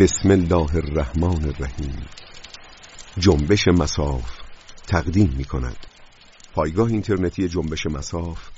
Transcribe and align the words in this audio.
بسم 0.00 0.30
الله 0.30 0.76
الرحمن 0.76 1.44
الرحیم. 1.44 2.06
جنبش 3.18 3.68
مساف 3.68 4.38
تقدیم 4.86 5.34
می 5.36 5.44
کند 5.44 5.76
پایگاه 6.54 6.88
اینترنتی 6.88 7.48
جنبش 7.48 7.86
مساف 7.86 8.48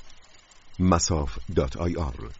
مساف 0.79 1.37
دات 1.55 1.77
آی 1.77 1.95
آر. 1.95 2.31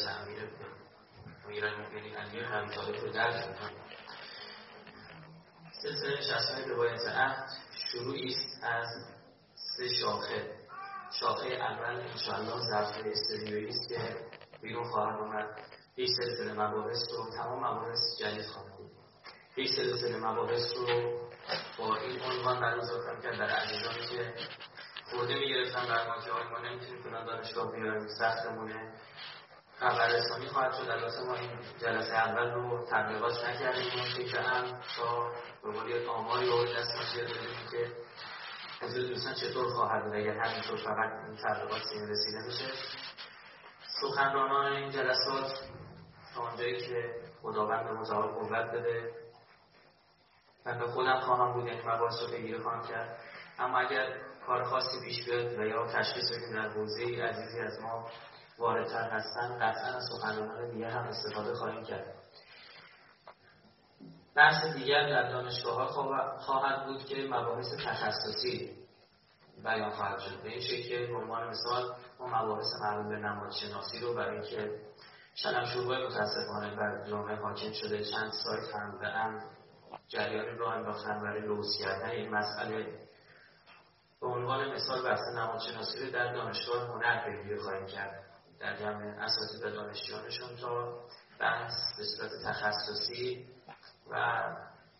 ولایت 0.00 0.18
امیر 0.20 0.38
امیر 1.44 1.64
المؤمنین 1.64 2.16
ابی 2.16 2.74
طالب 2.74 2.96
رو 2.96 3.12
درک 3.12 3.58
کنیم 3.60 3.80
سلسله 5.82 6.18
نشستهای 6.18 6.64
روایت 6.64 7.08
عهد 7.08 7.48
شروعی 7.92 8.28
است 8.28 8.64
از 8.64 8.86
سه 9.54 9.88
شاخه. 9.88 10.56
شاخه 11.20 11.48
اول 11.48 12.00
انشاءالله 12.00 12.60
ظرف 12.70 13.06
استودیویی 13.06 13.68
است 13.68 13.88
که 13.88 14.26
بیرون 14.62 14.84
خواهد 14.84 15.20
آمد. 15.20 15.48
یک 15.96 16.08
سلسله 16.16 16.52
مباحث 16.52 17.10
رو 17.10 17.30
تمام 17.30 17.58
مباحث 17.58 18.18
جدید 18.20 18.46
خواهد 18.46 18.76
بود. 18.76 18.90
یک 19.56 19.74
سلسله 19.76 20.16
مباحث 20.16 20.76
رو 20.76 20.86
با 21.78 21.96
این 21.96 22.20
عنوان 22.22 22.60
برگزار 22.60 23.20
کرد 23.22 23.38
در 23.38 23.50
عزیزانی 23.50 24.06
که 24.06 24.34
خورده 25.10 25.34
می‌گرفتن 25.34 25.86
در 25.86 26.08
ما 26.08 26.20
که 26.20 26.30
ما 26.50 26.58
نمی‌تونیم 26.58 27.02
فلان 27.02 27.26
دانشگاه 27.26 27.72
بیاریم 27.72 28.08
سختمونه. 28.18 28.92
خبررسانی 29.80 30.46
خواهد 30.46 30.74
شد. 30.74 30.90
البته 30.90 31.22
ما 31.26 31.34
این 31.34 31.50
جلسه 31.78 32.14
اول 32.14 32.50
رو 32.50 32.86
تبلیغات 32.90 33.44
نکردیم. 33.44 33.92
اون 33.94 34.04
فکر 34.16 34.38
هم 34.38 34.80
تا 34.96 35.32
به 35.62 35.72
قولی 35.72 36.06
آماری 36.06 36.48
و 36.48 36.64
دست 36.64 36.94
ما 36.96 37.22
بدونیم 37.22 37.68
که 37.70 37.92
حضور 38.82 39.08
دوستان 39.08 39.34
چطور 39.34 39.68
خواهد 39.72 40.04
بود؟ 40.04 40.14
اگر 40.14 40.38
همینطور 40.38 40.76
فقط 40.76 41.12
این 41.12 41.36
تبلیغات 41.36 41.82
سیم 41.82 42.08
رسیده 42.08 42.38
بشه 42.48 42.72
سخنرانان 44.00 44.72
این 44.72 44.90
جلسات 44.90 45.60
تا 46.34 46.42
آنجایی 46.42 46.80
که 46.80 47.14
خداوند 47.42 47.90
متعال 47.90 48.28
قوت 48.28 48.70
بده. 48.70 49.12
من 50.66 50.78
به 50.78 50.86
خودم 50.86 51.20
خواهم 51.20 51.52
بود 51.52 51.66
یعنی 51.66 51.80
مباحث 51.80 52.20
رو 52.22 52.32
بگیره 52.32 52.62
خواهم 52.62 52.88
کرد. 52.88 53.18
اما 53.58 53.78
اگر 53.78 54.16
کار 54.46 54.64
خاصی 54.64 55.00
پیش 55.04 55.24
بیاد 55.24 55.58
و 55.58 55.66
یا 55.66 55.86
تشخیص 55.86 56.32
بدیم 56.32 56.52
در 56.52 56.68
حوزه 56.68 57.22
عزیزی 57.22 57.60
از 57.60 57.80
ما 57.80 58.10
واردتر 58.60 59.10
هستن 59.10 59.58
قطعا 59.58 59.96
از 59.96 60.08
سخنرانان 60.12 60.70
دیگر 60.70 60.90
هم 60.90 61.08
استفاده 61.08 61.54
خواهیم 61.54 61.84
کرد. 61.84 62.14
بحث 64.34 64.64
دیگر 64.64 65.08
در 65.08 65.30
دانشگاه 65.30 65.94
ها 65.94 66.38
خواهد 66.38 66.86
بود 66.86 67.04
که 67.04 67.28
مباحث 67.30 67.66
تخصصی 67.86 68.76
بیان 69.64 69.90
خواهد 69.90 70.18
شد. 70.18 70.42
به 70.42 70.48
این 70.48 70.60
شکل 70.60 71.06
به 71.06 71.16
عنوان 71.16 71.48
مثال 71.48 71.94
ما 72.20 72.26
مباحث 72.26 72.66
مربوط 72.82 73.06
به 73.06 73.16
نمادشناسی 73.16 73.98
رو 73.98 74.14
برای 74.14 74.38
اینکه 74.38 74.80
شلمشورهای 75.34 76.06
متاسفانه 76.06 76.76
بر 76.76 77.08
جامعه 77.08 77.36
حاکم 77.36 77.72
شده 77.72 78.04
چند 78.04 78.32
سایت 78.32 78.74
هم 78.74 78.98
به 78.98 79.06
هم 79.06 79.42
جریان 80.08 80.58
رو 80.58 80.66
انداختن 80.66 81.22
برای 81.22 81.40
لوس 81.40 81.78
کردن 81.82 82.10
این 82.10 82.30
مسئله. 82.30 82.86
به 84.20 84.26
عنوان 84.26 84.72
مثال 84.72 85.02
بحث 85.02 85.20
نمادشناسی 85.36 86.04
رو 86.04 86.10
در 86.10 86.32
دانشگاه 86.32 86.88
هنر 86.88 87.24
پیگیری 87.24 87.58
خواهیم 87.58 87.86
کرد. 87.86 88.29
در 88.60 88.76
جمع 88.76 89.24
اساتید 89.24 89.64
و 89.64 89.70
دانشجویانشون 89.70 90.56
تا 90.56 91.00
بحث 91.38 91.72
به 91.98 92.04
صورت 92.04 92.30
تخصصی 92.44 93.46
و 94.10 94.42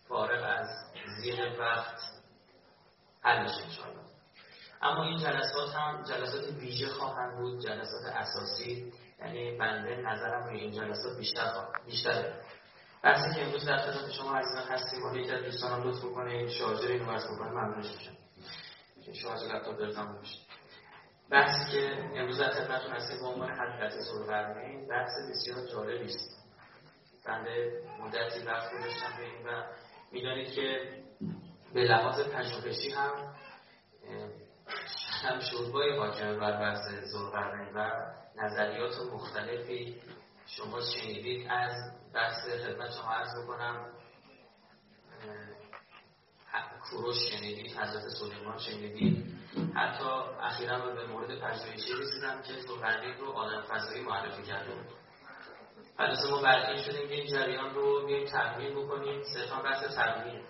فارغ 0.08 0.58
از 0.58 0.68
زیر 1.20 1.60
وقت 1.60 2.00
حل 3.22 3.44
بشه 3.44 3.64
اما 4.82 5.04
این 5.04 5.18
جلسات 5.18 5.74
هم 5.74 6.02
جلسات 6.02 6.48
ویژه 6.48 6.88
خواهند 6.88 7.38
بود 7.38 7.60
جلسات 7.60 8.04
اساسی 8.06 8.92
یعنی 9.18 9.58
بنده 9.58 9.96
نظرم 9.96 10.44
روی 10.44 10.60
این 10.60 10.72
جلسات 10.72 11.18
بیشتر 11.18 11.66
بیشتره 11.86 12.40
بحثی 13.02 13.34
که 13.34 13.46
امروز 13.46 13.64
در 13.64 13.76
خدمت 13.76 14.10
شما 14.10 14.36
عزیزان 14.36 14.64
هستیم 14.68 15.02
حالا 15.02 15.20
یکی 15.20 15.32
از 15.32 15.44
دوستانم 15.44 15.88
لطف 15.88 16.04
بکنه 16.04 16.48
شارژر 16.48 16.88
اینو 16.88 17.12
وصل 17.12 17.34
بکنه 17.34 17.50
ممنونش 17.50 17.92
میشم. 17.92 18.16
که 19.04 19.12
شارژ 19.12 19.42
لپتاپ 19.42 19.94
تموم 19.94 20.20
بشه 20.20 20.38
بحثی 21.30 21.72
که 21.72 22.10
امروز 22.14 22.40
در 22.40 22.50
خدمتتون 22.50 22.92
هستیم 22.92 23.20
به 23.20 23.26
عنوان 23.26 23.50
حقیقت 23.50 24.00
ذوالقرنین 24.00 24.88
بحث 24.88 25.10
بسیار 25.30 25.66
جالبی 25.66 26.04
است. 26.04 26.40
بنده 27.26 27.82
مدتی 28.00 28.46
وقت 28.46 28.72
گذاشتم 28.72 29.16
به 29.16 29.22
این 29.22 29.46
و 29.46 29.62
می‌دانید 30.12 30.52
که 30.52 30.80
به 31.74 31.80
لحاظ 31.80 32.20
پژوهشی 32.20 32.90
هم 32.90 33.34
هم 35.22 35.40
شوربای 35.40 35.98
حاکم 35.98 36.40
بر 36.40 36.60
بحث 36.60 37.04
ذوالقرنین 37.04 37.74
و 37.74 37.90
نظریات 38.36 38.92
مختلفی 39.12 40.00
شما 40.46 40.80
شنیدید. 40.80 41.46
از 41.50 41.72
بحث 42.14 42.48
خدمت 42.48 42.90
شما 42.90 43.12
عرض 43.12 43.44
بکنم 43.44 43.86
کوروش 46.90 47.16
شنیدید 47.16 47.76
حضرت 47.76 48.02
سلیمان 48.08 48.58
شنیدید 48.58 49.26
حتی 49.74 50.04
اخیرا 50.40 50.78
به 50.78 51.06
مورد 51.06 51.40
پژوهشی 51.40 51.92
رسیدم 51.92 52.42
که 52.42 52.52
ذوالقرنین 52.66 53.18
رو 53.18 53.30
آدم 53.30 53.62
فضایی 53.62 54.02
معرفی 54.02 54.42
کرده 54.42 54.74
بود. 54.74 54.86
خلاصه 55.96 56.30
ما 56.30 56.42
برقی 56.42 56.82
شدیم 56.82 57.08
که 57.08 57.14
این 57.14 57.26
جریان 57.26 57.74
رو 57.74 58.06
بیایم 58.06 58.26
تحمیل 58.26 58.74
بکنیم 58.74 59.22
صرفا 59.22 59.62
بحث 59.62 59.94
تحمیل 59.94 60.42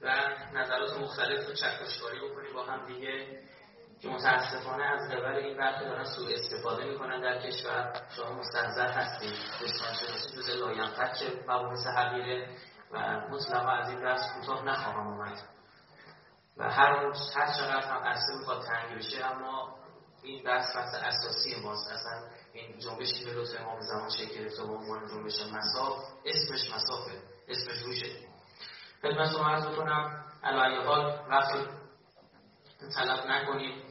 و 0.00 0.12
نظرات 0.54 0.98
مختلف 0.98 1.46
رو 1.46 1.54
چکشکاری 1.54 2.18
بکنیم 2.18 2.52
با 2.54 2.64
هم 2.64 2.86
دیگه 2.86 3.40
که 4.02 4.08
متاسفانه 4.08 4.84
از 4.84 5.10
قبل 5.10 5.36
این 5.36 5.56
برخی 5.56 5.84
دارن 5.84 6.04
سوء 6.04 6.34
استفاده 6.34 6.84
می‌کنن 6.84 7.20
در 7.20 7.38
کشور. 7.38 8.02
شما 8.16 8.32
مستحضر 8.32 8.88
هستید 8.88 9.32
دشمن 9.62 9.94
شناسی 9.94 10.36
جز 10.36 10.50
لاینقدر 10.50 11.12
که 11.18 11.26
مباحث 11.42 11.86
حقیره 11.86 12.48
و 12.92 13.20
مطلقا 13.30 13.70
از 13.70 13.88
این 13.88 14.00
درس 14.00 14.32
کوتاه 14.34 14.64
نخواهم 14.64 15.06
اومد. 15.06 15.38
و 16.56 16.70
هر 16.70 17.00
روز 17.00 17.30
هر 17.36 17.52
چقدر 17.52 17.88
هم 17.88 18.04
عرصه 18.04 18.34
می‌خواد 18.38 18.62
تنگ 18.66 18.98
بشه 18.98 19.24
اما 19.24 19.76
این 20.22 20.44
بحث 20.44 20.76
بحث 20.76 20.94
اساسی 20.94 21.60
ماست. 21.62 21.90
اصلا 21.90 22.30
این 22.52 22.78
جنبشی 22.78 23.24
به 23.24 23.32
لطف 23.32 23.60
امام 23.60 23.80
زمان 23.80 24.10
شکل 24.10 24.34
گرفته 24.34 24.62
به 24.62 24.72
عنوان 24.72 25.08
جنبش 25.08 25.40
مساف 25.52 25.98
اسمش 26.24 26.74
مسافه. 26.74 27.22
اسمش 27.48 27.82
روشه 27.82 28.26
خدمت 29.02 29.30
شما 29.30 29.48
عرض 29.48 29.66
بکنم 29.66 30.24
علی 30.42 30.84
حال 30.84 31.26
وقت 31.30 31.52
طلب 32.96 33.26
نکنیم 33.26 33.82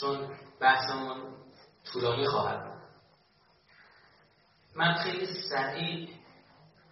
چون 0.00 0.36
بحثمون 0.60 1.36
طولانی 1.92 2.26
خواهد 2.26 2.64
بود. 2.64 2.82
من 4.76 4.94
خیلی 4.94 5.42
سریع 5.50 6.10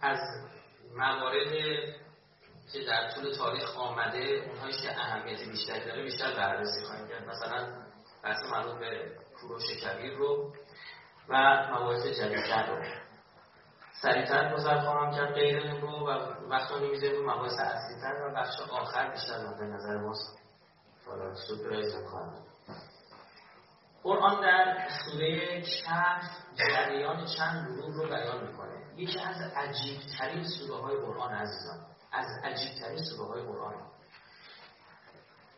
از 0.01 0.19
موارد 0.95 1.51
که 2.73 2.85
در 2.87 3.11
طول 3.11 3.35
تاریخ 3.37 3.77
آمده 3.77 4.19
اونهایی 4.19 4.73
که 4.73 4.99
اهمیت 4.99 5.39
بیشتری 5.49 5.85
داره 5.85 6.03
بیشتر 6.03 6.35
بررسی 6.35 6.85
خواهیم 6.85 7.07
کرد. 7.07 7.29
مثلا 7.29 7.67
بحث 8.23 8.43
مربوط 8.51 8.79
به 8.79 9.11
کوروش 9.41 9.63
کبیر 9.83 10.13
رو 10.13 10.53
و 11.29 11.67
موارد 11.71 12.11
جدیدتر 12.11 12.65
رو. 12.65 12.83
سریعتر 14.01 14.53
گذر 14.53 14.79
خواهم 14.79 15.15
کرد 15.15 15.33
غیر 15.33 15.79
رو 15.81 15.89
و 15.89 16.09
وقت 16.49 16.71
رو 16.71 16.79
می‌ذاریم 16.79 17.15
رو 17.15 17.31
مباحث 17.31 17.59
اصلیتر 17.59 18.27
و 18.27 18.35
بخش 18.35 18.59
آخر 18.71 19.11
بیشتر 19.11 19.37
مورد 19.37 19.61
نظر 19.61 19.97
ماست. 19.97 20.39
سپرایز 21.47 21.95
خواهم 22.09 22.45
قرآن 24.03 24.41
در 24.41 24.87
سوره 25.05 25.61
کهف 25.61 26.21
جریان 26.55 27.25
چند 27.37 27.77
گروه 27.77 27.95
رو 27.95 28.07
بیان 28.07 28.47
می‌کنه. 28.47 28.74
یکی 28.97 29.19
از 29.19 29.41
عجیب 29.55 29.99
ترین 30.17 30.47
سوره 30.47 30.81
های 30.81 30.97
قرآن 30.97 31.31
عزیزان. 31.31 31.85
از 32.11 32.27
عجیب 32.43 32.79
ترین 32.81 33.03
سوره 33.03 33.29
های 33.29 33.41
قرآن. 33.41 33.73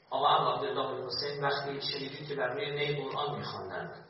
آقا 0.10 0.54
عبدالله 0.54 1.06
حسین 1.06 1.44
وقتی 1.44 1.82
شنیدید 1.82 2.28
که 2.28 2.36
بر 2.36 2.48
روی 2.48 2.72
نی 2.72 3.04
قرآن 3.04 3.38
میخواندند. 3.38 4.06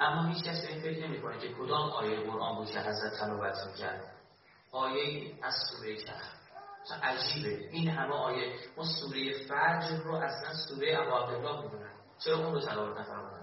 اما 0.00 0.28
هیچ 0.28 0.44
کس 0.44 0.66
به 0.66 0.72
این 0.72 0.82
فکر 0.82 1.06
نمی‌کنه 1.06 1.38
که 1.38 1.54
کدام 1.54 1.90
آیه 1.90 2.30
قرآن 2.30 2.56
بود 2.56 2.70
که 2.70 2.80
حضرت 2.80 3.20
تلاوت 3.20 3.66
می‌کرد. 3.66 4.12
آیه 4.72 5.34
از 5.42 5.54
سوره 5.70 5.96
کهف. 5.96 6.36
عجیبه. 7.02 7.68
این 7.70 7.88
همه 7.88 8.14
آیه. 8.14 8.54
ما 8.76 8.84
سوره 8.84 9.32
فجر 9.48 9.96
رو 9.96 10.14
اصلا 10.14 10.54
سوره 10.68 10.98
ابو 10.98 11.10
عبدالله 11.10 11.62
می‌دونن. 11.62 11.92
چرا 12.24 12.36
اون 12.36 12.54
رو 12.54 12.60
تلاوت 12.60 12.98
نفرمودن؟ 12.98 13.35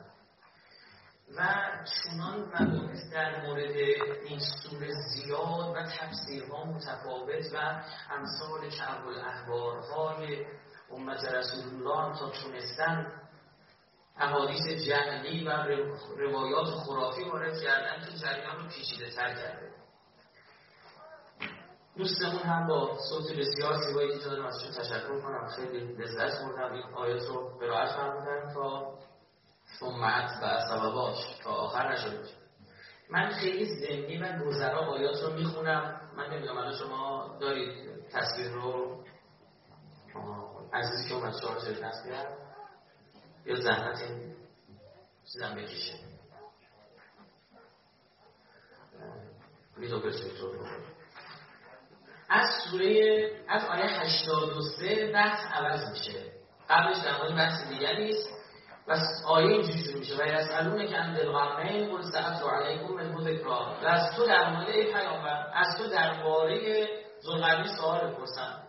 و 1.37 1.43
چنان 1.85 2.39
مباحث 2.39 3.13
در 3.13 3.45
مورد 3.45 3.75
این 4.25 4.39
سوره 4.39 4.91
زیاد 4.91 5.75
و 5.75 5.83
تفسیرها 5.83 6.63
متفاوت 6.63 7.53
و 7.53 7.83
امثال 8.11 8.69
کعب 8.69 9.07
الاحبارهای 9.07 10.45
امت 10.91 11.25
رسول 11.25 11.63
الله 11.63 12.19
تا 12.19 12.29
تونستن 12.29 13.11
احادیث 14.17 14.67
جهلی 14.87 15.47
و 15.47 15.51
روایات 16.17 16.67
خرافی 16.67 17.23
وارد 17.23 17.61
کردن 17.61 18.05
که 18.05 18.17
جریان 18.17 18.55
رو 18.55 18.67
پیچیده 18.67 19.09
تر 19.09 19.33
کرده. 19.33 19.73
دوستمون 21.97 22.41
هم 22.41 22.67
با 22.67 22.97
صوت 23.09 23.37
بسیار 23.37 23.77
زیبایی 23.77 24.19
که 24.19 24.25
دارم 24.25 24.45
ازشون 24.45 24.71
تشکر 24.71 25.21
کنم 25.21 25.47
خیلی 25.47 25.79
لذت 25.79 26.41
بردم. 26.41 26.73
این 26.73 26.83
آیات 26.95 27.27
رو 27.27 27.57
قرائت 27.59 27.91
فرمودن 27.91 28.53
تا 28.53 28.93
ثمت 29.79 30.31
و 30.41 30.59
سبباش 30.69 31.39
تا 31.43 31.49
آخر 31.49 31.93
نشده 31.93 32.29
من 33.09 33.29
خیلی 33.29 33.65
ذهنی 33.65 34.17
و 34.17 34.45
گذرا 34.45 34.79
آیات 34.79 35.23
رو 35.23 35.33
می‌خونم. 35.33 36.01
من 36.17 36.29
نمی‌دونم 36.29 36.57
الان 36.57 36.73
شما 36.73 37.37
دارید 37.41 37.87
تصویر 38.11 38.51
رو؟ 38.51 39.03
عزیزی 40.73 41.09
که 41.09 41.15
اومد 41.15 41.33
جلد 41.41 41.83
نصب 41.83 42.05
یا 43.45 43.55
زحمت 43.55 44.01
این 44.01 44.35
چیزم 45.33 45.55
بکشه؟ 45.55 45.93
از 52.29 52.49
سوره 52.71 53.31
از 53.47 53.65
آیه 53.65 53.85
83 53.85 55.11
بحث 55.11 55.53
عوض 55.53 55.89
میشه. 55.89 56.31
قبلش 56.69 56.97
در 56.97 57.17
مورد 57.17 57.35
بحث 57.35 57.67
دیگری 57.67 58.09
است. 58.09 58.42
و 58.87 58.95
آیه 59.27 59.47
اینجوری 59.47 59.83
شروع 59.83 59.99
میشه. 59.99 60.15
و 60.23 60.27
یسالون 60.27 60.87
که 60.87 60.97
ان 60.97 61.15
القرنین 61.15 61.89
قل 61.91 62.01
سأتلو 62.01 62.49
علیکم 62.49 62.93
من 62.93 63.23
ذکرا 63.23 63.75
و 63.83 63.87
از 63.87 64.15
تو 64.15 64.25
در 64.25 64.49
مورد 64.49 64.71
پیامبر 64.71 65.47
از 65.53 65.77
تو 65.77 65.87
درباره 65.87 66.87
ذوالقرنین 67.23 67.75
سوال 67.75 68.07
بپرسم. 68.07 68.63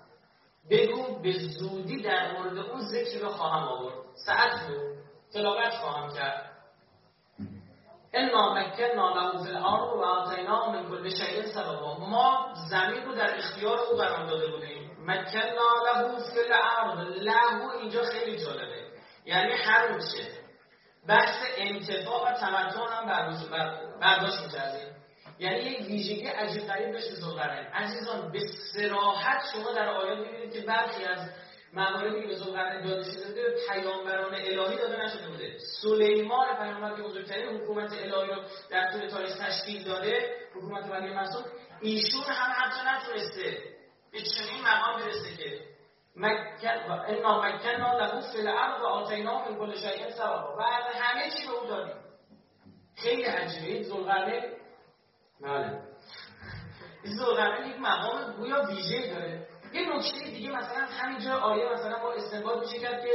بگو 0.70 1.22
به 1.22 1.32
زودی 1.32 2.02
در 2.02 2.32
مورد 2.32 2.58
اون 2.58 2.80
ذکری 2.80 3.18
رو 3.18 3.28
خواهم 3.28 3.68
آورد. 3.68 3.94
سأتلو 4.26 4.94
تلاوت 5.32 5.74
خواهم 5.74 6.14
کرد. 6.14 6.50
انا 8.12 8.54
مکننا 8.54 9.14
له 9.14 9.44
فی 9.44 9.50
الارض 9.50 9.96
و 9.96 10.02
آتینا 10.02 10.72
من 10.72 10.88
کل 10.88 11.08
شیء 11.08 11.46
سببا. 11.54 11.98
ما 11.98 12.54
زمین 12.70 13.04
رو 13.04 13.14
در 13.14 13.38
اختیار 13.38 13.78
او 13.78 13.96
قرار 13.96 14.26
داده 14.26 14.50
بودیم. 14.50 14.90
مکننا 15.00 15.70
له 15.86 16.18
فی 16.18 16.40
الارض. 16.40 17.22
له 17.22 17.74
اینجا 17.80 18.02
خیلی 18.02 18.44
جالبه. 18.44 18.83
یعنی 19.24 19.52
هر 19.52 19.92
میشه. 19.92 20.44
بحث 21.08 21.44
انتفاع 21.56 22.30
و 22.30 22.32
تمتع 22.32 22.80
هم 22.80 23.06
برداشت 24.00 24.42
می‌کردیم. 24.42 24.94
یعنی 25.38 25.58
یک 25.58 25.80
ویژگی 25.80 26.26
عجیب 26.26 26.62
غریب 26.62 26.92
داشت 26.92 27.14
ذوالقرنین 27.14 27.66
عزیزان 27.66 28.32
به 28.32 28.40
سراحت 28.74 29.42
شما 29.52 29.72
در 29.72 29.88
آیات 29.88 30.18
می‌بینید 30.18 30.52
که 30.52 30.60
برخی 30.60 31.04
از 31.04 31.30
مواردی 31.72 32.20
که 32.20 32.26
به 32.26 32.34
ذوالقرنین 32.34 32.86
داده 32.86 33.02
شده 33.02 33.26
بوده 33.26 33.42
پیامبران 33.68 34.34
الهی 34.34 34.76
داده 34.76 35.04
نشده 35.04 35.28
بوده. 35.28 35.58
سلیمان 35.82 36.56
پیامبر 36.56 36.96
که 36.96 37.02
بزرگترین 37.02 37.56
حکومت 37.56 37.92
الهی 37.92 38.34
رو 38.34 38.42
در 38.70 38.92
طول 38.92 39.08
تاریخ 39.08 39.38
تشکیل 39.38 39.84
داده 39.84 40.36
حکومت 40.54 40.90
ولی 40.90 41.14
مسعود 41.14 41.44
ایشون 41.80 42.22
هم 42.22 42.52
حتی 42.56 42.80
نتونسته 42.86 43.58
به 44.12 44.20
چنین 44.20 44.62
مقام 44.62 45.00
برسه 45.00 45.36
که 45.36 45.73
مکن 46.16 46.90
انا 46.90 47.40
مکننا 47.40 47.92
له 47.98 48.20
فی 48.32 48.40
الارض 48.40 48.82
و 48.82 48.86
آتینا 48.86 49.38
من 49.38 49.58
کل 49.58 49.74
شیء 49.74 50.10
ثوابا 50.10 50.56
و 50.58 50.62
همه 50.62 51.30
چی 51.30 51.46
به 51.46 51.52
او 51.52 51.66
دادیم. 51.66 51.96
خیلی 52.96 53.22
عجیبه. 53.22 53.82
ذوالقرنین 53.82 54.42
بله. 55.40 55.80
ذوالقرنین 57.18 57.70
یک 57.70 57.80
مقام 57.80 58.32
گویا 58.32 58.62
ویژه 58.68 59.14
داره. 59.14 59.46
یه 59.72 59.96
نکته 59.96 60.30
دیگه 60.30 60.50
مثلا 60.50 60.84
همینجا 60.84 61.38
آیه 61.38 61.72
مثلا 61.72 61.98
با 61.98 62.12
استنباط 62.12 62.58
میشه 62.58 62.78
کرد 62.78 63.02
که 63.02 63.12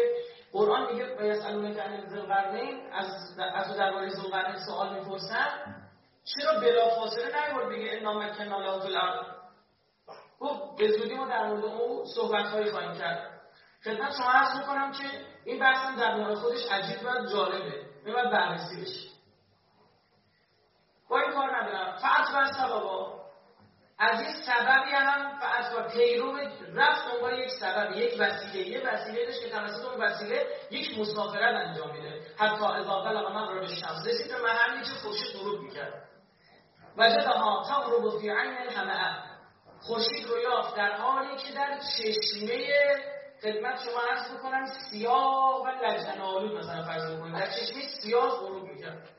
قرآن 0.51 0.91
میگه 0.91 1.17
و 1.19 1.25
یسالون 1.25 1.65
عن 1.65 2.91
از 2.91 3.39
از 3.39 3.77
درباره 3.77 4.09
ذوالقرنین 4.09 4.59
سوال 4.65 4.99
می‌پرسن. 4.99 5.75
چرا 6.23 6.59
بلافاصله 6.59 7.47
نیورد 7.47 7.69
بگه 7.69 7.97
انا 7.97 8.13
مکننا 8.13 8.59
له 8.59 8.85
الارض 8.85 9.38
خب 10.39 10.75
به 10.77 10.91
زودی 10.91 11.15
ما 11.15 11.27
در 11.27 11.47
مورد 11.47 11.65
او 11.65 12.05
صحبت 12.15 12.45
هایی 12.45 12.71
خواهیم 12.71 12.93
کرد. 12.93 13.41
خدمت 13.83 14.13
شما 14.17 14.31
عرض 14.31 14.59
می‌کنم 14.59 14.91
که 14.91 15.05
این 15.45 15.59
بحث 15.59 15.99
در 15.99 16.15
مورد 16.15 16.35
خودش 16.35 16.71
عجیب 16.71 16.97
و 17.05 17.25
جالبه. 17.33 17.85
میباید 18.05 18.31
بررسی 18.31 18.81
بشه 18.81 19.09
با 21.09 21.19
این 21.19 21.31
کار 21.31 21.55
ندارم. 21.55 21.97
فعت 21.97 22.27
و 22.35 22.47
سببا 22.53 23.19
از 23.99 24.21
یک 24.21 24.35
سببی 24.45 24.91
هم 24.91 25.39
فقط 25.39 25.73
و 25.77 25.89
پیرو 25.89 26.37
رفت 26.73 27.11
دنبال 27.11 27.39
یک 27.39 27.51
سبب 27.59 27.91
یک 27.95 28.15
وسیله. 28.19 28.67
یه 28.67 28.87
وسیله 28.87 29.25
داشت 29.25 29.41
که 29.41 29.49
توسط 29.49 29.85
اون 29.85 30.03
وسیله 30.03 30.47
یک 30.71 30.99
مسافرت 30.99 31.55
انجام 31.55 31.91
میده. 31.91 32.21
حتی 32.37 32.63
اضافه 32.63 33.09
بلغ 33.09 33.31
مغرب 33.31 33.61
الشمس 33.61 34.07
رسید. 34.07 34.31
به 34.31 34.41
محلی 34.41 34.83
که 34.83 34.91
خورشید 35.03 35.35
غروب 35.41 35.61
می‌کرد. 35.61 36.09
وجدها 36.97 37.63
تغرب 37.69 38.19
فی 38.19 38.29
عین 38.29 38.69
همه 38.69 39.28
خورشید 39.81 40.27
رو 40.27 40.41
یافت. 40.41 40.75
در 40.75 40.91
حالی 40.91 41.37
که 41.37 41.53
در 41.53 41.79
چشمه 41.97 42.67
خدمت 43.41 43.79
شما 43.83 44.01
عرض 44.01 44.31
بکنم 44.31 44.65
سیاه 44.65 45.63
و 45.63 45.67
لجن 45.67 46.21
مثلا 46.57 46.83
فرض 46.83 47.15
بکنید. 47.15 47.35
در 47.35 47.51
چشمه 47.51 47.81
سیاه 48.01 48.29
غروب 48.29 48.63
می‌کرد 48.63 49.09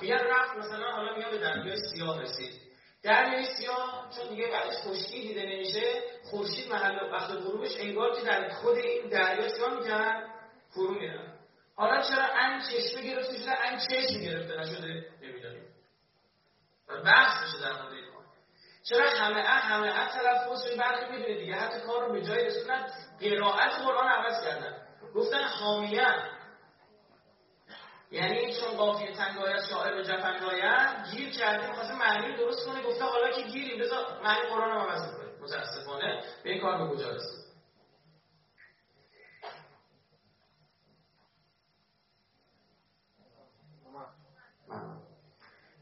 میگن 0.00 0.18
رفت 0.18 0.56
مثلا 0.56 0.92
حالا 0.92 1.16
میاد 1.16 1.30
به 1.30 1.38
دریای 1.38 1.76
سیاه 1.76 2.22
رسید. 2.22 2.52
دریای 3.02 3.44
سیاه 3.44 4.08
چون 4.16 4.28
دیگه 4.28 4.46
بعدش 4.46 4.76
خشکی 4.76 5.20
دیده 5.20 5.42
نمیشه 5.42 6.02
خورشید 6.30 6.72
محل 6.72 7.12
وقت 7.12 7.30
غروبش 7.30 7.80
انگار 7.80 8.16
که 8.16 8.22
در 8.22 8.48
خود 8.48 8.76
این 8.76 9.08
دریا 9.08 9.48
سیاه 9.48 9.74
می‌کنن 9.74 10.34
فرو 10.70 10.94
میرن 10.94 11.32
حالا 11.76 12.02
چرا 12.02 12.24
ان 12.34 12.60
چشمه 12.60 13.02
گرفته 13.02 13.38
شده؟ 13.38 13.66
ان 13.66 13.78
چشم 13.78 14.20
گرفته 14.20 14.60
نشده؟ 14.60 15.04
نمی‌دونیم 15.22 15.66
و 16.88 17.02
بحث 17.02 17.42
میشه 17.42 17.64
در 17.64 17.82
مورد 17.82 17.95
چرا 18.88 19.10
همه 19.10 19.42
همه 19.42 20.08
تلفظ 20.08 20.62
شده 20.66 20.76
برخی 20.76 21.12
می‌دونه 21.12 21.34
دیگه؟ 21.38 21.54
حتی 21.54 21.80
کار 21.80 22.06
رو 22.06 22.12
به 22.12 22.22
جای 22.22 22.44
رسوندن 22.44 22.86
قرائت 23.20 23.72
قرآن 23.72 24.08
عوض 24.08 24.44
کردن. 24.44 24.86
گفتن 25.14 25.44
حامیه 25.44 26.06
یعنی 28.10 28.54
چون 28.60 28.76
قافیه 28.76 29.12
تنگایت 29.16 29.64
شاعر 29.70 29.94
به 29.94 30.04
جفنگایت 30.04 31.06
گیر 31.10 31.30
کرده 31.30 31.66
می‌خواسته 31.68 31.94
معنی 31.94 32.36
درست 32.36 32.66
کنه 32.66 32.82
گفته 32.82 33.04
حالا 33.04 33.30
که 33.30 33.42
گیریم 33.42 33.80
بذار 33.80 34.22
معنی 34.22 34.48
قرآن 34.48 34.70
رو 34.70 34.78
عوض 34.78 35.16
کنه. 35.16 35.26
متاسفانه 35.40 36.22
به 36.44 36.50
این 36.50 36.62
کار 36.62 36.78
به 36.78 36.94
کجا 36.94 37.10
رسید؟ 37.10 37.46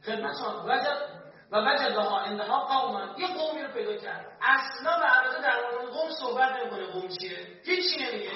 خدمت 0.05 0.37
شما 0.38 0.64
وجد 0.64 1.25
و 1.51 1.61
وجدها 1.61 2.21
انها 2.21 2.61
قوما 2.61 3.15
یه 3.19 3.27
قومی 3.27 3.63
رو 3.63 3.73
پیدا 3.73 3.97
کرد 3.97 4.39
اصلا 4.43 4.99
به 4.99 5.05
علاقه 5.07 5.43
در 5.43 5.61
مورد 5.61 5.95
قوم 5.95 6.11
صحبت 6.21 6.53
نمی‌کنه. 6.53 6.87
قوم 6.87 7.09
چیه؟ 7.09 7.61
هیچی 7.65 8.05
نمیگه. 8.05 8.31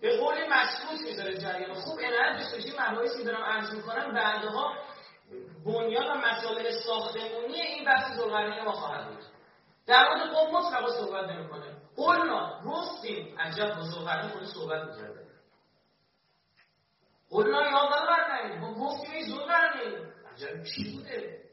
به 0.00 0.16
قول 0.18 0.34
مسعود 0.48 1.00
می‌ذاره 1.00 1.38
جریان. 1.38 1.74
خوب 1.74 2.00
داشته 2.00 2.56
باشید 2.56 2.80
مباحثی 2.80 3.24
دارم 3.24 3.42
عرض 3.42 3.74
می‌کنم. 3.74 4.14
بعدها 4.14 4.74
بنیان 5.66 6.06
و 6.06 6.14
مسائل 6.14 6.70
ساختمونی 6.70 7.60
این 7.60 7.84
بحث 7.84 8.16
ذوالقرنین 8.16 8.64
ما 8.64 8.72
خواهد 8.72 9.08
بود. 9.08 9.24
در 9.86 10.08
مورد 10.08 10.30
قوم 10.32 10.56
مطلقا 10.56 10.90
صحبت 10.90 11.24
نمی‌کنه. 11.24 11.76
قلنا 11.96 12.62
گفتیم 12.66 13.38
عجب 13.38 13.74
با 13.74 13.82
ذوالقرنین 13.82 14.28
خود 14.28 14.44
صحبت 14.44 14.82
می‌کرده. 14.82 15.26
قلنا 17.30 17.62
یا 17.62 17.70
ذوالقرنین؟ 17.70 18.58
ما 18.58 18.74
گفتیم 18.74 19.28
ذوالقرنین. 19.28 19.98
عجب 20.32 20.56
بوده؟ 20.94 21.49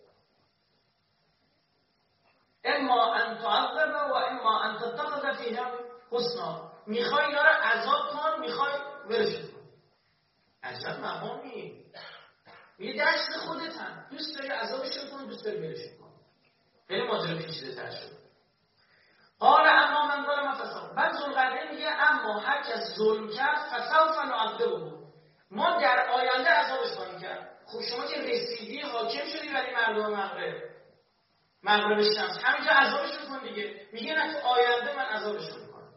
اما 2.68 3.16
ان 3.16 3.38
تعذب 3.38 4.12
و 4.12 4.14
اما 4.14 4.64
ان 4.64 4.78
تتخذ 4.80 5.38
فیهم 5.38 5.72
حسنا. 6.12 6.72
می‌خوای 6.88 7.26
اینا 7.26 7.42
رو 7.42 7.50
عذاب 7.50 8.10
کن 8.10 8.40
می‌خوای 8.40 8.72
ورش 9.10 9.36
کن. 9.36 9.58
عجب 10.64 11.00
مقامی 11.00 11.86
یه 12.80 13.04
دست 13.04 13.48
خودت 13.48 13.78
هم. 13.78 14.06
دوست 14.12 14.36
داری 14.36 14.50
عذابش 14.50 14.98
کن 15.12 15.26
دوست 15.26 15.46
داری 15.46 15.58
ورش 15.58 15.80
کن. 16.00 16.08
خیلی 16.88 17.08
ماجرا 17.08 17.38
پیچیده 17.38 17.76
تر 17.76 17.90
شد. 17.90 18.18
قال 19.40 19.68
اما 19.68 20.08
من 20.08 20.26
ظلم 20.26 20.54
فساد 20.54 20.96
بعد 20.96 21.14
ذوالقرنین 21.14 21.72
میگه 21.72 21.92
اما 21.92 22.40
هر 22.40 22.64
کس 22.64 22.96
ظلم 22.98 23.30
کرد 23.30 23.58
فسوف 23.58 24.18
نعذبه. 24.26 24.92
ما 25.52 25.82
در 25.82 26.10
آینده 26.10 26.50
عذابش 26.50 26.92
خواهیم 26.96 27.20
کرد. 27.20 27.58
خب 27.66 27.82
شما 27.82 28.06
که 28.06 28.22
رسیدی 28.22 28.82
حاکم 28.82 29.26
شدی 29.26 29.54
برای 29.54 29.76
مردم 29.76 30.14
مغرب. 30.14 30.77
مغرب 31.68 32.02
شمس 32.02 32.38
همینجا 32.44 32.72
عذابش 32.72 33.18
کن 33.18 33.40
دیگه. 33.40 33.88
میگه 33.94 34.14
نه 34.14 34.34
تو 34.34 34.48
آینده 34.48 34.96
من 34.96 35.06
عذابش 35.06 35.44
می‌کنم. 35.44 35.90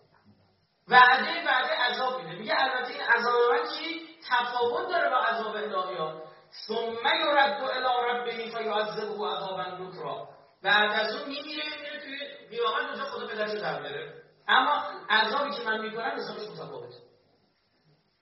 وعده 0.89 1.45
بعده 1.47 1.75
عذاب 1.75 2.23
میده. 2.23 2.39
میگه 2.39 2.55
البته 2.59 2.93
این 2.93 3.03
عذاب 3.03 3.35
من 3.53 3.69
چی؟ 3.79 4.09
تفاوت 4.29 4.89
داره 4.89 5.11
با 5.11 5.17
عذاب 5.17 5.57
الهی 5.57 6.21
ثم 6.67 7.07
یرد 7.21 7.63
الی 7.63 8.11
ربه 8.11 8.31
فیعذبه 8.31 9.27
عذابا 9.27 9.63
نکرا 9.63 10.29
بعد 10.63 10.93
از 11.01 11.17
اون 11.17 11.29
میمیره 11.29 11.63
میره 11.81 12.01
توی 12.01 12.19
قیامت 12.51 12.89
اونجا 12.89 13.05
خدا 13.05 13.27
پدرشو 13.27 13.59
در 13.59 14.13
اما 14.49 14.83
عذابی 15.11 15.51
که 15.51 15.63
من 15.63 15.81
می‌کنم 15.81 16.11
حسابش 16.11 16.49
متفاوته. 16.49 16.99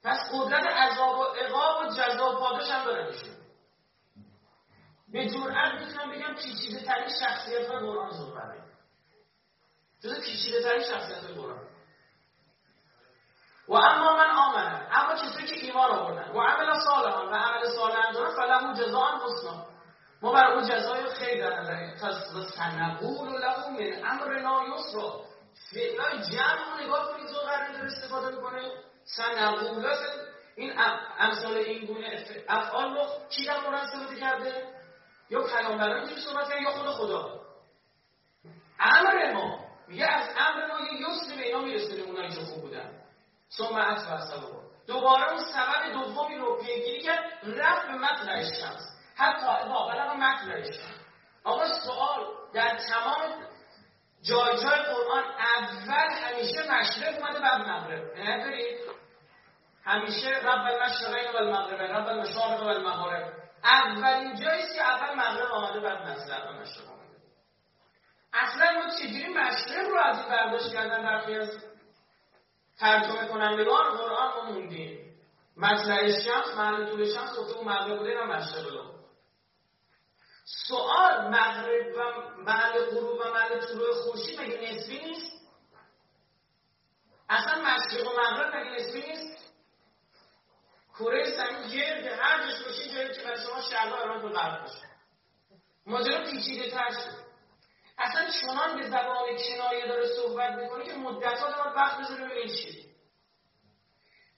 پس 0.05 0.19
قدرت 0.35 0.67
عذاب 0.67 1.19
و 1.19 1.25
عقاب 1.25 1.83
و 1.83 1.95
جزا 1.95 2.33
و 2.33 2.39
پاداش 2.39 2.71
هم 2.71 2.85
داره 2.85 3.07
میشه. 3.07 3.38
به 5.13 5.29
جرأت 5.29 5.81
می‌تونم 5.81 6.11
بگم 6.11 6.35
پیچیده 6.35 6.85
ترین 6.85 7.09
شخصیت 7.21 7.69
های 7.69 7.79
قرآن 7.79 8.11
زوبره 8.11 8.63
جز 10.03 10.21
پیچیده 10.21 10.63
ترین 10.63 10.83
شخصیت 10.83 11.25
قرآن 11.37 11.69
و 13.69 13.75
اما 13.75 14.17
من 14.17 14.31
آمنه 14.31 14.99
اما 14.99 15.15
کسی 15.15 15.47
که 15.47 15.67
ایمان 15.67 15.91
آوردن 15.91 16.33
و 16.33 16.41
عمل 16.41 16.81
صالحا 16.81 17.27
و 17.27 17.35
عمل 17.35 17.71
صالح 17.77 18.07
انجام 18.07 18.31
فلهو 18.31 18.75
جزاء 18.75 19.17
حسنا. 19.25 19.67
ما 20.23 20.33
بر 20.33 20.47
اون 20.47 20.69
جزای 20.69 21.07
خیر 21.07 21.51
در 21.51 21.61
نظر 21.61 21.95
پس 21.95 22.15
سنقول 22.57 23.41
له 23.41 23.71
من 23.71 24.11
امرنا 24.11 24.63
یسرا. 24.75 25.25
فعلای 25.73 26.19
جمع 26.19 26.59
رو 26.71 26.85
نگاه 26.85 27.13
کنید 27.13 27.27
زوغر 27.27 27.73
داره 27.73 27.85
استفاده 27.85 28.37
می‌کنه. 28.37 28.71
سنقول 29.05 29.87
این 30.57 30.73
امثال 31.19 31.57
این 31.57 31.87
گونه 31.87 32.25
افعال 32.49 32.95
رو 32.95 33.07
کی 33.29 33.45
در 33.45 33.75
استفاده 33.75 34.21
کرده؟ 34.21 34.79
یا 35.31 35.43
پیامبران 35.43 35.97
اینجوری 35.97 36.21
صحبت 36.21 36.51
یا 36.63 36.71
خود 36.71 36.87
خدا؟ 36.87 37.41
امر 38.81 39.33
ما. 39.33 39.59
میگه 39.89 40.07
از 40.07 40.29
امر 40.39 40.67
ما 40.67 40.81
یه 40.81 41.11
یسری 41.11 41.37
به 41.37 41.47
اینا 41.47 41.61
میرسونه 41.61 42.03
اونایی 42.03 42.29
که 42.29 42.41
خوب 42.41 42.63
بودن. 42.63 42.91
ثم 43.51 43.75
اصفر 43.75 44.39
دوباره 44.87 45.33
اون 45.33 45.45
سبب 45.45 45.93
دومی 45.93 46.39
رو 46.39 46.59
پیگیری 46.63 47.01
کرد 47.01 47.25
رفت 47.43 47.87
به 47.87 47.95
مطلع 47.95 48.43
شمس. 48.43 48.83
حتی 49.17 49.47
اذا 49.47 49.89
بلغ 49.89 50.13
مطلع 50.17 50.63
شمس. 50.63 50.99
آقا 51.45 51.69
سوال 51.69 52.27
در 52.55 52.77
تمام 52.77 53.33
جای 54.23 54.57
جای 54.63 54.81
قرآن 54.81 55.25
اول 55.25 56.11
همیشه 56.11 56.73
مشرق 56.73 57.19
اومده 57.19 57.41
بعد 57.41 57.61
مغرب. 57.61 58.17
ندارید 58.17 58.79
همیشه 59.85 60.29
رب 60.29 60.67
المشرقین 60.67 61.33
و 61.33 61.37
المغرب 61.37 61.81
رب 61.81 62.07
المشارق 62.07 62.63
و 62.63 62.67
المغارب. 62.67 63.48
اولین 63.65 64.35
جایی 64.45 64.63
که 64.75 64.83
اول 64.83 65.15
مغرب 65.15 65.53
آمده 65.53 65.81
بعد 65.81 65.99
مطلع 65.99 66.51
و 66.51 66.53
مشرق 66.53 66.89
آمده 66.89 67.17
اصلا 68.33 68.73
ما 68.73 68.95
چجوری 68.95 69.29
مشرق 69.29 69.89
رو 69.89 69.99
از 69.99 70.19
این 70.19 70.29
برداشت 70.29 70.73
کردن 70.73 71.03
برخی 71.03 71.35
از 71.35 71.65
ترجمه 72.79 73.29
کنندگان؟ 73.29 73.97
قرآن 73.97 74.33
رو 74.33 74.53
موندیم. 74.53 75.19
مطلع 75.57 76.11
شمس 76.11 76.55
محل 76.57 76.91
طول 76.91 77.15
شمس 77.15 77.39
گفته 77.39 77.57
اون 77.57 77.69
مغرب 77.69 77.99
بوده 77.99 78.21
و 78.21 78.25
مشرق 78.27 78.69
رو. 78.69 78.99
سوال 80.45 81.29
مغرب 81.29 81.95
و 81.97 82.03
محل 82.43 82.85
غروب 82.85 83.21
و 83.21 83.33
محل 83.35 83.61
طلوع 83.61 84.03
خورشید 84.03 84.41
مگه 84.41 84.61
نسبی 84.61 84.99
نیست؟ 84.99 85.33
اصلا 87.29 87.63
مشرق 87.63 88.07
و 88.07 88.21
مغرب 88.21 88.57
مگه 88.57 88.71
نسبی 88.71 89.01
نیست؟ 89.01 89.48
کره 90.99 91.37
زمین 91.37 91.69
گرد 91.69 92.07
هر 92.07 92.47
جش 92.47 92.63
باشی 92.63 92.91
جایی 92.95 93.13
که 93.15 93.23
برای 93.23 93.41
شما 93.41 93.63
شرق 93.71 94.17
و 94.17 94.23
به 94.23 94.29
غرب 94.29 94.63
باشه 94.63 94.89
ماجرا 95.87 96.25
پیچیده 96.25 96.71
تر 96.71 96.91
شد. 96.91 97.29
اصلا 97.99 98.31
چنان 98.41 98.77
به 98.77 98.87
زبان 98.89 99.27
کنایه 99.49 99.87
داره 99.89 100.07
صحبت 100.07 100.55
می‌کنه 100.55 100.85
که 100.85 100.95
مدت 100.95 101.39
ها 101.39 101.51
داره 101.51 101.73
وقت 101.73 101.99
بذاره 101.99 102.29
به 102.29 102.35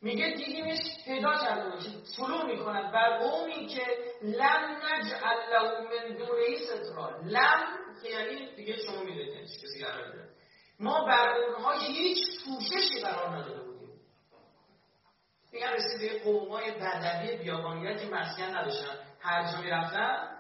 میگه 0.03 0.31
دیدیمش 0.31 0.79
پیدا 1.05 1.35
کرده 1.35 1.71
باشه 1.71 1.91
طلوع 2.17 2.47
می‌کند. 2.47 2.93
بر 2.93 3.19
قومی 3.19 3.67
که 3.67 3.87
لم 4.23 4.81
نجعل 4.85 5.53
له 5.53 5.81
من 5.81 6.17
دونه 6.17 6.57
سترا 6.57 7.21
لم 7.25 7.67
که 8.03 8.09
یعنی 8.09 8.57
دیگه 8.57 8.77
شما 8.77 9.03
می‌دونید 9.03 9.35
کسی 9.35 9.85
قرار 9.85 10.29
ما 10.79 11.05
بر 11.05 11.29
اونها 11.29 11.73
هیچ 11.73 12.19
پوششی 12.45 13.01
قرار 13.01 13.29
نداده 13.29 13.70
میگن 15.53 15.73
رسید 15.73 16.13
به 16.13 16.25
قومای 16.25 16.71
بدوی 16.71 17.37
بیابانیت 17.37 18.01
که 18.01 18.09
مسکن 18.09 18.43
نداشتن. 18.43 18.99
هر 19.21 19.53
جا 19.53 19.61
می‌رفتن 19.61 20.37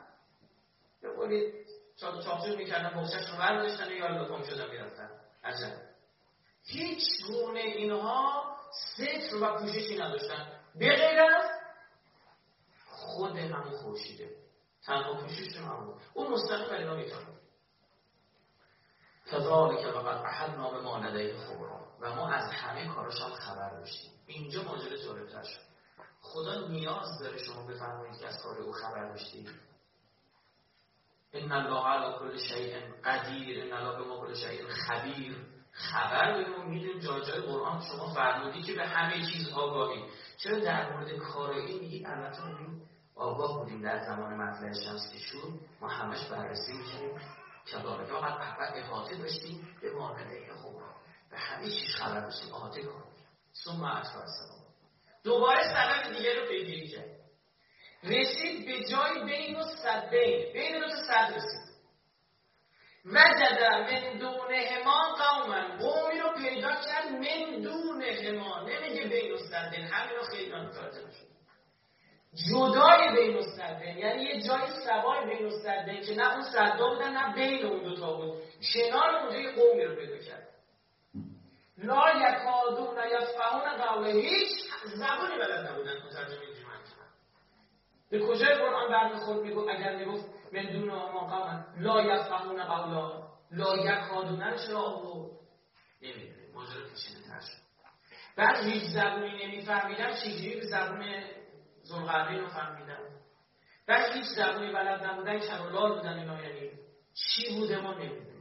بقولید 1.02 1.54
چاپ 1.96 2.24
چاپجور 2.24 2.56
می‌کردن 2.56 3.00
بخشش 3.00 3.30
رو 3.30 3.36
برداشتن 3.38 3.90
یا 3.90 4.08
لکم 4.08 4.42
شدن 4.42 4.70
می‌رفتن. 4.70 5.10
عجب. 5.44 5.76
هیچ 6.64 7.02
گونه 7.26 7.60
اینها 7.60 8.56
ستر 8.72 9.36
و 9.36 9.58
پوششی 9.58 9.96
نداشتن. 9.96 10.52
به 10.74 10.96
غیر 10.96 11.20
از 11.20 11.50
خود 12.86 13.36
همون 13.36 13.76
خورشیده. 13.76 14.36
تنها 14.86 15.14
پوشش 15.14 15.56
همون 15.56 16.00
اون 16.14 16.32
مستقیم 16.32 16.74
اینا 16.74 16.94
می‌تونه. 16.94 17.26
کذالک 19.26 19.96
وقد 19.96 20.24
احدنا 20.24 20.70
به 20.70 20.80
ما 20.80 20.98
لدیه 20.98 21.36
خبرا. 21.36 21.80
و 22.00 22.14
ما 22.14 22.28
از 22.28 22.52
همه 22.52 22.88
کاراش 22.88 23.20
هم 23.20 23.30
خبر 23.30 23.70
داشتیم. 23.70 24.12
اینجا 24.30 24.62
ماجرا 24.62 24.96
جالبتر 24.96 25.42
شد. 25.42 25.60
خدا 26.20 26.68
نیاز 26.68 27.18
داره 27.20 27.38
شما 27.38 27.66
بفرمایید 27.66 28.18
که 28.18 28.26
از 28.26 28.42
کار 28.42 28.58
او 28.58 28.72
خبر 28.72 29.08
داشتید. 29.08 29.50
ان 31.32 31.52
الله 31.52 31.86
علی 31.86 32.18
کل 32.18 32.38
شیء 32.38 32.80
قدیر 33.04 33.64
ان 33.64 33.72
الله 33.72 33.98
به 33.98 34.16
کل 34.16 34.34
شیء 34.34 34.68
خبیر. 34.68 35.36
خبر 35.72 36.32
داریم 36.32 36.60
و 36.60 36.62
می‌دونیم 36.62 36.98
جای 36.98 37.26
جای 37.26 37.40
قرآن 37.40 37.80
شما 37.80 38.14
فرمودی 38.14 38.62
که 38.62 38.72
به 38.72 38.86
همه 38.86 39.26
چیز 39.32 39.48
آگاهی. 39.48 40.04
چرا 40.36 40.58
در 40.58 40.92
مورد 40.92 41.16
کارایی 41.16 41.80
میگی؟ 41.80 42.06
البته 42.06 42.42
ما 42.42 42.80
آگاه 43.14 43.58
بودیم 43.58 43.82
در 43.82 44.06
زمان 44.06 44.34
مطلع 44.34 44.72
شمس 44.72 45.12
که 45.12 45.18
شد. 45.18 45.60
ما 45.80 45.88
همش 45.88 46.26
بررسی 46.26 46.72
می‌کنیم 46.72 47.20
داره 47.82 48.12
وقت 48.12 48.40
اول 48.40 48.78
احاطه 48.78 49.16
داشتیم. 49.16 49.76
به 49.80 49.92
مانده 49.92 50.54
خوب 50.62 50.82
به 51.30 51.38
همه 51.38 51.70
چیز 51.70 51.94
خبر 51.98 52.20
داشتیم. 52.20 52.54
احاطه 52.54 52.82
کنیم 52.82 53.09
ثم 53.64 53.84
اطفال 53.84 54.26
دوباره 55.24 55.62
سبب 55.62 56.16
دیگه 56.16 56.34
رو 56.34 56.48
پیگیری 56.48 56.88
کرد. 56.88 57.20
رسید 58.04 58.66
به 58.66 58.84
جای 58.84 59.24
بین 59.24 59.56
و 59.56 59.62
صد 59.62 60.10
بین. 60.10 60.52
بین 60.52 60.80
دو 60.80 60.88
صد 60.88 61.34
رسید. 61.34 61.70
وجد 63.04 63.62
من 63.62 64.18
دون 64.18 64.54
همان 64.54 65.14
قوما 65.14 65.78
قومی 65.78 66.20
رو 66.20 66.32
پیدا 66.42 66.74
کرد 66.74 67.08
من 67.10 67.60
دون 67.62 68.02
همان. 68.02 68.70
نمیگه 68.70 69.08
بین 69.08 69.32
و 69.32 69.38
صدین 69.38 69.84
همین 69.84 70.16
رو 70.16 70.22
خیلی 70.22 70.52
متوجه 70.52 71.08
نشد 71.08 71.30
جدای 72.50 73.16
بین 73.16 73.36
و 73.36 73.42
صدین 73.42 73.98
یعنی 73.98 74.22
یه 74.22 74.42
جای 74.42 74.60
سوای 74.86 75.26
بین 75.26 75.46
و 75.46 75.50
صدین 75.50 76.00
که 76.00 76.14
نه 76.14 76.32
اون 76.32 76.42
صدا 76.42 76.88
بودن 76.88 77.12
نه 77.12 77.34
بین 77.34 77.66
اون 77.66 77.82
دوتا 77.82 78.12
بود. 78.12 78.42
کنار 78.74 79.16
اونجا 79.16 79.38
یه 79.38 79.52
قومی 79.52 79.84
رو 79.84 79.96
پیدا 79.96 80.18
کرد. 80.18 80.49
لا 81.82 82.10
یکادون 82.16 82.98
یفقهون 83.12 83.76
قوله 83.76 84.12
هیچ 84.12 84.48
زبانی 84.84 85.38
بلد 85.38 85.66
نبودن 85.66 86.06
مترجمه 86.06 86.50
به 88.10 88.26
کجای 88.26 88.54
قرآن 88.54 88.90
برمیخورد؟ 88.90 89.40
می‌گفت 89.40 89.68
اگر 89.68 89.96
می‌گفت 89.96 90.24
من 90.52 90.62
دون 90.62 90.88
ما 90.88 91.26
قوم 91.26 91.66
لا 91.78 92.02
یفقهون 92.02 92.64
قولا 92.64 93.22
لا 93.50 93.76
یکادون. 93.76 94.56
چرا 94.56 94.78
آورد؟ 94.78 95.30
نمی‌دونه 96.02 96.52
ماجرا 96.54 96.88
پیچیده 96.88 97.28
تر 97.28 97.40
شد. 97.40 97.60
بعد 98.36 98.64
هیچ 98.64 98.82
زبونی 98.82 99.46
نمیفهمیدن 99.46 100.14
چجوری 100.14 100.54
به 100.54 100.66
زبون 100.66 101.24
زلقرنین 101.82 102.40
رو 102.40 102.48
فهمیدن 102.48 102.98
بعد 103.86 104.12
هیچ 104.12 104.26
زبونی 104.36 104.72
بلد 104.72 105.04
نبودن 105.04 105.38
کرولار 105.38 105.92
بودن 105.92 106.18
اینا. 106.18 106.42
یعنی 106.42 106.70
چی 107.14 107.54
بوده 107.54 107.80
ما 107.80 107.94
نمی‌دونیم. 107.94 108.39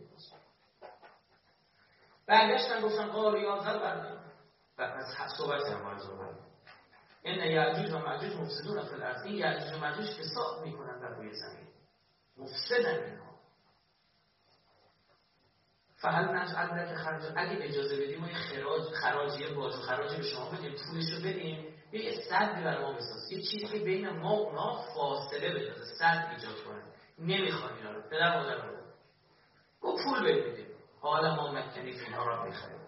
برگشتن 2.30 2.82
گفتن 2.82 3.08
قال 3.08 3.42
یازد 3.42 3.82
بردن 3.82 4.20
بعد 4.78 4.94
از 4.94 5.32
صحبت 5.38 5.62
هم 5.66 6.00
این 7.24 7.36
یعجوج 7.36 7.92
و 7.94 7.98
معجوج 7.98 8.36
مفسدون 8.36 8.86
فی 8.86 8.94
الارض 8.94 9.24
این 9.26 9.36
یعجوج 9.36 9.74
و 9.74 9.80
معجوج 9.80 10.06
فساد 10.06 10.66
می‌کنن 10.66 11.00
در 11.00 11.10
روی 11.10 11.34
زمین. 11.34 11.68
مفسدن 12.38 13.04
اینها 13.04 13.30
فهل 15.96 16.36
نجعل 16.36 16.90
که 16.90 16.96
خرج. 16.96 17.24
اگه 17.36 17.58
اجازه 17.62 17.96
بدیم 17.96 18.20
ما 18.20 18.28
خراج 18.28 18.82
خراجی 18.82 19.54
باز 19.54 19.76
و 19.76 19.82
خراجی 19.82 20.18
به 20.18 20.24
شما 20.24 20.50
بدیم 20.50 20.76
پولش 20.76 21.12
رو 21.14 21.20
بدیم 21.20 21.76
یه 21.92 22.22
صد 22.30 22.64
برای 22.64 22.84
ما 22.84 22.94
بساز. 22.94 23.32
یه 23.32 23.42
چیزی 23.42 23.68
که 23.68 23.80
بین 23.80 24.10
ما 24.10 24.36
و 24.36 24.48
اونا 24.48 24.82
فاصله 24.96 25.50
بندازه 25.54 25.96
صد 26.00 26.28
ایجاد 26.32 26.64
کنه. 26.64 26.84
نمی‌خوان 27.20 27.74
اینا 27.78 27.92
رو. 27.92 28.02
پدر 28.02 28.38
مادر 28.38 28.56
رو. 28.56 28.78
گفت 29.82 30.04
پول 30.06 30.24
بدیم. 30.24 30.69
حالا 31.02 31.36
ما 31.36 31.52
مکنی 31.52 31.94
فینا 31.94 32.24
را 32.24 32.46
بخریم 32.46 32.80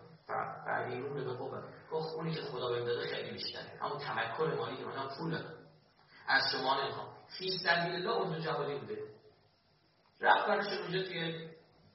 فعلیون 0.66 1.14
به 1.14 1.34
قوه 1.34 1.64
گفت 1.92 2.14
اونی 2.16 2.36
که 2.36 2.42
خدا 2.42 2.70
بهم 2.70 2.86
داده 2.86 3.08
خیلی 3.08 3.32
بیشتره. 3.32 3.80
همون 3.82 3.98
تمکن 3.98 4.54
مالی 4.54 4.78
که 4.78 4.84
من 4.86 5.10
پول 5.18 5.44
از 6.28 6.44
شما 6.52 6.82
نمی‌خوام. 6.84 7.08
فی 7.38 7.58
سبیل 7.58 7.96
الله 7.96 8.12
اون 8.12 8.42
جوادی 8.42 8.76
بوده. 8.76 8.98
رفت 10.22 10.48
براش 10.48 10.68
اونجا 10.68 11.04
توی 11.04 11.50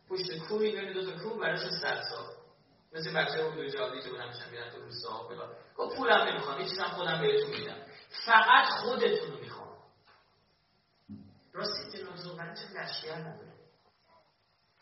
پشت 0.08 0.38
کوی 0.48 0.72
بین 0.72 0.92
دو 0.92 1.10
تا 1.10 1.22
کو 1.22 1.38
براش 1.38 1.58
صد 1.58 2.00
سال 2.10 2.26
مثل 2.92 3.12
بچه 3.14 3.38
اون 3.38 3.56
دو 3.56 3.68
جوادی 3.68 4.00
که 4.00 4.10
بودن 4.10 4.28
میشن 4.28 4.50
میرن 4.50 4.70
تو 4.70 4.80
روستا 4.80 5.28
فلان. 5.28 5.54
گفت 5.76 5.96
پولم 5.96 6.22
نمی‌خوام 6.22 6.60
یه 6.60 6.68
چیزم 6.68 6.84
خودم 6.84 7.20
بهتون 7.20 7.50
میدم. 7.50 7.76
فقط 8.26 8.64
خودتون 8.64 9.30
رو 9.32 9.40
می‌خوام. 9.40 9.76
راستی 11.52 11.98
تلویزیون 11.98 12.36
من 12.36 12.54
چه 12.54 12.80
لشکر 12.80 13.14
نداره؟ 13.14 13.55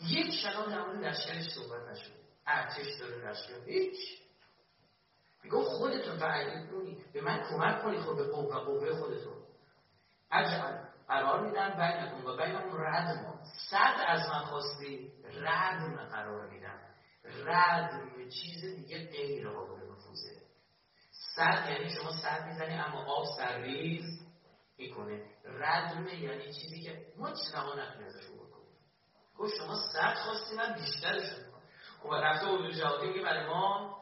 یک 0.01 0.43
کلام 0.43 0.71
در 0.71 0.87
مورد 0.87 1.05
لشکرش 1.05 1.49
صحبت 1.51 1.89
نشد. 1.89 2.13
ارتش 2.47 3.01
داره 3.01 3.31
لشکر 3.31 3.65
هیچ. 3.67 3.97
گفت 5.51 5.69
خودتون 5.69 6.19
فعلی 6.19 6.67
کنید 6.67 7.13
به 7.13 7.21
من 7.21 7.43
کمک 7.49 7.83
کنید 7.83 8.01
خود 8.01 8.17
به 8.17 8.25
قوه 8.25 8.59
قوه 8.59 8.93
خودتون. 8.93 9.43
اجعل 10.33 10.85
قرار 11.09 11.47
میدم 11.47 11.71
بینکم 11.71 12.27
و 12.27 12.37
بینکم 12.37 12.77
رد 12.77 13.25
ما. 13.25 13.41
صد 13.71 14.05
از 14.07 14.29
من 14.29 14.45
خواستی 14.45 15.13
رد 15.25 15.97
قرار 16.11 16.51
میدم 16.51 16.81
رد 17.25 18.03
چیز 18.29 18.65
دیگه 18.65 19.07
غیر 19.07 19.49
قابل 19.49 19.93
نفوذه. 19.93 20.41
صد 21.11 21.67
یعنی 21.71 21.91
شما 21.91 22.13
صد 22.13 22.47
می‌زنی 22.47 22.75
اما 22.75 23.05
آب 23.05 23.25
سرریز 23.37 24.05
می‌کنه. 24.79 25.23
ردمه 25.45 26.15
یعنی 26.21 26.53
چیزی 26.53 26.81
که 26.81 27.07
نتونی 27.19 28.05
ازش 28.07 28.25
بکنی 28.25 28.34
گفت 29.39 29.57
شما 29.57 29.75
صد 29.93 30.15
خواستی 30.15 30.57
من 30.57 30.73
بیشترش 30.73 31.23
می‌کنم 31.23 31.63
خب 32.03 32.15
رفته 32.15 32.49
اردو 32.49 32.71
جوابی 32.71 33.07
میگه 33.09 33.23
برای 33.23 33.47
ما 33.47 33.97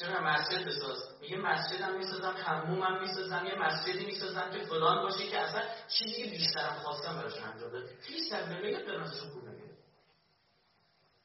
چرا 0.00 0.20
مسجد 0.20 0.66
بساز؟ 0.66 1.20
میگه 1.20 1.36
مسجد 1.36 1.80
هم 1.80 1.96
می‌سازم 1.96 2.34
حموم 2.44 2.82
هم 2.82 3.00
می‌سازم 3.00 3.46
یه 3.46 3.54
مسجدی 3.54 4.04
می‌سازم 4.04 4.50
که 4.50 4.58
فلان 4.58 5.02
باشه 5.02 5.26
که 5.26 5.38
اصلا 5.38 5.62
چیزی 5.88 6.22
که 6.22 6.30
بیشترم 6.30 6.74
خواستم 6.82 7.16
براش 7.16 7.38
انجام 7.38 7.70
بده. 7.70 7.98
هیچ 8.06 8.30
سر 8.30 8.64
یه 8.64 8.78
قرمزشون 8.78 9.30
پول 9.30 9.42
نمیده 9.42 9.74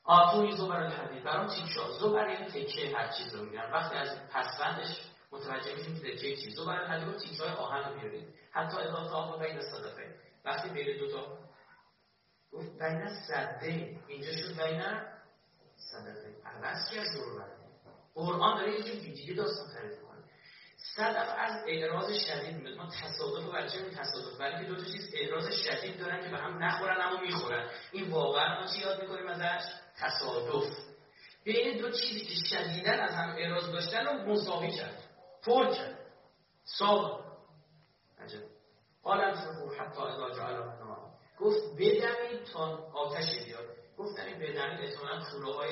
آتونی 0.03 0.57
زبر 0.57 0.83
الحدید 0.83 1.23
برام 1.23 1.47
تیکشا 1.47 1.91
زبر 1.91 2.29
یعنی 2.29 2.45
تکه 2.45 2.97
هر 2.97 3.07
چیز 3.07 3.35
رو 3.35 3.45
میگن 3.45 3.71
وقتی 3.71 3.95
از 3.97 4.29
پسوندش 4.29 5.01
متوجه 5.31 5.75
میشیم 5.75 5.99
که 5.99 6.15
تکه 6.15 6.35
چیز 6.35 6.55
زبر 6.55 6.81
الحدید 6.81 7.07
رو 7.07 7.19
تیکه 7.19 7.43
های 7.43 7.51
آهن 7.51 7.89
رو 7.89 7.99
بیارید 7.99 8.33
حتی 8.51 8.77
اضافه 8.77 9.15
آقا 9.15 9.37
بین 9.37 9.61
صدفه. 9.61 10.15
وقتی 10.45 10.69
بین 10.69 10.97
دوتا 10.97 11.37
گفت 12.51 12.79
بین 12.79 13.09
صده 13.27 13.99
اینجا 14.07 14.31
شد 14.31 14.63
بین 14.63 14.83
صدفه 15.75 16.35
عوض 16.45 16.97
از 16.99 17.13
دور 17.15 17.45
قرآن 18.15 18.57
داره 18.57 18.83
جور 18.83 18.95
دیگه 18.95 19.33
داستان 19.33 19.73
تعریف 19.73 20.01
کنه 20.01 20.23
صدف 20.95 21.35
از 21.37 21.63
اعراض 21.67 22.13
شدید 22.13 22.55
میاد 22.55 22.77
ما 22.77 22.89
تصادف 23.01 23.47
و 23.47 23.51
برچه 23.51 23.89
تصادف؟ 23.89 24.39
ولی 24.39 24.65
دو 24.65 24.75
تا 24.75 24.83
چیز 24.83 25.13
اعراض 25.13 25.51
شدید 25.51 25.99
دارن 25.99 26.23
که 26.23 26.29
به 26.29 26.37
هم 26.37 26.63
نخورن 26.63 27.01
اما 27.01 27.21
می‌خورن. 27.21 27.69
این 27.91 28.11
واقعا 28.11 28.61
ما 28.61 28.67
چی 28.67 28.79
یاد 28.79 29.01
می‌کنیم 29.01 29.27
ازش؟ 29.27 29.65
تصادف. 29.97 30.77
بین 31.43 31.77
دو 31.77 31.91
چیزی 31.91 32.25
که 32.25 32.35
شدیدن 32.45 32.99
از 32.99 33.11
هم 33.11 33.29
اعراض 33.29 33.71
داشتن 33.71 34.05
رو 34.05 34.13
مساوی 34.13 34.71
کرد. 34.71 35.03
پر 35.45 35.73
کرد. 35.73 35.99
ساق 36.63 37.25
عجب. 38.19 38.43
قال 39.03 39.21
انفقوا 39.21 39.73
حتی 39.75 40.01
اذا 40.01 40.29
جعل 40.29 40.55
گفت 41.39 41.75
بدمید 41.77 42.43
تا 42.53 42.89
آتش 42.93 43.45
بیاد. 43.45 43.65
گفتن 43.97 44.25
بدمید 44.39 44.79
احتمالا 44.81 45.23
کوره 45.31 45.53
های 45.53 45.71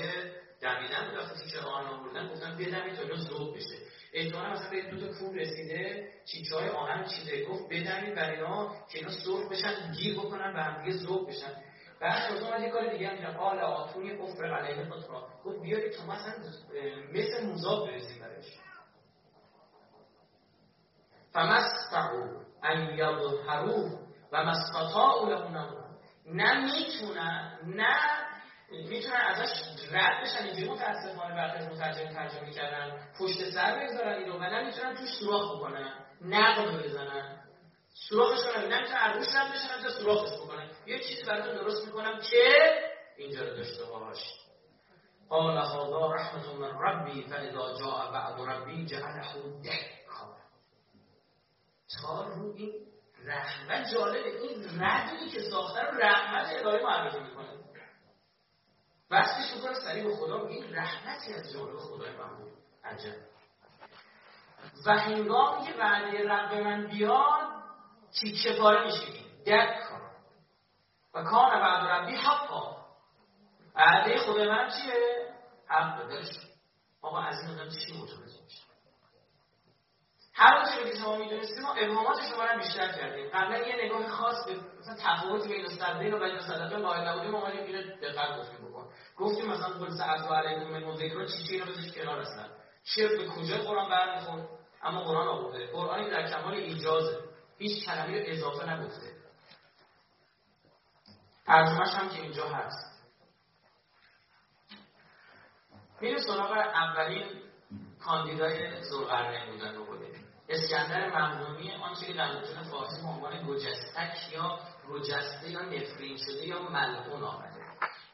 دمیدن 0.61 1.17
وقتی 1.17 1.39
تیکه 1.39 1.59
آهن 1.59 1.87
آوردن 1.87 2.33
گفتن 2.33 2.57
بدمید 2.57 2.95
تا 2.95 3.01
اینا 3.01 3.15
ذوب 3.15 3.55
بشه. 3.55 3.75
احتمالا 4.13 4.49
مثلا 4.49 4.69
به 4.69 4.81
دو 4.91 5.07
تا 5.07 5.19
کوب 5.19 5.35
رسیده 5.35 6.09
چیچه 6.25 6.55
های 6.55 6.69
آهن 6.69 7.05
چیزه 7.05 7.45
گفت 7.45 7.63
بدمید 7.69 8.15
برای 8.15 8.35
اینا 8.35 8.75
که 8.91 8.97
اینا 8.99 9.11
سرخ 9.11 9.51
بشن 9.51 9.91
گیر 9.91 10.19
بکنن 10.19 10.53
به 10.53 10.61
هم 10.63 10.83
دیگه 10.83 10.97
ذوب 10.97 11.29
بشن. 11.29 11.53
بعد 11.99 12.31
از 12.31 12.43
اومد 12.43 12.61
یه 12.61 12.69
کار 12.69 12.91
دیگه 12.91 13.07
هم 13.07 13.37
قال 13.37 13.59
آتونی 13.59 14.11
افرق 14.11 14.53
علیه 14.53 14.83
قطرا 14.83 15.27
گفت 15.45 15.61
بیارید 15.61 15.93
تو 15.93 16.03
مثلا 16.03 16.33
مثل 17.13 17.45
موزاب 17.45 17.87
برسیم 17.87 18.19
برش. 18.19 18.59
فمستعو 21.33 22.37
ان 22.63 22.97
یظهرو 22.97 24.06
و 24.31 24.43
مستطاعو 24.43 25.29
له 25.29 25.37
نه 26.25 26.65
می‌تونن 26.65 27.59
نه 27.65 27.97
می‌تونن 28.71 29.15
ازش 29.15 29.51
رد 29.91 30.23
بشن. 30.23 30.43
اینجوری 30.43 30.69
متاسفانه 30.69 31.35
برخی 31.35 31.65
مترجم 31.65 32.13
ترجمه 32.13 32.51
کردن 32.51 33.07
پشت 33.19 33.49
سر 33.49 33.79
بگذارن 33.79 34.13
اینو 34.13 34.37
و 34.37 34.43
نمی‌تونن 34.43 34.95
توش 34.95 35.09
سوراخ 35.19 35.55
بکنن. 35.55 36.05
نقد 36.21 36.83
بزنن. 36.83 37.43
سوراخش 38.09 38.43
کنن 38.43 38.73
نمی‌تونن 38.73 38.97
از 38.97 39.17
روش 39.17 39.35
رد 39.35 39.53
بشن 39.53 39.83
تا 39.83 39.89
سوراخش 39.89 40.31
بکنن. 40.33 40.69
یه 40.85 40.99
چیزی 40.99 41.23
براتون 41.23 41.55
درست 41.55 41.87
می‌کنم 41.87 42.19
که 42.31 42.43
اینجا 43.17 43.43
رو 43.43 43.57
داشته 43.57 43.85
باش. 43.85 44.17
قال 45.29 45.57
هذا 45.57 46.11
رحمت 46.13 46.45
من 46.45 46.79
ربی 46.81 47.23
فاذا 47.23 47.79
جاء 47.79 48.11
بعد 48.11 48.41
ربی 48.41 48.85
جعله 48.85 49.21
دکا 49.63 50.35
تا 52.01 52.23
رو 52.23 52.53
این 52.55 52.73
رحمت 53.25 53.93
جالبه. 53.93 54.41
این 54.41 54.81
ردی 54.81 55.29
که 55.29 55.41
ساخته 55.41 55.81
رو 55.81 55.97
رحمت 55.97 56.47
الهی 56.47 56.83
معرفی 56.83 57.19
می‌کنه. 57.19 57.47
وصلش 59.11 59.55
می‌کنه 59.55 59.73
سریع 59.73 60.03
به 60.03 60.15
خدا 60.15 60.47
این 60.47 60.75
رحمتی 60.75 61.33
از 61.33 61.53
جانب 61.53 61.77
خدای 61.77 62.11
من 62.11 62.35
بود. 62.37 62.51
عجب. 62.83 63.15
و 64.85 64.97
هنگامی 64.97 65.67
که 65.67 65.73
وعده 65.73 66.29
رب 66.29 66.53
من 66.53 66.87
بیاد 66.87 67.47
تیکه 68.19 68.53
پاره 68.59 68.85
میشیم 68.85 69.25
دک 69.45 69.89
کن. 69.89 70.01
و 71.13 71.23
کان 71.23 71.59
بعد 71.59 71.87
ربی 71.87 72.15
حقا. 72.15 72.77
وعده 73.75 74.17
خدای 74.17 74.49
من 74.49 74.69
چیه؟ 74.69 75.33
حق. 75.67 76.07
دلش 76.07 76.29
آقا 77.01 77.21
از 77.21 77.35
این 77.41 77.59
آدم 77.59 77.69
چی 77.69 77.93
میشه 78.01 78.26
هر 80.39 80.53
آنچه 80.53 80.91
که 80.91 80.97
شما 80.97 81.17
می‌دونستیم 81.17 81.63
ما 81.63 81.73
ابهامات 81.73 82.17
شما 82.21 82.45
رو 82.45 82.59
بیشتر 82.59 82.91
کردیم. 82.91 83.29
قبلا 83.29 83.57
یه 83.57 83.85
نگاه 83.85 84.07
خاص 84.07 84.45
به 84.45 84.55
مثلا 84.79 84.95
تفاوت 84.99 85.47
بین 85.47 85.67
صدین 85.69 86.13
و 86.13 86.19
بین 86.19 86.39
صدقه 86.39 86.77
قائل 86.81 87.07
نبودیم 87.07 87.31
ما 87.31 87.41
اومدیم 87.41 87.63
اینو 87.63 87.81
دقت 87.81 88.39
گفتیم 88.39 88.69
بکن. 88.69 88.89
گفتیم 89.17 89.45
مثلا 89.45 89.67
قل 89.67 89.97
سعد 89.97 90.31
و 90.31 90.33
علیکم 90.33 90.85
من 90.85 90.95
ذکر 90.95 91.25
چی 91.25 91.43
چی 91.43 91.53
اینو 91.53 91.65
بزنید 91.65 91.95
کنار 91.95 92.21
هستن. 92.21 92.49
چه 92.83 93.07
به 93.07 93.27
کجا 93.27 93.57
قرآن 93.57 93.89
برمیخورد؟ 93.89 94.49
اما 94.83 95.03
قرآن 95.03 95.27
آورده. 95.27 95.67
قرآنی 95.71 96.09
در 96.09 96.31
کمال 96.31 96.53
ایجازه. 96.53 97.17
هیچ 97.57 97.85
کلمه 97.85 98.23
اضافه 98.27 98.73
نگفته. 98.73 99.11
ترجمهش 101.45 101.93
هم 101.93 102.09
که 102.09 102.21
اینجا 102.21 102.49
هست. 102.49 102.87
میره 106.01 106.21
سراغ 106.21 106.51
اولین 106.51 107.25
کاندیدای 108.05 108.83
زلقرنین 108.83 109.51
بودن 109.51 109.75
رو 109.75 109.85
اسکندر 110.49 111.09
ممنونی 111.09 111.71
آنچه 111.71 112.05
که 112.05 112.13
در 112.13 112.37
متون 112.37 112.63
فارسی 112.63 113.01
به 113.01 113.07
عنوان 113.07 113.47
گجستک 113.47 114.33
یا 114.33 114.59
رجسته 114.87 115.49
یا 115.49 115.61
نفرین 115.61 116.17
شده 116.17 116.47
یا 116.47 116.61
ملعون 116.61 117.23
آمده. 117.23 117.57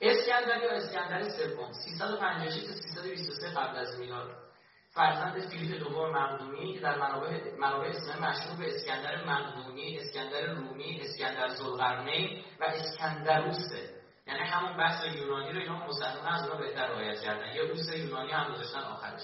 اسکندر 0.01 0.63
یا 0.63 0.71
اسکندر 0.71 1.29
سوم 1.29 1.71
356 1.71 2.67
تا 2.67 2.73
323 2.73 3.49
قبل 3.49 3.77
از 3.77 3.99
میلاد. 3.99 4.29
فرزند 4.89 5.39
فیلیپ 5.49 5.79
دوم 5.79 6.11
مقدونی 6.11 6.73
که 6.73 6.79
در 6.79 6.97
منابع 6.97 7.57
منابع 7.59 7.87
اسم 7.87 8.23
مشهور 8.23 8.57
به 8.57 8.75
اسکندر 8.75 9.25
مقدونی، 9.25 9.99
اسکندر 9.99 10.45
رومی، 10.45 11.01
اسکندر 11.01 11.47
زلقرنین 11.47 12.43
و 12.59 12.63
اسکندروسه 12.63 13.89
یعنی 14.27 14.39
همون 14.39 14.77
بحث 14.77 15.05
یونانی 15.15 15.51
رو 15.51 15.59
اینا 15.59 15.87
مسلمان 15.87 16.33
از 16.33 16.41
اونها 16.41 16.57
بهتر 16.57 16.87
رعایت 16.87 17.21
کردن. 17.21 17.55
یه 17.55 17.61
روس 17.61 17.93
یونانی 17.93 18.31
هم 18.31 18.53
گذاشتن 18.53 18.79
آخرش. 18.79 19.23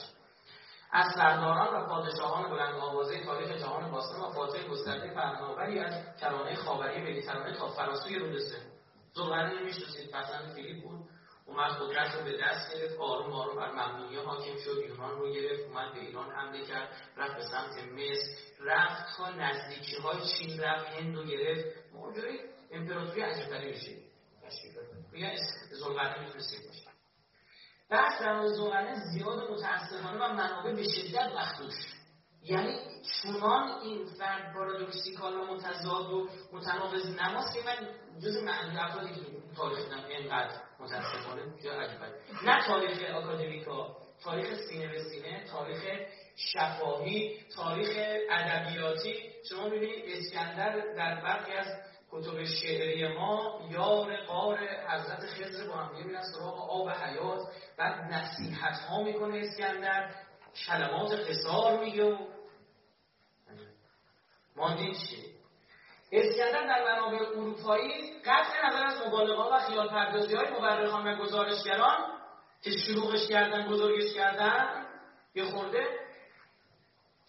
از 0.92 1.14
سرداران 1.16 1.74
و 1.76 1.88
پادشاهان 1.88 2.50
بلند 2.50 2.74
آوازه 2.74 3.26
تاریخ 3.26 3.52
جهان 3.52 3.92
باستان 3.92 4.22
و 4.22 4.32
فاتح 4.34 4.68
گسترده 4.68 5.14
پهناوری 5.14 5.80
از 5.80 6.18
کرانه 6.22 6.56
خاوری 6.56 7.02
مدیترانه 7.02 7.58
تا 7.58 7.68
فراسوی 7.68 8.20
رودسه 8.20 8.58
زلقرنین 9.14 9.64
می‌شناسید 9.64 10.12
فرزند 10.12 10.54
فیلیپ 10.54 10.84
بود. 10.84 11.10
اومد 11.46 11.72
قدرت 11.72 12.16
رو 12.16 12.24
به 12.24 12.38
دست 12.38 12.74
گرفت 12.74 13.00
آروم 13.00 13.34
آروم 13.34 13.56
بر 13.56 13.72
ممنونی 13.72 14.16
حاکم 14.16 14.58
شد 14.58 14.78
یونان 14.90 15.20
رو 15.20 15.34
گرفت 15.34 15.64
اومد 15.64 15.94
به 15.94 16.00
ایران 16.00 16.32
حمله 16.32 16.66
کرد 16.66 16.90
رفت 17.18 17.36
به 17.36 17.44
سمت 17.44 17.84
مصر 17.94 18.30
رفت 18.60 19.18
تا 19.18 19.30
نزدیکی 19.30 19.96
های 19.96 20.18
چین 20.22 20.60
رفت 20.60 20.86
هند 20.86 21.16
رو 21.16 21.24
گرفت. 21.24 21.66
موجوری 21.94 22.40
امپراتوری 22.72 23.22
عجبتری 23.22 23.72
میشه 23.72 23.92
میگن 25.12 25.36
زلقرنین 25.72 26.24
می‌تونست 26.24 26.68
باشه 26.68 26.79
بحث 27.90 28.22
در 28.22 28.34
مورد 28.34 28.96
زیاد 28.96 29.52
متاسفانه 29.52 30.26
و 30.26 30.34
منابع 30.34 30.74
به 30.74 30.84
شدت 30.84 31.32
مخدوش 31.38 31.74
یعنی 32.44 32.80
چونان 33.22 33.82
این 33.82 34.06
فرد 34.06 34.54
پارادوکسیکال 34.54 35.34
و 35.34 35.46
متضاد 35.46 36.12
و 36.12 36.30
متناقض 36.54 37.06
نماست 37.06 37.54
که 37.54 37.60
من 37.66 37.88
جز 38.20 38.44
معنی 38.44 38.78
افرادی 38.78 39.14
که 39.14 39.22
تاریخ 39.58 39.80
اینقدر 40.10 40.56
متاسفانه 40.80 41.42
جا 41.64 41.72
عجیبه. 41.72 42.06
نه 42.44 42.68
تاریخ 42.68 42.98
اکادمیکا 43.16 43.98
تاریخ 44.24 44.54
سینه 44.54 44.88
به 44.88 45.04
سینه 45.04 45.46
تاریخ 45.52 45.84
شفاهی 46.36 47.40
تاریخ 47.56 47.90
ادبیاتی. 48.30 49.14
شما 49.50 49.70
ببینید 49.70 50.06
اسکندر 50.08 50.80
در 50.96 51.22
برخی 51.22 51.52
از 51.52 51.68
کتب 52.12 52.44
شعری 52.44 53.08
ما 53.08 53.62
یار 53.72 54.18
قار 54.18 54.58
حضرت 54.88 55.20
خضر 55.20 55.68
با 55.68 55.74
هم 55.74 55.96
میرن 55.96 56.22
سراغ 56.22 56.70
آب 56.72 56.90
حیات. 56.90 57.40
بعد 57.78 58.14
نصیحت 58.14 58.80
ها 58.80 59.04
می‌کنه 59.04 59.38
اسکندر 59.38 60.12
کلمات 60.68 61.12
قصار 61.12 61.80
میگه 61.80 62.06
و 62.06 62.18
ماندید 64.56 64.94
چیه 64.94 65.30
اسکندر 66.12 66.68
در 66.68 66.84
منابع 66.84 67.28
اروپایی 67.28 68.22
قطع 68.26 68.68
نظر 68.68 68.86
از 68.86 69.08
مبالغه 69.08 69.56
و 69.56 69.60
خیال 69.60 69.90
پردازی 69.90 70.36
های 70.36 70.50
مورخان 70.50 71.08
و 71.08 71.16
گزارشگران 71.16 71.98
که 72.62 72.72
شروعش 72.72 73.28
کردن 73.28 73.68
بزرگش 73.68 74.14
کردن 74.14 74.86
یه 75.36 75.46
خورده 75.46 75.99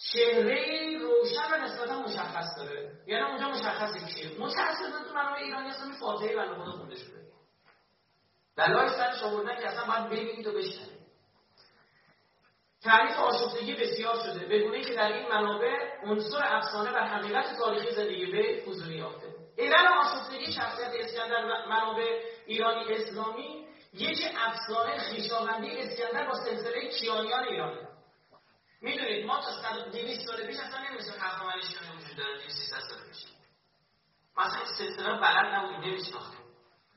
چهره 0.08 0.98
روشن 0.98 1.52
و 1.52 1.64
نسبتا 1.64 2.02
مشخص 2.02 2.56
داره. 2.56 2.92
یعنی 3.06 3.22
اونجا 3.22 3.48
مشخصه 3.48 4.06
کیه 4.06 4.38
متاسفانه 4.38 5.04
تو 5.08 5.14
منابع 5.14 5.38
ایرانی 5.38 5.68
اصلا 5.68 5.92
فاتحه 6.00 6.36
بنده 6.36 6.54
خدا 6.54 6.72
خونده 6.72 6.94
شده. 6.94 7.20
دلایل 8.56 8.88
سرش 8.88 9.22
آوردن 9.22 9.56
که 9.56 9.66
اصلا 9.66 9.84
باید 9.86 10.06
ببینید 10.06 10.46
و 10.46 10.52
بشنوید 10.52 11.00
تعریف 12.82 13.18
آشفتگی 13.18 13.74
بسیار 13.74 14.16
شده. 14.18 14.46
بدونه 14.46 14.84
که 14.84 14.94
در 14.94 15.12
این 15.12 15.28
منابع 15.28 15.76
عنصر 16.04 16.44
افسانه 16.44 16.90
و 16.90 16.98
حقیقت 16.98 17.58
تاریخی 17.58 17.90
زندگی 17.90 18.26
به 18.26 18.62
فضولی 18.66 18.98
یافته. 18.98 19.26
علل 19.58 19.86
آشفتگی 19.86 20.52
شخصیت 20.52 20.92
اسکندر 20.94 21.44
و 21.44 21.68
منابع 21.68 22.20
ایرانی 22.46 22.94
اسلامی 22.94 23.66
یک 23.94 24.18
افسانه 24.38 24.98
خویشاوندی 24.98 25.78
اسکندر 25.78 26.26
با 26.26 26.34
سلسله 26.34 26.88
کیانیان 26.88 27.44
ایرانه 27.44 27.89
می‌دونید 28.80 29.26
ما 29.26 29.40
تا 29.40 29.90
200 29.90 30.26
سال 30.26 30.46
پیش 30.46 30.56
اصلا 30.56 30.78
نمی‌دونستیم 30.78 31.14
هخامنشیان 31.20 31.82
وجود 31.96 32.16
داره 32.16 32.48
300 32.48 32.80
سال 32.80 32.98
پیش. 33.08 33.24
مثلا 34.36 34.60
این 34.60 34.72
سلسله 34.78 35.20
بلد 35.20 35.54
نبودیم 35.54 35.80
نمیشناختیم 35.80 36.40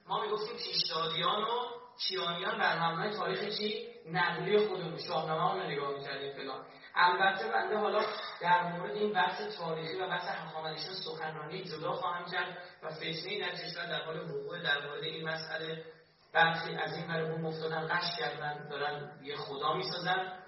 ما 0.08 0.22
می‌گفتیم 0.22 0.58
پیشدادیان 0.58 1.44
و 1.44 1.84
کیانیان 2.08 2.58
بر 2.58 2.80
مبنای 2.80 3.18
تاریخ 3.18 3.58
چی؟ 3.58 3.88
نقلی 4.12 4.68
خودمون 4.68 4.98
شاهنامه 4.98 5.64
رو 5.64 5.70
نگاه 5.70 5.94
می‌کردیم 5.94 6.34
فلان. 6.34 6.66
البته 6.96 7.48
بنده 7.48 7.78
حالا 7.78 8.06
در 8.42 8.64
مورد 8.64 8.92
این 8.92 9.14
بحث 9.14 9.58
تاریخی 9.58 10.00
و 10.00 10.08
بحث 10.08 10.28
هخامنشیان 10.28 10.96
سخنرانی 10.96 11.64
جدا 11.64 11.92
خواهم 11.92 12.32
کرد 12.32 12.58
و 12.84 12.90
فتنه 12.90 13.40
در 13.40 13.56
کشور 13.56 13.86
در 13.86 14.06
حال 14.06 14.18
وقوع 14.32 14.64
در 14.64 14.88
مورد 14.88 15.04
این 15.04 15.30
مسئله 15.30 15.86
برخی 16.34 16.76
از 16.76 16.94
این 16.94 17.08
برای 17.08 17.32
بوم 17.32 17.46
افتادن 17.46 17.88
قش 17.88 18.20
کردن 18.20 18.68
دارن 18.70 19.20
یه 19.24 19.36
خدا 19.36 19.74
می‌سازن. 19.74 20.43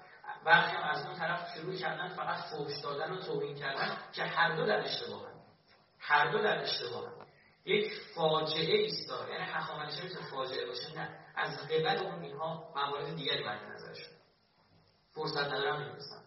برخی 0.46 0.76
از 0.76 1.06
اون 1.06 1.14
طرف 1.14 1.54
شروع 1.54 1.74
کردن 1.74 2.08
فقط 2.08 2.36
فوش 2.36 2.80
دادن 2.82 3.12
و 3.12 3.20
توهین 3.20 3.56
کردن 3.56 3.96
که 4.12 4.22
هر 4.22 4.56
دو 4.56 4.66
در 4.66 4.80
اشتباهن. 4.80 5.34
هر 5.98 6.30
دو 6.30 6.38
در 6.38 6.62
اشتباهن. 6.62 7.26
یک 7.64 7.92
فاجعه 8.14 8.76
ایستا 8.76 9.28
یعنی 9.28 9.44
هخامنشیان 9.44 10.06
می‌تونه 10.06 10.26
فاجعه 10.30 10.66
باشه. 10.66 10.98
نه. 10.98 11.08
از 11.36 11.58
قبل 11.58 12.06
اون 12.06 12.22
اینها 12.22 12.72
موارد 12.76 13.16
دیگری 13.16 13.44
مد 13.48 13.60
نظرشون 13.74 14.14
فرصت 15.14 15.52
ندارم 15.52 15.82
نمی‌رسن 15.82 16.22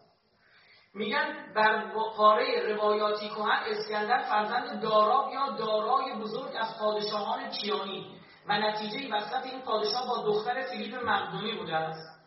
میگن 0.94 1.54
بر 1.56 1.92
قاره 2.18 2.74
روایاتی 2.74 3.30
کهن 3.30 3.64
اسکندر 3.66 4.24
فرزند 4.30 4.82
دارا 4.82 5.30
یا 5.34 5.50
دارای 5.50 6.14
بزرگ 6.14 6.56
از 6.60 6.80
پادشاهان 6.80 7.50
کیانی. 7.50 8.20
و 8.48 8.58
نتیجه 8.58 9.16
وسط 9.16 9.46
این 9.46 9.62
پادشاه 9.62 10.08
با 10.08 10.24
دختر 10.26 10.62
فیلیپ 10.62 11.04
مقدونی 11.04 11.58
بوده 11.58 11.76
است. 11.76 12.19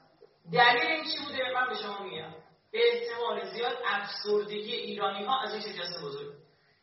دلیل 0.52 0.86
این 0.86 1.04
چی 1.04 1.24
بوده؟ 1.24 1.52
من 1.54 1.68
به 1.68 1.74
شما 1.82 2.02
میگم. 2.02 2.34
به 2.72 2.78
احتمال 2.92 3.54
زیاد 3.54 3.78
افسردگی 3.86 4.72
ایرانی 4.72 5.24
ها 5.24 5.40
از 5.40 5.52
این 5.52 5.60
شکست 5.60 6.02
بزرگ. 6.02 6.32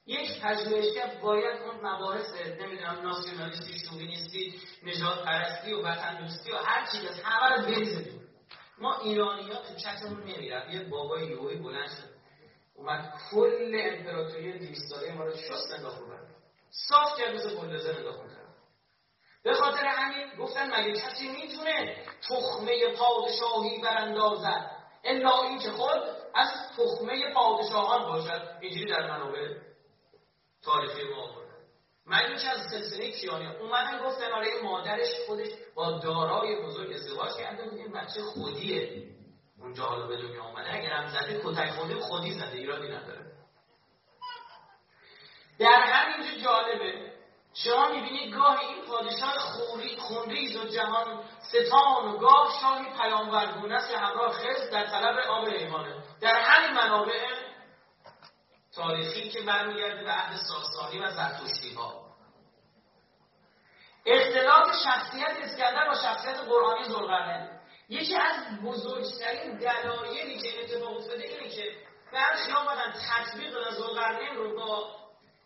یک 0.05 0.41
پژوهشگر 0.41 1.19
باید 1.21 1.61
اون 1.61 1.75
مباحث 1.75 2.33
نمی‌دونم 2.59 2.99
ناسیونالیستی 3.03 3.79
شوینیستی 3.79 4.61
نجات 4.83 5.25
پرستی 5.25 5.73
و 5.73 5.81
وطن 5.81 6.21
دوستی 6.21 6.51
و 6.51 6.55
هر 6.55 6.85
چیز 6.91 7.05
از 7.05 7.21
همه 7.23 7.55
رو 7.55 7.61
بریزه 7.61 8.05
ما 8.77 8.99
ایرانی 8.99 9.51
ها 9.51 9.61
تو 9.61 9.75
چتمون 9.75 10.23
نمیرم 10.23 10.69
یه 10.69 10.83
بابای 10.83 11.27
یوهی 11.27 11.55
بلند 11.55 11.89
شد. 11.89 12.09
اومد 12.75 13.13
کل 13.31 13.81
امپراتوری 13.83 14.59
200 14.59 14.89
ساله 14.89 15.13
ما 15.13 15.23
رو 15.23 15.31
شست 15.31 15.73
انداخت 15.75 15.99
صاف 16.69 17.19
کرد 17.19 17.35
مثل 17.35 17.55
بلدوزر 17.55 17.97
انداخت 17.97 18.38
به 19.43 19.53
خاطر 19.53 19.85
همین 19.85 20.35
گفتن 20.39 20.79
مگه 20.79 21.01
کسی 21.01 21.27
می‌تونه 21.27 21.95
تخمه 22.29 22.95
پادشاهی 22.97 23.81
براندازد؟ 23.81 24.71
الا 25.03 25.43
اینکه 25.43 25.71
خود 25.71 26.01
از 26.35 26.49
تخمه 26.77 27.33
پادشاهان 27.33 28.05
باشد. 28.05 28.57
اینجوری 28.61 28.91
در 28.91 29.11
منابع 29.11 29.47
تاریخی 30.63 31.03
ما 31.03 31.23
آوردن 31.23 31.49
مگه 32.05 32.41
که 32.41 32.49
از 32.49 32.61
سلسله 32.71 33.11
کیانی 33.11 33.47
اومدن 33.47 34.03
گفتن 34.05 34.31
آره 34.31 34.47
مادرش 34.63 35.09
خودش 35.27 35.47
با 35.75 35.91
دارای 35.91 36.61
بزرگ 36.65 36.93
ازدواج 36.93 37.31
کرده 37.37 37.63
بود. 37.63 37.73
این 37.73 37.91
بچه 37.91 38.21
خودیه. 38.21 39.07
اونجا 39.59 39.83
حالا 39.83 40.07
به 40.07 40.17
دنیا 40.17 40.43
آمده 40.43 40.73
اگر 40.73 40.89
هم 40.89 41.07
زده 41.07 41.41
کتک 41.43 41.69
خودی 41.69 41.93
خودی 41.93 42.31
زده. 42.31 42.57
ایرادی 42.57 42.87
نداره. 42.87 43.31
در 45.59 45.81
همینجا 45.81 46.43
جالبه 46.43 47.18
شما 47.53 47.89
می‌بینید 47.89 48.35
گاهی 48.35 48.65
این 48.65 48.85
پادشاه 48.85 49.37
خوری 49.37 49.97
خونریز 49.97 50.55
و 50.55 50.67
جهان 50.67 51.23
ستان 51.41 52.07
و 52.07 52.17
گاه 52.17 52.53
شاهی 52.61 52.85
پیامبرگونه 53.01 53.75
است 53.75 53.89
که 53.89 53.97
همراه 53.97 54.31
خز 54.31 54.69
در 54.69 54.85
طلب 54.85 55.17
آب 55.19 55.45
ریحانه 55.45 56.03
در 56.21 56.41
همین 56.41 56.77
منابع 56.77 57.25
تاریخی 58.75 59.29
که 59.29 59.41
برمیگرده 59.41 60.03
به 60.03 60.11
عهد 60.11 60.35
ساسانی 60.35 60.99
و 60.99 61.11
زرتشتی 61.11 61.73
ها. 61.73 62.09
اختلاف 64.05 64.67
شخصیت 64.83 65.37
اسکندر 65.41 65.87
با 65.87 65.95
شخصیت 65.95 66.37
قرآنی 66.39 66.83
زلقرنین 66.83 67.49
یکی 67.89 68.15
از 68.15 68.61
بزرگترین 68.63 69.57
دلایلی 69.57 70.39
که 70.41 70.63
اتفاق 70.63 70.97
افتاده 70.97 71.23
اینه 71.23 71.49
که 71.49 71.71
برخی 72.13 72.51
آمدن 72.51 72.93
تطبیق 73.09 73.69
زلقرنین 73.69 74.35
رو 74.35 74.55
با 74.55 74.87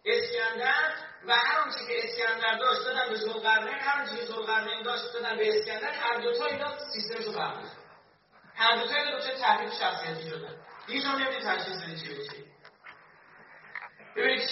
اسکندر 0.05 0.95
و 1.27 1.33
هر 1.33 1.59
آنچه 1.59 1.85
که 1.87 2.03
اسکندر 2.03 2.57
داشت 2.57 2.85
دادن 2.85 3.09
به 3.09 3.15
زلقرنین 3.15 3.79
هر 3.79 3.99
آنچه 4.01 4.15
که 4.15 4.25
زلقرنین 4.25 4.83
داشت 4.83 5.13
دادن 5.13 5.37
به 5.37 5.57
اسکندر 5.57 5.91
هر 5.91 6.21
دو 6.21 6.33
تا 6.33 6.45
اینا 6.45 6.77
سیستمشو 6.93 7.31
فهمید 7.31 7.71
هر 8.55 8.75
دو 8.75 8.87
تا 8.87 8.95
اینا 8.95 9.11
دو 9.11 9.37
تحریف 9.41 9.73
شخصیتی 9.73 10.29
شدن 10.29 10.55
هیچ 10.87 11.05
هم 11.05 11.15
نمی‌دید 11.15 11.39
تشخیص 11.39 11.83
بدید 11.83 11.97
چی 11.97 12.15
بشه 12.15 12.43
ببینید 14.15 14.49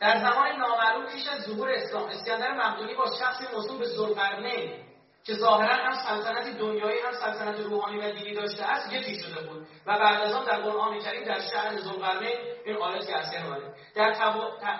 در 0.00 0.18
زمان 0.18 0.56
نامعلوم 0.56 1.06
پیش 1.12 1.28
از 1.28 1.42
ظهور 1.42 1.70
اسلام 1.70 2.08
اسکندر 2.08 2.52
مقدونی 2.52 2.94
با 2.94 3.06
شخصی 3.20 3.44
موضوع 3.52 3.78
به 3.78 3.86
زلقرنین 3.86 4.87
که 5.28 5.34
ظاهرا 5.34 5.74
هم 5.74 5.94
سلطنت 5.94 6.58
دنیایی 6.58 7.00
هم 7.00 7.12
سلطنت 7.12 7.60
روحانی 7.60 7.98
و 7.98 8.12
دینی 8.12 8.34
داشته 8.34 8.64
است 8.64 8.92
یکی 8.92 9.20
شده 9.20 9.48
بود. 9.48 9.66
و 9.86 9.98
بعد 9.98 10.20
از 10.20 10.32
آن 10.32 10.44
در 10.44 10.60
قرآن 10.60 10.98
کریم 10.98 11.24
در 11.24 11.40
شهر 11.40 11.76
ذوالقرنین 11.76 12.36
این 12.64 12.76
آیات 12.76 13.06
که 13.06 13.16
اسکن 13.16 13.46
اومده 13.46 13.74
در 13.94 14.14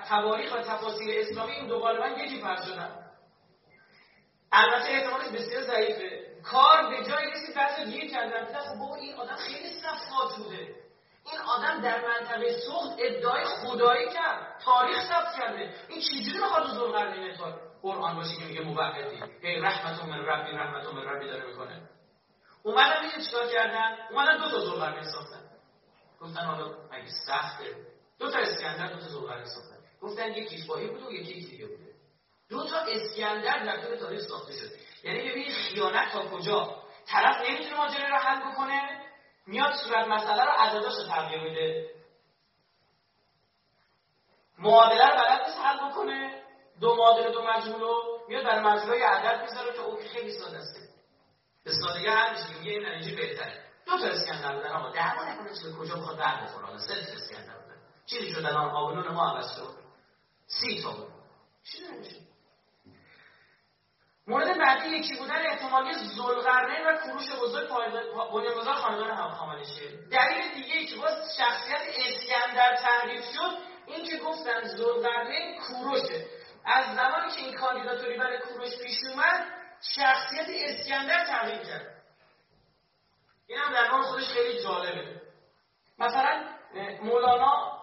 تواریخ 0.09 0.55
و 0.55 0.59
تفاصیل 0.59 1.21
اسلامی 1.21 1.53
این 1.53 1.67
دو 1.67 1.79
غالبا 1.79 2.09
یکی 2.09 2.41
فرض 2.41 2.65
شدن. 2.65 2.91
البته 4.53 4.89
احتمالش 4.91 5.29
بسیار 5.29 5.63
ضعیفه. 5.63 6.21
کار 6.45 6.91
به 6.91 7.11
جایی 7.11 7.31
رسید 7.31 7.57
بعضی 7.57 7.85
دیگه 7.85 8.09
کردن. 8.09 8.45
خب 8.45 8.93
این 9.01 9.15
آدم 9.15 9.37
خیلی 9.37 9.69
صفات 9.81 10.37
بوده 10.37 10.75
این 11.33 11.41
آدم 11.41 11.81
در 11.81 12.09
منطقه 12.09 12.61
سخت 12.61 12.97
ادعای 12.99 13.45
خدایی 13.45 14.09
کرد 14.09 14.61
تاریخ 14.65 15.01
ثبت 15.09 15.37
کرده. 15.39 15.75
این 15.89 16.01
چجوری 16.01 16.39
می‌خواد 16.39 16.67
ذوالقرنین 16.75 17.37
قرآن 17.83 18.17
باشه 18.17 18.37
که 18.37 18.45
میگه 18.45 18.61
موحدی؟ 18.61 19.23
هی 19.43 19.61
رحمت 19.61 20.05
من 20.05 20.19
ربی 20.19 20.51
رحمت 20.51 20.87
من 20.95 21.03
ربی 21.03 21.27
داره 21.27 21.47
می‌کنه. 21.47 21.83
اومدن 22.63 23.05
میگه 23.05 23.27
چیکار 23.27 23.47
کردن؟ 23.47 23.97
اومدن 24.11 24.39
دو 24.39 24.51
تا 24.51 24.61
زلقرنین 24.61 25.03
ساختن. 25.03 25.43
گفتن 26.21 26.45
حالا 26.45 26.75
اگه 26.91 27.11
سخته. 27.27 27.65
دو 28.19 28.31
تا 28.31 28.39
اسکندر 28.39 28.87
دو 28.87 29.01
تا 29.01 29.09
زلقرنین 29.09 29.45
ساختن. 29.45 29.77
گفتن 30.03 30.33
یکیش 30.33 30.67
باهی 30.67 30.87
بود 30.87 31.03
و 31.03 31.13
یکی 31.13 31.51
دیگه 31.51 31.67
بوده 31.67 31.93
دو 32.51 32.65
تا 32.65 32.79
اسکندر 32.79 33.65
در 33.65 33.87
طول 33.87 33.97
تاریخ 33.97 34.21
ساخته 34.21 34.53
شد 34.53 34.71
یعنی 35.05 35.31
ببینید 35.31 35.53
خیانت 35.53 36.13
تا 36.13 36.29
کجا؟ 36.29 36.83
طرف 37.07 37.37
نمی‌تونه 37.49 37.77
ماجرا 37.77 38.09
رو 38.09 38.17
حل 38.17 38.53
بکنه. 38.53 39.08
میاد 39.49 39.75
صورت 39.75 40.09
مسئله 40.09 40.45
رو 40.45 40.51
عدداش 40.59 40.95
رو 40.99 41.05
تغییر 41.05 41.43
میده. 41.43 41.91
معادله 44.59 45.07
رو 45.07 45.17
بلد 45.17 45.47
نیست 45.47 45.59
حل 45.59 45.91
بکنه. 45.91 46.43
دو 46.81 46.95
معادله 46.95 47.31
دو 47.31 47.43
مجموع 47.43 47.81
رو 47.81 48.21
میاد 48.29 48.45
برای 48.45 48.61
مجموعه 48.61 49.07
عدد 49.07 49.43
می‌ذاره 49.43 49.73
که 49.73 49.81
اون 49.81 50.03
خیلی 50.03 50.33
ساده 50.33 50.59
است. 50.59 50.77
به 51.65 51.73
سادگی 51.73 52.07
هر 52.07 52.33
میشه 52.33 52.59
میگه 52.59 52.71
این 52.71 52.87
نتیجه 52.87 53.17
بهتره. 53.17 53.65
دو 53.87 53.99
تا 53.99 54.07
اسکندر 54.07 54.57
بودن 54.57 54.73
آقا 54.73 54.91
دعوا 54.91 55.25
نکنه 55.25 55.55
چه 55.55 55.73
کجا 55.79 55.95
بخواد 55.95 56.19
بعد 56.19 56.45
بخوره. 56.45 56.67
حالا 56.67 56.79
سه 56.79 57.07
تا 57.07 57.13
اسکندر 57.13 57.59
بودن. 57.59 57.77
چیزی 58.07 58.31
شد 58.31 58.45
الان 58.45 58.71
آبنون 58.71 59.09
ما 59.09 59.31
عوض 59.31 59.57
شد. 59.57 59.75
سی 60.47 60.83
تا 60.83 60.95
چی 61.65 61.83
نمیشه؟ 61.83 62.28
مورد 64.29 64.59
بعدی 64.59 64.89
یکی 64.89 65.17
بودن 65.17 65.47
احتمالی 65.47 65.95
زلقرنین 65.95 66.87
و 66.87 66.97
کروش 66.97 67.33
بزرگ 67.43 67.69
بنیانگذار 68.33 68.75
خاندان 68.75 69.11
هخامنشیه 69.11 69.91
دلیل 69.91 70.55
دیگه 70.55 70.75
ای 70.75 70.87
که 70.87 70.97
باز 70.97 71.37
شخصیت 71.39 71.81
اسکندر 71.97 72.77
تعریف 72.77 73.25
شد 73.25 73.59
این 73.87 74.05
که 74.05 74.17
گفتن 74.17 74.65
زلقرنین 74.65 75.59
کوروشه. 75.59 76.27
از 76.65 76.97
زمانی 76.97 77.31
که 77.31 77.41
این 77.41 77.55
کاندیداتوری 77.55 78.19
برای 78.19 78.39
کوروش 78.39 78.79
پیش 78.79 78.99
اومد 79.11 79.47
شخصیت 79.97 80.47
اسکندر 80.49 81.25
تغییر 81.25 81.59
کرد. 81.59 82.03
این 83.47 83.59
هم 83.59 83.73
در 83.73 84.03
خودش 84.03 84.29
خیلی 84.29 84.63
جالبه. 84.63 85.21
مثلا 85.99 86.45
مولانا 87.03 87.79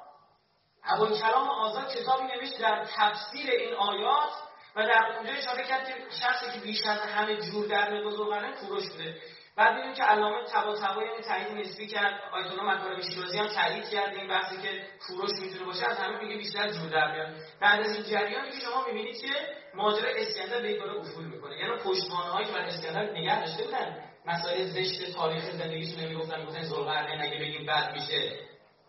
ابوالکلام 0.84 1.50
آزاد 1.50 1.94
کتابی 1.94 2.24
نوشت 2.24 2.60
در 2.60 2.86
تفسیر 2.98 3.50
این 3.50 3.74
آیات 3.74 4.32
و 4.76 4.88
در 4.88 5.16
اونجا 5.18 5.34
اشاره 5.34 5.64
کرد 5.64 5.88
که 5.88 5.94
شخصی 6.22 6.52
که 6.52 6.60
بیش 6.60 6.86
از 6.86 7.00
همه 7.00 7.36
جور 7.36 7.68
در 7.68 8.04
بزرگانه 8.04 8.52
کوروش 8.52 8.90
بوده. 8.90 9.16
بعد 9.58 9.74
می‌بینیم 9.74 9.96
که 9.96 10.04
علامه 10.04 10.44
تبا 10.44 11.04
یعنی 11.04 11.22
تایید 11.28 11.68
نسبی 11.68 11.88
کرد. 11.88 12.20
آیت 12.34 12.48
الله 12.52 13.02
شیرازی 13.02 13.38
هم 13.38 13.48
تایید 13.48 13.90
کرد 13.90 14.16
این 14.16 14.28
بحثی 14.28 14.58
که 14.62 14.84
کوروش 15.08 15.32
می‌تونه 15.42 15.66
باشه. 15.66 15.90
از 15.90 15.98
همه 15.98 16.20
میگه 16.24 16.38
بیشتر 16.38 16.70
جور 16.72 16.90
در 16.90 17.12
میاد 17.12 17.28
بعد 17.62 17.80
از 17.80 17.96
این 17.96 18.04
جریانی 18.04 18.52
که 18.52 18.60
شما 18.60 18.86
می‌بینید 18.88 19.22
که 19.22 19.34
ماجرا 19.74 20.10
اسکندر 20.16 20.62
به 20.62 20.68
این 20.68 20.82
افول 20.82 21.26
می‌کنه. 21.26 21.58
یعنی 21.58 21.78
پشتوانه 21.78 22.30
هایی 22.30 22.46
که 22.46 22.54
برای 22.54 22.66
اسکندر 22.68 23.12
نگه 23.12 23.40
داشته 23.40 23.64
بودن. 23.64 24.04
مسائل 24.26 24.66
زشت 24.66 25.16
تاریخ 25.16 25.44
زندگیشون 25.44 26.00
نمی‌گفتن. 26.00 26.40
می‌گفتن 26.40 26.64
زلقرنین 26.64 27.22
اگه 27.22 27.40
بگیم 27.40 27.66
بد 27.66 27.94
میشه. 27.94 28.40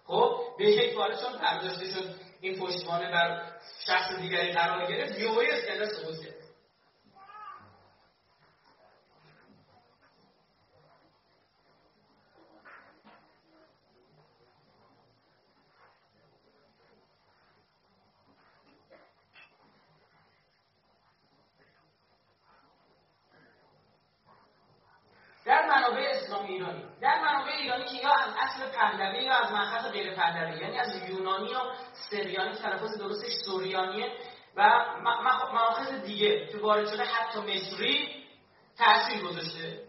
خب 0.07 0.41
به 0.59 0.65
یک 0.65 0.95
باره 0.95 1.17
چون 1.17 1.33
برداشته 1.39 1.87
شد. 1.87 2.26
این 2.47 2.61
پشتوانه 2.61 3.11
بر 3.11 3.53
شخص 3.87 4.17
دیگری 4.17 4.53
قرار 4.53 4.87
گرفت 4.87 5.19
یوهی 5.19 5.51
اسکندر 5.51 5.87
سقوط 5.87 6.25
کرد. 6.25 6.37
در 25.45 25.67
منابع 25.67 26.11
اسلامی 26.11 26.49
ایرانی 26.49 26.85
در 27.01 27.21
منابع 27.21 27.53
ایرانی 27.53 27.85
که 27.85 27.97
یا 27.97 28.11
از 28.11 28.35
اصل 28.41 28.71
پهلوی 28.71 29.25
یا 29.25 29.35
از 29.35 29.53
مأخذ 29.53 29.91
غیر 29.91 30.15
پهلوی 30.15 30.61
یعنی 30.61 30.79
از 30.79 31.09
یونانی 31.09 31.51
یا 31.51 31.73
سریانی 32.11 32.55
تلفظ 32.55 32.99
درستش 32.99 33.33
سوریانیه 33.47 34.13
و 34.57 34.85
مأخذ 35.53 35.93
دیگه 35.93 36.47
که 36.47 36.59
وارد 36.59 36.89
شده 36.89 37.05
حتی 37.05 37.39
مصری 37.41 38.25
تاثیر 38.79 39.23
گذاشته. 39.23 39.87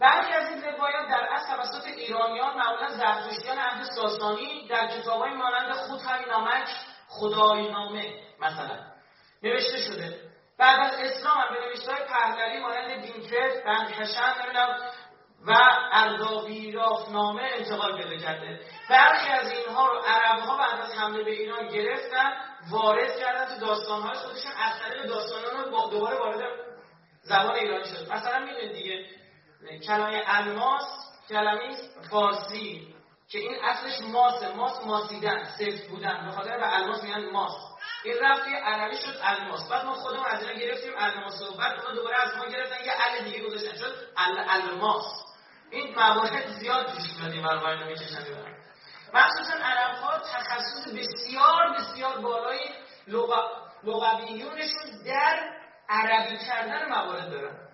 برخی 0.00 0.32
از 0.32 0.50
این 0.50 0.62
روایات 0.62 1.08
در 1.08 1.28
اصل 1.30 1.56
توسط 1.56 1.86
ایرانیان 1.86 2.58
معمولا 2.58 2.88
زرتشتیان 2.88 3.58
عهد 3.58 3.84
ساسانی 3.84 4.68
در 4.68 4.86
کتابهای 4.86 5.30
مانند 5.30 5.72
خود 5.72 6.00
همین 6.00 6.28
نامک 6.28 6.68
خدای 7.08 7.70
نامه 7.70 8.14
مثلا 8.40 8.78
نوشته 9.42 9.76
شده. 9.76 10.20
بعد 10.58 10.80
از 10.80 11.00
اسلام 11.00 11.38
هم 11.38 11.54
به 11.54 11.66
نوشتهای 11.66 12.04
پهلوی 12.08 12.60
مانند 12.60 13.02
دینکرت 13.02 13.64
بندکشن 13.64 14.34
نمی‌دونم 14.40 14.76
و 15.46 15.52
اردابی 15.92 16.72
رافنامه 16.72 17.42
انتقال 17.42 18.02
پیدا 18.02 18.16
کرده. 18.16 18.60
برخی 18.90 19.28
از 19.28 19.52
اینها 19.52 19.86
رو 19.86 19.98
عرب 19.98 20.40
ها 20.40 20.56
بعد 20.56 20.80
از 20.80 20.92
حمله 20.92 21.24
به 21.24 21.30
ایران 21.30 21.68
گرفتن 21.68 22.32
وارد 22.70 23.18
کردن 23.18 23.54
تو 23.54 23.66
داستانهای 23.66 24.14
خودشون 24.14 24.52
از 24.62 24.80
طریق 24.80 25.06
داستانان 25.06 25.64
رو 25.64 25.90
دوباره 25.90 26.18
وارد 26.18 26.40
زبان 27.22 27.54
ایرانی 27.54 27.84
شد. 27.84 28.12
مثلا 28.12 28.38
می‌دونید 28.38 28.72
دیگه 28.72 29.06
کلمه 29.86 30.22
الماس 30.26 30.84
کلمه 31.28 31.76
فارسی 32.10 32.94
که 33.28 33.38
این 33.38 33.64
اصلش 33.64 34.00
ماسه 34.08 34.54
ماس 34.54 34.84
ماسیدن 34.86 35.44
سفت 35.44 35.88
بودن. 35.88 36.26
به 36.26 36.32
خاطر 36.32 36.58
به 36.58 36.76
الماس 36.76 37.02
میگن 37.02 37.30
ماس. 37.30 37.52
این 38.04 38.14
رفت 38.20 38.42
عربی 38.64 38.96
شد 38.96 39.18
الماس. 39.22 39.68
بعد 39.70 39.84
ما 39.84 39.92
خودمون 39.92 40.26
از 40.26 40.42
اینا 40.42 40.60
گرفتیم 40.60 40.92
الماس. 40.98 41.42
و 41.42 41.56
بعد 41.56 41.94
دوباره 41.94 42.20
از 42.22 42.36
ما 42.36 42.44
گرفتن 42.44 42.84
یه 42.84 42.92
ال 43.06 43.24
دیگه 43.24 43.46
گذاشتن. 43.46 43.78
شد 43.78 43.94
الماس. 44.48 45.31
این 45.72 45.94
موارد 45.94 46.48
زیاد 46.48 46.86
پیش 46.94 47.16
میاد 47.18 47.32
این 47.32 47.42
برای 47.42 47.84
می‌کشن 47.84 48.42
مخصوصا 49.14 49.54
عرب 49.64 49.94
ها 49.94 50.18
تخصص 50.18 50.88
بسیار 50.88 51.74
بسیار 51.78 52.20
بالای 52.20 52.60
لغویونشون 53.84 55.04
در 55.06 55.40
عربی 55.88 56.38
کردن 56.38 56.88
موارد 56.88 57.30
دارن. 57.30 57.68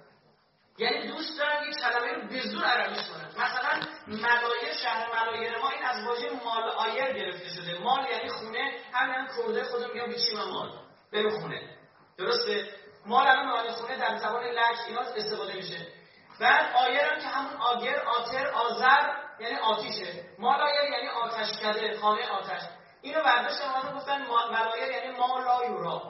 یعنی 0.79 1.09
دوست 1.09 1.39
دارن 1.39 1.69
یک 1.69 1.77
کلمه 1.77 2.13
رو 2.13 2.29
به 2.29 2.41
زور 2.41 2.65
عربیش 2.65 2.99
کنن. 3.09 3.29
مثلا 3.45 3.81
ملایر 4.07 4.75
شهر 4.83 5.07
ملایر 5.15 5.59
ما 5.59 5.71
این 5.71 5.85
از 5.85 6.07
واژه 6.07 6.31
مال 6.45 6.63
آیر 6.63 7.13
گرفته 7.13 7.49
شده. 7.49 7.79
مال 7.79 8.07
یعنی 8.11 8.29
خونه. 8.29 8.73
همین 8.93 9.15
هم 9.15 9.27
کرده 9.27 9.65
خودم 9.65 9.91
میگم 9.95 10.07
بیچی 10.07 10.37
و 10.37 10.47
مال؟ 10.47 10.71
به 11.11 11.31
خونه. 11.31 11.77
درسته؟ 12.19 12.69
مال 13.07 13.27
هم 13.27 13.49
مال 13.49 13.71
خونه 13.71 13.97
در 13.97 14.17
زبان 14.17 14.45
لک 14.45 14.79
اینا 14.89 15.01
استفاده 15.01 15.55
میشه. 15.55 15.98
بعد 16.40 16.77
آیر 16.77 17.01
هم 17.01 17.20
که 17.20 17.29
همون 17.29 17.57
آگر 17.61 18.01
آتر 18.01 18.46
آذر 18.48 19.29
یعنی 19.40 19.57
آتیشه. 19.57 20.24
مال 20.38 20.61
آیر 20.61 20.90
یعنی 20.90 21.09
آتش 21.09 21.53
کده 21.53 21.98
خانه 21.98 22.29
آتش. 22.29 22.62
اینو 23.03 23.22
برداشتن 23.22 23.64
اومدن 23.64 23.96
گفتن 23.96 24.27
ملایر 24.27 24.90
یعنی 24.90 25.16
ما 25.16 25.38
لا 25.38 25.64
یورا. 25.64 26.03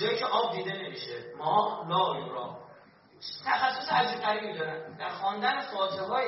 جایی 0.00 0.18
که 0.18 0.26
آب 0.26 0.52
دیده 0.52 0.72
نمیشه. 0.72 1.24
ما 1.38 1.84
لا 1.88 2.20
یورا. 2.20 2.62
تخصص 3.46 3.92
عجیب 3.92 4.20
غریبی 4.20 4.58
دارن 4.58 4.96
در 4.96 5.08
خواندن 5.08 5.60
فاتحه 5.60 6.02
های 6.02 6.26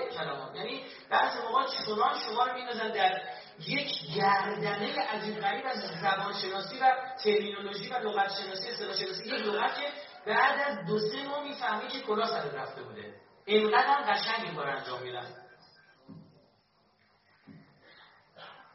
یعنی 0.54 0.84
بعضی 1.10 1.38
موقع 1.38 1.66
چنان 1.66 2.18
شما 2.18 2.44
رو 2.44 2.54
میندازن 2.54 2.88
در 2.88 3.20
یک 3.68 4.16
گردنه 4.16 5.00
عجیب 5.00 5.40
غریب 5.40 5.66
از 5.66 5.78
زبان 5.78 6.32
شناسی 6.42 6.78
و 6.78 6.92
ترمینولوژی 7.24 7.90
و 7.90 7.98
لغت 7.98 8.32
شناسی 8.40 8.70
اصطلاح 8.70 8.96
شناسی 8.96 9.24
یک 9.24 9.46
لغت 9.46 9.80
که 9.80 9.88
بعد 10.26 10.60
از 10.66 10.86
دو 10.86 10.98
سه 10.98 11.28
ماه 11.28 11.44
می‌فهمی 11.44 11.88
که 11.88 12.00
کلا 12.00 12.26
سر 12.26 12.50
رفته 12.50 12.82
بوده. 12.82 13.14
اینقدر 13.44 14.12
قشنگ 14.12 14.44
این 14.44 14.54
کار 14.54 14.68
انجام 14.68 15.02
میدن. 15.02 15.44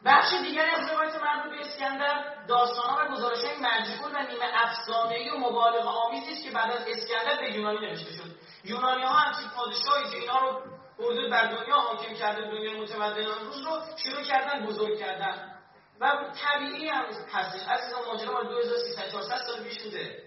بخش 0.06 0.34
دیگری 0.44 0.70
از 0.70 0.92
روایت 0.92 1.16
مربوط 1.16 1.52
به 1.52 1.62
اسکندر 1.62 2.46
داستانها 2.48 3.06
و 3.06 3.16
گزارش 3.16 3.44
های 3.44 3.58
مجبور 3.58 4.12
و 4.14 4.22
نیمه 4.32 4.46
افسانه‌ای 4.54 5.30
و 5.30 5.38
مبالغ 5.38 5.88
آمیزی 5.88 6.32
است 6.32 6.44
که 6.44 6.52
بعد 6.52 6.72
از 6.72 6.88
اسکندر 6.88 7.42
به 7.42 7.54
یونانی 7.54 7.88
نوشته 7.88 8.12
شد. 8.12 8.36
یونانی 8.64 9.04
ها 9.04 9.10
همچین 9.10 9.50
پادشاهی 9.50 10.12
که 10.12 10.18
اینها 10.18 10.40
رو 10.40 10.62
حدود 11.00 11.32
بر 11.32 11.46
دنیا 11.46 11.76
حاکم 11.76 12.14
کرده 12.14 12.42
دنیا 12.42 12.82
متمدن 12.82 13.26
امروز 13.26 13.62
رو 13.62 13.72
شروع 13.96 14.24
کردن 14.24 14.66
بزرگ 14.66 15.00
کردن. 15.00 15.56
و 16.00 16.12
طبیعی 16.42 16.90
هم 16.90 17.06
هستش. 17.34 17.68
عزیزان 17.68 18.06
ماجرا 18.06 18.34
ما 18.34 18.44
2300 18.44 19.12
400 19.12 19.38
سال 19.38 19.64
پیش 19.64 19.84
بوده. 19.84 20.24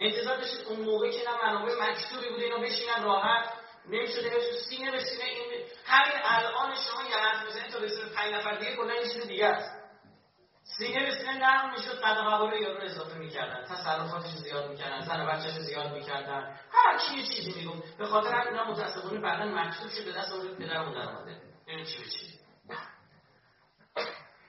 انتظار 0.00 0.36
داشتید 0.36 0.66
اون 0.66 0.80
موقع 0.80 1.10
که 1.10 1.18
نه 1.30 1.44
منابع 1.44 1.72
مکتوبی 1.82 2.28
بوده 2.28 2.44
اینا 2.44 2.58
بشینن 2.58 3.02
راحت 3.02 3.48
نمی‌شده 3.88 4.30
تو 4.30 4.56
سینه 4.68 4.90
به 4.90 5.00
سینه 5.00 5.24
این 5.24 5.64
همین 5.86 6.18
الان 6.24 6.74
شما 6.74 7.02
یه 7.10 7.16
حرف 7.16 7.46
می‌زنید 7.46 7.72
تا 7.72 7.78
بسید 7.78 8.12
پنج 8.14 8.34
نفر 8.34 8.54
دیگه 8.58 8.76
کلا 8.76 8.94
یه 8.94 9.12
چیز 9.12 9.26
دیگه 9.26 9.46
است. 9.46 9.76
سینه 10.78 11.06
به 11.06 11.10
سینه 11.10 11.38
نرم 11.38 11.70
می‌شد 11.70 12.00
قد 12.00 12.16
قبول 12.16 12.62
یارو 12.62 12.82
اضافه 12.82 13.18
می‌کردن. 13.18 13.64
تصرفاتش 13.64 14.30
زیاد 14.30 14.70
می‌کردن 14.70 15.00
زن 15.00 15.26
بچهش 15.26 15.52
زیاد 15.52 15.92
می‌کردن. 15.92 16.60
هر 16.72 16.98
کی 16.98 17.16
یه 17.16 17.26
چیزی 17.26 17.60
میگم 17.60 17.82
به 17.98 18.06
خاطر 18.06 18.34
همین 18.34 18.60
متاسفانه 18.60 19.20
بعدا 19.20 19.44
مکتوب 19.44 19.88
شد 19.88 20.04
به 20.04 20.12
دست 20.12 20.32
اون 20.32 20.56
پدرمون 20.56 20.94
در 20.94 21.08
اومده. 21.08 21.40
این 21.66 21.84
چی 21.84 21.98
به 21.98 22.10
چی؟ 22.10 22.36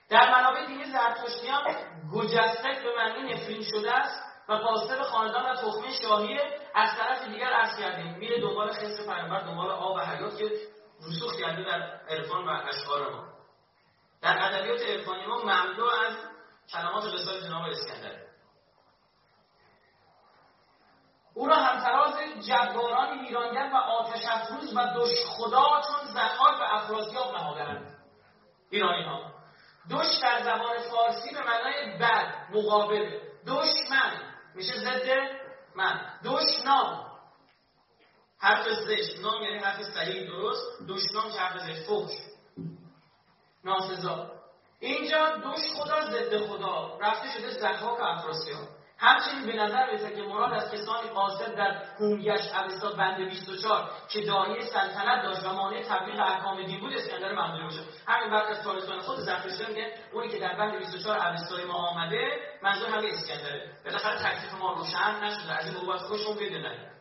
در 0.09 0.31
منابع 0.31 0.65
دینی 0.65 0.85
زرتشتی 0.85 1.47
هم 1.47 1.63
گجسته 2.13 2.81
به 2.83 2.95
معنی 2.97 3.33
نفرین 3.33 3.63
شده 3.63 3.91
است. 3.93 4.26
و 4.49 4.53
قاصد 4.53 5.01
خاندان 5.01 5.45
و 5.45 5.55
تخمه 5.55 5.93
شاهیه 6.01 6.59
از 6.75 6.89
طرف 6.97 7.27
دیگر 7.27 7.53
عرض 7.53 7.79
کردیم. 7.79 8.17
میره 8.17 8.41
دنبال 8.41 8.71
خسر 8.71 9.03
پیامبر 9.05 9.39
دنبال 9.39 9.71
آب 9.71 9.95
و 9.95 9.99
حیات 9.99 10.37
که 10.37 10.51
رسوخ 11.07 11.35
کرده 11.39 11.63
در 11.63 11.81
عرفان 12.09 12.47
و 12.47 12.49
اشعار 12.49 13.11
ما. 13.11 13.23
در 14.21 14.37
ادبیات 14.45 14.81
عرفانی 14.81 15.25
ما 15.25 15.37
مملو 15.37 15.85
از 15.85 16.13
کلمات 16.73 17.03
قصای 17.03 17.41
جناب 17.41 17.63
اسکندر. 17.69 18.27
او 21.33 21.47
را 21.47 21.55
همتراز 21.55 22.15
جبارانی 22.47 23.27
ویرانگر 23.27 23.69
و 23.73 23.75
آتش 23.75 24.25
افروز 24.31 24.77
و 24.77 24.85
دش 24.95 25.25
خدا 25.27 25.81
چون 25.81 26.07
زخار 26.13 26.53
و 26.53 26.63
افرازیاب 26.63 27.35
نهادند 27.35 27.97
ایرانی 28.69 29.03
ها 29.03 29.31
دش 29.91 30.19
در 30.21 30.43
زبان 30.43 30.77
فارسی 30.91 31.33
به 31.33 31.43
معنای 31.43 31.97
بد 31.97 32.33
مقابل. 32.53 33.19
دشمن. 33.47 34.36
میشه 34.57 34.73
ضد 34.77 35.07
من. 35.75 36.19
دشنام 36.23 37.07
حرف 38.39 38.67
زشت. 38.87 39.19
نام 39.19 39.43
یعنی 39.43 39.57
حرف 39.57 39.81
صحیح 39.83 40.27
درست. 40.27 40.81
دشنام 40.87 41.31
که 41.31 41.39
حرف 41.39 41.61
زشت. 41.61 41.85
فوش. 41.85 42.11
ناسزا. 43.63 44.31
اینجا 44.79 45.37
دوش 45.37 45.71
خدا 45.75 46.01
ضد 46.11 46.37
خدا. 46.47 46.97
رفته 46.97 47.31
شده 47.31 47.51
زخاک 47.51 47.99
افراسیاب. 48.01 48.67
همچنین 48.99 49.45
به 49.45 49.53
نظر 49.53 49.85
می‌رسه 49.85 50.15
که 50.15 50.21
مراد 50.21 50.53
از 50.53 50.71
کسانی 50.71 51.09
قاصد 51.09 51.55
در 51.55 51.83
هونگش 51.99 52.51
اوستا 52.53 52.91
بند 52.91 53.17
24 53.17 53.91
که 54.09 54.21
دایه 54.21 54.65
سلطنت 54.65 55.23
داشت 55.23 55.45
و 55.45 55.53
مانع 55.53 55.81
تبلیغ 55.81 56.19
احکام 56.19 56.63
دین 56.63 56.79
بود 56.79 56.93
اسکندر 56.93 57.33
مقدونی 57.33 57.63
باشه. 57.63 57.81
همین 58.07 58.33
وقت 58.33 58.49
از 58.49 58.63
تاریخان 58.63 58.99
خود 58.99 59.17
زرتشتی 59.17 59.65
میگه 59.67 59.93
اونی 60.13 60.29
که 60.29 60.39
در 60.39 60.55
بند 60.57 60.77
24 60.77 61.27
اوستای 61.27 61.65
ما 61.65 61.73
آمده 61.73 62.39
منظور 62.61 62.89
همه 62.89 63.07
اسکندره. 63.07 63.71
بالاخره 63.85 64.17
تکلیف 64.17 64.53
ما 64.53 64.73
روشن 64.73 65.23
نشده. 65.23 65.53
از 65.53 65.65
این 65.65 65.85
بابت 65.85 66.01
خودشون 66.01 66.35
بدونن 66.35 66.91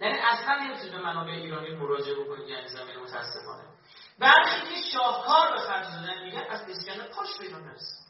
یعنی 0.00 0.18
اصلا 0.18 0.54
نمی‌تونید 0.54 0.92
به 0.92 1.02
منابع 1.02 1.30
ایرانی 1.30 1.74
مراجعه 1.74 2.14
بکنید 2.14 2.48
یعنی 2.48 2.68
زمین 2.68 2.96
متاسفانه. 2.96 3.64
برخی 4.18 4.60
که 4.60 4.82
شاهکار 4.92 5.52
به 5.52 5.58
خرج 5.58 5.86
دادن. 5.86 6.22
میگن 6.22 6.44
از 6.50 6.62
اسکندر 6.70 7.08
پاش 7.08 7.28
پیدا 7.40 7.58
نرسید. 7.58 8.01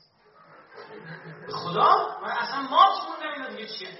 خدا؟ 1.53 2.21
من 2.23 2.31
اصلا 2.31 2.61
مات 2.61 2.93
موندم 3.09 3.33
اینو 3.37 3.57
دیگه 3.57 3.69
چیه. 3.69 3.99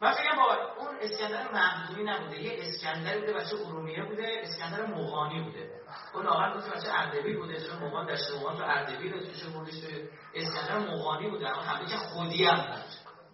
من 0.00 0.12
فکرم 0.12 0.36
با 0.36 0.56
اون 0.78 0.96
اسکندر 1.00 1.52
مقدونی 1.52 2.04
نبوده 2.04 2.42
یه 2.42 2.58
اسکندر 2.60 3.18
بوده 3.18 3.32
بچه 3.32 3.56
ارومیه 3.66 4.04
بوده 4.04 4.40
اسکندر 4.42 4.86
مغانی 4.86 5.42
بوده. 5.42 5.70
اون 6.14 6.24
لاغر 6.24 6.56
گفت 6.56 6.70
بچه 6.70 6.92
اردبیل 6.92 7.36
بوده 7.36 7.68
چون 7.68 7.78
مغان 7.78 8.06
دشت 8.06 8.30
مغان 8.30 8.56
تو 8.56 8.62
اردبیل 8.62 9.12
توش 9.12 9.44
بردش 9.44 9.80
به 9.80 10.08
اسکندر 10.34 10.78
مغانی 10.78 11.30
بوده. 11.30 11.48
اما 11.48 11.62
همه 11.62 11.88
که 11.88 11.96
خودی 11.96 12.44
هم 12.44 12.56
بود. 12.56 12.84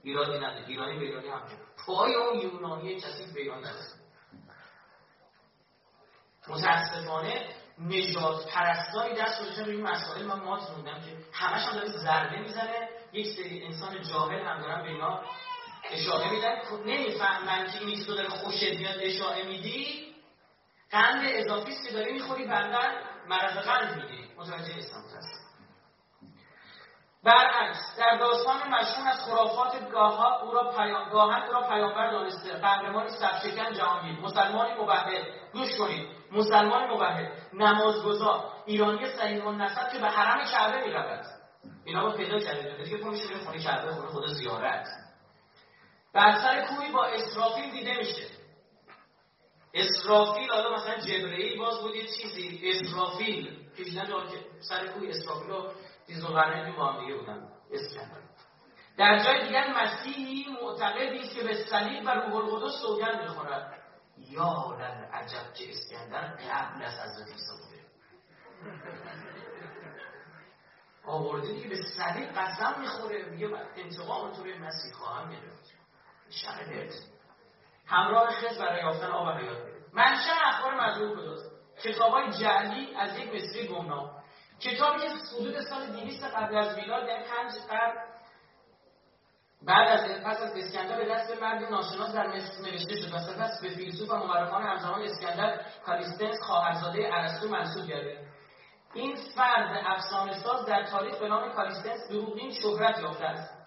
ایرانی 0.02 0.38
نداره 0.38 0.66
ایرانی 0.66 0.98
به 0.98 1.04
ایرانی 1.04 1.28
هم 1.28 1.42
پای 1.87 2.14
اون 2.14 2.38
یونانی 2.38 3.00
کسی 3.00 3.33
به 3.35 3.40
ایران 3.40 3.59
نداره 3.59 3.85
متاسفانه 6.48 7.48
نجات 7.81 8.47
پرستانی 8.53 9.14
دست 9.14 9.40
گذاشتن 9.40 9.64
روی 9.64 9.77
این 9.77 9.87
مسائل. 9.87 10.25
من 10.25 10.40
مات 10.40 10.71
موندم 10.71 11.01
که 11.01 11.16
همش 11.33 11.62
هم 11.62 11.75
داره 11.75 11.88
ضربه 11.88 12.38
می‌زنه. 12.38 12.88
یک 13.12 13.27
سری 13.37 13.64
انسان 13.64 14.03
جاهل 14.03 14.40
هم 14.40 14.61
دارن 14.61 14.83
به 14.83 14.88
اینا 14.88 15.25
اشاره 15.90 16.31
میدن. 16.31 16.57
نمی‌فهمن 16.87 17.71
که 17.73 17.79
این 17.79 18.05
داره 18.09 18.29
خوشت 18.29 18.62
میاد 18.62 18.97
اشاره 19.01 19.43
میدی. 19.43 20.14
قند 20.90 21.23
اضافی 21.25 21.73
که 21.87 21.93
داری 21.93 22.12
می‌خوری 22.12 22.45
بعدا 22.45 22.81
مرض 23.29 23.57
قند 23.57 23.97
می‌گیری 23.97 24.29
متوجه 24.37 24.77
نیستم. 24.77 25.05
برعکس 27.24 27.96
در 27.98 28.18
داستان 28.18 28.56
مشهور 28.56 29.09
از 29.09 29.20
خرافات 29.20 29.90
گاها 29.90 30.40
او 30.40 30.50
را 30.50 30.72
پیام 30.76 31.11
گاهن 31.11 31.42
او 31.42 31.52
را 31.52 31.68
پیامبر 31.68 32.11
دانسته. 32.11 32.52
قهرمانی 32.52 33.11
سبشکن 33.11 33.72
جهانگیر 33.72 34.20
مسلمانی 34.20 34.74
مبهر. 34.74 35.24
گوش 35.52 35.76
کنید. 35.78 36.09
مسلمان 36.33 36.90
مبهر. 36.90 37.33
نمازگزار. 37.52 38.44
ایرانی 38.66 39.11
صحیح 39.11 39.46
النسب 39.46 39.92
که 39.92 39.98
به 39.98 40.09
حرم 40.09 40.44
کعبه 40.44 40.87
می‌رود. 40.87 41.24
اینا 41.85 42.04
با 42.04 42.16
پیدا 42.16 42.38
کردید 42.38 42.85
دیگه 42.85 42.96
پا 42.96 43.11
میشه 43.11 43.38
خونه 43.38 43.62
کعبه 43.64 43.92
خونه 43.92 44.09
خدا 44.09 44.26
زیارت. 44.26 44.87
بر 46.14 46.38
سر 46.38 46.66
کوی 46.66 46.92
با 46.92 47.04
اسرافیل 47.04 47.70
دیده 47.70 47.96
میشه. 47.96 48.26
اسرافیل 49.74 50.50
حالا 50.50 50.72
مثلا 50.72 50.96
جبرئیل 50.96 51.59
باز 51.59 51.80
بود 51.80 51.94
یه 51.94 52.06
چیزی. 52.06 52.61
اسرافیل. 52.64 53.61
که 53.76 53.85
دیدن 53.85 54.06
سر 54.61 54.87
کوی 54.87 55.11
اسرافیل 55.11 55.50
رو 55.50 55.70
زوغرنه 56.14 56.77
با 56.77 56.92
هم 56.92 57.01
دیگه 57.01 57.14
بودن. 57.18 57.49
اسکندر 57.73 58.20
در 58.96 59.25
جای 59.25 59.46
دیگر 59.46 59.75
مسیحی 59.85 60.46
معتقدی 60.62 61.18
است 61.18 61.35
که 61.35 61.44
به 61.44 61.55
صلیب 61.55 62.05
و 62.07 62.11
روح 62.11 62.35
القدس 62.35 62.81
سوگند 62.83 63.23
می‌خورد. 63.23 63.83
یا 64.16 64.79
عجب 65.12 65.55
که 65.55 65.70
اسکندر 65.70 66.27
قبل 66.27 66.83
از 66.83 66.92
حضرت 66.92 67.29
عیسی 67.29 67.53
بوده. 67.62 67.81
آورده 71.07 71.53
دیگه 71.53 71.68
به 71.68 71.77
صلیب 71.77 72.29
قسم 72.29 72.81
می‌خوره. 72.81 73.25
میگه 73.25 73.49
انتقام 73.77 74.33
تو 74.33 74.42
به 74.42 74.59
مسیح 74.59 74.92
خواهم 74.92 75.31
گرفت. 75.31 75.70
همراه 77.87 78.31
خز 78.31 78.59
برای 78.59 78.83
یافتن 78.83 79.07
آب 79.07 79.29
حیات. 79.29 79.59
منشأ 79.92 80.33
اخبار 80.44 80.75
مظلوم 80.81 81.20
کجاست 81.20 81.51
کتابای 81.83 82.31
جعلی 82.31 82.94
از 82.96 83.18
یک 83.18 83.35
مصری 83.35 83.68
گمنام. 83.68 84.19
کتابی 84.61 85.01
که 85.01 85.09
حدود 85.09 85.61
سال 85.61 85.87
200 85.87 86.25
قبل 86.25 86.57
از 86.57 86.77
میلاد 86.77 87.09
یعنی 87.09 87.25
پنج 87.25 87.53
قرن 87.68 88.11
بعد 89.62 89.88
از 89.88 90.23
پس 90.25 90.42
از 90.42 90.53
اسکندر 90.57 90.96
به 90.96 91.09
دست 91.09 91.42
مردی 91.42 91.64
ناشناس 91.64 92.14
در 92.14 92.27
مصر 92.27 92.62
نوشته 92.62 92.96
شد. 92.96 93.14
و 93.14 93.18
سپس 93.18 93.61
به 93.62 93.68
فیلسوف 93.68 94.11
و 94.11 94.16
مورخان 94.16 94.62
همزمان 94.62 95.03
اسکندر 95.03 95.61
کالیستنس 95.87 96.37
خواهرزاده 96.46 97.11
ارسطو 97.12 97.49
منصوب 97.49 97.87
گردید 97.87 98.18
این 98.94 99.16
فرد 99.37 99.85
افسانه 99.87 100.33
ساز 100.33 100.66
در 100.66 100.85
تاریخ 100.85 101.18
به 101.18 101.29
نام 101.29 101.53
کالیستنس 101.53 102.09
دروغین 102.11 102.53
شهرت 102.53 102.99
یافته 102.99 103.25
است. 103.25 103.61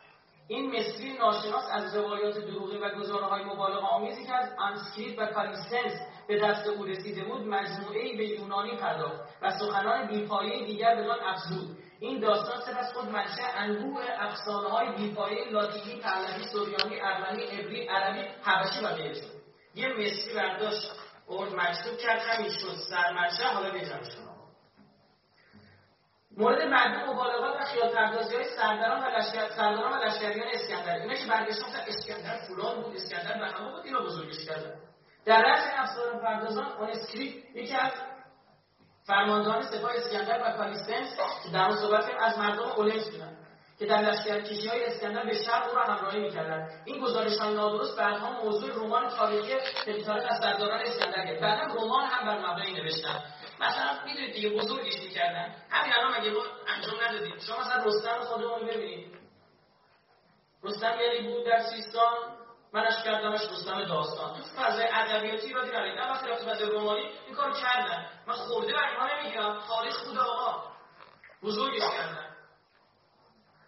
این 0.47 0.79
مصری 0.79 1.17
ناشناس 1.17 1.63
از 1.71 1.95
روایات 1.95 2.38
دروغی 2.38 2.77
و 2.77 2.89
گزارش‌های 2.89 3.43
مبالغه 3.43 3.86
آمیزی 3.86 4.25
که 4.25 4.34
از 4.34 4.49
اونسکریت 4.60 5.19
و 5.19 5.25
کالیستنس 5.25 5.93
به 6.27 6.39
دست 6.39 6.67
او 6.67 6.86
رسیده 6.86 7.23
بود 7.23 7.47
مجموعه 7.47 8.17
به 8.17 8.25
یونانی 8.25 8.77
پرداخت 8.77 9.21
و 9.41 9.51
سخنان 9.51 10.07
بیپایه 10.07 10.65
دیگر 10.65 10.95
به 10.95 11.12
آن 11.12 11.19
افزود. 11.23 11.77
این 11.99 12.19
داستان 12.19 12.62
سپس 12.62 12.93
خود 12.93 13.09
منشأ 13.09 13.47
انبوه 13.55 14.03
افسانه 14.19 14.69
های 14.69 14.95
بیپایه 14.95 15.49
لاتینی 15.49 16.01
پهلوی 16.01 16.47
سریانی 16.47 17.01
ارمنی 17.01 17.43
عبری 17.43 17.88
عربی 17.88 18.27
حبشی 18.43 18.86
و 18.86 18.88
غیره 18.88 19.13
شد 19.13 19.43
یه 19.75 19.88
مصری 19.88 20.33
برداشت 20.36 20.91
ارد 21.29 21.55
مکتوب 21.55 21.97
کرد 21.97 22.21
همین 22.21 22.49
شد 22.49 22.75
سرمنشأ 22.89 23.43
حالا 23.43 23.69
بیجمش 23.69 24.07
شما. 24.15 24.33
مورد 26.38 26.62
مردم 26.62 27.09
مبالغات 27.09 27.62
و 27.62 27.65
خیال 27.65 27.95
پردازی 27.95 28.36
های 28.36 28.45
سرداران 28.57 29.03
و 29.03 29.21
سرداران 29.55 29.93
و 29.93 30.05
لشکریان 30.05 30.47
اسکندر 30.53 30.95
اینا 30.95 31.15
که 31.15 31.25
برگشتن 31.25 31.79
اسکندر 31.88 32.38
فلان 32.47 32.81
بود 32.81 32.95
اسکندر 32.95 33.39
به 33.39 33.71
بود 33.71 33.86
اینا 33.86 33.99
بزرگش 33.99 34.45
کردن. 34.45 34.73
در 35.25 35.41
رأس 35.41 35.63
افسانه 35.77 36.19
پردازان 36.21 36.65
اون 36.65 36.89
اسکریپت 36.89 37.55
یکی 37.55 37.75
از 37.75 37.91
فرماندهان 39.07 39.62
سپاه 39.62 39.91
اسکندر 39.95 40.43
و 40.47 40.57
کالیستنس 40.57 41.17
که 41.43 41.49
در 41.53 41.65
اون 41.65 41.77
صحبت 41.77 42.05
از 42.19 42.38
مردم 42.38 42.63
اولنس 42.63 43.09
بودن 43.09 43.38
که 43.79 43.86
در 43.86 44.01
لشکرکشی 44.01 44.67
های 44.67 44.86
اسکندر 44.86 45.25
به 45.25 45.43
شرق 45.43 45.69
او 45.69 45.75
را 45.75 45.83
همراهی 45.83 46.19
می‌کردن. 46.19 46.69
این 46.86 47.01
گزارش 47.01 47.38
های 47.38 47.53
نادرست 47.53 47.97
بعدها 47.97 48.31
موضوع 48.43 48.75
رمان 48.75 49.09
تاریخی 49.09 49.53
تاریخ 49.86 50.25
از 50.29 50.39
سرداران 50.41 50.81
اسکندر 50.81 51.25
گرفت. 51.25 51.41
بعدا 51.41 51.73
رمان 51.73 52.05
هم 52.05 52.25
بر 52.25 52.38
مبنای 52.38 52.73
نوشتن. 52.73 53.23
مثلا 53.62 54.05
می‌دونید 54.05 54.33
دیگه 54.33 54.49
بزرگش 54.49 54.99
می‌کردن 55.03 55.55
همین 55.69 55.93
الان 55.93 56.19
مگه 56.19 56.33
انجام 56.67 56.95
ندادید 57.07 57.39
شما 57.39 57.59
مثلا 57.59 57.83
رستم 57.86 58.19
خودمون 58.19 58.67
ببینید 58.67 59.13
رستم 60.63 60.93
یعنی 60.99 61.27
بود 61.27 61.45
در 61.45 61.59
سیستان 61.59 62.13
منش 62.73 63.03
کردمش 63.03 63.41
رستم 63.41 63.83
داستان. 63.86 64.33
تو 64.33 64.43
فضای 64.43 64.88
ادبیاتی 64.93 65.53
را 65.53 65.63
دیدن 65.63 65.79
نه 65.79 66.12
وقتی 66.12 66.27
رفت 66.29 66.49
فضای 66.49 66.69
رومانی 66.69 67.01
این 67.25 67.36
کار 67.36 67.51
کردن 67.51 68.05
من 68.27 68.33
خورده 68.33 68.73
بر 68.73 68.89
اینها 68.89 69.07
نمی‌گیرم 69.07 69.59
تاریخ 69.67 70.03
بود 70.03 70.17
آقا. 70.17 70.63
بزرگش 71.43 71.81
کردن 71.81 72.29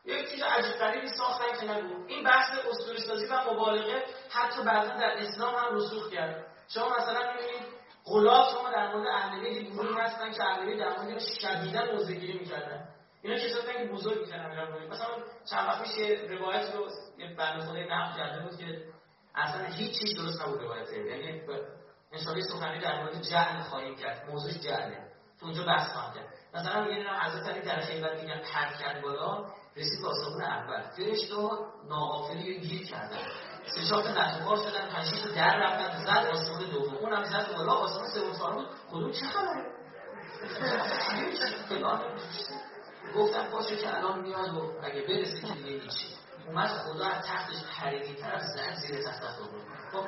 یک 0.06 0.30
چیز 0.30 0.42
عجیب 0.42 0.76
غریبی 0.76 1.08
ساختن 1.08 1.60
که 1.60 1.72
نگو. 1.72 2.06
این 2.08 2.24
بحث 2.24 2.50
اسطوره 2.72 3.00
سازی 3.00 3.26
و 3.26 3.54
مبالغه 3.54 4.04
حتی 4.30 4.64
بعضا 4.64 4.94
در 4.94 5.18
اسلام 5.18 5.56
هم 5.56 5.76
رسوخ 5.76 6.10
کرد. 6.10 6.46
شما 6.68 6.98
مثلا 6.98 7.32
می‌بینید 7.32 7.76
غلاف 8.06 8.52
شما 8.52 8.70
در 8.70 8.96
مورد 8.96 9.08
اهل 9.08 9.64
گروهی 9.64 10.02
هستن 10.02 10.32
که 10.32 10.44
اهل 10.44 10.80
در 10.80 10.98
مورد 10.98 11.20
شدیدا 11.20 11.86
موزگیری 11.86 12.40
می‌کردن. 12.40 12.88
اینا 13.22 13.38
کسایی 13.38 13.78
که 13.78 13.94
بزرگ 13.94 14.20
می‌کنن 14.20 14.88
مثلا 14.90 15.08
چند 15.50 15.68
وقت 15.68 15.82
میشه 15.82 16.28
روایت 16.30 16.74
رو 16.74 16.88
یه 17.18 17.36
بنده 17.36 17.66
خدای 17.66 17.88
نقل 17.90 18.18
کرده 18.18 18.40
بود 18.40 18.58
که 18.58 18.95
اصلا 19.36 19.66
هیچ 19.66 20.00
چیز 20.00 20.16
درست 20.18 20.42
نبود 20.42 20.62
روایت 20.62 20.94
یعنی 20.94 21.42
انشاءالله 22.12 22.44
سخنی 22.44 22.80
در 22.80 23.04
مورد 23.04 23.22
جعل 23.22 23.62
خواهیم 23.62 23.96
کرد. 23.96 24.30
موضوع 24.30 24.52
جعله. 24.52 24.98
تو 25.40 25.46
اونجا 25.46 25.64
بحث 25.64 25.94
خواهم 25.94 26.14
کرد. 26.14 26.28
مثلا 26.54 26.82
میگن 26.82 26.98
اینا 26.98 27.20
حضرت 27.20 27.48
علی 27.48 27.62
در 27.62 27.80
خیبر 27.80 28.16
میگن 28.22 28.42
پر 28.42 28.78
کرد 28.80 29.02
بالا 29.02 29.46
رسید 29.78 30.02
به 30.38 30.44
اول. 30.44 30.82
فرشته 30.82 31.36
ناغافلی 31.90 32.60
گیر 32.60 32.88
کردن. 32.88 33.18
تا 33.90 34.00
نتوار 34.00 34.58
شدن 34.58 34.90
پنج 34.90 35.22
تا 35.24 35.30
در 35.36 35.58
رفتن 35.58 36.06
زد 36.06 36.28
آسمون 36.32 36.70
دوم. 36.70 36.96
اونم 36.96 37.24
زد 37.24 37.56
بالا 37.56 37.74
آسمون 37.74 38.08
سوم 38.08 38.34
چهارم 38.34 38.66
کدوم 38.92 39.12
چه 39.12 39.26
خبره؟ 39.26 39.66
گفتم 43.16 43.52
باشه 43.52 43.78
که 43.78 43.98
الان 43.98 44.20
میاد 44.20 44.58
و 44.58 44.74
اگه 44.84 45.02
برسه 45.02 45.48
که 45.48 45.54
دیگه 45.54 45.80
اومد 46.48 46.68
خدا 46.68 47.06
از 47.06 47.26
تختش 47.28 47.64
پریدی 47.80 48.16
طرف 48.16 48.42
زد 48.42 48.74
زیر 48.74 49.04
تخت 49.04 49.26
خود 49.26 49.50
خب 49.92 50.08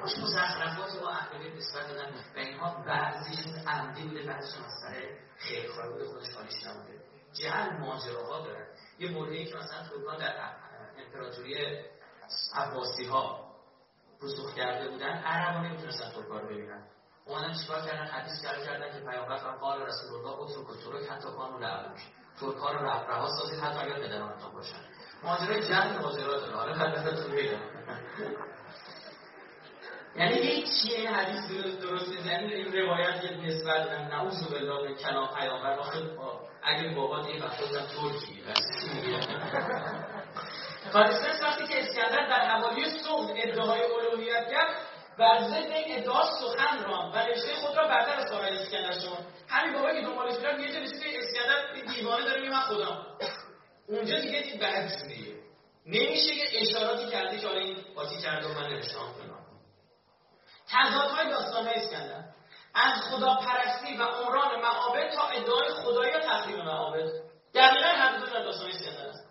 باش 0.00 0.18
مزخرفات 0.18 1.00
با 1.00 1.10
اهل 1.10 1.56
نسبت 1.56 1.88
دادن 1.88 2.14
و 2.36 2.38
اینها 2.38 2.84
بعضیشون 2.86 3.68
عمدی 3.68 4.02
بوده 4.02 4.26
بعضیشون 4.26 4.64
از 4.64 4.72
سر 4.82 5.18
خیرخواهی 5.36 5.90
بوده 5.90 6.04
خودش 6.04 6.34
حالیش 6.34 6.66
نبوده. 6.66 7.00
جهل 7.32 7.76
ماجراها 7.78 8.40
داره. 8.46 8.66
یه 8.98 9.10
موردی 9.10 9.44
که 9.44 9.56
مثلا 9.56 9.82
ترکان 9.88 10.18
در 10.18 10.52
امپراتوری 10.98 11.84
عباسی 12.54 13.04
ها 13.04 13.48
رسوخ 14.22 14.54
کرده 14.54 14.88
بودن 14.88 15.22
عربا 15.22 15.68
نمی‌تونستن 15.68 16.10
ترکا 16.10 16.38
رو 16.38 16.48
ببینن. 16.48 16.86
اومدن 17.26 17.54
چیکار 17.54 17.80
کردن؟ 17.80 18.06
حدیث 18.06 18.44
کار 18.44 18.64
کردن 18.64 18.92
که 18.92 19.10
پیامبر 19.10 19.36
فرمان 19.36 19.58
قال 19.58 19.82
رسول 19.82 20.14
الله 20.14 20.38
اترک 20.38 20.70
و 20.70 20.74
ترک 20.74 21.10
حتی 21.10 21.28
کانو 21.28 21.58
لعبوک. 21.58 22.00
ترک 22.40 22.56
ها 22.56 22.72
رو 22.72 22.86
رها 22.86 23.28
سازید 23.40 23.60
حتی 23.60 23.78
اگر 23.78 24.06
پدرانتان 24.06 24.52
باشن. 24.52 24.97
ماجرای 25.22 25.68
جنگ 25.68 26.02
ماجرا 26.02 26.40
داره. 26.40 26.52
حالا 26.56 26.72
بگم 27.32 27.78
یعنی 30.16 30.34
هیچ 30.34 30.68
این 30.96 31.06
حدیث 31.06 31.48
درست 31.48 31.80
درست 31.80 32.26
یعنی 32.26 32.54
این 32.54 32.72
روایت 32.72 33.24
یه 33.24 33.30
نسبت 33.30 33.90
نعوذ 33.90 34.50
بالله 34.50 34.88
به 34.88 34.94
کلام 34.94 35.34
پیامبر. 35.34 35.78
آخه 35.78 35.98
اگه 36.62 36.94
بابا 36.94 37.22
دیگه 37.22 37.44
وقت 37.44 37.60
بودم 37.60 37.86
ترکی 37.86 38.42
فارسیس 40.92 41.42
وقتی 41.42 41.66
که 41.66 41.80
اسکندر 41.80 42.28
در 42.28 42.48
حوالی 42.48 42.90
صلح 42.90 43.32
ادعای 43.36 43.80
الوهیت 43.82 44.50
کرد 44.50 44.76
بر 45.18 45.38
ضد 45.42 45.72
این 45.72 45.98
ادعا 45.98 46.22
سخن 46.22 46.84
رام 46.84 47.12
و 47.12 47.16
رشته 47.16 47.54
خود 47.54 47.76
را 47.76 47.88
برتر 47.88 48.20
از 48.20 48.30
کارهای 48.30 48.58
اسکندر 48.58 48.92
شد 48.92 49.18
همین 49.48 49.72
بابا 49.72 49.92
که 49.92 50.00
دنبالش 50.00 50.36
می‌رفت 50.36 50.60
یه 50.60 50.72
جا 50.72 50.80
اسکندر 50.80 51.92
دیوانه 51.94 52.24
داره 52.24 52.40
میگه 52.40 52.52
من 52.52 52.60
خودم. 52.60 53.06
اونجا 53.88 54.20
دیگه 54.20 54.42
دید 54.42 54.60
بعد 54.60 54.98
جوریه 54.98 55.36
نمیشه 55.86 56.34
یه 56.34 56.46
اشاراتی 56.52 57.10
کرده 57.10 57.38
که 57.38 57.46
حالا 57.46 57.60
این 57.60 57.76
قاطی 57.94 58.18
کرده 58.18 58.46
و 58.46 58.52
من 58.52 58.66
نوشتم 58.66 58.98
کنم 58.98 59.38
تضادهای 60.68 61.28
داستان 61.28 61.68
اسکندر. 61.68 62.24
از 62.74 63.02
خدا 63.02 63.34
پرستی 63.34 63.96
و 63.96 64.02
عمران 64.02 64.60
معابد 64.60 65.10
تا 65.10 65.28
ادعای 65.28 65.68
خدایی 65.68 66.14
و 66.14 66.20
تخریب 66.20 66.56
معابد. 66.56 67.08
دقیقا 67.54 67.88
هر 67.88 68.18
دو 68.18 68.26
در 68.26 68.42
داستان 68.42 68.70
اسکندر 68.70 69.06
است 69.06 69.28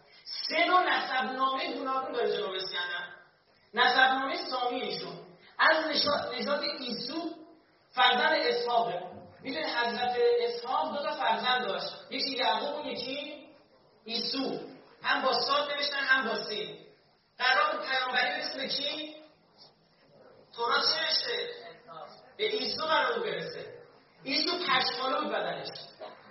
سه 0.49 0.66
نوع 0.66 0.84
نسبنامه 0.84 1.74
گوناگون 1.74 2.12
داره 2.12 2.38
جناب 2.38 2.51
اسکندر. 2.51 3.08
نسبنامه 3.74 4.36
سامی 4.36 4.82
ایشون. 4.82 5.18
از 5.60 5.86
نژاد 6.34 6.64
ایسو 6.80 7.30
فرزند 7.91 8.41
اسحاقه 8.41 9.01
می‌دونی 9.43 9.66
حضرت 9.66 10.18
اسحاق 10.39 10.97
دو 10.97 11.03
تا 11.03 11.16
فرزند 11.16 11.68
داشت. 11.68 11.93
یکی 12.10 12.32
یعقوب 12.32 12.86
و 12.86 12.88
یکی 12.88 13.36
ایسو. 14.08 14.60
هم 15.03 15.22
با 15.22 15.39
ساد 15.39 15.72
نوشتن 15.72 15.99
هم 15.99 16.28
با 16.28 16.43
سین. 16.43 16.78
قرار 17.38 17.86
پیامبری 17.88 18.30
برسه 18.30 18.58
به 18.58 18.68
کی؟ 18.68 19.16
تورات 20.55 20.84
چه 20.84 21.01
نوشته؟ 21.01 21.49
به 22.38 22.43
ایسو 22.43 22.86
قرار 22.86 23.14
بود 23.14 23.24
برسه. 23.24 23.66
ایسو 24.24 24.51
پشمالو 24.51 25.22
بود 25.22 25.32
بدنش. 25.34 25.68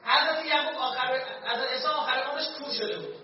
حضرت 0.05 0.47
یعقوب 0.47 0.77
آخر 0.77 1.18
حضرت 1.45 1.70
اسحاق 1.72 1.97
آخر 1.97 2.22
عمرش 2.22 2.49
کور 2.59 2.72
شده 2.72 2.99
بود. 2.99 3.14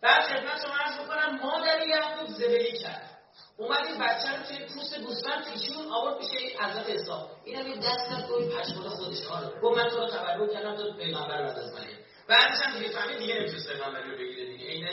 بعد 0.00 0.22
خدمت 0.22 0.62
شما 0.62 0.74
عرض 0.74 1.00
بکنم 1.00 1.38
مادر 1.42 1.86
یعقوب 1.86 2.28
زبلی 2.28 2.78
کرد. 2.78 3.12
اومد 3.56 3.86
این 3.86 3.98
بچه 3.98 4.36
رو 4.36 4.42
توی 4.42 4.66
پوست 4.66 4.98
گوسفند 4.98 5.44
پیچون 5.44 5.92
آورد 5.92 6.16
میشه 6.18 6.58
حضرت 6.58 6.88
اسحاق 6.88 7.30
اینم 7.44 7.66
یه 7.66 7.76
دست 7.76 8.12
از 8.12 8.26
توی 8.26 8.48
پشمال 8.48 8.88
خودش 8.88 9.26
آره 9.26 9.60
گفت 9.60 9.78
من 9.78 9.88
تو 9.88 9.96
رو 9.96 10.06
تبرک 10.06 10.52
کردم 10.52 10.76
تو 10.76 10.92
پیغمبر 10.96 11.42
بعد 11.42 11.58
از 11.58 11.72
منی 11.72 12.01
بعدش 12.32 12.60
هم 12.64 12.78
دیگه 12.78 12.90
فهمید 12.90 13.18
دیگه 13.18 13.34
نمی‌تونست 13.34 13.72
پیغمبری 13.72 14.10
رو 14.10 14.18
بگیره 14.18 14.46
دیگه. 14.46 14.66
این 14.66 14.86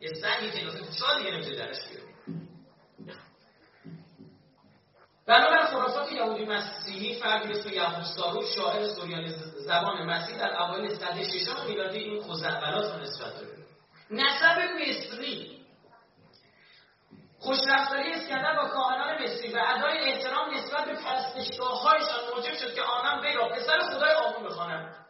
یه 0.00 0.12
سنگی 0.14 0.50
که 0.50 0.66
نفت 0.66 0.98
تو 0.98 1.18
دیگه 1.18 1.30
نمی‌تونه 1.30 1.56
درش 1.56 1.76
بیاره 1.88 2.12
بنابر 5.26 5.66
خرافات 5.66 6.12
یهودی 6.12 6.44
مسیحی 6.44 7.20
فردی 7.20 7.74
یعقوب 7.74 8.04
سارو 8.04 8.46
شاعر 8.56 8.88
سوریانی 8.88 9.34
زبان 9.66 10.02
مسیح 10.02 10.38
در 10.38 10.62
اوایل 10.62 10.94
سده 10.94 11.24
ششم 11.24 11.66
میلادی 11.66 11.98
این 11.98 12.22
خزعبلات 12.22 12.94
رو 12.94 13.00
نسبت 13.00 13.34
داره. 13.34 13.56
نسب 14.10 14.58
مصری. 14.58 15.62
خوشرفتاری 17.38 18.12
اسکندر 18.12 18.56
با 18.56 18.68
کاهنان 18.68 19.22
مصری 19.22 19.52
و 19.52 19.58
ادای 19.68 19.98
احترام 19.98 20.54
نسبت 20.54 20.84
به 20.84 20.94
پرستشگاههایشان 20.94 22.20
موجب 22.34 22.54
شد 22.54 22.74
که 22.74 22.82
آنان 22.82 23.26
وی 23.26 23.34
را 23.34 23.48
پسر 23.48 23.80
خدای 23.80 24.12
آمون 24.12 24.48
بخوانند. 24.48 25.01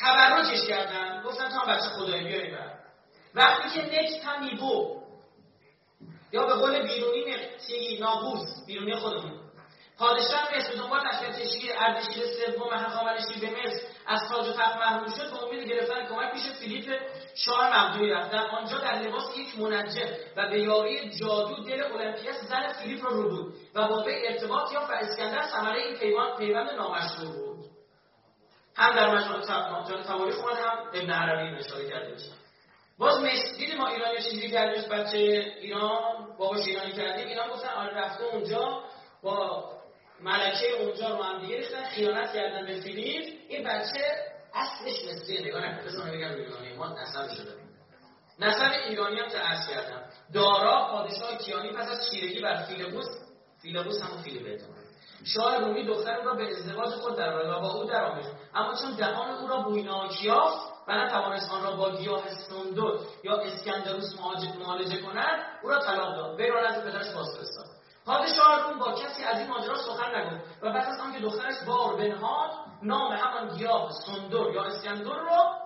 تبرکش 0.00 0.68
کردن. 0.68 1.22
گفتن 1.22 1.48
تا 1.48 1.64
بچه 1.64 1.88
خدایی 1.88 2.24
بیاریم 2.24 2.58
وقتی 3.34 3.80
که 3.80 3.86
نک 3.86 4.22
تمیبو 4.22 4.98
یا 6.32 6.46
به 6.46 6.54
قول 6.54 6.82
بیرونی 6.82 7.24
نقطی 7.30 7.98
نابوس 8.00 8.66
بیرونی 8.66 8.94
خودمون. 8.94 9.48
پادشاه 9.98 10.56
مصر 10.56 10.74
دنبال 10.74 11.00
تشکیل 11.10 11.72
اردشیر 11.78 12.24
سوم 12.26 12.72
هخامنشی 12.72 13.40
به 13.40 13.50
مصر 13.50 13.80
از 14.06 14.20
تاج 14.28 14.48
و 14.48 14.52
تخت 14.52 14.76
محروم 14.76 15.08
شد 15.08 15.30
به 15.30 15.42
امید 15.42 15.68
گرفتن 15.68 16.06
کمک 16.06 16.32
پیش 16.32 16.42
فیلیپ 16.60 17.00
شاه 17.34 17.76
مقدونی 17.76 18.10
رفت. 18.10 18.30
در 18.30 18.46
آنجا 18.46 18.78
در 18.78 19.02
لباس 19.02 19.38
یک 19.38 19.58
منجم 19.58 20.08
و 20.36 20.48
به 20.48 20.60
یاری 20.60 21.10
جادو 21.10 21.64
دل 21.64 21.82
المپیاس 21.82 22.36
زن 22.48 22.72
فیلیپ 22.72 23.04
را 23.04 23.10
رو 23.10 23.28
بود 23.28 23.54
و 23.74 23.88
با 23.88 24.02
وی 24.02 24.26
ارتباط 24.26 24.72
یافت 24.72 24.90
و 24.90 24.92
اسکندر 24.92 25.42
ثمره 25.42 25.82
این 25.82 25.96
پیوند 26.38 26.70
نامشروع 26.70 27.36
بود. 27.36 27.47
هم 28.78 28.96
در 28.96 29.14
مجموعه 29.14 30.02
تواریخ 30.02 30.38
اومد 30.38 30.56
هم 30.56 30.78
ابن 30.94 31.10
عربی 31.10 31.58
اشاره 31.58 31.90
کرده 31.90 32.12
میشه 32.12 32.30
باز 32.98 33.18
مسجد 33.18 33.74
ما 33.78 33.88
ایرانی 33.88 34.22
چیزی 34.22 34.50
کردیم 34.50 34.88
بچه 34.88 35.18
ایران 35.60 36.36
باباش 36.38 36.66
ایرانی 36.66 36.92
کردیم 36.92 37.26
اینا 37.28 37.48
گفتن 37.48 37.68
آره 37.68 37.94
رفته 37.94 38.24
اونجا 38.24 38.82
با 39.22 39.64
ملکه 40.20 40.72
اونجا 40.80 41.16
رو 41.16 41.22
هم 41.22 41.40
دیگه 41.40 41.56
ریختن 41.56 41.84
خیانت 41.84 42.32
کردن 42.32 42.66
به 42.66 42.80
فیلیپ. 42.80 43.34
این 43.48 43.64
بچه 43.64 44.00
اصلش 44.54 45.04
مثل 45.04 45.46
نگاه 45.46 45.66
نکنه 45.66 45.84
بزن 45.84 46.10
بگم 46.10 46.34
ایرانی 46.34 46.74
ما 46.76 47.02
نسل 47.02 47.34
شده. 47.34 47.52
نسل 48.38 48.70
ایرانی 48.70 49.20
هم 49.20 49.26
عرض 49.26 49.68
کردم؟ 49.68 50.02
دارا 50.34 50.88
پادشاه 50.92 51.38
کیانی 51.38 51.72
پس 51.72 51.88
از 51.88 52.10
چیرگی 52.10 52.40
بر 52.40 52.62
فیلبوس 52.62 53.06
فیلبوس 53.62 54.02
همون 54.02 54.22
فیلیپ 54.22 54.60
شاه 55.24 55.58
رومی 55.58 55.84
دختر 55.84 56.22
را 56.22 56.34
به 56.34 56.50
ازدواج 56.50 56.88
خود 56.88 57.16
در 57.16 57.56
و 57.56 57.60
با 57.60 57.72
او 57.72 57.84
درآمیخت 57.84 58.30
اما 58.54 58.74
چون 58.74 58.94
دهان 58.94 59.30
او 59.30 59.48
را 59.48 59.62
بویناک 59.62 60.24
یافت 60.24 60.78
و 60.88 60.92
نتوانست 60.92 61.52
آن 61.52 61.62
را 61.62 61.76
با 61.76 61.96
گیاه 61.96 62.22
سندر 62.28 62.92
یا 63.24 63.36
اسکندروس 63.36 64.20
معالجه 64.60 65.02
کند 65.02 65.38
او 65.62 65.68
را 65.68 65.78
طلاق 65.78 66.16
داد. 66.16 66.40
وی 66.40 66.48
را 66.48 66.68
نزد 66.68 66.90
پدرش 66.90 67.14
بازفرستاد. 67.14 67.66
پادشاه 68.06 68.68
روم 68.68 68.78
با 68.78 68.92
کسی 68.92 69.24
از 69.24 69.38
این 69.38 69.48
ماجرا 69.48 69.76
سخن 69.76 70.14
نگفت 70.14 70.44
و 70.62 70.72
پس 70.72 70.86
از 70.88 71.00
آنکه 71.00 71.18
دخترش 71.18 71.62
بار 71.66 71.96
بنهاد 71.96 72.50
نام 72.82 73.12
همان 73.12 73.56
گیاه 73.56 73.90
سندر 74.06 74.50
یا 74.50 74.64
اسکندر 74.64 75.14
را 75.14 75.58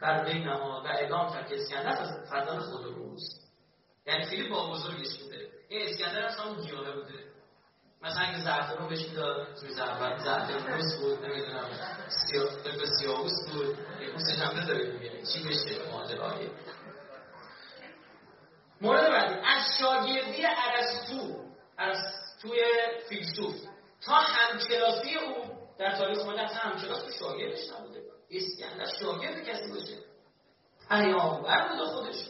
بر 0.00 0.24
وی 0.24 0.44
نهاد 0.44 0.84
و 0.84 0.88
اعلام 0.88 1.32
کرد 1.32 1.48
که 1.48 1.54
اسکندر 1.54 2.24
فرزند 2.30 2.60
خود 2.60 2.84
روست 2.84 3.48
یعنی 4.06 4.26
فیلیپ 4.26 4.50
با 4.50 4.70
بزرگش 4.70 5.18
بوده. 5.18 5.48
این 5.68 5.88
اسکندر 5.88 6.28
هم 6.28 6.44
همون 6.44 6.64
گیاه 6.64 6.92
بوده. 6.92 7.27
مثلا 8.02 8.40
زعفر 8.44 8.76
رو 8.76 8.88
بهش 8.88 9.08
می‌داد 9.08 9.54
توی 9.60 9.74
زعفر 9.74 10.18
زعفر 10.18 10.72
روز 10.72 11.00
بود 11.00 11.24
نمی‌دونم 11.24 11.68
سیاه 12.08 12.48
سیاوس 13.00 13.48
بود. 13.52 13.78
یه 14.00 14.08
اون 14.08 14.18
سجن 14.18 14.60
بذاره 14.60 14.90
دیگه. 14.90 15.22
چی 15.22 15.48
بشه 15.48 15.90
ماجرای 15.92 16.50
مورد 18.80 19.10
بعدی. 19.10 19.34
از 19.34 19.62
شاگردی 19.78 20.46
ارسطو 20.46 21.44
ارسطوی 21.78 22.60
فیلسوف. 23.08 23.54
تا 24.06 24.14
همکلاسی 24.14 25.14
او 25.14 25.44
در 25.78 25.96
تاریخ 25.96 26.18
ما 26.18 26.32
اصلا 26.32 26.58
همکلاس 26.58 27.02
تو 27.02 27.10
شاگردش 27.10 27.70
نبوده. 27.72 28.02
اسکندر 28.30 28.86
شاگرد 29.00 29.44
کسی 29.44 29.72
باشه. 29.72 29.98
پیامبر 30.88 31.68
بوده 31.68 31.84
خودش. 31.84 32.24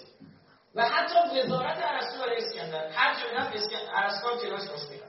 و 0.74 0.82
حتی 0.88 1.38
وزارت 1.38 1.78
ارسطو 1.84 2.18
برای 2.20 2.36
اسکندر. 2.36 2.88
هر 2.88 3.22
جایی 3.22 3.34
رفت 3.36 3.52
ارسطو 3.94 4.36
کنارش 4.36 4.68
باش 4.68 4.88
می‌رفت. 4.90 5.07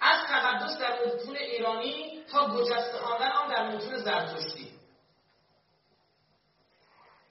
از 0.00 0.20
تقدس 0.28 0.78
در 0.78 1.06
متون 1.06 1.36
ایرانی 1.36 2.24
تا 2.32 2.46
گجسته 2.46 2.98
خواندن 2.98 3.32
آن 3.32 3.48
در 3.48 3.68
متون 3.68 3.96
زرتشتی. 3.96 4.70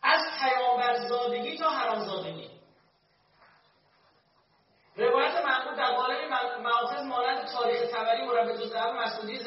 از 0.04 0.22
پیامبرزادگی 0.40 1.58
تا 1.58 1.70
حرامزادگی. 1.70 2.50
روایت 5.00 5.46
منقول 5.46 5.76
در 5.76 5.96
بالای 5.96 6.30
مواخذ 6.64 7.06
مانند 7.06 7.48
تاریخ 7.48 7.92
تبری 7.92 8.26
مربط 8.26 8.60
الزهب 8.60 8.96
مسعودی 8.96 9.40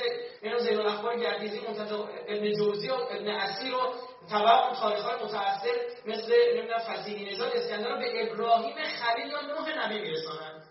اینو 0.43 0.59
زین 0.59 0.81
الاخبار 0.81 1.17
گردیزی 1.17 1.61
منتجا 1.61 2.09
ابن 2.29 2.53
جوزی 2.53 2.89
و 2.89 2.95
ابن 2.95 3.29
اسیر 3.29 3.75
و 3.75 3.95
تبع 4.31 4.75
تاریخ 4.75 5.05
های 5.05 5.25
متأثر 5.25 5.75
مثل 6.07 6.33
نمی‌دونم 6.55 6.79
فسیحی 6.79 7.33
نژاد 7.33 7.53
اسکندر 7.53 7.97
به 7.97 8.33
ابراهیم 8.33 8.75
خلیل 8.85 9.27
یا 9.27 9.41
نوح 9.41 9.85
نبی 9.85 10.01
میرسانند. 10.01 10.62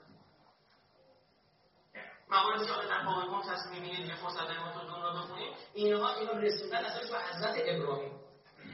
مواردی 2.32 2.66
که 2.66 2.72
در 2.90 3.06
پاورپوینت 3.06 3.50
هست 3.50 3.68
می‌بینید 3.68 4.08
یه 4.08 4.16
فرصت 4.16 4.48
داریم 4.48 4.72
تو 4.72 4.80
رو 4.80 5.20
بخونیم 5.20 5.54
اینها 5.74 6.16
اینو 6.16 6.34
رسوندن 6.34 6.86
اصلا 6.86 7.02
به 7.02 7.24
حضرت 7.26 7.56
ابراهیم. 7.66 8.12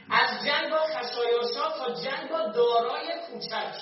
از 0.10 0.45
جنگ 0.45 0.72
با 0.72 0.80
خشایارشا 0.80 1.72
تا 1.78 1.93
جنگ 1.93 2.30
با 2.30 2.47
دارای 2.47 3.08
کوچک. 3.32 3.76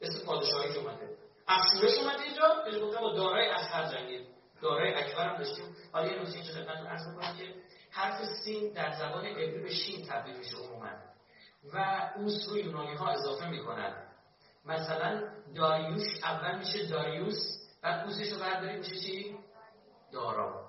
اسم 0.00 0.26
پادشاهی 0.26 0.72
که 0.72 0.78
اومده. 0.78 1.08
اخشورش 1.48 1.98
اومده 1.98 2.22
اینجا 2.22 2.64
که 2.70 2.78
گفتم 2.78 3.00
با 3.00 3.12
دارای 3.12 3.48
اصغر 3.50 3.92
جنگید 3.92 4.26
دارای 4.62 4.94
اکبر 4.94 5.28
هم 5.28 5.38
داشتیم. 5.38 5.76
حالا 5.92 6.06
یه 6.06 6.22
نکته 6.22 6.34
اینجا 6.34 6.52
خدمتتون 6.52 6.86
عرض 6.86 7.06
می‌کنم 7.06 7.36
که 7.36 7.54
حرف 7.90 8.24
سین 8.44 8.72
در 8.72 8.92
زبان 8.92 9.24
عبری 9.26 9.62
به 9.62 9.74
شین 9.74 10.06
تبدیل 10.06 10.36
میشه 10.36 10.56
عموما. 10.56 10.90
و 11.72 12.10
اوس 12.16 12.48
رو 12.48 12.58
یونانی 12.58 12.98
اضافه 13.08 13.48
می‌کنن. 13.48 13.94
مثلا 14.64 15.22
داریوش 15.56 16.24
اول 16.24 16.58
میشه 16.58 16.86
داریوس 16.86 17.65
بعد 17.86 18.04
اوسش 18.04 18.32
رو 18.32 18.38
بردارید 18.38 18.78
میشه 18.78 18.96
چی؟ 18.96 19.38
دارا 20.12 20.68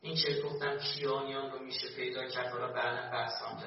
این 0.00 0.16
که 0.16 0.42
گفتم 0.42 0.78
کیانیان 0.78 1.50
رو 1.50 1.58
میشه 1.58 1.88
پیدا 1.96 2.28
کرد. 2.28 2.52
حالا 2.52 2.72
بعدا 2.72 3.10
بحث 3.10 3.42
هم 3.42 3.58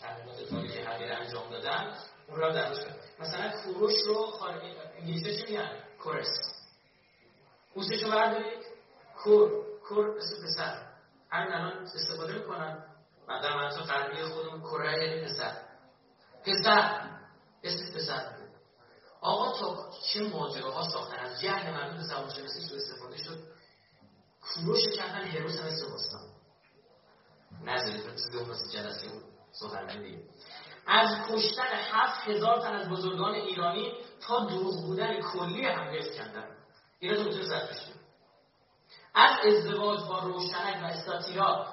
تحقیقات 0.00 0.48
تاریخی 0.50 0.78
حقیقه 0.78 1.14
انجام 1.14 1.50
دادن. 1.50 1.96
اون 2.28 2.40
را 2.40 2.52
درش 2.52 2.76
مثلا 3.20 3.50
کوروش 3.50 3.92
رو 4.06 4.14
خارجی 4.14 4.66
انگلیسی 4.98 5.36
چی 5.36 5.52
میگن؟ 5.52 5.70
کورس. 6.02 6.26
اوسش 7.74 8.02
رو 8.02 8.10
بردارید. 8.10 8.64
کور. 9.22 9.50
کور 9.88 10.16
اسم 10.18 10.46
پسر. 10.46 10.86
همین 11.30 11.52
الان 11.52 11.82
استفاده 11.82 12.32
می‌کنن. 12.32 12.84
و 13.28 13.40
در 13.42 13.56
منطقه 13.56 13.82
غربی 13.82 14.22
خودمون 14.22 14.60
کره 14.60 15.06
یعنی 15.06 15.24
پسر. 15.24 15.56
پسر. 16.44 17.10
اسم 17.62 17.98
پسر. 17.98 18.33
آقا 19.24 19.58
تا 19.58 19.90
چه 20.12 20.28
ماجراها 20.28 20.88
ساختن. 20.88 21.18
از 21.18 21.40
جهل 21.40 21.72
مردم 21.72 22.02
زبان 22.02 22.30
شناسی 22.30 22.60
سو 22.60 22.74
استفاده 22.74 23.16
شد. 23.16 23.38
کوروش 24.40 24.82
کردن 24.96 25.26
هروس 25.26 25.60
هم 25.60 25.66
استفاستان 25.66 26.20
نذارید 27.64 28.16
چیزی 28.16 28.38
اون 28.38 28.56
جلسه 28.72 29.10
اون 29.10 29.22
سخنرانی 29.52 30.18
از 30.86 31.08
کشتن 31.30 31.72
هفت 31.72 32.28
هزار 32.28 32.60
تن 32.60 32.74
از 32.74 32.88
بزرگان 32.88 33.34
ایرانی 33.34 33.92
تا 34.20 34.44
دروغ 34.44 34.86
بودن 34.86 35.20
کلی 35.20 35.66
حمله 35.66 35.98
اسکندر 35.98 36.48
اینا 36.98 37.16
تو 37.16 37.22
می‌تونه 37.22 37.68
از 39.14 39.30
ازدواج 39.46 40.00
با 40.00 40.18
روشنک 40.18 40.82
و 40.82 40.84
استاتیرا 40.84 41.66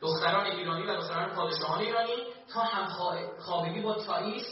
دختران 0.00 0.46
ایرانی 0.46 0.86
و 0.86 0.96
دختران 0.96 1.34
پادشاهان 1.34 1.80
ایرانی 1.80 2.16
تا 2.52 2.60
همخوابگی 2.60 3.80
با 3.80 3.94
تاییس 3.94 4.46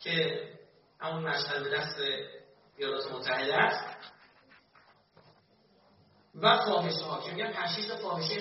که 0.00 0.48
همون 1.02 1.28
مشهد 1.28 1.62
به 1.62 1.70
دست 1.70 1.96
ایالات 2.76 3.12
متحده 3.12 3.56
است. 3.56 3.96
و 6.34 6.56
فاحشه 6.56 7.04
ها 7.04 7.20
که 7.20 7.32
میگن 7.32 7.52
پنج 7.52 7.92
فاحشه 8.02 8.36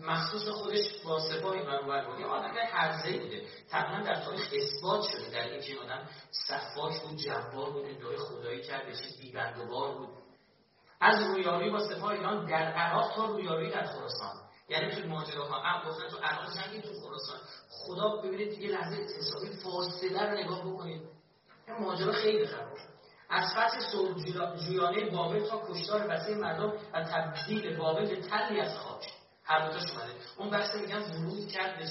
مخصوص 0.00 0.48
خودش 0.48 1.02
با 1.04 1.20
سپاه 1.20 1.52
این 1.52 1.64
برابر 1.64 2.06
بود 2.06 2.20
یه 2.20 2.26
آدم 2.26 2.54
هرزه 2.72 3.18
بوده. 3.18 3.42
تقریبا 3.70 4.04
در 4.04 4.24
تاریخ 4.24 4.48
اثبات 4.52 5.02
شده 5.02 5.30
در 5.30 5.48
این 5.48 5.78
آدم 5.78 6.08
صفاک 6.30 7.02
بود 7.02 7.16
جبار 7.16 7.70
بود 7.70 7.84
ادعای 7.84 8.16
خدایی 8.16 8.62
کرد 8.62 8.86
به 8.86 8.92
چیز 8.96 9.20
بیبندوبار 9.20 9.94
بود. 9.94 10.08
از 11.00 11.22
رویاری 11.22 11.70
با 11.70 11.88
سپاه 11.88 12.10
ایران 12.10 12.46
در 12.46 12.72
عراق 12.72 13.14
تا 13.16 13.26
رویاری 13.26 13.70
در 13.70 13.86
خراسان. 13.86 14.34
یعنی 14.68 14.94
تو 14.94 15.08
ماجراها 15.08 15.60
هم 15.60 15.88
گفتن 15.88 16.08
تو 16.08 16.16
عراق 16.16 16.54
جنگی 16.54 16.82
تو 16.82 16.88
خراسان. 16.88 17.38
خدا 17.70 18.08
ببینید 18.08 18.58
یه 18.58 18.70
لحظه 18.70 18.96
حسابی 18.96 19.56
فاصله 19.62 20.22
رو 20.22 20.38
نگاه 20.38 20.60
بکنید. 20.60 21.02
این 21.66 21.76
ماجرا 21.78 22.12
خیلی 22.12 22.46
خراب 22.46 22.78
از 23.30 23.50
فتح 23.52 23.90
جویانه 24.56 25.10
بابل 25.10 25.48
تا 25.48 25.62
کشتار 25.68 26.06
وسیع 26.08 26.36
مردم 26.36 26.72
و 26.92 27.04
تبدیل 27.04 27.76
بابل 27.76 28.08
به 28.08 28.16
تلی 28.16 28.60
از 28.60 28.78
خاک 28.78 29.12
هر 29.44 29.66
دوتاش 29.66 29.90
اومده. 29.90 30.12
اون 30.38 30.50
بحث 30.50 30.74
میگن 30.74 31.02
ورود 31.02 31.48
کرد 31.48 31.78
به 31.78 31.86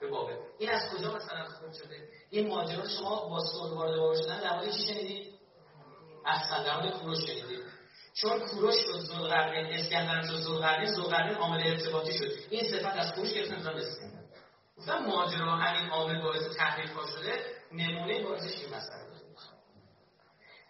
به 0.00 0.08
بابل. 0.08 0.36
این 0.58 0.70
از 0.70 0.82
کجا 0.90 1.14
مثلا 1.14 1.44
خوب 1.44 1.72
شده؟ 1.72 2.08
این 2.30 2.48
ماجرا 2.48 2.88
شما 2.88 3.28
با 3.28 3.40
سود 3.40 3.72
وارد 3.72 3.96
بابل 3.96 4.22
شدن 4.22 4.40
در 4.40 4.56
مورد 4.56 4.70
چی 4.70 4.82
شنیدید؟ 4.82 5.34
در 6.64 6.80
مورد 6.80 6.92
کوروش 6.92 7.18
شنیدید. 7.18 7.62
چون 8.14 8.38
کوروش 8.38 8.74
شد 8.74 8.98
زلقرنین 8.98 9.78
اسکندر 9.78 10.22
شد 10.22 10.36
زلقرنین 10.36 10.94
زلقرنین 10.94 11.34
عامل 11.34 11.66
ارتباطی 11.66 12.12
شد. 12.12 12.30
این 12.50 12.70
صفت 12.70 12.96
از 12.96 13.12
کوروش 13.12 13.32
گرفتن 13.32 13.54
اسکندر 13.54 14.18
گفتم 14.78 14.98
ماجرا 14.98 15.56
همین 15.56 15.90
عامل 15.90 16.22
باعث 16.22 16.56
تحریف 16.56 16.90
شده. 16.90 17.57
نمونه 17.72 18.22
باعثش 18.22 18.60
این 18.60 18.74
مسئله 18.74 19.08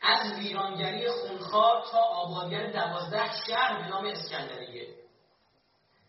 از 0.02 0.32
ویرانگری 0.38 1.10
خونخوار 1.10 1.84
تا 1.92 1.98
آبادگر 1.98 2.70
دوازده 2.72 3.30
شهر 3.46 3.82
به 3.82 3.88
نام 3.88 4.04
اسکندریه. 4.04 4.88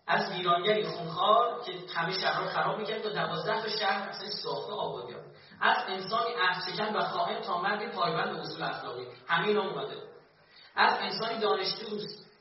از 0.08 0.32
ویرانگری 0.32 0.84
خونخوار 0.84 1.64
که 1.64 1.72
همه 1.96 2.20
شهر 2.22 2.42
رو 2.42 2.50
خراب 2.50 2.80
می‌کرد 2.80 3.02
تا 3.02 3.10
دوازده 3.10 3.62
تا 3.62 3.70
شهر 3.70 4.10
مثلا 4.10 4.30
ساخته 4.30 4.74
آبادی 4.74 5.16
از 5.62 5.78
انسانی 5.88 6.34
عهد 6.34 6.96
و 6.96 7.00
خواهن 7.00 7.42
تا 7.42 7.62
مردی 7.62 7.88
پایبند 7.88 8.40
اصول 8.40 8.64
اخلاقی. 8.64 9.08
همین 9.28 9.58
اومده. 9.58 9.98
از 10.76 10.94
انسانی 11.02 11.40
دانش 11.40 11.68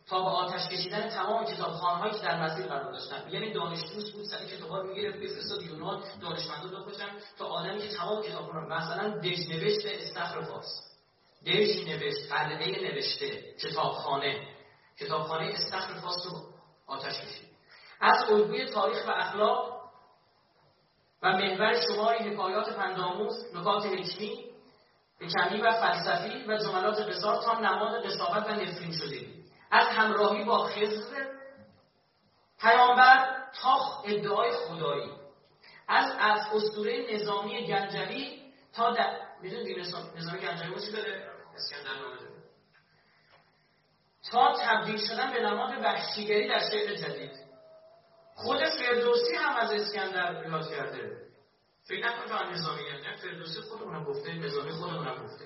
تا 0.09 0.23
به 0.23 0.29
آتش 0.31 0.69
کشیدن 0.69 1.09
تمام 1.09 1.45
کتابخانه‌هایی 1.45 2.13
که 2.13 2.19
در 2.19 2.43
مسیر 2.43 2.67
قرار 2.67 2.93
داشتن. 2.93 3.31
یعنی 3.31 3.53
دانش 3.53 3.81
دوست 3.95 4.13
بود 4.13 4.25
سر 4.25 4.45
کتاب‌ها 4.45 4.79
رو 4.79 4.89
می‌گرفت 4.89 5.19
بفرستاد 5.19 5.63
یونان 5.63 6.03
دانشمندان 6.21 6.81
بخوشن 6.81 7.09
تا 7.39 7.47
آدمی 7.47 7.79
که 7.79 7.89
تمام 7.89 8.23
کتابخانه 8.23 8.67
مثلا 8.67 9.09
دژنوشت 9.09 9.87
استخر 9.87 10.41
فارس. 10.41 10.83
دژ 11.47 11.89
نوشت 11.89 12.33
قلعه 12.33 12.93
نوشته 12.93 13.55
کتابخانه. 13.63 14.49
کتابخانه 14.99 15.53
استخر 15.53 15.95
فارس 15.95 16.27
رو 16.27 16.43
آتش 16.87 17.21
کشید. 17.21 17.49
از 18.01 18.31
الگوی 18.31 18.67
تاریخ 18.67 19.09
و 19.09 19.11
اخلاق 19.11 19.79
و 21.23 21.33
محور 21.33 21.81
شماری 21.81 22.19
حکایات 22.19 22.77
پنداموز 22.77 23.55
نکات 23.55 23.87
حکمی 23.87 24.45
کمی 25.21 25.61
و 25.61 25.73
فلسفی 25.73 26.45
و 26.49 26.59
جملات 26.59 26.99
قصار 26.99 27.43
تا 27.43 27.61
نماد 27.61 28.05
قصاوت 28.07 28.47
و 28.47 28.51
نفرین 28.51 28.93
شده 28.93 29.38
از 29.71 29.87
همراهی 29.87 30.45
با 30.45 30.59
خزر 30.64 31.27
پیامبر 32.61 33.45
تا 33.62 34.03
ادعای 34.05 34.53
خدایی. 34.53 35.12
از 35.89 36.07
از 36.21 36.41
اسطوره 36.53 37.14
نظامی 37.14 37.66
گنجوی 37.66 38.43
تا 38.73 38.91
در 38.91 39.21
می‌دونید 39.43 39.79
نظامی 40.16 40.41
گنجوی 40.41 40.81
چی 40.87 40.93
داره؟ 40.93 41.31
اسکندر 41.55 41.95
نامه 42.01 42.19
تا 44.31 44.55
تبدیل 44.61 44.97
شدن 44.97 45.33
به 45.33 45.43
نماد 45.43 45.85
وحشیگری 45.85 46.49
در 46.49 46.71
شعر 46.71 46.95
جدید. 46.95 47.49
خود 48.35 48.59
فردوسی 48.59 49.35
هم 49.35 49.57
از 49.57 49.71
اسکندر 49.71 50.47
یاد 50.49 50.71
کرده. 50.71 51.29
فکر 51.85 52.07
نکن 52.07 52.27
فقط 52.27 52.47
نظامی 52.47 52.83
نه 52.83 53.16
فردوسی 53.16 53.61
خودمونم 53.61 54.05
گفته 54.05 54.33
نظامی 54.33 54.71
خودمونم 54.71 55.25
گفته. 55.25 55.45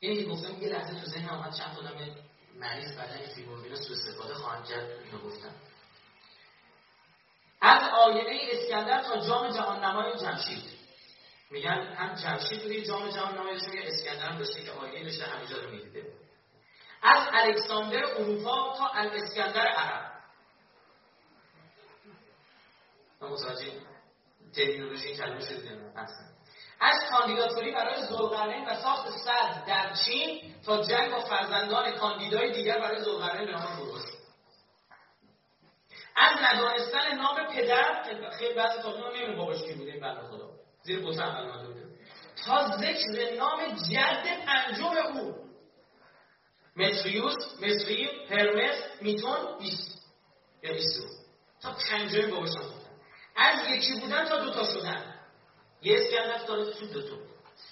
اینی 0.00 0.24
که 0.24 0.30
گفتم 0.30 0.62
یه 0.62 0.68
لحظه 0.68 1.00
تو 1.00 1.06
ذهن 1.06 1.28
آمد 1.28 1.54
چند 1.54 1.78
آدم 1.78 2.16
مریض 2.54 2.98
این 2.98 3.34
فیلم 3.34 3.48
رو 3.48 3.76
سو 3.76 3.92
استفاده 3.92 4.34
خواهند 4.34 4.64
کرد 4.64 4.90
اینو 4.90 5.18
گفتم. 5.18 5.54
از 7.60 7.82
آینه 7.92 8.40
اسکندر 8.52 9.02
تا 9.02 9.26
جام 9.26 9.48
جهان 9.48 9.84
نمای 9.84 10.18
جمشید. 10.18 10.78
میگن 11.50 11.94
هم 11.96 12.14
جمشید 12.14 12.64
روی 12.64 12.86
جام 12.86 13.10
جهان 13.10 13.38
نمای 13.38 13.54
میگه 13.54 13.82
اسکندر 13.86 14.30
هم 14.30 14.38
داشته 14.38 14.62
که 14.62 14.70
آینه 14.70 15.04
داشته 15.04 15.24
همینجا 15.24 15.56
رو 15.62 15.70
می‌دیده. 15.70 16.12
از 17.02 17.28
الکساندر 17.32 18.04
اروپا 18.04 18.74
تا 18.78 18.88
الاسکندر 18.88 19.66
عرب. 19.66 20.12
متوجه 23.20 23.72
تکنولوژی 24.54 25.16
کلمه 25.16 25.40
شده 25.40 25.92
از 26.80 26.96
کاندیداتوری 27.10 27.72
برای 27.72 28.02
زلقرنین 28.02 28.68
و 28.68 28.74
ساخت 28.74 29.10
صد 29.10 29.64
در 29.66 29.92
چین 30.04 30.54
تا 30.66 30.82
جنگ 30.82 31.10
با 31.10 31.20
فرزندان 31.20 31.92
کاندیدای 31.92 32.52
دیگر 32.52 32.78
برای 32.78 33.04
زلقرنین 33.04 33.46
به 33.46 33.52
نام 33.52 33.76
کوروش 33.76 34.02
از 36.16 36.36
ندانستن 36.42 37.16
نام 37.16 37.46
پدر 37.46 38.02
خیلی 38.38 38.54
بعضی 38.54 38.82
تا 38.82 38.88
نمی‌دونم 38.90 39.36
باباش 39.36 39.62
کی 39.62 39.74
بوده 39.74 39.92
این 39.92 40.00
بنده 40.00 40.20
خدا. 40.20 40.50
زیر 40.82 41.00
بوته 41.00 41.22
عمل 41.22 41.66
بوده 41.66 41.86
تا 42.44 42.76
ذکر 42.76 43.36
نام 43.36 43.60
جد 43.90 44.44
پنجم 44.46 45.16
او. 45.16 45.34
متریوس 46.76 47.34
مصری 47.62 48.10
هرمس 48.30 48.76
میتون 49.00 49.58
بیست 49.58 49.98
یا 50.62 50.72
بیستو 50.72 51.02
تا 51.62 51.76
پنجم 51.90 52.30
باباش 52.30 52.50
از 53.36 53.68
یکی 53.68 54.00
بودن 54.00 54.24
تا 54.24 54.44
دوتا 54.44 54.64
شدن. 54.64 55.07
یه 55.82 55.98
اسکندر 56.00 56.44
داره 56.46 56.72
تو 56.72 56.86
دوتا 56.86 57.16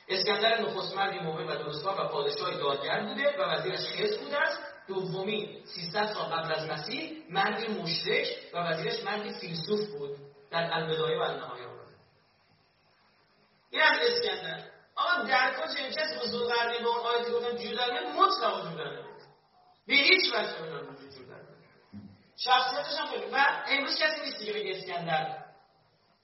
اسکندر 0.08 0.60
نخست 0.60 0.96
مردی 0.96 1.18
مومن 1.18 1.46
و 1.46 1.56
درستکار 1.56 2.00
و 2.00 2.08
پادشاه 2.08 2.54
دادگر 2.54 3.02
بوده 3.02 3.38
و 3.38 3.42
وزیرش 3.42 3.80
خز 3.80 4.18
بوده 4.18 4.42
است 4.42 4.58
دومی 4.88 5.62
300 5.64 6.06
سال 6.06 6.24
قبل 6.24 6.52
از 6.52 6.70
مسیح 6.70 7.22
مردی 7.30 7.66
مشرک 7.66 8.26
و 8.54 8.58
وزیرش 8.58 9.04
مردی 9.04 9.32
فیلسوف 9.40 9.88
بود. 9.90 10.16
در 10.50 10.70
البدایه 10.72 11.18
و 11.18 11.22
النهایه 11.22 11.66
این 13.70 13.82
از 13.82 13.98
اسکندر. 14.08 14.64
آقا 14.96 15.22
در 15.22 15.54
کجا 15.54 15.84
این 15.84 15.90
کسی 15.90 16.16
با 16.16 16.26
زلقرنی 16.26 16.78
به 16.78 16.88
اون 16.88 16.98
آیتی 16.98 17.32
گفتن 17.32 17.56
جودانه 17.56 18.00
مطلق 18.00 18.70
جودانه 18.70 19.02
به 19.86 19.94
هیچ 19.94 20.34
وجه 20.34 20.62
وجود 20.62 21.10
جودانه 21.10 21.46
شخصیتش 22.36 23.00
هم 23.00 23.06
خیلی 23.06 23.26
و 23.32 23.46
امروز 23.68 23.98
کسی 24.02 24.20
نیست 24.20 24.38
دیگه 24.38 24.52
بگه 24.52 24.76
اسکندر. 24.76 25.45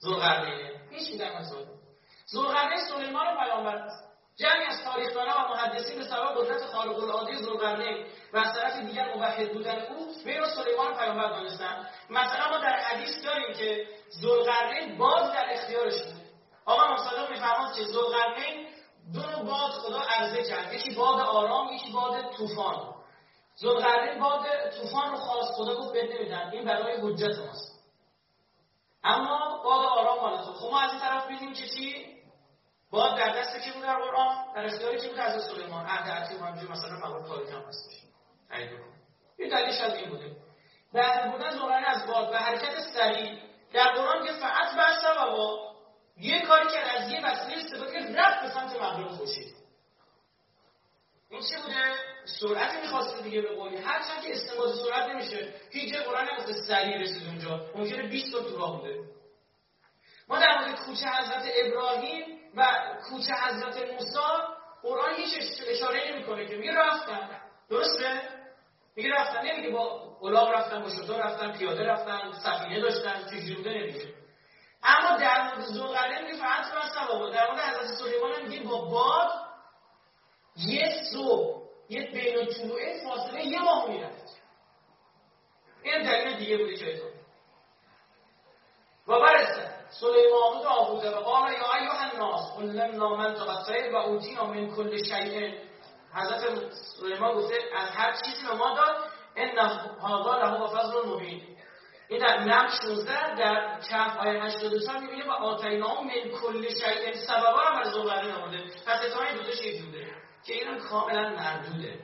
زلقرنینه 0.03 0.81
هیچ 0.89 1.19
در 1.19 1.39
مسائل 1.39 1.65
زلقرنین 2.25 2.79
سلیمان 2.89 3.37
پیامبر 3.37 3.89
جمعی 4.35 4.65
از 4.65 4.83
تاریخدانان 4.83 5.45
و 5.45 5.47
محدثین 5.47 5.99
به 5.99 6.05
سبب 6.05 6.35
قدرت 6.37 6.65
خارق 6.65 7.03
العاده 7.03 7.35
زلقرنین 7.35 8.05
و 8.33 8.37
از 8.37 8.55
طرف 8.55 8.79
دیگر 8.79 9.15
موحد 9.15 9.53
بودن 9.53 9.81
او 9.81 10.07
وی 10.25 10.37
را 10.37 10.49
سلیمان 10.49 10.97
پیامبر 10.97 11.29
دانستند. 11.29 11.89
مثلا 12.09 12.49
ما 12.49 12.57
در 12.57 12.75
حدیث 12.75 13.25
داریم 13.25 13.53
که 13.53 13.87
زلقرنین 14.09 14.97
باز 14.97 15.33
در 15.33 15.53
اختیارش 15.53 16.03
بود. 16.03 16.21
آقا 16.65 16.93
مصدق 16.93 17.29
میفرماد 17.29 17.75
که 17.75 17.83
زلقرنین 17.83 18.67
دو 19.13 19.43
باد 19.43 19.71
خدا 19.71 20.01
عرضه 20.01 20.43
کرد. 20.43 20.73
یکی 20.73 20.95
باد 20.95 21.19
آرام 21.19 21.73
یکی 21.73 21.91
باد 21.91 22.31
طوفان. 22.37 22.93
زلقرنین 23.55 24.19
باد 24.19 24.45
طوفان 24.81 25.11
رو 25.11 25.17
خواست 25.17 25.53
خدا 25.53 25.75
گفت 25.75 25.93
بد 25.93 26.13
نمیدن. 26.13 26.49
این 26.53 26.65
برای 26.65 26.97
حجت 27.01 27.39
ماست. 27.39 27.72
اما 29.03 29.61
باد 29.63 29.85
آرام 29.85 30.19
مال 30.19 30.45
تو 30.45 30.53
خب 30.53 30.71
ما 30.71 30.81
از 30.81 30.91
این 30.91 31.01
طرف 31.01 31.25
ببینیم 31.25 31.53
که 31.53 31.67
چی؟ 31.67 32.17
باد 32.91 33.17
در 33.17 33.39
دست 33.39 33.57
کی 33.57 33.71
بود 33.71 33.83
در 33.83 33.99
قرآن؟ 33.99 34.53
در 34.55 34.65
اختیار 34.65 34.95
کی 34.97 35.07
بود؟ 35.07 35.19
از 35.19 35.43
سلیمان. 35.43 35.85
عهد 35.85 36.11
عتیق 36.11 36.41
و 36.41 36.45
همینجور 36.45 36.71
مثلا 36.71 36.97
موارد 36.97 37.25
تاریخ 37.27 37.49
هم 37.49 37.61
هستش 37.61 38.03
این 39.37 39.49
دلیلش 39.49 39.81
از 39.81 39.93
این 39.95 40.09
بوده. 40.09 40.35
بعد 40.93 41.31
بودن 41.31 41.51
زورانی 41.51 41.85
از 41.85 42.07
باد 42.07 42.33
و 42.33 42.37
حرکت 42.37 42.79
سریع. 42.79 43.39
در 43.73 43.91
قرآن 43.91 44.25
که 44.25 44.31
بس 44.31 45.05
و 45.05 45.63
یه 46.17 46.41
کاری 46.41 46.67
که 46.67 46.79
از 46.79 47.11
یه 47.11 47.25
وسیله 47.25 47.63
استفاده 47.63 47.91
کرد 47.93 48.19
رفت 48.19 48.41
به 48.41 48.49
سمت 48.49 48.81
مغرب 48.81 49.07
خورشید 49.07 49.62
این 51.33 51.41
چه 51.41 51.57
بوده 51.57 51.95
سرعتی 52.25 52.81
می‌خواسته 52.81 53.21
دیگه 53.21 53.41
به 53.41 53.55
قولی 53.55 53.77
هر 53.77 53.99
چند 53.99 54.23
که 54.23 54.31
استفاده 54.31 54.73
سرعت 54.75 55.09
نمیشه 55.09 55.53
هیچ 55.71 55.95
قرآن 55.95 56.27
نگفته 56.33 56.53
سریع 56.67 56.97
رسید 56.97 57.27
اونجا. 57.27 57.65
ممکنه 57.75 58.07
20 58.07 58.31
تا 58.31 58.43
تو 58.43 58.57
راه 58.57 58.81
بوده. 58.81 58.99
ما 60.27 60.39
در 60.39 60.59
مورد 60.59 60.79
کوچه 60.79 61.07
حضرت 61.07 61.45
ابراهیم 61.55 62.39
و 62.55 62.65
کوچه 63.09 63.33
حضرت 63.33 63.91
موسی 63.91 64.19
قرآن 64.81 65.15
هیچ 65.15 65.33
اشاره 65.67 66.11
نمی‌کنه 66.11 66.45
که 66.45 66.55
میگه 66.55 66.73
رفتن. 66.73 67.29
درسته؟ 67.69 68.21
میگه 68.95 69.09
رفتن. 69.09 69.45
نمیگه 69.45 69.69
با 69.69 70.17
الاغ 70.21 70.49
رفتن 70.49 70.81
با 70.81 70.89
شطور 70.89 71.17
رفتن 71.17 71.51
پیاده 71.51 71.83
رفتن 71.83 72.31
سفینه 72.43 72.81
داشتن 72.81 73.25
چه 73.47 73.55
بوده 73.55 73.69
نمیگه 73.69 74.13
اما 74.83 75.17
در 75.17 75.43
مورد 75.43 75.65
زلقرنه 75.65 76.21
میگه 76.21 76.37
فقط 76.37 76.65
و 77.21 77.29
در 77.29 77.51
مورد 77.51 77.59
حضرت 77.59 77.85
سلیمان 77.85 78.47
میگه 78.47 78.63
با 78.63 78.77
باد 78.85 79.42
یه 80.57 80.89
صبح 81.13 81.63
یه 81.89 82.11
بین 82.11 82.45
طلوعه 82.45 83.03
فاصله 83.03 83.45
یه 83.45 83.61
ماه 83.61 83.89
می‌رفت. 83.89 84.41
این 85.83 86.03
دلیل 86.03 86.37
دیگه 86.37 86.57
بوده 86.57 86.75
که 86.75 87.01
و 89.07 89.19
برسه 89.19 89.73
سلیمان 89.89 90.61
داوود 90.63 91.05
و 91.05 91.19
قال 91.19 91.53
یا 91.53 91.73
ایها 91.73 91.99
الناس 91.99 92.57
علمنا 92.59 93.15
منطق 93.15 93.49
الطیر 93.49 93.93
و 93.93 93.95
اوتینا 93.95 94.45
من 94.45 94.75
کل 94.75 95.03
شیء. 95.03 95.53
حضرت 96.13 96.73
سلیمان 96.99 97.35
گفته 97.35 97.55
از 97.75 97.89
هر 97.89 98.11
چیزی 98.11 98.47
به 98.47 98.53
ما 98.53 98.75
داد 98.75 98.95
ان 99.35 99.59
هذا 100.03 100.37
له 100.37 100.61
و 100.61 100.67
فضل 100.67 101.09
مبین. 101.09 101.57
این 102.09 102.19
در 102.19 102.39
نم 102.39 102.69
16 102.81 103.35
در 103.35 103.79
کف 103.79 104.17
آیه 104.17 104.43
84 104.43 104.99
می‌بینیم 104.99 105.29
و 105.29 105.31
آتینا 105.31 106.01
من 106.01 106.29
کل 106.41 106.67
شیء. 106.67 107.13
سببا 107.27 107.61
رو 107.61 107.75
برای 107.75 107.91
زلقرنین 107.91 108.31
آورده. 108.31 108.63
پس 108.87 109.01
اتفاقا 109.05 109.31
دو 109.31 109.43
تا 109.43 109.51
چیز 109.51 109.85
بوده. 109.85 110.22
که 110.45 110.53
اینم 110.53 110.79
کاملا 110.79 111.29
مردوده. 111.29 111.99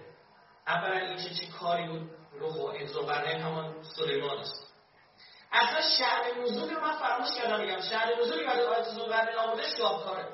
اولا 0.67 0.99
این 0.99 1.17
چه 1.17 1.47
کاری 1.59 1.87
بود؟ 1.87 2.11
رخ 2.39 2.55
و 2.55 2.85
زلقرنین 2.85 3.41
همان 3.41 3.83
سلیمان 3.83 4.37
است. 4.37 4.73
اصلا 5.51 5.81
شعن 5.81 6.43
نزولی 6.43 6.73
رو 6.75 6.81
من 6.81 6.97
فراموش 6.97 7.35
کردم 7.35 7.63
بگم. 7.63 7.81
شعن 7.81 8.09
نزولی 8.21 8.45
برای 8.45 8.65
آیت 8.65 8.83
زلقرنین 8.83 9.35
آورده 9.35 9.63
شاهکاره. 9.77 10.27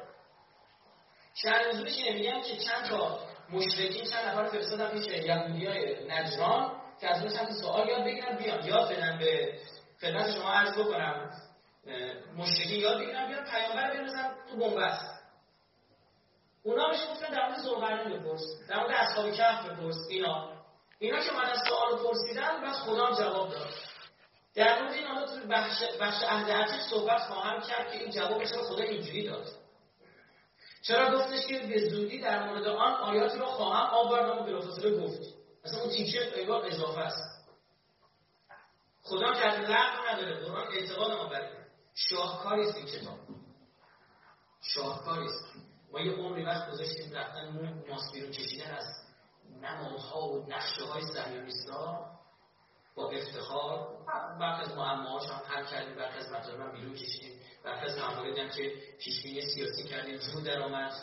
شعن 1.34 1.70
نزولش 1.70 1.98
اینه 1.98 2.20
میگم 2.20 2.42
که 2.42 2.58
چند 2.58 2.90
تا 2.90 3.20
مشرکین 3.50 4.06
چند 4.06 4.26
نفر 4.26 4.44
فرستادن 4.44 4.90
پیش 4.92 5.08
یهودیای 5.08 6.08
نجران 6.08 6.82
که 7.02 7.10
از 7.10 7.22
اون 7.22 7.54
سوال 7.62 7.90
یاد 7.90 8.04
بگیرن 8.04 8.38
بیان. 8.38 8.66
یاد 8.66 8.92
بدن 8.92 9.18
به 9.18 9.60
خدمت 10.02 10.32
شما 10.32 10.54
عرض 10.54 10.78
بکنم. 10.78 11.32
مشرکین 12.38 12.80
یاد 12.80 13.00
بگیرن 13.00 13.28
بیان 13.28 13.44
پیامبر 13.44 13.94
بنویسن 13.94 14.36
تو 14.50 14.58
بنبست. 14.58 15.15
اونا 16.66 16.90
بهش 16.90 17.02
گفتن 17.12 17.34
در 17.34 17.48
مورد 17.48 17.60
زلقرنین 17.60 18.20
بپرس 18.20 18.42
در 18.70 18.80
مورد 18.80 18.92
اصحاب 18.92 19.32
کهف 19.32 19.66
بپرس 19.66 19.96
اینا. 20.10 20.52
اینا 21.00 21.20
که 21.24 21.32
من 21.32 21.46
از 21.46 21.60
سوال 21.68 22.04
پرسیدن 22.04 22.62
بس 22.62 22.76
خدا 22.76 23.12
جواب 23.12 23.52
داد. 23.52 23.74
در 24.56 24.82
مورد 24.82 24.94
این 24.94 25.08
حالا 25.08 25.26
تو 25.26 25.48
بخش 25.50 25.84
بخش 26.02 26.24
عهد 26.24 26.82
صحبت 26.90 27.22
خواهم 27.22 27.62
کرد 27.62 27.92
که 27.92 28.00
این 28.00 28.12
جواب 28.12 28.46
چرا 28.46 28.64
خدا 28.64 28.84
اینجوری 28.84 29.28
داد؟ 29.28 29.46
چرا 30.82 31.18
گفتش 31.18 31.48
که 31.48 31.60
به 31.60 31.90
زودی 31.90 32.22
در 32.22 32.50
مورد 32.50 32.68
آن 32.68 32.94
آیاتی 32.94 33.38
رو 33.38 33.46
خواهم 33.46 33.94
آوردم 33.94 34.38
و 34.38 34.44
بلافاصله 34.44 35.02
گفت. 35.02 35.22
مثلا 35.66 35.80
اون 35.80 35.90
تیکه 35.90 36.40
انگار 36.40 36.66
اضافه 36.66 37.00
است. 37.00 37.50
خدا 39.04 39.34
که 39.34 39.46
لغو 39.46 40.08
نداره 40.10 40.46
قرآن 40.46 40.68
اعتقاد 40.74 41.12
ما 41.12 41.26
بر 41.26 41.50
شاهکاری 41.96 42.62
است 42.62 42.76
این 42.76 42.86
کتاب. 42.86 43.18
شاهکاری 44.62 45.26
است. 45.26 45.65
یه 46.00 46.12
عمری 46.12 46.44
وقت 46.44 46.72
گذاشتیم 46.72 47.14
رفتن 47.14 47.74
ماست 47.90 48.14
بیرون 48.14 48.32
کشیدن 48.32 48.72
از 48.72 48.86
نمادها 49.62 50.28
و 50.28 50.46
نقشه 50.50 50.84
های 50.86 51.04
صهیونیست‌ها 51.14 52.12
با 52.96 53.10
افتخار. 53.10 54.06
برخی 54.40 54.62
از 54.62 54.78
معماهاش 54.78 55.30
هم 55.30 55.42
حل 55.46 55.66
کردیم 55.66 55.96
برخی 55.96 56.18
از 56.20 56.32
مطالب 56.32 56.62
هم 56.62 56.72
بیرون 56.72 56.94
کشیدیم 56.94 57.40
برخی 57.64 57.86
از 57.86 57.98
مواردی 57.98 58.40
هم 58.40 58.50
که 58.50 58.74
پیشبینی 59.00 59.42
سیاسی 59.42 59.84
کردیم 59.84 60.18
جو 60.18 60.42
در 60.42 60.62
آمد. 60.62 60.94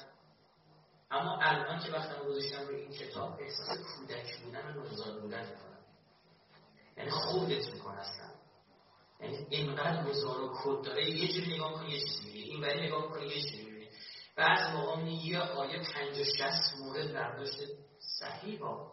اما 1.10 1.38
الان 1.42 1.78
که 1.78 1.92
وقتم 1.92 2.24
گذاشتم 2.24 2.66
روی 2.66 2.76
این 2.76 2.92
کتاب 2.92 3.40
احساس 3.40 3.78
کودک 3.78 4.36
بودن 4.36 4.66
و 4.66 4.72
نوزاد 4.72 5.20
بودن 5.20 5.40
می‌کنم. 5.40 5.78
یعنی 6.96 7.10
خودت 7.10 7.72
می‌کنه 7.72 8.02
یعنی 9.22 9.46
اینقدر 9.50 10.08
هزار 10.08 10.42
و 10.42 10.54
کد 10.62 10.86
داره 10.86 11.10
یه 11.10 11.32
جوری 11.32 11.54
نگاه 11.54 11.72
کنی 11.72 11.90
یه 11.90 12.00
چیزی 12.00 12.38
این 12.38 12.60
ولی 12.60 12.86
نگاه 12.86 13.08
کنی 13.08 13.26
یه 13.26 13.42
چیزی 13.42 13.71
بعض 14.36 14.74
موقع 14.74 15.02
یه 15.02 15.40
آیه 15.40 15.80
و 15.80 16.24
شست 16.38 16.80
مورد 16.80 17.12
برداشت 17.12 17.58
صحیح 17.98 18.60
با 18.60 18.92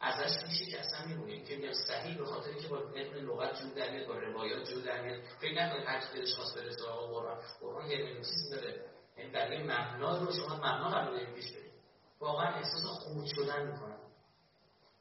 ازش 0.00 0.46
میشه 0.48 0.66
که 0.66 0.80
اصلا 0.80 1.06
میمونه. 1.06 1.44
که 1.44 1.56
میگم 1.56 1.72
صحیح 1.72 2.18
به 2.18 2.24
خاطر 2.24 2.52
که 2.52 2.68
با 2.68 2.78
علم 2.78 3.30
لغت 3.30 3.62
جور 3.62 3.70
در 3.70 3.90
میاد 3.90 4.06
با 4.06 4.18
روایات 4.18 4.70
جور 4.70 4.82
در 4.82 5.02
میاد. 5.02 5.22
فکر 5.40 5.54
نکنید 5.54 5.88
هر 5.88 6.00
کی 6.00 6.18
دلش 6.18 6.34
خواست 6.34 6.58
بره 6.58 6.70
سراغ 6.70 7.10
قرآن 7.10 7.38
قرآن 7.60 7.90
هرمنوتیسم 7.90 8.50
داره. 8.50 8.84
یعنی 9.16 9.30
برای 9.30 9.62
معنا 9.62 10.18
رو 10.18 10.32
شما 10.32 10.56
معنا 10.56 10.90
قبول 10.90 11.34
پیش 11.34 11.52
برید. 11.52 11.72
واقعا 12.20 12.54
احساس 12.54 12.82
خود 12.84 13.26
شدن 13.26 13.72
می‌کنن 13.72 13.98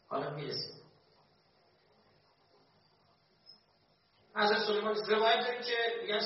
حالا 0.07 0.29
می‌رسیم. 0.29 0.79
حضرت 4.35 4.59
سلیمان 4.59 4.95
روایت 4.95 5.39
داریم 5.39 5.61
که 5.61 5.75
میگن 6.01 6.19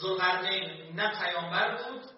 ذوالقرنین 0.00 0.92
نه 0.94 1.20
پیامبر 1.20 1.76
بود 1.76 2.15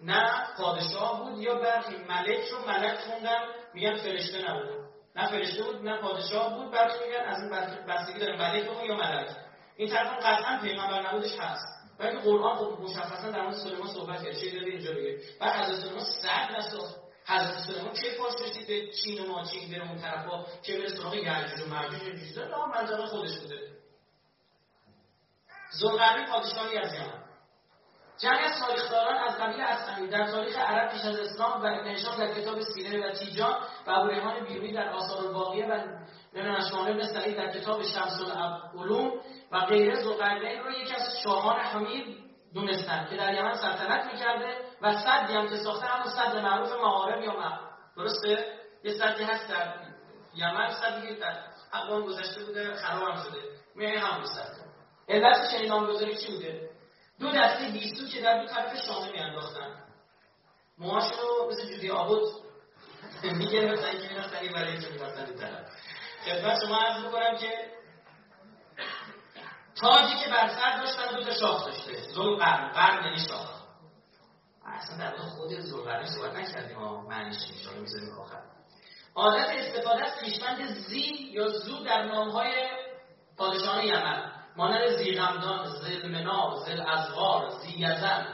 نه 0.00 0.46
پادشاه 0.58 1.22
بود 1.22 1.42
یا 1.42 1.54
برخی 1.54 1.96
ملک 1.96 2.44
رو 2.48 2.66
ملک 2.66 2.98
خوندن 2.98 3.38
میگن 3.74 3.96
فرشته 3.96 4.50
نبود 4.50 4.88
نه 5.16 5.28
فرشته 5.30 5.62
بود 5.62 5.88
نه 5.88 6.00
پادشاه 6.00 6.54
بود 6.54 6.70
برخی 6.70 7.04
میگن 7.04 7.24
از 7.24 7.42
این 7.42 7.50
بستگی 7.86 8.18
داره 8.18 8.36
ملک 8.36 8.70
بخون 8.70 8.84
یا 8.84 8.94
ملک. 8.94 9.28
این 9.76 9.88
طرف 9.88 10.26
قطعا 10.26 10.58
پیغمبر 10.62 11.08
نبودش 11.08 11.38
هست. 11.38 11.78
ولی 11.98 12.18
قرآن 12.18 12.56
خب 12.56 12.80
مشخصا 12.82 13.30
در 13.30 13.42
مورد 13.42 13.54
سلیمان 13.54 13.88
صحبت 13.88 14.24
کرد. 14.24 14.36
چه 14.36 14.50
داره 14.50 14.66
اینجا 14.66 14.92
بگه 14.92 15.18
بعد 15.40 15.52
حضرت 15.52 15.80
سلیمان 15.80 16.04
صد 16.04 16.56
نساخت 16.56 16.96
حضرت 17.26 17.60
سلیمان 17.66 17.94
چه 17.94 18.10
فاش 18.10 18.48
رسید 18.48 18.66
به 18.66 18.92
چین 18.92 19.24
و 19.24 19.26
ماچین 19.26 19.70
بره 19.70 19.88
اون 19.88 19.98
طرفا 19.98 20.44
که 20.62 20.78
بره 20.78 20.88
سراغ 20.88 21.14
یعجوج 21.14 21.60
و 21.60 21.68
ماجوج 21.68 22.02
و 22.02 22.18
چیزا 22.18 22.66
منطقه 22.66 23.06
خودش 23.06 23.38
بوده. 23.38 23.58
ذوالقرنین 25.80 26.26
پادشاهی 26.26 26.78
از 26.78 26.94
یمن. 26.94 27.17
جمعی 28.18 28.44
از 28.44 28.60
تاریخداران 28.60 29.16
از 29.16 29.38
قبیل 29.38 29.60
اسقمی 29.60 30.08
در 30.08 30.26
تاریخ 30.26 30.58
عرب 30.58 30.92
پیش 30.92 31.04
از 31.04 31.18
اسلام 31.18 31.62
و 31.62 31.66
ابن 31.66 31.94
در 32.18 32.34
کتاب 32.34 32.60
سیره 32.60 33.08
و 33.08 33.12
تیجان 33.12 33.56
و 33.86 33.90
ابوریحان 33.90 34.44
بیرونی 34.44 34.72
در 34.72 34.88
آثار 34.88 35.26
الباقیه 35.26 35.66
و 35.66 36.60
شمال 36.70 36.88
ابن 36.90 37.06
سعید 37.06 37.36
در 37.36 37.50
کتاب 37.50 37.82
شمس 37.82 38.20
العلوم 38.20 39.12
و 39.52 39.58
غیره 39.60 40.02
ذوالقرنین 40.02 40.60
رو 40.60 40.70
یکی 40.70 40.94
از 40.94 41.02
شاهان 41.24 41.60
حمید 41.60 42.16
دونستن 42.54 43.06
که 43.10 43.16
در 43.16 43.34
یمن 43.34 43.54
سلطنت 43.54 44.12
می‌کرده 44.12 44.56
و 44.82 44.98
صدی 44.98 45.34
هم 45.34 45.48
که 45.48 45.56
ساخته 45.56 45.86
همون 45.86 46.10
صد 46.10 46.36
معروف 46.36 46.72
معارب 46.72 47.22
یا 47.22 47.32
معروف 47.32 47.68
درسته؟ 47.96 48.46
یه 48.84 48.92
صدی 48.92 49.24
هست 49.24 49.48
در 49.50 49.74
یمن 50.34 50.70
صدی 50.70 51.08
که 51.08 51.14
در 51.14 51.36
اقوام 51.72 52.02
گذشته 52.02 52.44
بوده 52.44 52.74
خراب 52.74 53.08
هم 53.08 53.22
شده. 53.22 53.38
میای 53.74 53.96
همون 53.96 54.26
صد. 54.26 54.48
علت 55.08 55.50
چنین 55.50 55.68
نامگذاری 55.68 56.16
چی 56.16 56.32
بوده؟ 56.32 56.67
دو 57.20 57.30
دسته 57.30 57.68
بیستو 57.68 58.08
که 58.08 58.20
در 58.20 58.42
دو 58.42 58.46
طرف 58.46 58.86
شانه 58.86 59.12
میانداختن. 59.12 59.84
موهاشو 60.78 61.48
مثل 61.50 61.66
جودی 61.66 61.90
آبود 61.90 62.28
می‌گرفتن 63.22 63.92
که 63.92 64.08
می‌رفتن 64.08 64.36
این 64.36 64.52
برای 64.52 64.72
اینجا 64.72 64.88
می‌رفتن 64.88 65.24
دو 65.24 65.34
طرف. 65.34 65.66
خدمت 66.24 66.64
شما 66.64 66.78
عرض 66.78 67.04
می‌کنم 67.04 67.36
که 67.36 67.72
تاجی 69.80 70.16
که 70.24 70.30
بر 70.30 70.48
سر 70.48 70.80
داشتن 70.80 71.16
دو 71.16 71.24
تا 71.24 71.34
شاخ 71.34 71.66
داشته. 71.66 71.92
زل 72.14 72.36
قرن 72.36 73.04
یعنی 73.04 73.28
شاخ. 73.28 73.62
اصلا 74.64 74.96
در 74.96 75.16
خود 75.16 75.48
زل 75.48 76.04
صحبت 76.06 76.36
نکردیم. 76.36 76.78
معنیش 77.08 77.48
میشه 77.50 77.70
رو 77.70 77.80
می‌ذاریم 77.80 78.18
آخر. 78.18 78.42
عادت 79.14 79.48
استفاده 79.48 80.04
از 80.04 80.20
پیشمند 80.20 80.66
زی 80.66 81.30
یا 81.30 81.48
زو 81.48 81.84
در 81.84 82.02
نامهای 82.02 82.68
پادشاهان 83.36 83.84
یمن. 83.84 84.37
مانند 84.58 84.96
زیغمدان 84.96 85.66
زلمنا 85.66 86.56
زل 86.66 86.80
ازغار 86.80 87.48
زیزن 87.48 88.26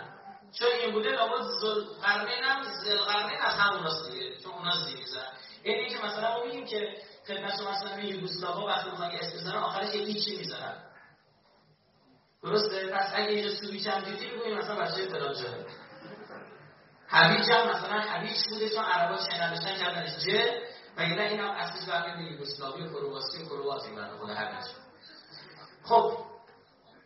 چون 0.58 0.68
این 0.80 0.92
بوده 0.92 1.10
لابد 1.10 1.42
زلقرنین 1.42 2.44
هم 2.44 2.62
زلقرنین 2.84 3.40
از 3.40 3.54
همون 3.54 3.90
دیگه 4.10 4.36
چون 4.42 4.52
اونا 4.52 4.76
زیزن 4.76 5.26
یعنی 5.64 5.88
که 5.88 6.06
مثلا 6.06 6.38
ما 6.38 6.44
میگیم 6.44 6.66
که 6.66 6.96
خدمت 7.26 7.60
مثلا 7.60 8.00
یوگسلاوا 8.00 8.66
وقتی 8.66 8.90
می‌خوان 8.90 9.10
یه 9.10 9.18
اسم 9.18 9.36
بزنن 9.36 9.56
آخرش 9.56 9.94
یه 9.94 10.00
ایچی 10.00 10.36
می‌زنن. 10.36 10.76
درسته؟ 12.42 12.86
پس 12.86 13.12
اگه 13.14 13.28
اینجا 13.28 13.54
سویچ 13.54 13.86
هم 13.86 14.00
دیدی 14.04 14.26
بگویم 14.26 14.58
مثلا 14.58 14.76
بچه 14.76 15.08
فلان 15.08 15.34
جاره 15.34 15.66
حبیج 17.08 17.50
هم 17.50 17.68
مثلا 17.68 18.00
حبیج 18.00 18.38
بوده 18.50 18.68
چون 18.68 18.84
عربا 18.84 19.16
شنوشتن 19.16 19.76
کردنش 19.78 20.24
جه. 20.26 20.62
و 20.96 21.00
این 21.00 21.40
هم 21.40 21.50
اصلش 21.50 21.88
برمیده 21.88 22.32
یوگسلاوی 22.32 22.82
و 22.82 22.92
کرواسی 22.92 23.42
و 23.42 23.48
کرواسی 23.48 23.94
برای 23.94 24.18
خود 24.18 24.30
حبیج 24.30 24.83
خب 25.88 26.12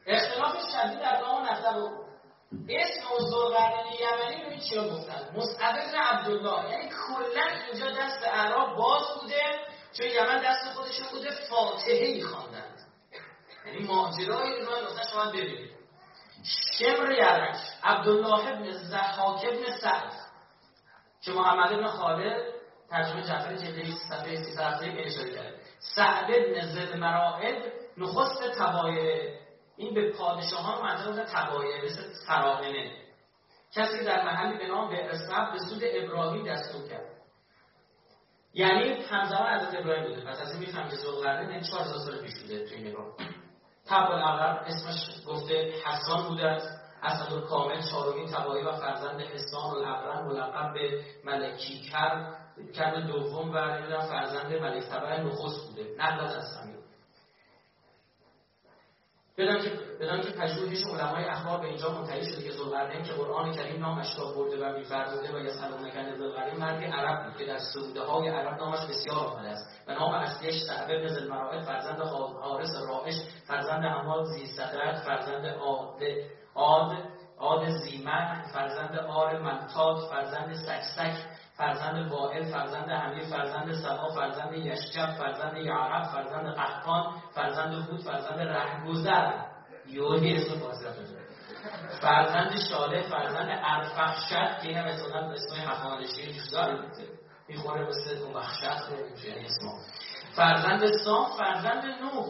اختلاف 0.06 0.56
شدید 0.72 1.00
در 1.00 1.20
نام 1.20 1.48
نسب 1.48 2.08
اسم 2.68 3.12
و 3.12 3.18
زرقرنین 3.18 3.92
یمنی 4.00 4.44
رو 4.44 4.60
چیا 4.60 4.88
گفتن؟ 4.88 5.30
مصعب 5.36 5.76
بن 5.76 5.98
عبدالله. 5.98 6.70
یعنی 6.70 6.88
کلا 6.88 7.44
اینجا 7.70 7.90
دست 7.90 8.24
اعراب 8.24 8.76
باز 8.76 9.02
بوده 9.20 9.42
چون 9.92 10.06
یمن 10.06 10.42
دست 10.42 10.74
خودشون 10.74 11.08
بوده 11.12 11.30
فاتحه 11.50 12.14
میخواندند 12.14 12.78
یعنی 13.66 13.86
ماجرای 13.86 14.60
رو 14.60 14.86
گفتن 14.86 15.02
شما 15.12 15.30
ببینید. 15.30 15.78
شمر 16.78 17.12
یرک 17.12 17.56
عبدالله 17.84 18.48
ابن 18.48 18.70
زحاک 18.72 19.44
ابن 19.44 19.78
سعد 19.80 20.12
که 21.22 21.32
محمد 21.32 21.72
ابن 21.72 21.86
خالد 21.86 22.42
ترجمه 22.90 23.22
جعفر 23.22 23.56
جلدی 23.56 23.96
صفحه 24.08 24.36
370 24.36 24.98
اشاره 24.98 25.30
کرده. 25.30 25.60
سعد 25.78 26.30
ابن 26.30 26.66
زد 26.66 26.96
مرائد 26.96 27.77
نخست 27.98 28.58
تبایه 28.58 29.38
این 29.76 29.94
به 29.94 30.12
پادشاهان 30.12 30.82
منطقه 30.82 31.24
تبایه 31.24 31.84
مثل 31.84 32.02
سراهنه 32.26 32.92
کسی 33.74 34.04
در 34.04 34.24
محلی 34.24 34.58
به 34.58 34.66
نام 34.66 34.90
به 34.90 35.02
به 35.52 35.58
سود 35.58 35.82
ابراهیم 35.84 36.44
دستور 36.46 36.88
کرد. 36.88 37.18
یعنی 38.54 39.02
همزمان 39.02 39.46
از 39.46 39.74
ابراهیم 39.74 40.04
بوده. 40.08 40.24
پس 40.24 40.40
از 40.40 40.52
این 40.52 40.60
میفهم 40.60 40.88
که 40.88 40.96
زلقرنین 40.96 41.50
این 41.50 41.60
4000 41.60 41.98
سال 41.98 42.22
پیش 42.22 42.40
بوده 42.40 42.68
توی 42.68 42.80
نگاه. 42.82 43.06
تب 43.86 44.10
العقب 44.10 44.64
اسمش 44.66 45.26
گفته 45.26 45.72
حسان 45.84 46.28
بوده 46.28 46.46
است. 46.46 46.78
اسد 47.02 47.40
کامل 47.40 47.82
چهارمین 47.90 48.26
تبایی 48.26 48.64
و 48.64 48.72
فرزند 48.72 49.20
حسان 49.20 49.76
الاقرن 49.76 50.26
ملقب 50.26 50.74
به 50.74 51.04
ملکی. 51.24 51.80
کرد 51.80 52.36
کرد 52.74 53.06
دوم 53.06 53.50
و 53.50 54.00
فرزند 54.00 54.54
ملک 54.54 54.84
تبر 54.84 55.22
نخست 55.22 55.68
بوده. 55.68 55.94
نقل 55.98 56.24
از 56.24 56.36
اسلامی 56.36 56.77
بدان 59.38 60.20
که 60.20 60.30
پژوهش 60.30 60.84
علمای 60.86 61.24
اخبار 61.24 61.60
به 61.60 61.66
اینجا 61.66 61.90
منتهی 61.92 62.30
شده 62.30 62.42
که 62.42 62.52
ذوالقرنین 62.52 63.02
که 63.02 63.12
قرآن 63.12 63.52
کریم 63.52 63.80
نامش 63.80 64.18
را 64.18 64.24
برده 64.32 64.66
و 64.66 64.78
می‌فرموده 64.78 65.36
و 65.36 65.40
یسالونک 65.40 65.96
عن 65.96 66.18
ذوالقرنین 66.18 66.60
مردی 66.60 66.84
عرب 66.84 67.24
بود 67.24 67.36
که 67.36 67.46
در 67.46 67.58
سروده 67.58 68.00
های 68.00 68.28
عرب 68.28 68.58
نامش 68.58 68.78
بسیار 68.78 69.26
آمده 69.26 69.48
است. 69.48 69.84
و 69.88 69.94
نام 69.94 70.14
اصلیش 70.14 70.62
سعد 70.62 70.88
بن 70.88 71.08
ذوالمرائد 71.08 71.64
فرزند 71.64 72.00
حارس 72.42 72.70
رائش 72.88 73.14
فرزند 73.46 73.84
حماد 73.84 74.24
زیصدرت 74.24 74.96
فرزند 74.96 75.46
عاد 75.46 76.02
عاد 76.54 76.96
عاد 77.38 77.68
زیمن 77.68 78.42
فرزند 78.52 78.98
آر 78.98 79.38
منتات 79.38 79.98
فرزند 80.10 80.54
سکسک. 80.54 81.14
فرزند 81.58 82.12
وائل 82.12 82.52
فرزند 82.52 82.90
حمید 82.90 83.24
فرزند 83.24 83.72
سبا 83.72 84.08
فرزند 84.08 84.52
یشجب 84.52 85.06
فرزند 85.06 85.56
یعرب 85.56 86.02
فرزند 86.02 86.54
قحطان 86.54 87.14
فرزند 87.34 87.74
هود 87.74 88.00
فرزند 88.00 88.40
رهگذر. 88.40 89.32
یوهی 89.86 90.36
اسم 90.36 90.58
فارسی 90.58 90.84
فرزند 92.00 92.52
شاله 92.70 93.02
فرزند 93.02 93.60
ارفخشد 93.64 94.62
که 94.62 94.68
این 94.68 94.78
هم 94.78 94.84
اصلا 94.84 95.32
اسم 95.32 95.54
هخانشی 95.54 96.32
جوزار 96.32 96.84
می‌خوره 97.48 97.88
مثل 97.88 98.22
اون 98.22 98.34
بخشت 98.34 98.90
یعنی 99.24 99.46
اسم 99.46 99.66
فرزند 100.36 100.86
سام 101.04 101.26
فرزند 101.38 101.84
نوح. 101.84 102.26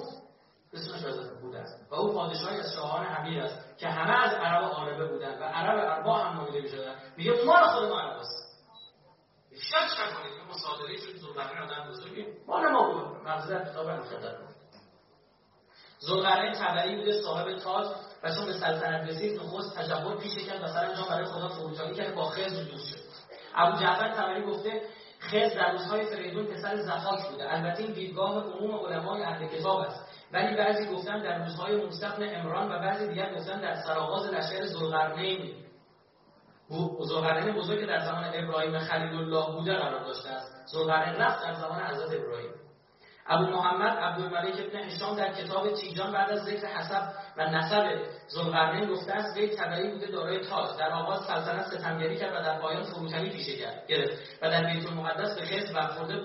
اسمش 0.72 1.04
از 1.04 1.40
بود 1.40 1.56
است. 1.56 1.92
و 1.92 1.94
او 1.94 2.14
پادشاهی 2.14 2.60
از 2.60 2.74
شاهان 2.74 3.06
امیر 3.06 3.40
است 3.40 3.78
که 3.78 3.88
همه 3.88 4.24
از 4.24 4.32
عرب 4.34 4.72
عربه 4.72 5.06
بودند 5.08 5.40
و 5.40 5.44
عرب 5.44 5.78
اربا 5.78 6.18
هم 6.18 6.36
نامیده 6.36 6.60
می‌شدند 6.60 6.96
میگه 7.16 7.32
مال 7.46 7.66
خود 7.66 7.88
ما 7.88 8.00
عرب 8.00 8.18
است 8.18 8.47
شک 9.60 10.00
نکنید 10.00 10.34
که 10.34 10.54
مصادره 10.54 10.96
شد 10.96 11.16
زلقرنین 11.16 11.62
آدم 11.62 11.90
بزرگی 11.90 12.26
مال 12.46 12.72
ما 12.72 12.92
بود. 12.92 13.28
مغزه 13.28 13.58
کتاب 13.58 13.96
بود 13.96 14.48
زلقرنین 15.98 16.52
تبری 16.52 16.96
بوده 16.96 17.22
صاحب 17.22 17.58
تاج 17.58 17.86
و 18.22 18.34
چون 18.34 18.46
به 18.46 18.52
سلطنت 18.52 19.08
رسید 19.08 19.40
نخست 19.40 19.78
تجبر 19.78 20.16
پیشه 20.16 20.40
کرد 20.40 20.62
و 20.62 20.66
سرانجام 20.66 21.08
برای 21.08 21.24
خدا 21.24 21.48
فروتانی 21.48 21.94
کرد 21.94 22.14
با 22.14 22.24
خز 22.24 22.70
دوست 22.70 22.88
شد. 22.88 22.98
ابو 23.54 23.80
جعفر 23.80 24.14
تبری 24.14 24.42
گفته 24.42 24.82
خز 25.20 25.54
در 25.54 25.72
روزهای 25.72 26.06
فریدون 26.06 26.46
پسر 26.46 26.76
زخاک 26.76 27.28
بوده. 27.30 27.54
البته 27.54 27.82
این 27.82 27.92
دیدگاه 27.92 28.44
عموم 28.44 28.86
علمای 28.86 29.22
اهل 29.22 29.46
کتاب 29.46 29.78
است. 29.78 30.08
ولی 30.32 30.56
بعضی 30.56 30.86
گفتن 30.86 31.22
در 31.22 31.44
روزهای 31.44 31.76
موسی 31.76 32.06
امران 32.20 32.72
و 32.72 32.78
بعضی 32.78 33.08
دیگر 33.08 33.34
گفتن 33.34 33.60
در 33.60 33.74
سرآغاز 33.74 34.26
لشکر 34.26 34.66
ذوالقرنین. 34.66 35.54
زلقرنین 37.04 37.54
بزرگ 37.54 37.86
در 37.86 37.98
زمان 37.98 38.24
ابراهیم 38.34 38.78
خلیل 38.78 39.14
الله 39.14 39.46
بوده 39.52 39.74
قرار 39.74 40.04
داشته 40.04 40.28
است. 40.28 40.52
زلقرنین 40.66 41.20
رفت 41.20 41.42
در 41.42 41.54
زمان 41.54 41.82
حضرت 41.82 42.20
ابراهیم. 42.20 42.50
ابو 43.26 43.44
محمد 43.44 43.98
عبدالملک 43.98 44.54
ابن 44.60 44.78
هشام 44.78 45.16
در 45.16 45.32
کتاب 45.32 45.72
تیجان 45.72 46.12
بعد 46.12 46.30
از 46.30 46.44
ذکر 46.44 46.66
حسب 46.66 47.12
و 47.36 47.50
نسب 47.50 47.84
زلقرنین 48.28 48.88
گفته 48.88 49.12
است 49.12 49.36
وی 49.36 49.56
تبعی 49.56 49.90
بوده 49.90 50.06
دارای 50.06 50.46
تاج. 50.46 50.68
در 50.78 50.90
آغاز 50.90 51.24
سلطنت 51.26 51.66
ستمگری 51.66 52.16
کرد 52.16 52.34
و 52.34 52.42
در 52.42 52.58
پایان 52.60 52.82
فروتنی 52.82 53.30
پیشه 53.30 53.52
گرفت. 53.88 54.18
و 54.42 54.50
در 54.50 54.64
بیت 54.64 54.86
المقدس 54.86 55.38
به 55.38 55.46
خز 55.46 55.72
برخورده 55.72 56.22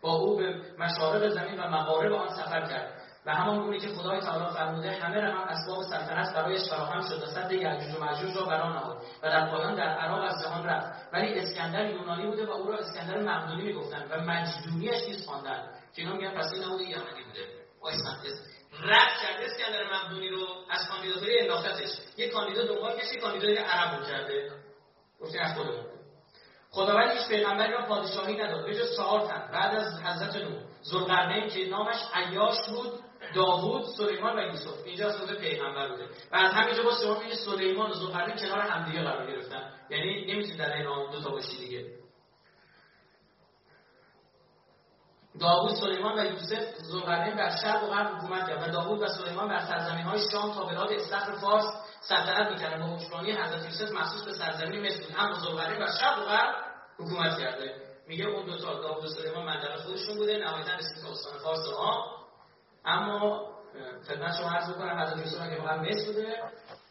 با 0.00 0.12
او 0.12 0.36
به 0.36 0.54
مشارق 0.78 1.28
زمین 1.28 1.60
و 1.60 1.68
مغارب 1.68 2.12
آن 2.12 2.28
سفر 2.28 2.60
کرد. 2.60 3.01
و 3.26 3.34
همان 3.34 3.62
گونه 3.62 3.78
که 3.78 3.88
خدای 3.88 4.20
تعالی 4.20 4.54
فرموده 4.54 4.90
همه 4.90 5.20
هم 5.20 5.48
اسباب 5.48 5.82
سلطنت 5.82 6.34
برایش 6.34 6.70
فراهم 6.70 7.00
شد 7.08 7.22
و 7.22 7.26
صد 7.26 7.52
یعجوج 7.52 7.94
و 7.94 8.04
ماجوج 8.04 8.36
را 8.36 8.44
بران 8.44 8.72
نهاد 8.72 9.02
و 9.22 9.28
در 9.28 9.50
پایان 9.50 9.74
در 9.74 9.88
عراق 9.88 10.24
از 10.24 10.42
جهان 10.42 10.64
رفت. 10.64 11.08
ولی 11.12 11.38
اسکندر 11.38 11.90
یونانی 11.90 12.26
بوده 12.26 12.46
و 12.46 12.50
او 12.50 12.70
را 12.70 12.78
اسکندر 12.78 13.18
مقدونی 13.22 13.62
می‌گفتند 13.62 14.10
و 14.10 14.20
مجدونیش 14.20 15.02
نیز 15.08 15.26
خواندند. 15.26 15.74
که 15.94 16.02
اینا 16.02 16.14
میگن 16.14 16.30
پس 16.30 16.52
این 16.52 16.64
نبوده 16.64 16.84
یمنی 16.84 17.24
بوده؟ 17.24 17.46
رد 18.82 19.12
کرده 19.22 19.44
اسکندر 19.44 19.92
مقدونی 19.92 20.28
رو 20.28 20.46
از 20.70 20.88
کاندیداتوری 20.88 21.40
انداختش. 21.40 21.90
یک 22.16 22.32
کاندیدا 22.32 22.66
دنبال 22.66 22.98
کشی 22.98 23.20
کاندیدای 23.20 23.56
عرب 23.56 24.06
کرده. 24.06 24.50
گفته 25.20 25.40
از 25.40 25.56
خودمون. 25.56 25.84
خداوند 26.70 27.10
هیچ 27.10 27.28
پیغمبری 27.28 27.72
را 27.72 27.86
پادشاهی 27.86 28.36
نداد. 28.36 28.66
به 28.66 28.74
جز 28.74 28.96
چهار 28.96 29.20
تن. 29.20 29.50
بعد 29.52 29.74
از 29.74 30.02
حضرت 30.02 30.36
نوح 30.36 30.62
ذوالقرنین 30.84 31.48
که 31.48 31.66
نامش 31.66 31.96
عیاش 32.14 32.56
بود 32.68 32.92
داوود 33.34 33.84
سلیمان 33.84 34.38
و 34.38 34.42
یوسف. 34.42 34.86
اینجا 34.86 35.08
از 35.08 35.26
پیغمبر 35.26 35.88
بوده. 35.88 36.04
و 36.32 36.36
از 36.36 36.52
همینجا 36.52 36.82
با 36.82 36.92
شما 37.02 37.20
میگه 37.20 37.34
سلیمان 37.34 37.90
و 37.90 37.94
ذوالقرنین 37.94 38.36
کنار 38.36 38.58
همدیگه 38.58 39.02
قرار 39.02 39.26
گرفتن. 39.26 39.72
یعنی 39.90 40.32
نمی‌تونید 40.32 40.58
در 40.58 40.72
این 40.72 41.10
دو 41.10 41.20
تا 41.20 41.30
باشی 41.30 41.56
دیگه. 41.58 41.86
داوود 45.40 45.74
سلیمان 45.74 46.18
و 46.18 46.24
یوسف 46.24 46.82
ذوالقرنین 46.82 47.36
در 47.36 47.56
شرق 47.62 47.84
و 47.84 47.86
غرب 47.86 48.16
حکومت 48.16 48.48
کرد. 48.48 48.68
و 48.68 48.72
داوود 48.72 49.02
و 49.02 49.08
سلیمان 49.08 49.48
بر 49.48 49.60
سرزمین 49.60 50.04
های 50.04 50.20
شام 50.32 50.54
تا 50.54 50.64
بلاد 50.64 50.92
استخر 50.92 51.32
فارس 51.32 51.64
سلطنت 52.00 52.52
می‌کردن. 52.52 52.80
با 52.80 52.96
حکمرانی 52.96 53.32
حضرت 53.32 53.64
یوسف 53.64 53.92
مخصوص 53.92 54.24
به 54.24 54.32
سرزمین 54.32 54.86
مصر 54.86 55.04
اما 55.18 55.38
ذوالقرنین 55.38 55.78
بر 55.78 55.92
شرق 56.00 56.18
و 56.18 56.24
غرب 56.24 56.54
حکومت 56.98 57.38
کرده. 57.38 57.74
میگه 58.06 58.26
اون 58.26 58.46
دو 58.46 58.58
تا 58.58 58.80
داوود 58.80 59.04
و 59.04 59.08
سلیمان 59.08 59.46
منطقه 59.46 59.76
خودشون 59.76 60.16
بوده. 60.16 60.38
نهایتا 60.38 60.74
رسید 60.74 61.02
تا 61.02 61.10
استان 61.10 61.38
فارس. 61.38 61.66
ها 61.78 62.21
اما 62.84 63.52
خدمت 64.08 64.36
شما 64.36 64.50
عرض 64.50 64.70
بکنم 64.70 64.98
حضرت 65.00 65.18
یوسف 65.18 65.50
که 65.50 65.56
واقعا 65.56 65.82
مصر 65.82 66.06
بوده 66.06 66.36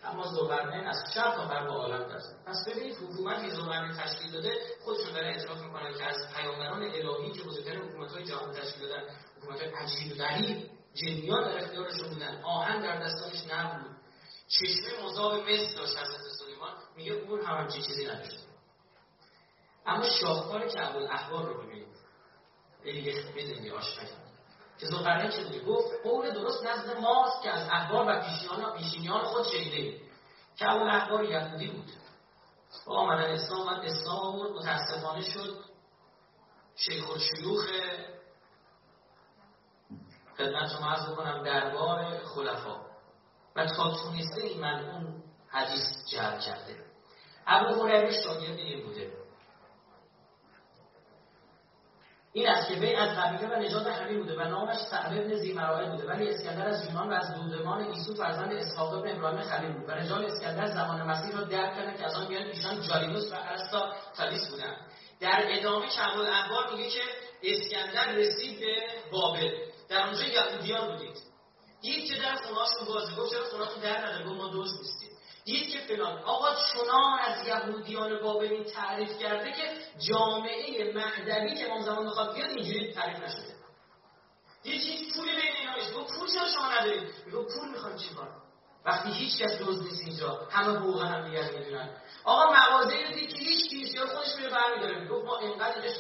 اما 0.03 0.23
زوبرنین 0.23 0.87
از 0.87 0.97
شرق 1.13 1.35
تا 1.35 1.45
غرب 1.45 1.67
عالم 1.67 2.03
دست 2.03 2.45
پس 2.45 2.67
ببینید 2.67 2.97
حکومتی 2.97 3.49
زوبرنین 3.49 3.97
تشکیل 3.97 4.31
داده 4.31 4.51
خودشون 4.83 5.13
داره 5.13 5.27
اعتراف 5.27 5.61
می‌کنن 5.61 5.93
که 5.97 6.05
از 6.05 6.15
پیامبران 6.35 6.83
الهی 6.83 7.31
که 7.31 7.43
بزرگترین 7.43 7.81
حکومت‌های 7.81 8.23
جهان 8.23 8.51
تشکیل 8.51 8.89
دادن 8.89 9.03
حکومت‌های 9.37 9.69
عجیب 9.69 10.11
و 10.11 10.15
غریب 10.23 10.69
جنیان 10.93 11.43
در 11.43 11.63
اختیارشون 11.63 12.09
بودن. 12.09 12.41
آهن 12.43 12.81
در 12.81 12.99
دستانش 12.99 13.53
نبود. 13.53 13.91
چشمه 14.47 15.05
مذاب 15.05 15.33
مصر 15.33 15.77
داشت 15.77 15.97
حضرت 15.97 16.21
سلیمان 16.39 16.73
میگه 16.95 17.13
اون 17.13 17.41
هم 17.41 17.57
همچین 17.57 17.81
چیزی 17.81 18.05
نداشت. 18.05 18.39
اما 19.85 20.09
شاهکار 20.09 20.67
کعب 20.67 20.95
الاحبار 20.95 21.45
رو 21.45 21.63
ببینید 21.63 21.87
دیگه 22.83 23.23
می‌دونی 23.35 23.71
آشنا 23.71 24.20
که 24.81 24.87
زلقرنین 24.87 25.31
چه 25.31 25.43
بوده 25.43 25.59
گفت 25.59 25.87
قول 26.03 26.31
درست 26.31 26.65
نزد 26.65 26.97
ماست 26.97 27.43
که 27.43 27.49
از 27.49 27.69
احبار 27.71 28.05
و 28.07 28.21
پیشینیان, 28.21 28.77
پیشینیان 28.77 29.23
خود 29.23 29.47
شنیده 29.47 30.01
که 30.55 30.71
اون 30.71 30.89
احبار 30.89 31.23
یهودی 31.23 31.67
بود. 31.67 31.91
با 32.85 32.95
آمدن 32.95 33.31
اسلام 33.31 33.67
و 33.67 33.69
اسلام 33.69 34.19
آورد 34.19 34.51
متاسفانه 34.51 35.21
شد. 35.21 35.59
شیخ 36.75 37.15
و 37.15 37.19
شیوخ 37.19 37.67
خدمت 40.37 40.69
شما 40.69 40.91
عرض 40.91 41.11
بکنم 41.11 41.43
دربار 41.43 42.17
خلفا. 42.25 42.81
و 43.55 43.65
تا 43.65 43.91
تونسته 43.91 44.41
این 44.41 44.61
من 44.61 44.89
اون 44.89 45.23
حدیث 45.47 45.83
جعل 46.11 46.39
کرده. 46.39 46.85
ابو 47.47 47.83
هریره 47.83 48.23
شاگرد 48.23 48.57
این 48.57 48.85
بوده. 48.85 49.20
این 52.33 52.49
است 52.49 52.67
که 52.67 52.73
وی 52.73 52.95
از 52.95 53.17
قبیله 53.17 53.55
و 53.55 53.59
نژاد 53.59 53.87
همین 53.87 54.19
بوده 54.19 54.35
و 54.35 54.47
نامش 54.47 54.77
سعد 54.77 55.27
بن 55.27 55.35
زیمرائه 55.35 55.89
بوده. 55.89 56.07
ولی 56.07 56.29
اسکندر 56.29 56.67
از 56.67 56.85
یونان 56.85 57.09
و 57.09 57.13
از 57.13 57.35
دودمان 57.35 57.81
ایسو 57.81 58.15
فرزند 58.15 58.53
اسحاق 58.53 59.03
بن 59.03 59.15
ابراهیم 59.15 59.41
خلیل 59.41 59.73
بود. 59.73 59.89
و 59.89 59.91
رجال 59.91 60.25
اسکندر 60.25 60.67
زمان 60.67 61.01
مسیح 61.01 61.37
را 61.37 61.43
درک 61.43 61.75
کردن 61.75 61.97
که 61.97 62.05
از 62.05 62.15
آن 62.15 62.27
میان 62.27 62.43
ایشان 62.43 62.81
جالیوس 62.81 63.31
و 63.31 63.35
ارسطا 63.35 63.93
تالیس 64.17 64.49
بودند. 64.49 64.77
در 65.19 65.45
ادامه 65.49 65.87
کمال 65.87 66.27
اخبار 66.27 66.73
میگه 66.73 66.89
که 66.89 67.01
اسکندر 67.43 68.11
رسید 68.11 68.59
به 68.59 68.75
بابل. 69.11 69.51
در 69.89 70.05
اونجا 70.05 70.23
یهودیان 70.23 70.91
بودید. 70.91 71.17
دید 71.81 72.09
که 72.09 72.15
در 72.15 72.35
خونهاشون 72.35 72.87
بازه 72.87 73.15
گفت 73.15 73.31
چرا 73.31 73.43
خونهاتون 73.43 73.83
در 73.83 74.05
نداره؟ 74.05 74.25
ما 74.25 74.47
دوست 74.47 74.79
نیستیم. 74.79 75.00
دید 75.45 75.69
که 75.69 75.79
فلان 75.79 76.23
آقا 76.23 76.55
چنان 76.55 77.19
از 77.19 77.47
یهودیان 77.47 78.21
بابلی 78.23 78.63
تعریف 78.63 79.19
کرده 79.19 79.51
که 79.51 79.71
جامعه 80.09 80.93
مهدوی 80.93 81.55
که 81.55 81.65
امام 81.65 81.81
زمان 81.81 82.03
می‌خواد 82.03 82.33
بیاد 82.35 82.49
اینجوری 82.49 82.93
تعریف 82.93 83.19
نشده. 83.19 83.55
دید 84.63 84.81
هیچ 84.81 85.15
پولی 85.15 85.31
بین 85.31 85.55
اینا 85.59 85.75
نیست. 85.75 85.93
پول 85.93 86.29
چرا 86.33 86.47
شما 86.47 86.71
ندارید؟ 86.71 87.13
می‌گفت 87.25 87.59
پول 87.59 87.69
می‌خوایم 87.69 87.97
چیکار 87.97 88.29
وقتی 88.85 89.11
هیچ 89.11 89.41
کس 89.41 89.57
دوز 89.57 89.83
نیست 89.83 90.01
اینجا. 90.07 90.47
همه 90.51 90.77
حقوق 90.77 91.03
هم 91.03 91.29
دیگر 91.29 91.51
می‌دونن. 91.51 91.89
آقا 92.23 92.53
مغازه 92.53 93.07
رو 93.07 93.13
دید 93.13 93.33
که 93.33 93.43
هیچ 93.43 93.69
کیسی 93.69 93.99
خودش 93.99 94.35
میره 94.35 94.49
برمیداره. 94.49 95.07
گفت 95.07 95.25
ما 95.25 95.37
اینقدرش 95.37 95.95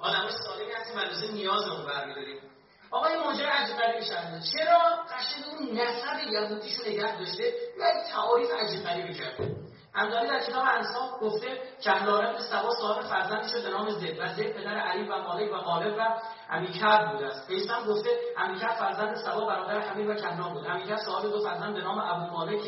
آدم 0.00 0.30
سالمی 0.30 0.72
هستیم 0.72 0.98
نیاز 0.98 1.34
نیازمون 1.34 1.86
برمیداریم. 1.86 2.51
آقا 2.92 3.06
این 3.06 3.20
ماجرا 3.20 3.50
عجیب 3.50 3.76
شده 4.00 4.40
چرا؟ 4.52 4.78
قشنگ 4.78 5.44
اون 5.50 5.78
نسب 5.78 6.32
یهودیشو 6.32 6.82
نگه 6.88 7.18
داشته 7.18 7.44
یا 7.78 7.86
تعاریف 8.12 8.50
عجیب 8.50 8.84
غریبی 8.84 9.14
کرده. 9.14 9.56
همدانی 9.94 10.28
در 10.28 10.40
کتاب 10.40 10.64
انسان 10.76 11.08
گفته 11.20 11.46
کهلارم 11.84 12.38
سبا 12.38 12.70
صاحب 12.80 13.02
فرزندی 13.02 13.48
شد 13.48 13.62
به 13.62 13.70
نام 13.70 13.90
زید 13.90 14.18
و 14.18 14.28
زید 14.28 14.52
پدر 14.56 14.76
علی 14.76 15.08
و 15.08 15.16
مالک 15.16 15.52
و 15.52 15.56
غالب 15.56 15.94
و 15.98 16.20
امیکر 16.50 17.04
بود 17.04 17.22
است. 17.22 17.48
پیستم 17.48 17.84
گفته 17.88 18.10
امیکر 18.38 18.68
فرزند 18.68 19.16
سبا 19.16 19.46
برادر 19.46 19.78
حمید 19.80 20.10
و 20.10 20.14
کنان 20.14 20.54
بود. 20.54 20.66
امیکر 20.66 20.96
صاحب 20.96 21.22
دو 21.22 21.44
فرزند 21.44 21.74
به 21.74 21.80
نام 21.80 21.98
ابو 21.98 22.36
مالک 22.36 22.60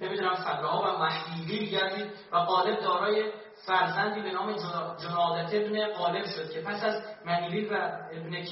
نمی‌دونم 0.00 0.34
فدرها 0.34 0.82
و 0.82 0.98
محیلی 0.98 1.70
گردید 1.70 2.12
و 2.32 2.38
غالب 2.38 2.80
دارای 2.80 3.32
فرزندی 3.66 4.20
به 4.22 4.30
نام 4.30 4.52
جنادت 4.96 5.54
ابن 5.54 5.92
غالب 5.92 6.24
شد 6.26 6.50
که 6.50 6.60
پس 6.60 6.84
از 6.84 7.02
مهیلیل 7.24 7.72
و 7.72 7.76
ابن 8.12 8.44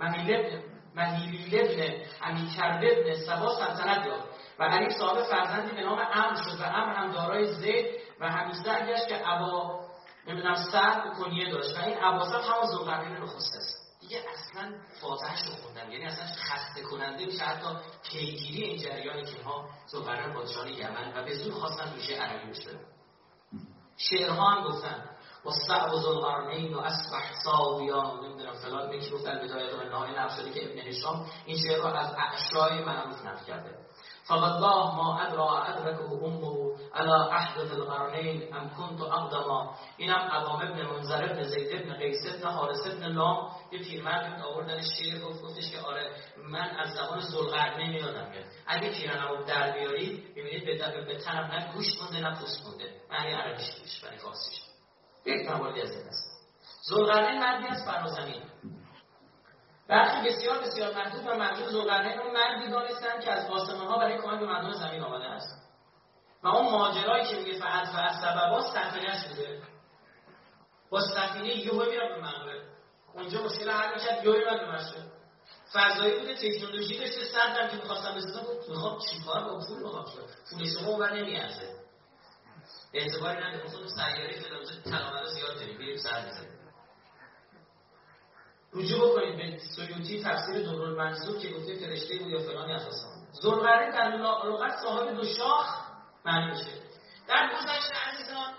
مهیلیل 0.00 1.60
ابن 1.60 1.94
امیکر 2.22 2.80
ابن 2.82 3.14
سبا 3.26 3.54
سلطنت 3.54 4.06
یافت. 4.06 4.28
و 4.58 4.62
علی 4.62 4.90
صاحب 4.90 5.22
فرزندی 5.22 5.72
به 5.72 5.82
نام 5.82 5.98
امر 5.98 6.34
شد 6.34 6.60
و 6.60 6.64
امر 6.64 6.94
هم 6.94 7.12
دارای 7.12 7.46
زید 7.54 7.86
و 8.20 8.28
همیشه 8.28 8.86
گشت 8.86 9.08
که 9.08 9.30
ابا 9.30 9.80
نمی‌دونم 10.26 10.54
سر 10.54 11.10
کنیه 11.18 11.50
داشت. 11.50 11.78
و 11.78 11.82
این 11.82 11.98
عباسه 11.98 12.36
همون 12.36 12.66
زلقرنین 12.66 13.16
نخست 13.16 13.56
است 13.56 13.79
اصلا 14.60 14.72
فاتحش 15.00 15.46
رو 15.46 15.54
خوندن 15.54 15.92
یعنی 15.92 16.04
اصلا 16.04 16.26
خسته 16.26 16.82
کننده 16.82 17.24
میشه. 17.24 17.44
حتی 17.44 17.66
پیگیری 18.10 18.64
این 18.64 18.82
جریانی 18.82 19.24
که 19.24 19.36
اینها 19.36 19.68
زلقرنین 19.86 20.34
پادشاه 20.34 20.70
یمن 20.70 21.12
و 21.16 21.24
به 21.24 21.34
زور 21.34 21.54
خواستن 21.54 21.94
روشه 21.94 22.14
عربی 22.14 22.50
بشه 22.50 22.70
شعرها 23.96 24.50
هم 24.50 24.68
گفتن 24.68 25.04
و 25.46 25.50
صعب 25.68 25.94
ذوالقرنین 25.94 26.74
و 26.74 26.78
اصبح 26.78 27.32
ساویان. 27.44 28.24
نمی‌دونم 28.24 28.52
فلان 28.52 28.88
میگه 28.88 29.10
گفتن 29.10 29.38
بدایت 29.38 29.74
و 29.74 29.84
نهای 29.84 30.10
نقل 30.10 30.52
که 30.52 30.70
ابن 30.70 30.78
هشام. 30.78 31.26
این 31.46 31.58
شعر 31.58 31.78
رو 31.78 31.86
از 31.86 32.14
اعشای 32.14 32.84
معروف 32.84 33.24
نقل 33.24 33.44
کرده. 33.44 33.78
فوالله 34.28 34.96
ما 34.96 35.20
ادرا 35.20 35.62
ادرکه 35.62 36.12
امه 36.24 36.70
على 36.94 37.12
احدث 37.12 37.72
القرنین 37.72 38.54
ام 38.54 38.68
كنت 38.68 39.00
اقدما 39.00 39.74
اینم 39.96 40.14
عوام 40.14 40.60
ابن 40.62 40.86
منظر 40.86 41.24
ابن 41.24 41.42
زید 41.42 41.72
ابن 41.72 41.94
قیس 41.94 42.26
ابن 42.34 42.48
حارس 42.48 42.86
ابن 42.86 43.06
لام 43.06 43.50
یه 43.72 43.78
پیرمرد 43.78 44.42
آوردن 44.42 44.80
شعر 44.82 45.18
گفت 45.18 45.42
گفتش 45.42 45.70
که 45.70 45.80
آره 45.80 46.10
من 46.50 46.70
از 46.70 46.94
زبان 46.94 47.20
ذوالقرنین 47.20 47.92
یادم 47.92 48.30
میاد 48.30 48.44
اگه 48.66 48.90
پیرنمو 48.90 49.44
در 49.44 49.72
بیاری 49.72 50.24
ببینید 50.36 50.64
به 50.64 51.04
به 51.04 51.18
تنم 51.18 51.44
نه 51.44 51.72
گوشت 51.72 52.02
مونده 52.02 52.20
نه 52.20 52.40
پوست 52.40 52.66
مونده. 52.66 52.90
معنی 53.10 53.32
عربیش 53.32 53.80
میشه 53.82 54.06
برای 54.06 54.18
فارسیش 54.18 54.60
یک 55.26 55.50
مواردی 55.50 55.80
از 55.80 55.90
این 55.90 56.06
است. 56.08 56.30
ذوالقرنین 56.90 57.40
مردی 57.40 57.66
از 57.66 57.84
فرازمین 57.84 58.42
برخی 59.90 60.28
بسیار 60.28 60.58
بسیار 60.58 60.94
محدود 60.94 61.26
و 61.26 61.34
محدود 61.34 61.68
زلقرنین 61.68 62.18
رو 62.18 62.32
مردی 62.32 62.70
دانستن 62.70 63.20
که 63.20 63.30
از 63.30 63.50
آسمان 63.50 63.86
ها 63.86 63.98
برای 63.98 64.18
کمک 64.18 64.40
به 64.40 64.46
مردم 64.46 64.72
زمین 64.72 65.02
آمده 65.02 65.24
است. 65.24 65.70
و 66.42 66.48
اون 66.48 66.70
ماجرایی 66.70 67.24
که 67.24 67.36
میگه 67.36 67.58
فقط 67.58 67.94
و 67.94 67.98
از 67.98 68.16
سببا 68.20 68.62
سفینه 68.62 69.28
بوده. 69.28 69.62
با 70.90 71.00
سفینه 71.00 71.56
یهو 71.56 71.90
میاد 71.90 72.08
به 72.08 72.20
منبع 72.20 72.60
اونجا 73.14 73.42
مشکل 73.42 73.70
حل 73.70 73.94
می‌کرد 73.94 74.24
یهو 74.24 74.36
میاد 74.36 74.60
به 74.60 74.72
مشهد 74.72 75.10
فضایی 75.72 76.18
بوده 76.18 76.34
تکنولوژی 76.34 76.98
داشته 76.98 77.24
سردم 77.24 77.68
که 77.68 77.76
می‌خواستم 77.76 78.14
بسازم 78.14 78.42
بود 78.42 78.68
می‌خوام 78.68 78.98
چیکار 78.98 79.44
با 79.44 79.58
پول 79.68 79.82
می‌خوام 79.82 80.04
پول 80.50 80.66
شما 80.66 80.88
اون 80.88 81.12
نمیارزه. 81.12 81.74
اعتباری 82.92 83.38
نداره 83.38 83.68
خود 83.68 83.86
سیاره 83.86 84.40
فلان 84.40 85.24
زیاد 85.26 85.54
داریم 85.54 85.78
بریم 85.78 85.96
سر 85.96 86.26
بزنیم. 86.26 86.49
رجوع 88.74 89.10
بکنید 89.10 89.36
به 89.36 89.58
سیوطی 89.58 90.22
تفسیر 90.22 90.62
دورال 90.62 90.96
منصور 90.96 91.38
که 91.38 91.48
گفته 91.48 91.74
فرشته 91.74 92.18
بود 92.18 92.28
یا 92.28 92.38
فلانی 92.38 92.72
از 92.72 92.86
آسمان 92.86 93.90
در 93.90 94.16
لغت 94.16 94.76
صاحب 94.82 95.14
دو 95.14 95.24
شاخ 95.24 95.80
معنی 96.24 96.50
میشه. 96.50 96.72
در 97.28 97.48
گذشته 97.48 97.94
عزیزان 98.08 98.54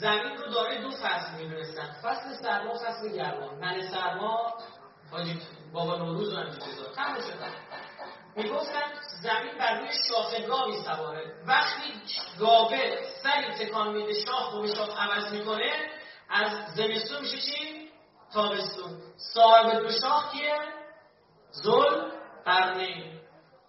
زمین 0.00 0.36
رو 0.36 0.50
داره 0.50 0.82
دو 0.82 0.90
فصل 0.90 1.34
می‌دونستن 1.38 1.96
فصل 2.02 2.34
سرما 2.42 2.74
فصل 2.74 3.08
گرما. 3.08 3.54
من 3.54 3.88
سرما 3.88 4.54
حاجی 5.10 5.40
بابا 5.72 5.96
نوروز 5.96 6.34
رو 6.34 6.44
چیزا 6.44 6.92
تمام 6.96 7.20
شدن 7.20 7.54
می‌گفتن 8.36 8.82
زمین 9.22 9.58
بر 9.58 9.78
روی 9.80 9.88
شاخ 10.08 10.46
گاوی 10.48 10.82
سواره 10.84 11.34
وقتی 11.46 11.92
گاوه 12.38 12.96
سری 13.22 13.66
تکان 13.66 13.92
میده 13.92 14.24
شاخ 14.24 14.54
و 14.54 14.66
شاخ 14.66 14.98
عوض 14.98 15.32
می‌کنه 15.32 15.72
از 16.28 16.74
زمستون 16.74 17.20
میشه 17.20 17.38
چی؟ 17.38 17.83
تابستون. 18.34 19.00
صاحب 19.16 19.78
دو 19.78 19.90
شاخ 20.00 20.32
کیه؟ 20.32 20.58
زل 21.50 22.10
قرنین 22.44 23.20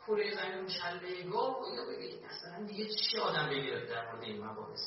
کوره 0.06 0.36
زمین 0.36 0.68
کله 0.68 1.24
گاو 1.32 1.66
اینو 1.66 1.86
بگید 1.90 2.26
اصلا 2.30 2.66
دیگه 2.66 2.86
چی 2.96 3.20
آدم 3.20 3.50
بگیره 3.50 3.86
در 3.86 4.12
مورد 4.12 4.24
این 4.24 4.46
مباحث؟ 4.46 4.82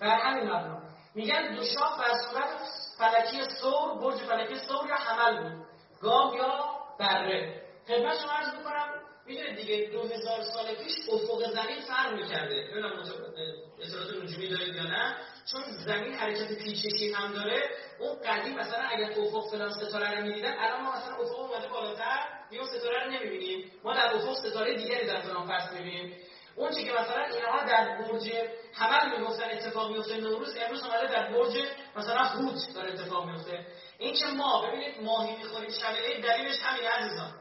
بر 0.00 0.06
همین 0.06 0.44
مبنا 0.50 0.82
میگن 1.14 1.54
دو 1.56 1.64
شاخ 1.64 1.98
بر 1.98 2.12
صورت 2.30 2.60
فلکی 2.98 3.42
سور 3.60 3.98
برج 4.00 4.18
فلکی 4.18 4.58
سور 4.68 4.88
یا 4.88 4.94
حمل 4.94 5.42
بود. 5.42 5.66
گاو 6.02 6.36
یا 6.36 6.64
بره. 6.98 7.62
خدمت 7.88 8.18
شما 8.18 8.32
عرض 8.32 8.54
می‌کنم 8.54 8.88
می‌دونید 9.26 9.56
دیگه 9.56 9.90
دو 9.92 10.02
هزار 10.02 10.42
سال 10.42 10.74
پیش 10.74 11.08
افق 11.12 11.50
زمین 11.50 11.80
فرق 11.80 12.12
می‌کرده. 12.12 12.54
نمی‌دونم 12.54 12.98
اطلاعات 12.98 14.22
نجومی 14.22 14.48
دارید 14.48 14.74
یا 14.74 14.82
نه؟ 14.82 15.16
چون 15.46 15.62
زمین 15.86 16.14
حرکت 16.14 16.52
پیچشی 16.58 17.12
هم 17.12 17.32
داره 17.32 17.70
اون 18.00 18.18
قدیم 18.22 18.54
مثلا 18.54 18.84
اگر 18.84 19.10
افق 19.20 19.50
فلان 19.50 19.72
ستاره 19.72 20.18
رو 20.18 20.22
می‌دیدن 20.26 20.54
الان 20.58 20.82
ما 20.82 20.96
مثلا 20.96 21.14
افق 21.16 21.40
اومده 21.40 21.68
بالاتر 21.68 22.18
میون 22.50 22.66
ستاره 22.66 23.04
رو 23.04 23.10
نمی‌بینیم. 23.10 23.72
ما 23.84 23.94
در 23.94 24.14
افق 24.14 24.34
ستاره 24.34 24.76
دیگری 24.76 25.06
در 25.06 25.20
فلان 25.20 25.48
فصل 25.48 25.74
می‌بینیم. 25.74 26.16
اون 26.56 26.70
چی 26.70 26.84
که 26.84 26.92
مثلا 26.92 27.24
اینها 27.24 27.64
در 27.64 27.98
برج 27.98 28.32
حمل 28.72 29.18
می‌گفتن 29.18 29.44
اتفاق 29.44 29.90
میفته 29.92 30.16
نوروز 30.16 30.56
امروز 30.56 30.84
اومده 30.84 31.06
در 31.06 31.32
برج 31.32 31.58
مثلا 31.96 32.18
هوت 32.18 32.74
داره 32.74 32.92
اتفاق 32.92 33.26
میفته 33.26 33.66
این 33.98 34.14
که 34.14 34.26
ما 34.26 34.66
ببینید 34.66 35.02
ماهی 35.02 35.36
می‌خوریم 35.36 35.70
شب 35.70 35.92
دلیلش 36.22 36.58
همین 36.62 36.88
عزیزان. 36.88 37.32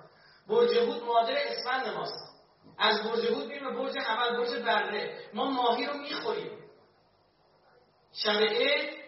برج 0.48 0.78
هوت 0.78 1.04
معادل 1.04 1.36
اسفند 1.38 1.88
ماست. 1.88 2.30
از 2.80 3.04
برج 3.04 3.26
هوت 3.26 3.46
میریم 3.46 3.64
به 3.64 3.76
برج 3.76 3.98
حمل 3.98 4.38
برج 4.38 4.64
بره. 4.64 5.20
ما 5.34 5.46
ماهی 5.46 5.86
رو 5.86 5.94
می‌خوریم. 5.98 6.59
شب 8.24 8.40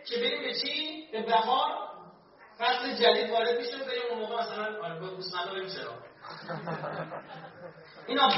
که 0.05 0.17
بریم 0.17 0.41
به 0.41 0.53
چی؟ 0.53 1.07
به 1.11 1.21
بهار. 1.21 1.91
فصل 2.59 2.95
جدید 2.95 3.29
وارد 3.29 3.57
میشه 3.59 3.77
بریم 3.77 4.01
اون 4.09 4.19
موقع 4.19 4.41
مثلا 4.41 4.83
آره 4.83 4.99
به 4.99 5.07
گوسفندا 5.07 5.51
بریم 5.51 5.69
چرا؟ 5.69 5.93
اینا 8.07 8.29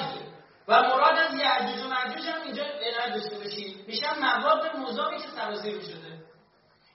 و 0.67 0.81
مراد 0.81 1.17
از 1.17 1.35
یعجوج 1.35 1.83
و 1.83 1.87
معجوج 1.87 2.27
هم 2.27 2.41
اینجا 2.41 2.63
عنایت 2.63 3.13
داشته 3.13 3.35
باشید 3.35 3.87
میشن 3.87 4.19
مواد 4.19 4.75
مذابی 4.75 5.17
که 5.17 5.27
سرازیر 5.35 5.81
شده. 5.81 6.23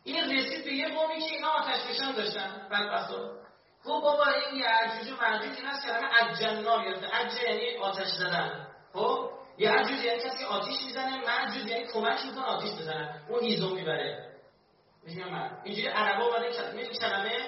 این 0.04 0.38
رسید 0.38 0.64
به 0.64 0.72
یه 0.72 0.88
قومی 0.88 1.20
که 1.20 1.34
اینا 1.34 1.48
آتش 1.48 1.80
فشان 1.80 2.12
داشتن 2.12 2.68
بدبختا. 2.70 3.30
خب 3.84 4.00
بابا 4.02 4.24
این 4.26 4.60
یعجوج 4.60 5.12
و 5.12 5.22
معجوج 5.22 5.56
این 5.56 5.66
از 5.66 5.84
کلمه 5.86 6.08
اجنا 6.22 6.84
گرفته 6.84 7.50
یعنی 7.50 7.76
آتش 7.76 8.08
زدن. 8.08 8.66
خب؟ 8.92 9.30
یعجوج 9.58 10.04
یعنی 10.04 10.20
کسی 10.20 10.44
آتیش 10.44 10.82
می‌زنه 10.86 11.16
معجوج 11.26 11.70
یعنی 11.70 11.86
کمک 11.86 12.18
می‌کنه 12.26 12.44
آتیش 12.44 12.70
بزنن 12.70 13.22
اون 13.28 13.40
هیزم 13.44 13.74
می‌بره. 13.74 14.28
میگم 15.02 15.28
من 15.28 15.50
اینجوری 15.64 15.88
عربا 15.88 16.24
اومده 16.24 16.52
کلمه 16.52 16.86
کلمه؟ 16.86 17.38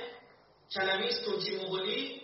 کلمه 0.74 1.10
سوچی 1.10 1.56
مغولی. 1.56 2.20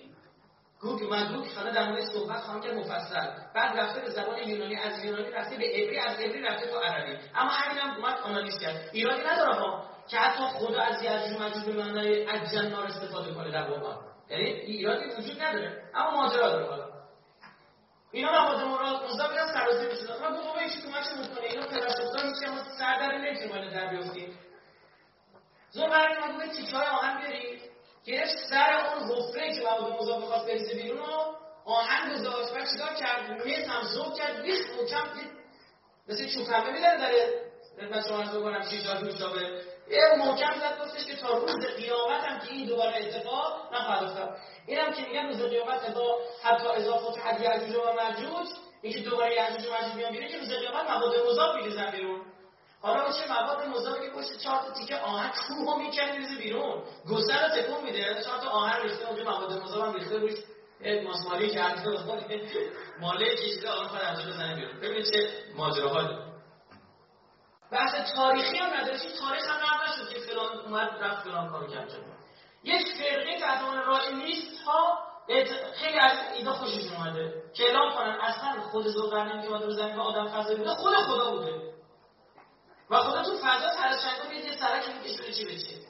گوگ 0.80 1.01
گوگ 1.01 1.49
خانه 1.55 1.72
در 1.72 1.89
مورد 1.89 2.05
صحبت 2.05 2.41
خواهم 2.41 2.61
کرد 2.61 2.74
مفصل. 2.74 3.30
بعد 3.55 3.78
رفته 3.78 4.01
به 4.01 4.11
زبان 4.11 4.49
یونانی. 4.49 4.76
از 4.76 5.05
یونانی 5.05 5.30
رفته 5.30 5.57
به 5.57 5.64
عبری 5.64 5.99
از 5.99 6.20
عبری 6.20 6.43
رفته 6.43 6.66
تو 6.66 6.78
عربی. 6.78 7.18
اما 7.34 7.51
همین 7.51 7.78
هم 7.78 7.97
اومد 7.97 8.18
آنالیز 8.18 8.59
کرد. 8.59 8.91
ایرانی 8.93 9.24
نداره 9.24 9.55
ها 9.55 9.91
که 10.11 10.18
حتی 10.18 10.43
خدا 10.45 10.80
از 10.80 11.03
یعجوج 11.03 11.37
و 11.37 11.39
ماجوج 11.39 11.64
به 11.64 11.72
معنای 11.72 12.26
اجنار 12.28 12.87
استفاده 12.87 13.34
کنه 13.34 13.51
در 13.51 13.70
واقع. 13.70 13.97
یعنی 14.30 14.45
ایرادی 14.45 15.05
وجود 15.18 15.43
نداره. 15.43 15.82
اما 15.95 16.11
ماجرا 16.11 16.49
داره 16.49 16.66
حالا. 16.66 16.95
اینا 18.12 18.30
مواد 18.32 18.64
مراد 18.64 19.04
مزدا 19.04 19.28
میرن 19.30 19.46
سرازیر 19.46 19.90
میشن 19.90 20.18
ما 20.20 20.30
دو 20.30 20.42
بابا 20.42 20.62
یکی 20.62 20.80
کمک 20.82 21.07
می‌کنه 21.18 21.46
اینا 21.46 21.66
پدر 21.66 21.88
سوختا 21.88 22.26
میشه 22.28 22.50
ما 22.50 22.62
سر 22.78 22.98
در 22.98 23.18
نمی‌تونیم 23.18 23.70
در 23.70 23.86
بیافتیم. 23.86 24.38
زور 25.70 25.88
قرار 25.88 26.18
ما 26.18 26.38
به 26.38 26.48
تیکه 26.48 26.76
آهن 26.76 27.18
بیارید 27.20 27.62
گرفت 28.04 28.36
سر 28.50 28.72
اون 28.72 29.11
حفره 29.11 29.54
که 29.54 29.62
مواد 29.62 29.92
مزدا 29.92 30.20
بخواد 30.20 30.46
بریزه 30.46 30.74
بیرون 30.74 30.98
رو 30.98 31.36
آهن 31.64 32.12
گذاشت. 32.12 32.54
بعد 32.54 32.68
چیکار 32.72 32.94
کرد؟ 32.94 33.44
میز 33.44 33.68
هم 33.68 33.82
ذوب 33.82 34.14
کرد 34.14 34.40
ریخت 34.40 34.70
محکم 34.70 35.36
مثل 36.09 36.28
چوب 36.28 36.46
پنبه 36.46 36.70
میداره 36.70 36.98
داره 36.98 37.46
خدمت 37.80 38.09
شما 38.09 38.18
عرض 38.18 38.36
بکنم 38.36 38.61
دوشابه 39.00 39.62
یه 39.91 40.14
محکم 40.18 40.55
زد 40.61 40.80
گفتش 40.84 41.05
که 41.05 41.16
تا 41.16 41.39
روز 41.39 41.66
قیامت 41.66 42.24
هم 42.24 42.39
که 42.39 42.53
این 42.53 42.66
دوباره 42.66 42.97
اتفاق 42.97 43.74
نخواهد 43.74 44.03
افتاد. 44.05 44.37
اینم 44.66 44.93
که 44.93 45.03
میگن 45.03 45.26
روز 45.26 45.43
قیامت 45.43 45.95
با 45.95 46.18
حتی 46.43 46.66
اضافه 46.68 47.20
حد 47.20 47.41
یعجوج 47.41 47.76
و 47.76 47.93
ماجوج 47.93 48.47
اینکه 48.82 49.01
دوباره 49.01 49.34
یعجوج 49.34 49.66
و 49.66 49.70
ماجوج 49.70 49.97
بیان 49.97 50.12
بیرون 50.12 50.28
که 50.28 50.39
روز 50.39 50.53
قیامت 50.53 50.91
مواد 50.91 51.26
مذاب 51.30 51.57
میریزن 51.57 51.91
بیرون. 51.91 52.20
حالا 52.80 53.12
چه 53.12 53.32
مواد 53.32 53.66
مذابی 53.66 54.07
که 54.07 54.12
پشت 54.12 54.39
چهار 54.39 54.62
تا 54.62 54.70
تیکه 54.70 54.97
آهن 54.97 55.30
کوه 55.49 55.78
می‌کنه 55.78 56.12
میریزه 56.12 56.37
بیرون. 56.37 56.82
گسل 57.11 57.43
رو 57.43 57.62
تکون 57.62 57.84
میده 57.84 58.22
چهار 58.24 58.41
تا 58.41 58.51
آهن 58.51 58.82
ریخته 58.82 59.09
اونجا 59.09 59.24
مواد 59.24 59.53
مذاب 59.62 59.89
هم 59.89 59.95
ریخته 59.95 60.16
روش. 60.16 60.34
ماسمالی 61.05 61.51
کرده 61.51 61.91
ماله 63.01 63.37
کشیده 63.37 63.70
آن 63.70 63.89
خود 63.89 64.01
بزنه 64.28 64.55
بیرون. 64.55 64.80
ببینید 64.80 65.05
چه 65.05 65.28
ماجراهایی. 65.57 66.25
بحث 67.72 68.14
تاریخی 68.16 68.58
هم 68.58 68.74
نداره. 68.74 68.98
تاریخ 68.98 69.44
هم 69.48 69.82
نشد 69.88 70.08
که 70.08 70.20
فلان 70.20 70.58
اومد 70.58 70.90
رفت 71.00 71.22
فلان 71.24 71.50
کارو 71.50 71.66
کرد. 71.66 71.90
یک 72.64 72.86
فرقه 72.98 73.40
تحت 73.40 73.62
عنوان 73.62 73.84
رای 73.84 74.14
نیست 74.14 74.60
ها 74.66 74.98
خیلی 75.74 75.98
از 75.98 76.18
ایده 76.36 76.50
خوششون 76.50 76.96
اومده. 76.96 77.42
که 77.54 77.64
اعلام 77.64 77.94
کنن 77.94 78.18
اصلا 78.20 78.62
خود 78.62 78.88
ذوالقرنین 78.88 79.42
که 79.42 79.48
اومده 79.48 79.70
زمین 79.70 79.98
آدم 80.00 80.26
فضایی 80.26 80.56
بوده 80.56 80.74
خود 80.74 80.94
خدا 80.94 81.30
بوده. 81.30 81.72
و 82.90 82.98
خدا 82.98 83.22
تو 83.22 83.38
فضا 83.38 83.70
ترشنگا 83.76 84.34
یه 84.34 84.56
سرک 84.56 84.84
می‌کشه 84.88 85.32
چی 85.32 85.44
به 85.44 85.56
چی 85.56 85.86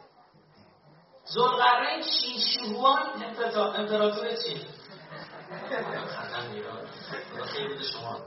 چین 2.03 2.41
شوهان 2.41 3.25
امپراتور 3.77 4.29
چین. 4.37 4.61
خیلی 7.45 7.69
بوده 7.69 7.83
شما. 7.83 8.21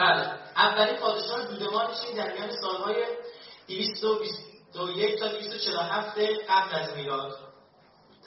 بله. 0.00 0.26
اولین 0.56 0.96
پادشاه 0.96 1.44
دودمان 1.44 1.94
چین 1.94 2.16
در 2.16 2.32
میان 2.32 2.50
سالهای 2.50 3.04
221 3.68 5.18
تا 5.18 5.28
247 5.28 6.18
قبل 6.48 6.74
از 6.74 6.96
میلاد؟ 6.96 7.38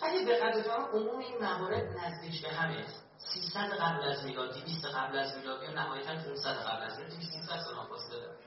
اگه 0.02 0.26
دقت 0.26 0.58
بفرمایید 0.58 0.96
عموم 0.96 1.20
این 1.20 1.38
موارد 1.42 1.98
نزدیک 1.98 2.42
به 2.42 2.50
همه 2.50 2.86
300 3.18 3.60
قبل 3.60 4.04
از 4.04 4.26
میلاد 4.26 4.54
200 4.54 4.86
قبل 4.86 5.18
از 5.18 5.38
میلاد 5.38 5.64
یا 5.64 5.72
نهایتا 5.72 6.16
500 6.16 6.50
قبل 6.50 6.84
از 6.84 7.00
میلاد 7.00 7.12
300 7.12 7.60
سال 7.60 7.88
فاصله 7.90 8.20
داره. 8.20 8.38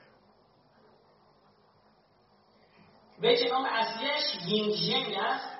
بیت 3.21 3.51
نام 3.51 3.65
اصلیش 3.65 4.45
یینگ 4.45 5.17
است 5.19 5.57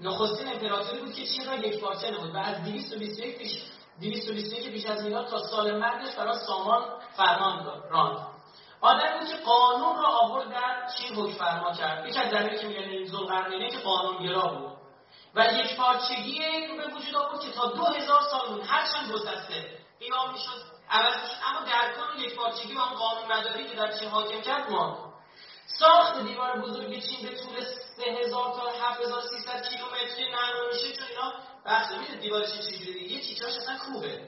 نخستین 0.00 0.48
امپراتوری 0.48 1.00
بود 1.00 1.14
که 1.14 1.26
چین 1.26 1.46
را 1.46 1.56
یک 1.56 1.80
پارچه 1.80 2.10
نمود 2.10 2.34
و 2.34 2.38
از 2.38 2.64
221 2.64 3.38
پیش 3.38 3.62
221 4.00 4.70
پیش 4.70 4.86
از 4.86 5.04
میلاد 5.04 5.28
تا 5.28 5.38
سال 5.38 5.78
مرگش 5.78 6.14
برای 6.14 6.38
سامان 6.46 6.84
فرمان 7.16 7.82
راند 7.90 8.28
آدم 8.80 9.18
بود 9.18 9.28
که 9.28 9.36
قانون 9.36 10.02
را 10.02 10.08
آورد 10.08 10.50
در 10.50 10.88
چین 10.98 11.16
حکم 11.16 11.32
فرما 11.32 11.72
کرد؟ 11.72 12.06
یکی 12.06 12.18
از 12.18 12.30
دلیلی 12.30 12.58
که 12.58 12.66
میگن 12.66 12.80
این 12.80 13.06
ذوالقرنینه 13.06 13.70
که 13.70 13.78
قانونگرا 13.78 14.48
بود. 14.48 14.78
و 15.34 15.46
یک 15.52 15.76
پارچگی 15.76 16.44
این 16.44 16.76
به 16.76 16.86
وجود 16.94 17.16
آورد 17.16 17.40
که 17.40 17.50
تا 17.50 17.66
دو 17.66 17.84
هزار 17.84 18.20
سال 18.30 18.48
بود 18.48 18.62
هرچند 18.66 19.12
گسسته 19.12 19.78
قیام 20.00 20.32
می‌شد 20.32 20.78
می‌شد 20.92 21.34
اما 21.46 21.66
در 21.66 21.94
کل 21.94 22.20
یک 22.20 22.36
پارچگی 22.36 22.74
و 22.74 22.80
قانون 22.80 23.32
مداری 23.32 23.68
که 23.68 23.76
در 23.76 23.98
چین 23.98 24.08
حاکم 24.08 24.40
کرد 24.40 24.70
ما 24.70 25.14
ساخت 25.66 26.22
دیوار 26.22 26.60
بزرگ 26.60 27.02
چین 27.02 27.28
به 27.28 27.36
طول 27.36 27.64
3000 27.96 28.54
تا 28.54 28.86
7300 28.86 29.68
کیلومتری 29.68 30.30
نرم 30.30 30.70
چون 30.96 31.06
اینا 31.08 31.32
بخش 31.68 31.86
میده 31.92 32.20
دیوارش 32.20 32.48
چجوری 32.48 33.00
یه 33.00 33.20
تیکاش 33.20 33.56
اصلا 33.56 33.78
کوه 33.78 34.18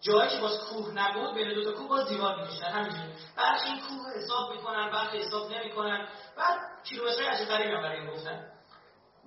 جایی 0.00 0.30
که 0.30 0.38
باز 0.38 0.58
کوه 0.70 0.92
نبود 0.94 1.34
بین 1.34 1.54
دو 1.54 1.64
تا 1.64 1.72
کوه 1.72 1.88
باز 1.88 2.08
دیوار 2.08 2.40
می‌کشن 2.40 2.64
همینجوری. 2.64 3.12
بعد 3.36 3.60
این 3.64 3.80
کوه 3.80 4.12
حساب 4.16 4.52
می‌کنن 4.52 4.90
بعد 4.90 5.08
حساب 5.08 5.52
نمی‌کنن. 5.52 6.08
بعد 6.36 6.58
کیلومترهای 6.84 7.26
عجیب 7.26 7.48
غریبی 7.48 7.74
هم 7.74 7.82
برای 7.82 8.00
این 8.00 8.10
گفتن. 8.10 8.46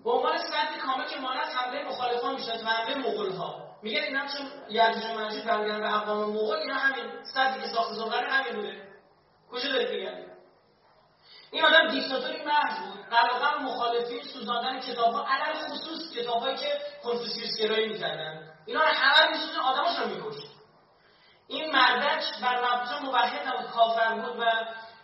به 0.04 0.12
عنوان 0.12 0.38
سد 0.38 0.78
کامل 0.86 1.08
که 1.08 1.20
مانع 1.20 1.42
حمله 1.42 1.84
مخالفان 1.84 2.34
می‌شد 2.34 2.64
و 2.64 2.68
حمله 2.68 2.98
مغول 2.98 3.32
ها 3.32 3.72
میگن 3.84 4.02
اینا 4.02 4.28
چون 4.28 4.48
یعجوج 4.70 5.04
و 5.04 5.16
برمیگردن 5.18 5.80
به 5.80 5.96
اقوام 5.96 6.30
مغول 6.30 6.58
اینا 6.58 6.76
همین 6.76 7.24
صدی 7.34 7.62
که 7.62 7.68
ساخت 7.68 7.94
زغره 7.94 8.30
همین 8.30 8.56
بوده. 8.56 8.88
کجا 9.52 9.70
دارید 9.70 9.90
میگن 9.90 10.31
این 11.52 11.66
آدم 11.66 11.88
دیکتاتوری 11.88 12.44
محض 12.44 12.80
بود. 12.80 13.06
علاقه 13.12 13.64
مخالفین 13.64 14.24
سوزاندن 14.24 14.80
کتابها 14.80 15.26
علل 15.28 15.54
خصوص 15.54 16.12
کتابهایی 16.16 16.58
که 16.58 16.82
کنفوسیوس 17.04 17.58
گرایی 17.60 17.88
می‌کردن. 17.88 18.50
اینا 18.66 18.82
رو 18.82 18.88
همه 18.88 19.32
میسوزن 19.32 19.60
آدماش 19.60 20.00
رو 20.00 20.08
میکشت. 20.08 20.48
این 21.48 21.72
مردک 21.72 22.24
بر 22.42 22.58
مبنا 22.60 23.00
موحد 23.00 23.48
نبود. 23.48 23.72
کافر 23.72 24.14
بود 24.14 24.40
و 24.40 24.46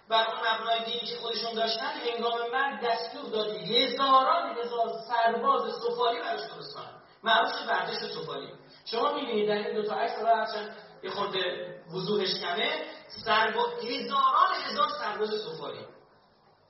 بر 0.09 0.25
اون 0.27 0.37
مبنای 0.47 0.83
دینی 0.85 0.99
که 0.99 1.15
خودشون 1.15 1.53
داشتن 1.53 1.85
هنگام 1.85 2.51
مرگ 2.53 2.81
دستور 2.81 3.29
دادی 3.31 3.83
هزاران 3.83 4.57
هزار 4.57 4.89
سرباز 5.07 5.61
سفالی 5.75 6.19
براش 6.19 6.39
درست 6.39 6.75
کنن 6.75 7.01
معروف 7.23 7.51
شد 7.51 7.67
ورزش 7.67 8.11
سفالی. 8.13 8.53
شما 8.85 9.13
می‌بینید 9.13 9.47
در 9.47 9.53
این 9.53 9.75
دو 9.75 9.87
تا 9.87 9.95
عکس 9.95 10.19
هرچند 10.19 10.75
یه 11.03 11.09
خورده 11.09 11.75
وضوحش 11.93 12.35
کمه 12.41 12.85
سرباز 13.25 13.69
هزاران 13.83 14.53
هزار 14.65 14.87
سرباز 14.99 15.29
سفالی. 15.29 15.96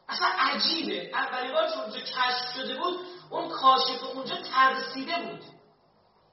اصلا 0.10 0.28
عجیبه. 0.40 1.12
اولین 1.14 1.52
بار 1.52 1.68
که 1.94 2.02
کشف 2.02 2.54
شده 2.56 2.78
بود 2.78 3.00
اون 3.30 3.50
کاشف 3.50 4.04
اونجا 4.14 4.36
ترسیده 4.36 5.14
بود. 5.16 5.44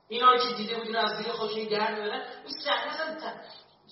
اینا 0.08 0.36
که 0.36 0.54
دیده 0.54 0.74
بود 0.74 0.96
از 0.96 1.16
زیر 1.16 1.32
خاکی 1.32 1.66
در 1.66 1.94
میادن 1.94 2.22
این 2.44 2.54
صحنه 2.64 2.92
اصلا 2.92 3.32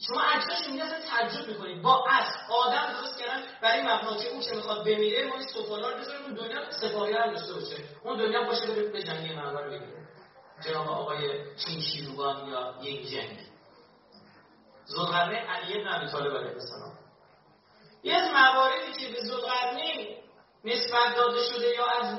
شما 0.09 0.21
عکساش 0.21 0.69
میگه 0.71 0.85
اصلا 0.85 0.99
تعجب 1.01 1.49
می‌کنید 1.49 1.83
با 1.83 2.05
اسب 2.11 2.53
آدم 2.53 2.93
درست 2.93 3.19
کردن 3.19 3.43
برای 3.63 3.83
مبنا 3.83 4.17
که 4.17 4.29
اون 4.29 4.41
چه 4.41 4.57
می‌خواد 4.57 4.85
بمیره 4.85 5.29
ما 5.29 5.35
این 5.35 5.47
سفالار 5.47 6.01
بذاریم 6.01 6.25
اون 6.25 6.35
دنیا 6.35 6.71
سپاهی 6.71 7.13
هم 7.13 7.35
داشته 7.35 7.55
باشه. 7.55 7.77
اون 8.05 8.19
دنیا 8.19 8.43
باشه 8.43 8.67
بره 8.67 8.89
به 8.89 9.03
جنگی 9.03 9.35
منور 9.35 9.69
بگیره. 9.69 10.09
جناب 10.65 10.89
آقای 10.89 11.57
چین 11.57 11.81
شیروان 11.81 12.49
یا 12.49 12.75
یک 12.83 13.11
جنگ. 13.11 13.39
زلغرنه 14.85 15.37
علی 15.37 15.81
ابن 15.81 16.07
طالب 16.07 16.37
علیه 16.37 16.53
السلام. 16.53 17.02
یه 18.03 18.15
از 18.15 18.29
مواردی 18.31 18.93
که 18.93 19.13
به 19.13 19.21
زلغرنه 19.21 20.23
نسبت 20.65 21.17
داده 21.17 21.43
شده 21.43 21.75
یا 21.75 21.87
از 21.87 22.19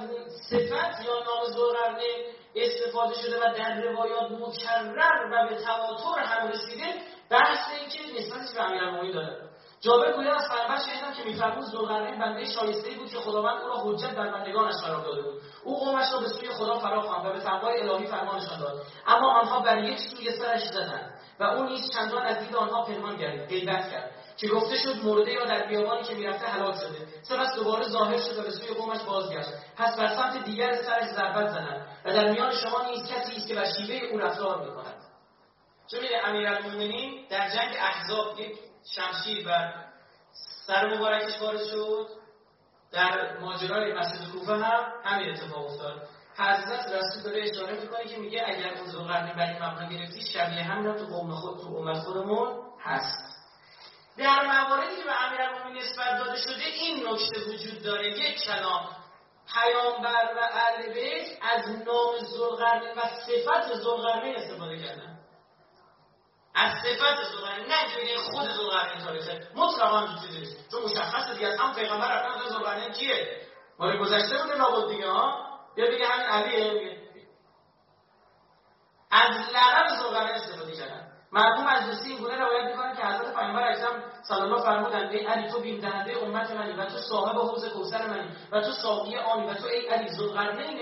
صفت 0.49 1.05
یا 1.05 1.13
نام 1.13 1.45
زلغرنه 1.55 2.33
استفاده 2.55 3.15
شده 3.15 3.37
و 3.37 3.53
در 3.57 3.81
روایات 3.81 4.31
مکرر 4.31 5.29
و 5.31 5.49
به 5.49 5.55
تواتر 5.55 6.19
هم 6.19 6.47
رسیده 6.47 6.85
بحث 7.29 7.59
این 7.79 7.89
که 7.89 8.19
نسبتش 8.19 8.53
به 8.55 8.63
امیرالمومنین 8.63 9.11
داره. 9.11 9.49
جابر 9.81 10.11
گویا 10.11 10.33
از 10.33 10.49
پیامبر 10.51 10.77
شنیدم 10.77 11.13
که 11.13 11.23
میفرمود 11.23 11.65
ذوالقرنین 11.65 12.19
بنده 12.19 12.45
شایسته 12.45 12.91
بود 12.91 13.09
که 13.09 13.19
خداوند 13.19 13.61
او 13.61 13.67
را 13.67 13.77
حجت 13.77 14.15
بر 14.15 14.31
بندگانش 14.31 14.75
قرار 14.83 15.03
داده 15.03 15.21
بود. 15.21 15.41
او 15.63 15.79
قومش 15.79 16.13
را 16.13 16.19
به 16.19 16.27
سوی 16.27 16.49
خدا 16.49 16.79
فرا 16.79 17.01
خواند 17.01 17.25
و 17.25 17.33
به 17.33 17.39
تقوای 17.39 17.81
الهی 17.81 18.07
فرمانشان 18.07 18.59
داد. 18.59 18.81
اما 19.07 19.31
آنها 19.39 19.59
بر 19.59 19.83
یک 19.83 19.99
سوی 19.99 20.31
سرش 20.31 20.63
زدند 20.63 21.13
و 21.39 21.43
او 21.43 21.63
نیز 21.63 21.91
چندان 21.93 22.23
از 22.25 22.39
دید 22.39 22.55
آنها 22.55 22.83
پنهان 22.83 23.17
کرد 23.17 23.47
غیبت 23.47 23.91
کرد. 23.91 24.11
که 24.37 24.47
گفته 24.47 24.77
شد 24.77 24.95
مرده 25.03 25.31
یا 25.31 25.45
در 25.45 25.67
بیابانی 25.67 26.03
که 26.03 26.13
می‌رفته 26.13 26.45
حلال 26.45 26.73
شده. 26.73 27.07
سپس 27.23 27.55
دوباره 27.55 27.83
ظاهر 27.83 28.17
شد 28.17 28.37
و 28.37 28.41
به 28.41 28.51
سوی 28.51 28.73
قومش 28.73 29.01
بازگشت. 29.01 29.49
پس 29.77 29.95
بر 29.97 30.15
سمت 30.15 30.45
دیگر 30.45 30.83
سرش 30.83 31.09
ضربت 31.09 31.49
زنند 31.49 31.87
و 32.05 32.13
در 32.13 32.31
میان 32.31 32.51
شما 32.51 32.85
نیز 32.89 33.11
کسی 33.11 33.35
است 33.35 33.47
که 33.47 33.55
بر 33.55 33.65
شیوه 33.77 34.07
او 34.11 34.17
رفتار 34.17 34.65
می‌کند. 34.65 35.03
چون 35.91 35.99
میده 35.99 36.27
امیرالمومنین 36.27 37.25
در 37.29 37.49
جنگ 37.49 37.75
احزاب 37.79 38.39
یک 38.39 38.59
شمشیر 38.95 39.45
بر 39.45 39.73
سر 40.67 40.95
مبارکش 40.97 41.41
وارد 41.41 41.63
شد. 41.63 42.07
در 42.91 43.39
ماجرای 43.39 43.93
مسجد 43.93 44.31
کوفه 44.31 44.53
هم 44.53 44.83
همین 45.03 45.29
اتفاق 45.29 45.65
افتاد. 45.65 46.07
حضرت 46.37 46.91
رسول 46.91 47.23
داره 47.23 47.43
اشاره 47.43 47.81
می‌کنه 47.81 48.05
که 48.05 48.17
میگه 48.17 48.43
اگر 48.45 48.73
اون 48.73 48.87
ذوالقرنین 48.87 49.35
برای 49.35 49.55
مبنا 49.55 49.89
گرفتی 49.89 50.21
شبیه 50.21 50.63
همین 50.63 50.93
تو 50.93 51.05
قوم 51.05 51.35
خود 51.35 51.59
تو 51.61 51.75
امت 51.75 51.97
خودمون 51.97 52.61
هست. 52.79 53.32
در 54.17 54.45
مواردی 54.45 54.95
که 54.95 55.03
به 55.03 55.25
امیرالمومنین 55.25 55.83
نسبت 55.83 56.17
داده 56.17 56.37
شده 56.37 56.65
این 56.65 57.07
نکته 57.07 57.39
وجود 57.39 57.83
داره 57.83 58.07
یک 58.07 58.41
کلام 58.43 58.89
پیامبر 59.53 60.33
و 60.35 60.39
اهل 60.39 60.93
بیت 60.93 61.27
از 61.41 61.69
نام 61.69 62.17
ذوالقرنین 62.19 62.91
و 62.91 63.01
صفت 63.01 63.73
ذوالقرنین 63.73 64.35
استفاده 64.35 64.77
کردن. 64.77 65.19
از 66.55 66.73
صفت 66.83 67.23
ذوالقرنین 67.31 67.67
نه 67.67 67.97
بگن 67.97 68.17
خود 68.31 68.49
ذوالقرنین 68.51 69.03
تاریخه 69.05 69.47
مطلقا 69.55 69.97
هم 69.97 70.21
چیزی 70.21 70.57
چون 70.71 70.83
مشخصه 70.83 71.33
دیگه 71.33 71.47
از 71.47 71.59
هم 71.59 71.75
پیغمبر 71.75 72.15
رفتن 72.15 72.49
ذوالقرنین 72.49 72.91
کیه؟ 72.91 73.41
مال 73.79 73.97
گذشته 73.97 74.37
بوده 74.37 74.55
لابد 74.55 74.89
دیگه 74.89 75.09
ها؟ 75.09 75.59
یا 75.77 75.89
دیگه 75.91 76.07
همین 76.07 76.25
علیه؟ 76.25 76.97
از 79.11 79.31
لقب 79.53 79.87
ذوالقرنین 79.99 80.33
استفاده 80.33 80.75
کردن. 80.75 81.12
مرحوم 81.33 81.67
مجلسی 81.67 82.09
این 82.09 82.17
گونه 82.17 82.35
روایت 82.35 82.65
می‌کنه 82.65 82.95
که 82.95 83.01
حضرت 83.01 83.35
پیامبر 83.35 83.71
اکرم 83.71 84.03
صلی 84.23 84.41
الله 84.41 84.61
فرمودند 84.61 85.11
ای 85.11 85.25
علی 85.25 85.51
تو 85.51 85.59
بیم 85.59 85.81
دهنده 85.81 86.17
امت 86.17 86.51
منی 86.51 86.73
و 86.73 86.85
تو 86.85 86.97
صاحب 86.97 87.35
حوض 87.35 87.65
کوثر 87.65 88.07
منی 88.07 88.29
و 88.51 88.61
تو 88.61 88.71
ساقی 88.71 89.17
آنی 89.17 89.49
و 89.49 89.53
تو 89.53 89.65
ای 89.65 89.87
علی 89.87 90.09
ذوالقرنین 90.09 90.79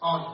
آنی. 0.00 0.26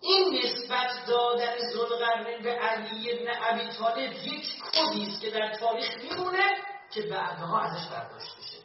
این 0.00 0.40
نسبت 0.42 0.90
دادن 1.08 1.54
ذوالقرنین 1.72 2.42
به 2.42 2.50
علی 2.50 3.12
ابن 3.12 3.40
ابی 3.50 3.68
طالب 3.78 4.12
یک 4.12 4.46
کدی 4.72 5.06
است 5.06 5.20
که 5.20 5.30
در 5.30 5.54
تاریخ 5.54 5.96
میمونه 5.96 6.56
که 6.94 7.02
بعدها 7.02 7.60
ازش 7.60 7.86
برداشت 7.86 8.36
بشه 8.38 8.58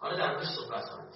حالا 0.00 0.16
در 0.16 0.30
موردش 0.30 0.48
صحبت 0.48 0.84
خواهیم 0.84 1.12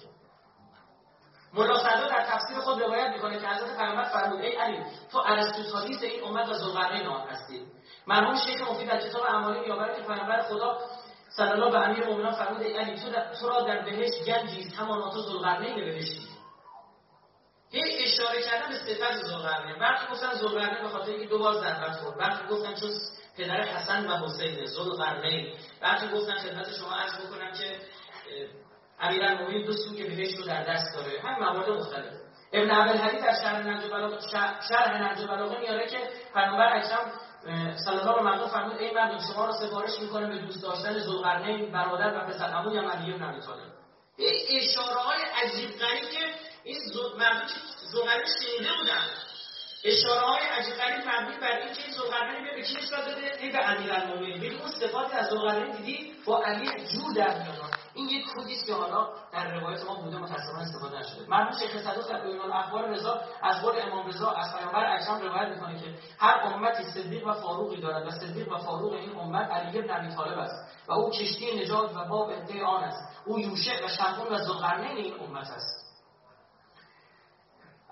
ملا 1.53 1.83
در 1.83 2.25
تفسیر 2.25 2.59
خود 2.59 2.81
روایت 2.81 3.13
می‌کنه 3.13 3.39
که 3.39 3.47
حضرت 3.47 3.77
پیامبر 3.77 4.03
فرمود 4.03 4.41
ای 4.41 4.55
علی 4.55 4.83
تو 5.11 5.23
ارسطو 5.25 5.77
این 6.01 6.23
امت 6.23 6.49
و 6.49 6.53
ذوالقرنین 6.53 7.07
آن 7.07 7.27
هستی. 7.27 7.76
مرحوم 8.07 8.35
شیخ 8.35 8.61
مفید 8.71 8.89
در 8.89 8.99
کتاب 8.99 9.21
اعمالی 9.21 9.59
میآورد 9.59 9.95
که 9.95 10.01
پیامبر 10.01 10.41
خدا 10.41 10.77
صلی 11.29 11.49
الله 11.49 11.71
به 11.71 11.79
امیر 11.79 12.05
مومنان 12.05 12.31
فرمود 12.31 12.61
ای 12.61 12.77
علی 12.77 12.99
تو, 12.99 13.09
تو 13.39 13.49
را 13.49 13.61
در 13.61 13.81
بهشت 13.81 14.25
گنجی 14.25 14.63
همان 14.63 15.11
تو 15.11 15.21
ذوالقرنین 15.21 15.75
بهشتی 15.75 16.27
هی 17.71 18.03
اشاره 18.03 18.41
کردن 18.41 18.69
به 18.69 18.75
صفت 18.75 19.25
ذوالقرنین. 19.25 19.75
وقتی 19.79 20.13
گفتن 20.13 20.33
ذوالقرنین 20.33 20.83
به 20.83 20.89
خاطر 20.89 21.11
اینکه 21.11 21.25
دو 21.25 21.39
بار 21.39 21.53
ضربت 21.53 21.97
خورد 21.97 22.19
وقتی 22.19 22.47
گفتن 22.47 22.73
چون 22.73 22.89
پدر 23.37 23.61
حسن 23.61 24.07
و 24.07 24.25
حسین 24.25 24.65
ذوالقرنین. 24.65 25.53
وقتی 25.81 26.07
گفتن 26.07 26.33
خدمت 26.33 26.73
شما 26.73 26.95
عرض 26.95 27.25
بکنم 27.25 27.51
که 27.51 27.79
امیرالمومنین 28.99 29.65
دو 29.65 29.73
سوی 29.73 30.03
بهشت 30.03 30.37
رو 30.37 30.45
در 30.45 30.63
دست 30.63 30.95
داره. 30.95 31.21
هم 31.21 31.39
موارد 31.39 31.69
مختلف. 31.69 32.13
ابن 32.53 32.71
عبدالحدید 32.71 33.21
در 33.21 33.33
شرح 33.33 33.59
نهج 33.59 33.91
بلاغه 33.91 34.19
شرح 34.69 35.01
نهج 35.01 35.27
بلاغه 35.27 35.59
میاره 35.59 35.87
که 35.87 35.97
پیامبر 36.33 36.77
اکرم 36.77 37.11
صلی 37.85 37.99
الله 37.99 38.29
علیه 38.29 38.43
و 38.43 38.47
فرمود 38.47 38.77
ای 38.77 38.93
مردم 38.93 39.19
شما 39.33 39.45
را 39.45 39.51
سفارش 39.51 39.99
می‌کنم 39.99 40.29
به 40.29 40.37
دوست 40.37 40.63
داشتن 40.63 40.99
ذوالقرنین 40.99 41.71
برادر 41.71 42.17
و 42.17 42.27
پسر. 42.27 42.45
عموی 42.45 42.77
علی 42.77 43.13
بن 43.13 43.23
ابی 43.23 43.41
طالب 43.41 43.77
اشاره 44.49 44.99
های 44.99 45.21
عجیب 45.43 45.69
غریب 45.79 46.09
که 46.09 46.25
این 46.63 46.77
مردم 47.17 47.47
ذوالقرنین 47.91 48.25
شنیده 48.39 48.73
بودن. 48.79 49.05
اشاره 49.83 50.25
های 50.25 50.41
عجیب 50.41 50.75
غریب 50.75 51.07
مبنی 51.07 51.37
بر 51.37 51.57
این 51.57 51.73
که 51.73 51.83
این 51.83 51.93
ذوالقرنین 51.93 52.55
به 52.55 52.61
کی 52.61 52.73
نسبت 52.73 53.05
داده؟ 53.05 53.37
ای 53.39 53.51
به 53.51 53.69
امیرالمومنین. 53.69 54.37
ببین 54.37 54.59
اون 54.59 54.71
صفاتی 54.71 55.15
از 55.15 55.29
ذوالقرنین 55.29 55.75
دیدی؟ 55.75 56.13
با 56.25 56.43
علی 56.43 56.87
جور 56.87 57.13
در 57.15 57.43
میاد 57.43 57.76
این 57.97 58.09
یک 58.09 58.25
کدی 58.35 58.55
که 58.65 58.73
حالا 58.73 59.09
در 59.31 59.59
روایت 59.59 59.85
ما 59.85 59.95
بوده 59.95 60.17
متأسفانه 60.17 60.61
استفاده 60.61 60.99
نشده. 60.99 61.29
مرحوم 61.29 61.59
شیخ 61.59 61.81
صدوق 61.83 62.09
در 62.09 62.21
بیان 62.21 62.39
الاخبار 62.39 62.89
رضا 62.89 63.21
از 63.41 63.61
قول 63.61 63.73
امام 63.81 64.07
رضا 64.07 64.31
از 64.31 64.57
پیامبر 64.57 64.95
اکرم 64.95 65.21
روایت 65.21 65.47
می‌کنه 65.47 65.79
که 65.79 65.95
هر 66.19 66.41
امتی 66.43 66.83
صدیق 66.83 67.27
و 67.27 67.33
فاروقی 67.33 67.81
دارد 67.81 68.07
و 68.07 68.11
صدیق 68.11 68.53
و 68.53 68.57
فاروق 68.57 68.93
این 68.93 69.19
امت 69.19 69.51
علی 69.51 69.81
بن 69.81 69.95
ابی 69.95 70.15
طالب 70.15 70.37
است 70.39 70.67
و 70.87 70.93
او 70.93 71.09
کشتی 71.09 71.59
نجات 71.59 71.95
و 71.95 72.05
باب 72.05 72.31
عده 72.31 72.65
آن 72.65 72.83
است. 72.83 73.23
او 73.25 73.39
یوشع 73.39 73.85
و 73.85 73.87
شمعون 73.87 74.33
و 74.33 74.37
ذوالقرنین 74.37 74.97
این 74.97 75.13
امت 75.19 75.49
است. 75.49 75.76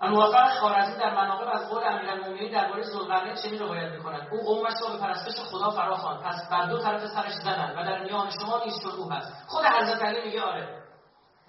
موفق 0.02 0.58
خارزی 0.58 1.00
در 1.00 1.14
مناقب 1.14 1.48
از 1.54 1.68
قول 1.68 1.82
امیرالمومنین 1.84 2.52
درباره 2.52 2.82
ذوالقرنین 2.82 3.34
چنین 3.34 3.58
روایت 3.58 3.92
می‌کند. 3.92 4.28
او 4.32 4.44
قومش 4.44 4.74
را 4.82 4.92
به 4.92 4.98
پرستش 4.98 5.40
خدا 5.40 5.70
فراخواند. 5.70 6.22
پس 6.22 6.48
بر 6.50 6.66
دو 6.66 6.78
طرف 6.78 7.06
سرش 7.06 7.32
زدند 7.32 7.78
و 7.78 7.82
در 7.82 8.04
میان 8.04 8.30
شما 8.30 8.62
نیز 8.64 8.74
چون 8.82 9.12
هست. 9.12 9.32
خود 9.46 9.64
حضرت 9.64 10.02
علی 10.02 10.24
میگه 10.24 10.42
آره. 10.42 10.82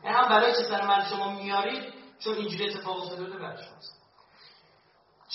این 0.04 0.14
هم 0.14 0.30
برای 0.30 0.52
که 0.52 0.64
سر 0.64 0.88
من 0.88 1.04
شما 1.04 1.32
میارید 1.32 1.94
چون 2.20 2.34
اینجوری 2.34 2.70
اتفاق 2.70 2.98
افتاده 2.98 3.24
بوده 3.24 3.38
شماست 3.38 3.98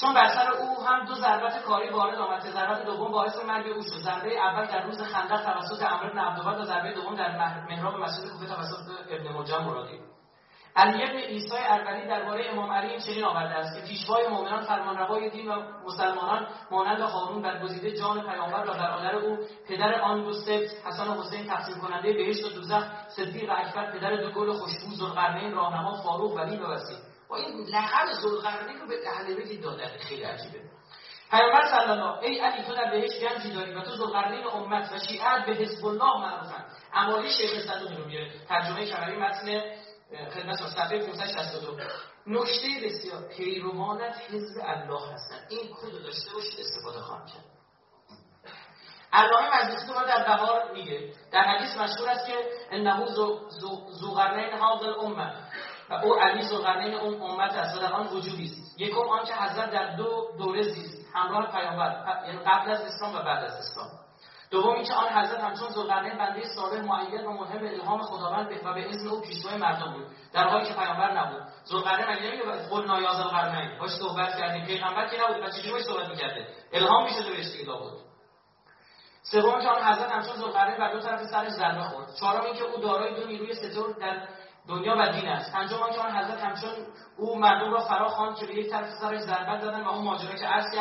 چون 0.00 0.14
بر 0.14 0.28
سر 0.28 0.52
او 0.52 0.84
هم 0.84 1.04
دو 1.04 1.14
ضربت 1.14 1.62
کاری 1.62 1.90
وارد 1.90 2.18
آمد 2.18 2.40
ضربت 2.40 2.84
دوم 2.84 3.12
باعث 3.12 3.36
مرگ 3.36 3.72
او 3.72 3.82
شد. 3.82 3.98
ضربه 3.98 4.40
اول 4.40 4.66
در 4.66 4.82
روز 4.82 5.02
خندق 5.02 5.44
توسط 5.44 5.82
عمرو 5.82 6.12
بن 6.12 6.18
عبدالله 6.18 6.62
و 6.62 6.64
ضربه 6.64 6.92
دوم 6.92 7.16
در 7.16 7.36
محراب 7.68 7.96
مسجد 7.96 8.28
کوفه 8.28 8.46
توسط 8.46 8.90
ابن 9.10 9.28
مجان 9.32 9.64
مرادی. 9.64 10.00
علی 10.76 11.02
ابن 11.04 11.16
عیسی 11.16 11.56
اربلی 11.56 12.08
درباره 12.08 12.50
امام 12.50 12.72
علی 12.72 12.88
این 12.88 13.00
چنین 13.00 13.24
آورده 13.24 13.54
است 13.54 13.76
که 13.76 13.88
پیشوای 13.88 14.28
مؤمنان 14.28 14.64
فرمانروای 14.64 15.30
دین 15.30 15.48
و 15.48 15.62
مسلمانان 15.84 16.46
مانند 16.70 17.00
هارون 17.00 17.42
برگزیده 17.42 17.90
جان 17.90 18.20
پیامبر 18.20 18.70
و 18.70 18.74
در 18.74 19.16
او 19.16 19.38
پدر 19.68 20.00
آن 20.00 20.24
دو 20.24 20.32
سبت 20.32 20.86
حسن 20.86 21.08
و 21.08 21.22
حسین 21.22 21.46
تقسیم 21.46 21.80
کننده 21.80 22.12
بهشت 22.12 22.44
و 22.44 22.48
دوزخ 22.48 22.84
صدیق 23.16 23.50
و 23.50 23.52
اکبر 23.52 23.92
پدر 23.92 24.16
دو 24.16 24.30
گل 24.30 24.52
خوشبو 24.52 24.94
ذوالقرنین 24.94 25.54
راهنما 25.54 26.02
فاروق 26.02 26.36
ولی 26.36 26.56
و 26.56 26.66
وسیع. 26.66 26.96
و 27.30 27.34
این 27.34 27.66
لقب 27.66 28.12
ذوالقرنین 28.22 28.80
رو 28.80 28.86
به 28.86 28.94
اهل 29.08 29.34
بیت 29.34 29.62
دادن 29.62 29.88
خیلی 30.00 30.22
عجیبه. 30.22 30.58
پیامبر 31.30 31.64
صلی 31.64 31.90
الله 31.90 32.18
ای 32.22 32.38
علی 32.38 32.62
تو 32.62 32.74
در 32.74 32.90
بهشت 32.90 33.20
گنجی 33.20 33.52
داری 33.52 33.74
و 33.74 33.80
تو 33.80 33.90
ذوالقرنین 33.90 34.46
امت 34.46 34.92
و 34.92 34.98
شیعه 34.98 35.46
به 35.46 35.52
حزب 35.52 35.86
الله 35.86 36.20
معروفن. 36.20 36.64
امالی 36.94 37.30
شیخ 37.30 37.50
صدوق 37.50 37.98
رو 37.98 38.06
میاره. 38.06 38.30
ترجمه 38.48 38.86
کمری 38.86 39.16
متن 39.16 39.62
خدمت 40.34 40.56
صفحه 40.56 40.98
562 40.98 41.76
نکته 42.26 42.68
بسیار 42.84 43.22
پیروانت 43.22 44.14
حزب 44.30 44.60
الله 44.64 45.12
هستن. 45.12 45.46
این 45.48 45.74
کد 45.74 46.02
داشته 46.02 46.34
باشید 46.34 46.60
استفاده 46.60 46.98
خواهم 46.98 47.26
کرد. 47.26 47.44
علامه 49.12 49.48
مجلسی 49.56 49.86
تو 49.86 49.94
در 49.94 50.24
بهار 50.24 50.72
میگه 50.72 51.12
در 51.32 51.42
حدیث 51.42 51.76
مشهور 51.76 52.08
است 52.08 52.26
که 52.26 52.34
انه 52.70 53.06
زوغرنین 54.00 54.52
هذا 54.52 54.86
الامه 54.86 55.32
و 55.90 55.94
او 55.94 56.14
علی 56.14 56.42
زوغرنین 56.42 56.94
اون 56.94 57.22
امت 57.22 57.52
است. 57.52 57.76
و 57.76 57.80
در 57.80 57.92
آن 57.92 58.06
وجودی 58.06 58.44
است. 58.44 58.80
یکم 58.80 59.08
آنکه 59.08 59.34
حضرت 59.34 59.70
در 59.70 59.96
دو 59.96 60.32
دوره 60.38 60.62
زیست. 60.62 61.06
همراه 61.14 61.52
پیامبر. 61.52 62.22
یعنی 62.26 62.38
قبل 62.38 62.70
از 62.70 62.80
اسلام 62.80 63.14
و 63.14 63.18
بعد 63.18 63.44
از 63.44 63.52
اسلام. 63.52 64.01
دوم 64.52 64.74
اینکه 64.74 64.94
آن 64.94 65.08
حضرت 65.08 65.40
همچون 65.40 65.68
ذوالقرنین 65.68 66.18
بنده 66.18 66.42
صالح 66.56 66.80
معید 66.80 67.24
و 67.24 67.30
ملهم 67.30 67.66
الهام 67.66 68.02
خداوند 68.02 68.50
و 68.64 68.74
به 68.74 68.88
اذن 68.90 69.08
او 69.08 69.20
پیشوای 69.20 69.56
مردم 69.56 69.92
بود 69.92 70.06
در 70.32 70.48
حالی 70.48 70.66
که 70.66 70.74
پیامبر 70.74 71.12
نبود. 71.12 71.42
ذوالقرنین 71.68 72.06
مگه 72.06 72.22
نمیگه 72.22 72.68
قول 72.68 72.86
نایاز 72.86 73.20
القرنین 73.20 73.78
باش 73.78 73.90
صحبت 73.90 74.38
کردیم. 74.38 74.66
پیغمبر 74.66 75.08
که 75.08 75.16
نبود 75.22 75.44
و 75.44 75.50
چجوری 75.50 75.82
صحبت 75.82 76.08
می‌کرده 76.08 76.46
الهام 76.72 77.04
می‌شده 77.04 77.30
بهش 77.30 77.52
دیگه 77.52 77.64
داوود 77.64 77.92
سوم 79.22 79.60
که 79.60 79.68
آن 79.68 79.82
حضرت 79.82 80.12
همچون 80.12 80.36
ذوالقرنین 80.36 80.78
بر 80.78 80.92
دو 80.92 81.00
طرف 81.00 81.22
سرش 81.22 81.48
ضربه 81.48 81.82
خورد. 81.82 82.14
چهارم 82.20 82.44
اینکه 82.44 82.64
او 82.64 82.80
دارای 82.80 83.14
دو 83.14 83.26
نیروی 83.26 83.54
ستور 83.54 83.92
در 83.92 84.28
دنیا 84.68 84.96
و 84.98 85.08
دین 85.08 85.28
است. 85.28 85.52
پنجم 85.52 85.76
که 85.76 86.00
آن 86.00 86.16
حضرت 86.16 86.44
همچون 86.44 86.70
او 87.18 87.38
مردم 87.38 87.72
را 87.72 87.80
فرا 87.80 88.08
خواند 88.08 88.36
که 88.36 88.46
به 88.46 88.54
یک 88.54 88.70
طرف 88.70 88.90
سرش 89.00 89.20
ضربت 89.20 89.60
زدن 89.60 89.84
و 89.84 89.88
اون 89.88 90.04
ماجرا 90.04 90.34
که 90.34 90.46
عرض 90.46 90.74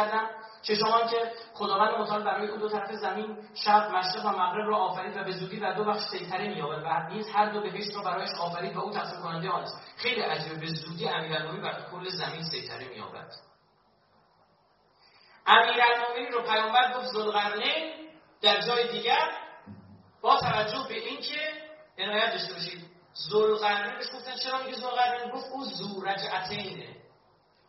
کردم 0.63 0.79
ششمان 0.79 1.07
که 1.07 1.31
خداوند 1.53 1.99
متعال 1.99 2.23
برای 2.23 2.47
او 2.47 2.57
دو 2.57 2.69
طرف 2.69 2.91
زمین 2.91 3.37
شرق 3.53 3.95
مشرق 3.95 4.25
و 4.25 4.29
مغرب 4.29 4.67
را 4.67 4.77
آفرید 4.77 5.17
و 5.17 5.23
به 5.23 5.31
زودی 5.31 5.59
در 5.59 5.73
دو 5.73 5.83
بخش 5.83 6.09
سیطره 6.11 6.47
می‌یابد 6.47 6.83
و 6.85 7.13
نیز 7.13 7.29
هر 7.29 7.45
دو 7.49 7.61
بهشت 7.61 7.95
را 7.95 8.01
برایش 8.01 8.29
آفرید 8.39 8.75
و 8.75 8.79
او 8.79 8.91
تقسیم 8.91 9.21
کننده 9.21 9.49
آن 9.49 9.63
است. 9.63 9.81
خیلی 9.97 10.21
عجیبه 10.21 10.55
به 10.55 10.67
زودی 10.67 11.07
امیرالمومنین 11.07 11.61
بر 11.61 11.85
کل 11.91 12.09
زمین 12.09 12.43
سیطره 12.43 12.87
می‌یابد. 12.87 13.31
امیرالمومنین 15.47 16.31
رو 16.31 16.41
پیامبر 16.41 16.93
گفت 16.97 17.07
ذوالقرنین 17.07 17.93
در 18.41 18.61
جای 18.61 18.91
دیگر 18.91 19.31
با 20.21 20.39
توجه 20.39 20.85
به 20.89 20.95
اینکه 20.95 21.39
عنایت 21.97 22.31
داشته 22.31 22.53
باشید 22.53 22.91
ذوالقرنین 23.29 23.97
بهش 23.97 24.07
گفتن 24.15 24.35
چرا 24.35 24.63
میگه 24.63 24.77
ذوالقرنین؟ 24.77 25.31
گفت 25.31 25.45
او 25.51 25.65
ذو 25.65 26.01
رجعتینه. 26.01 27.00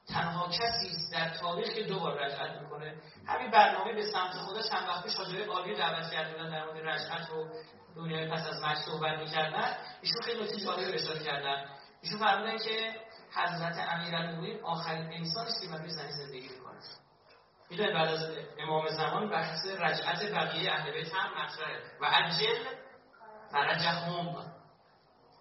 تنها 0.09 0.49
کسی 0.49 0.89
است 0.89 1.13
در 1.13 1.29
تاریخ 1.29 1.69
که 1.69 1.83
دو 1.83 2.01
بار 2.01 2.19
رجعت 2.25 2.61
می‌کنه. 2.63 2.97
همین 3.27 3.51
برنامه 3.51 3.93
به 3.93 4.03
سمت 4.03 4.31
خدا 4.31 4.63
چند 4.63 4.89
وقت 4.89 5.05
پیش 5.05 5.15
حاجی 5.15 5.43
عالی 5.43 5.75
دعوت 5.75 6.11
کردن 6.11 6.51
در 6.51 6.65
مورد 6.65 6.89
رجعت 6.89 7.31
و 7.31 7.49
دنیای 7.97 8.31
پس 8.31 8.47
از 8.47 8.63
مرگ 8.63 8.79
صحبت 8.79 9.19
می‌کردن 9.19 9.77
ایشون 10.03 10.23
خیلی 10.23 10.45
نکته 10.45 10.57
جالبی 10.57 10.93
اشاره 10.93 11.25
کردن. 11.25 11.65
ایشون 12.03 12.19
فرمودن 12.19 12.59
که 12.59 12.95
حضرت 13.35 13.89
امیرالمومنین 13.89 14.61
آخرین 14.65 15.13
انسان 15.13 15.47
است 15.47 15.63
که 15.63 15.69
بر 15.69 15.89
زمین 15.89 16.11
زندگی 16.11 16.49
می‌کنه. 16.49 16.79
می‌دونید 17.71 17.95
بعد 17.95 18.09
از 18.09 18.37
امام 18.59 18.89
زمان 18.89 19.31
بحث 19.31 19.67
رجعت 19.67 20.33
بقیه 20.33 20.73
اهل 20.73 20.93
بیت 20.93 21.15
هم 21.15 21.45
مطرحه. 21.45 21.83
و 22.01 22.05
عجل 22.05 22.65
فرجهم. 23.53 24.53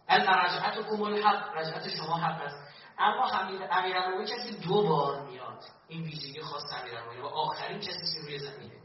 ان 0.10 0.22
رجعتكم 0.22 1.02
الحق. 1.02 1.58
رجعت 1.58 1.90
شما 1.90 2.18
حق 2.18 2.42
است. 2.42 2.71
اما 3.02 3.26
امیرالمومنین 3.72 4.28
کسی 4.28 4.60
دو 4.68 4.88
بار 4.88 5.22
میاد 5.22 5.64
این 5.88 6.04
ویژگی 6.04 6.42
خاص 6.42 6.64
امیرالمومنین 6.82 7.22
و 7.22 7.28
آخرین 7.28 7.80
کسی 7.80 8.14
که 8.14 8.22
روی 8.22 8.40
زمینه. 8.40 8.82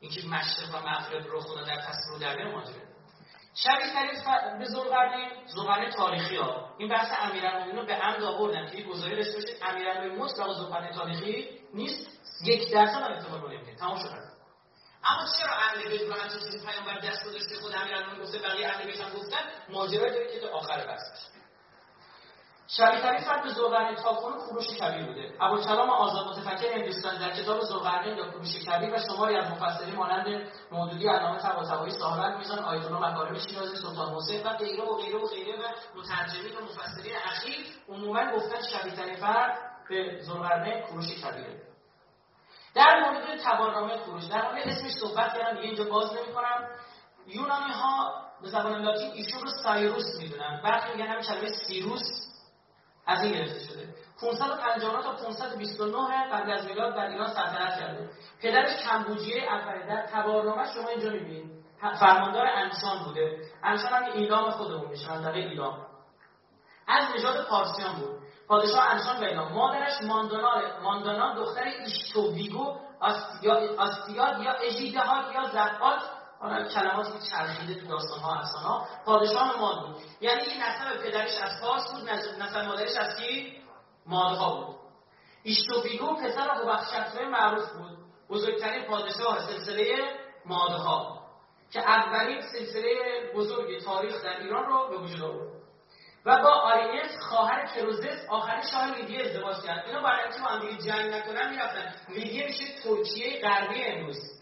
اینکه 0.00 0.26
مشرق 0.26 0.74
و 0.74 0.88
مغرب 0.88 1.26
رو 1.26 1.40
خدا 1.40 1.62
در 1.62 1.80
تصویر 1.80 2.18
در 2.18 2.50
ماجره 2.50 2.88
شبیه 3.54 3.92
ترین 3.92 4.58
به 4.58 4.64
زلقرنین 4.64 5.28
زلقرنین 5.46 5.90
تاریخی 5.90 6.36
ها. 6.36 6.74
این 6.78 6.88
بحث 6.88 7.12
امیرالمومنین 7.20 7.76
رو 7.76 7.86
به 7.86 7.94
عمد 7.94 8.22
آوردن 8.22 8.70
که 8.70 8.82
داشته 8.82 9.34
باشید 9.34 9.56
امیرالمومنین 9.62 10.18
مطلق 10.18 10.52
زلقرنین 10.52 10.92
تاریخی 10.92 11.48
نیست. 11.74 12.08
یک 12.44 12.72
درصد 12.72 13.02
هم 13.02 13.40
رو 13.42 13.48
نمیده 13.48 13.74
تمام 13.74 13.98
شد. 13.98 14.28
اما 15.04 15.26
چرا 15.38 15.54
اهل 15.54 15.88
بیت 15.88 16.00
رو 16.00 16.12
همچین 16.12 16.40
چیزی 16.40 16.66
پیامبر 16.66 16.98
دست 16.98 17.24
گذاشته؟ 17.26 17.60
خود 17.60 17.74
امیرالمومنین 17.74 18.22
گفته 18.22 18.38
بقیه 18.38 18.68
اهل 18.68 18.86
بیت 18.86 19.00
هم 19.00 19.12
گفتن. 19.12 19.38
ماجرا 19.68 20.10
داره 20.10 20.32
که 20.32 20.40
تا 20.40 20.48
آخر 20.48 20.86
بحث 20.86 21.02
شبیه‌ترین 22.70 23.20
فرد 23.20 23.48
زوغرنین 23.48 23.94
تاکنون 23.94 24.38
کوروش 24.38 24.66
کبیر 24.66 25.06
بوده. 25.06 25.32
ابوالکلام 25.40 25.90
آزاد 25.90 26.26
متفکر 26.26 26.72
هندوستانی 26.72 27.18
در 27.18 27.30
کتاب 27.30 27.60
زوغرنین 27.60 28.16
یا 28.16 28.30
کوروش 28.30 28.56
کبیر 28.56 28.94
و 28.94 28.98
شماری 28.98 29.36
از 29.36 29.50
مفسرین 29.50 29.94
مانند 29.94 30.48
مودودی 30.72 31.08
علامه 31.08 31.38
طباطبایی 31.38 31.92
صاحب 31.92 32.38
میزان 32.38 32.58
آیت 32.58 32.84
الله 32.84 33.10
مکارم 33.10 33.38
شیرازی 33.38 33.76
سلطان 33.76 34.14
حسین 34.14 34.46
و 34.46 34.48
غیره 34.48 34.84
و 34.84 34.96
غیره 34.96 35.18
و 35.18 35.26
غیره 35.26 35.58
و 35.58 35.62
مترجمین 35.98 36.56
و 36.56 36.64
مفسرین 36.64 37.12
اخیر 37.24 37.66
عموما 37.88 38.32
گفتن 38.32 38.62
شبیه‌ترین 38.62 39.16
فرد 39.16 39.58
به 39.88 40.20
زوغرنین 40.22 40.80
کوروش 40.80 41.06
کبیره. 41.06 41.62
در 42.74 43.00
مورد 43.00 43.40
تبارنامه 43.44 43.98
کوروش 43.98 44.24
در 44.24 44.42
مورد 44.42 44.68
اسمش 44.68 44.92
صحبت 44.92 45.38
کردم 45.38 45.54
دیگه 45.56 45.66
اینجا 45.66 45.84
باز 45.84 46.12
نمی‌کنم. 46.12 46.68
یونانی 47.26 47.72
ها 47.72 48.22
به 48.42 48.48
زبان 48.48 48.82
لاتین 48.82 49.10
ایشون 49.10 49.40
رو 49.40 49.50
سایروس 49.62 50.18
می‌دونن. 50.18 50.60
برخی 50.64 50.92
میگن 50.92 51.06
هم 51.06 51.20
کلمه 51.20 51.48
سیروس. 51.66 52.27
از 53.08 53.22
این 53.22 53.32
گرفته 53.32 53.58
شده. 53.58 53.94
559 54.20 55.02
تا 55.02 55.12
529 55.12 56.28
قبل 56.32 56.50
از 56.50 56.66
میلاد 56.66 56.94
در 56.94 57.06
ایران 57.06 57.28
سلطنت 57.28 57.80
کرده. 57.80 58.10
پدرش 58.42 58.82
کمبوجیه 58.82 59.48
در 59.88 60.06
تبارنامه 60.06 60.74
شما 60.74 60.88
اینجا 60.88 61.10
می‌بینید. 61.10 61.64
فرماندار 62.00 62.46
انسان 62.46 63.04
بوده. 63.04 63.38
انسان 63.62 63.92
هم 63.92 64.12
ایلام 64.12 64.50
خودمون 64.50 64.88
میشه 64.88 65.10
منطقه 65.10 65.38
ایلام. 65.38 65.86
از 66.88 67.04
نژاد 67.16 67.46
پارسیان 67.46 67.94
بود. 67.94 68.18
پادشاه 68.48 68.90
انسان 68.90 69.16
و 69.16 69.24
ایلام. 69.24 69.52
مادرش 69.52 70.02
ماندانا 70.02 70.80
ماندانا 70.82 71.34
دختر 71.34 71.64
ایشتوویگو 71.64 72.76
آستیاد 73.78 74.40
یا 74.40 74.52
اژیدهات 74.52 75.34
یا 75.34 75.44
زبات 75.44 76.00
حالا 76.40 76.68
کلماتی 76.68 77.12
که 77.12 77.18
چرخیده 77.30 77.80
تو 77.80 77.86
داستان 77.86 78.20
ها 78.20 78.34
افسان 78.34 78.62
ها 78.62 78.88
پادشاه 79.04 79.58
ماد 79.58 79.86
بود. 79.86 79.96
یعنی 80.20 80.42
این 80.42 80.62
نسب 80.62 81.02
پدرش 81.02 81.38
از 81.42 81.60
پارس 81.60 81.92
بود 81.92 82.10
نسب 82.10 82.58
مادرش 82.58 82.96
از 82.96 83.16
کی؟ 83.16 83.62
مادها 84.06 84.64
بود. 84.64 84.76
ایشتوویگو 85.42 86.14
پسر 86.14 86.48
هوبخشتوه 86.50 87.28
معروف 87.28 87.72
بود. 87.72 87.98
بزرگترین 88.30 88.86
پادشاه 88.86 89.46
سلسله 89.46 89.96
مادها 90.44 91.18
که 91.72 91.80
اولین 91.80 92.42
سلسله 92.42 92.94
بزرگ 93.34 93.84
تاریخ 93.84 94.22
در 94.22 94.38
ایران 94.40 94.66
رو 94.66 94.88
به 94.88 94.98
وجود 94.98 95.22
آورد. 95.22 95.58
و 96.24 96.42
با 96.42 96.50
آرینس 96.50 97.10
خواهر 97.28 97.66
کروزس 97.66 98.26
آخرین 98.28 98.62
شاه 98.72 98.94
لیدیه 98.94 99.24
ازدواج 99.24 99.56
کرد. 99.62 99.84
اینا 99.86 100.02
برای 100.02 100.22
اینکه 100.22 100.40
با 100.40 100.46
هم 100.46 100.78
جنگ 100.78 101.14
نکنن 101.14 101.50
می‌رفتن. 101.50 101.94
لیدیه 102.08 102.46
میشه 102.46 102.64
ترکیه 102.82 103.40
غربی 103.40 103.84
امروز. 103.84 104.37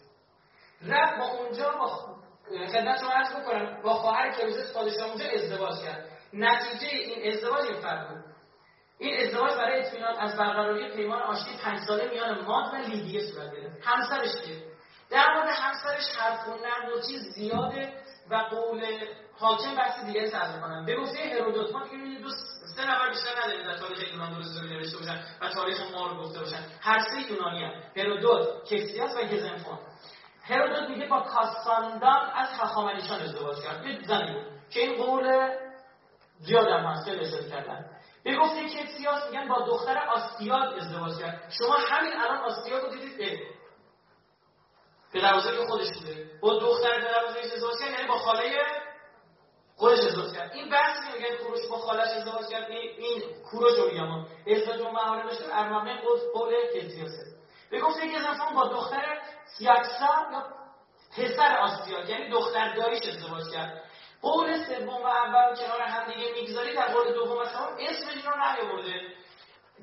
رفت 0.83 1.19
با 1.19 1.25
اونجا 1.25 1.71
با 1.71 1.87
خدمت 2.73 3.01
شما 3.01 3.11
عرض 3.11 3.37
بکنم 3.37 3.83
با 3.83 3.95
خواهر 3.95 4.33
کروزس 4.33 4.75
پادشاه 4.75 5.09
اونجا 5.09 5.25
ازدواج 5.35 5.83
کرد. 5.85 6.09
نتیجه 6.33 6.87
این 6.87 7.33
ازدواج 7.33 7.65
این 7.65 7.81
فرق 7.81 8.09
بود. 8.09 8.25
این 8.99 9.27
ازدواج 9.27 9.53
برای 9.53 9.81
اطمینان 9.81 10.17
از 10.17 10.37
برقراری 10.37 10.97
پیمان 10.97 11.23
آشتی 11.23 11.57
پنج 11.65 11.79
ساله 11.89 12.11
میان 12.11 12.45
ماد 12.45 12.75
و 12.75 12.77
لیدیه 12.77 13.21
صورت 13.21 13.53
گرفت. 13.53 13.87
همسرش 13.87 14.33
که 14.33 14.63
در 15.11 15.35
مورد 15.35 15.49
همسرش 15.49 16.17
حرف 16.19 16.39
خوندن 16.39 16.93
و 16.93 17.01
چیز 17.09 17.23
زیاده 17.35 17.93
و 18.31 18.37
قول 18.37 18.85
حاکم 19.39 19.75
بحث 19.75 20.05
دیگری 20.05 20.31
سرد 20.31 20.55
می‌کنن 20.55 20.85
به 20.85 20.97
گفته 20.97 21.19
هرودوت 21.19 21.73
ما 21.73 21.83
دیگه 21.83 22.21
دو 22.23 22.29
سه 22.77 22.83
نفر 22.91 23.09
بیشتر 23.09 23.43
نداریم 23.45 23.67
در 23.67 23.79
تاریخ 23.79 24.13
یونان 24.13 24.35
درست 24.35 24.63
رو 24.63 24.69
نوشته 24.69 24.99
باشن 24.99 25.21
و 25.41 25.49
تاریخ 25.49 25.81
ما 25.93 26.07
رو 26.07 26.23
گفته 26.23 26.39
باشن. 26.39 26.61
هر 26.81 26.99
سه 26.99 27.33
یونانی 27.33 27.65
هم 27.65 27.73
هرودوت 27.97 28.65
کسیاس 28.65 29.17
و 29.17 29.25
گزنفون 29.25 29.79
هرودوت 30.49 30.89
میگه 30.91 31.07
با 31.07 31.21
کاساندان 31.21 32.31
از 32.35 32.49
هخامنشیان 32.49 33.21
ازدواج 33.21 33.63
کرد. 33.63 33.87
یه 33.87 34.01
زنی 34.07 34.33
بود 34.33 34.45
که 34.71 34.81
این 34.81 35.05
قول 35.05 35.51
زیاد 36.39 36.69
هم 36.69 36.85
هست 36.85 37.05
خیلی 37.05 37.51
کردن. 37.51 37.91
به 38.25 38.37
گفته 38.37 38.69
کسیاس 38.69 39.31
میگن 39.31 39.49
با 39.49 39.67
دختر 39.67 39.99
آستیاد 39.99 40.75
ازدواج 40.75 41.19
کرد. 41.19 41.53
شما 41.59 41.75
همین 41.75 42.13
الان 42.13 42.39
آستیاد 42.39 42.83
رو 42.83 42.91
دیدید؟ 42.91 43.41
پدر 45.13 45.41
خودش 45.69 45.89
بوده. 45.99 46.31
با 46.41 46.59
دختر 46.59 47.01
پدر 47.01 47.27
بزرگش 47.29 47.53
ازدواج 47.53 47.79
کرد 47.81 47.91
یعنی 47.91 48.09
با 48.09 48.19
خاله 48.19 48.53
خودش 49.77 49.99
ازدواج 49.99 50.33
کرد. 50.33 50.53
این 50.53 50.71
بحث 50.71 50.97
میگن 51.15 51.37
کوروش 51.37 51.67
با 51.71 51.77
خالش 51.77 52.09
ازدواج 52.09 52.47
کرد 52.49 52.71
این 52.71 53.23
کوروش 53.51 53.79
رو 53.79 53.87
میگم. 53.87 54.27
ازدواج 54.47 54.81
و 54.81 54.91
مهاره 54.91 55.23
داشته 55.23 55.59
ارمامه 55.59 56.01
قول 56.01 56.19
قول 56.35 56.55
گفته 57.83 58.09
که 58.09 58.19
زنفان 58.19 58.55
با 58.55 58.69
دختر 58.69 59.19
سیاکسا 59.59 60.27
یا 60.33 60.47
پسر 61.17 61.57
آسیا 61.57 62.01
یعنی 62.01 62.31
دختر 62.31 62.75
داریش 62.75 63.03
ازدواج 63.09 63.53
کرد. 63.53 63.83
قول 64.23 64.65
سوم 64.65 64.89
و 64.89 65.07
اول 65.07 65.57
کنار 65.57 65.81
هم 65.81 66.13
دیگه 66.13 66.33
می‌گذاری 66.33 66.75
در 66.75 66.89
قول 66.93 67.13
دوم 67.13 67.43
مثلا 67.43 67.67
اسم 67.79 68.09
این 68.09 68.23
رو 68.23 68.33
نیاورده 68.37 69.01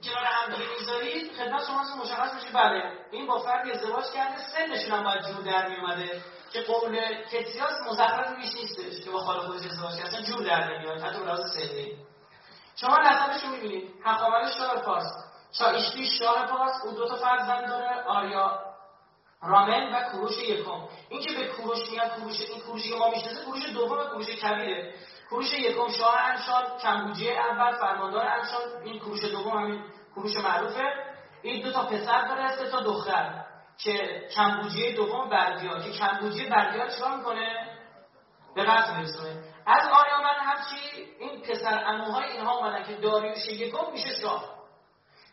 کنار 0.03 0.23
هم 0.23 0.53
دیگه 0.53 0.69
می‌گذارید 0.69 1.31
خدمت 1.33 1.63
شما 1.67 2.03
مشخص 2.03 2.33
میشه. 2.33 2.51
بله 2.53 2.91
این 3.11 3.27
با 3.27 3.39
فردی 3.39 3.71
ازدواج 3.71 4.05
کرده 4.13 4.37
سنشون 4.37 4.91
هم 4.91 5.03
باید 5.03 5.21
جور 5.21 5.41
در 5.41 5.67
میومده 5.67 6.21
که 6.53 6.61
قول 6.61 7.23
کتیاس 7.31 7.81
مزخرف 7.87 8.37
میش 8.37 8.55
نیستش 8.55 9.05
که 9.05 9.11
با 9.11 9.19
خاله 9.19 9.39
خودش 9.39 9.65
ازدواج 9.65 9.95
کرده 9.99 10.21
جور 10.21 10.43
در 10.43 10.73
نمیاد 10.73 11.01
حتی 11.01 11.19
به 11.19 11.25
لحاظ 11.25 11.53
سنی. 11.53 11.97
شما 12.75 12.97
نسبش 12.97 13.45
می‌بینید 13.45 13.93
هخامنش 14.05 14.57
شاه 14.57 14.81
پارس 14.81 15.32
چایشتی 15.59 16.05
شاه 16.05 16.47
پارس 16.47 16.85
او 16.85 16.91
دو 16.91 17.07
تا 17.07 17.15
فرزند 17.15 17.67
داره 17.67 18.03
آریا 18.03 18.59
رامن 19.41 19.95
و 19.95 20.09
کوروش 20.11 20.37
یکم. 20.37 20.87
این 21.09 21.21
که 21.21 21.33
به 21.33 21.47
کوروش 21.47 21.91
میاد 21.91 22.09
کوروش 22.09 22.41
این 22.41 22.61
کوروشی 22.61 22.97
ما 22.97 23.09
می‌شناسه 23.09 23.45
کوروش 23.45 23.69
دوم 23.73 24.03
کوروش 24.03 24.27
کبیره. 24.27 24.93
کوروش 25.29 25.53
یکم 25.53 25.87
شاه 25.87 26.19
انشان 26.21 26.63
کمبوجی 26.81 27.31
اول 27.31 27.71
فرماندار 27.71 28.27
انشان 28.27 28.61
این 28.83 28.99
کوروش 28.99 29.23
دوم 29.23 29.57
همین 29.57 29.83
کوروش 30.15 30.37
معروفه. 30.37 30.93
این 31.41 31.63
دو 31.63 31.71
تا 31.71 31.83
پسر 31.83 32.27
داره 32.27 32.55
سه 32.55 32.69
تا 32.69 32.79
دختر 32.79 33.43
که 33.77 34.27
کمبوجیه 34.35 34.95
دوم 34.95 35.29
بردیا. 35.29 35.79
که 35.79 35.91
کمبوجیه 35.91 36.49
بردیا 36.49 36.87
چیکار 36.87 37.17
می‌کنه؟ 37.17 37.77
به 38.55 38.63
قتل 38.63 38.95
میرسونه. 38.95 39.43
از 39.65 39.87
آریامن 39.93 40.35
همچی 40.39 41.03
این 41.19 41.41
پسر 41.41 41.83
اموهای 41.85 42.31
اینها 42.31 42.57
اومدن 42.57 42.83
که 42.83 42.93
داریوش 42.93 43.47
یکم 43.47 43.91
میشه 43.91 44.15
شاه. 44.21 44.52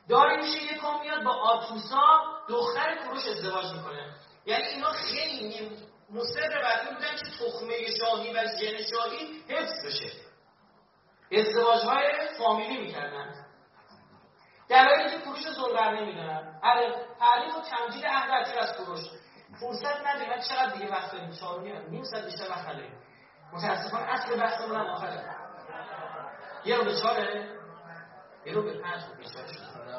داریوش 0.08 0.62
یکم 0.62 1.00
میاد 1.00 1.24
با 1.24 1.30
آتوسا 1.30 2.20
دختر 2.48 2.96
کوروش 2.96 3.26
ازدواج 3.26 3.72
می‌کنه. 3.72 4.14
یعنی 4.46 4.64
اینا 4.64 4.92
خیلی 4.92 5.70
مصر 6.10 6.40
این 6.40 6.94
بودن 6.94 7.16
که 7.16 7.44
تخمه 7.44 7.86
شاهی 7.98 8.32
و 8.32 8.44
جن 8.44 8.82
شاهی 8.94 9.44
حفظ 9.48 9.86
بشه. 9.86 10.12
ازدواج 11.32 11.80
های 11.84 12.28
فامیلی 12.38 12.78
می‌کردن. 12.78 13.46
دلایلی 14.68 15.10
که 15.10 15.18
کوروش 15.18 15.48
زلبرنه 15.48 16.00
می‌دونن 16.00 16.60
آره 16.62 17.06
تعریف 17.18 17.56
و 17.56 17.60
تمجید 17.60 18.04
عهد 18.06 18.58
از 18.58 18.76
کوروش. 18.76 19.00
فرصت 19.60 20.06
نداریم 20.06 20.30
من 20.30 20.40
چقدر 20.40 20.72
دیگه 20.72 20.90
وقت 20.90 21.12
داریم؟ 21.12 21.30
چهار 21.30 21.60
نیم 21.90 22.02
ساعت 22.02 22.24
بیشتر 22.24 22.50
وقت 22.50 22.68
نداریم. 22.68 22.92
متاسفانه 23.52 24.12
اصل 24.12 24.36
بحثمون 24.36 24.76
هم 24.76 24.86
آخره. 24.86 25.36
یه 26.64 26.76
رو 26.76 26.84
به 26.84 27.00
چهاره. 27.00 27.58
یه 28.46 28.52
رو 28.52 28.62
به 28.62 28.82
پنج. 28.82 29.02
رو 29.08 29.14
بیشتر 29.14 29.46
شد. 29.46 29.89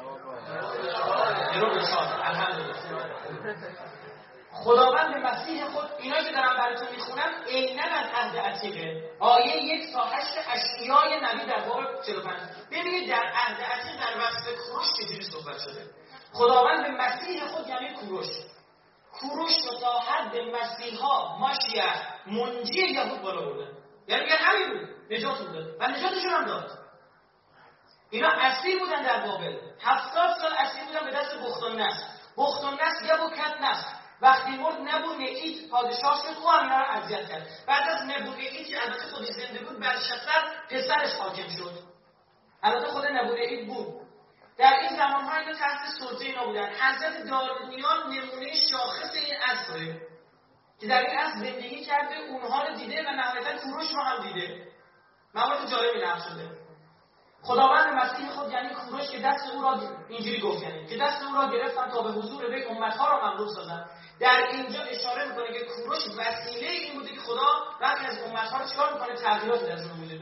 خداوند 4.52 5.16
مسیح 5.16 5.64
خود 5.64 5.84
اینا 5.98 6.22
که 6.22 6.32
دارم 6.32 6.56
براتون 6.56 6.88
می‌خونم 6.90 7.30
عینا 7.46 7.82
از 7.82 8.06
عهد 8.14 8.36
عتیقه 8.36 9.10
آیه 9.20 9.56
یک 9.56 9.92
تا 9.92 10.04
هشت 10.04 10.34
اشیای 10.48 11.20
نبی 11.22 11.46
در 11.46 11.68
باب 11.68 12.02
45 12.06 12.40
ببینید 12.70 13.10
در 13.10 13.32
عهد 13.34 13.60
عتیق 13.60 14.00
در 14.00 14.18
وصف 14.18 14.46
کوروش 14.66 14.86
چجوری 14.98 15.24
صحبت 15.24 15.58
شده. 15.58 15.86
خداوند 16.32 16.82
به 16.82 17.04
مسیح 17.04 17.46
خود 17.46 17.68
یعنی 17.68 17.94
کوروش. 17.94 18.26
کوروش 19.12 19.52
رو 19.70 19.78
تا 19.80 19.98
حد 19.98 20.36
مسیحا 20.36 21.38
ماشیه 21.38 21.84
منجی 22.26 22.80
یهود 22.80 23.22
بالا 23.22 23.40
برده. 23.40 23.66
یعنی 24.08 24.30
همین 24.30 24.68
بود. 24.68 24.88
نجات 25.10 25.38
داد. 25.38 25.80
و 25.80 25.86
نجاتشون 25.86 26.30
هم 26.30 26.44
داد. 26.44 26.81
اینا 28.12 28.28
اسیر 28.28 28.78
بودن 28.78 29.02
در 29.02 29.26
بابل. 29.26 29.56
هفتاد 29.82 30.36
سال 30.40 30.52
اسیر 30.52 30.84
بودن 30.84 31.04
به 31.04 31.10
دست 31.10 31.38
بختون 31.38 31.80
نصر. 31.80 32.06
بختون 32.36 32.74
نصر 32.74 33.04
یا 33.04 33.30
کت 33.30 33.60
نصر. 33.60 33.86
وقتی 34.22 34.50
مرد 34.50 34.80
نبو 34.80 35.12
نعید 35.12 35.70
پادشاه 35.70 36.22
شد 36.22 36.40
او 36.42 36.50
هم 36.50 36.68
رو 36.68 36.84
اذیت 36.90 37.28
کرد. 37.28 37.46
بعد 37.66 37.88
از 37.88 38.02
نبو 38.02 38.30
نعید 38.30 38.66
که 38.66 38.82
البته 38.82 39.06
خودی 39.06 39.32
زنده 39.32 39.64
بود 39.64 39.80
بر 39.80 39.98
شفر 39.98 40.42
پسرش 40.70 41.14
حاکم 41.14 41.48
شد. 41.48 41.72
البته 42.62 42.86
خود 42.86 43.06
نبو 43.06 43.34
نعید 43.34 43.68
بود. 43.68 43.86
در 44.58 44.72
این 44.80 44.96
زمان 44.96 45.24
ها 45.24 45.36
اینا 45.36 45.52
تحت 45.52 45.88
سلطه 46.00 46.24
اینا 46.24 46.44
بودن. 46.44 46.68
حضرت 46.68 47.26
دارونیان 47.26 48.12
نمونه 48.12 48.52
شاخص 48.70 49.14
این 49.14 49.36
اصله 49.42 50.00
که 50.80 50.86
در 50.86 51.00
این 51.00 51.18
اصل 51.18 51.38
زندگی 51.38 51.84
کرده 51.84 52.16
اونها 52.16 52.62
رو 52.62 52.74
دیده 52.74 53.02
و 53.08 53.12
نهایتا 53.12 53.58
کوروش 53.58 53.90
رو 53.94 54.02
هم 54.02 54.22
دیده. 54.22 54.66
مواد 55.34 55.70
جالبی 55.70 56.00
نقش 56.06 56.22
شده. 56.22 56.61
خداوند 57.44 57.94
مسیح 57.94 58.30
خود 58.30 58.52
یعنی 58.52 58.74
کوروش 58.74 59.10
که 59.10 59.18
دست 59.18 59.50
او 59.54 59.62
را 59.62 59.80
اینجوری 60.08 60.40
گفت 60.40 60.62
یعنی 60.62 60.86
که 60.86 60.96
دست 60.96 61.22
او 61.22 61.34
را 61.34 61.52
گرفتن 61.52 61.90
تا 61.90 62.02
به 62.02 62.10
حضور 62.10 62.50
وی 62.50 62.64
امتها 62.64 63.08
را 63.10 63.28
مملوک 63.28 63.48
سازند 63.48 63.90
در 64.20 64.48
اینجا 64.52 64.82
اشاره 64.82 65.28
می‌کنه 65.28 65.58
که 65.58 65.64
کوروش 65.64 65.98
وسیله 66.18 66.70
این 66.70 66.94
بوده 66.94 67.08
که 67.08 67.20
خدا 67.20 67.46
وقتی 67.80 68.06
از 68.06 68.18
امتها 68.18 68.58
رو 68.58 68.68
چیکار 68.68 68.92
می‌کنه؟ 68.92 69.14
تغییراتی 69.14 69.66
درشون 69.66 69.90
وجود 69.90 70.18
بیاره 70.18 70.21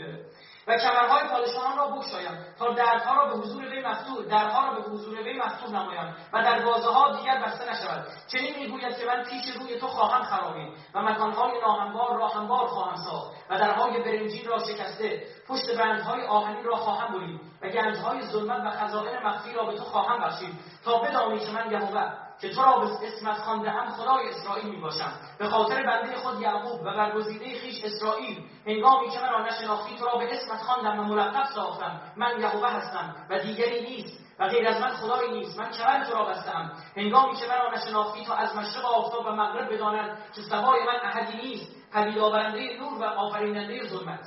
و 0.66 0.76
کمرهای 0.78 1.28
پادشاهان 1.28 1.78
را 1.78 1.86
بگشایم 1.86 2.44
تا 2.58 2.74
درها 2.74 3.14
را 3.14 3.26
به 3.26 3.40
حضور 3.40 3.64
وی 3.64 3.80
مفتوح 3.80 4.24
درها 4.24 4.66
را 4.66 4.74
به 4.74 4.82
حضور 4.82 5.22
وی 5.22 5.38
مفتوح 5.38 5.70
نمایم 5.70 6.16
و 6.32 6.42
دروازه 6.42 6.88
ها 6.88 7.16
دیگر 7.16 7.42
بسته 7.46 7.72
نشود. 7.72 8.06
چنین 8.26 8.58
می‌گوید 8.58 8.98
که 8.98 9.06
من 9.06 9.24
پیش 9.24 9.56
روی 9.56 9.80
تو 9.80 9.86
خواهم 9.86 10.22
خرابید 10.22 10.72
و 10.94 11.02
مکانهای 11.02 11.60
ناهموار 11.60 12.18
را 12.18 12.28
هموار 12.28 12.66
خواهم 12.66 12.96
ساخت 12.96 13.32
و 13.50 13.58
درهای 13.58 14.02
برنجین 14.02 14.48
را 14.48 14.58
شکسته. 14.58 15.22
پشت 15.48 15.78
بندهای 15.78 16.26
آهنین 16.26 16.64
را 16.64 16.76
خواهم 16.76 17.14
برید 17.14 17.40
و 17.62 17.68
گنجهای 17.68 18.22
ظلمت 18.22 18.60
و 18.64 18.70
خزائن 18.70 19.26
مخفی 19.26 19.52
را 19.52 19.64
به 19.64 19.76
تو 19.76 19.84
خواهم 19.84 20.20
بخشید 20.20 20.54
تا 20.84 20.98
بدانی 20.98 21.38
که 21.38 21.52
من 21.52 21.70
یهوه 21.70 22.29
که 22.40 22.48
تو 22.48 22.62
را 22.62 22.78
به 22.78 23.06
اسمت 23.06 23.38
خوانده 23.38 23.70
هم 23.70 23.88
خدای 23.88 24.28
اسرائیل 24.28 24.68
می 24.68 24.80
باشم 24.80 25.12
به 25.38 25.48
خاطر 25.48 25.82
بنده 25.82 26.16
خود 26.16 26.40
یعقوب 26.40 26.80
و 26.80 26.84
برگزیده 26.84 27.58
خیش 27.58 27.84
اسرائیل 27.84 28.44
هنگامی 28.66 29.10
که 29.10 29.20
مرا 29.20 29.46
نشناختی 29.46 29.96
تو 29.96 30.04
را 30.04 30.18
به 30.18 30.36
اسمت 30.36 30.62
خواندم 30.62 31.00
و 31.00 31.02
ملقب 31.02 31.44
ساختم. 31.54 32.00
من 32.16 32.40
یهوه 32.40 32.68
هستم 32.68 33.26
و 33.30 33.38
دیگری 33.38 33.80
نیست 33.80 34.20
و 34.38 34.48
غیر 34.48 34.68
از 34.68 34.80
من 34.80 34.88
خدایی 34.88 35.30
نیست. 35.30 35.58
من 35.58 35.70
کمر 35.70 36.04
تو 36.04 36.14
را 36.14 36.24
بستم 36.24 36.72
هنگامی 36.96 37.36
که 37.36 37.46
مرا 37.46 37.70
نشناختی 37.72 38.24
تو 38.24 38.32
از 38.32 38.56
مشرق 38.56 38.84
آفتاب 38.84 39.26
و 39.26 39.30
مغرب 39.30 39.74
بدانند 39.74 40.18
که 40.34 40.40
سوای 40.40 40.80
من 40.86 41.00
احدی 41.02 41.36
نیست. 41.36 41.76
پدید 41.92 42.18
آورنده 42.18 42.76
نور 42.80 42.98
و 42.98 43.04
آفریننده 43.04 43.88
ظلمت. 43.88 44.26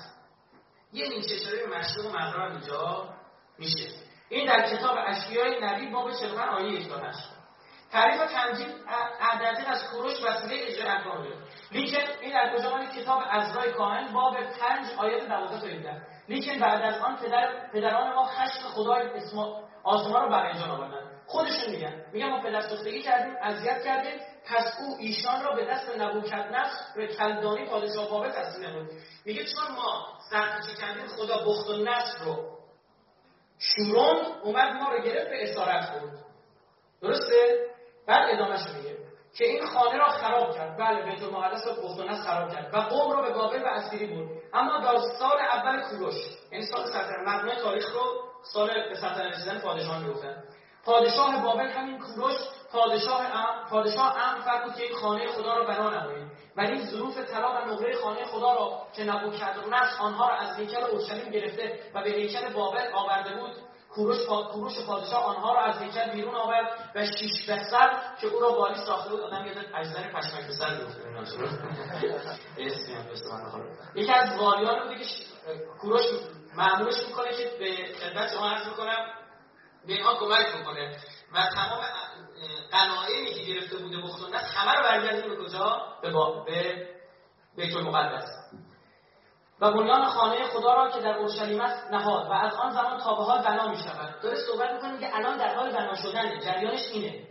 یه 0.94 1.10
نیمچه 1.10 1.35
به 1.68 1.77
مشرق 1.77 2.06
و 2.06 2.18
مغرب 2.18 2.52
اینجا 2.52 3.10
میشه. 3.57 3.90
این 4.30 4.48
در 4.48 4.77
کتاب 4.77 4.98
اشیای 5.07 5.61
نبی 5.61 5.88
باب 5.88 6.11
45 6.11 6.49
آیه 6.49 6.72
1 6.72 6.90
تعریف 7.94 8.22
و 8.22 8.26
تنظیم 8.26 8.68
عددین 9.22 9.65
از 9.65 9.84
کوروش 9.91 10.14
وسیله 10.24 10.68
اجرای 10.68 10.88
احکام 10.88 11.28
لیکن 11.72 12.02
این 12.22 12.34
در 12.34 12.57
کجا 12.57 12.86
کتاب 13.02 13.24
ازرای 13.30 13.72
کاهن 13.72 14.14
باب 14.14 14.34
5 14.34 14.88
آیات 14.98 15.28
12 15.28 15.60
تا 15.60 15.68
17 15.68 16.02
لیکن 16.28 16.60
بعد 16.60 16.82
از 16.82 17.02
آن 17.02 17.15
پدر 17.15 17.70
پدران 17.74 18.14
ما 18.14 18.24
خشم 18.24 18.68
خدای 18.68 19.07
اسم 19.07 19.38
آسمان 19.84 20.24
رو 20.24 20.30
بر 20.30 20.45
انجام 20.45 20.72
آوردن. 20.72 21.11
خودشون 21.26 21.72
میگن. 21.72 22.06
میگن 22.14 22.30
ما 22.30 22.41
پدر 22.41 22.61
سوختگی 22.61 23.02
کردیم 23.02 23.36
اذیت 23.41 23.84
کردیم 23.84 24.20
پس 24.45 24.74
او 24.80 24.98
ایشان 24.99 25.44
را 25.44 25.56
به 25.56 25.65
دست 25.65 25.98
نبوکدنصر 25.98 26.84
به 26.95 27.07
کلدانی 27.07 27.65
پادشاه 27.65 28.10
بابل 28.10 28.30
تسلیم 28.30 28.70
نمود. 28.70 28.90
میگه 29.26 29.44
چون 29.44 29.76
ما 29.76 30.07
سرپیچی 30.30 30.76
کردیم 30.76 31.07
خدا 31.07 31.38
بخت 31.38 31.70
و 31.70 31.74
نصر 31.74 32.26
رو 32.26 32.57
شورون 33.60 34.26
اومد 34.44 34.74
ما 34.74 34.90
رو 34.90 35.02
گرفت 35.02 35.30
به 35.30 35.52
اسارت 35.52 35.99
بود 35.99 36.11
درسته؟ 37.02 37.73
بعد 38.08 38.30
ادامهش 38.30 38.68
میگه؟ 38.78 38.98
که 39.38 39.46
این 39.46 39.66
خانه 39.66 39.98
را 39.98 40.10
خراب 40.10 40.56
کرد. 40.56 40.78
بله 40.78 41.04
بیت 41.04 41.24
المقدس 41.24 41.68
را 41.68 41.74
بختونت 41.74 42.22
خراب 42.22 42.54
کرد 42.54 42.74
و 42.74 42.78
قوم 42.78 43.12
را 43.12 43.22
به 43.22 43.34
بابل 43.34 43.64
و 43.64 43.68
اسیری 43.68 44.16
بود 44.16 44.30
اما 44.54 44.78
در 44.80 44.98
سال 45.20 45.38
اول 45.40 45.82
کوروش 45.82 46.16
یعنی 46.52 46.66
سال 46.66 46.86
سلطنت 46.86 47.28
مجموعه 47.28 47.56
تاریخ 47.56 47.94
رو 47.94 48.02
سال 48.54 48.68
به 48.90 48.96
سلطنت 48.96 49.34
رسیدن 49.34 49.60
پادشاه 49.60 50.00
می‌گفتن 50.00 50.44
پادشاه 50.86 51.44
بابل 51.44 51.68
همین 51.68 52.00
کوروش 52.00 52.36
پادشاه 52.72 53.22
ام 53.22 53.70
پادشاه 53.70 54.18
ام 54.18 54.42
فرمود 54.42 54.76
که 54.76 54.84
این 54.84 54.96
خانه 54.96 55.28
خدا 55.28 55.58
را 55.58 55.66
بنا 55.66 55.90
نمایید. 55.90 56.28
ولی 56.58 56.86
ظروف 56.86 57.18
طلا 57.18 57.52
و 57.52 57.74
نقره 57.74 57.96
خانه 57.96 58.26
خدا 58.26 58.54
را 58.54 58.82
که 58.96 59.04
نبوکدنصر 59.04 60.02
آنها 60.02 60.30
را 60.30 60.36
از 60.36 60.58
هیکل 60.58 60.84
اورشلیم 60.84 61.32
گرفته 61.32 61.80
و 61.94 62.04
به 62.04 62.10
هیکل 62.10 62.54
بابل 62.54 62.94
آورده 62.94 63.36
بود. 63.36 63.56
کوروش. 63.95 64.18
کوروش 64.52 64.80
پادشاه 64.88 65.26
آنها 65.26 65.53
را 65.53 65.61
از 65.61 65.82
هیکل 65.82 66.11
بیرون 66.11 66.36
آورد 66.36 66.91
و 66.95 67.06
شیش 67.06 67.49
بسر 67.49 68.02
که 68.22 68.28
او 68.28 68.40
را 68.40 68.49
بالی 68.49 68.76
ساخته 68.86 69.10
بود 69.10 69.22
آدم 69.22 69.45
یاد 69.45 69.57
اجزر 69.76 70.07
پشمک 70.07 70.48
بسر 70.48 70.80
یکی 73.95 74.11
از 74.11 74.40
والیان 74.40 74.88
بود 74.88 74.98
که 74.98 75.06
کوروش 75.82 76.02
معمولش 76.56 77.07
می‌کنه 77.07 77.38
که 77.38 77.52
به 77.60 77.94
خدمت 77.99 78.34
شما 78.34 78.49
عرض 78.49 78.68
می‌کنم 78.68 79.06
به 79.88 79.94
اینها 79.94 80.15
کمک 80.15 80.56
می‌کنه 80.56 80.98
و 81.34 81.49
تمام 81.56 81.82
قناعی 82.72 83.34
که 83.34 83.53
گرفته 83.53 83.78
بوده 83.78 83.98
بختونت 83.98 84.44
همه 84.44 84.72
رو 84.72 84.84
برگردیم 84.84 85.30
به 85.30 85.45
کجا 85.45 85.82
به. 86.02 86.11
به 86.45 86.88
بیت 87.56 87.76
المقدس 87.76 88.26
و 89.64 89.72
بنیان 89.72 90.06
خانه 90.06 90.44
خدا 90.44 90.73
را 90.73 90.90
که 90.90 90.99
در 90.99 91.18
اورشلیم 91.18 91.61
است 91.61 91.91
نهاد 91.91 92.30
و 92.30 92.34
از 92.34 92.53
آن 92.56 92.72
زمان 92.72 92.99
تا 92.99 93.15
به 93.15 93.23
حال 93.23 93.41
بنا 93.41 93.68
می 93.68 93.77
شود 93.77 94.19
داره 94.22 94.35
صحبت 94.35 94.72
می‌کنه 94.72 94.99
که 94.99 95.15
الان 95.15 95.38
در 95.38 95.56
حال 95.56 95.72
بنا 95.72 95.95
شدنه. 95.95 96.40
جریانش 96.40 96.81
اینه. 96.94 97.27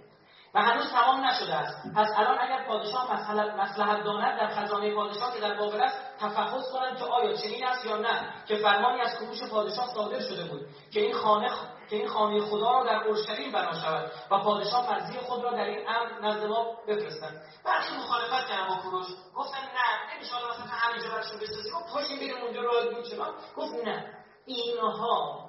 و 0.54 0.62
هنوز 0.62 0.92
تمام 0.92 1.24
نشده 1.24 1.54
است. 1.54 1.94
پس 1.96 2.08
الان 2.16 2.38
اگر 2.40 2.64
پادشاه 2.68 3.12
مسلحت 3.58 4.04
داند 4.04 4.36
در 4.38 4.48
خزانه 4.48 4.94
پادشاه 4.94 5.34
که 5.34 5.40
در 5.40 5.54
بابل 5.54 5.82
است 5.82 5.98
تفحص 6.20 6.72
کنند 6.72 6.98
که 6.98 7.04
آیا 7.04 7.36
چنین 7.36 7.66
است 7.66 7.84
یا 7.84 7.96
نه 7.96 8.34
که 8.46 8.56
فرمانی 8.56 9.00
از 9.00 9.18
کوروش 9.18 9.42
پادشاه 9.50 9.86
صادر 9.94 10.20
شده 10.20 10.44
بود 10.44 10.66
که 10.92 11.00
این 11.00 11.14
خانه 11.14 11.50
که 11.92 11.98
این 11.98 12.08
خانه 12.08 12.40
خدا 12.40 12.70
را 12.70 12.84
در 12.84 13.04
اورشلیم 13.04 13.52
بنا 13.52 13.80
شود 13.80 14.12
و 14.30 14.38
پادشاه 14.38 14.90
مرزی 14.90 15.18
خود 15.18 15.44
را 15.44 15.50
در 15.50 15.64
این 15.64 15.88
امر 15.88 16.20
نزد 16.20 16.46
ما 16.46 16.76
بفرستند 16.88 17.42
برخی 17.64 17.96
مخالفت 17.96 18.48
کردن 18.48 18.68
با 18.68 18.76
کوروش. 18.82 19.06
گفتن 19.34 19.58
نه 19.58 20.14
نمیشه 20.14 20.34
مثلا 20.34 20.66
همینجا 20.66 21.08
برشون 21.10 21.40
بسازیم 21.40 21.76
و 21.76 21.80
پاشیم 21.92 22.16
بریم 22.16 22.42
اونجا 22.42 22.60
رو 22.60 23.02
چرا 23.02 23.34
گفت 23.56 23.74
نه. 23.84 24.14
اینها 24.46 25.48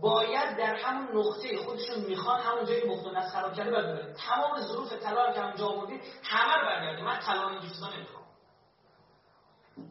باید 0.00 0.56
در 0.56 0.74
همون 0.74 1.16
نقطه 1.16 1.56
خودشون 1.56 1.98
می‌خوان 2.08 2.40
همون 2.40 2.64
جایی 2.64 2.88
بخت 2.88 3.06
و 3.06 3.20
خراب 3.20 3.54
کرده 3.54 3.70
بدونه 3.70 4.14
تمام 4.28 4.60
ظروف 4.60 4.92
طلا 4.92 5.32
که 5.32 5.44
اونجا 5.44 5.66
آوردید 5.66 6.02
همه 6.24 6.54
رو 6.54 6.66
برگردیم. 6.66 7.04
من 7.04 7.18
طلا 7.18 7.48
این 7.48 7.60
چیزا 7.60 7.88
نمی‌خوام. 7.88 8.24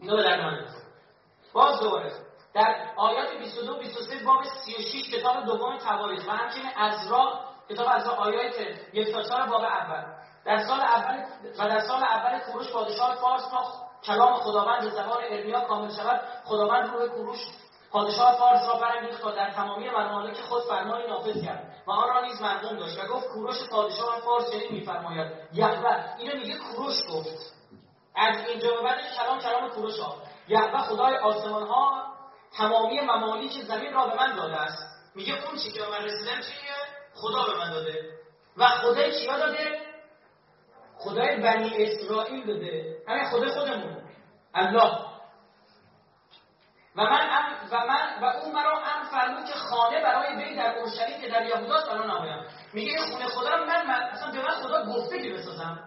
اینا 0.01 0.15
به 0.15 0.23
درد 0.23 0.65
باز 1.53 1.79
دوباره. 1.79 2.32
در 2.53 2.75
آیات 2.95 3.37
22 3.37 3.77
23 3.79 4.25
باب 4.25 4.43
36 4.43 5.11
کتاب 5.11 5.45
دوم 5.45 5.77
تواریخ 5.77 6.27
و 6.27 6.31
همچنین 6.31 6.71
ازرا 6.77 7.39
کتاب 7.69 7.87
ازرا 7.91 8.13
آیات 8.13 8.53
یک 8.93 9.11
تا 9.11 9.23
چهار 9.23 9.47
باب 9.47 9.61
اول. 9.61 10.03
در 10.45 10.57
سال 10.57 10.79
اول 10.81 11.23
و 11.59 11.69
در 11.69 11.79
سال 11.79 12.03
اول 12.03 12.39
کوروش 12.39 12.71
پادشاه 12.71 13.15
فارس 13.15 13.49
تا 13.51 13.63
کلام 14.03 14.33
خداوند 14.33 14.89
زبان 14.89 15.17
ارمیا 15.29 15.61
کامل 15.61 15.91
شود. 15.91 16.21
خداوند 16.45 16.93
روح 16.93 17.07
کوروش 17.07 17.39
پادشاه 17.91 18.37
فارس 18.37 18.67
را 18.67 18.75
برانگیخت 18.75 19.21
تا 19.21 19.31
در 19.31 19.51
تمامی 19.51 19.89
ممالک 19.89 20.41
خود 20.41 20.63
فرمانی 20.63 21.07
نافذ 21.07 21.45
کرد 21.45 21.75
و 21.87 21.91
آن 21.91 22.09
را 22.09 22.21
نیز 22.21 22.41
مرقوم 22.41 22.77
داشت 22.77 23.03
و 23.03 23.07
گفت 23.07 23.27
کوروش 23.27 23.69
پادشاه 23.69 24.19
فارس 24.19 24.51
چنین 24.51 24.71
میفرماید. 24.71 25.31
یهوه 25.53 26.05
اینو 26.17 26.37
میگه 26.37 26.57
کوروش 26.57 26.95
گفت. 27.13 27.53
از 28.15 28.47
اینجا 28.47 28.69
به 28.69 28.81
بعدش 28.81 29.17
کلام 29.17 29.39
کلام 29.39 29.69
کوروش 29.69 29.99
ها 29.99 30.15
یهوه 30.47 30.81
خدای 30.81 31.17
آسمان 31.17 31.63
ها 31.63 32.12
تمامی 32.57 33.01
ممالیک 33.01 33.61
زمین 33.61 33.93
را 33.93 34.07
به 34.07 34.15
من 34.15 34.35
داده 34.35 34.57
است. 34.57 34.83
میگه 35.15 35.45
اون 35.45 35.57
چی 35.57 35.71
که 35.71 35.79
به 35.79 35.89
من 35.89 36.05
رسیدن 36.05 36.41
چیه؟ 36.41 36.73
خدا 37.13 37.43
به 37.43 37.57
من 37.57 37.69
داده. 37.69 38.09
و 38.57 38.67
خدای 38.67 39.19
چیا 39.19 39.37
داده؟ 39.37 39.81
خدای 40.97 41.35
بنی 41.35 41.85
اسرائیل 41.85 42.47
داده. 42.47 42.97
همین 43.07 43.25
خدا 43.25 43.49
خودمون. 43.49 43.97
الله. 44.53 45.13
و 46.95 47.03
من 47.03 47.29
ام 47.29 47.69
و 47.71 47.85
من 47.87 48.21
و 48.21 48.25
او 48.25 48.53
مرا 48.53 48.77
ام 48.77 49.03
فرمود 49.11 49.45
که 49.45 49.53
خانه 49.53 50.01
برای 50.01 50.35
وی 50.35 50.55
در 50.55 50.77
اورشلیم 50.77 51.21
که 51.21 51.29
در 51.29 51.45
یهودا 51.45 51.81
سالن 51.81 52.11
نمایم. 52.11 52.45
میگه 52.73 52.97
خونه 52.97 53.25
خدا 53.25 53.57
من, 53.57 53.87
من 53.87 54.03
اصلا 54.03 54.31
به 54.31 54.41
من 54.41 54.51
خدا 54.51 54.85
گفته 54.85 55.21
که 55.21 55.33
بسازم. 55.33 55.79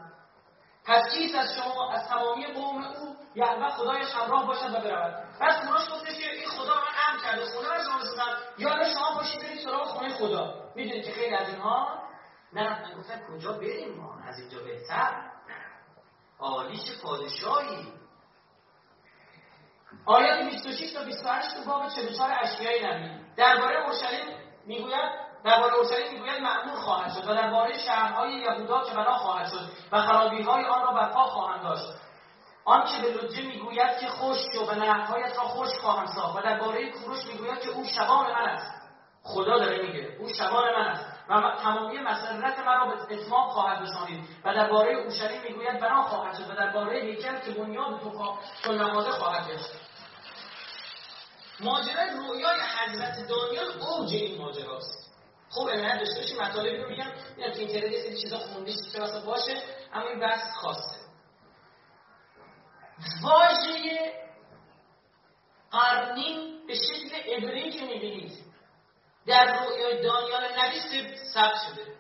پس 0.86 1.02
چیست 1.14 1.34
از 1.34 1.48
شما 1.56 1.93
از 1.93 2.09
تمامی 2.09 2.47
قوم 2.47 2.84
او؟ 2.84 3.15
یهوه 3.37 3.71
خدایش 3.71 4.15
همراه 4.15 4.47
باشد 4.47 4.75
و 4.75 4.81
برود. 4.81 5.15
پس 5.41 5.67
کوروش 5.67 5.91
گفتش 5.93 6.19
که 6.19 6.31
این 6.33 6.49
خدا 6.49 6.75
من 6.75 7.13
ام 7.13 7.21
کرده. 7.25 7.45
خونه 7.45 7.69
رو 7.69 7.85
شما 7.85 7.99
بسازم 7.99 8.37
یا 8.59 8.95
شما 8.95 9.15
باشید 9.15 9.41
برید 9.43 9.65
سراغ 9.65 9.87
خونه 9.87 10.15
خدا. 10.15 10.55
می‌دونید 10.75 11.05
که 11.05 11.13
خیلی 11.13 11.35
از 11.35 11.49
اینها 11.49 11.89
نه. 12.53 12.95
گفتن 12.99 13.27
کجا 13.27 13.53
بریم 13.53 13.95
ما؟ 13.95 14.15
از 14.29 14.39
اینجا 14.39 14.59
بهتر 14.59 15.31
عالی 16.39 16.79
چه 16.79 16.93
پادشاهی. 17.03 17.93
آیات 20.07 20.45
26 20.45 20.93
تا 20.93 21.05
28 21.05 21.57
تو 21.57 21.71
باب 21.71 21.89
44 21.89 22.31
اشیای 22.43 22.87
نبی. 22.87 23.25
درباره 23.37 23.85
اورشلیم 23.85 24.37
می‌گوید 24.67 25.11
درباره 25.45 25.75
اورشلیم 25.75 26.13
می‌گوید 26.13 26.43
معمور 26.43 26.77
خواهد 26.77 27.13
شد 27.15 27.29
و 27.29 27.35
درباره 27.35 27.79
شهرهای 27.79 28.33
یهودا 28.33 28.85
که 28.85 28.95
بنا 28.95 29.19
خواهد 29.19 29.49
شد 29.51 29.71
و 29.93 30.03
خرابیهای 30.03 30.65
آن 30.65 30.83
را 30.83 30.93
برپا 30.93 31.23
خواهند 31.23 31.63
داشت. 31.63 32.06
آن 32.66 32.84
که 32.84 33.02
به 33.02 33.09
لجه 33.09 33.43
می‌گوید 33.43 33.98
که 34.01 34.09
خوش 34.09 34.38
شو 34.52 34.64
و 34.64 34.74
نهرهایت 34.74 35.36
را 35.36 35.43
خوش 35.43 35.68
خواهم 35.68 36.06
ساخت 36.06 36.36
و 36.36 36.40
درباره 36.40 36.93
کوروش 36.93 37.26
می‌گوید 37.26 37.60
که 37.60 37.68
او 37.68 37.84
شبان 37.84 38.26
من 38.26 38.48
است. 38.48 38.82
خدا 39.22 39.59
داره 39.59 39.82
میگه 39.82 40.16
او 40.20 40.28
شبان 40.28 40.64
من 40.74 40.86
است. 40.86 41.05
و 41.28 41.56
تمامی 41.62 41.98
مسرت 41.98 42.59
مرا 42.59 42.86
به 42.86 43.14
اتمام 43.14 43.48
خواهد 43.48 43.82
رسانید. 43.82 44.24
و 44.44 44.55
درباره 44.55 44.93
اورشلیم 44.94 45.43
می‌گوید 45.43 45.80
بنا 45.80 46.02
خواهد 46.02 46.34
شد 46.34 46.51
و 46.51 46.55
درباره 46.55 47.01
هیکل 47.01 47.38
که 47.40 47.51
بنیاد 47.51 48.01
تو 48.62 48.72
نهاده 48.72 49.10
خواهد 49.10 49.48
گشت 49.48 49.70
ماجرای 51.60 52.10
رویای 52.10 52.60
حضرت 52.60 53.28
دانیال 53.28 53.66
اوج 53.80 54.12
این 54.14 54.38
ماجراست. 54.38 55.06
خب 55.51 55.70
نه 55.70 55.98
داشته 55.98 56.20
باشیم 56.20 56.40
مطالبی 56.40 56.76
رو 56.76 56.88
میگم. 56.88 57.12
میگم 57.36 57.52
که 57.52 57.59
اینترنت 57.59 57.93
یه 57.93 58.02
سری 58.02 58.20
چیزا 58.20 58.38
خوندی 58.38 58.72
که 58.93 59.01
باشه 59.26 59.62
اما 59.93 60.09
این 60.09 60.20
بحث 60.20 60.43
خاصه. 60.62 60.95
واژه 63.23 64.12
قرنین 65.70 66.66
به 66.66 66.74
شکل 66.74 67.16
عبری 67.32 67.70
که 67.70 67.81
می‌بینید 67.81 68.32
در 69.27 69.59
رویای 69.59 70.02
دانیال 70.02 70.44
نبی 70.59 70.81
ثبت 71.35 71.55
شده. 71.66 71.97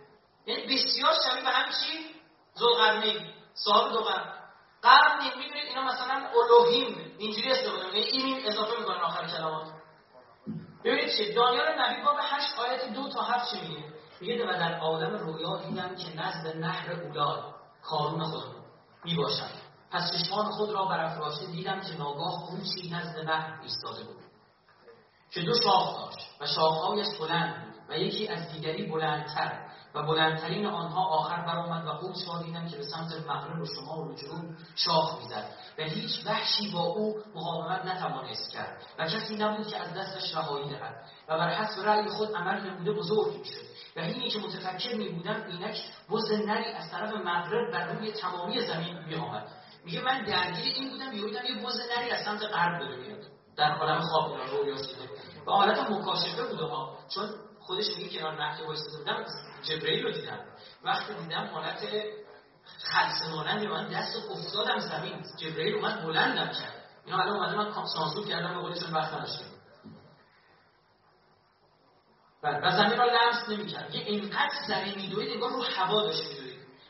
یعنی 0.46 0.62
بسیار 0.62 1.12
شبیه 1.26 1.42
به 1.42 1.50
همین 1.50 1.72
چی؟ 1.72 2.14
ذوالقرنین 2.58 3.34
صاحب 3.54 3.92
دو 3.92 4.00
قرن 4.82 5.24
می‌دونید 5.24 5.64
اینا 5.68 5.82
مثلا 5.82 6.30
اولوهیم 6.34 7.14
اینجوری 7.18 7.52
استفاده 7.52 7.84
می‌کنه 7.84 8.00
این 8.00 8.46
اضافه 8.46 8.80
می‌کنن 8.80 9.00
آخر 9.00 9.26
کلمات. 9.26 9.66
ببینید 10.84 11.16
چه 11.18 11.32
دانیال 11.32 11.78
نبی 11.78 12.02
باب 12.02 12.16
8 12.20 12.58
آیت 12.58 12.92
دو 12.92 13.08
تا 13.08 13.22
7 13.22 13.50
چی 13.50 13.60
میگه؟ 13.60 13.84
میگه 14.20 14.44
و 14.44 14.52
در 14.52 14.78
عالم 14.78 15.16
رویا 15.16 15.56
دیدم 15.56 15.94
که 15.94 16.20
نزد 16.20 16.56
نهر 16.56 16.92
اولاد 16.92 17.54
کارون 17.82 18.24
خودمون 18.24 18.64
می‌باشم 19.04 19.50
پس 19.90 20.12
چشمان 20.12 20.50
خود 20.50 20.70
را 20.70 20.84
برافراشته 20.84 21.46
دیدم 21.46 21.80
که 21.80 21.96
ناگاه 21.98 22.46
قوچی 22.46 22.90
نزد 22.90 23.18
نهر 23.18 23.60
ایستاده 23.62 24.04
بود. 24.04 24.16
که 25.30 25.42
دو 25.42 25.54
شاخ 25.64 25.98
داشت 25.98 26.26
و 26.40 26.46
شاخهایش 26.46 27.06
بلند 27.20 27.64
بود 27.64 27.76
و 27.88 27.98
یکی 27.98 28.28
از 28.28 28.52
دیگری 28.52 28.86
بلندتر 28.86 29.66
و 29.94 30.02
بلندترین 30.02 30.66
آنها 30.66 31.08
آخر 31.08 31.46
برآمد 31.46 31.86
و 31.86 31.90
قوس 31.90 32.28
را 32.28 32.42
دیدم 32.42 32.68
که 32.68 32.76
به 32.76 32.82
سمت 32.82 33.12
مغرب 33.28 33.60
و 33.60 33.66
شمال 33.66 34.08
و 34.08 34.14
جنوب 34.14 34.56
شاخ 34.76 35.18
می‌زد 35.18 35.50
و 35.78 35.82
هیچ 35.82 36.26
وحشی 36.26 36.72
با 36.72 36.80
او 36.80 37.16
مقاومت 37.34 37.84
نتوانست 37.84 38.50
کرد 38.52 38.82
و 38.98 39.06
کسی 39.06 39.36
نبود 39.36 39.66
که 39.66 39.76
از 39.76 39.94
دستش 39.94 40.34
رهایی 40.34 40.68
دهد 40.68 41.04
و 41.28 41.38
بر 41.38 41.48
حسب 41.50 41.88
رأی 41.88 42.08
خود 42.08 42.36
عمل 42.36 42.70
نموده 42.70 42.92
بزرگ 42.92 43.38
می‌شد 43.38 43.66
و 43.96 44.00
اینی 44.00 44.30
که 44.30 44.38
متفکر 44.38 44.96
می 44.96 45.08
بودم 45.08 45.42
اینک 45.48 45.76
بز 46.10 46.32
نری 46.32 46.72
از 46.72 46.90
طرف 46.90 47.12
مغرب 47.12 47.72
بر 47.72 47.92
روی 47.92 48.12
تمامی 48.12 48.60
زمین 48.60 49.04
می 49.04 49.14
آمد 49.14 49.48
میگه 49.86 50.00
من 50.00 50.24
درگیر 50.24 50.74
این 50.74 50.90
بودم 50.90 51.12
یهودم 51.12 51.44
یه 51.44 51.66
بز 51.66 51.80
نری 51.96 52.10
از 52.10 52.24
سمت 52.24 52.42
غرب 52.42 52.80
داره 52.80 52.96
میاد. 52.96 53.24
در 53.56 53.72
عالم 53.72 54.00
خواب 54.00 54.40
رویا 54.50 54.76
و 55.46 55.50
حالت 55.50 55.90
مکاشفه 55.90 56.44
بوده 56.44 56.64
ها 56.64 56.98
چون 57.14 57.30
خودش 57.60 57.84
میگه 57.96 58.18
کنار 58.18 58.42
نهر 58.42 58.62
وایساده 58.62 58.98
بودم 58.98 59.24
جبرئیل 59.62 60.02
رو 60.02 60.12
دیدم. 60.12 60.40
وقتی 60.84 61.14
دیدم 61.14 61.50
حالت 61.52 61.80
خلص 62.78 63.28
مانند 63.34 63.66
من 63.66 63.88
دست 63.88 64.16
افتادم 64.30 64.78
زمین. 64.78 65.22
جبرئیل 65.38 65.74
اومد 65.74 66.02
بلندم 66.02 66.46
کرد. 66.46 66.84
اینا 67.04 67.18
الان 67.18 67.36
اومده 67.36 67.56
من 67.56 67.86
سانسور 67.86 68.28
کردم 68.28 68.54
به 68.54 68.60
قولشون 68.60 68.92
وقت 68.92 69.14
نداشتیم 69.14 69.46
و 72.42 72.70
زمین 72.70 72.98
را 72.98 73.04
لمس 73.04 73.48
نمی‌کرد. 73.48 73.94
یه 73.94 74.00
اینقدر 74.00 74.54
زمین 74.68 74.94
میدوید 74.94 75.30
انگار 75.30 75.50
رو 75.50 75.62
هوا 75.62 76.02
داشت 76.02 76.22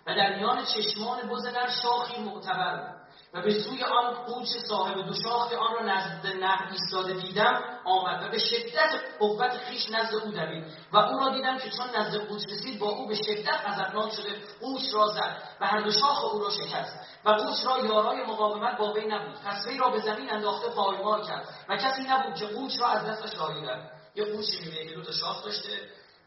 و 0.06 0.14
در 0.14 0.36
میان 0.36 0.64
چشمان 0.64 1.28
بزنر 1.28 1.70
شاخی 1.82 2.22
معتبر 2.22 2.96
و 3.34 3.42
به 3.42 3.60
سوی 3.60 3.82
آن 3.82 4.14
قوچ 4.14 4.48
صاحب 4.68 5.06
دو 5.06 5.14
شاخ 5.14 5.52
آن 5.52 5.74
را 5.74 5.94
نزد 5.94 6.26
نهر 6.26 6.68
ایستاده 6.70 7.14
دیدم 7.14 7.62
آمد 7.84 8.22
و 8.22 8.28
به 8.28 8.38
شدت 8.38 8.90
قوت 9.18 9.58
خیش 9.58 9.90
نزد 9.90 10.14
او 10.14 10.30
دوید. 10.30 10.64
و 10.92 10.96
او 10.96 11.18
را 11.18 11.28
دیدم 11.28 11.58
که 11.58 11.70
چون 11.70 11.86
نزد 11.96 12.28
قوچ 12.28 12.42
رسید 12.44 12.78
با 12.78 12.88
او 12.88 13.08
به 13.08 13.14
شدت 13.14 13.60
غضبناک 13.66 14.12
شده 14.12 14.42
قوچ 14.60 14.94
را 14.94 15.08
زد 15.08 15.42
و 15.60 15.66
هر 15.66 15.80
دو 15.80 15.90
شاخ 15.90 16.24
او 16.24 16.40
را 16.40 16.50
شکست. 16.50 16.96
و 17.24 17.30
قوچ 17.30 17.66
را 17.66 17.86
یارای 17.86 18.24
مقاومت 18.24 18.78
با 18.78 18.92
وی 18.92 19.06
نبود. 19.06 19.40
پس 19.44 19.66
را 19.78 19.90
به 19.90 20.00
زمین 20.00 20.32
انداخته 20.32 20.68
پایمال 20.68 21.26
کرد. 21.26 21.48
و 21.68 21.76
کسی 21.76 22.02
نبود 22.02 22.34
که 22.34 22.46
قوچ 22.46 22.80
را 22.80 22.86
از 22.86 23.06
دستش 23.06 23.34
رهایی 23.34 23.60
دهد. 23.60 23.90
یه 24.14 24.24
قوچی 24.24 24.58
می‌بینه 24.64 24.88
که 24.88 24.94
دو 24.94 25.02
تا 25.02 25.12
شاخ 25.12 25.44
داشته. 25.44 25.80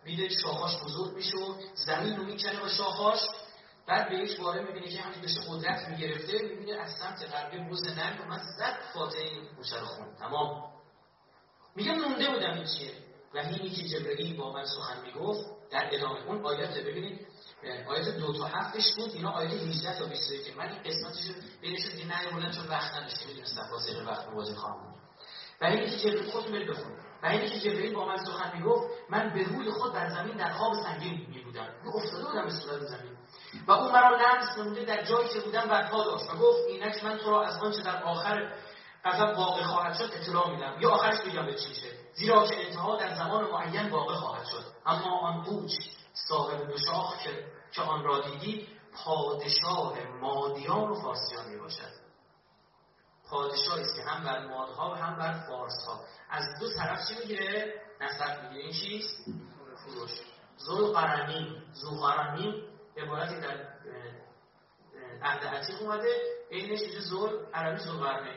میده 0.06 0.30
شاخاش 0.30 0.84
بزرگ 0.84 1.16
میشه 1.16 1.38
و 1.38 1.54
زمین 1.76 2.18
رو 2.18 2.24
می‌کنه 2.24 2.60
با 2.60 2.68
شاخاش. 2.68 3.20
بعد 3.90 4.10
بهش 4.10 4.40
وارد 4.40 4.68
می‌بینه 4.68 4.88
که 4.88 5.02
همین 5.02 5.22
داشته 5.22 5.42
قدرت 5.50 5.90
می‌گرفته 5.90 6.42
می‌بینه 6.42 6.82
از 6.82 6.92
سمت 7.00 7.34
غربی 7.34 7.58
بوز 7.58 7.88
نرگ 7.88 8.22
من 8.30 8.38
زد 8.58 8.80
فاتحه 8.94 9.22
این 9.22 9.48
گوشه 9.58 9.80
رو 9.80 9.86
خون 9.86 10.16
تمام. 10.20 10.72
میگه 11.76 11.92
مونده 11.92 12.30
بودم 12.30 12.54
این 12.54 12.66
چیه. 12.66 12.92
و 13.34 13.38
اینی 13.38 13.70
که 13.70 13.88
جبرئیل 13.88 14.38
با 14.38 14.54
من 14.54 14.66
سخن 14.66 15.02
می‌گفت 15.02 15.46
در 15.72 15.90
ادامه 15.96 16.26
اون 16.28 16.46
آیات 16.46 16.78
ببینید. 16.78 17.28
آیات 17.88 18.10
دو 18.10 18.34
تا 18.38 18.46
هفتش 18.46 18.96
بود 18.98 19.12
اینا 19.14 19.32
آیات 19.32 19.54
18 19.54 20.00
تا 20.00 20.06
21 20.06 20.46
که 20.46 20.56
من 20.58 20.70
این 20.70 20.84
قسمتش 20.84 21.26
رو 21.28 21.34
بینش 21.62 21.86
دیگه 21.86 22.08
نه 22.08 22.52
چون 22.52 22.68
وقت 22.68 22.96
نداشته 22.96 23.28
می‌دونستم 23.28 23.70
واسه 23.72 24.04
وقت 24.04 24.28
موازی 24.28 24.56
خواهم 24.56 24.92
بود. 24.92 25.02
و 25.62 25.66
اینی 25.66 25.90
که 25.90 25.98
جبرئیل 25.98 26.32
خود 26.32 26.50
میل 26.50 26.72
بخون. 26.72 26.92
و 27.24 27.28
اینی 27.28 27.50
که 27.50 27.60
جبرئیل 27.60 27.94
با 27.94 28.06
من 28.06 28.18
سخن 28.18 28.58
می‌گفت 28.58 28.88
من 29.10 29.34
به 29.34 29.44
روی 29.44 29.72
خود 29.72 29.94
بر 29.94 30.10
زمین 30.10 30.38
در 30.38 30.50
خواب 30.50 30.74
سنگین 30.84 31.28
میبودم. 31.30 31.70
افتاده 31.96 32.26
بودم 32.26 32.46
به 32.46 32.52
صورت 32.52 32.82
زمین. 32.82 33.19
و 33.68 33.72
او 33.72 33.92
مرا 33.92 34.18
لمس 34.18 34.58
نموده 34.58 34.86
در 34.86 35.04
جایی 35.04 35.30
که 35.30 35.40
بودم 35.40 35.68
برپا 35.68 36.04
داشت 36.04 36.34
و 36.34 36.38
گفت 36.38 36.68
اینک 36.68 37.04
من 37.04 37.18
تو 37.18 37.32
را 37.32 37.44
از 37.44 37.64
آنچه 37.64 37.82
در 37.82 38.04
آخر 38.04 38.54
غضب 39.06 39.38
واقع 39.38 39.64
خواهد 39.64 39.94
شد 39.94 40.10
اطلاع 40.14 40.50
میدم. 40.50 40.78
یا 40.80 40.90
آخرش 40.90 41.22
بگم 41.22 41.46
به 41.46 41.54
چیشه 41.54 41.88
زیرا 42.14 42.48
که 42.48 42.68
انتها 42.68 42.96
در 42.96 43.16
زمان 43.16 43.52
معین 43.52 43.90
واقع 43.90 44.16
خواهد 44.16 44.46
شد. 44.46 44.64
اما 44.86 45.20
آن 45.20 45.44
قوچ 45.44 45.72
صاحب 46.14 46.68
دو 46.68 46.78
شاخ 46.78 47.24
که, 47.24 47.46
که 47.72 47.82
آن 47.82 48.04
را 48.04 48.20
دیدی 48.20 48.68
پادشاه 49.06 49.94
مادیان 50.22 50.90
و 50.90 51.02
فارسیان 51.02 51.50
می 51.50 51.58
باشد 51.58 52.00
پادشاهی 53.30 53.82
است 53.82 53.96
که 53.96 54.02
هم 54.02 54.24
بر 54.24 54.48
مادها 54.48 54.92
و 54.92 54.94
هم 54.94 55.16
بر 55.16 55.34
فارس 55.48 55.86
ها 55.88 56.00
از 56.30 56.46
دو 56.60 56.74
طرف 56.74 57.08
چی 57.08 57.16
می‌گیره؟ 57.20 57.74
نصب 58.02 58.44
می‌گیره. 58.44 58.64
این 58.64 58.74
چیست؟ 58.74 59.26
فروش 59.78 60.12
زل 60.58 60.94
قرنی 60.94 61.64
زو 61.74 62.02
قرنی 62.02 62.64
عبارتی 63.02 63.40
در 63.40 63.68
عهد 65.24 65.44
عتیق 65.44 65.82
اومده 65.82 66.14
اینش 66.50 66.80
چیز 66.80 67.10
زل 67.10 67.46
عربی 67.54 67.80
زل 67.80 67.98
قرنه 67.98 68.34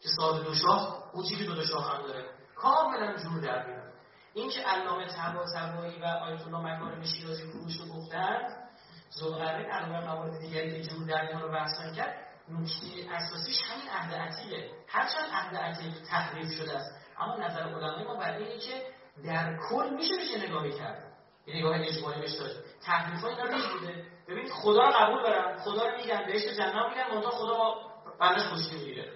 که 0.00 0.08
صاحب 0.16 0.44
دو 0.44 0.54
شاخ 0.54 1.14
او 1.14 1.22
چیزی 1.22 1.46
دو 1.46 1.64
شاخ 1.64 1.94
هم 1.94 2.02
داره. 2.02 2.24
کاملا 2.56 3.16
جور 3.16 3.40
در 3.40 3.66
میاد. 3.66 3.92
این 4.34 4.50
که 4.50 4.60
علامه 4.60 5.06
تبا 5.06 5.44
تبایی 5.54 6.00
و 6.00 6.04
آیت 6.04 6.46
الله 6.46 6.58
مکارم 6.58 7.02
شیرازی 7.02 7.50
فروش 7.52 7.76
رو 7.76 7.86
گفتن 7.86 8.68
زلقرنه 9.10 9.68
علاوه 9.68 10.06
موارد 10.06 10.40
دیگری 10.40 10.82
که 10.82 10.88
جور 10.88 11.06
در 11.06 11.40
رو 11.40 11.48
بحث 11.48 11.96
کرد 11.96 12.28
نکته 12.48 13.14
اساسیش 13.14 13.62
همین 13.62 13.88
عهد 13.88 14.14
عتیقه 14.14 14.70
هرچند 14.88 15.28
عهد 15.32 15.56
عتیق 15.56 15.92
تحریف 16.10 16.52
شده 16.52 16.78
است 16.78 16.90
اما 17.18 17.36
نظر 17.36 17.60
علمای 17.60 18.04
ما 18.04 18.14
بر 18.14 18.36
اینه 18.36 18.58
که 18.58 18.82
در 19.24 19.58
کل 19.70 19.94
میشه 19.94 20.14
بشه 20.16 20.48
نگاهی 20.48 20.72
کرد 20.72 21.07
یه 21.48 21.56
نگاه 21.56 21.80
اجمالی 21.80 22.20
بهش 22.20 22.32
داشت 22.32 22.56
تحریف 22.84 23.24
اینا 23.24 23.44
ریز 23.44 23.66
بوده 23.66 24.04
ببینید 24.28 24.52
خدا 24.52 24.82
رو 24.82 24.92
قبول 24.92 25.22
دارن. 25.22 25.58
خدا 25.58 25.86
رو 25.86 25.96
میگن 25.96 26.26
بهش 26.26 26.44
جنت 26.44 26.74
میگن 26.74 27.14
منتها 27.14 27.30
خدا 27.30 27.74
بندش 28.20 28.46
خوشی 28.46 28.74
می‌گیره. 28.74 29.12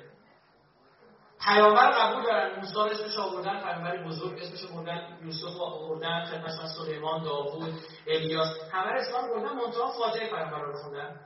پیامبر 1.40 1.90
قبول 1.90 2.22
دارن. 2.22 2.60
موسی 2.60 2.78
اسمش 2.78 3.18
آوردن 3.18 3.60
پیامبری 3.60 4.04
بزرگ 4.04 4.38
اسمش 4.38 4.70
آوردن 4.70 5.18
یوسف 5.22 5.60
آوردن 5.60 6.24
خدمت 6.24 6.50
سلیمان 6.50 7.22
داوود 7.22 7.74
الیاس. 8.06 8.48
همه 8.72 8.92
رو 8.92 8.98
اسلام 8.98 9.28
بردن 9.28 9.56
منتها 9.56 9.92
فاجعه 9.92 10.30
پیامبر 10.30 10.60
رو 10.60 10.72
خوندن. 10.72 11.20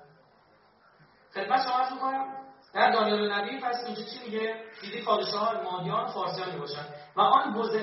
خدمت 1.34 1.60
شما 1.64 1.94
می‌کنم 1.94 2.46
در 2.74 2.90
دانیال 2.90 3.32
نبی 3.32 3.60
پس 3.60 3.84
اینجا 3.86 4.02
چی 4.02 4.24
میگه؟ 4.24 4.64
دیدی 4.80 5.02
پادشاه 5.02 5.62
مادیان 5.62 6.06
فارسیان 6.06 6.50
می‌باشد 6.50 6.86
و 7.16 7.20
آن 7.20 7.54
بز 7.54 7.76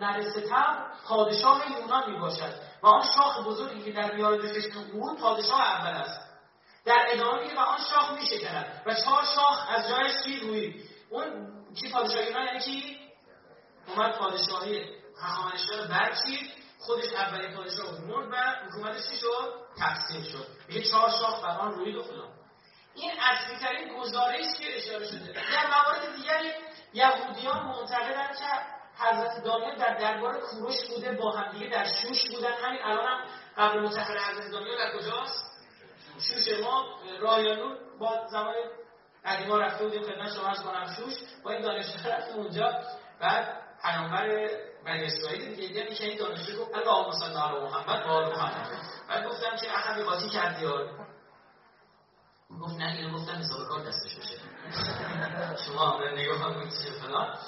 نرستم 0.00 0.86
پادشاه 1.08 1.62
یونان 1.80 2.10
می‌باشد. 2.10 2.67
و 2.82 2.86
آن 2.86 3.02
شاخ 3.16 3.46
بزرگی 3.46 3.82
که 3.82 3.92
در 3.92 4.14
میان 4.14 4.36
دو 4.36 4.82
بود 4.92 5.20
پادشاه 5.20 5.60
اول 5.60 5.96
است. 5.96 6.28
در 6.84 7.06
ادامه 7.08 7.42
میگه 7.42 7.56
و 7.56 7.58
آن 7.58 7.78
شاخ 7.90 8.12
میشکند 8.12 8.82
و 8.86 8.94
چهار 8.94 9.24
شاخ 9.24 9.66
از 9.68 9.88
جایش 9.88 10.12
چی 10.24 10.40
روی. 10.40 10.84
اون 11.10 11.52
کی 11.80 11.90
پادشاه 11.90 12.24
یونان 12.24 12.46
یعنی 12.46 12.60
کی 12.60 12.98
اومد 13.86 14.18
پادشاهی 14.18 14.84
هخامنشیان 15.22 15.88
برچید 15.88 16.50
خودش 16.78 17.12
اولین 17.12 17.56
پادشاه 17.56 18.00
مرد 18.00 18.28
و 18.32 18.36
حکومتش 18.66 19.08
چی 19.08 19.16
شد؟ 19.16 19.54
تقسیم 19.78 20.22
شد. 20.22 20.46
میگه 20.68 20.82
چهار 20.82 21.10
شاخ 21.10 21.44
بر 21.44 21.58
آن 21.58 21.74
روی 21.74 21.96
و 21.96 22.02
این 22.94 23.12
اصلی 23.20 23.58
ترین 23.58 23.98
گزارش 23.98 24.46
که 24.58 24.76
اشاره 24.76 25.06
شده. 25.06 25.32
در 25.32 25.66
موارد 25.66 26.16
دیگری 26.16 26.52
یهودیان 26.92 27.66
معتقدند 27.66 28.36
که 28.36 28.44
حضرت 28.98 29.44
دانیال 29.44 29.76
در 29.76 29.98
دربار 29.98 30.40
کوروش 30.40 30.76
بوده 30.88 31.12
با 31.12 31.30
همدیگه 31.30 31.66
در 31.66 31.84
شوش 31.84 32.30
بودن. 32.30 32.52
همین 32.52 32.82
الان 32.82 33.06
هم 33.06 33.24
قبل 33.56 33.80
متحر 33.80 34.18
حضرت 34.18 34.50
دانیال 34.50 34.78
در 34.78 34.98
کجاست؟ 34.98 35.44
شوش 36.18 36.60
ما 36.62 36.84
رایانور 37.20 37.78
با 37.98 38.26
زمان 38.26 38.54
قدیما 39.24 39.58
رفته 39.58 39.84
بودیم 39.84 40.02
خدمت 40.02 40.34
شما 40.34 40.48
از 40.48 40.62
کنم 40.62 40.94
شوش. 40.96 41.14
با 41.44 41.50
این 41.50 41.62
دانشجو 41.62 42.08
رفتیم 42.10 42.36
اونجا. 42.36 42.72
بعد 43.20 43.62
پیامبر 43.82 44.50
بنی 44.84 45.04
اسرائیل 45.04 45.54
دیگه 45.54 45.94
که 45.94 46.04
این 46.04 46.18
دانشجو 46.18 46.64
گفت 46.64 46.74
اللهم 46.74 47.12
صل 47.12 47.36
علی 47.36 47.60
محمد 47.60 48.06
و 48.06 48.08
آل 48.08 48.32
محمد. 48.32 48.68
بعد 49.08 49.26
گفتم 49.26 49.56
که 49.56 49.78
اخوی 49.78 50.02
قاطی 50.02 50.28
کردی 50.28 50.66
گفت 52.60 52.74
نه 52.78 52.92
اینو 52.92 53.18
گفتم 53.18 53.32
حساب 53.32 53.68
کار 53.68 53.80
دستش 53.80 54.16
بشه 54.16 54.38
شما 55.66 56.00
نگاه 56.14 56.38
هم 56.38 56.68
فلان. 57.02 57.38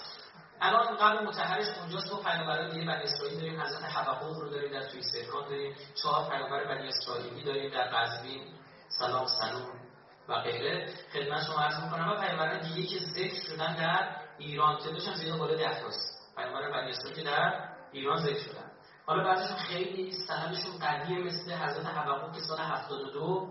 الان 0.61 0.97
قبل 0.97 1.27
متحرش 1.27 1.79
اونجاست 1.79 2.13
ما 2.13 2.21
پیامبران 2.21 2.71
دیگه 2.71 2.87
بنی 2.87 3.03
اسرائیل 3.03 3.41
داریم 3.41 3.61
حضرت 3.61 3.85
حبقوق 3.85 4.39
رو 4.39 4.51
داریم 4.51 4.73
در 4.73 4.89
توی 4.89 5.03
سرکان 5.03 5.49
داریم 5.49 5.75
چهار 6.03 6.31
پیامبر 6.31 6.65
بنی 6.65 6.89
اسرائیلی 6.89 7.45
داریم 7.45 7.71
در 7.71 7.89
قزوین 7.89 8.43
سلام 8.89 9.27
سلام 9.27 9.81
و 10.29 10.35
غیره. 10.35 10.93
خدمت 11.13 11.45
شما 11.47 11.61
عرض 11.61 11.85
می‌کنم 11.85 12.09
و 12.09 12.15
پیامبران 12.15 12.59
دیگه 12.61 12.87
که 12.89 13.05
ذکر 13.05 13.35
شدن 13.35 13.77
در 13.77 14.17
ایران 14.39 14.79
هم 15.07 15.15
زیاد 15.15 15.39
بالای 15.39 15.57
10 15.57 15.81
تاست 15.81 16.35
پیامبر 16.37 16.71
بنی 16.71 16.91
اسرائیل 16.91 17.17
که 17.17 17.23
در 17.23 17.71
ایران 17.93 18.19
ذکر 18.19 18.39
شدن. 18.39 18.71
حالا 19.07 19.25
بعضیشون 19.25 19.57
خیلی 19.57 20.13
سندشون 20.13 20.79
قویه 20.81 21.19
مثل 21.19 21.53
حضرت 21.53 21.87
حبقوق 21.87 22.35
که 22.35 22.41
سال 22.41 22.59
72 22.59 23.49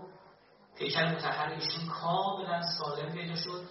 پیکر 0.78 1.04
متحر 1.04 1.50
ایشون 1.50 1.88
کاملا 2.02 2.62
سالم 2.62 3.12
پیدا 3.12 3.34
شد. 3.34 3.64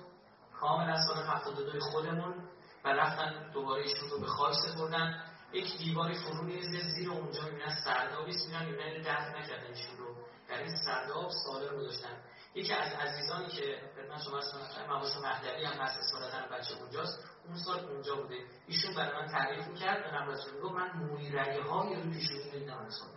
کاملا 0.60 0.98
سال 0.98 1.24
72 1.24 1.80
خودمون. 1.80 2.49
و 2.86 2.88
رفتن 2.88 3.52
دوباره 3.52 3.82
ایشون 3.82 4.10
رو 4.10 4.20
به 4.20 4.28
خاک 4.28 4.54
سپردن. 4.54 5.24
یک 5.54 5.78
دیواری 5.78 6.14
فرو 6.14 6.44
میریزه 6.44 6.90
زیر 6.90 7.12
اونجا. 7.12 7.44
می‌بینن 7.44 7.76
سردابی 7.86 8.32
می‌بینن 8.32 8.66
می‌بینن 8.66 9.02
دفع 9.02 9.40
نکردن 9.40 9.68
ایشون 9.68 9.98
رو. 9.98 10.16
در 10.48 10.58
این 10.58 10.76
سرداب 10.86 11.30
سالم 11.46 11.78
گذاشتن. 11.78 12.18
یکی 12.56 12.74
از 12.74 12.94
عزیزانی 12.94 13.48
که 13.48 13.82
خدمت 13.96 14.22
شما 14.24 14.38
هستم 14.38 14.86
مباحث 14.86 15.18
مهدوی 15.18 15.66
هم 15.66 15.82
هست 15.82 16.00
اصالتا 16.00 16.56
بچه 16.56 16.76
اونجاست. 16.82 17.20
اون 17.48 17.58
سال 17.58 17.80
اونجا 17.80 18.16
بوده. 18.16 18.36
ایشون 18.68 18.96
برای 18.96 19.22
من 19.22 19.32
تعریف 19.32 19.68
می‌کرد. 19.68 20.04
به 20.04 20.18
نمرات 20.18 20.40
گفت 20.64 20.74
من 20.76 20.92
مویرگه 20.94 21.64
های 21.64 21.96
رو 21.96 22.12
پیشونی 22.12 22.52
دیدم 22.52 22.90
سال 22.90 23.10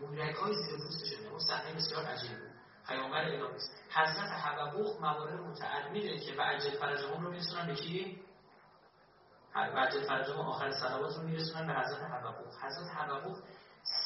مویرگه 0.00 0.40
های 0.40 0.54
زیر 0.54 0.76
پوست 0.76 1.04
شده 1.04 1.28
اون 1.28 1.38
صحنه 1.38 1.74
بسیار 1.74 2.04
عجیب 2.04 2.47
پیامبر 2.88 3.24
الهی 3.24 3.42
حضرت 3.90 4.30
حبقوق 4.30 5.00
موارد 5.00 5.40
متعددی 5.40 6.18
که 6.18 6.34
و 6.38 6.40
عجل 6.40 6.70
فرجهم 6.70 7.24
رو 7.24 7.30
میرسونن 7.30 7.66
به 7.66 7.74
کی؟ 7.74 8.22
عجل 9.54 10.02
فرجهم 10.02 10.40
آخر 10.40 10.70
صلوات 10.72 11.16
رو 11.16 11.22
میرسونن 11.22 11.66
به 11.66 11.72
حضرت 11.72 12.02
حبقوق 12.02 12.54
حضرت 12.62 12.88
حبقوق 12.96 13.38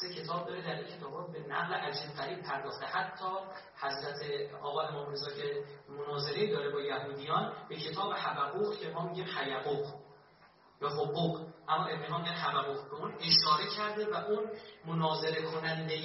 سه 0.00 0.14
کتاب 0.14 0.46
داره 0.46 0.62
در 0.62 0.74
این 0.74 0.96
کتاب 0.96 1.32
به 1.32 1.38
نقل 1.38 1.74
عجیب 1.74 2.10
غریب 2.16 2.42
پرداخته. 2.42 2.86
حتی 2.86 3.24
حضرت 3.76 4.16
آقا 4.62 4.82
امام 4.82 5.10
رضا 5.10 5.30
که 5.30 5.64
مناظره 5.88 6.50
داره 6.50 6.70
با 6.70 6.80
یهودیان 6.80 7.52
به 7.68 7.76
کتاب 7.76 8.12
حبقوق 8.12 8.78
که 8.78 8.90
ما 8.90 9.06
میگیم 9.08 9.26
حیقوق 9.38 9.86
یا 10.82 10.88
حقوق 10.88 11.40
اما 11.68 11.84
ابن 11.84 12.20
میگن 12.20 12.32
حبقوق 12.32 12.90
به 12.90 12.94
اون 12.94 13.14
اشاره 13.14 13.66
کرده 13.76 14.12
و 14.12 14.14
اون 14.14 14.50
مناظره 14.84 15.42
کننده 15.42 15.96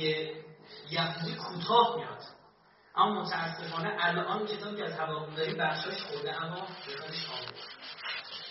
یهودی 0.89 1.35
کوتاه 1.35 1.95
میاد. 1.95 2.36
اما 2.97 3.21
متاسفانه 3.21 3.95
الان 3.99 4.45
کتابی 4.45 4.77
که 4.77 4.85
از 4.85 4.93
حبقوق 4.93 5.35
داریم 5.35 5.57
بخشاش 5.57 6.03
خورده 6.03 6.43
اما 6.43 6.67
به 6.85 7.13
شامل 7.13 7.57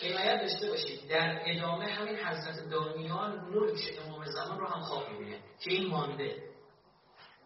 عنایت 0.03 0.41
داشته 0.41 0.71
باشید. 0.71 1.09
در 1.09 1.41
ادامه 1.45 1.87
همین 1.87 2.17
حضرت 2.17 2.71
دانیال 2.71 3.41
ملک 3.41 3.81
امام 4.07 4.25
زمان 4.25 4.59
رو 4.59 4.67
هم 4.67 4.81
خواب 4.81 5.11
می‌بینه 5.11 5.39
که 5.61 5.71
این 5.71 5.91
مانده. 5.91 6.43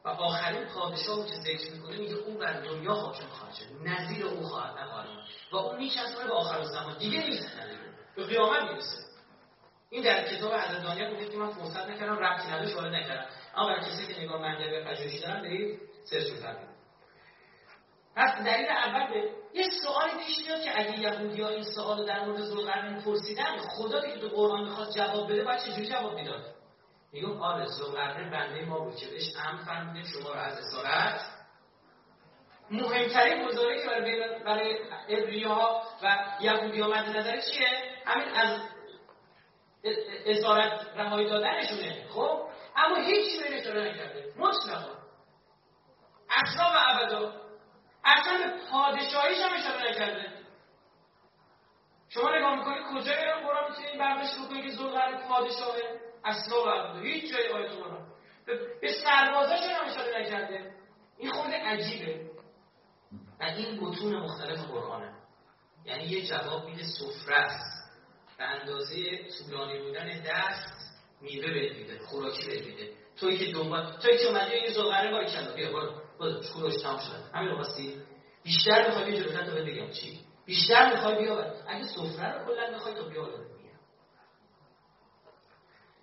و 0.05 0.09
آخرین 0.09 0.65
پادشاه 0.65 1.27
که 1.27 1.35
ذکر 1.35 1.73
می‌کنه 1.73 1.97
میگه 1.97 2.15
او 2.15 2.39
بر 2.39 2.61
دنیا 2.61 2.93
حاکم 2.93 3.27
خواهد 3.27 3.55
شد. 3.55 3.89
نظیر 3.89 4.27
او 4.27 4.43
خواهد 4.43 4.79
نخواهد 4.79 5.09
و 5.53 5.57
اون 5.57 5.77
میچسبه 5.77 6.25
به 6.25 6.33
آخر 6.33 6.65
زمان 6.65 6.99
دیگه 6.99 7.29
نیست. 7.29 7.49
به 8.17 8.27
قیامت 8.27 8.63
می‌رسه. 8.63 8.99
این 9.91 10.05
در 10.05 10.29
کتاب 10.29 10.55
حضرت 10.55 10.83
دانیال 10.83 11.15
بوده 11.15 11.29
که 11.29 11.37
من 11.37 11.51
فرصت 11.51 11.89
نکردم 11.89 12.19
ربطی 12.19 12.49
نداشت 12.49 12.77
وارد 12.77 12.95
نکردم. 12.95 13.27
اما 13.57 13.67
برای 13.67 13.81
کسی 13.81 14.15
که 14.15 14.21
نگاه 14.21 14.43
منده 14.43 14.71
به 14.71 14.85
پژوهشی 14.85 15.21
دارن 15.21 15.43
برید 15.43 15.81
سرچ 16.05 16.27
کنید 16.27 16.70
پس 18.21 18.45
دلیل 18.45 18.69
اول 18.69 19.13
به 19.13 19.31
یه 19.55 19.67
سوالی 19.83 20.25
پیش 20.27 20.47
میاد 20.47 20.61
که 20.61 20.81
اگه 20.81 20.99
یهودی 20.99 21.43
ها 21.43 21.49
این 21.49 21.65
سوال 21.65 22.07
در 22.07 22.25
مورد 22.25 22.41
زلقرنین 22.41 23.03
پرسیدن 23.03 23.57
خدا 23.57 24.01
که 24.01 24.21
تو 24.21 24.29
قرآن 24.29 24.65
می‌خواد 24.65 24.91
جواب 24.97 25.33
بده 25.33 25.45
باید 25.45 25.61
چجوری 25.61 25.87
جواب 25.87 26.15
می‌داد؟ 26.15 26.45
میگم 27.13 27.43
آره 27.43 27.67
زلقرنین 27.67 28.31
بنده 28.31 28.65
ما 28.65 28.79
بود 28.79 28.97
که 28.97 29.07
بهش 29.07 29.37
امر 29.45 29.63
فرمودیم 29.65 30.03
شما 30.03 30.33
رو 30.33 30.41
از 30.41 30.59
اسارت 30.59 31.21
مهمترین 32.71 33.47
گزاره 33.47 33.83
که 33.83 33.87
برای, 33.89 34.43
برای 34.45 34.79
ابریا 35.09 35.83
و 36.03 36.17
یهودی 36.41 36.81
ها 36.81 36.89
مد 36.89 37.17
نظر 37.17 37.41
چیه؟ 37.41 37.69
همین 38.07 38.29
از 38.29 38.61
اسارت 40.27 40.87
رهایی 40.97 41.29
دادنشونه. 41.29 42.09
خب؟ 42.09 42.41
اما 42.77 42.97
هیچی 42.97 43.45
اشاره 43.45 43.91
نکرده. 43.91 44.33
مطلقا. 44.37 45.01
اصلا 46.31 46.65
و 46.65 46.77
ابدا. 46.77 47.50
اصلا 48.05 48.39
به 48.39 48.71
پادشاهیش 48.71 49.39
هم 49.39 49.55
اشاره 49.55 49.91
نکرده. 49.91 50.33
شما 52.09 52.37
نگاه 52.37 52.57
می‌کنید 52.57 52.83
کجای 52.95 53.17
قرآن 53.17 53.71
می‌تونید 53.71 53.99
برداشت 53.99 54.39
بکنید 54.39 54.65
که 54.65 54.71
زلقرن 54.71 55.29
پادشاهه؟ 55.29 56.01
اصلا 56.25 56.95
و 56.95 57.01
هیچ 57.01 57.33
جای 57.33 57.49
آیت 57.49 57.71
قرآن. 57.71 58.07
به 58.81 58.93
سربازاش 58.93 59.61
هم 59.61 59.87
اشاره 59.87 60.21
نکرده. 60.21 60.75
این 61.19 61.33
خود 61.33 61.51
عجیبه. 61.51 62.31
و 63.41 63.45
این 63.45 63.91
بتون 63.91 64.17
مختلف 64.17 64.59
قرآنه. 64.59 65.13
یعنی 65.85 66.05
یه 66.05 66.27
جواب 66.27 66.65
میده 66.65 66.83
سفره 66.83 67.37
است. 67.37 67.91
به 68.39 68.45
اندازه 68.45 68.97
طولانی 69.39 69.79
بودن 69.79 70.21
دست 70.21 71.01
میوه 71.21 71.51
بهت 71.51 71.77
میده 71.77 71.99
خوراکی 71.99 72.47
بهت 72.47 72.67
میده. 72.67 72.93
توی 73.21 73.39
که 73.39 73.53
دنبال 73.53 73.97
توی 74.03 74.19
که 74.19 74.27
اومدی 74.27 74.53
این 74.53 74.73
زلقرنه 74.73 75.11
باری 75.11 75.27
کلا 75.27 75.55
بیا 75.55 75.73
برو. 75.73 76.00
خودت 76.21 76.53
کوروش 76.53 76.83
تمام 76.83 76.99
شد. 76.99 77.35
همین 77.35 77.53
واسه 77.53 77.83
بیشتر 78.45 78.87
می‌خوای 78.87 79.05
بیا 79.05 79.21
جلوتر 79.21 79.45
تا 79.45 79.53
بگم 79.53 79.91
چی. 79.91 80.21
بیشتر 80.47 80.93
می‌خوای 80.93 81.19
بیا 81.19 81.45
اگه 81.69 81.87
سفره 81.87 82.39
رو 82.39 82.45
کلا 82.47 82.71
می‌خوای 82.71 82.95
تو 82.95 83.09
بیا 83.09 83.29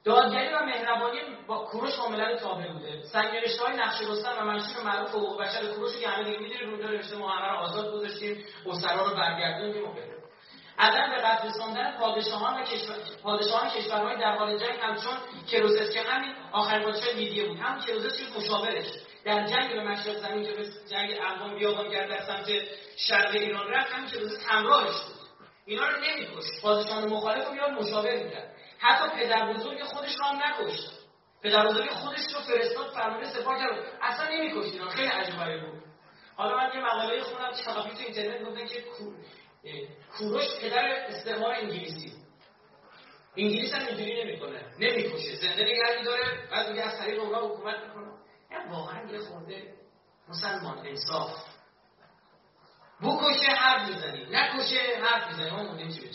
دادگری 0.04 0.54
و 0.54 0.66
مهربانی 0.66 1.20
با 1.48 1.58
کوروش 1.58 1.96
کاملا 1.96 2.38
تابع 2.38 2.74
بوده. 2.74 3.02
سنگنشته 3.02 3.64
های 3.66 3.78
نقش 3.78 4.02
رستم 4.02 4.34
و 4.40 4.46
منشور 4.46 4.84
معروف 4.84 5.10
حقوق 5.10 5.42
بشر 5.42 5.66
کوروش 5.66 6.00
که 6.00 6.08
همه 6.08 6.24
دیگه 6.24 6.40
می‌دونید 6.40 6.70
اونجا 6.70 6.88
نوشته 6.88 7.16
رو 7.18 7.24
آزاد 7.58 7.94
گذاشتیم 7.94 8.46
اسرا 8.66 9.08
رو 9.08 9.16
برگردوندیم 9.16 9.90
و 9.90 9.94
غیره 9.94 10.18
عدم 10.80 11.10
به 11.10 11.22
قتل 11.22 11.48
رساندن 11.48 11.98
پادشاهان 12.00 12.62
و 12.62 12.64
کشور 12.64 12.96
پادشاهان 13.24 13.70
کشورهای 13.70 14.18
در 14.18 14.38
حال 14.38 14.58
جنگ 14.58 14.80
همچون 14.82 15.14
کروزس 15.52 15.94
که 15.94 16.02
همین 16.02 16.36
آخرین 16.52 16.84
پادشاه 16.84 17.14
لیدیه 17.14 17.48
بود. 17.48 17.58
هم 17.58 17.80
کروزس 17.80 18.18
که 18.18 18.40
مشاورش. 18.40 18.88
در 19.28 19.48
جنگ 19.48 19.74
به 19.74 19.84
مشرق 19.84 20.16
زمین 20.16 20.44
که 20.44 20.54
به 20.54 20.66
جنگ 20.90 21.20
افغان 21.22 21.56
بیابان 21.56 21.92
کرد 21.92 22.10
در 22.10 22.26
سمت 22.26 22.48
شرق 22.98 23.36
ایران 23.36 23.68
رفت 23.68 23.94
همین 23.94 24.10
که 24.10 24.18
همراهش 24.48 25.02
بود. 25.02 25.28
اینا 25.66 25.88
رو 25.90 25.96
نمیکشت. 26.00 26.62
پادشاهان 26.62 27.10
مخالف 27.10 27.48
رو 27.48 27.54
میاد 27.54 27.72
مشاور 27.72 28.24
می‌کرد. 28.24 28.56
حتی 28.78 29.20
پدر 29.20 29.54
بزرگ 29.54 29.84
خودش 29.84 30.16
رو 30.16 30.26
هم 30.26 30.36
نکشت. 30.44 30.92
پدر 31.44 31.66
بزرگ 31.66 31.90
خودش 31.90 32.20
رو 32.34 32.40
فرستاد 32.42 32.94
فرمانده 32.94 33.30
سپاه 33.30 33.60
کرد. 33.60 34.00
اصلا 34.02 34.28
نمیکشت 34.30 34.74
اینا. 34.74 34.90
خیلی 34.90 35.08
عجیبه 35.08 35.58
بود. 35.58 35.84
حالا 36.36 36.58
من 36.58 36.70
یه 36.74 36.80
مقاله 36.80 37.24
خوندم 37.24 37.52
چقدر 37.52 37.90
تو 37.90 38.00
اینترنت 38.00 38.46
گفتن 38.46 38.66
که 38.66 38.84
کوروش 40.18 40.60
پدر 40.62 40.86
استعمار 40.86 41.52
انگلیسی. 41.52 42.14
انگلیس 43.38 43.74
هم 43.74 43.88
اینجوری 43.88 44.24
نمی‌کنه. 44.24 44.62
نمی‌کشه. 44.80 45.36
زنده 45.36 45.64
نگه 45.64 46.04
داره. 46.06 46.48
بعد 46.52 46.70
میگه 46.70 46.82
از 46.82 47.00
طریق 47.00 47.24
اونها 47.24 47.48
حکومت 47.48 47.76
می‌کنه. 47.84 48.07
واقعا 48.72 49.12
یه 49.12 49.20
خورده 49.20 49.74
مسلمان 50.30 50.78
انصاف. 50.78 51.48
بکشه 53.02 53.52
حرف 53.52 53.90
می‌زنی 53.90 54.26
نکشه 54.32 54.80
حرف 55.04 55.28
می‌زنی 55.28 55.50
ما 55.50 55.64
موندیم 55.64 55.90
چی 55.90 56.02
به 56.02 56.08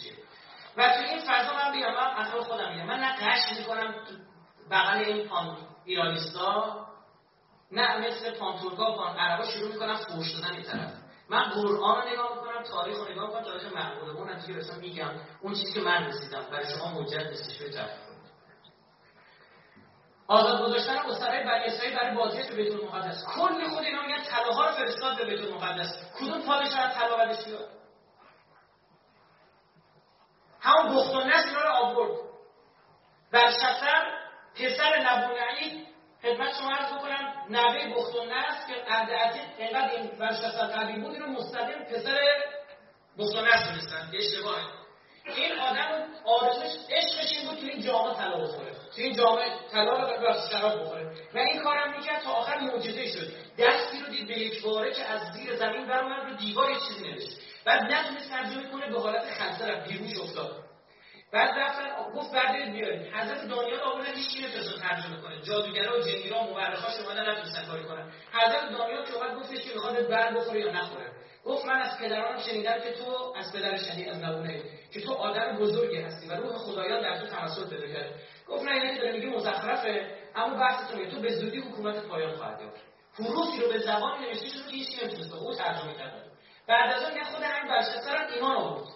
و 0.76 0.88
تو 0.88 1.00
این 1.00 1.20
فضا 1.20 1.54
من 1.56 1.72
بیام 1.72 1.94
من 1.94 2.16
اصلا 2.16 2.42
خودم 2.42 2.72
میگم. 2.72 2.86
من 2.86 3.00
نه 3.00 3.16
قش 3.16 3.58
می‌کنم 3.58 3.94
بغل 4.70 4.98
این 4.98 5.28
پان 5.28 5.56
ایرانیستا 5.84 6.86
نه 7.72 7.98
مثل 7.98 8.38
پانتورکا 8.38 8.92
و 8.92 8.96
پان 8.96 9.16
عربا 9.16 9.44
شروع 9.44 9.72
می‌کنم 9.72 9.96
فوش 9.96 10.32
دادن 10.32 10.54
این 10.54 10.62
طرف. 10.62 10.92
من 11.28 11.42
قرآن 11.42 12.02
رو 12.02 12.08
نگاه 12.08 12.34
می‌کنم 12.34 12.62
تاریخ 12.62 12.98
رو 12.98 13.12
نگاه 13.12 13.26
می‌کنم 13.26 13.44
تاریخ 13.44 13.72
اون 14.16 14.30
نتیجه 14.30 14.58
رسم 14.58 14.78
میگم. 14.78 15.10
اون 15.40 15.54
چیزی 15.54 15.72
که 15.72 15.80
من 15.80 16.06
رسیدم 16.06 16.46
برای 16.50 16.70
شما 16.74 17.00
مجد 17.00 17.26
نیستش 17.26 17.58
به 17.58 17.70
آزاد 20.26 20.62
گذاشتن 20.62 20.98
اسرای 20.98 21.44
بنی 21.44 21.64
اسرائیل 21.64 21.96
برای 21.96 22.14
بازگشت 22.14 22.48
به 22.48 22.56
بیت 22.56 22.72
المقدس. 22.72 23.24
کلی 23.36 23.68
خود 23.68 23.84
اینا 23.84 24.02
میگن 24.02 24.22
طلاها 24.22 24.66
رو 24.66 24.72
فرستاد 24.72 25.16
به 25.16 25.24
بیت 25.24 25.40
المقدس. 25.40 25.96
کدوم 26.18 26.42
پادشاه 26.42 26.94
طلا 26.94 27.16
بدش 27.16 27.44
بیاد 27.44 27.68
همون 30.60 30.96
بخت 30.96 31.14
و 31.14 31.20
نصر 31.20 31.62
رو 31.62 31.72
آورد 31.72 32.20
برشتر 33.32 34.22
پسر 34.54 34.98
نبونعی 35.00 35.86
خدمت 36.22 36.54
شما 36.58 36.70
عرض 36.70 36.92
بکنم 36.92 37.32
نوه 37.48 37.94
بخت 37.96 38.14
و 38.14 38.24
نصر 38.24 38.66
که 38.68 38.92
عهد 38.92 39.10
عتیق 39.10 39.42
اینقدر 39.58 39.90
این 39.90 40.06
برشتر 40.18 40.66
قوی 40.66 41.00
بود 41.00 41.12
اینو 41.14 41.26
مستقیم 41.26 41.84
پسر 41.84 42.18
بخت 43.18 43.36
و 43.36 43.40
نصر 43.40 43.70
دونستن 43.70 44.10
اشتباهه. 44.14 44.62
این 45.24 45.58
آدم 45.60 46.08
آرزوش 46.24 46.72
عشقش 46.90 47.32
این 47.32 47.48
بود 47.48 47.58
که 47.58 47.66
این 47.66 47.80
جامعه 47.80 48.14
طلا 48.14 48.40
بخوره. 48.44 48.71
تو 48.96 49.02
این 49.02 49.16
جامعه 49.16 49.50
طلا 49.72 49.92
رو 49.92 50.34
شراب 50.50 50.80
بخوره. 50.80 51.10
و 51.34 51.38
این 51.38 51.62
کارم 51.62 51.96
می‌کرد 51.96 52.22
تا 52.22 52.30
آخر 52.30 52.60
معجزه 52.60 53.06
شد. 53.06 53.32
دستی 53.58 53.98
رو 54.00 54.06
دید 54.10 54.28
به 54.28 54.38
یک 54.38 54.62
باره 54.62 54.92
که 54.92 55.04
از 55.04 55.20
زیر 55.32 55.56
زمین 55.56 55.86
برآمد 55.86 56.30
رو 56.30 56.36
دیوار 56.36 56.70
یه 56.70 56.76
چیزی 56.88 57.10
نوشت. 57.10 57.40
بعد 57.64 57.82
نتونست 57.82 58.30
ترجمه 58.30 58.70
کنه 58.70 58.90
به 58.90 59.00
حالت 59.00 59.24
خلصه 59.24 59.66
رفت 59.66 59.88
بیهوش 59.88 60.18
افتاد. 60.18 60.62
بعد 61.32 61.58
رفتن 61.58 62.12
گفت 62.14 62.32
بردارید 62.32 62.72
بیارید. 62.72 63.14
حضرت 63.14 63.48
دانیال 63.48 63.80
آوردن 63.80 64.14
هیچ 64.14 64.28
کی 64.28 64.42
نتونست 64.46 64.82
ترجمه 64.82 65.22
کنه. 65.22 65.42
جادوگرا 65.42 65.98
و 65.98 66.00
جنگیرا 66.00 66.38
و 66.38 66.50
مورخاش 66.50 66.94
اومدن 67.00 67.30
نتونستن 67.30 67.66
کاری 67.66 67.84
کنن. 67.84 68.12
حضرت 68.32 68.72
دانیال 68.78 69.04
که 69.04 69.14
اومد 69.14 69.36
گفتش 69.36 69.64
که 69.64 69.74
می‌خواد 69.74 70.08
بر 70.08 70.34
بخوره 70.34 70.60
یا 70.60 70.72
نخوره. 70.72 71.12
گفت 71.44 71.64
من 71.64 71.82
از 71.82 71.98
پدران 71.98 72.42
شنیدم 72.42 72.80
که 72.80 72.92
تو 72.92 73.34
از 73.36 73.52
پدر 73.52 73.76
شنید 73.76 74.08
از 74.08 74.18
نبونه 74.18 74.62
که 74.92 75.00
تو 75.00 75.12
آدم 75.12 75.56
بزرگی 75.56 75.96
هستی 75.96 76.28
و 76.28 76.32
روح 76.32 76.52
خدایان 76.52 77.02
در 77.02 77.20
تو 77.20 77.26
تمثل 77.26 77.70
پیدا 77.70 77.86
کرده. 77.86 78.14
گفت 78.48 78.64
نه 78.64 78.70
اینکه 78.70 79.00
داره 79.00 79.12
میگه 79.12 79.26
مزخرفه. 79.26 80.18
اما 80.34 80.56
بحث 80.56 80.90
تو 80.90 81.20
به 81.20 81.30
زودی 81.30 81.58
حکومت 81.58 82.06
پایان 82.06 82.36
خواهد 82.36 82.60
یافت. 82.60 82.80
حروفی 83.14 83.60
رو 83.60 83.68
به 83.68 83.78
زبانی 83.78 84.26
نوشته 84.26 84.48
شده 84.48 84.62
که 84.62 84.70
هیچ 84.70 85.02
نمی‌تونست 85.02 85.34
او 85.34 85.54
ترجمه 85.54 85.94
کرده 85.94 86.22
بعد 86.66 86.92
از 86.92 87.02
اون 87.04 87.24
خود 87.24 87.42
همین 87.42 87.72
هم 87.72 88.26
ایمان 88.34 88.56
آورد. 88.56 88.88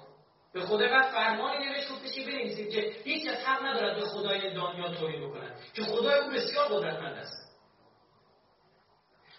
به 0.52 0.60
خدا 0.60 0.86
و 0.86 1.02
فرمانی 1.02 1.68
نوشت 1.68 1.92
گفتش 1.92 2.12
که 2.12 2.20
بنویسید 2.20 2.70
که 2.70 2.80
هیچ 3.04 3.28
کس 3.28 3.44
حق 3.44 3.66
ندارد 3.66 4.00
به 4.00 4.06
خدای 4.06 4.54
دنیا 4.54 4.88
توهین 4.88 5.30
بکند. 5.30 5.60
که 5.74 5.82
خدای 5.82 6.20
او 6.20 6.30
بسیار 6.30 6.68
قدرتمند 6.68 7.16
است. 7.16 7.56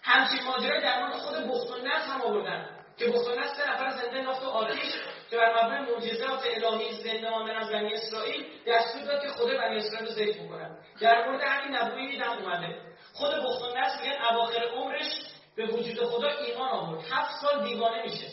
همچین 0.02 0.44
ماجرا 0.44 0.80
در 0.80 1.02
مورد 1.02 1.14
خود 1.14 1.34
بخت 1.34 1.70
و 1.70 1.88
هم 1.88 2.22
آوردن. 2.22 2.78
که 2.96 3.06
بخت 3.06 3.28
و 3.28 3.54
سه 3.54 3.70
نفر 3.70 3.90
زنده 3.90 4.20
نافت 4.20 4.42
و 4.42 4.48
آتیش 4.48 4.94
که 5.30 5.36
بر 5.36 5.64
مبنای 5.64 5.94
معجزات 5.94 6.42
الهی 6.44 6.92
زنده 6.92 7.30
ماندن 7.30 7.56
از 7.56 7.70
بنی 7.70 7.94
اسرائیل 7.94 8.46
دستور 8.66 9.02
داد 9.02 9.22
که 9.22 9.28
خدا 9.28 9.58
بنی 9.58 9.76
اسرائیل 9.76 10.08
رو 10.08 10.14
ذکر 10.14 10.42
بکنن. 10.42 10.78
در 11.00 11.28
مورد 11.28 11.40
همین 11.40 11.76
نبوی 11.76 12.16
هم 12.16 12.38
اومده. 12.38 12.76
خود 13.12 13.30
بخت 13.30 13.62
و 13.62 13.66
میگن 14.02 14.22
اواخر 14.30 14.62
عمرش 14.62 15.12
به 15.56 15.66
وجود 15.66 16.04
خدا 16.04 16.28
ایمان 16.28 16.68
آورد. 16.68 17.04
هفت 17.10 17.40
سال 17.40 17.64
دیوانه 17.64 18.02
میشه. 18.02 18.26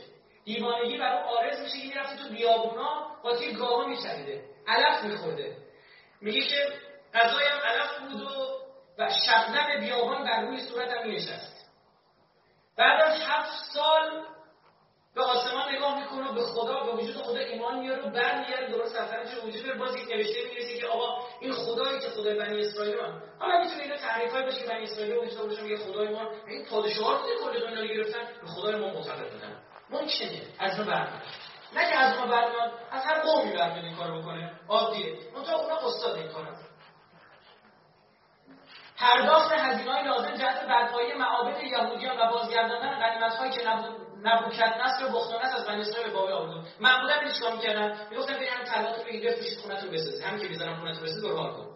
دیوانگی 0.45 0.97
برای 0.97 1.23
آرز 1.23 1.59
میشه 1.59 1.79
که 1.81 1.87
می‌رفته 1.87 2.23
تو 2.23 2.29
بیابونا 2.29 3.17
قاطی 3.23 3.53
گاوا 3.53 3.85
میچریده. 3.85 4.43
علف 4.67 5.03
میخورده. 5.03 5.57
میگه 6.21 6.41
که 6.41 6.67
غذایم 7.13 7.59
علف 7.65 7.99
بود 7.99 8.21
و 8.21 8.29
و 8.97 9.09
شبنم 9.25 9.79
بیابان 9.79 10.23
بر 10.23 10.41
روی 10.41 10.59
صورتم 10.59 11.03
مینشست. 11.03 11.71
بعد 12.77 13.01
از 13.01 13.21
هفت 13.21 13.73
سال 13.73 14.25
به 15.15 15.21
آسمان 15.23 15.75
نگاه 15.75 15.99
می‌کنه 15.99 16.33
به 16.33 16.41
خدا 16.41 16.83
به 16.83 16.91
وجود 16.91 17.15
خدا 17.15 17.39
ایمان 17.39 17.79
میاره 17.79 18.01
و 18.01 18.09
برمیگرده 18.09 18.71
درست 18.71 18.95
سفرش 18.95 19.43
وجود 19.43 19.77
باز 19.77 19.95
یک 19.95 20.07
نوشته 20.09 20.39
می‌رسه 20.49 20.77
که 20.77 20.87
آقا 20.87 21.27
این 21.39 21.53
خدایی 21.53 21.99
که 21.99 22.09
خدای 22.09 22.39
بنی 22.39 22.65
اسرائیل 22.65 22.95
من 23.01 23.21
حالا 23.39 23.59
می‌تونه 23.59 23.83
اینو 23.83 23.95
تعریفای 23.95 24.43
باشه 24.43 24.61
که 24.61 24.67
بنی 24.67 24.83
اسرائیل 24.83 25.15
وجود 25.15 25.49
باشه 25.49 25.61
میگه 25.61 25.77
خدای 25.77 26.07
ما. 26.07 26.31
این 26.47 26.65
پادشاهان 26.65 27.21
بوده 27.21 27.35
کل 27.35 27.59
دنیا 27.59 27.81
رو 27.81 27.87
گرفتن؟ 27.87 28.19
به 28.41 28.47
خدای 28.47 28.75
ما 28.75 28.87
معتقد 28.87 29.31
بودن. 29.31 29.55
ممکنه 29.89 30.41
از 30.59 30.79
ما 30.79 30.85
برمیاد 30.85 31.21
نه 31.75 31.89
که 31.89 31.97
از 31.97 32.17
ما 32.17 32.25
برمیاد 32.25 32.71
از 32.91 33.03
هر 33.05 33.21
قومی 33.21 33.51
برمیاد 33.51 33.85
این 33.85 33.95
کارو 33.95 34.21
بکنه. 34.21 34.51
عادیه. 34.69 35.17
منتها 35.35 35.55
اونا 35.55 35.75
استاد 35.75 36.15
این 36.15 36.27
کارن. 36.27 36.55
پرداخت 38.97 39.51
هزینه‌های 39.51 40.03
لازم 40.03 40.31
جهت 40.31 40.67
برپایی 40.67 41.13
معابد 41.13 41.63
یهودیان 41.63 42.17
و 42.17 42.31
بازگرداندن 42.31 42.99
غنیمت‌هایی 42.99 43.51
که 43.51 43.67
نبوکت 43.69 44.04
نصر 44.23 45.05
و 45.05 45.09
بختانس 45.09 45.55
از 45.55 45.65
بنی 45.65 45.81
اسرائیل 45.81 46.07
به 46.07 46.13
بابل 46.13 46.31
آورد 46.31 46.67
معمولا 46.79 47.13
این 47.13 47.33
چیکار 47.33 47.55
می‌کردن. 47.55 48.07
می‌گفتن 48.09 48.33
برید 48.33 48.49
همین 48.49 48.65
طلاق 48.65 48.97
رو 48.97 49.03
بگید 49.03 49.23
بفروشید 49.23 49.59
خونتون 49.59 49.91
بسازید 49.91 50.21
همین 50.21 50.41
که 50.41 50.47
می‌ذارم 50.49 50.75
خونتون 50.79 51.03
بسازید 51.03 51.23
برو 51.23 51.37
حال 51.37 51.51
کن. 51.51 51.75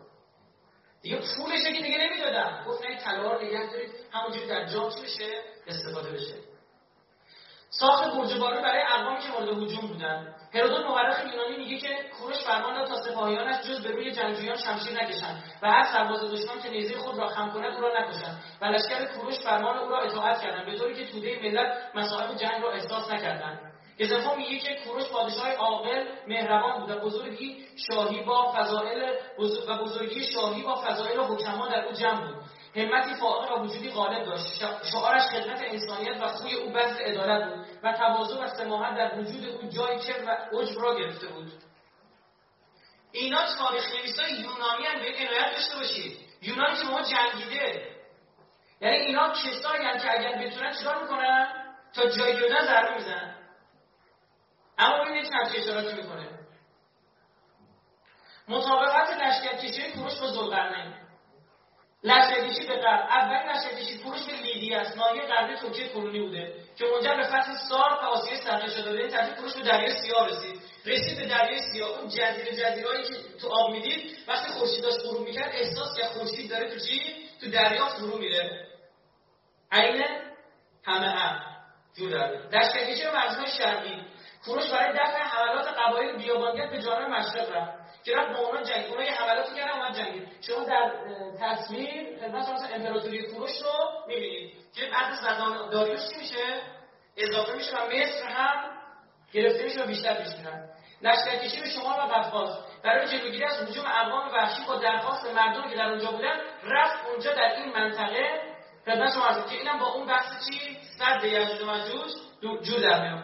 دیگه 1.01 1.17
پولش 1.17 1.63
که 1.63 1.83
دیگه 1.83 1.97
نمی‌دادن. 1.97 2.63
گفت 2.67 2.85
نه 2.85 2.97
طلا 2.97 3.33
رو 3.33 3.45
نگه 3.45 3.71
دارید. 3.71 3.91
همونجوری 4.11 4.47
در 4.47 4.65
جام 4.65 4.89
چی 4.89 5.01
بشه؟ 5.01 5.41
استفاده 5.67 6.11
بشه. 6.11 6.33
ساخت 7.69 8.15
برج 8.15 8.39
بارون 8.39 8.61
برای 8.61 8.81
اقوامی 8.81 9.19
که 9.19 9.29
مورد 9.29 9.63
هجوم 9.63 9.87
بودن. 9.87 10.35
هرودوت 10.53 10.85
مورخ 10.85 11.19
یونانی 11.25 11.57
میگه 11.57 11.77
که 11.77 11.89
کوروش 12.19 12.37
فرمان 12.37 12.73
داد 12.73 12.87
تا 12.87 13.01
سپاهیانش 13.01 13.61
جز 13.61 13.83
به 13.83 13.91
روی 13.91 14.11
جنگجویان 14.11 14.57
شمشیر 14.57 15.03
نکشند 15.03 15.43
و 15.61 15.71
هر 15.71 15.83
سرباز 15.83 16.21
دشمن 16.21 16.61
که 16.63 16.69
نیزه 16.69 16.97
خود 16.97 17.17
را 17.17 17.27
خم 17.27 17.51
کند 17.51 17.75
او 17.75 17.81
را 17.81 17.99
نکشند 17.99 18.43
و 18.61 18.65
لشکر 18.65 19.05
کوروش 19.05 19.39
فرمان 19.39 19.77
او 19.77 19.89
را 19.89 19.99
اطاعت 20.01 20.41
کردند 20.41 20.65
به 20.65 20.77
طوری 20.77 20.95
که 20.95 21.11
توده 21.11 21.39
ملت 21.43 21.77
مصائب 21.95 22.35
جنگ 22.35 22.63
را 22.63 22.71
احساس 22.71 23.11
نکردند. 23.11 23.59
گزنفون 23.99 24.37
میگه 24.37 24.59
که 24.59 24.75
کوروش 24.85 25.03
پادشاه 25.03 25.53
عاقل 25.53 26.05
مهربان 26.27 26.79
بود 26.79 27.01
بزرگی 27.01 27.65
شاهی 27.75 28.23
با 28.23 28.53
فضائل 28.57 29.13
و 29.67 29.77
بزرگی 29.77 30.23
شاهی 30.23 30.63
با 30.63 30.75
فضائل 30.75 31.19
حکما 31.19 31.67
در 31.67 31.85
او 31.85 31.91
جمع 31.91 32.25
بود. 32.25 32.43
همتی 32.75 33.15
فائق 33.15 33.51
و 33.51 33.63
وجودی 33.63 33.89
غالب 33.89 34.25
داشت. 34.25 34.45
شعارش 34.91 35.21
خدمت 35.21 35.61
انسانیت 35.61 36.21
و 36.21 36.27
خوی 36.27 36.53
او 36.53 36.73
بحث 36.73 36.99
عدالت 36.99 37.49
بود 37.49 37.65
و 37.83 37.93
تواضع 37.93 38.43
و 38.43 38.47
سماحت 38.47 38.97
در 38.97 39.19
وجود 39.19 39.45
او 39.45 39.69
جای 39.69 39.99
چه 39.99 40.25
و 40.25 40.29
عجب 40.29 40.81
را 40.81 40.95
گرفته 40.95 41.27
بود. 41.27 41.51
اینا 43.11 43.55
تاریخ 43.55 43.95
نویسای 43.95 44.31
یونانی 44.31 44.85
هم 44.85 44.99
به 44.99 45.07
عنایت 45.07 45.51
داشته 45.51 45.75
باشید. 45.75 46.19
یونان 46.41 46.75
که 46.75 46.83
ما 46.83 47.01
جنگیده. 47.01 47.87
یعنی 48.81 48.95
اینا 48.95 49.33
کسایی 49.33 49.85
هم 49.85 49.97
که 49.97 50.19
اگر 50.19 50.37
بتونن 50.37 50.73
چیکار 50.73 51.01
می‌کنن؟ 51.01 51.47
تا 51.95 52.09
جای 52.09 52.39
دادن 52.39 52.65
ضربه 52.65 52.93
می‌زنن. 52.95 53.35
اما 54.77 55.03
ببینید 55.03 55.29
چه 55.29 55.59
اشاراتی 55.59 55.93
می‌کنه. 55.93 56.39
مطابقت 58.47 59.09
لشکرکشی 59.09 59.91
کوروش 59.91 60.19
با 60.19 60.31
زلقرنین 60.31 61.08
لشکرکشی 62.03 62.67
به 62.67 62.75
غرب 62.75 62.99
اولین 63.09 63.51
لشکرکشی 63.51 63.97
فروش 63.97 64.23
به 64.23 64.33
لیدی 64.33 64.75
است. 64.75 64.97
ناحیه 64.97 65.21
غربی 65.21 65.55
ترکیه 65.55 65.87
کنونی 65.87 66.19
بوده 66.19 66.53
که 66.77 66.85
منجر 66.85 67.15
به 67.15 67.23
فتح 67.23 67.55
سار 67.69 67.91
و 67.91 68.05
آسیای 68.05 68.37
صغیر 68.37 68.69
شده 68.69 68.91
به 68.91 69.07
ترتیب 69.07 69.35
فروش 69.35 69.55
به 69.55 69.61
دریای 69.61 69.93
سیاه 69.93 70.27
رسید. 70.27 70.61
رسید 70.85 71.17
به 71.17 71.25
دریای 71.25 71.61
سیاه. 71.71 71.99
اون 71.99 72.09
جزیره 72.09 72.51
جزیرهایی 72.51 73.03
که 73.03 73.13
تو 73.41 73.47
آب 73.49 73.71
می‌دید 73.71 74.17
وقتی 74.27 74.51
خورشید 74.51 74.83
داشت 74.83 74.99
غروب 75.05 75.27
می‌کرد 75.27 75.55
احساس 75.55 75.97
که 75.97 76.03
خورشید 76.03 76.49
داره 76.49 76.69
تو 76.69 76.79
چی؟ 76.79 77.15
تو 77.41 77.51
دریا 77.51 77.85
فرو 77.85 78.17
میره. 78.17 78.67
عین 79.71 80.03
همه 80.85 81.09
هم 81.09 81.41
جور 81.97 82.11
داره. 82.11 82.49
لشکرکشی 82.51 83.03
به 83.03 83.11
مرزهای 83.11 83.51
شرقی؟ 83.57 84.01
فروش 84.45 84.71
برای 84.71 84.93
دفع 84.93 85.19
حملات 85.23 85.67
قبایل 85.67 86.17
بیابانگرد 86.17 86.71
به 86.71 86.81
جانب 86.81 87.09
مشرق 87.09 87.55
رفت. 87.55 87.78
که 88.05 88.15
رفت 88.15 88.33
با 88.33 88.39
اونا 88.39 88.63
جنگ 88.63 88.85
اونا 88.91 89.03
یه 89.03 89.11
حملاتی 89.11 89.55
کردن 89.55 89.71
اومد 89.71 89.95
جنگید 89.95 90.27
شما 90.41 90.63
در 90.63 90.91
تصویر 91.39 92.19
خدمت 92.19 92.49
مثلا 92.49 92.75
امپراتوری 92.75 93.23
کوروش 93.23 93.61
رو 93.61 94.07
می‌بینید. 94.07 94.53
که 94.75 94.85
بعد 94.85 95.11
از 95.11 95.19
زمان 95.19 95.69
داریوش 95.69 95.99
چی 96.09 96.19
میشه؟ 96.19 96.61
اضافه 97.17 97.53
میشه 97.53 97.77
و 97.77 97.85
مصر 97.85 98.27
هم 98.27 98.79
گرفته 99.33 99.63
میشه 99.63 99.83
و 99.83 99.87
بیشتر 99.87 100.13
پیش 100.13 100.35
میرن 100.37 100.69
لشکرکشی 101.01 101.61
به 101.61 101.69
شمال 101.69 101.99
و 101.99 102.13
قفقاز 102.13 102.49
برای 102.83 103.07
جلوگیری 103.07 103.43
از 103.43 103.61
هجوم 103.61 103.85
اقوام 103.85 104.33
وحشی 104.33 104.63
با 104.67 104.75
درخواست 104.75 105.25
مردم 105.25 105.69
که 105.69 105.75
در 105.75 105.89
اونجا 105.89 106.11
بودن 106.11 106.39
رفت 106.63 107.07
اونجا 107.07 107.33
در 107.33 107.55
این 107.55 107.73
منطقه. 107.73 108.41
خدمت 108.85 109.13
شما 109.13 109.41
که 109.49 109.55
اینم 109.55 109.79
با 109.79 109.87
اون 109.87 110.07
بحث 110.07 110.49
چی؟ 110.49 110.77
صد 110.97 111.23
یجوج 111.23 112.13
و 112.43 112.57
جو 112.57 112.79
در 112.79 113.01
میاد 113.01 113.23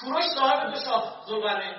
کوروش 0.00 0.24
صاحب 0.34 0.70
دو 0.70 0.80
شاخ 0.80 1.26
زلقرنین 1.26 1.74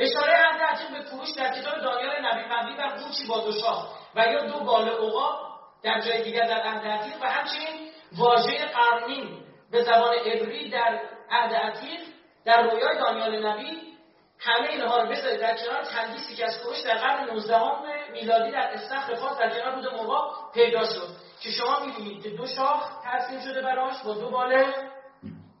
اشاره 0.00 0.32
عهد 0.32 0.62
عتیق 0.62 0.90
به 0.90 1.00
فروش 1.00 1.30
در 1.30 1.60
کتاب 1.60 1.80
دانیال 1.80 2.26
نبی 2.26 2.44
مبنی 2.44 2.76
بر 2.76 2.88
قوچی 2.88 3.26
با 3.28 3.40
دو 3.40 3.52
شاخ 3.52 3.88
و 4.14 4.26
یا 4.26 4.44
دو 4.44 4.64
بال 4.64 4.88
اوقا 4.88 5.50
در 5.82 6.00
جای 6.00 6.22
دیگر 6.22 6.46
در 6.46 6.60
عهد 6.60 6.86
عتیق 6.86 7.22
و 7.22 7.26
همچنین 7.26 7.90
واژه 8.18 8.66
قرنین 8.66 9.44
به 9.70 9.82
زبان 9.82 10.14
عبری 10.14 10.70
در 10.70 11.00
عهد 11.30 11.54
عتیق 11.54 12.00
در 12.44 12.62
رویای 12.62 12.98
دانیال 12.98 13.46
نبی. 13.46 13.90
همه 14.38 14.68
اینها 14.68 15.02
رو 15.02 15.08
بذارید 15.08 15.40
در 15.40 15.56
کنار. 15.56 15.84
تندیسی 15.84 16.36
که 16.36 16.46
از 16.46 16.58
فروش 16.62 16.80
در 16.80 16.98
قرن 16.98 17.30
19 17.30 18.12
میلادی 18.12 18.50
در 18.50 18.72
استخر 18.74 19.14
فاس 19.14 19.38
در 19.38 19.50
کنار 19.50 19.74
رود 19.74 19.94
مرغاب 19.94 20.30
پیدا 20.54 20.84
شد 20.84 21.08
که 21.40 21.50
شما 21.50 21.80
می‌بینید 21.86 22.22
که 22.22 22.30
دو 22.30 22.46
شاخ 22.46 23.02
ترسیم 23.04 23.40
شده 23.40 23.62
براش 23.62 24.02
با 24.02 24.14
دو 24.14 24.30
بال 24.30 24.72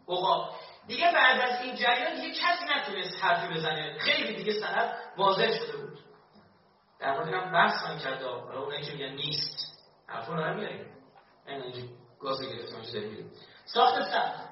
اوقا 0.06 0.50
دیگه 0.90 1.12
بعد 1.12 1.40
از 1.40 1.62
این 1.62 1.76
جریان 1.76 2.14
دیگه 2.14 2.30
کسی 2.30 2.64
نتونست 2.76 3.24
حرفی 3.24 3.54
بزنه. 3.54 3.98
خیلی 3.98 4.34
دیگه 4.34 4.60
سند 4.60 4.94
واضح 5.16 5.50
شده 5.58 5.76
بود. 5.76 5.98
در 7.00 7.12
مورد 7.12 7.28
هم 7.28 7.52
بحث 7.52 7.84
من 7.84 7.98
کرده. 7.98 8.24
حالا 8.24 8.60
اونایی 8.60 8.82
که 8.82 8.92
میگن 8.92 9.12
نیست. 9.12 9.56
حرفا 10.06 10.34
رو 10.34 10.50
نمیاریم. 10.50 10.86
اینجا 11.46 11.80
گاز 12.20 12.42
گرفتیم 12.42 12.82
چه 12.82 12.92
داریم 12.92 13.32
ساخت 13.64 14.02
سخت 14.02 14.50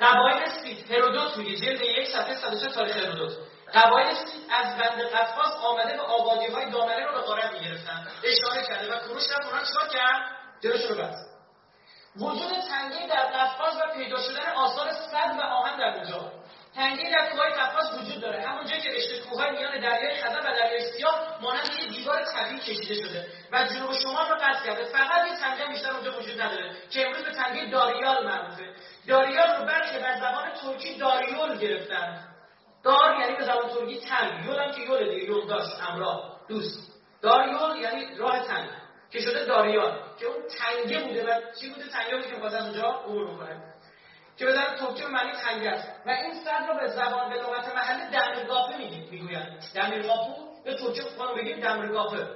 قبایل 0.00 0.48
سید 0.62 0.90
هرودوت 0.90 1.36
میگه. 1.36 1.56
جلد 1.56 1.80
یک 1.80 2.08
صفحه 2.08 2.34
106 2.34 2.74
تاریخ 2.74 2.96
هرودوت. 2.96 3.32
قبایل 3.74 4.14
سید 4.14 4.50
از 4.50 4.76
بند 4.76 5.02
قفقاز 5.02 5.52
آمده 5.52 5.96
به 5.96 6.02
آبادی 6.02 6.46
های 6.46 6.70
دامنه 6.70 7.06
رو 7.06 7.12
به 7.12 7.20
غارت 7.20 7.52
می‌گرفتن. 7.52 8.06
اشاره 8.24 8.66
کرده 8.66 8.94
و 8.94 8.98
کوروش 8.98 9.22
رفت 9.30 9.46
اونا 9.46 9.64
چیکار 9.64 9.88
کرد؟ 9.88 10.22
جلوش 10.60 10.84
رو 10.90 10.96
بست. 10.96 11.31
وجود 12.16 12.52
تنگی 12.70 13.06
در 13.06 13.26
قفقاز 13.26 13.76
و 13.76 13.94
پیدا 13.94 14.16
شدن 14.16 14.52
آثار 14.56 14.92
صد 14.92 15.36
و 15.38 15.40
آهن 15.40 15.78
در 15.78 15.96
اونجا. 15.96 16.32
تنگی 16.74 17.10
در 17.10 17.30
کوههای 17.30 17.52
قفقاز 17.52 17.98
وجود 17.98 18.20
داره. 18.20 18.48
همونجا 18.48 18.76
که 18.76 18.90
رشته 18.90 19.20
کوههای 19.20 19.50
میان 19.50 19.80
دریای 19.80 20.22
خزر 20.22 20.38
و 20.38 20.42
دریای 20.42 20.92
سیاه 20.92 21.38
مانند 21.42 21.70
یه 21.78 21.88
دیوار 21.88 22.24
طبیعی 22.24 22.60
کشیده 22.60 22.94
شده 22.94 23.26
و 23.52 23.64
جنوب 23.64 23.92
شمال 23.92 24.28
رو 24.28 24.36
قطع 24.36 24.64
کرده. 24.64 24.84
فقط 24.84 25.30
یه 25.30 25.36
تنگه 25.36 25.66
بیشتر 25.66 25.90
اونجا 25.90 26.18
وجود 26.18 26.40
نداره 26.40 26.76
که 26.90 27.06
امروز 27.06 27.24
به 27.24 27.32
تنگه 27.32 27.70
داریال 27.70 28.26
معروفه 28.26 28.74
داریال 29.08 29.56
رو 29.56 29.64
برخی 29.64 29.98
بر 29.98 30.16
زبان 30.16 30.50
ترکی 30.62 30.98
داریول 30.98 31.58
گرفتن. 31.58 32.28
دار 32.84 33.20
یعنی 33.20 33.36
به 33.36 33.44
زبان 33.44 33.68
ترکی 33.68 34.00
تنگ. 34.00 34.46
یول 34.46 34.72
که 34.72 34.80
یول 34.80 35.14
دیگه. 35.14 35.24
یول 35.24 35.46
داشت. 35.46 35.80
همراه 35.80 36.40
دوست. 36.48 36.92
داریول 37.22 37.76
یعنی 37.76 38.16
راه 38.16 38.46
تنگ. 38.46 38.81
که 39.12 39.20
شده 39.20 39.44
داریان 39.44 40.00
که 40.20 40.26
اون 40.26 40.42
تنگه 40.58 41.00
بوده 41.00 41.24
و 41.24 41.40
چی 41.60 41.68
بوده؟ 41.68 41.88
تنگه 41.88 42.16
بوده 42.16 42.28
که 42.30 42.36
باز 42.36 42.54
از 42.54 42.64
اونجا 42.64 42.88
عبور 42.88 43.34
بکنه 43.34 43.62
که 44.36 44.46
به 44.46 44.52
در 44.52 44.76
ترکیه 44.76 45.06
معنی 45.06 45.32
تنگه 45.32 45.70
است. 45.70 45.88
و 46.06 46.10
این 46.10 46.44
صد 46.44 46.66
رو 46.68 46.80
به 46.80 46.88
زبان 46.88 47.30
به 47.30 47.34
لغت 47.34 47.74
محلی 47.74 48.10
دمیرگاپه 48.10 48.76
میگید 48.76 49.10
می‌گویند. 49.10 49.64
دمیرگاپو 49.74 50.62
به 50.64 50.74
ترکیه 50.74 51.02
خودمون 51.02 51.34
بگیم 51.34 51.60
دمیرگاپه 51.60 52.26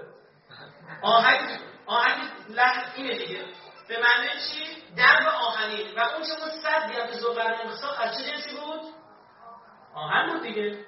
آهنگ 1.02 1.60
آهنگ 1.86 2.30
لحن 2.48 2.92
اینه 2.96 3.18
دیگه. 3.18 3.44
به 3.88 3.98
معنی 3.98 4.28
چی؟ 4.28 4.82
درب 4.96 5.26
آهنین 5.28 5.86
و 5.96 6.00
اون 6.00 6.22
چه 6.22 6.58
صد 6.62 6.90
یا 6.90 7.06
که 7.06 7.12
زوقرن 7.12 7.68
از 7.98 8.18
چه 8.18 8.30
جنسی 8.30 8.56
بود؟ 8.56 8.80
آهن 9.94 10.32
بود 10.32 10.42
دیگه. 10.42 10.84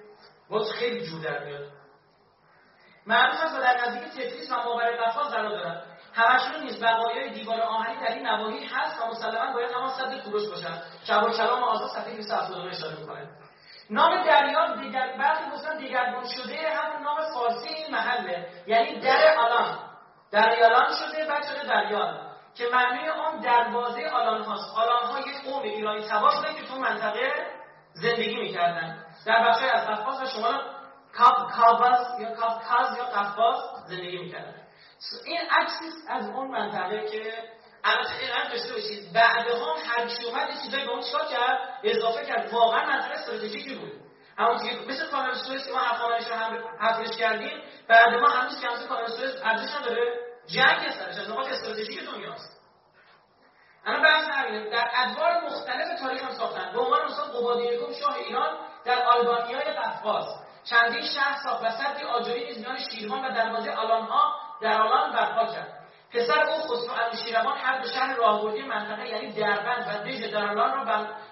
باز 0.51 0.73
خیلی 0.73 1.06
جور 1.06 1.23
در 1.23 1.44
میاد. 1.44 1.78
معروف 3.09 3.43
است 3.43 3.59
و 3.59 3.61
در 3.61 3.77
نزدیک 3.77 4.03
تفلیس 4.03 4.53
و 4.53 4.55
ماور 4.55 4.97
قفاز 4.97 5.33
قرار 5.33 5.49
دارد. 5.49 5.83
همشون 6.15 6.63
نیست 6.63 6.85
بقایای 6.85 7.31
دیوار 7.31 7.61
آهنی 7.61 7.97
در 7.97 8.13
این 8.13 8.27
نواحی 8.27 8.65
هست 8.65 9.03
و 9.03 9.11
مسلما 9.11 9.53
باید 9.53 9.71
همان 9.71 9.89
صد 9.89 10.25
کوروش 10.25 10.49
باشد 10.49 10.83
شب 11.05 11.31
کلام 11.31 11.63
آزاد 11.63 11.89
صفحه 11.89 12.17
279 12.17 12.71
اشاره 12.71 13.01
می‌کنه. 13.01 13.29
نام 13.91 14.23
دریا 14.27 14.75
دیگر 14.75 15.17
برخی 15.19 15.51
گفتن 15.51 15.77
دیگرگون 15.77 16.25
شده 16.29 16.71
همون 16.71 17.03
نام 17.03 17.17
فارسی 17.35 17.69
این 17.69 17.95
محله. 17.95 18.49
یعنی 18.67 19.01
در 19.01 19.37
آلان. 19.39 19.79
دریالان 20.33 20.95
شده 20.95 21.25
و 21.25 21.43
شده 21.43 21.67
دریال 21.67 22.21
که 22.55 22.65
معنی 22.73 23.09
آن 23.09 23.41
دروازه 23.41 24.09
آلان 24.09 24.43
هاست. 24.43 24.79
آلان 24.79 25.03
ها 25.03 25.21
یک 25.21 25.45
قوم 25.45 25.63
ایرانی 25.63 26.09
تبار 26.09 26.31
که 26.31 26.67
تو 26.67 26.81
منطقه 26.81 27.33
زندگی 27.93 28.37
می‌کردن. 28.37 29.05
در 29.27 29.49
بخش 29.49 29.63
از 29.63 29.89
قفقاز 29.89 30.23
و 30.23 30.27
شمال 30.27 30.78
کاباز 31.57 32.21
یا 32.21 32.35
کابکاز 32.35 32.97
یا 32.99 33.05
قفقاز 33.05 33.59
زندگی 33.89 34.19
می‌کردن. 34.19 34.55
این 35.25 35.41
عکسی 35.51 35.85
از 36.09 36.29
اون 36.29 36.49
منطقه 36.51 37.09
که 37.09 37.35
البته 37.85 38.15
این 38.21 38.31
هم 38.31 38.49
داشته 38.51 38.73
باشید. 38.75 39.13
بعدها 39.13 39.75
هر 39.87 40.07
کی 40.07 40.25
اومد 40.25 40.49
چیزایی 40.65 40.87
به 40.87 40.93
اون 40.93 41.03
چیکار 41.03 41.27
کرد؟ 41.27 41.59
اضافه 41.85 42.27
کرد. 42.27 42.53
واقعا 42.53 42.87
منطقه 42.87 43.15
استراتژیکی 43.15 43.75
بود. 43.75 43.93
همون 44.39 44.59
که 44.59 44.77
مثل 44.89 45.11
کانال 45.11 45.35
سوئز 45.35 45.71
ما 45.71 45.81
افغانش 45.81 46.27
هم 46.27 46.65
حفرش 46.81 47.17
کردیم 47.17 47.63
بعد 47.89 48.15
ما 48.15 48.29
هنوز 48.29 48.61
که 48.61 48.87
کانال 48.89 49.07
سوئز 49.07 49.37
ارزش 49.45 49.75
نداره. 49.75 50.19
جنگ 50.47 50.91
سرش 50.91 51.19
از 51.19 51.31
نقاط 51.31 51.49
استراتژیک 51.49 52.11
دنیاست. 52.11 52.59
انا 53.87 54.03
بحث 54.03 54.29
همینه. 54.29 54.71
در 54.71 54.91
ادوار 54.95 55.41
مختلف 55.41 56.01
تاریخ 56.01 56.23
هم 56.23 56.35
ساختن. 56.35 56.73
به 56.73 56.81
عنوان 56.81 57.05
مثلا 57.05 57.25
قبادی 57.25 57.69
شاه 58.01 58.15
ایران 58.15 58.59
در 58.85 59.03
آلبانیای 59.03 59.65
قفقاز. 59.65 60.48
چندین 60.70 61.03
شهر 61.03 61.36
ساخت 61.45 61.65
و 61.65 61.70
صدی 61.70 62.05
آجری 62.05 62.45
نیز 62.45 62.59
میان 62.59 62.78
شیروان 62.78 63.24
و 63.24 63.35
دروازه 63.35 63.70
آلانها 63.70 64.35
در 64.61 64.82
آلان 64.82 65.12
برپا 65.12 65.53
کرد. 65.53 65.78
پسر 66.12 66.45
او 66.45 66.59
خسرو 66.59 66.95
انوشیروان 67.05 67.59
هر 67.59 67.82
دو 67.82 67.89
شهر 67.89 68.16
راهبردی 68.16 68.62
منطقه 68.62 69.09
یعنی 69.09 69.32
دربند 69.32 69.86
و 69.89 70.09
دژ 70.09 70.32
در 70.32 70.47
آلان 70.47 70.74
را 70.74 70.85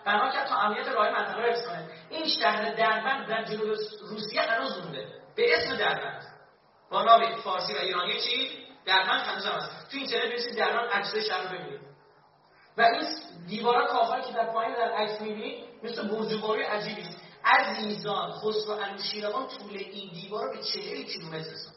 بنا 0.05 0.31
کرد 0.31 0.47
تا 0.47 0.57
امنیت 0.57 0.89
راه 0.89 1.11
منطقه 1.11 1.43
را 1.43 1.53
کنه. 1.53 1.89
این 2.11 2.29
شهر 2.29 2.75
دربند 2.75 3.29
در 3.29 3.45
جنوب 3.45 3.69
روسیه 4.11 4.43
هنوز 4.43 4.79
مونده. 4.79 5.07
به 5.37 5.57
اسم 5.57 5.77
دربند. 5.77 6.23
با 6.91 7.03
نام 7.03 7.35
فارسی 7.35 7.75
و 7.75 7.79
ایرانی 7.79 8.21
چی؟ 8.21 8.67
دربند 8.85 9.21
هنوز 9.21 9.47
هست. 9.47 9.91
تو 9.91 9.97
اینترنت 9.99 10.25
بنویسید 10.25 10.57
دربند 10.57 10.91
عکسای 10.91 11.23
شهر 11.23 11.43
رو 11.43 11.49
ببینید 11.49 11.81
و 12.79 12.83
این 12.83 13.07
دیوارا 13.47 13.87
کاخایی 13.87 14.25
که 14.25 14.33
در 14.33 14.53
پایین 14.53 14.75
در 14.75 14.93
عکس 14.93 15.21
می‌بینید 15.21 15.65
مثل 15.83 16.09
برجواری 16.09 16.63
عجیبی. 16.63 17.03
است 17.03 17.26
عزیزان 17.47 18.33
خسرو 18.33 18.73
انوشیروان 18.73 19.49
طول 19.49 19.77
این 19.77 20.13
دیوار 20.13 20.57
به 20.57 20.63
40 20.63 21.03
کیلومتر 21.03 21.39
رسوند 21.39 21.77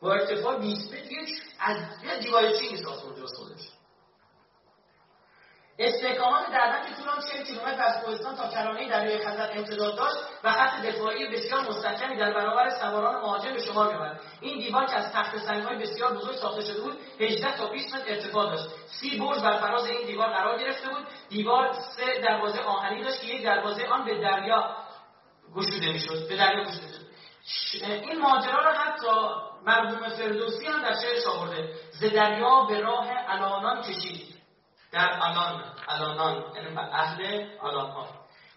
با 0.00 0.12
ارتفاع 0.12 0.58
20 0.58 0.92
متر 0.92 1.12
یک 1.12 1.28
از 1.58 1.76
یه 2.04 2.18
دیوار 2.18 2.58
چینی 2.58 2.82
ساخت 2.82 3.02
خودش. 3.36 3.77
استحکامات 5.78 6.50
دربند 6.52 6.86
که 6.86 6.94
طول 6.94 7.08
آن 7.08 7.22
40 7.32 7.44
کیلومتر 7.44 7.82
از 7.82 8.04
کوهستان 8.04 8.36
تا 8.36 8.48
کرانه 8.48 8.88
دریای 8.88 9.18
خزر 9.18 9.50
امتداد 9.52 9.96
داشت 9.96 10.16
و 10.44 10.52
خط 10.52 10.82
دفاعی 10.82 11.28
بسیار 11.28 11.60
مستحکمی 11.60 12.16
در 12.16 12.32
برابر 12.32 12.70
سواران 12.70 13.20
مهاجم 13.20 13.52
به 13.52 13.62
شمار 13.62 14.20
این 14.40 14.58
دیوار 14.58 14.86
که 14.86 14.94
از 14.96 15.12
تخت 15.12 15.38
سنگهای 15.38 15.76
بسیار 15.76 16.14
بزرگ 16.14 16.36
ساخته 16.36 16.62
شده 16.62 16.80
بود 16.80 16.98
18 17.20 17.56
تا 17.56 17.66
20 17.66 17.94
متر 17.94 18.04
ارتفاع 18.08 18.50
داشت. 18.50 18.68
سی 18.86 19.18
برج 19.18 19.42
بر 19.42 19.56
فراز 19.56 19.84
این 19.84 20.06
دیوار 20.06 20.28
قرار 20.28 20.58
گرفته 20.58 20.88
بود. 20.88 21.06
دیوار 21.28 21.72
سه 21.72 22.20
دروازه 22.20 22.60
آهنی 22.60 23.04
داشت 23.04 23.20
که 23.20 23.26
یک 23.26 23.44
دروازه 23.44 23.86
آن 23.86 24.04
به 24.04 24.20
دریا 24.20 24.76
گشوده 25.56 25.92
می‌شد 25.92 26.28
به 26.28 26.36
دریا 26.36 26.64
گشوده 26.64 26.88
شد. 26.92 27.08
این 27.84 28.18
ماجرا 28.18 28.64
را 28.64 28.72
حتی 28.72 29.06
مرحوم 29.66 30.08
فردوسی 30.08 30.66
هم 30.66 30.82
در 30.82 30.94
شعرش 31.02 31.26
آورده. 31.26 31.72
ز 32.00 32.04
دریا 32.04 32.60
به 32.60 32.80
راه 32.80 33.08
الانان 33.28 33.82
کشید. 33.82 34.37
در 34.92 35.22
الان 35.22 35.64
الانان 35.88 36.56
یعنی 36.56 36.78
اهل 36.78 37.46
الان 37.62 37.90
ها 37.90 38.08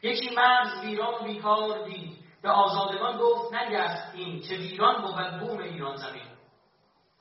یکی 0.01 0.35
مرز 0.35 0.83
ویران 0.83 1.23
بیکار 1.23 1.85
دید. 1.85 2.17
به 2.41 2.49
آزادگان 2.49 3.17
گفت 3.17 3.53
نگست 3.53 4.15
این 4.15 4.41
که 4.41 4.55
ویران 4.55 5.01
بود 5.01 5.39
بوم 5.39 5.59
ایران 5.59 5.95
زمین. 5.95 6.27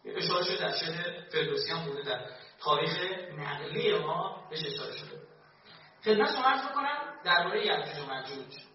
اشاره 0.05 0.45
شده 0.45 0.57
در 0.57 0.77
شعر 0.77 1.21
فردوسی 1.33 1.73
هم 1.73 1.85
بوده 1.85 2.03
در 2.03 2.21
تاریخ 2.61 2.99
نقلی 3.39 3.99
ما 3.99 4.47
بهش 4.51 4.65
اشاره 4.67 4.93
شده. 4.93 5.21
خدمت 6.05 6.47
عرض 6.47 6.69
بکنم 6.69 6.99
درباره 7.25 7.67
یعجوج 7.67 7.99
و 7.99 8.13
مجوج 8.13 8.70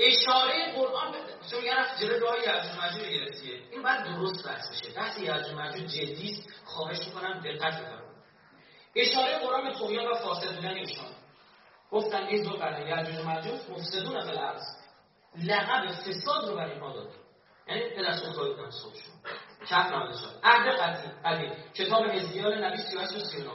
اشاره 0.00 0.72
قرآن 0.76 1.14
چون 1.50 1.64
یه 1.64 1.74
رفت 1.74 2.00
جلو 2.00 2.18
راه 2.18 2.36
یعجوج 2.46 2.70
مجوج 2.84 3.08
گرفتیه 3.08 3.60
این 3.70 3.82
باید 3.82 4.04
درست 4.04 4.46
بحث 4.46 4.70
بشه 4.70 4.94
بحث 4.96 5.18
یعجوج 5.18 5.54
مجوج 5.54 5.90
جدی 5.90 6.30
است. 6.30 6.48
خواهش 6.64 6.98
می‌کنم 7.06 7.40
دقت 7.40 7.80
بفرمایید 7.80 8.10
اشاره 8.96 9.38
قرآن 9.38 9.64
به 9.64 9.74
طغیان 9.74 10.06
و 10.06 10.14
فاسد 10.14 10.54
بودن 10.54 10.74
ایشان 10.74 11.10
گفتن 11.90 12.22
این 12.22 12.42
دو 12.42 12.50
قرن 12.50 12.86
یعجوج 12.86 13.26
مجوج 13.26 13.60
مفسدون 13.70 14.20
فی 14.20 14.30
الارض. 14.30 14.62
لقب 15.44 15.90
فساد 15.90 16.48
رو 16.48 16.56
برای 16.56 16.78
ما 16.78 16.92
داد 16.92 17.10
یعنی 17.68 17.90
پدر 17.90 18.16
سوختایی 18.16 18.54
کنم 18.54 18.70
صبحشون 18.70 19.14
کف 19.68 19.90
شد. 20.20 20.40
عهد 20.42 20.68
قدیم 21.24 21.52
کتاب 21.74 22.06
هزیال 22.06 22.64
نبی 22.64 22.76
38 22.76 23.12
و 23.12 23.18
39 23.18 23.50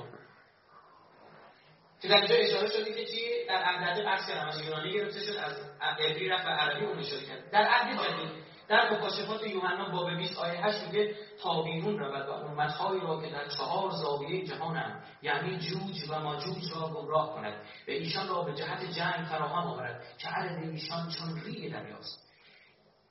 که 2.08 2.12
در 2.12 2.22
اینجا 2.22 2.36
اشاره 2.36 2.70
شده 2.70 2.94
که 2.94 3.06
چی؟ 3.06 3.46
در 3.48 3.64
عهد 3.64 4.08
عکس 4.08 4.30
از 4.30 4.62
یونانی 4.62 4.94
گرفته 4.94 5.20
شد 5.20 5.38
از 5.38 5.54
عبری 5.82 6.30
رفت 6.30 6.46
و 6.46 6.50
عربی 6.50 6.86
اون 6.86 7.02
کرد. 7.02 7.52
در 7.52 7.68
عهد 7.68 7.94
جدید 7.94 8.46
در 8.68 8.94
مکاشفات 8.94 9.48
یوحنا 9.48 9.90
باب 9.90 10.10
20 10.18 10.38
آیه 10.38 10.66
8 10.66 10.88
میگه 10.88 11.16
تا 11.44 11.62
بیرون 11.62 12.00
رود 12.00 12.30
و 12.30 12.32
امتهایی 12.32 13.02
را 13.02 13.22
که 13.22 13.30
در 13.30 13.48
چهار 13.48 13.92
زاویه 13.92 14.46
جهانند 14.46 15.04
یعنی 15.22 15.58
جوج 15.58 16.10
و 16.10 16.20
ماجوج 16.20 16.74
را 16.76 16.88
گمراه 16.88 17.36
کند 17.36 17.54
و 17.88 17.92
ایشان 17.92 18.28
را 18.28 18.42
به 18.42 18.54
جهت 18.54 18.84
جنگ 18.84 19.26
فراهم 19.26 19.68
آورد 19.68 20.04
که 20.18 20.28
عدد 20.28 20.70
ایشان 20.70 21.10
چون 21.10 21.42
ریگ 21.46 21.74
دریاست. 21.74 22.32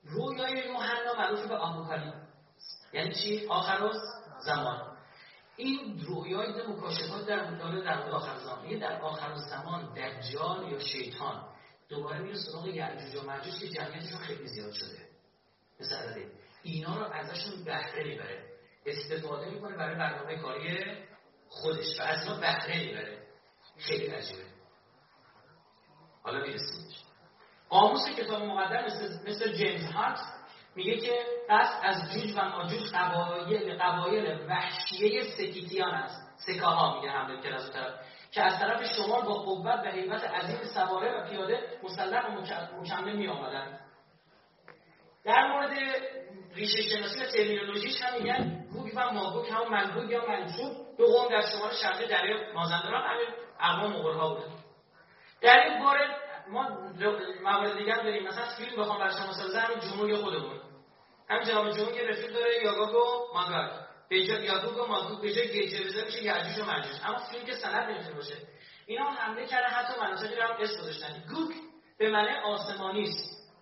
رویای 0.05 0.53
یوحنا 0.53 1.15
معروف 1.19 1.47
به 1.47 1.57
آبوکالی 1.57 2.13
یعنی 2.93 3.15
چی؟ 3.15 3.47
آخر 3.47 3.91
زمان. 4.47 4.94
این 5.57 6.01
رویای 6.01 6.67
مکاشفات 6.69 7.27
در 7.27 7.51
مطالعه 7.51 7.85
در 7.85 8.11
آخر 8.11 8.39
زمان. 8.39 8.79
در 8.79 9.01
آخر 9.01 9.35
زمان 9.35 9.95
دجال 9.95 10.73
یا 10.73 10.79
شیطان 10.79 11.45
دوباره 11.89 12.19
میره 12.19 12.37
سراغ 12.37 12.67
یعجوج 12.67 13.17
و 13.17 13.27
ماجوج 13.27 13.59
که 13.61 13.69
جمعیتشون 13.69 14.19
خیلی 14.19 14.49
زیاد 14.49 14.73
شده. 14.73 15.09
مثل 15.81 16.25
اینا 16.63 16.99
رو 16.99 17.13
ازشون 17.13 17.65
بهره 17.65 18.05
می‌بره. 18.05 18.45
استفاده 18.87 19.51
می‌کنه 19.51 19.77
برای 19.77 19.95
برنامه 19.95 20.37
کاری 20.37 20.85
خودش 21.49 22.01
و 22.01 22.03
از 22.03 22.23
اینا 22.23 22.41
بهره 22.41 22.87
می‌بره. 22.87 23.27
خیلی 23.79 24.07
عجیبه. 24.07 24.45
حالا 26.23 26.47
می‌رسیم 26.47 26.89
قاموس 27.69 28.09
کتاب 28.17 28.43
مقدم 28.43 28.85
مثل, 28.85 29.31
مثل 29.31 29.53
جیمز 29.53 29.93
هارت 29.93 30.19
میگه 30.77 30.97
که 30.97 31.19
پس 31.49 31.81
از 31.83 32.13
جوج 32.13 32.35
و 32.37 32.49
ماجوج 32.49 32.83
قبایل 32.95 33.79
قبایل 33.79 34.47
وحشیه 34.49 35.23
سکیتیان 35.23 35.95
است. 35.95 36.25
سکاها 36.47 37.01
میگه 37.01 37.13
حمله 37.13 37.41
کرد 37.43 37.53
از 37.53 37.73
طرف. 37.73 37.95
که 38.33 38.43
از 38.43 38.59
طرف 38.59 38.83
شمال 38.97 39.23
با 39.23 39.35
قوت 39.35 39.81
و 39.85 39.91
حیبت 39.91 40.25
عظیم 40.25 40.65
سواره 40.75 41.21
و 41.21 41.29
پیاده 41.29 41.61
مسلح 41.83 42.27
و 42.27 42.41
مکمل 42.81 43.17
می 43.17 43.29
آمدن 43.29 43.81
در 45.25 45.53
مورد 45.53 45.71
ریشه 46.55 46.83
شناسی 46.83 47.21
و 47.21 47.27
ترمینولوژیش 47.27 48.03
هم 48.03 48.23
میگن 48.23 48.67
گوگ 48.73 48.93
و 48.97 49.13
ماگوگ 49.13 49.51
هم 49.51 49.71
منگوگ 49.71 50.11
یا 50.11 50.27
منجوب 50.29 50.73
دو 50.99 51.07
قوم 51.07 51.29
در 51.29 51.41
شمال 51.41 51.71
شرقی 51.83 52.07
دریای 52.07 52.53
مازندران 52.53 53.03
همین 53.03 53.29
اقوام 53.61 53.93
مغول 53.93 54.15
ها 54.15 54.35
بودن 54.35 54.55
در 55.41 55.65
این 55.65 55.85
باره 55.85 56.17
ما 56.49 56.69
موارد 57.43 57.79
دیگر 57.79 57.97
داریم. 57.97 58.27
مثلا 58.27 58.45
فیلم 58.59 58.77
بخوام 58.77 58.99
برای 58.99 59.13
شما 59.13 59.33
سازه 59.33 59.61
همین 59.61 59.79
جمهوری 59.79 60.17
خودمون. 60.17 60.61
جناب 61.29 61.71
جمهوری 61.71 61.95
که 61.95 62.07
رفیق 62.07 62.33
داره 62.33 62.63
یاگاگ 62.63 62.95
و 62.95 63.35
ماگاگ 63.35 63.71
به 64.09 64.27
جای 64.27 64.45
یاگوگ 64.45 64.79
و 64.79 64.87
ماگوگ 64.87 65.23
به 65.23 65.33
جای 65.33 65.53
گیجه 65.53 65.85
بزنه 65.85 66.05
میشه 66.05 66.23
یعجوج 66.23 66.59
و 66.59 66.65
ماجوج. 66.65 66.97
اما 67.05 67.19
فیلم 67.19 67.45
که 67.45 67.55
سند 67.55 67.91
نمی‌تونه 67.91 68.17
باشه. 68.17 68.35
اینا 68.87 69.11
حمله 69.11 69.47
کردن 69.47 69.69
حتی 69.69 70.01
مناطقی 70.01 70.37
رو 70.37 70.43
هم 70.43 70.57
اسم 70.61 70.81
گذاشتن. 70.81 71.25
گوگ 71.35 71.55
به 71.99 72.11
معنی 72.11 72.37
آسمانی 72.45 73.09
است. 73.09 73.53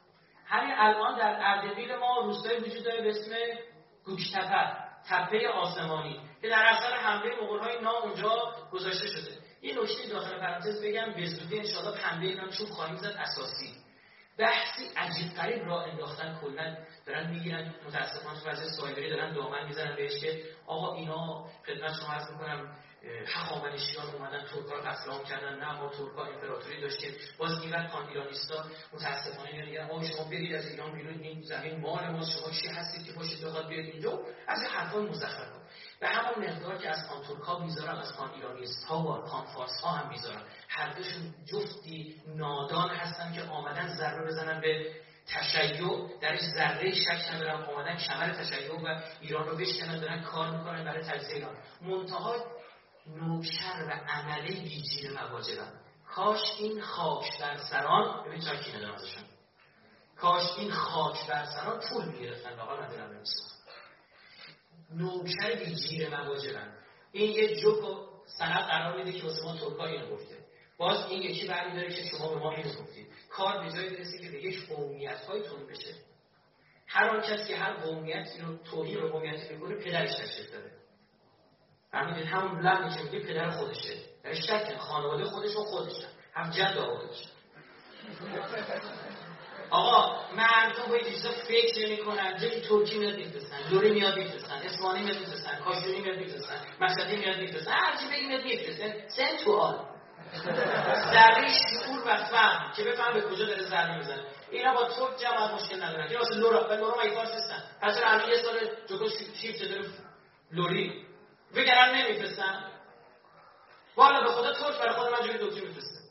همین 0.47 0.75
الان 0.79 1.19
در 1.19 1.39
اردبیل 1.43 1.95
ما 1.97 2.21
روستایی 2.21 2.61
وجود 2.61 2.85
داره 2.85 3.03
به 3.03 3.11
اسم 3.11 3.31
گوشتپه 4.05 4.77
تپه 5.09 5.49
آسمانی 5.49 6.21
که 6.43 6.49
در 6.49 6.67
اثر 6.67 6.97
حمله 6.97 7.43
مغول‌های 7.43 7.81
نام 7.81 8.03
اونجا 8.03 8.55
گذاشته 8.73 9.07
شده. 9.07 9.39
یه 9.63 9.83
نکته 9.83 10.09
داخل 10.09 10.39
پرانتز 10.39 10.85
بگم 10.85 11.13
به 11.17 11.27
زودی 11.27 11.59
انشاءالله 11.59 12.01
پنبه 12.01 12.27
اینا 12.27 12.49
چوب 12.49 12.69
خواهیم 12.69 12.97
زد 12.97 13.17
اساسی. 13.19 13.82
بحثی 14.39 14.85
عجیب 14.97 15.33
قریب 15.37 15.67
را 15.67 15.83
انداختن 15.83 16.39
کلا 16.41 16.77
دارن 17.07 17.31
می‌گیرن 17.31 17.75
متاسفانه 17.87 18.41
تو 18.41 18.51
وضع 18.51 18.69
سایبری 18.69 19.11
دارن 19.11 19.35
دامن 19.35 19.65
می‌زنن 19.67 19.97
بهش 19.97 20.21
که 20.21 20.43
آقا 20.67 20.95
اینا 20.95 21.47
خدمت 21.67 21.93
شما 22.01 22.13
عرض 22.13 22.31
می‌کنم 22.31 22.77
هخامنشیان 23.27 24.07
اومدن 24.15 24.45
ترکا 24.45 24.77
رو 24.77 24.83
قتل 24.83 25.25
کردن 25.25 25.59
نه 25.59 25.73
ما 25.73 25.89
ترکا 25.89 26.25
امپراتوری 26.25 26.81
داشتیم 26.81 27.11
باز 27.39 27.65
میگن 27.65 27.89
پان 27.89 28.09
ایرانیستا 28.09 28.65
متاسفانه 28.93 29.65
میگن 29.65 29.91
آقا 29.91 30.03
شما 30.03 30.25
برید 30.25 30.55
از 30.55 30.67
ایران 30.67 30.93
بیرون 30.93 31.21
این 31.21 31.43
زمین 31.43 31.81
مال 31.81 32.09
ما 32.09 32.27
شما 32.27 32.51
چی 32.51 32.69
هستید 32.69 33.07
که 33.07 33.13
باشید 33.13 33.45
بخواد 33.45 33.69
بیاد 33.69 33.85
اینجا؟ 33.85 34.21
از 34.47 34.59
حرفای 34.63 35.03
مزخرف 35.03 35.62
به 36.03 36.09
همون 36.09 36.51
مقدار 36.51 36.79
که 36.79 36.89
از 36.91 37.09
پان 37.09 37.23
ترکا 37.23 37.59
می‌ذارن 37.59 37.99
از 37.99 38.17
پان 38.17 38.31
ایرانیست 38.31 38.91
و 38.91 39.03
پان 39.03 39.45
فارس 39.45 39.81
ها 39.81 39.91
هم 39.91 40.09
می‌ذارن 40.09 40.43
هر 40.69 40.93
دوشون 40.93 41.35
جفتی 41.47 42.23
نادان 42.37 42.91
هستن 42.91 43.33
که 43.33 43.43
آمدن 43.43 43.89
ضربه 43.89 44.27
بزنن 44.27 44.61
به 44.61 44.93
تشیع. 45.27 46.09
درش 46.21 46.41
ذره 46.41 46.95
شک 46.95 47.35
ندارم 47.35 47.63
آمدن 47.63 47.97
کمر 47.97 48.33
تشیع 48.33 48.73
و 48.73 49.01
ایران 49.21 49.49
رو 49.49 49.57
بشکنن 49.57 50.01
دارن 50.01 50.23
کار 50.23 50.51
می‌کنن 50.51 50.85
برای 50.85 51.05
تجزیه 51.05 51.35
ایران. 51.35 51.57
منتها 51.83 52.37
نوکر 53.07 53.87
و 53.89 53.91
عمله 54.09 54.53
بیجیر 54.53 55.13
مواجبن 55.13 55.73
کاش 56.15 56.41
این 56.59 56.83
خاک 56.83 57.41
بر 57.41 57.57
سران 57.71 58.25
ببین 58.27 58.41
چرا 58.41 58.57
کی 58.57 58.73
ندارم 58.73 58.99
کاش 60.17 60.43
این 60.59 60.73
خاک 60.73 61.27
بر 61.29 61.45
سران 61.45 61.81
پول 61.81 62.05
می‌گرفتن 62.05 62.57
واقعا 62.57 62.87
ندارم 62.87 63.13
نمیستم 63.13 63.52
نوکر 64.95 65.55
بیجیر 65.55 66.09
مواجبن 66.09 66.73
این 67.13 67.31
یه 67.31 67.57
جوک 67.57 67.85
و 67.85 68.07
سند 68.39 68.61
قرار 68.61 68.97
میده 68.97 69.19
که 69.19 69.25
واسه 69.25 69.61
ترکا 69.61 69.87
اینو 69.87 70.11
گفته. 70.11 70.37
باز 70.79 71.11
این 71.11 71.23
یکی 71.23 71.47
داره 71.47 71.95
که 71.95 72.03
شما 72.03 72.35
به 72.35 72.41
ما 72.41 72.53
اینو 72.53 72.69
گفتید. 72.69 73.07
کار 73.31 73.65
به 73.65 73.73
جای 73.73 73.91
برسه 73.91 74.19
که 74.19 74.31
به 74.31 74.45
یک 74.45 74.69
قومیت 74.69 75.21
های 75.21 75.43
تون 75.43 75.67
بشه. 75.67 75.95
هر 76.87 77.09
آن 77.09 77.21
کسی 77.21 77.55
هر 77.55 77.73
قومیتی 77.73 78.39
رو 78.39 78.57
توهین 78.57 78.99
رو 78.99 79.09
قومیتی 79.09 79.55
می‌کنه 79.55 79.75
پدرش 79.75 80.11
تشریف 80.17 80.53
داره. 80.53 80.73
فهمیدید 81.91 82.27
همون 82.27 82.61
لحنی 82.61 82.97
که 82.97 83.03
میگه 83.03 83.27
پدر 83.27 83.51
خودشه. 83.51 83.95
در 84.23 84.35
شک 84.35 84.77
خانواده 84.79 85.25
خودش 85.25 85.57
و 85.57 85.65
خودشه. 85.65 86.09
هم 86.35 86.51
جد 86.51 86.81
خودش 86.81 87.27
آقا 89.73 90.21
مردم 90.37 90.83
باید 90.89 91.07
چیزا 91.07 91.31
فکر 91.31 91.87
نمی 91.87 91.97
کنن 91.97 92.37
جایی 92.37 92.61
ترکی 92.61 92.99
میاد 92.99 93.17
میفرستن 93.17 93.57
لوری 93.71 93.91
میاد 93.91 94.17
میفرستن 94.19 94.55
اسمانی 94.55 95.03
میاد 95.03 95.19
میفرستن 95.19 95.59
کاشونی 95.65 96.01
میاد 96.01 96.17
میفرستن 96.17 96.61
مشهدی 96.81 97.17
میاد 97.17 97.37
میفرستن 97.37 97.73
هر 97.73 97.97
چی 97.97 98.09
بگی 98.09 98.27
میاد 98.27 98.45
میفرستن 98.45 99.09
سن 99.09 99.45
تو 99.45 99.75
ذره 101.13 101.49
شعور 101.49 102.03
و 102.07 102.17
فهم 102.17 102.73
که 102.77 102.85
بفهم 102.85 103.15
به 103.15 103.21
کجا 103.21 103.45
داره 103.45 103.63
ضربه 103.63 103.97
می‌زنه. 103.97 104.25
اینا 104.51 104.75
با 104.75 104.85
ترک 104.85 105.19
جمع 105.19 105.55
مشکل 105.55 105.83
ندارن. 105.83 106.09
که 106.09 106.19
واسه 106.19 106.35
لورا 106.35 106.63
به 106.63 106.77
لورا 106.77 106.97
مایفارس 106.97 107.35
نیستن؟ 107.35 107.63
پس 107.83 107.97
الان 108.05 108.31
یه 108.31 108.43
سال 108.43 108.55
جوکو 108.89 109.09
شیفت 109.41 109.63
داره 109.63 109.85
لوری. 110.53 111.07
بگرن 111.57 111.95
نمیفرستن. 111.95 112.65
والا 113.97 114.21
به 114.21 114.29
خدا 114.29 114.53
ترک 114.53 114.79
برای 114.79 114.95
خود 114.95 115.09
من 115.09 115.27
جوری 115.27 115.39
دکتر 115.39 115.67
میفرسته 115.67 116.03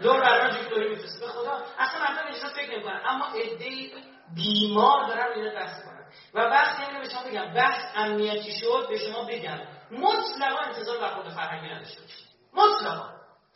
لور 0.00 0.20
برای 0.20 0.42
من 0.42 0.50
جوری 0.56 0.68
دوری 0.68 0.88
میفرسته 0.88 1.26
به 1.26 1.32
خدا 1.32 1.64
اصلا 1.78 2.00
مردم 2.00 2.26
اینجا 2.26 2.48
فکر 2.48 2.70
نمی‌کنن 2.70 3.00
اما 3.16 3.26
عده 3.26 3.90
بیمار 4.34 5.06
دارن 5.08 5.32
اینا 5.34 5.54
بحث 5.54 5.84
کنن 5.84 6.06
و 6.34 6.40
وقتی 6.40 6.82
اینو 6.82 7.00
به 7.00 7.08
شما 7.08 7.22
بگم 7.22 7.54
بحث 7.54 7.82
امنیتی 7.94 8.52
شد؟ 8.52 8.86
به 8.88 8.98
شما 8.98 9.24
بگم 9.24 9.58
مطلقا 9.90 10.58
انتظار 10.58 10.98
برخورد 10.98 11.28
فرهنگی 11.28 11.74
نداشته 11.74 12.00
باشید. 12.00 12.26
مطلقا. 12.54 13.10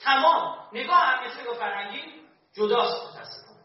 تمام. 0.04 0.58
نگاه 0.72 1.02
امنیتی 1.02 1.42
نگاه 1.42 1.54
فرهنگی 1.54 2.02
جداست 2.52 3.02
متاسفانه. 3.02 3.60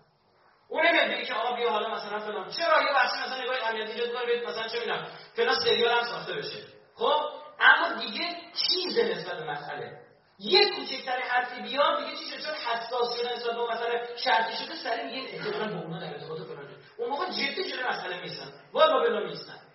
اون 0.69 0.85
نمیاد 0.87 1.27
که 1.27 1.33
آقا 1.33 1.55
بیا 1.55 1.71
حالا 1.71 1.89
مثلا 1.89 2.19
فلان. 2.19 2.49
چرا؟ 2.49 2.81
یه 2.81 2.93
بحثی 2.93 3.17
مثلا 3.25 3.43
نگاه 3.43 3.69
امنیتی 3.69 3.99
جدا 3.99 4.21
کنه 4.25 4.47
مثلا 4.47 4.67
چه 4.67 4.79
می‌دونم 4.79 5.07
فلان 5.35 5.55
سریال 5.55 5.97
هم 5.97 6.03
ساخته 6.03 6.33
بشه. 6.33 6.63
خب؟ 6.95 7.21
اما 7.59 7.93
دیگه 7.99 8.35
چیز 8.53 8.99
نسبت 8.99 9.37
به 9.37 9.51
مسئله. 9.51 10.04
یه 10.39 10.69
کوچکتر 10.75 11.19
حرفی 11.19 11.61
بیاد 11.61 11.99
دیگه 11.99 12.17
چی 12.17 12.25
شد 12.25 12.45
چون 12.45 12.55
حساس 12.55 13.19
شده 13.19 13.33
نسبت 13.33 13.55
به 13.55 13.73
مثلا 13.73 14.17
شرطی 14.17 14.65
شده 14.65 14.75
سری 14.75 15.03
میگه 15.03 15.33
احتمالاً 15.33 15.75
با 15.75 15.81
اونا 15.81 15.99
در 15.99 16.13
ارتباط 16.13 16.41
فلان 16.41 16.67
اون 16.97 17.09
موقع 17.09 17.25
جدی 17.25 17.63
جلوی 17.63 17.83
مسئله 17.83 18.21
میستن 18.21 18.53
با 18.71 18.87
بلا 18.87 19.19
میستن 19.19 19.65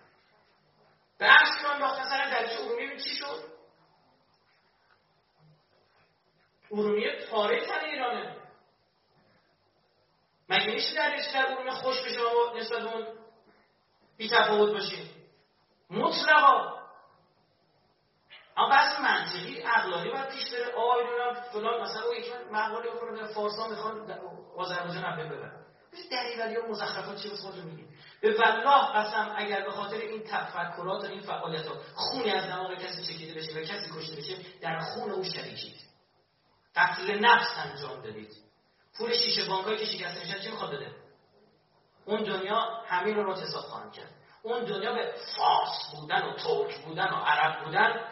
عکس 1.19 1.61
که 1.61 1.67
من 1.67 1.79
باختن 1.79 2.03
سر 2.03 2.29
درجه 2.29 2.61
ارومیه 2.61 2.97
چی 2.97 3.15
شد؟ 3.15 3.43
ارومیه 6.71 7.27
پاره 7.31 7.65
تن 7.65 7.85
ایرانه. 7.85 8.35
مگه 10.49 10.65
میشه 10.65 10.95
در 10.95 11.15
در 11.33 11.45
ارومیه 11.51 11.71
خوش 11.71 12.01
بشه 12.01 12.19
و 12.21 12.57
نسبت 12.57 12.83
اون 12.83 13.07
بی 14.17 14.29
تفاوت 14.29 14.71
باشیم 14.71 15.09
مطلقا. 15.89 16.80
اما 18.61 18.69
بحث 18.69 18.99
منطقی 18.99 19.61
عقلانی 19.61 20.09
باید 20.09 20.29
پیش 20.29 20.53
بره. 20.53 20.65
اینا 20.65 21.41
فلان 21.53 21.81
مثلا 21.81 22.01
اون 22.01 22.15
یک 22.15 22.31
مقاله 22.51 22.89
بکنه 22.89 23.33
فارسا 23.33 23.67
می‌خوان 23.67 24.11
آذربایجان 24.57 25.03
هم 25.03 25.17
ببرن. 25.17 25.51
دریوری 26.11 26.57
و 26.57 26.67
مزخرفات 26.67 27.15
چی 27.15 27.29
خودتون 27.29 27.63
میگیم 27.63 27.97
به 28.21 28.37
والله 28.37 28.93
قسم 28.93 29.33
اگر 29.35 29.65
به 29.65 29.71
خاطر 29.71 29.95
این 29.95 30.23
تفکرات 30.23 31.03
و 31.03 31.07
این 31.07 31.21
فعالیت 31.21 31.67
ها 31.67 31.75
خونی 31.95 32.31
از 32.31 32.45
دماغ 32.45 32.73
کسی 32.73 33.03
چکیده 33.03 33.33
بشه 33.33 33.59
و 33.59 33.63
کسی 33.63 33.91
کشته 33.95 34.15
بشه 34.15 34.35
در 34.61 34.79
خون 34.79 35.11
او 35.11 35.23
شریکید 35.23 35.75
قتل 36.75 37.19
نفس 37.19 37.57
انجام 37.65 38.01
دادید. 38.01 38.31
پول 38.97 39.13
شیشه 39.13 39.49
بانکایی 39.49 39.77
که 39.77 39.85
شکسته 39.85 40.19
میشن 40.19 40.39
چی 40.39 40.51
می‌خواد 40.51 40.75
بده؟ 40.75 40.95
اون 42.05 42.23
دنیا 42.23 42.59
همین 42.87 43.15
رو 43.15 43.31
متصاب 43.31 43.63
خواهند 43.63 43.93
کرد. 43.93 44.11
اون 44.43 44.65
دنیا 44.65 44.93
به 44.93 45.13
فارس 45.37 45.95
بودن 45.95 46.21
و 46.21 46.35
ترک 46.35 46.77
بودن 46.85 47.07
و 47.07 47.15
عرب 47.15 47.65
بودن 47.65 48.05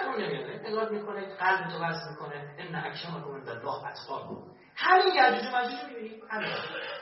قرون 0.00 0.22
نمیاره 0.22 0.62
نگاه 0.68 0.88
می‌کنه 0.88 1.36
قلب 1.36 1.68
تو 1.68 1.84
وصل 1.84 2.10
می‌کنه. 2.10 2.56
ان 2.58 2.74
اکرمکم 2.74 3.34
عند 3.34 3.48
الله 3.48 3.86
اتقاکم 3.88 4.36
همین 4.76 5.14
یعجوج 5.14 5.46
و 5.46 5.50
ماجوج 5.50 5.84
می‌بینی. 5.88 6.22
همین. 6.30 6.48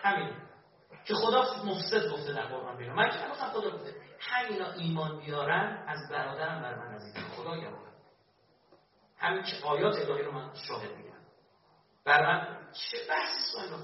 همین. 0.03 0.37
که 1.05 1.15
خدا 1.15 1.41
مفسد 1.65 2.11
گفته 2.13 2.33
در 2.33 2.47
قرآن 2.47 2.77
بیرون. 2.77 2.97
من 2.97 3.11
که 3.11 3.27
نگفتم 3.27 3.47
خدا 3.47 3.71
گفته. 3.71 3.95
همینا 4.21 4.73
ایمان 4.73 5.19
بیارن 5.19 5.85
از 5.89 5.99
برادرم 6.11 6.63
بر 6.63 6.75
من 6.75 6.95
نزدیک 6.95 7.25
خدا 7.25 7.45
گواهه 7.45 7.89
همین 9.19 9.43
که 9.43 9.67
آیات 9.67 9.97
الهی 9.97 10.23
رو 10.23 10.33
من 10.33 10.55
شاهد 10.55 10.97
میگم. 10.97 11.19
بر 12.05 12.27
من 12.27 12.59
چه 12.73 12.99
بحثی 13.09 13.41
سوال 13.53 13.81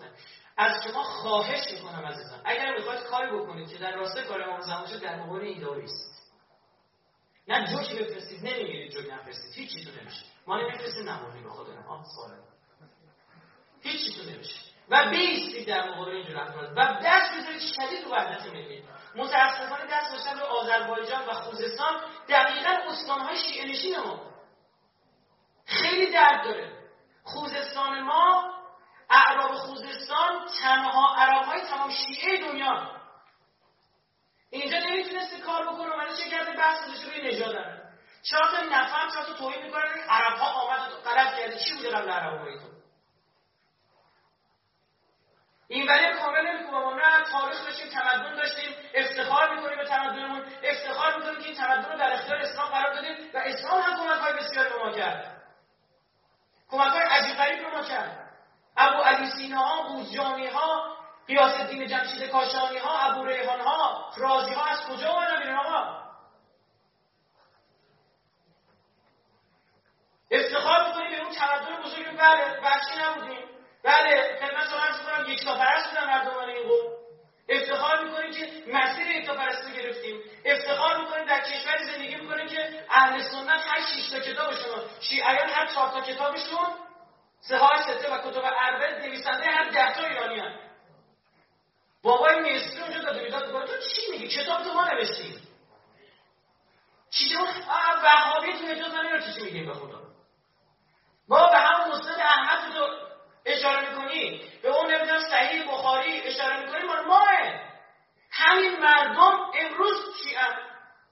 از 0.56 0.72
شما 0.84 1.02
خواهش 1.02 1.72
می‌کنم 1.72 2.06
عزیزان 2.06 2.40
اگر 2.44 2.76
می‌خواید 2.78 3.02
کاری 3.02 3.38
بکنید 3.38 3.68
که 3.68 3.78
در 3.78 3.96
راستای 3.96 4.24
کار 4.24 4.42
امام 4.42 4.60
زمان 4.60 5.00
در 5.02 5.16
مقابل 5.16 5.64
است 5.84 6.13
نه 7.48 7.66
جوکی 7.66 7.94
بفرستید 7.94 8.46
نمی‌گیرید 8.46 8.92
جوک 8.92 9.12
نفرستید. 9.12 9.54
هیچ 9.54 9.72
چیزو 9.72 9.90
نمیشه 10.00 10.24
ما 10.46 10.56
نمیفرستید 10.60 11.08
نمونی 11.08 11.42
به 11.42 11.50
خود 11.50 11.66
آه 11.88 12.04
سواله 12.14 12.42
هیچ 13.82 14.04
چیزو 14.04 14.30
نمیشه. 14.30 14.60
و 14.88 15.10
بیستید 15.10 15.68
در 15.68 15.90
مقابل 15.90 16.10
اینجور 16.10 16.36
افراد. 16.36 16.72
و 16.76 17.00
دست 17.04 17.34
بذارید 17.34 17.60
شدید 17.60 18.04
رو 18.04 18.10
وحدت 18.10 18.46
ملی 18.46 18.84
متاسفانه 19.16 19.84
دست 19.90 20.12
داشتن 20.12 20.36
به 20.36 20.42
آذربایجان 20.42 21.26
و 21.26 21.32
خوزستان 21.32 22.00
دقیقا 22.28 22.70
استانهای 22.70 23.36
شیعه 23.36 23.66
نشین 23.66 24.00
ما. 24.00 24.20
خیلی 25.66 26.12
درد 26.12 26.44
داره. 26.44 26.72
خوزستان 27.22 28.00
ما 28.02 28.54
اعراب 29.10 29.54
خوزستان 29.54 30.46
تنها 30.62 31.14
عرب 31.16 31.44
های 31.44 31.60
تمام 31.60 31.90
شیعه 31.90 32.40
دنیا. 32.40 33.03
اینجا 34.54 34.78
نمی‌تونسته 34.78 35.40
کار 35.40 35.62
بکنه 35.62 35.92
اومده 35.92 36.16
چه 36.16 36.30
کرده 36.30 36.52
بحث 36.52 36.78
روی 37.04 37.28
نژادن 37.28 37.82
چرا 38.22 38.50
تا 38.50 38.60
نفهم 38.60 39.10
چرا 39.10 39.24
تا 39.24 39.32
توهین 39.32 39.62
می‌کنن 39.62 39.82
عرب 40.08 40.38
ها 40.38 40.60
آمد 40.60 40.92
و 40.92 40.96
غلط 41.10 41.38
کرده 41.38 41.58
چی 41.58 41.74
بوده 41.74 41.90
قبل 41.90 42.10
عرب 42.10 42.58
تو؟ 42.58 42.68
این 45.68 45.88
ولی 45.88 46.18
کامل 46.18 46.66
ما 46.70 46.94
نه 46.94 47.24
تاریخ 47.32 47.64
داشتیم 47.64 47.88
تمدن 47.88 48.34
داشتیم 48.34 48.74
افتخار 48.94 49.54
می‌کنیم 49.54 49.76
به 49.76 49.84
تمدنمون. 49.84 50.46
افتخار 50.62 51.16
می‌کنیم 51.16 51.40
که 51.40 51.46
این 51.46 51.54
تمدن 51.54 51.92
رو 51.92 51.98
در 51.98 52.12
اختیار 52.12 52.38
اسلام 52.38 52.68
قرار 52.68 52.94
دادیم 52.94 53.30
و 53.34 53.38
اسلام 53.38 53.80
هم 53.80 53.96
کمک 53.96 54.20
های 54.20 54.32
بسیاری 54.32 54.68
به 54.68 54.76
ما 54.76 54.92
کرد. 54.92 55.42
کمک 56.70 56.92
های 56.92 57.02
عجیب 57.02 57.36
غریب 57.36 57.70
به 57.70 57.76
ما 57.76 57.82
کرد. 57.82 58.30
ابو 58.76 59.02
علی 59.02 59.30
سینا 59.30 59.58
ها 59.58 59.88
بوزجانی 59.88 60.46
ها 60.46 60.96
قیاس 61.26 61.60
الدین 61.60 61.86
جمشید 61.86 62.30
کاشانی 62.30 62.78
ها 62.78 62.98
ابو 62.98 63.24
ریحان 63.24 63.60
ها 63.60 64.12
رازی 64.16 64.54
ها 64.54 64.64
از 64.64 64.86
کجا 64.86 65.10
اومدن 65.10 65.38
بیرون 65.38 65.56
آقا؟ 65.56 66.04
افتخار 70.30 70.86
می‌کنیم 70.88 71.10
به 71.10 71.20
اون 71.24 71.34
تمدن 71.34 71.82
بزرگی. 71.82 72.04
بله 72.04 72.60
وحشی 72.60 72.98
نبودیم. 73.00 73.48
بله 73.84 74.38
خدمت 74.40 74.68
شما 74.70 74.78
عرض 74.78 75.00
کنم 75.00 75.32
یک 75.32 75.44
پرست 75.44 75.88
بودن 75.88 76.06
مردمان 76.06 76.48
این 76.48 76.68
قوم. 76.68 76.92
افتخار 77.48 78.04
می‌کنیم 78.04 78.30
که 78.32 78.72
مسیر 78.72 79.06
یک 79.06 79.30
پرستی 79.30 79.72
گرفتیم. 79.72 80.20
افتخار 80.44 81.00
می‌کنیم 81.00 81.24
در 81.24 81.40
کشوری 81.40 81.84
زندگی 81.84 82.14
می‌کنیم 82.14 82.46
که 82.46 82.84
اهل 82.90 83.22
سنت 83.22 83.60
هر 83.66 83.80
شش 83.80 84.10
تا 84.10 84.20
کتابشون 84.20 84.82
شیعیان 85.00 85.48
هر 85.48 85.66
چهار 85.66 85.88
تا 85.88 86.00
کتابشون 86.00 86.74
سه 87.40 87.58
سته 87.86 88.14
و 88.14 88.18
کتب 88.18 88.42
اربع 88.44 88.98
نویسنده 88.98 89.50
هر 89.50 89.70
ده 89.70 89.94
تا 89.94 90.06
ایرانی 90.06 90.40
هست 90.40 90.63
بابای 92.04 92.40
مصری 92.40 92.80
اونجا 92.80 93.02
داده 93.02 93.24
بیداد 93.24 93.46
می‌کنه 93.46 93.66
تو 93.66 93.72
چی 93.78 94.10
میگی؟ 94.10 94.28
کتاب 94.28 94.62
تو 94.62 94.72
ما 94.72 94.84
نوشتیم. 94.84 95.48
چیزی 97.10 97.34
اون 97.36 97.48
وهابی 98.04 98.52
تو 98.52 98.64
اجازه 98.68 99.02
نمیره 99.02 99.22
چی 99.34 99.42
میگیم 99.42 99.66
به 99.66 99.74
خدا؟ 99.74 100.00
با 101.28 101.46
به 101.46 101.58
همون 101.58 101.98
مسند 101.98 102.20
احمد 102.20 102.74
تو 102.74 102.88
اشاره 103.46 103.90
می‌کنی 103.90 104.50
به 104.62 104.68
اون 104.68 104.94
نمی‌دونم 104.94 105.20
صحیح 105.30 105.72
بخاری 105.72 106.20
اشاره 106.20 106.60
می‌کنی 106.60 106.82
مال 106.82 107.04
ماه. 107.04 107.28
همین 108.30 108.80
مردم 108.80 109.50
امروز 109.54 109.96
هم؟ 110.36 110.52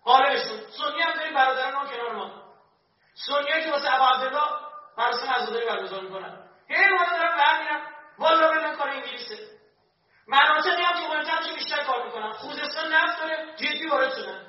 غالبشون. 0.05 0.61
سنی 0.79 1.03
هم 1.03 1.13
داریم 1.13 1.35
برادران 1.35 1.75
اون 1.75 1.89
کنار 1.89 2.13
ما. 2.13 2.43
سنی 3.15 3.65
که 3.65 3.71
واسه 3.71 3.95
ابو 3.95 4.05
عبدالله 4.05 4.51
مراسم 4.99 5.31
عزاداری 5.31 5.67
برگزار 5.67 6.01
می‌کنن. 6.01 6.49
هی 6.69 6.85
اومده 6.85 7.11
دارم 7.11 7.37
برمیرم 7.37 7.83
والا 8.19 8.71
به 8.71 8.77
کار 8.77 8.89
انگلیسه. 8.89 9.52
مناطقی 10.27 10.83
هم 10.83 11.03
که 11.03 11.09
مهمتر 11.09 11.55
بیشتر 11.55 11.85
کار 11.85 12.05
می‌کنن 12.05 12.33
خوزستان 12.33 12.95
نفت 12.95 13.21
داره 13.21 13.47
جدی 13.57 13.87
وارد 13.87 14.15
شدن 14.15 14.47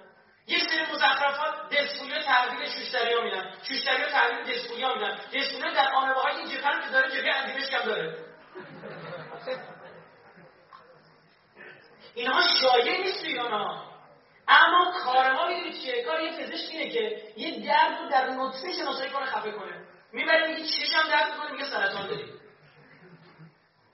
یه 0.47 0.59
سری 0.59 0.91
مزخرفات 0.93 1.69
دسپولی 1.69 2.23
تحویل 2.23 2.69
شوشتری 2.69 3.13
ها 3.13 3.21
میدن 3.21 3.53
شوشتری 3.63 4.03
ها 4.03 4.09
تحویل 4.09 4.43
دسپولی 4.43 4.83
ها 4.83 4.93
میدن 4.93 5.19
دسپولی 5.33 5.73
در 5.73 5.93
آنه 5.93 6.13
های 6.13 6.35
این 6.35 6.49
جبهه 6.49 6.81
که 6.81 6.89
داره 6.89 7.11
جبهه 7.11 7.35
اندیمش 7.35 7.69
کم 7.69 7.85
داره. 7.85 8.17
اینها 12.15 12.41
شایع 12.61 13.01
نیست 13.01 13.23
توی 13.23 13.39
اما 14.47 14.91
کار 15.05 15.33
ما 15.33 15.47
می‌دونید 15.47 15.81
چیه؟ 15.81 16.03
کار 16.03 16.21
یه 16.21 16.31
پزشک 16.31 16.71
اینه 16.71 16.89
که 16.89 17.21
یه 17.37 17.67
درد 17.67 17.99
رو 17.99 18.09
در 18.09 18.29
نطفه 18.29 18.73
شناسایی 18.73 19.09
کنه 19.09 19.25
خفه 19.25 19.51
کنه. 19.51 19.87
می‌بره 20.11 20.47
میگه 20.47 20.63
چشم 20.63 21.09
درد 21.09 21.31
می‌کنه 21.31 21.51
میگه 21.51 21.65
سرطان 21.65 22.07
داری. 22.07 22.42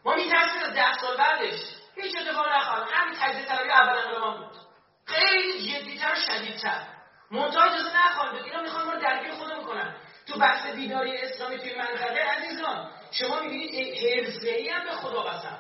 ما 0.06 0.16
میترسیم 0.16 0.62
از 0.62 0.74
ده 0.74 0.98
سال 0.98 1.18
بعدش. 1.18 1.60
هیچ 1.96 2.16
اتفاق 2.18 2.48
نخواهد. 2.48 2.88
همین 2.92 3.16
تجزیه 3.22 3.46
طلبی 3.46 3.70
اول 3.70 3.98
انقلاب 3.98 4.38
بود. 4.38 4.58
خیلی 5.06 5.72
جدیتر 5.72 6.12
و 6.12 6.16
شدیدتر. 6.16 6.88
منتها 7.32 7.64
اجازه 7.64 8.08
نخواهند 8.08 8.44
اینا 8.44 8.62
می‌خوان 8.62 8.86
ما 8.86 8.94
رو 8.94 9.00
درگیر 9.02 9.32
خودمون 9.32 9.66
کنن. 9.66 9.96
تو 10.28 10.40
بحث 10.40 10.76
بیداری 10.76 11.18
اسلامی 11.18 11.58
توی 11.58 11.76
منطقه 11.76 12.20
عزیزان 12.20 12.92
شما 13.12 13.40
می‌بینید 13.40 13.98
حرفه 13.98 14.74
هم 14.74 14.86
به 14.86 14.92
خدا 14.92 15.22
قسم. 15.22 15.60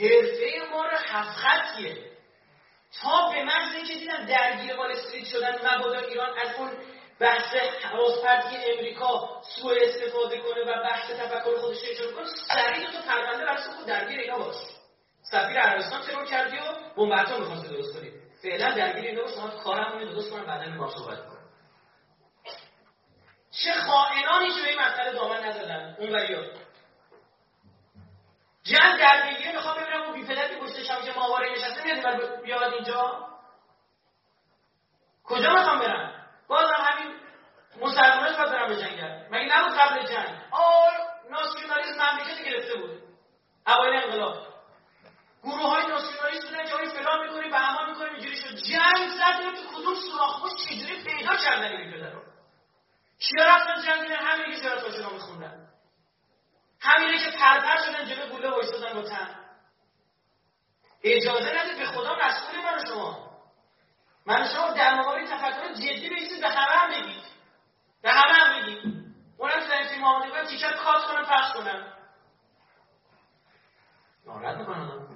حرفه 0.00 0.70
ما 0.70 0.86
رو 0.86 0.96
هفت 1.08 1.40
تا 3.02 3.30
به 3.30 3.44
محض 3.44 3.74
اینکه 3.74 3.94
دیدن 3.94 4.26
درگیر 4.26 4.76
وال 4.76 4.92
استریت 4.92 5.24
شدن 5.24 5.74
مبادا 5.74 5.98
ایران 5.98 6.38
از 6.38 6.54
اون 6.54 6.70
بحث 7.20 7.54
حواس 7.82 8.24
پرتی 8.24 8.56
امریکا 8.56 9.42
سوء 9.42 9.74
استفاده 9.82 10.40
کنه 10.40 10.62
و 10.62 10.82
بحث 10.82 11.10
تفکر 11.10 11.58
خودش 11.60 11.78
رو 12.00 12.12
کنه. 12.12 12.26
سریع 12.48 12.90
تو 12.90 13.02
پرونده 13.08 13.44
برای 13.44 13.62
خود 13.62 13.86
درگیر 13.86 14.20
اینا 14.20 14.38
باش. 14.38 14.56
سفیر 15.22 15.60
عربستان 15.60 16.02
ترور 16.02 16.24
کردی 16.24 16.56
و 16.56 16.94
بمب 16.96 17.38
می‌خواسته 17.38 17.68
درست 17.68 17.96
کنی؟ 17.96 18.12
فعلا 18.42 18.70
درگیر 18.74 19.04
اینا 19.04 19.22
باش 19.22 19.34
شما 19.34 19.48
کارم 19.48 20.04
درست 20.04 20.30
کنن 20.30 20.46
بعدا 20.46 20.78
با 20.78 20.90
صحبت 20.90 21.18
کنن 21.18 21.40
چه 23.50 23.72
خائنانی 23.72 24.50
که 24.54 24.62
به 24.62 24.68
این 24.68 24.80
مسئله 24.80 25.12
دامن 25.12 25.44
نزدن؟ 25.44 25.96
اون 25.98 26.10
وریا 26.10 26.42
جنگ 28.62 28.98
درگیری 28.98 29.52
می‌خوام 29.52 29.76
ببینم 29.82 30.02
اون 30.02 30.26
که 30.48 30.54
پشت 30.54 30.82
شمش 30.82 31.16
ماهواره 31.16 31.52
نشسته 31.52 31.82
میاد 31.82 32.42
بیاد 32.42 32.74
اینجا؟ 32.74 33.28
کجا 35.24 35.54
می‌خوام 35.54 35.78
برم؟ 35.78 36.19
بازم 36.50 36.74
همین 36.74 37.14
مسلمانش 37.80 38.36
باید 38.36 38.50
برم 38.50 38.68
بجنگن 38.68 39.28
مگه 39.30 39.56
نبود 39.56 39.78
قبل 39.78 40.06
جنگ؟ 40.06 40.38
آه 40.50 40.92
ناسیونالیسم 41.30 42.12
مملکت 42.12 42.44
گرفته 42.44 42.74
بود. 42.78 43.02
اوایل 43.66 44.04
انقلاب. 44.04 44.46
گروه 45.42 45.70
های 45.70 45.86
ناسیونالیست 45.86 46.48
بودن 46.48 46.64
که 46.64 46.90
فلان 46.90 47.26
می‌کنیم 47.26 47.50
به 47.50 47.58
همان 47.58 47.90
می‌کنیم 47.90 48.12
اینجوری 48.12 48.36
شد. 48.36 48.54
جنگ 48.54 49.08
زد 49.08 49.40
تو 49.40 49.80
کدوم 49.80 49.94
سوراخ 49.94 50.54
چجوری 50.56 51.04
پیدا 51.04 51.36
کردن 51.36 51.76
این 51.76 51.92
پدر 51.92 52.10
رو؟ 52.10 52.22
کیا 53.18 53.44
رفتن 53.44 53.82
جنگ 53.82 54.12
همین 54.12 54.60
که 54.60 54.70
آشنا 54.70 55.10
میخوندن. 55.10 55.68
همینه 56.80 57.24
که 57.24 57.38
پرپر 57.38 57.76
شدن 57.76 58.04
جلو 58.04 58.28
گوله 58.28 58.50
وایستادن 58.50 58.94
با 58.94 59.02
تن. 59.02 59.40
اجازه 61.04 61.60
نده 61.60 61.78
به 61.78 61.86
خدا 61.86 62.14
مسئول 62.14 62.60
من 62.64 62.84
شما. 62.84 63.29
من 64.26 64.48
شما 64.48 64.70
در 64.70 64.94
مقابل 64.94 65.26
تفکر 65.26 65.72
جدی 65.72 66.08
بیسید 66.08 66.40
به 66.40 66.48
همه 66.48 66.76
هم 66.76 66.90
بگید. 66.90 67.22
به 68.02 68.10
همه 68.10 68.32
هم 68.32 68.62
بگید 68.62 68.78
اونم 69.38 69.88
فیلم 69.88 70.04
آماده 70.04 70.30
کنم 70.30 70.44
تیکر 70.44 70.72
کات 70.72 71.04
کنم 71.04 71.24
پخش 71.24 71.52
کنم 71.52 71.92
ناراحت 74.26 74.56
می‌کنم. 74.56 75.06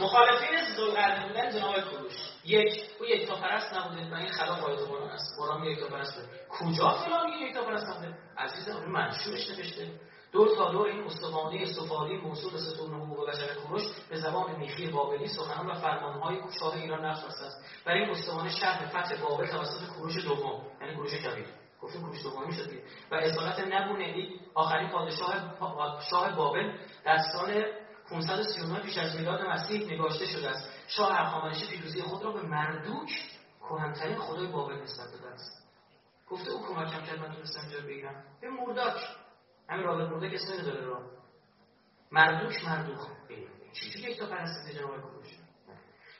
مخالفین 0.00 0.64
زلقرنی 0.76 1.28
بودن 1.28 1.50
جناب 1.50 1.80
کروش 1.80 2.12
یک 2.44 2.90
او 3.00 3.06
یک 3.06 3.30
پرست 3.30 3.74
نبوده. 3.74 4.10
و 4.10 4.14
این 4.14 4.32
خلاف 4.32 4.64
آیت 4.64 4.78
قرآن 4.78 5.10
است. 5.10 5.34
قرآن 5.38 5.64
یک 5.64 5.78
پرست 5.78 6.28
کجا 6.48 6.90
فلان 6.90 7.28
یک 7.28 7.56
پرست 7.56 7.86
نبوده؟ 7.88 8.14
عزیزم 8.38 8.84
منشورش 8.86 9.48
نوشته. 9.50 9.90
دور 10.32 10.56
تا 10.56 10.70
دور 10.72 10.86
این 10.86 11.04
استوانه 11.04 11.64
سفالی 11.64 12.16
موصول 12.16 12.52
به 12.52 12.58
ستون 12.58 12.94
حقوق 12.94 13.30
بشر 13.30 13.54
کوروش 13.54 13.82
به 14.10 14.16
زبان 14.16 14.56
میخی 14.56 14.90
بابلی 14.90 15.28
سخنان 15.28 15.66
و 15.66 15.74
فرمانهای 15.74 16.38
شاه 16.60 16.74
ایران 16.74 17.04
نقش 17.04 17.24
است. 17.24 17.64
برای 17.84 18.00
این 18.00 18.10
استوانه 18.10 18.50
شرح 18.50 18.86
فتح 18.86 19.22
بابل 19.22 19.46
توسط 19.46 19.86
کوروش 19.96 20.24
دوم 20.24 20.62
یعنی 20.80 20.96
کوروش 20.96 21.14
کبیر. 21.14 21.46
گفتیم 21.82 22.00
کوروش 22.00 22.22
دومی 22.22 22.52
شد 22.52 22.70
و 23.10 23.14
اصالت 23.14 23.58
نبونه 23.58 24.28
آخرین 24.54 24.88
پادشاه 24.88 25.34
شاه 26.10 26.36
بابل 26.36 26.72
در 27.04 27.18
سال 27.32 27.64
539 28.10 28.80
پیش 28.80 28.98
از 28.98 29.16
میلاد 29.16 29.40
مسیح 29.40 29.92
نگاشته 29.92 30.26
شده 30.26 30.50
است. 30.50 30.70
شاه 30.88 31.12
هخامنشی 31.12 31.66
پیروزی 31.66 32.02
خود 32.02 32.24
را 32.24 32.32
به 32.32 32.42
مردوک 32.42 33.10
کهنترین 33.60 34.16
خدای 34.16 34.46
بابل 34.46 34.74
نسبت 34.74 35.12
داده 35.12 35.28
است. 35.34 35.66
گفته 36.30 36.50
او 36.50 36.66
کمکم 36.66 37.04
کرد 37.06 37.18
من 37.18 37.34
تونستم 37.34 37.60
اینجا 37.60 37.86
بگیرم. 37.86 38.24
به 38.40 38.50
مرداک. 38.50 38.96
همین 39.68 39.84
رابط 39.84 40.08
مرداک 40.08 40.34
اسم 40.34 40.60
نداره 40.60 40.84
رو 40.84 40.96
مردوک 42.10 42.64
مردوک. 42.64 42.98
چجوری 43.72 44.10
یک 44.10 44.18
تا 44.18 44.26
پرستنده 44.26 44.78
جناب 44.78 45.00
کوروش 45.00 45.28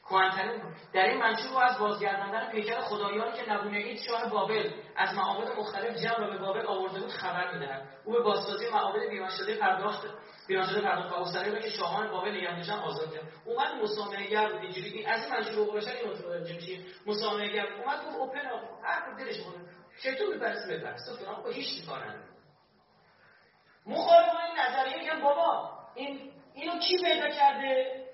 کهنترین 0.08 0.62
در 0.92 1.02
این 1.02 1.18
منشور 1.18 1.64
از 1.64 1.78
بازگرداندن 1.78 2.50
پیکر 2.50 2.80
خدایانی 2.80 3.32
که 3.32 3.52
نبونه 3.52 3.78
اید 3.78 4.00
شاه 4.00 4.30
بابل 4.30 4.70
از 4.96 5.14
معابد 5.14 5.58
مختلف 5.58 5.96
جمع 5.96 6.18
را 6.18 6.30
به 6.30 6.38
بابل 6.38 6.66
آورده 6.66 7.00
بود 7.00 7.10
خبر 7.10 7.54
می‌دهد. 7.54 7.88
او 8.04 8.12
به 8.12 8.20
بازسازی 8.20 8.70
معابد 8.70 9.08
بیرون 9.10 9.28
شده 9.28 9.56
پرداخت 9.56 10.06
بیرون 10.48 10.66
شده 10.66 10.80
پرداخت 10.80 11.12
و 11.12 11.14
اسرایی 11.14 11.62
که 11.62 11.70
شاهان 11.70 12.10
بابل 12.10 12.30
نگه 12.30 12.72
آزاد 12.72 13.14
کرد. 13.14 13.32
اومد 13.44 13.82
مسامحه 13.82 14.30
گر 14.30 14.52
بود. 14.52 14.60
اینجوری 14.60 15.06
از 15.06 15.24
این 15.24 15.32
منشور 15.32 15.76
بشر 15.76 15.92
این 15.92 16.10
متوجه 16.10 16.54
میشه 16.54 16.78
مسامحه 17.06 17.48
گر 17.48 17.66
اومد 17.66 18.06
گفت 18.06 18.16
اوپن 18.16 18.50
هر 18.82 19.14
دلش 19.18 19.40
بخواد 19.40 19.54
شیطون 20.02 20.36
بپرسه 20.36 20.78
بپرسه. 20.78 21.12
تو 21.12 21.16
فلان 21.16 21.52
هیچ 21.52 21.86
کار 21.86 22.04
نداره. 22.04 22.35
مخالفان 23.86 24.40
این 24.46 24.58
نظریه 24.58 24.96
میگن 24.98 25.20
بابا 25.20 25.78
این 25.94 26.32
اینو 26.54 26.78
کی 26.78 26.98
پیدا 26.98 27.28
کرده؟ 27.28 28.06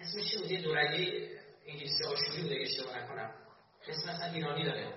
اسمش 0.00 0.30
چی 0.30 0.38
بود؟ 0.38 0.50
یه 0.50 0.62
دورگی 0.62 1.28
انگلیسی 1.66 2.04
آشوری 2.04 2.42
بوده 2.42 2.56
اشتباه 2.60 2.98
نکنم. 2.98 3.34
اسم 3.88 4.10
اصلا 4.10 4.32
ایرانی 4.32 4.64
داره. 4.64 4.94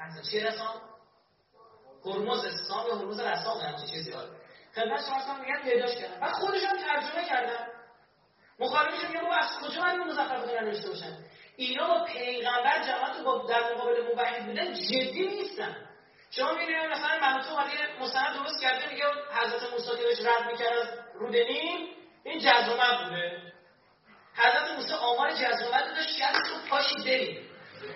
اصلا 0.00 0.22
چی 0.30 0.40
رسام؟ 0.40 0.80
هرمز 2.04 2.44
اسلام 2.44 2.86
یا 2.86 2.94
هرمز 2.94 3.20
رسام؟ 3.20 3.58
همچین 3.60 3.86
چیزی 3.86 4.10
داره. 4.10 4.30
خدمت 4.74 5.06
شما 5.06 5.16
اصلا 5.16 5.34
میگن 5.34 5.62
پیداش 5.62 5.96
کردن 5.96 6.26
و 6.26 6.30
خودشون 6.32 6.78
ترجمه 6.78 7.28
کردن 7.28 7.66
مخالفش 8.58 9.04
میگن 9.08 9.20
بابا 9.20 9.34
از 9.34 9.50
کجا 9.62 9.80
من 9.80 9.98
مزخرفات 9.98 10.62
نوشته 10.62 10.88
باشن 10.88 11.24
اینا 11.56 11.88
با 11.88 12.04
پیغمبر 12.04 12.84
جماعت 12.86 13.24
با 13.24 13.46
در 13.48 13.74
مقابل 13.74 14.14
موحد 14.14 14.46
بودن 14.46 14.74
جدی 14.74 15.28
نیستن. 15.28 15.85
شما 16.36 16.52
می‌بینید 16.52 16.84
مثلا 16.90 17.18
محمود 17.20 17.46
اومده 17.46 17.70
مستند 18.00 18.36
درست 18.36 18.62
کرده 18.62 18.92
میگه 18.92 19.04
حضرت 19.32 19.72
موسی 19.72 19.90
که 19.96 20.02
داشت 20.02 20.26
رد 20.26 20.50
می‌کرد 20.52 20.78
از 20.78 20.88
رودنیم 21.14 21.88
این 22.24 22.38
جزومت 22.38 23.04
بوده. 23.04 23.52
حضرت 24.34 24.70
موسی 24.76 24.94
آمار 24.94 25.30
جزومت 25.30 25.94
داشت 25.96 26.16
که 26.18 26.24
تو 26.24 26.68
پاشی 26.70 26.94
بریم 27.04 27.48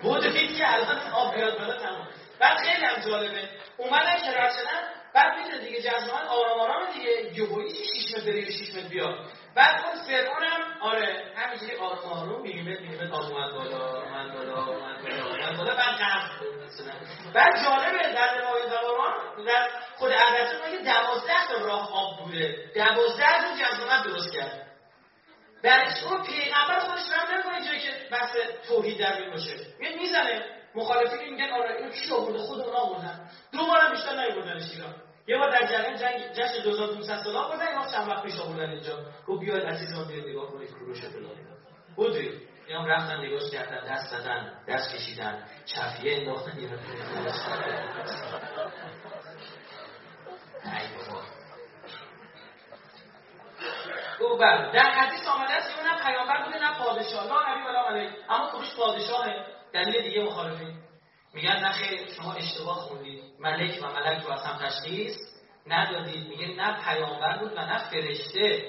بود 0.03 0.21
که 0.59 0.75
الان 0.75 0.99
آب 1.13 1.35
بیاد 1.35 1.59
بالا 1.59 1.77
تمام. 1.77 2.09
بعد 2.41 2.59
خیلی 2.59 2.85
هم 2.87 3.01
جالبه. 3.11 3.49
اومدن 3.77 4.17
که 4.17 4.31
رد 4.39 4.53
شدن 4.53 4.83
بعد 5.15 5.39
میده 5.39 5.59
دیگه 5.59 5.81
جزومت 5.83 6.23
آرام 6.29 6.61
آرام 6.61 6.93
دیگه. 6.93 7.11
یهویی 7.39 7.73
چی 7.73 7.85
6 7.85 8.15
متر 8.15 8.27
بره 8.33 8.51
6 8.51 8.75
متر 8.75 8.89
بیاد 8.89 9.15
بعد 9.55 9.85
اون 9.85 10.03
فرعون 10.07 10.43
هم 10.45 10.81
آره 10.81 11.25
همینجوری 11.37 11.77
آروم 11.77 12.13
آروم 12.13 12.43
میلیمتر 12.43 12.81
میلیمتر 12.83 13.15
آروم 13.15 13.31
بالا 13.31 14.01
من 14.11 14.33
بالا 14.33 14.55
من 14.55 15.03
بالا 15.03 15.51
من 15.51 15.57
بالا. 15.57 15.75
بعد 15.75 15.97
قهر. 15.99 16.31
بعد 17.35 17.65
جالبه 17.65 18.13
در 18.15 18.41
روایت 18.41 18.73
قرآن 18.73 19.45
در 19.47 19.69
خود 19.97 20.13
عدد 20.13 20.71
که 20.71 20.79
دوازده 20.85 21.47
تا 21.49 21.65
راه 21.65 21.93
آب 21.93 22.25
بوده؟ 22.25 22.71
دوازده 22.75 23.39
تا 23.41 23.65
جزومت 23.65 24.05
درست 24.05 24.33
کرد. 24.33 24.67
در 25.63 25.85
اون 26.07 26.23
پیغمبر 26.23 26.79
خودش 26.79 27.03
رم 27.11 27.39
نکنه 27.39 27.67
جایی 27.67 27.81
که 27.81 28.09
بحث 28.11 28.37
توحید 28.69 28.99
در 28.99 29.31
باشه. 29.31 29.57
میاد 29.79 29.95
می‌زنه. 29.95 30.45
مخالفین 30.75 31.35
میگن 31.35 31.51
آره 31.51 31.77
اینو 31.77 31.91
کی 31.91 32.13
آورده؟ 32.13 32.39
خود 32.39 32.61
اونا 32.61 32.79
آوردن. 32.79 33.31
دو 33.53 33.67
بارم 33.67 33.91
بیشتر 33.91 34.17
نیاوردنش 34.17 34.71
ایران 34.73 34.95
یه 35.27 35.39
بار 35.39 35.51
در 35.51 35.67
جریان 35.67 35.97
جنگ 35.97 36.33
جشن 36.33 36.63
2500 36.63 37.23
سال 37.25 37.51
بودن 37.51 37.73
یا 37.73 37.87
چند 37.93 38.09
وقت 38.09 38.23
پیش 38.23 38.41
آوردن 38.41 38.71
اینجا. 38.71 38.99
گفت 39.27 39.41
بیاید 39.41 39.67
عزیزان 39.67 40.09
بیاید 40.09 40.27
نگاه 40.27 40.51
کنید 40.51 40.71
کوروش 40.71 41.01
فلان 41.01 41.37
بودید 41.97 42.50
یا 42.71 42.87
رفتن 42.87 43.21
نگاش 43.21 43.51
کردن 43.51 43.95
دست 43.95 44.11
زدن 44.11 44.53
دست 44.69 44.95
کشیدن 44.95 45.45
چفیه 45.65 46.17
انداختن 46.17 46.59
یه 46.59 46.69
بله 54.41 54.73
در 54.73 54.91
حدیث 54.91 55.29
آمده 55.29 55.53
است 55.53 55.77
که 55.77 55.83
نه 55.83 56.03
پیامبر 56.03 56.45
بوده 56.45 56.59
نه 56.59 56.79
پادشاه. 56.79 57.27
لا 57.27 57.53
نبی 57.53 57.69
ولا 57.69 57.91
ملک. 57.91 58.11
اما 58.29 58.51
کوروش 58.51 58.75
پادشاهه. 58.77 59.47
دلیل 59.73 60.03
دیگه 60.03 60.23
مخالفین 60.23 60.75
میگن 61.35 61.57
نه 61.57 61.73
خیر 61.73 62.09
شما 62.17 62.33
اشتباه 62.33 62.77
خوندید. 62.77 63.23
ملک 63.41 63.83
و 63.83 63.87
ملک 63.87 64.23
رو 64.23 64.33
از 64.33 64.47
هم 64.47 64.67
تشخیص 64.67 65.17
ندادید. 65.67 66.29
میگه 66.29 66.47
نه 66.47 66.85
پیامبر 66.85 67.39
بود 67.39 67.53
و 67.53 67.61
نه 67.61 67.91
فرشته. 67.91 68.63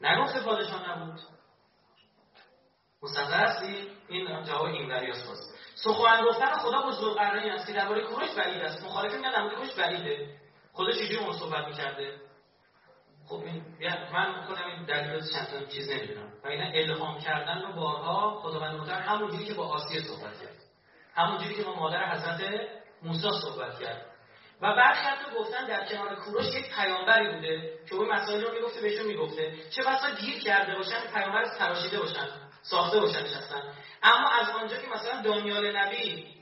نگفته 0.00 0.40
پادشاه 0.40 0.90
نبود. 0.90 1.20
هستی 3.02 3.90
این 4.08 4.42
جواب 4.42 4.64
این 4.64 4.88
دریاست 4.88 5.28
باز. 5.28 5.38
سخن 5.74 6.24
گفتن 6.24 6.46
خدا 6.46 6.82
با 6.82 6.92
ذوالقرنین 6.92 7.52
است 7.52 7.66
که 7.66 7.72
درباره 7.72 8.00
کوروش 8.00 8.30
بعید 8.30 8.62
است. 8.62 8.84
مخالف 8.84 9.14
میگن 9.14 9.30
در 9.30 9.54
کوروش 9.54 9.74
بعیده 9.74 10.28
خدا 10.72 10.92
چجوری 10.92 11.16
اون 11.16 11.32
صحبت 11.32 11.66
می‌کرده؟ 11.66 12.12
خب 13.28 13.34
این 13.34 13.64
من 14.12 14.42
خودم 14.42 14.64
این 14.64 14.84
دلیل 14.84 15.20
چند 15.32 15.68
چیز 15.68 15.90
نمی‌دونم. 15.90 16.32
و 16.44 16.48
اینا 16.48 16.70
الهام 16.74 17.18
کردن 17.18 17.62
رو 17.62 17.72
بارها 17.72 18.40
خداوند 18.42 18.80
متعال 18.80 19.02
همونجوری 19.02 19.44
که 19.44 19.54
با 19.54 19.66
آسیه 19.66 20.00
صحبت 20.00 20.40
کرد. 20.40 20.56
همونجوری 21.14 21.54
که 21.54 21.62
با 21.62 21.74
مادر 21.74 22.14
حضرت 22.14 22.68
موسی 23.02 23.30
صحبت 23.42 23.80
کرد. 23.80 24.06
و 24.62 24.74
برخی 24.74 25.06
حتی 25.06 25.38
گفتن 25.38 25.66
در 25.66 25.88
کنار 25.88 26.14
کوروش 26.14 26.46
یک 26.46 26.74
پیامبری 26.74 27.34
بوده 27.34 27.78
که 27.88 27.94
اون 27.94 28.08
مسائل 28.08 28.44
رو 28.44 28.52
می‌گفته 28.54 28.80
بهشون 28.80 29.06
می‌گفته. 29.06 29.52
چه 29.70 29.82
بسا 29.82 30.10
گیر 30.20 30.42
کرده 30.42 30.76
باشن 30.76 31.00
پیامبر 31.14 31.44
تراشیده 31.58 31.98
باشن. 31.98 32.28
ساخته 32.70 33.00
باشن 33.00 33.22
نشستن 33.22 33.74
اما 34.02 34.28
از 34.28 34.48
آنجا 34.48 34.76
که 34.76 34.88
مثلا 34.88 35.22
دانیال 35.22 35.76
نبی 35.76 36.34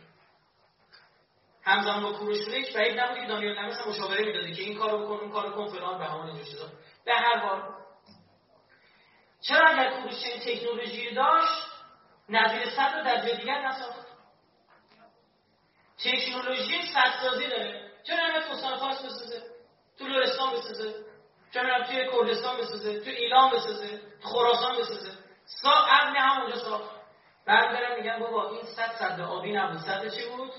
همزمان 1.62 2.02
با 2.02 2.12
کوروش 2.12 2.46
بعید 2.74 3.00
نبوده 3.00 3.20
که 3.20 3.26
دانیال 3.26 3.58
نبی 3.58 3.68
مثلا 3.68 3.86
مشاوره 3.88 4.24
می‌داده 4.24 4.52
که 4.52 4.62
این 4.62 4.78
کارو 4.78 5.04
بکن 5.04 5.20
اون 5.24 5.32
کارو 5.32 5.50
کن 5.50 5.66
فلان 5.66 5.98
به 5.98 6.04
همان 6.04 6.26
اینجور 6.26 6.44
چیزا. 6.44 6.68
به 7.04 7.14
هر 7.14 7.38
حال 7.38 7.62
چرا 9.40 9.68
اگر 9.68 9.90
کوروش 9.90 10.22
تکنولوژی 10.44 11.14
داشت 11.14 11.66
نظیر 12.28 12.70
صد 12.70 12.94
رو 12.94 13.04
در 13.04 13.24
دیگر 13.24 13.68
نساخت؟ 13.68 14.06
تکنولوژی 15.98 16.82
سازی 17.22 17.46
داره. 17.46 17.92
چرا 18.06 18.26
نمیاد 18.26 18.42
تو 18.42 18.76
فارس 18.76 18.98
بسازه؟ 18.98 19.42
تو 19.98 20.06
لورستان 20.06 20.52
بسازه. 20.52 20.94
چرا 21.54 21.84
توی 21.84 22.08
کردستان 22.12 22.56
بسازه؟ 22.56 23.00
تو 23.00 23.10
ایلام 23.10 23.50
بسازه؟ 23.50 24.00
تو 24.22 24.28
خراسان 24.28 24.76
بسازه؟ 24.76 25.25
سا 25.46 25.70
قبل 25.70 26.16
همونجا 26.16 26.56
ساخت 26.56 26.96
بعد 27.46 27.72
برم 27.72 27.96
میگن 28.00 28.18
بابا 28.18 28.50
این 28.50 28.62
صد 28.62 28.94
صد 28.98 29.20
آبی 29.20 29.52
نبود. 29.52 29.78
صد 29.78 30.08
چی 30.08 30.28
بود؟ 30.28 30.50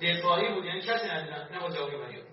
دفاعی 0.00 0.54
بود. 0.54 0.64
یعنی 0.64 0.80
کسی 0.80 1.08
ندیدن 1.08 1.48
نه 1.52 1.60
با 1.60 1.70
جوابی 1.70 1.96
مریم 1.96 2.26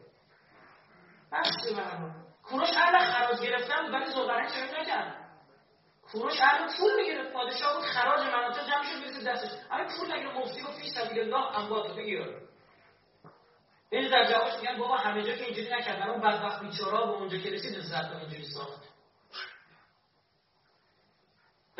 بس 1.31 1.73
برم 1.77 2.25
کوروش 2.43 2.69
اهل 2.77 2.99
خراج 2.99 3.41
گرفتن 3.41 3.81
بود 3.81 3.93
ولی 3.93 4.05
زلقرنین 4.05 4.49
چه 4.49 4.81
نکرد 4.81 5.15
کوروش 6.11 6.41
اهل 6.41 6.77
پول 6.77 6.95
می‌گرفت. 6.95 7.33
پادشاه 7.33 7.73
بود 7.75 7.83
خراج 7.83 8.27
مناطق 8.27 8.67
جمع 8.67 8.83
شد 8.83 9.01
برسید 9.01 9.27
دستش. 9.27 9.51
اگه 9.71 9.97
پول 9.97 10.13
نگیره 10.13 10.37
مفتی 10.37 10.61
گفت 10.61 10.79
فی 10.79 10.89
سبیل 10.89 11.19
الله 11.19 11.59
اموات 11.59 11.95
بگیر. 11.95 12.41
این 13.89 14.09
در 14.09 14.31
جوابش 14.31 14.53
میگن 14.59 14.77
بابا 14.77 14.97
همه 14.97 15.23
جا 15.23 15.35
که 15.35 15.43
اینجوری 15.43 15.69
نکردن 15.69 16.09
اون 16.09 16.21
بدبخت 16.21 16.61
بیچارا 16.61 17.05
به 17.05 17.11
اونجا 17.11 17.37
که 17.37 17.49
رسید 17.49 17.77
نزد 17.77 18.17
اینجوری 18.19 18.45
ساخت. 18.45 18.90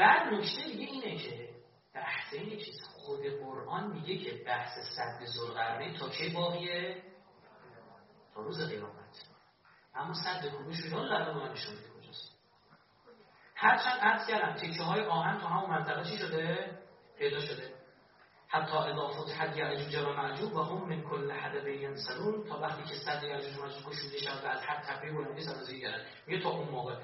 بعد 0.01 0.33
نکته 0.33 0.63
دیگه 0.63 0.85
اینه 0.85 1.17
که 1.17 1.49
بحث 1.93 2.33
اینه 2.33 2.55
که 2.55 2.71
خود 2.95 3.19
قرآن 3.43 3.91
میگه 3.91 4.17
که 4.17 4.43
بحث 4.45 4.71
صد 4.95 5.25
زلقرنه 5.25 5.97
تا 5.97 6.09
کی 6.09 6.29
باقیه؟ 6.29 7.03
تا 8.33 8.41
روز 8.41 8.69
قیامت. 8.69 9.25
اما 9.95 10.13
صد 10.13 10.49
کروش 10.49 10.79
رو 10.79 10.99
لازم 10.99 11.39
من 11.39 11.51
نشون 11.51 11.73
میده 11.73 11.89
کجاست؟ 11.89 12.31
هرچند 13.55 13.99
عرض 14.01 14.27
کردم 14.27 14.53
تکه 14.53 14.83
های 14.83 15.01
آهن 15.01 15.39
تا 15.39 15.47
همون 15.47 15.69
منطقه 15.69 16.03
چی 16.03 16.17
شده؟ 16.17 16.77
پیدا 17.17 17.39
شده. 17.39 17.73
حتی 18.47 18.77
اضافت 18.77 19.31
حد 19.39 19.57
یعجوج 19.57 19.95
و 19.95 20.13
معجوب 20.13 20.55
و 20.55 20.63
هم 20.63 20.89
من 20.89 21.01
کل 21.01 21.31
حدب 21.31 21.67
ینسلون 21.67 22.43
تا 22.43 22.59
وقتی 22.59 22.83
که 22.83 22.95
صد 22.95 23.23
یعجوج 23.23 23.57
و 23.57 23.61
معجوب 23.61 23.91
گشوده 23.91 24.17
شد 24.17 24.43
و 24.43 24.47
از 24.47 24.61
تقریب 24.61 25.15
و 25.15 25.21
نمیز 25.21 25.47
از 25.47 25.71
گردن 25.71 26.05
میگه 26.27 26.43
تا 26.43 26.49
اون 26.49 26.69
موقع. 26.69 26.95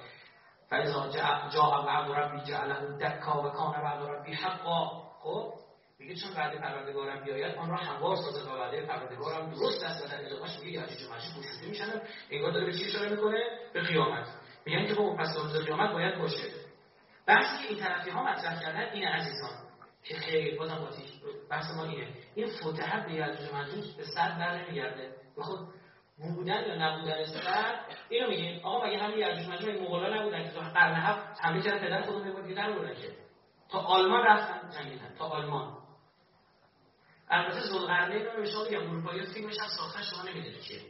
فاذا 0.70 1.10
جاء 1.50 1.86
وعد 1.86 2.12
ربی 2.12 2.42
جعله 2.42 2.98
دکا 2.98 3.44
و 3.44 3.50
کان 3.50 3.82
وعد 3.82 4.04
ربی 4.04 4.34
حقا 4.34 5.08
خب؟ 5.20 5.54
میگه 6.00 6.16
چون 6.16 6.32
وعده 6.38 6.60
پروردگارم 6.60 7.24
بیاید 7.24 7.56
آن 7.56 7.70
را 7.70 7.78
هموار 7.78 8.16
سازد 8.16 8.48
و 8.48 8.52
وعده 8.52 8.86
پروردگارم 8.86 9.50
درست 9.50 9.84
است. 9.84 10.06
و 10.06 10.08
در 10.08 10.26
ادامهش 10.26 10.60
میگه 10.60 10.72
یعجوج 10.72 11.04
و 11.04 11.10
معجوج 11.10 11.46
گشوده 11.46 11.68
میشن 11.68 12.02
انگار 12.32 12.52
داره 12.52 12.66
به 12.66 12.74
چی 12.74 12.86
اشاره 12.86 13.10
می‌کنه؟ 13.10 13.38
به 13.74 13.82
قیامت. 13.82 14.28
میگن 14.66 14.88
که 14.88 14.94
با 14.94 15.16
پس 15.16 15.38
روز 15.38 15.66
قیامت 15.66 15.92
باید 15.92 16.20
باشه. 16.20 16.48
بحثی 17.26 17.64
که 17.64 17.70
این 17.70 17.84
طرفی 17.84 18.10
ها 18.10 18.24
مطرح 18.24 18.62
کردن 18.62 18.80
این 18.94 19.08
عزیزان 19.08 19.52
که 20.04 20.16
خیر 20.16 20.60
بازم 20.60 20.90
بحث 21.50 21.72
ما 21.76 21.84
اینه. 21.84 22.08
این 22.36 22.48
فتحت 22.48 23.06
به 23.06 23.14
یعجوج 23.14 23.50
و 23.50 23.98
به 23.98 24.04
صد 24.04 24.38
بر 24.38 24.64
نمیگرده. 24.64 25.16
به 25.36 25.44
خود 25.44 25.60
بودن 26.18 26.68
یا 26.68 26.76
نبودن 26.76 27.26
سر 27.26 27.80
اینو 28.10 28.30
میگیم. 28.30 28.66
آقا 28.66 28.86
مگه 28.86 28.98
همین 28.98 29.48
ماجوج 29.48 29.70
این 29.70 29.84
مغولا 29.84 30.20
نبودن 30.20 30.44
که 30.44 30.50
تو 30.50 30.60
قرن 30.60 30.96
هفت 30.96 31.40
همه 31.40 31.62
کردن 31.62 31.80
پدر 31.80 32.02
خودمون 32.02 32.32
بود 32.34 32.46
دیدن 32.46 32.74
بودن 32.74 32.96
که؟ 32.96 33.12
تا 33.70 33.80
آلمان 33.80 34.26
رفتن 34.26 34.70
جنگیدن 34.70 35.16
تا 35.18 35.26
آلمان. 35.26 35.78
البته 37.30 37.60
ذوالقرنین 37.60 38.26
رو 38.26 38.46
شما 38.46 38.64
بگم 38.64 38.90
اروپایی 38.90 39.26
فیلمش 39.26 39.60
هم 39.60 39.68
ساختن 39.68 40.02
شما 40.02 40.24
نمی‌دونید 40.24 40.62
که 40.62 40.82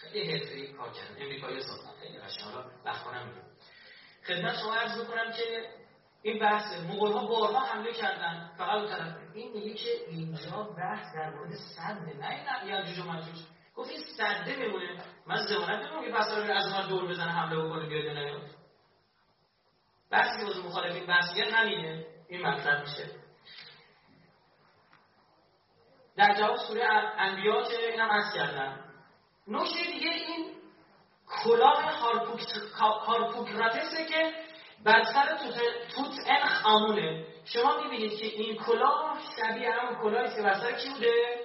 خیلی 0.00 0.32
حرفه‌ای 0.32 0.72
کار 0.72 0.92
کردن. 0.92 1.22
امریکایی 1.22 1.60
ساختن. 1.60 1.90
خیلی 2.00 2.18
حالا 2.44 2.70
وقت 2.84 3.06
نمی‌دونم 3.06 3.46
خدمت 4.26 4.56
شما 4.56 4.74
عرض 4.74 5.00
بکنم 5.00 5.32
که 5.32 5.68
این 6.22 6.38
بحث 6.38 6.80
مغول 6.80 7.12
ها 7.12 7.26
بارها 7.26 7.60
حمله 7.60 7.92
کردن 7.92 8.50
فقط 8.58 8.74
اون 8.74 8.88
طرف. 8.88 9.16
این 9.34 9.52
میگه 9.52 9.74
که 9.74 9.88
اینجا 10.08 10.62
بحث 10.62 11.14
در 11.14 11.30
مورد 11.30 11.54
صد 11.54 11.98
نه 12.20 12.30
این 12.30 12.68
یعجوج 12.68 12.98
و 12.98 13.04
ماجوج 13.04 13.36
گفت 13.74 13.90
این 13.90 14.56
میمونه. 14.58 15.04
من 15.26 15.46
زمانت 15.46 15.68
نمی‌دونم 15.68 16.04
که 16.04 16.10
پس 16.10 16.28
از 16.32 16.72
ما 16.72 16.82
دور 16.82 17.06
بزنه 17.06 17.30
حمله 17.32 17.64
بکنه 17.64 17.86
بیاد 17.86 18.16
نیاد. 18.16 18.50
بحثی 20.10 20.40
که 20.40 20.46
واسه 20.46 20.58
مخالفین 20.58 21.06
بحث 21.06 21.38
همینه. 21.38 22.06
این 22.28 22.46
مطلب 22.46 22.80
میشه. 22.80 23.10
در 26.16 26.34
جواب 26.34 26.56
سوره 26.56 26.84
انبیا 27.18 27.62
که 27.62 27.90
اینم 27.90 28.10
عرض 28.10 28.34
کردم. 28.34 28.84
نکته 29.48 29.84
دیگه 29.84 30.10
این 30.10 30.52
کلاه 31.44 31.82
هارپوکراتسه 32.78 34.04
که 34.04 34.32
بر 34.84 35.02
سر 35.02 35.38
توت 35.94 36.14
ان 36.26 36.48
خامونه 36.48 37.26
شما 37.44 37.80
می‌بینید 37.82 38.18
که 38.18 38.26
این 38.26 38.56
کلاه 38.56 39.18
شبیه 39.36 39.70
همون 39.72 40.02
کلاهی 40.02 40.36
که 40.36 40.42
بر 40.42 40.54
سر 40.54 40.72
کی 40.72 40.88
بوده؟ 40.88 41.41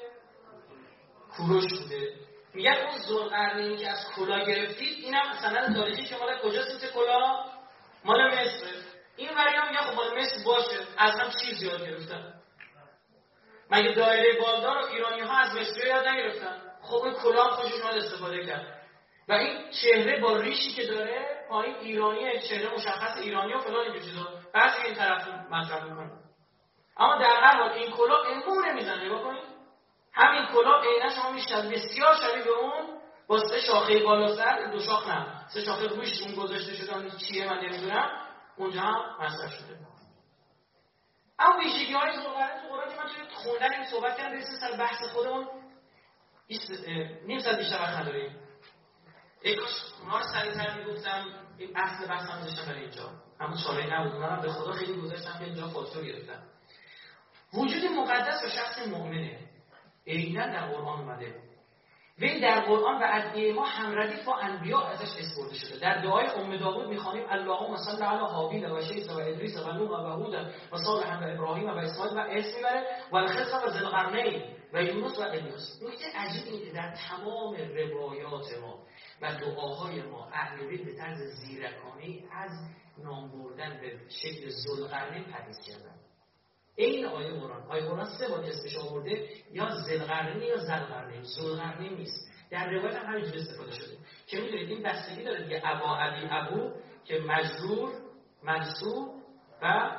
کوروش 1.37 1.63
بوده. 1.79 2.13
میگن 2.53 2.73
اون 2.73 2.97
زلقرنینی 2.97 3.77
که 3.77 3.89
از 3.89 4.05
کلاه 4.15 4.45
گرفتید 4.45 5.05
اینم 5.05 5.33
سند 5.41 5.75
تاریخی 5.75 6.15
مال 6.15 6.39
کجاست 6.43 6.83
این 6.83 6.91
کلاه 6.91 7.51
مال 8.05 8.27
مصر. 8.27 8.67
این 9.17 9.29
وری 9.37 9.55
هم 9.55 9.67
میگن 9.69 9.81
خب 9.81 9.95
مال 9.95 10.19
مصر 10.19 10.43
باشه. 10.45 10.79
از 10.97 11.19
هم 11.19 11.31
چیز 11.41 11.63
یاد 11.63 11.81
گرفتن. 11.81 12.33
مگه 13.71 13.91
دایره 13.91 14.39
بالدار 14.41 14.77
و 14.77 14.85
ایرانی 14.85 15.21
ها 15.21 15.37
از 15.37 15.55
مصری 15.55 15.89
یاد 15.89 16.07
نگرفتن؟ 16.07 16.61
خب 16.81 17.03
این 17.03 17.13
کلاه 17.13 17.51
خودشون 17.51 17.81
استفاده 17.81 18.45
کرد. 18.45 18.81
و 19.27 19.33
این 19.33 19.71
چهره 19.71 20.21
با 20.21 20.37
ریشی 20.37 20.73
که 20.73 20.85
داره 20.85 21.45
پایین 21.49 21.75
ایرانی 21.75 22.39
چهره 22.39 22.73
مشخص 22.73 23.17
ایرانی 23.17 23.53
و 23.53 23.59
فلان 23.59 23.81
اینجور 23.81 24.01
چیزا. 24.01 24.27
بعضی 24.53 24.81
این 24.81 24.95
طرف 24.95 25.27
مطرح 25.27 25.83
می‌کنه. 25.83 26.11
اما 26.97 27.15
در 27.17 27.41
هر 27.41 27.57
حال 27.57 27.71
این 27.71 27.91
کلا 27.91 28.15
امور 28.17 28.71
نمی‌زنه. 28.71 29.05
نگاه 29.05 29.23
کنید. 29.23 29.56
همین 30.17 30.45
کلا 30.45 30.81
عینا 30.81 31.09
شما 31.09 31.31
می‌شد 31.31 31.69
بسیار 31.69 32.15
شبیه 32.15 32.43
به 32.43 32.49
اون 32.49 33.01
با 33.27 33.39
سه 33.49 33.61
شاخه 33.61 33.99
بالا 34.03 34.35
سر 34.35 34.71
دو 34.71 34.79
شاخ 34.79 35.07
نه 35.07 35.47
سه 35.47 35.61
شاخه 35.65 35.87
روش 35.87 36.21
اون 36.21 36.35
گذاشته 36.35 36.73
شده 36.73 36.95
اون 36.95 37.11
چیه 37.17 37.45
من 37.45 37.57
نمی‌دونم. 37.57 38.09
اونجا 38.57 38.81
هم 38.81 39.17
مصرف 39.19 39.53
شده. 39.53 39.77
اما 41.39 41.59
ویژگی 41.59 41.93
های 41.93 42.13
صحبت 42.23 42.61
تو 42.61 42.67
قرآن 42.67 42.89
من 42.89 43.13
توی 43.15 43.27
خوندن 43.35 43.73
این 43.73 43.85
صحبت 43.85 44.17
کردم 44.17 44.35
برسیم 44.35 44.55
سر 44.59 44.77
بحث 44.77 45.03
خودمون 45.13 45.47
نیم 47.25 47.39
ساعت 47.39 47.57
بیشتر 47.57 47.75
وقت 47.81 47.97
نداریم. 47.97 48.35
ای 49.41 49.55
کاش 49.55 49.69
اونا 50.01 50.17
رو 50.17 50.23
سریعتر 50.33 50.77
می‌گفتم 50.77 51.25
این 51.57 51.77
اصل 51.77 52.07
بحث 52.07 52.29
هم 52.29 52.41
داشتم 52.41 52.65
برای 52.65 52.81
اینجا. 52.81 53.09
اما 53.39 53.57
چاره 53.63 53.93
نبود. 53.93 54.21
منم 54.21 54.41
به 54.41 54.51
خدا 54.51 54.71
خیلی 54.71 55.01
گذاشتم 55.01 55.39
که 55.39 55.45
اینجا 55.45 55.67
فاکتور 55.67 56.03
گرفتم. 56.03 56.43
وجود 57.53 57.91
مقدس 57.91 58.43
و 58.43 58.49
شخص 58.49 58.87
مؤمنه. 58.87 59.39
عینا 60.07 60.47
در 60.47 60.65
قرآن 60.67 60.99
اومده. 60.99 61.35
وی 62.19 62.41
در 62.41 62.59
قرآن 62.59 63.03
و 63.03 63.05
ادعیه 63.09 63.53
ما 63.53 63.65
همردیف 63.65 64.25
با 64.25 64.35
انبیا 64.35 64.81
ازش 64.81 65.09
اسپرده 65.19 65.53
شده. 65.53 65.79
در 65.79 66.01
دعای 66.01 66.27
ام 66.27 66.57
داوود 66.57 66.87
می‌خوانیم 66.87 67.25
اللهم 67.29 67.77
صل 67.77 68.03
علی 68.03 68.19
حابیل 68.19 68.65
و 68.65 68.81
شیس 68.81 69.09
و 69.09 69.19
ادریس 69.19 69.57
و 69.57 69.71
نوح 69.71 69.89
و 69.89 69.93
هود 69.93 70.33
و 70.71 70.77
صالح 70.77 71.19
و 71.19 71.33
ابراهیم 71.33 71.69
و 71.69 71.77
اسماعیل 71.77 72.17
و 72.17 72.19
اسم 72.19 72.57
می‌بره. 72.57 72.83
و 73.11 73.15
الخضر 73.15 73.67
و 73.67 73.69
ذوالقرنین 73.69 74.43
و 74.73 74.83
یونس 74.83 75.19
و 75.19 75.21
الیاس. 75.21 75.81
نکته 75.83 76.05
عجیب 76.17 76.53
اینه 76.53 76.73
در 76.73 76.95
تمام 77.09 77.55
روایات 77.55 78.57
ما 78.61 78.79
و 79.21 79.33
دعاهای 79.33 80.01
ما 80.01 80.29
اهل 80.33 80.67
بیت 80.67 80.81
به 80.85 80.93
طرز 80.97 81.19
زیرکانه 81.19 82.23
از 82.31 82.51
نام 83.03 83.31
بردن 83.31 83.79
به 83.81 83.99
شکل 84.09 84.49
ذوالقرنین 84.49 85.23
پرهیز 85.23 85.57
کردن. 85.67 85.96
این 86.77 87.05
آیه 87.05 87.31
قرآن 87.31 87.63
آیه 87.69 87.83
قرآن 87.83 88.05
سه 88.05 88.27
بار 88.27 88.39
اسمش 88.39 88.77
آورده 88.77 89.29
یا 89.51 89.69
زلقرنی 89.69 90.45
یا 90.45 90.57
زلقرنی 90.57 91.23
زلقرنی 91.23 91.89
نیست. 91.89 92.31
در 92.51 92.69
روایت 92.69 92.95
هم 92.95 93.05
همینجور 93.05 93.37
استفاده 93.37 93.71
شده. 93.71 93.97
که 94.27 94.39
می‌دونید 94.39 94.69
این 94.69 94.83
بستگی 94.83 95.23
داره 95.23 95.43
دیگه 95.43 95.61
ابا 95.65 95.97
ابی 95.97 96.27
ابو 96.31 96.71
که 97.05 97.19
مجرور 97.19 97.93
منصوب 98.43 99.23
و 99.61 99.91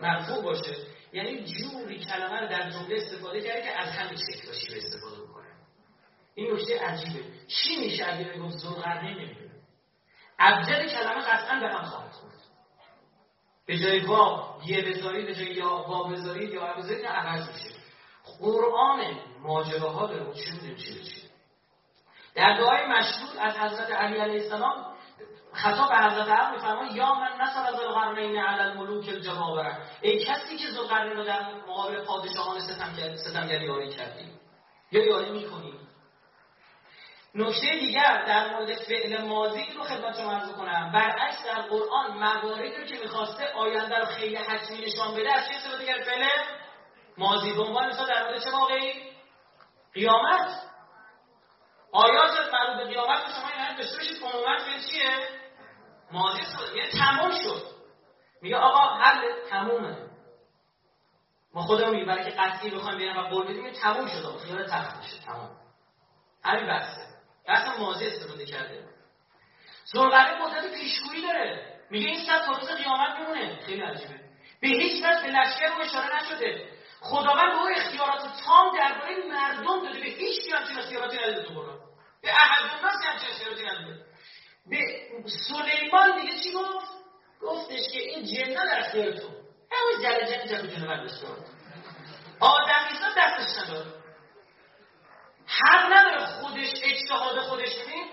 مرفوع 0.00 0.42
باشه. 0.42 0.76
یعنی 1.12 1.44
جوری 1.44 2.04
کلمه 2.04 2.40
رو 2.40 2.48
در 2.48 2.70
جمله 2.70 2.96
استفاده 2.96 3.40
کرده 3.40 3.62
که 3.62 3.80
از 3.80 3.88
همین 3.88 4.16
شکل 4.16 4.46
به 4.46 4.86
استفاده 4.86 5.22
بکنه. 5.22 5.46
این 6.34 6.52
نکته 6.52 6.80
عجیبه. 6.80 7.24
چی 7.46 7.76
میشه 7.80 8.04
اگه 8.06 8.24
بگم 8.24 8.48
زلقرنی 8.48 9.14
نمی‌دونه؟ 9.14 9.50
ابجد 10.38 10.86
کلمه 10.86 11.20
قطعا 11.20 11.60
به 11.60 11.68
هم 11.68 11.82
خواهد 11.84 12.10
خورد. 12.10 12.33
به 13.66 13.78
جای 13.78 14.00
وا 14.00 14.56
یه 14.66 14.82
بذارید 14.82 15.26
به 15.26 15.34
جای 15.34 15.54
یا 15.54 15.84
وا 15.88 16.02
بذارید 16.02 16.50
یا 16.50 16.74
بذارید 16.74 17.06
عوض 17.06 17.48
میشه. 17.48 17.74
قرآن 18.40 19.00
ماجراها 19.42 20.06
داره 20.06 20.34
چی 20.34 20.50
می‌دونیم 20.52 20.76
چی 20.76 21.24
در 22.34 22.56
دعای 22.56 22.86
مشهور 22.86 23.40
از 23.40 23.56
حضرت 23.56 23.90
علی 23.90 24.18
علیه 24.18 24.42
السلام 24.42 24.94
خطاب 25.52 25.88
به 25.88 25.96
حضرت 25.96 26.28
علی 26.28 26.56
میفرمایند 26.56 26.96
یا 26.96 27.14
من 27.14 27.28
نصر 27.40 27.66
از 27.66 27.74
القرنین 27.74 28.36
علی 28.36 28.60
الملوک 28.60 29.08
الجبابره 29.08 29.78
ای 30.02 30.24
کسی 30.24 30.56
که 30.56 30.70
ذوالقرنین 30.70 31.16
رو 31.16 31.24
در 31.24 31.54
مقابل 31.68 32.04
پادشاهان 32.04 32.60
ستمگری 33.16 33.64
یاری 33.64 33.90
کردی 33.90 34.30
یا 34.92 35.04
یاری 35.04 35.30
می‌کنی؟ 35.30 35.83
نکته 37.34 37.78
دیگر 37.78 38.24
در 38.26 38.50
مورد 38.50 38.74
فعل 38.74 39.24
ماضی 39.24 39.64
رو 39.76 39.82
خدمت 39.82 40.20
شما 40.20 40.32
عرض 40.32 40.52
کنم. 40.52 40.92
برعکس 40.92 41.44
در 41.44 41.62
قرآن 41.62 42.18
مواردی 42.18 42.76
رو 42.76 42.84
که 42.84 42.98
می‌خواسته 42.98 43.52
آینده 43.52 43.98
رو 43.98 44.04
خیلی 44.04 44.36
حتمی 44.36 44.78
نشان 44.78 45.14
بده 45.14 45.34
از 45.34 45.48
چه 45.48 45.54
استفاده 45.54 45.86
کرد 45.86 46.02
فعل 46.04 46.28
ماضی؟ 47.18 47.52
به 47.52 47.62
عنوان 47.62 47.88
مثال 47.88 48.06
در 48.06 48.24
مورد 48.24 48.44
چه 48.44 48.50
واقعی 48.50 48.92
قیامت. 49.94 50.50
آیات 51.92 52.30
مربوط 52.52 52.76
به 52.76 52.84
قیامت 52.84 53.24
رو 53.24 53.32
شما 53.32 53.48
این 53.48 53.76
داشته 53.76 53.96
باشید 53.96 54.22
عموما 54.22 54.58
فعل 54.58 54.80
چیه؟ 54.90 55.28
ماضی 56.12 56.40
استفاده 56.40 56.76
یعنی 56.76 56.90
تمام 56.90 57.30
شد. 57.30 57.62
میگه 58.42 58.56
آقا 58.56 58.94
حل 58.94 59.20
تمومه. 59.50 59.96
ما 61.54 61.62
خودمون 61.62 61.90
میگه 61.94 62.04
برای 62.04 62.24
که 62.24 62.30
قطعی 62.30 62.70
بخوایم 62.70 62.98
بیان 62.98 63.16
و 63.16 63.28
قول 63.28 63.44
بدیم 63.44 63.72
تموم 63.72 64.06
شد. 64.06 64.36
خیال 64.46 64.66
تخت 64.66 64.96
میشه. 64.96 65.18
تمام 65.26 65.50
همین 66.44 66.66
بحثه. 66.66 67.13
اصلا 67.46 67.76
ماضی 67.78 68.06
استفاده 68.06 68.46
کرده. 68.46 68.84
زرقره 69.84 70.44
قدرت 70.44 70.74
پیشگویی 70.74 71.22
داره. 71.22 71.74
میگه 71.90 72.06
این 72.06 72.26
صد 72.26 72.46
تا 72.46 72.52
روز 72.52 72.70
قیامت 72.70 73.18
میمونه. 73.18 73.60
خیلی 73.66 73.82
عجیبه. 73.82 74.20
به 74.60 74.68
هیچ 74.68 75.04
وجه 75.04 75.22
به 75.22 75.28
لشکر 75.28 75.74
رو 75.74 75.80
اشاره 75.80 76.16
نشده. 76.16 76.68
خداوند 77.00 77.52
به 77.52 77.58
او 77.58 77.68
اختیارات 77.76 78.20
تام 78.46 78.76
درباره 78.78 79.16
مردم 79.28 79.84
داده. 79.84 80.00
به 80.00 80.06
هیچ 80.06 80.40
کی 80.44 80.50
همچین 80.50 80.78
اختیاراتی 80.78 81.16
نداده 81.16 81.42
تو 81.42 81.54
قرآن. 81.54 81.78
به 82.22 82.30
احد 82.30 82.62
الناس 82.62 82.94
همچین 83.06 83.28
اختیاراتی 83.30 83.62
نداده. 83.62 84.04
به 84.66 84.78
سلیمان 85.48 86.20
دیگه 86.20 86.38
چی 86.38 86.52
گفت؟ 86.52 86.86
گفتش 87.40 87.92
که 87.92 87.98
این 87.98 88.24
جنه 88.24 88.54
در 88.54 88.78
اختیار 88.78 89.12
تو. 89.12 89.28
همه 89.72 90.02
جل 90.02 90.26
جل 90.26 90.46
جل 90.46 90.66
جل 90.66 90.86
برداشت. 90.86 91.24
آدمیزاد 92.40 93.14
دستش 93.16 93.62
نداره 93.62 94.03
حق 95.46 95.92
نداره 95.92 96.26
خودش 96.26 96.70
اجتهاد 96.82 97.40
خودش 97.40 97.76
ببین. 97.78 98.04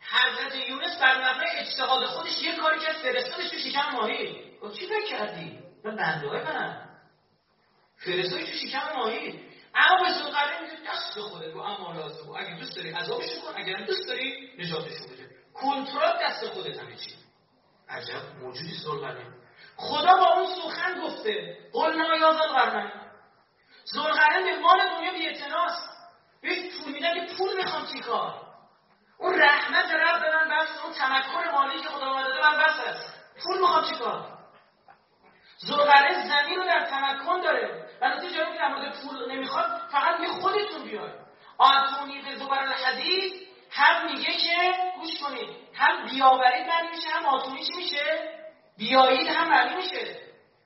حضرت 0.00 0.68
یونس 0.68 0.98
بر 1.00 1.18
مبنای 1.18 1.56
اجتهاد 1.56 2.04
خودش 2.04 2.42
یه 2.42 2.56
کاری 2.56 2.80
کرد 2.80 2.96
فرستادش 2.96 3.50
تو 3.50 3.56
شکم 3.58 3.90
ماهی. 3.92 4.58
گفت 4.62 4.78
چی 4.78 4.86
فکر 4.86 5.06
کردی؟ 5.10 5.58
من 5.84 5.96
بنده 5.96 6.26
منم 6.26 6.88
فرستادش 7.96 8.44
تو 8.50 8.68
شکم 8.68 8.92
ماهی. 8.96 9.48
اما 9.74 10.04
به 10.04 10.12
زلقره 10.12 10.60
میگه 10.60 10.90
دست 10.90 11.20
خودت 11.20 11.54
رو 11.54 11.60
اما 11.60 11.92
لازم 11.92 12.30
اگه 12.36 12.56
دوست 12.58 12.76
داری 12.76 12.90
عذابش 12.90 13.38
کن 13.38 13.52
اگر 13.56 13.84
دوست 13.84 14.08
داری 14.08 14.50
نجاتش 14.58 14.92
بده. 15.02 15.30
کنترل 15.54 16.18
دست 16.22 16.48
خودت 16.48 16.78
همه 16.78 16.96
چی. 16.96 17.14
عجب 17.88 18.22
موجودی 18.42 18.74
زلقره 18.74 19.26
خدا 19.76 20.12
با 20.12 20.26
اون 20.34 20.46
سخن 20.56 21.00
گفته. 21.00 21.58
قلنا 21.72 22.16
یا 22.16 22.32
زلقرنین 22.32 23.07
زرقرن 23.92 24.44
به 24.44 24.58
مال 24.58 24.88
دنیا 24.88 25.12
بی 25.12 25.26
اعتناست. 25.26 25.88
بهش 26.42 26.58
پول 26.58 26.92
میدن 26.92 27.26
که 27.26 27.34
پول 27.34 27.56
می‌خوام 27.56 27.86
چیکار 27.86 28.34
اون 29.18 29.40
رحمت 29.40 29.90
رب 29.90 30.20
به 30.20 30.36
من 30.36 30.56
بس 30.56 30.68
اون 30.84 30.92
تمکن 30.92 31.50
مالی 31.52 31.80
که 31.80 31.88
خدا 31.88 32.22
داده 32.22 32.50
من 32.50 32.64
بس 32.64 32.80
است 32.86 33.14
پول 33.44 33.60
می‌خوام 33.60 33.84
چیکار 33.84 34.38
زرقره 35.58 36.28
زمین 36.28 36.58
رو 36.58 36.64
در 36.64 36.84
تمکن 36.84 37.40
داره. 37.40 37.88
ولی 38.00 38.34
جایی 38.34 38.52
که 38.52 38.58
در 38.58 38.68
مورد 38.68 39.02
پول 39.02 39.32
نمی‌خواد 39.32 39.82
فقط 39.92 40.20
می 40.20 40.26
خودتون 40.26 40.82
بیاید 40.82 41.14
آتونی 41.58 42.36
زبر 42.36 42.58
الحدید 42.58 43.48
هم 43.70 44.06
میگه 44.06 44.32
که 44.32 44.72
گوش 45.00 45.20
کنید. 45.20 45.48
هم 45.74 46.04
بیاورید 46.04 46.66
معنی 46.66 46.88
میشه 46.88 47.08
هم 47.08 47.26
آتونی 47.26 47.64
چی 47.64 47.76
میشه؟ 47.76 48.34
بیایید 48.78 49.28
هم 49.28 49.48
معنی 49.48 49.74
میشه. 49.74 50.20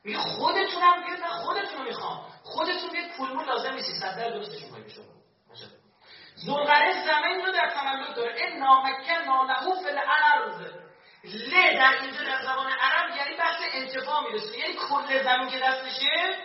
میگه 0.05 0.19
خودتون 0.19 0.83
هم 0.83 1.01
من 1.01 1.29
خودتون 1.29 1.79
رو 1.79 1.85
می‌خوام. 1.85 2.32
خودتون 2.43 2.91
بیاید 2.93 3.17
پول 3.17 3.45
لازم 3.47 3.75
نیست 3.75 3.87
300 3.87 4.17
در 4.17 4.31
درستش 4.31 4.63
می‌کنید 4.63 4.89
شما. 4.89 5.05
زلغره 6.35 6.93
زمین 7.07 7.47
رو 7.47 7.53
در 7.53 7.71
تملک 7.71 8.17
داره. 8.17 8.35
این 8.35 8.59
نامکن 8.59 9.25
نالهو 9.27 9.75
فل 9.75 9.99
الارض 9.99 10.61
ل 11.25 11.51
در 11.75 12.03
اینجا 12.03 12.25
در 12.25 12.43
زبان 12.43 12.67
عرب 12.67 13.17
یعنی 13.17 13.37
بحث 13.37 13.61
انتفاع 13.73 14.23
می‌رسه. 14.29 14.59
یعنی 14.59 14.75
کل 14.75 15.23
زمین 15.25 15.49
که 15.49 15.59
دستشه 15.59 16.37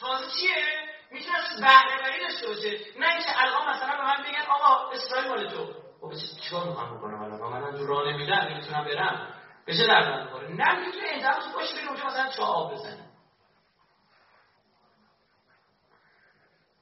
تازه 0.00 0.26
چیه؟ 0.40 0.64
می‌تونه 1.10 1.38
بهره 1.60 2.02
وری 2.04 2.20
داشته 2.20 2.46
باشه. 2.48 2.70
نه 2.98 3.08
اینکه 3.14 3.42
الان 3.42 3.68
مثلا 3.68 3.96
به 3.96 4.02
من 4.02 4.22
بگن 4.22 4.50
آقا 4.50 4.90
اسرائیل 4.90 5.28
مال 5.28 5.48
تو. 5.50 5.66
خب 6.00 6.12
چیکار 6.44 6.64
می‌خوام 6.64 6.98
بکنم 6.98 7.22
الان؟ 7.22 7.62
من 7.62 7.78
تو 7.78 7.86
راه 7.86 8.08
نمیدم 8.08 8.34
نمی‌تونم 8.34 8.84
برم. 8.84 9.34
بشه 9.66 9.86
در 9.86 10.22
می‌خوره 10.22 10.48
نه 10.48 10.74
می‌تونه 10.74 11.08
این 11.08 11.26
باشه 11.54 11.74
بری 11.76 11.86
اونجا 11.86 12.06
مثلا 12.06 12.28
چا 12.28 12.42
آب 12.42 12.74
بزنی 12.74 13.02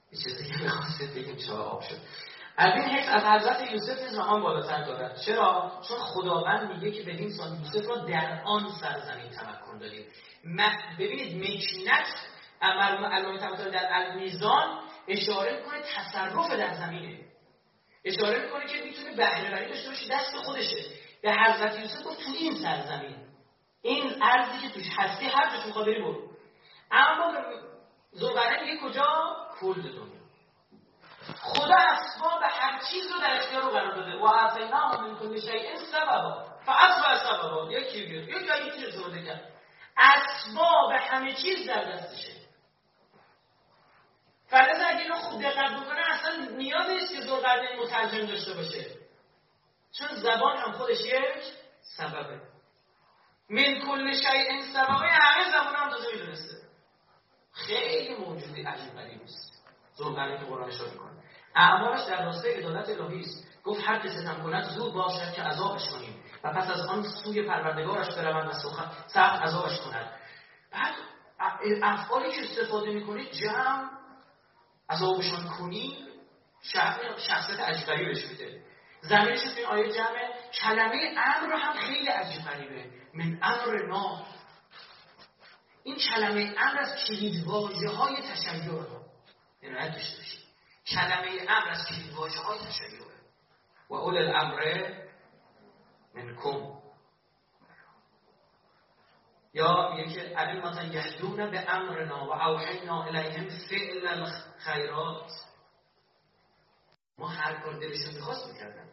چیزی 0.11 0.49
که 0.49 0.63
می‌خواستید 0.63 1.15
بگیم 1.15 1.35
چرا 1.35 1.63
آب 1.63 1.81
شد؟ 1.81 1.97
از 2.57 2.73
این 2.73 2.83
حیث 2.83 3.07
از 3.09 3.23
حضرت 3.23 3.71
یوسف 3.71 4.01
نیز 4.01 4.19
مقام 4.19 4.41
بالاتر 4.41 4.83
دارد. 4.83 5.21
چرا؟ 5.25 5.71
چون 5.87 5.97
خداوند 5.97 6.71
میگه 6.71 6.91
که 6.91 7.03
به 7.03 7.11
این 7.11 7.29
سان 7.29 7.59
یوسف 7.59 7.89
را 7.89 7.95
در 7.95 8.41
آن 8.45 8.69
سرزمین 8.81 9.29
تمکن 9.29 9.77
دادیم. 9.77 10.05
ببینید 10.99 11.37
مکنت 11.37 12.07
علامه 12.61 13.39
طباطبایی 13.39 13.71
در 13.71 13.89
المیزان 13.91 14.79
اشاره 15.07 15.57
می‌کنه 15.57 15.81
تصرف 15.81 16.51
در 16.51 16.73
زمینه. 16.73 17.19
اشاره 18.05 18.45
می‌کنه 18.45 18.67
که 18.67 18.83
می‌تونه 18.83 19.15
بهره 19.15 19.51
وری 19.55 19.69
داشته 19.69 19.89
باشه 19.89 20.07
دست 20.11 20.35
خودشه. 20.35 20.85
به 21.21 21.31
حضرت 21.31 21.79
یوسف 21.79 22.05
گفت 22.05 22.19
تو 22.19 22.31
این 22.39 22.55
سرزمین. 22.55 23.15
این 23.81 24.23
ارزی 24.23 24.67
که 24.67 24.73
توش 24.73 24.85
هستی 24.97 25.25
هر 25.25 25.49
جاش 25.55 25.65
می‌خواد 25.65 25.85
بری 25.85 26.01
برو. 26.01 26.31
اما 26.91 27.33
زرقره 28.11 28.61
میگه 28.61 28.77
کجا؟ 28.83 29.35
کل 29.61 29.81
دنیا 29.81 30.21
خدا 31.41 31.75
اسباب 31.75 32.41
هر 32.43 32.81
چیز 32.91 33.11
رو 33.11 33.19
در 33.19 33.35
اختیار 33.35 33.63
رو 33.63 33.69
قرار 33.69 33.95
داده. 33.95 34.17
و 34.17 34.23
اعطیناه 34.23 35.01
من 35.01 35.19
کل 35.19 35.39
شیء 35.39 35.77
سببا. 35.91 36.45
فاصبح 36.65 37.17
سببا. 37.23 37.71
یکی 37.71 38.05
بیاد 38.05 38.29
یک 38.29 38.47
جایی 38.47 38.71
چیز 38.71 38.83
استفاده 38.83 39.23
کرد. 39.23 39.51
اسباب 39.97 40.91
همه 40.91 41.33
چیز 41.33 41.67
در 41.67 41.83
دستشه. 41.83 42.33
فرض 44.47 44.81
اگه 44.87 45.01
اینو 45.01 45.15
خوب 45.15 45.41
دقت 45.41 45.71
بکنه 45.71 46.11
اصلا 46.11 46.45
نیاز 46.45 46.89
نیست 46.89 47.13
که 47.13 47.21
زرقرنین 47.21 47.79
مترجم 47.79 48.25
داشته 48.25 48.53
باشه. 48.53 48.85
چون 49.99 50.07
زبان 50.07 50.57
هم 50.57 50.71
خودش 50.71 50.99
یک 50.99 51.43
سببه. 51.97 52.41
من 53.49 53.79
کل 53.79 54.13
شیء 54.13 54.61
سببه 54.73 55.07
همه 55.09 55.51
زبان 55.51 55.75
هم 55.75 55.91
می‌دونسته 56.13 56.61
خیلی 57.53 58.15
موجودی 58.15 58.63
عجیب 58.63 58.93
غریب 58.95 59.21
است 59.21 59.50
ذوالقرنین 59.97 60.39
که 60.39 60.45
قرآن 60.45 60.69
اشاره 60.69 60.91
می‌کنه. 60.91 61.11
اعمالش 61.55 62.07
در 62.07 62.25
راستای 62.25 62.53
عدالت 62.53 62.89
الهی 62.89 63.19
است. 63.19 63.47
گفت 63.63 63.81
هر 63.85 63.99
که 63.99 64.09
ستم 64.09 64.43
کند 64.43 64.69
زود 64.69 64.93
باشد 64.93 65.33
که 65.33 65.41
عذابش 65.41 65.89
کنیم. 65.89 66.23
و 66.43 66.53
پس 66.53 66.69
از 66.69 66.85
آن 66.85 67.03
سوی 67.03 67.47
پروردگارش 67.47 68.15
بروند 68.15 68.49
و 68.49 68.53
سخت 69.07 69.41
عذابش 69.41 69.81
کند. 69.81 70.11
بعد 70.71 70.93
افعالی 71.83 72.31
که 72.31 72.41
استفاده 72.41 72.91
می‌کنید 72.91 73.31
جمع 73.31 73.89
عذابشان 74.89 75.47
کنیم 75.47 76.07
شخصیت 77.17 77.59
عجیب 77.59 77.87
بهش 77.87 78.25
میده. 78.25 78.61
زمینش 79.01 79.39
این 79.57 79.65
آیه 79.65 79.91
جمع 79.91 80.33
کلمه 80.61 81.13
امر 81.17 81.51
رو 81.51 81.57
هم 81.57 81.73
خیلی 81.73 82.07
عجیب 82.07 82.41
غریبه 82.43 82.85
من 83.13 83.39
امر 83.41 83.87
نار 83.87 84.25
این 85.83 85.95
کلمه 85.95 86.55
امر 86.57 86.79
از 86.79 87.05
کلید 87.07 87.47
واژه 87.47 87.89
های 87.89 88.15
تشیع 88.15 89.00
عنایت 89.63 89.93
داشته 89.93 90.17
باشید 90.17 90.41
کلمه 90.87 91.45
امر 91.49 91.69
از 91.69 91.87
کلید 91.89 92.13
واژه 92.13 92.39
های 92.39 92.59
تشیع 92.59 93.01
و 93.89 93.93
اول 93.93 94.17
الامر 94.17 94.93
منکم. 96.15 96.81
یا 99.53 99.93
میگه 99.95 100.13
که 100.13 100.35
علی 100.35 100.59
مثلا 100.59 100.83
یهدون 100.83 101.51
به 101.51 101.73
امرنا 101.73 102.25
و 102.25 102.31
اوحینا 102.31 103.03
الیهم 103.03 103.49
فعل 103.69 104.07
الخیرات. 104.07 105.31
ما 107.17 107.27
هر 107.27 107.53
کار 107.53 107.73
دلشون 107.73 108.13
می‌خواست 108.15 108.47
می‌کردن. 108.47 108.89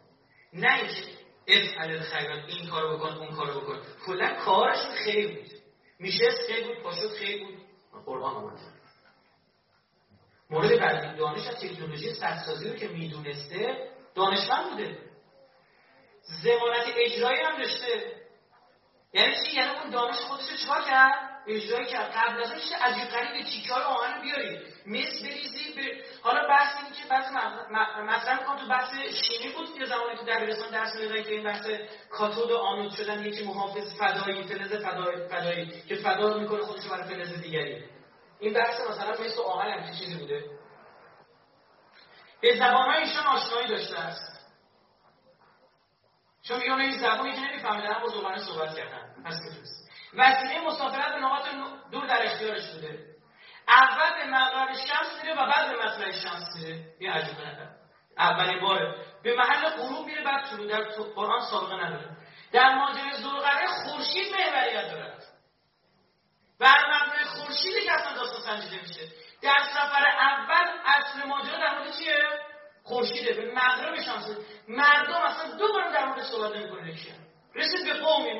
نه 0.53 0.73
اینکه 0.73 1.03
افعل 1.47 1.97
الخیرات 1.97 2.43
این 2.47 2.69
کارو 2.69 2.97
بکن 2.97 3.17
اون 3.17 3.35
کارو 3.35 3.61
بکن. 3.61 3.81
کلا 4.05 4.45
کارشون 4.45 4.95
خیلی 5.05 5.35
بود. 5.35 5.51
میشه 5.99 6.25
خیلی 6.47 6.73
بود 6.73 6.83
پاشد 6.83 7.09
خیلی 7.19 7.45
بود. 7.45 7.65
قرآن 8.05 8.35
آمده 8.35 8.78
مورد 10.49 10.79
بعدی 10.79 11.17
دانش 11.17 11.47
از 11.47 11.55
تکنولوژی 11.55 12.13
سدسازی 12.13 12.69
رو 12.69 12.75
که 12.75 12.87
می‌دونسته 12.87 13.89
دانشمند 14.15 14.69
بوده. 14.69 14.97
زمانت 16.43 16.85
اجرایی 16.97 17.39
هم 17.41 17.57
داشته. 17.57 18.19
یعنی 19.13 19.35
چی؟ 19.35 19.55
یعنی 19.55 19.69
اون 19.69 19.89
دانش 19.89 20.15
خودش 20.15 20.49
رو 20.49 20.57
چیکار 20.57 20.81
کرد؟ 20.81 21.13
اجرایی 21.47 21.85
کرد. 21.85 22.11
قبل 22.15 22.43
از 22.43 22.51
اینکه 22.51 22.75
عجیب 22.75 23.09
غریب 23.09 23.45
تیکه 23.45 23.73
های 23.73 23.83
آهن 23.83 24.21
بیاری. 24.21 24.57
مس 24.85 25.21
بریزی 25.23 25.73
ب... 25.77 25.79
حالا 26.21 26.47
بحث 26.47 26.83
این 26.83 26.93
که 26.93 27.09
بعضی 27.09 27.33
مثلا 28.03 28.39
میگم 28.39 28.57
تو 28.57 28.67
بحث 28.69 28.93
شیمی 28.93 29.53
بود 29.53 29.79
که 29.79 29.85
زمانی 29.85 30.17
که 30.17 30.23
دبیرستان 30.23 30.71
درس 30.71 30.95
می‌دادن 30.95 31.23
که 31.23 31.29
این 31.29 31.43
بحث 31.43 31.67
کاتود 32.09 32.51
و 32.51 32.57
آنود 32.57 32.91
شدن 32.91 33.25
یکی 33.25 33.43
محافظ 33.43 33.95
فدایی 33.99 34.43
فلز 34.43 34.73
فدایی 34.73 35.27
فدایی 35.27 35.83
که 35.87 35.95
فدا 35.95 36.37
می‌کنه 36.37 36.61
خودش 36.61 36.87
برای 36.87 37.03
فلز 37.03 37.41
دیگری. 37.41 37.83
این 38.39 38.53
بحث 38.53 38.81
مثلا 38.89 39.11
مثل 39.11 39.41
آهن 39.41 39.69
هم 39.69 39.91
چیزی 39.99 40.15
بوده. 40.15 40.43
به 42.41 42.55
زبان 42.55 42.89
ایشان 42.89 43.25
آشنایی 43.25 43.67
داشته 43.67 43.99
است. 43.99 44.39
چون 46.41 46.57
میگه 46.57 46.73
این 46.73 46.97
زبانی 46.97 47.33
که 47.33 47.39
نمیفهمیدن 47.39 47.99
با 48.01 48.07
زبان 48.07 48.37
صحبت 48.37 48.77
کردن. 48.77 49.23
پس 49.25 49.35
وسیله 50.13 50.67
مسافرت 50.67 51.13
به 51.13 51.19
نقاط 51.19 51.47
دور 51.91 52.07
در 52.07 52.25
اختیارش 52.25 52.71
بوده. 52.71 53.05
اول 53.67 54.23
به 54.23 54.31
مغرب 54.31 54.73
شمس 54.73 55.23
میره 55.23 55.33
و 55.33 55.45
بعد 55.45 55.69
به 55.69 55.85
مطلع 55.85 56.11
شمس 56.11 56.55
میره. 56.55 56.93
این 56.99 57.11
عجیبه 57.11 57.41
نکرد 57.41 57.79
اولین 58.17 58.59
باره. 58.61 58.95
به 59.23 59.35
محل 59.35 59.69
غروب 59.69 60.05
میره 60.05 60.23
بعد 60.23 60.49
طلوع 60.49 60.67
در 60.67 60.81
قرآن 61.15 61.41
سابقه 61.41 61.75
نداره. 61.75 62.17
در 62.51 62.75
ماجرای 62.75 63.17
زلقره 63.17 63.67
خورشید 63.67 64.33
محوریت 64.33 64.91
دارد 64.91 65.18
بر 66.59 66.77
مبنای 66.87 67.25
خورشیدی 67.25 67.81
که 67.81 67.93
اصلا 67.93 68.13
داستان 68.13 68.41
سنجیده 68.41 68.81
میشه. 68.81 69.07
در 69.41 69.59
سفر 69.73 70.07
اول 70.19 70.67
اصل 70.85 71.27
ماجرا 71.27 71.57
در 71.57 71.79
مورد 71.79 71.97
چیه؟ 71.97 72.23
خورشیده. 72.83 73.33
به 73.33 73.53
مغرب 73.53 74.01
شانس 74.01 74.37
مردم 74.67 75.21
اصلا 75.21 75.57
دو 75.57 75.73
بار 75.73 75.91
در 75.91 76.05
مورد 76.05 76.23
صحبت 76.23 76.55
نمی‌کنه 76.55 76.93
رسید 77.55 77.85
به 77.85 77.93
قومی 77.99 78.39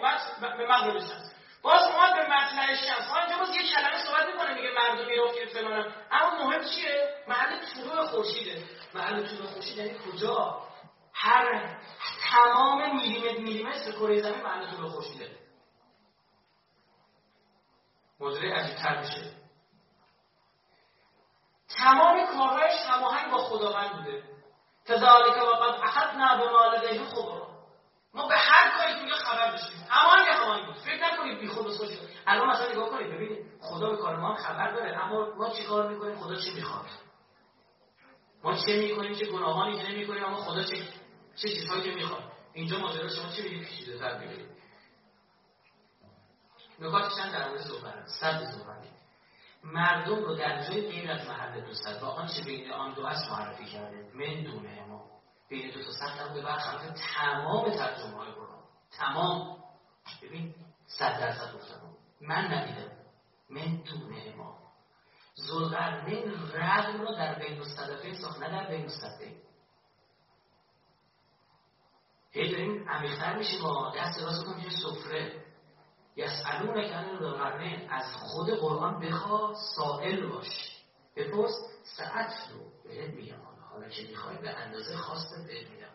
به 0.58 0.68
مغرب 0.68 1.00
شمس. 1.00 1.34
باز 1.62 1.84
اومد 1.84 2.16
به 2.16 2.36
مطلع 2.36 2.76
شمس. 2.76 3.08
ها 3.08 3.20
اینجا 3.20 3.38
باز 3.38 3.56
یه 3.56 3.74
کلمه 3.74 4.04
صحبت 4.06 4.26
می‌کنه 4.26 4.54
میگه 4.54 4.70
مردم 4.70 5.06
می‌رفتید 5.06 5.50
فلان 5.50 5.94
اما 6.12 6.46
مهم 6.46 6.64
چیه؟ 6.64 7.10
محل 7.28 7.60
طلوع 7.60 8.06
خورشیده. 8.06 8.64
محل 8.94 9.28
طلوع 9.28 9.48
خورشید 9.48 9.78
یعنی 9.78 10.00
کجا؟ 10.00 10.62
هر 11.14 11.78
تمام 12.32 12.96
میلیمتر 12.96 13.38
میلیمتر 13.38 13.92
کره 13.92 14.22
زمین 14.22 14.42
محل 14.42 14.72
طلوع 14.72 14.90
خورشیده. 14.90 15.30
ماجرای 18.20 18.52
عجیبتر 18.52 19.02
میشه. 19.02 19.32
تمام 21.78 22.26
کارهایش 22.26 22.74
هماهنگ 22.90 23.32
با 23.32 23.38
خداوند 23.38 23.92
بوده. 23.92 24.24
کذالک 24.86 25.38
وقد 25.38 25.80
اخذنا 25.84 26.38
بما 26.38 26.70
خبرا 27.10 27.50
ما 28.14 28.28
به 28.28 28.36
هر 28.36 28.78
کاری 28.78 28.96
که 28.96 29.02
میگه 29.02 29.16
خبر 29.16 29.52
داشتیم. 29.52 29.86
هماهنگ 29.90 30.28
هماهنگ 30.28 30.66
بود. 30.66 30.76
فکر 30.76 31.14
نکنید 31.14 31.40
بی 31.40 31.48
خود 31.48 31.68
و 31.68 31.72
الان 32.28 32.50
مثلا 32.50 32.72
نگاه 32.72 32.90
کنید. 32.90 33.08
ببینید 33.08 33.46
خدا 33.62 33.90
به 33.90 33.98
کار 33.98 34.16
ما 34.16 34.36
خبر 34.36 34.72
داره. 34.72 35.06
اما 35.06 35.36
ما 35.36 35.50
چی 35.50 35.64
کار 35.64 35.90
می‌کنیم؟ 35.90 36.16
خدا 36.16 36.36
چی 36.36 36.54
می‌خواد؟ 36.56 36.86
ما 38.44 38.56
چه 38.56 38.78
می‌کنیم؟ 38.78 39.14
چه 39.14 39.26
گناهانی 39.26 39.84
نمی‌کنیم؟ 39.84 40.26
اما 40.26 40.36
خدا 40.36 40.64
چه 40.64 40.76
چه 41.36 41.50
چیزهایی 41.50 41.84
که 41.84 41.92
می‌خواد؟ 41.92 42.24
اینجا 42.54 42.80
ماجرا 42.80 43.08
شما 43.08 43.32
چی 43.36 43.42
میگید؟ 43.42 43.68
پیچیده 43.68 44.00
تر 44.00 44.18
نکات 46.82 47.12
چند 47.18 47.32
در 47.32 47.48
مورد 47.50 47.62
زهره 47.62 48.06
صد 48.06 48.44
زهره 48.44 48.90
مردم 49.64 50.24
رو 50.24 50.36
در 50.36 50.68
جای 50.68 50.82
غیر 50.82 51.12
از 51.12 51.28
محل 51.28 51.62
دوست 51.62 52.04
و 52.04 52.06
آنچه 52.06 52.44
بین 52.44 52.72
آن 52.72 52.94
دو 52.94 53.06
است 53.06 53.32
معرفی 53.32 53.66
کرده. 53.66 54.12
من 54.14 54.44
دونه 54.44 54.86
ما. 54.86 55.06
بین 55.50 55.72
دو 55.72 55.84
تا 55.84 55.92
سخت 55.92 56.20
هم 56.20 56.34
به 56.34 56.42
برخلاف 56.42 57.00
تمام 57.16 57.70
ترجمه 57.70 58.18
های 58.18 58.32
قرآن. 58.32 58.64
تمام. 58.92 59.58
ببین 60.22 60.56
صد 60.88 61.20
درصد 61.20 61.54
گفتم. 61.56 61.82
من 62.22 62.54
ندیدم. 62.54 62.92
من 63.50 63.76
دونه 63.76 64.36
ما. 64.36 64.58
زلقرنین 65.36 66.34
رقم 66.54 67.02
رو 67.02 67.16
در 67.16 67.40
بین 67.40 67.60
مستدفه 67.60 68.14
ساخت 68.14 68.40
نه 68.40 68.50
در 68.50 68.68
بین 68.70 68.86
مستدفه 68.86 69.36
هی 72.32 72.52
داریم 72.52 72.90
عمیقتر 72.90 73.38
میشیم. 73.38 73.64
با 73.64 73.94
دست 73.98 74.20
راست 74.22 74.46
کنیم 74.46 74.64
که 74.64 74.70
سفره. 74.70 75.49
یسالون 76.20 76.90
کن 76.90 77.20
ذوالقرنین 77.20 77.90
از 77.90 78.16
خود 78.16 78.50
قرآن 78.50 79.00
بخوا 79.00 79.54
سائل 79.76 80.28
باش. 80.28 80.78
بپرس 81.16 81.52
ساعت 81.98 82.34
رو 82.52 82.60
بهت 82.84 83.14
میگم. 83.14 83.42
حالا 83.72 83.90
که 83.90 84.02
می‌خوای 84.02 84.38
به 84.38 84.50
اندازه 84.50 84.98
خواست 84.98 85.48
بهت 85.48 85.68
میگم. 85.70 85.90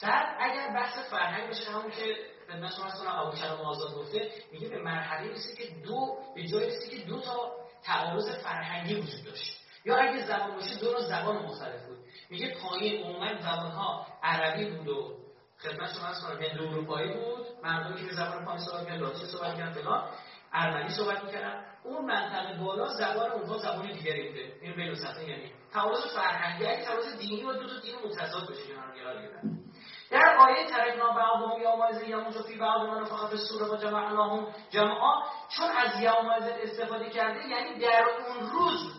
صد 0.00 0.36
اگر 0.40 0.68
بحث 0.74 1.10
فرهنگ 1.10 1.50
بشه 1.50 1.70
همون 1.70 1.90
که 1.90 2.14
خدمت 2.48 2.74
شما 2.74 2.84
هستم 2.84 3.06
ابو 3.08 3.36
کلام 3.36 3.60
آزاد 3.60 3.94
گفته 3.94 4.30
میگه 4.52 4.68
به 4.68 4.82
مرحله 4.82 5.32
رسید 5.32 5.58
که 5.58 5.74
دو 5.84 6.18
به 6.34 6.46
جای 6.46 6.66
رسید 6.66 6.90
که 6.90 7.06
دو 7.06 7.20
تا 7.20 7.52
تعارض 7.82 8.30
فرهنگی 8.30 8.94
وجود 8.94 9.24
داشت. 9.24 9.60
یا 9.84 9.96
اگه 9.96 10.26
زبان 10.26 10.54
باشه 10.54 10.74
دو 10.80 11.00
زبان 11.00 11.36
مختلف 11.36 11.86
بود. 11.86 11.98
میگه 12.30 12.54
پایین 12.62 13.02
عموما 13.04 13.34
زبانها 13.34 14.06
عربی 14.22 14.70
بود 14.70 14.88
و 14.88 15.23
خدمت 15.58 15.92
شما 15.94 16.06
هست 16.06 16.26
کنم 16.26 16.42
هندو 16.42 16.64
اروپایی 16.64 17.12
بود. 17.12 17.46
مردمی 17.62 17.96
که 17.96 18.06
به 18.06 18.12
زبان 18.12 18.44
پایین 18.44 18.60
صحبت 18.60 18.80
می‌کردن 18.80 19.00
لاتین 19.00 19.26
صحبت 19.26 19.50
می‌کردن 19.50 19.72
فلان. 19.72 20.08
ارمنی 20.52 20.88
صحبت 20.88 21.24
می‌کردن. 21.24 21.64
اون 21.84 22.04
منطقه 22.04 22.58
بالا 22.58 22.88
زبان 22.88 23.30
اونها 23.30 23.58
زبان 23.58 23.92
دیگری 23.92 24.28
بوده. 24.28 24.52
این 24.62 24.76
بین 24.76 24.96
یعنی. 25.28 25.52
تعارض 25.72 26.14
فرهنگی 26.14 26.66
اگه 26.66 26.84
تعارض 26.84 27.18
دینی 27.18 27.44
و 27.44 27.52
دو 27.52 27.68
تا 27.68 27.80
دین 27.80 27.94
متضاد 28.04 28.48
باشه 28.48 28.66
که 28.66 28.74
من 28.74 28.96
یاد 28.96 29.22
گرفتم 29.22 29.64
در 30.10 30.36
آیه 30.36 30.70
ترکنا 30.70 31.12
بعضهم 31.12 31.62
یومئذ 31.62 32.08
یموج 32.08 32.34
فی 32.42 32.58
بعض 32.58 32.80
من 32.80 33.00
نفخ 33.00 33.26
فی 33.26 33.36
الصور 33.36 33.70
و 33.70 33.76
جمعناهم 33.76 34.46
جمعا. 34.70 35.22
چون 35.48 35.70
از 35.70 36.00
یومئذ 36.00 36.42
استفاده 36.62 37.10
کرده 37.10 37.48
یعنی 37.48 37.80
در 37.80 38.04
اون 38.04 38.50
روز 38.50 38.92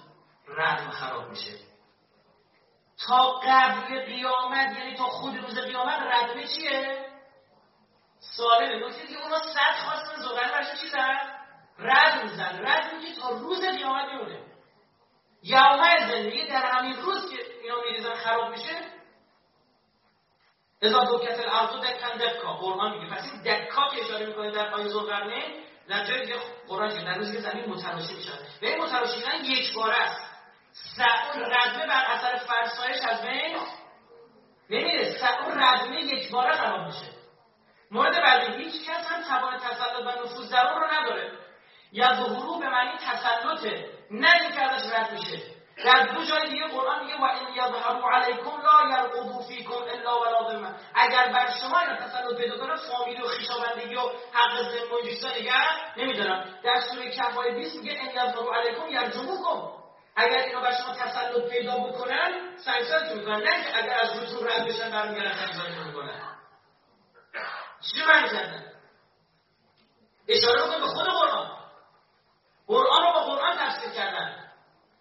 رحم 0.47 0.89
خراب 0.89 1.29
میشه. 1.29 1.51
تا 3.07 3.31
قبل 3.31 4.05
قیامت 4.05 4.77
یعنی 4.77 4.95
تا 4.95 5.03
خود 5.03 5.37
روز 5.37 5.59
قیامت 5.59 5.99
ردمه 5.99 6.47
چیه؟ 6.47 7.05
سالمه 8.19 8.87
نکته 8.87 9.07
که 9.07 9.23
اونا 9.23 9.39
صد 9.39 9.75
خواستن 9.85 10.21
زغل 10.21 10.51
برش 10.51 10.81
چی 10.81 10.87
زن؟ 10.87 11.17
رد 11.79 12.23
میزن 12.23 12.65
رد 12.65 12.91
که 13.01 13.21
تا 13.21 13.29
روز 13.29 13.61
قیامت 13.61 14.05
میمونه. 14.11 14.39
یومه 15.43 16.07
زندگی 16.07 16.47
در 16.47 16.65
همین 16.65 16.95
روز 16.95 17.31
که 17.31 17.37
اینا 17.63 17.81
میریزن 17.81 18.15
خراب 18.15 18.51
میشه 18.51 18.75
ازا 20.81 21.03
دوکت 21.03 21.39
الارض 21.39 21.69
دکن 21.69 22.17
دکا. 22.17 22.53
قرآن 22.53 22.97
میگه. 22.97 23.15
پس 23.15 23.31
این 23.33 23.41
دکا 23.41 23.89
که 23.89 24.05
اشاره 24.05 24.25
می‌کنه 24.25 24.51
در 24.51 24.73
آیه 24.73 24.87
زلقرنه 24.87 25.43
در 25.87 26.05
جای 26.05 26.21
دیگه 26.21 26.39
قرآن 26.67 26.97
که 26.97 27.05
در 27.05 27.17
روزی 27.17 27.31
که 27.31 27.39
زمین 27.39 27.65
متراشی 27.65 28.15
میشن 28.15 28.31
و 29.27 29.31
این 29.31 29.45
یک 29.45 29.75
باره 29.75 29.95
است. 29.95 30.24
اون 31.33 31.43
ردمه 31.43 31.85
بر 31.87 32.05
اثر 32.05 32.35
فرسایش 32.35 33.01
از 33.01 33.21
بین 33.21 33.57
نمیره 34.69 35.15
اون 35.45 35.59
ردمه 35.59 36.01
یک 36.01 36.31
باره 36.31 36.55
خراب 36.55 36.85
میشه. 36.85 37.05
مورد 37.91 38.21
بعدی 38.21 38.63
هیچ 38.63 38.89
کس 38.89 39.11
هم 39.11 39.21
توان 39.23 39.57
تسلط 39.57 40.01
و 40.01 40.23
نفوذ 40.23 40.51
در 40.51 40.67
اون 40.67 40.81
رو 40.81 40.87
نداره. 40.93 41.31
یا 41.91 42.15
ظهورو 42.15 42.59
به 42.59 42.69
معنی 42.69 42.91
تسلطه. 42.97 43.89
نه 44.11 44.41
اینکه 44.41 44.61
ازش 44.61 44.93
رد 44.93 45.11
میشه. 45.11 45.55
در 45.85 46.05
دو 46.05 46.23
جای 46.23 46.49
دیگه 46.49 46.67
قرآن 46.67 47.05
میگه 47.05 47.17
و 47.17 47.23
این 47.23 47.49
یظهروا 47.55 48.11
علیکم 48.11 48.61
لا 48.61 48.89
یرقبوا 48.89 49.41
فیکم 49.47 49.73
الا 49.73 50.19
ولا 50.21 50.51
ذمه 50.51 50.75
اگر 50.95 51.27
بر 51.27 51.49
شما 51.61 51.79
اینا 51.79 51.95
تسلط 51.95 52.37
پیدا 52.37 52.57
کنه 52.57 52.75
فامیل 52.75 53.21
و 53.21 53.27
خویشاوندگی 53.27 53.95
و 53.95 54.01
حق 54.33 54.61
ذمه 54.61 54.93
و 54.93 55.07
نمی‌دونم 55.97 56.45
در 56.63 56.81
سوره 56.81 57.11
کهف 57.11 57.37
20 57.37 57.75
میگه 57.75 57.99
ان 57.99 58.09
یظهروا 58.09 58.55
علیکم 58.55 58.87
یرجموکم. 58.87 59.84
اگر 60.15 60.37
اینا 60.37 60.61
بر 60.61 60.73
شما 60.73 60.95
تسلط 60.95 61.49
پیدا 61.49 61.77
بکنن 61.77 62.57
سنگسارتون 62.57 63.19
می‌کنن. 63.19 63.43
نه 63.43 63.63
که 63.63 63.77
اگر 63.77 63.99
از 64.03 64.19
روتون 64.19 64.47
رد 64.47 64.67
بشن 64.67 64.91
برمیگردن 64.91 65.35
سنگسارتون 65.35 65.87
می‌کنن 65.87 66.35
چی 67.81 68.05
معنی 68.07 68.29
کردن 68.29 68.71
اشاره 70.27 70.61
بکن 70.61 70.79
به 70.79 70.87
خود 70.87 71.05
قرآن. 71.05 71.57
قرآن 72.67 73.03
رو 73.03 73.13
با 73.13 73.19
قرآن 73.19 73.57
تفسیر 73.57 73.91
کردن. 73.91 74.51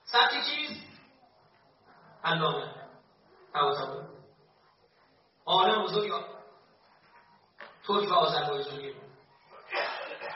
سبک 0.05 0.45
چیز؟ 0.45 0.70
علامه. 2.24 2.74
طباطبایی 3.53 4.09
عالم 5.47 5.82
بزرگ 5.82 6.12
ترک 7.86 8.11
و 8.11 8.15
آذربایجانی. 8.15 8.95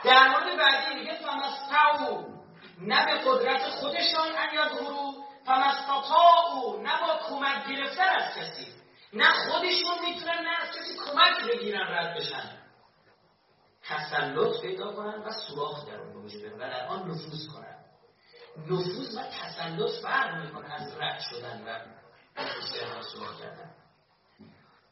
در 0.03 0.27
مورد 0.27 0.57
بعدی 0.57 0.95
میگه 0.95 1.15
فمستعو 1.15 2.38
نه 2.81 3.05
به 3.05 3.29
قدرت 3.29 3.69
خودشان 3.69 4.27
ان 4.37 4.53
یظهرو 4.53 5.23
فمستطاعو 5.45 6.81
نه 6.81 7.01
با 7.01 7.19
کمک 7.29 7.67
گرفتن 7.67 8.09
از 8.09 8.35
کسی. 8.35 8.67
نه 9.13 9.25
خودشون 9.25 10.05
می‌تونن 10.05 10.39
نه 10.41 10.61
از 10.61 10.69
کسی 10.77 10.97
کمک 11.05 11.51
بگیرن 11.51 11.87
رد 11.87 12.17
بشن. 12.17 12.59
تسلط 13.83 14.61
پیدا 14.61 14.93
کنن 14.93 15.23
و 15.23 15.31
سوراخ 15.31 15.87
در 15.87 15.99
اون 15.99 16.15
وجود 16.15 16.53
و 16.53 16.57
در 16.57 16.87
آن 16.87 17.11
نفوذ 17.11 17.47
کنن. 17.53 17.85
نفوذ 18.57 19.17
و 19.17 19.23
تسلط 19.23 20.01
فرق 20.01 20.45
می‌کنه 20.45 20.73
از 20.73 20.97
رد 20.97 21.19
شدن 21.19 21.63
و 21.65 21.79
استعمال 22.37 23.01
سوراخ 23.01 23.41
کردن. 23.41 23.71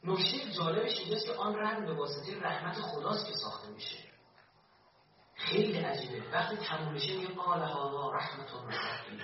نکته 0.04 0.50
جالبش 0.50 0.98
اینجاست 0.98 1.26
که 1.26 1.32
آن 1.32 1.56
رد 1.56 1.86
به 1.86 1.94
واسطه 1.94 2.40
رحمت 2.40 2.76
خداست 2.76 3.26
که 3.26 3.32
ساخته 3.32 3.68
میشه. 3.68 4.07
خیلی 5.38 5.78
عجیبه. 5.78 6.30
وقتی 6.32 6.56
تموم 6.56 6.92
میشه 6.92 7.16
میگه 7.16 7.34
قال 7.34 7.62
هذا 7.62 8.12
رحمت 8.14 8.48
ربی 8.54 9.22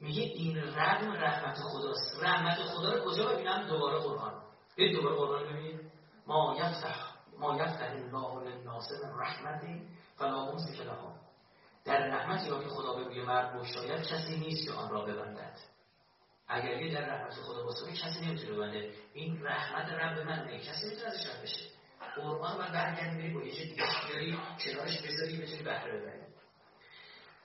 میگه 0.00 0.22
این 0.22 0.74
رحم 0.74 1.12
رحمت 1.12 1.58
خداست. 1.58 2.22
رحمت 2.22 2.58
خدا 2.58 2.94
رو 2.94 3.10
کجا 3.10 3.26
ببینم؟ 3.26 3.68
دوباره 3.68 3.98
قرآن. 3.98 4.42
به 4.76 4.92
دوباره 4.92 5.16
قرآن 5.16 5.44
ببینید 5.44 5.92
ما 6.26 6.56
یفتح 6.58 6.96
ما 7.38 7.56
یفتح 7.56 7.90
الله 7.90 8.44
للناس 8.44 8.92
من 9.04 9.18
رحمتی 9.20 9.88
فلا 10.16 10.44
ممسک 10.44 10.80
لها. 10.80 11.14
در 11.84 12.06
رحمتی 12.06 12.50
را 12.50 12.62
که 12.62 12.68
خدا 12.68 12.92
به 12.92 13.04
روی 13.04 13.22
مرد 13.22 13.62
شاید 13.62 14.06
کسی 14.06 14.36
نیست 14.36 14.66
که 14.66 14.72
آن 14.72 14.90
را 14.90 15.04
ببندد. 15.04 15.58
اگر 16.48 16.82
یه 16.82 16.94
در 16.94 17.06
رحمت 17.06 17.34
خدا 17.34 17.64
باشه 17.64 17.92
کسی 17.92 18.26
نمی‌تونه 18.26 18.52
ببنده. 18.52 18.94
این 19.12 19.42
رحمت 19.42 19.88
رب 19.88 20.18
من 20.18 20.44
نه 20.44 20.58
کسی 20.58 20.86
نمی‌تونه 20.86 21.08
ازش 21.08 21.30
بشه. 21.42 21.75
قرآن 22.16 22.58
و 22.58 22.72
برگردی 22.72 23.16
بری 23.16 23.34
با 23.34 23.42
یه 23.42 23.52
دیگه 23.52 23.84
بیاری 24.08 24.38
کنارش 24.64 25.02
بذاری 25.02 25.36
بتونی 25.36 25.62
بهره 25.62 26.00
ببری 26.00 26.26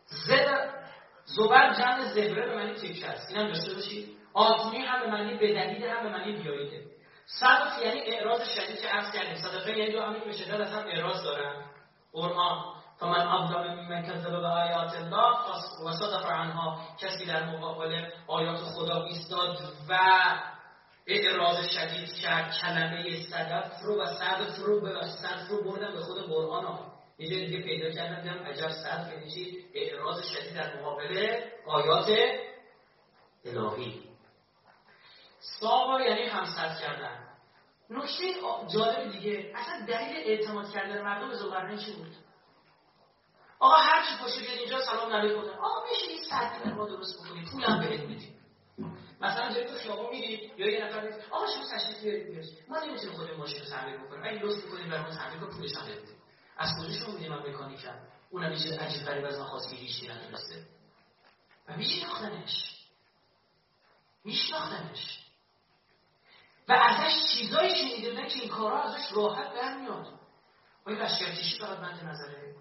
زد 0.06 0.82
زبر 1.26 1.74
جمع 1.74 2.06
زبره 2.06 2.46
به 2.46 2.56
معنی 2.56 2.74
تیک 2.74 3.04
هست 3.04 3.30
اینم 3.30 3.48
داشته 3.48 3.74
باشید 3.74 4.18
آتونی 4.34 4.78
هم 4.78 5.02
به 5.02 5.12
معنی 5.12 5.34
بدلیده 5.34 5.94
هم 5.94 6.04
به 6.04 6.10
معنی 6.10 6.32
بیاییده. 6.32 6.86
صدف 7.26 7.86
یعنی 7.86 8.02
اعراض 8.02 8.42
شدید 8.50 8.82
که 8.82 8.88
عرض 8.88 9.12
کردیم. 9.12 9.36
صدفه 9.36 9.78
یعنی 9.78 9.92
دو 9.92 10.02
همین 10.02 10.24
به 10.26 10.32
شدت 10.32 10.60
از 10.60 10.74
هم 10.74 10.86
اعراض 10.88 11.24
دارن. 11.24 11.66
قرآن 12.14 12.74
فمن 13.00 13.28
اظلم 13.28 13.74
ممن 13.74 14.04
کذب 14.04 14.32
به 14.32 14.48
آیات 14.48 14.96
الله 14.96 15.36
و 15.86 15.92
صدف 15.92 16.32
عنها. 16.32 16.82
کسی 17.00 17.26
در 17.26 17.46
مقابل 17.46 18.06
آیات 18.28 18.60
خدا 18.60 19.04
ایستاد 19.04 19.58
و 19.90 19.98
اعراض 21.12 21.68
شدید 21.68 22.14
کرد 22.14 22.54
کلمه 22.62 23.22
صدف 23.30 23.82
رو 23.84 24.02
و 24.02 24.06
صدف 24.06 24.58
رو 24.60 24.82
به 24.82 25.08
صدف 25.08 25.50
رو 25.50 25.64
بردن 25.64 25.94
به 25.94 26.00
خود 26.00 26.26
قرآن 26.28 26.66
ها. 26.66 26.92
یه 27.18 27.46
دیگه 27.46 27.62
پیدا 27.62 27.92
کردم 27.92 28.22
دیدم 28.22 28.44
عجب 28.46 28.70
صدف 28.70 29.14
یعنی 29.14 29.32
چی؟ 29.32 29.66
اعراض 29.74 30.24
شدید 30.24 30.56
در 30.56 30.80
مقابل 30.80 31.40
آیات 31.68 32.10
الهی. 33.46 34.04
ساوا 35.40 36.02
یعنی 36.02 36.26
همسر 36.26 36.76
کردن. 36.82 37.28
نکته 37.90 38.24
جالب 38.74 39.12
دیگه 39.12 39.54
اصلا 39.56 39.86
دلیل 39.86 40.18
اعتماد 40.18 40.72
کردن 40.74 41.02
مردم 41.02 41.30
به 41.30 41.36
زلقرنین 41.36 41.78
چی 41.78 41.94
بود؟ 41.94 42.16
آقا 43.60 43.76
هر 43.76 44.04
چی 44.04 44.42
بیاد 44.42 44.60
اینجا 44.60 44.80
سلام 44.80 45.14
علیکم. 45.14 45.40
آقا 45.40 45.84
میشه 45.90 46.12
این 46.12 46.24
سد 46.30 46.68
ما 46.68 46.88
درست 46.88 47.20
بکنیم 47.20 47.46
پولم 47.46 47.80
بهت 47.80 48.00
میدیم. 48.00 48.41
مثلا 49.22 49.54
جایی 49.54 49.68
تو 49.68 49.74
خیابون 49.76 50.10
میری 50.10 50.52
یا 50.58 50.70
یه 50.70 50.86
نفر 50.86 51.02
میگه 51.02 51.26
آقا 51.32 51.48
شما 51.48 51.66
تشریف 51.78 52.00
بیارید 52.04 52.28
بیارید 52.28 52.58
ما 52.68 52.80
نمی‌تونیم 52.80 53.16
خودمون 53.16 53.38
ماشین 53.38 53.60
رو 53.60 53.66
تعمیر 53.66 53.98
بکنیم. 53.98 54.24
اگه 54.24 54.40
لطف 54.46 54.66
کنیم 54.66 54.90
برامون 54.90 55.16
تعمیر 55.16 55.40
کنیم 55.40 55.52
پولش 55.52 55.76
هم 55.76 55.86
بدید 55.86 56.10
از 56.58 56.70
کجا 56.80 57.00
شما 57.00 57.14
میدیم 57.14 57.32
من 57.32 57.50
مکانیکم؟ 57.50 58.00
اونم 58.30 58.52
یه 58.52 58.80
عجیب 58.80 59.06
غریب 59.06 59.26
از 59.26 59.40
من 59.40 59.46
خواستی 59.46 59.76
هیچ 59.76 60.10
نتونسته 60.10 60.66
و 61.68 61.78
میشناختنش 61.78 62.76
میشناختنش 64.24 65.20
و 66.68 66.74
ازش 66.74 67.14
چیزایی 67.32 67.76
شنیده 67.76 68.28
که 68.28 68.40
این 68.40 68.50
کارا 68.50 68.84
ازش 68.84 69.12
راحت 69.12 69.54
برمیاد 69.54 70.08
آیا 70.86 71.04
لشکرکشی 71.04 71.60
فقط 71.60 71.80
مد 71.80 72.04
نظره. 72.04 72.56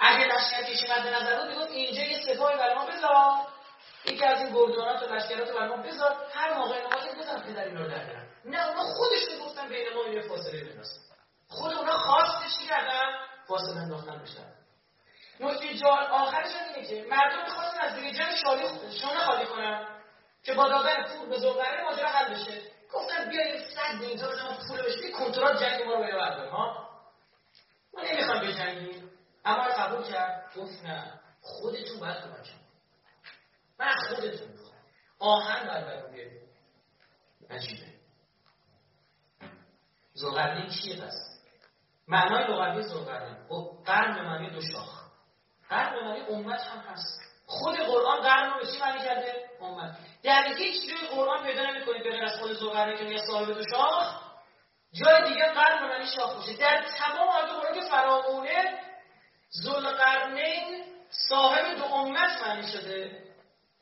اگه 0.00 0.26
لشکرکشی 0.26 0.86
مد 0.92 1.06
نظر 1.06 1.54
بود 1.54 1.68
اینجا 1.68 2.02
یه 2.02 2.20
سپاهی 2.26 2.56
برای 2.56 2.74
ما 2.74 2.86
بذار. 2.86 3.51
یکی 4.04 4.24
از 4.24 4.38
این 4.38 4.54
گردانات 4.54 5.02
و 5.02 5.14
لشکرات 5.14 5.48
رو 5.48 5.82
بذار 5.82 6.16
هر 6.34 6.54
موقع 6.54 6.80
نماز 6.80 7.18
بذار 7.18 7.38
پدر 7.38 7.64
اینا 7.64 7.80
رو 7.80 7.90
در 7.90 8.22
نه 8.44 8.68
اونا 8.68 8.82
خودشون 8.82 9.38
گفتن 9.46 9.68
بین 9.68 9.94
ما 9.94 10.08
یه 10.08 10.22
فاصله 10.22 10.64
بندازن 10.64 11.00
خود 11.48 11.72
اونا 11.72 11.98
خواستش 11.98 12.58
چی 12.58 12.66
کردن؟ 12.66 13.12
فاصله 13.48 13.76
انداختن 13.76 14.18
بشن. 14.18 14.52
نکته 15.40 15.74
جال 15.74 16.04
آخرش 16.06 16.50
اینه 16.56 16.88
که 16.88 17.06
مردم 17.10 17.44
می‌خواستن 17.44 17.80
از 17.80 17.94
دیگه 17.94 18.36
شالی 18.36 18.62
شونه 19.00 19.18
خالی 19.18 19.46
کنن 19.46 19.86
که 20.42 20.54
با 20.54 20.68
دادن 20.68 21.02
پول 21.02 21.28
به 21.28 21.38
زوغره 21.38 21.84
ماجرا 21.84 22.08
حل 22.08 22.34
بشه. 22.34 22.62
گفتن 22.92 23.30
بیایم 23.30 23.64
صد 23.74 23.98
دینتا 23.98 24.28
بزنم 24.28 24.58
پول 24.68 24.82
بشه. 24.82 25.10
کنترل 25.10 25.58
جنگ 25.60 25.82
ما 25.82 25.94
رو 25.94 26.02
بردار 26.02 26.48
ها؟ 26.48 26.88
ما 27.94 28.02
نمی‌خوام 28.02 28.40
بجنگیم 28.40 29.10
اما 29.44 29.64
قبول 29.64 30.02
کرد. 30.12 30.52
گفت 30.56 30.84
نه. 30.84 31.20
خودتون 31.40 32.00
باید 32.00 32.16
کمک 32.16 32.61
من 33.82 33.94
خودتون 34.08 34.48
آهن 35.18 35.66
باید 35.66 35.86
برام 35.86 36.12
عجیبه 37.50 37.86
زوغرنین 40.14 40.70
کیه 40.70 41.02
پس؟ 41.02 41.14
معنای 42.08 42.44
لغوی 42.44 42.82
زوغرنین 42.82 43.36
خب 43.48 43.78
قرن 43.86 44.14
به 44.14 44.22
معنی 44.22 44.50
دو 44.50 44.60
شاخ 44.60 45.02
قرن 45.68 45.94
به 45.94 46.04
معنی 46.04 46.20
امت 46.20 46.60
هم 46.60 46.78
هست. 46.78 47.20
خود 47.46 47.76
قرآن 47.76 48.20
قرن 48.20 48.50
رو 48.50 48.60
به 48.60 48.66
چی 48.72 48.78
معنی 48.78 48.98
کرده؟ 48.98 49.50
امت. 49.60 49.96
در 50.22 50.44
هیچ 50.58 50.90
جای 50.90 51.08
قرآن 51.08 51.44
پیدا 51.44 51.62
نمی‌کنید 51.62 52.02
بغیر 52.02 52.24
از 52.24 52.40
خود 52.40 52.52
زوغرنین 52.52 52.96
که 52.96 53.04
میگه 53.04 53.26
صاحب 53.26 53.46
دو 53.46 53.62
شاخ 53.70 54.22
جای 54.92 55.28
دیگه 55.28 55.52
قرن 55.52 55.80
به 55.80 55.86
معنی 55.86 56.06
شاخ 56.16 56.34
باشه 56.34 56.56
در 56.56 56.86
تمام 56.98 57.28
آیات 57.28 57.50
قرآن 57.50 57.74
که 57.74 57.88
فراغونه 57.90 58.78
ذوالقرنین 59.62 60.84
صاحب 61.28 61.76
دو 61.76 61.84
امت 61.84 62.42
معنی 62.46 62.68
شده. 62.68 63.31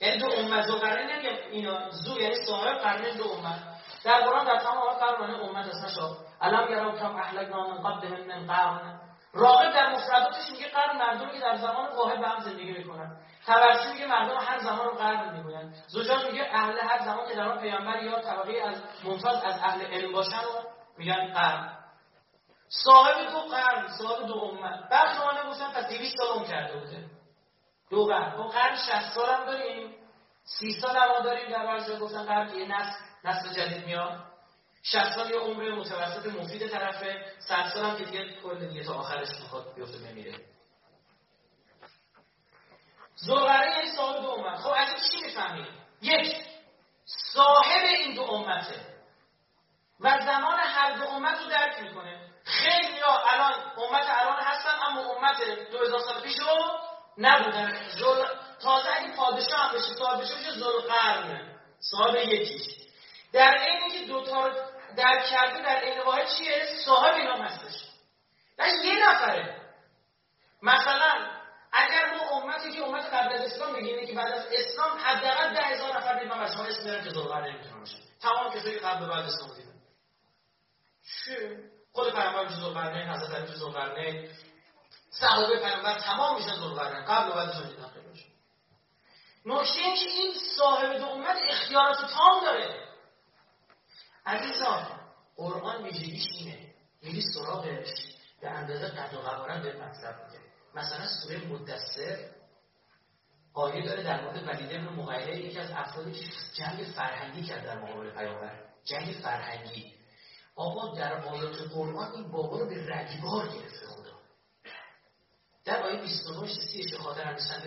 یعنی 0.01 0.19
دو 0.19 0.27
امت 0.37 0.67
ذوالقرنین 0.67 1.11
نمیگه 1.11 1.39
اینا 1.51 1.91
زو 1.91 2.21
یعنی 2.21 2.35
صاحب 2.47 2.79
قرن 2.79 3.17
دو 3.17 3.25
امت. 3.33 3.61
در 4.05 4.21
قرآن 4.21 4.45
در 4.45 4.59
تمام 4.59 5.21
معنی 5.21 5.35
امت 5.35 5.67
است 5.67 5.85
نشا 5.85 6.17
الم 6.41 6.71
یرو 6.71 6.99
کم 6.99 7.17
اهلکنا 7.17 7.69
من 7.69 7.83
قبلهم 7.83 8.27
من 8.27 8.47
قرن. 8.47 9.01
راغب 9.33 9.73
در 9.73 9.91
مفرداتش 9.93 10.51
میگه 10.51 10.69
قرن 10.69 10.97
مردمی 10.97 11.33
که 11.33 11.41
در 11.41 11.57
زمان 11.57 11.97
واحد 11.97 12.21
به 12.21 12.29
هم 12.29 12.41
زندگی 12.41 12.73
می‌کنن. 12.73 13.17
تبرسی 13.47 13.93
میگه 13.93 14.07
مردم 14.07 14.37
هر 14.37 14.59
زمان 14.59 14.87
رو 14.87 14.95
قرن 14.95 15.37
می‌گوین 15.37 15.75
زجاج 15.87 16.25
میگه 16.25 16.49
اهل 16.53 16.79
هر 16.79 17.05
زمان 17.05 17.29
که 17.29 17.35
در 17.35 17.49
آن 17.49 17.59
پیامبر 17.59 18.03
یا 18.03 18.21
طبقه 18.21 18.53
از 18.69 18.83
ممتاز 19.05 19.45
از 19.45 19.55
اهل 19.63 19.87
علم 19.87 20.13
باشن 20.13 20.43
رو 20.43 20.71
میگن 20.99 21.33
قرن. 21.33 21.77
صاحب 22.69 23.31
دو 23.31 23.39
قرن 23.39 23.89
صاحب 23.99 24.27
دو 24.27 24.35
امت. 24.35 24.89
برخی 24.91 25.19
ما 25.19 25.33
نگوشن 25.43 25.73
پس 25.73 25.89
200 25.89 26.17
سال 26.17 26.29
عمر 26.29 26.47
کرده 26.47 26.81
بوده. 26.81 27.20
دو 27.91 28.05
قرن 28.07 28.37
دو 28.37 28.43
قرن 28.43 28.77
60 28.77 29.15
سال 29.15 29.35
هم 29.35 29.45
داریم. 29.45 29.95
30 30.45 30.81
سال 30.81 30.97
هم 30.97 31.23
داریم 31.25 31.51
در 31.51 31.67
بعضی 31.67 31.97
گفتن 31.97 32.25
قرن 32.25 32.55
یه 32.55 32.67
نسل 32.67 32.99
نسل 33.25 33.53
جدید 33.53 33.85
میاد. 33.87 34.25
60 34.83 35.13
سال 35.15 35.31
یه 35.31 35.39
عمر 35.39 35.71
متوسط 35.71 36.27
مفید 36.27 36.69
طرفه. 36.69 37.25
100 37.39 37.71
سال 37.75 37.85
هم 37.85 37.97
که 37.99 38.05
دیگه 38.05 38.41
کل 38.43 38.69
دیگه 38.69 38.85
تا 38.85 38.95
آخرش 38.95 39.29
می‌خواد 39.43 39.75
بیفته 39.75 39.99
بمیره 39.99 40.35
زوغره 43.15 43.71
یعنی 43.71 43.97
صاحب 43.97 44.23
دو 44.23 44.31
امت 44.31 44.59
خب 44.59 44.73
از 44.77 44.89
این 44.89 44.99
چی 45.11 45.27
می‌فهمید 45.27 45.67
یک 46.03 46.37
صاحب 47.35 47.83
این 47.85 48.15
دو 48.15 48.23
امته. 48.23 48.81
و 50.01 50.19
زمان 50.25 50.59
هر 50.59 50.93
دو 50.93 51.09
امت 51.09 51.39
رو 51.41 51.51
درک 51.51 51.81
می‌کنه. 51.83 52.31
خیلی 52.45 53.01
ها 53.01 53.19
الان 53.33 53.53
امت 53.77 54.07
الان 54.09 54.41
هستن 54.41 54.71
اما 54.89 55.01
امت 55.01 55.43
2000 55.71 56.01
سال 56.01 56.21
پیش 56.21 56.39
رو 56.39 56.79
نبودن. 57.21 57.89
زل... 57.89 58.25
تازه 58.63 58.89
اگه 58.97 59.17
پادشاه 59.17 59.61
هم 59.61 59.75
بشه 59.75 59.95
صاحب 59.99 60.21
بشه 60.23 60.35
بشه 60.35 60.51
زلقرنه 60.51 61.57
صاحب 61.79 62.15
یکیش. 62.15 62.63
در 63.33 63.55
اینی 63.55 64.01
که 64.01 64.07
دوتا 64.07 64.47
رو 64.47 64.55
درک 64.97 65.25
کرده 65.25 65.63
در 65.63 65.85
این 65.85 66.01
واحد 66.01 66.27
چیه؟ 66.39 66.67
صاحب 66.85 67.15
اینا 67.15 67.37
هستش 67.37 67.85
و 68.59 68.69
یه 68.85 69.09
نفره. 69.09 69.61
مثلا 70.63 71.41
اگر 71.73 72.15
ما 72.15 72.31
امتی 72.31 72.73
که 72.73 72.83
امت 72.85 73.05
قبل 73.05 73.33
از 73.33 73.41
اسلام 73.41 73.73
بگیم 73.73 74.07
که 74.07 74.13
بعد 74.15 74.33
از 74.33 74.47
اسلام 74.53 74.99
حداقل 74.99 75.55
ده 75.55 75.63
هزار 75.63 75.97
نفر 75.97 76.19
دید 76.19 76.29
من 76.29 76.55
شما 76.55 76.65
اسم 76.65 76.85
میارم 76.85 77.05
که 77.05 77.11
ذوالقرنین 77.11 77.57
می‌تونه 77.57 77.79
باشه. 77.79 77.97
تمام 78.23 78.53
کسایی 78.53 78.75
که 78.75 78.87
قبل 78.87 79.07
بعد 79.07 79.25
اسلام 79.25 79.57
دیدن 79.57 79.81
چه 81.25 81.59
خود 81.93 82.13
پیامبر 82.13 82.45
میشه 82.45 82.57
ذوالقرنین 82.57 83.09
حضرت 83.09 83.35
علی 83.35 83.57
ذوالقرنین 83.57 84.31
صحابه 85.11 85.59
پیامبر 85.61 85.99
تمام 85.99 86.37
میشن 86.37 86.55
ذوالقرنین 86.55 87.05
قبل 87.05 87.31
و 87.31 87.35
بعدشون 87.35 87.69
دیدن 87.69 87.89
خیلیش 87.89 88.27
نکته 89.47 89.79
این 89.81 89.95
که 89.95 90.11
این 90.11 90.35
صاحب 90.57 90.99
دو 90.99 91.07
امت 91.07 91.37
اختیارات 91.51 92.11
تام 92.11 92.45
داره. 92.45 92.89
عزیزان 94.27 94.87
قرآن 95.37 95.83
ویژگیش 95.83 96.27
اینه. 96.39 96.75
میری 97.03 97.23
سراغش 97.35 97.89
به 98.41 98.51
اندازه 98.51 98.87
قد 98.87 99.15
و 99.15 99.19
قوارن 99.19 99.63
به 99.63 99.73
مطلب 99.73 100.25
میده. 100.25 100.39
مثلا 100.75 101.07
سوره 101.07 101.47
مدثر 101.47 102.19
آیه 103.55 103.85
داره 103.85 104.03
در 104.03 104.25
مورد 104.25 104.49
ولید 104.49 104.73
ابن 104.73 104.89
مغیره 104.89 105.39
یکی 105.39 105.59
از 105.59 105.71
افرادی 105.71 106.13
که 106.13 106.27
جنگ 106.55 106.85
فرهنگی 106.97 107.43
کرد 107.43 107.65
در 107.65 107.79
مقابل 107.79 108.11
پیامبر. 108.11 108.61
جنگ 108.85 109.17
فرهنگی. 109.23 109.95
آقا 110.57 110.95
در 110.97 111.13
آیات 111.13 111.57
قرآن 111.75 112.13
این 112.13 112.33
بابا 112.33 112.59
رو 112.59 112.67
به 112.67 112.87
رگبار 112.87 113.49
گرفته. 113.49 114.00
در 115.65 115.83
آیه 115.83 116.01
29 116.01 116.49
سی 116.49 116.97
خاطر 116.97 117.23
همیشن 117.23 117.61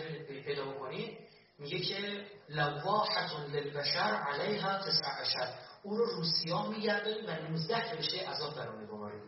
پیدا 0.43 0.65
بکنید 0.65 1.17
میگه 1.59 1.79
که 1.79 2.27
لواحت 2.49 3.31
للبشر 3.49 3.99
علیها 3.99 4.77
تسع 4.77 5.21
عشر. 5.21 5.53
او 5.83 5.97
رو 5.97 6.05
روسیا 6.05 6.61
میگردونیم 6.61 7.25
و 7.25 7.31
19 7.31 7.91
فرشته 7.91 8.29
عذاب 8.29 8.55
بر 8.55 8.67
اون 8.67 8.81
میگماریم 8.81 9.21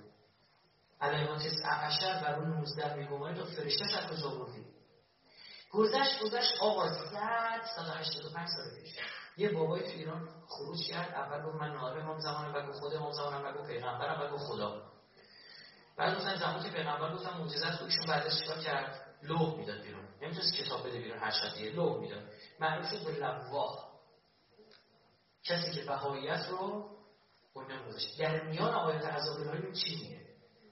علیها 1.01 1.37
تسع 1.37 1.69
عشر 1.69 2.21
بر 2.21 2.39
اون 2.39 2.49
19 2.49 2.95
میگماریم 2.95 3.41
و 3.41 3.45
فرشته 3.45 3.85
از 3.97 4.09
کجا 4.09 4.29
بردیم 4.29 4.65
گذشت 5.71 6.19
گذشت 6.23 6.53
آقا 6.61 6.87
زد 6.87 7.61
185 7.75 8.47
سال 8.47 8.81
پیش 8.81 8.95
یه 9.37 9.51
بابای 9.51 9.83
تو 9.83 9.89
ایران 9.89 10.29
خروج 10.47 10.87
کرد. 10.87 11.13
اول 11.13 11.45
گفت 11.45 11.55
من 11.55 11.71
ناره 11.73 12.03
امام 12.03 12.19
زمان 12.19 12.53
بگو 12.53 12.71
خود 12.71 12.93
امام 12.93 13.11
زمان 13.11 13.53
بگو 13.53 13.67
پیغمبرم 13.67 14.27
بگو 14.27 14.37
خدا. 14.37 14.94
بعد 15.97 16.17
گفتن 16.17 16.35
زمان 16.35 16.63
که 16.63 16.69
پیغمبر 16.69 17.13
گفتن 17.13 17.37
معجزه 17.37 17.77
تو 17.77 17.85
ایشون 17.85 18.05
بعدش 18.07 18.39
چیکار 18.39 18.57
کرد؟ 18.59 19.05
لوح 19.23 19.57
می‌داد 19.57 19.81
بیرون. 19.81 20.05
نمی‌تونست 20.21 20.53
کتاب 20.53 20.87
بده 20.87 20.99
بیرون 20.99 21.19
هر 21.19 21.31
شب 21.31 21.55
دیگه 21.55 21.69
لوح 21.69 21.99
می‌داد. 22.01 22.23
معروف 22.59 22.89
شد 22.89 23.05
به 23.05 23.11
لواح. 23.11 23.85
کسی 25.43 25.71
که 25.71 25.81
بهاییت 25.81 26.47
رو 26.49 26.89
بنیان 27.55 27.87
گذاشت 27.87 28.19
در 28.19 28.43
میان 28.43 28.73
آیات 28.73 29.05
عذاب 29.05 29.47
الهی 29.47 29.73
چی 29.73 29.95
میگه؟ 29.95 30.25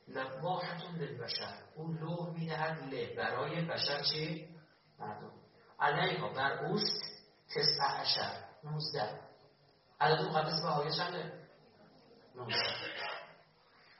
لواحتون 0.07 0.95
للبشر. 0.95 1.53
اون 1.75 1.97
لوح 1.97 2.29
می‌دهد 2.29 2.93
له. 2.93 3.15
برای 3.15 3.61
بشر 3.65 4.01
چی؟ 4.01 4.47
مردم. 4.99 5.31
علیها. 5.79 6.29
بر 6.29 6.65
اوست 6.65 7.01
تسع 7.49 8.01
عشر. 8.01 8.43
19 8.63 9.19
عدد 9.99 10.21
مقدس 10.21 10.61
بهاییت 10.61 10.95
چنده؟ 10.95 11.33
19 12.35 13.12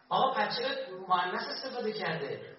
آقا 0.10 0.48
چرا 0.48 0.70
مؤنث 1.08 1.48
استفاده 1.48 1.92
کرده؟ 1.92 2.54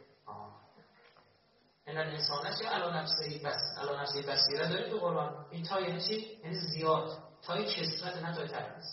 این 1.86 1.98
انسان 1.98 2.46
است 2.46 2.62
یا 2.62 2.70
علا 2.70 2.90
نفسه 2.90 3.40
بس 3.44 3.78
علا 3.78 4.02
نفسه 4.02 4.22
بسیره 4.22 4.68
داره 4.68 4.90
تو 4.90 4.98
قرآن؟ 4.98 5.46
این 5.50 5.62
تا 5.62 5.80
یعنی 5.80 6.00
چی؟ 6.00 6.38
یعنی 6.44 6.54
زیاد. 6.54 7.18
تای 7.46 7.64
کسرت 7.64 8.16
نه 8.16 8.34
تای 8.34 8.48
ترمیز 8.48 8.84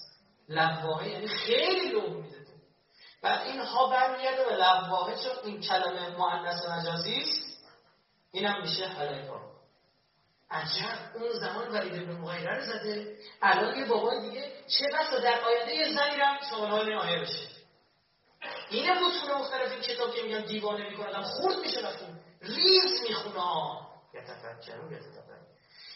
لواحه 0.49 1.10
یعنی 1.10 1.28
خیلی 1.28 1.90
لوح 1.90 2.10
میده 2.10 2.41
بعد 3.22 3.48
این 3.48 3.60
ها 3.60 3.88
برمیگرده 3.88 4.45
به 4.45 4.56
لواحه 4.56 5.15
چون 5.15 5.32
این 5.44 5.61
کلمه 5.61 6.10
مؤنث 6.18 6.65
مجازی 6.65 7.15
است. 7.15 7.68
اینم 8.32 8.61
میشه 8.61 8.88
حلیفا 8.88 9.41
عجب 10.52 11.15
اون 11.15 11.32
زمان 11.40 11.68
ولید 11.68 11.94
ابن 11.94 12.11
مغیره 12.11 12.56
رو 12.56 12.65
زده. 12.65 13.18
الان 13.41 13.78
یه 13.78 13.86
بابای 13.86 14.22
دیگه 14.22 14.52
چه 14.68 14.86
بسا 14.88 15.19
در 15.19 15.40
آینده 15.40 15.76
یه 15.76 15.95
زنی 15.95 16.18
رو 16.18 16.26
سوال 16.49 16.94
آیه 16.94 17.19
بشه. 17.19 17.61
اینه 18.69 18.93
متون 18.93 19.38
مختلف 19.38 19.72
این 19.72 19.81
کتاب 19.81 20.15
که 20.15 20.22
میگن 20.22 20.45
دیوانه 20.45 20.89
می‌کنه 20.89 21.22
خورد 21.22 21.57
میشه 21.57 21.81
بخون 21.81 22.19
ریز 22.41 23.01
می‌خونه. 23.09 23.41
یتفکرون 24.13 24.91
یتفکرون. 24.91 25.47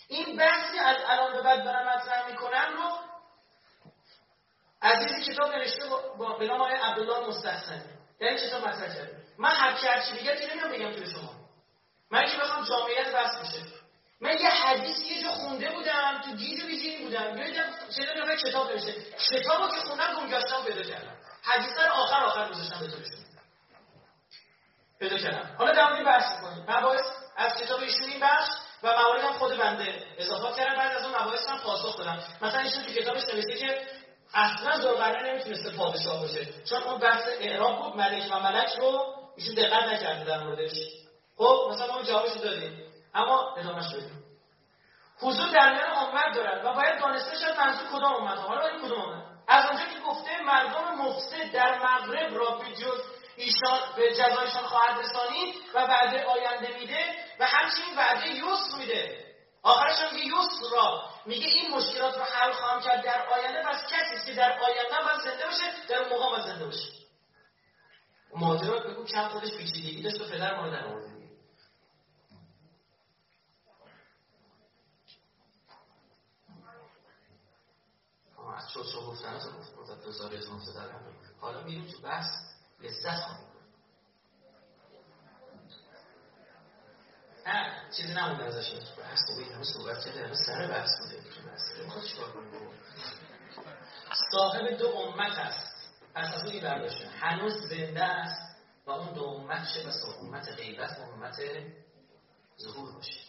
این 0.08 0.38
بحثی 0.38 0.80
از 0.80 0.98
الان 1.08 1.34
به 1.34 1.42
بعد 1.42 1.64
دارم 1.64 1.88
مطرح 1.88 2.32
می‌کنم 2.32 2.74
رو 2.78 2.98
عزیزی 4.82 5.34
کتاب 5.34 5.56
نوشته 5.56 5.86
با 6.18 6.38
به 6.38 6.48
نام 6.48 6.62
آقای 6.62 6.76
عبدالله 6.76 7.28
مستحسن. 7.28 7.86
در 8.20 8.28
این 8.28 8.38
کتاب 8.38 8.68
مطرح 8.68 8.96
کرده. 8.96 9.18
من 9.38 9.50
هر 9.50 9.74
کی 9.74 9.88
هرچی 9.88 10.14
بگم 10.14 10.36
که 10.36 10.54
نمیام 10.56 10.72
بگم 10.72 10.92
توی 10.92 11.12
شما. 11.12 11.34
من 12.12 12.26
که 12.26 12.38
بخوام 12.38 12.66
جامعیت 12.66 13.14
بحث 13.14 13.36
بشه. 13.36 13.62
من 14.22 14.38
یه 14.40 14.50
حدیث 14.50 15.00
یه 15.00 15.24
جا 15.24 15.30
خونده 15.32 15.72
بودم 15.72 16.22
تو 16.26 16.36
گید 16.36 16.66
بیجینی 16.66 17.04
بودم. 17.04 17.38
یه 17.38 17.54
چه 17.96 18.04
نمی‌دونم 18.04 18.36
کتاب 18.36 18.72
نوشته. 18.72 18.94
کتابو 19.32 19.68
که 19.68 19.82
خوندم 19.82 20.14
گمگشتم 20.14 20.64
پیدا 20.66 20.84
کردم 20.84 21.18
حدیث 21.46 21.78
رو 21.78 21.94
آخر 21.94 22.24
آخر 22.24 22.50
گذاشتم 22.50 22.80
طور 22.80 23.00
پیدا 25.00 25.18
کردم 25.18 25.56
حالا 25.58 25.72
در 25.74 25.90
مورد 25.90 26.06
بحث 26.06 26.42
کنیم 26.42 26.66
مباحث 26.68 27.06
از 27.36 27.56
کتاب 27.56 27.80
ایشون 27.80 28.10
این 28.10 28.20
بخش 28.20 28.50
و 28.84 28.88
موارد 28.88 29.24
هم 29.24 29.34
خود 29.34 29.58
بنده 29.58 30.06
اضافه 30.18 30.58
کردم. 30.58 30.76
بعد 30.76 30.98
از 30.98 31.06
اون 31.06 31.22
مباحث 31.22 31.50
هم 31.50 31.58
پاسخ 31.58 31.98
دادم. 31.98 32.24
مثلا 32.42 32.60
ایشون 32.60 32.84
تو 32.84 32.92
کتابش 32.92 33.24
نوشته 33.34 33.54
که 33.54 33.88
اصلا 34.34 34.82
ذوالقرنین 34.82 35.34
نمی‌تونسته 35.34 35.78
پادشاه 35.78 36.22
باشه. 36.22 36.64
چون 36.64 36.84
اون 36.84 37.00
بحث 37.00 37.24
اعراب 37.40 37.84
بود 37.84 37.96
ملک 37.96 38.32
و 38.32 38.40
ملک 38.40 38.70
رو 38.80 39.16
ایشون 39.38 39.56
دقت 39.56 39.84
نکرده 39.84 40.24
در 40.24 40.44
موردش. 40.44 40.72
خب 41.38 41.70
مثلا 41.72 41.96
ما 41.96 42.04
جوابش 42.04 42.32
دادیم. 42.32 42.94
اما 43.16 43.56
ادامهش 43.58 43.94
بدیم. 43.94 44.24
حضور 45.20 45.50
در 45.50 45.74
میان 45.74 45.90
امت 45.90 46.36
دارد 46.36 46.66
و 46.66 46.74
باید 46.74 47.00
دانسته 47.00 47.38
شد 47.38 47.60
منظور 47.60 47.88
کدام 47.94 48.14
امت 48.14 48.40
حالا 48.40 48.68
این 48.68 48.82
کدام 48.82 49.00
امت 49.00 49.25
از 49.48 49.66
اونجا 49.66 49.86
که 49.86 50.00
گفته 50.00 50.42
مردم 50.42 50.96
مفسد 50.96 51.52
در 51.52 51.80
مغرب 51.80 52.38
را 52.38 52.52
به 52.52 52.76
جز 52.76 53.02
ایشان 53.36 53.80
به 53.96 54.14
جزایشان 54.14 54.64
خواهد 54.64 55.00
رسانید 55.00 55.56
و 55.74 55.80
وعده 55.80 56.24
آینده 56.24 56.80
میده 56.80 57.16
و 57.40 57.46
همچنین 57.46 57.98
وعده 57.98 58.30
یسر 58.30 58.78
میده. 58.78 59.26
آخرش 59.64 60.00
هم 60.00 60.18
یسر 60.18 60.76
را 60.76 61.10
میگه 61.26 61.48
این 61.48 61.72
مشکلات 61.72 62.18
رو 62.18 62.24
حل 62.24 62.52
خواهم 62.52 62.82
کرد 62.82 63.04
در 63.04 63.28
آینده 63.28 63.64
پس 63.64 63.94
کسی 63.94 64.26
که 64.26 64.34
در 64.34 64.60
آینده 64.60 64.96
باید 65.06 65.22
زنده 65.24 65.46
باشه 65.46 65.88
در 65.90 65.98
اون 65.98 66.10
موقع 66.10 66.40
زنده 66.40 66.66
باشه. 66.66 66.92
ماجرات 68.36 68.88
بگو 68.88 69.06
کم 69.06 69.28
خودش 69.28 69.52
پیچیدگی 69.58 70.04
داشت 70.04 70.22
و 70.22 70.26
پدر 70.26 70.56
ما 70.56 70.68
از 78.56 78.72
شد 78.72 78.80
گفتن 78.80 79.40
تو 79.40 79.82
گفتن 79.82 80.00
دو 80.00 80.12
سال 80.12 80.42
حالا 81.42 81.64
میریم 81.64 81.88
تو 81.92 82.02
بحث 82.02 82.28
لذت 82.80 83.22
خواهیم 83.22 83.56
نه 87.48 87.90
چیزی 87.98 88.14
نمونده 88.14 88.44
ازش. 88.44 88.72
بحث 88.72 89.20
خوبی 89.28 89.44
همه 89.44 89.64
صحبت 89.64 90.06
کرده 90.06 90.26
همه 90.26 90.36
سر 90.36 90.68
بحث 90.68 90.90
بوده. 91.00 91.22
می‌خواد 91.84 92.04
چیکار 92.04 92.32
کنیم؟ 92.32 92.70
صاحب 94.32 94.78
دو 94.78 94.88
امت 94.88 95.38
است 95.38 95.76
پس 96.16 96.34
از 96.34 96.44
اون 96.44 96.62
برداشته. 96.62 97.08
هنوز 97.08 97.54
زنده 97.54 98.04
است 98.04 98.58
و 98.86 98.92
اون 98.92 99.14
دو 99.14 99.24
امت 99.24 99.74
چه 99.74 99.88
بس؟ 99.88 100.04
امت 100.22 100.50
غیبت 100.50 101.00
و 101.00 101.02
امت 101.02 101.36
ظهور 102.62 102.94
باشه. 102.94 103.20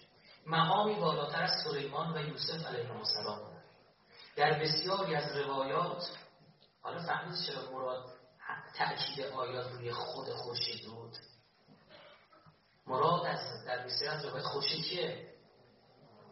مقامی 0.47 0.95
بالاتر 0.95 1.43
از 1.43 1.51
سلیمان 1.65 2.17
و 2.17 2.29
یوسف 2.29 2.67
علیه 2.67 2.97
السلام. 2.97 3.56
در 4.37 4.59
بسیاری 4.59 5.15
از 5.15 5.37
روایات 5.37 6.11
حالا 6.83 7.03
فهمید 7.03 7.39
چرا 7.47 7.71
مراد 7.71 8.05
تأکید 8.75 9.21
آیات 9.21 9.73
روی 9.73 9.93
خود 9.93 10.29
خورشید 10.29 10.87
بود؟ 10.87 11.17
مراد 12.87 13.27
از 13.27 13.65
در 13.65 13.85
بسیار 13.85 14.15
از 14.15 14.25
روایت 14.25 14.45
خورشید 14.45 14.85
کیه؟ 14.85 15.37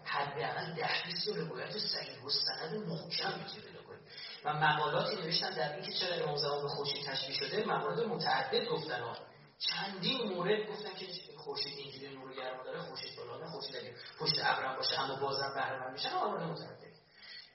حداقل 0.04 0.74
ده 0.74 0.90
بیست 1.06 1.28
روایت 1.28 1.78
صحیح 1.78 2.24
و 2.24 2.30
سند 2.30 2.74
محکم 2.74 3.38
می‌تونی 3.38 3.60
پیدا 3.60 3.82
کنید 3.82 4.00
و 4.44 4.54
مقالاتی 4.54 5.16
نوشتن 5.16 5.50
در 5.50 5.74
اینکه 5.74 5.92
چرا 5.92 6.24
امام 6.24 6.36
زمان 6.36 6.62
به 6.62 6.68
خورشید 6.68 7.06
تشبیه 7.06 7.36
شده 7.36 7.64
موارد 7.64 8.00
متعدد 8.00 8.68
گفتن 8.68 9.00
ها. 9.00 9.16
چندین 9.58 10.34
مورد 10.34 10.68
گفتن 10.68 10.94
که 10.94 11.06
خورشید 11.36 11.78
اینجوری 11.78 12.16
نور 12.16 12.34
گرم 12.34 12.64
داره 12.64 12.80
خورشید 12.80 13.16
بالا 13.16 13.46
خورشید 13.46 13.94
پشت 14.18 14.34
ابرم 14.44 14.76
باشه 14.76 15.00
اما 15.00 15.16
بازم 15.16 15.54
بهره 15.54 15.80
مند 15.80 15.92
میشن 15.92 16.14
موارد 16.14 16.42
متعدد 16.42 16.93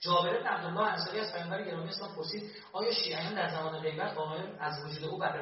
جابر 0.02 0.40
بن 0.40 0.48
عبدالله 0.48 0.92
انصاری 0.92 1.20
از 1.20 1.34
پیامبر 1.34 1.64
گرامی 1.64 1.90
اسلام 1.90 2.16
پرسید 2.16 2.52
آیا 2.74 2.92
شیعیان 2.92 3.36
در 3.36 3.50
زمان 3.50 3.80
غیبت 3.80 4.14
قائم 4.14 4.58
از 4.60 4.86
وجود 4.86 5.04
او 5.04 5.18
بر 5.18 5.42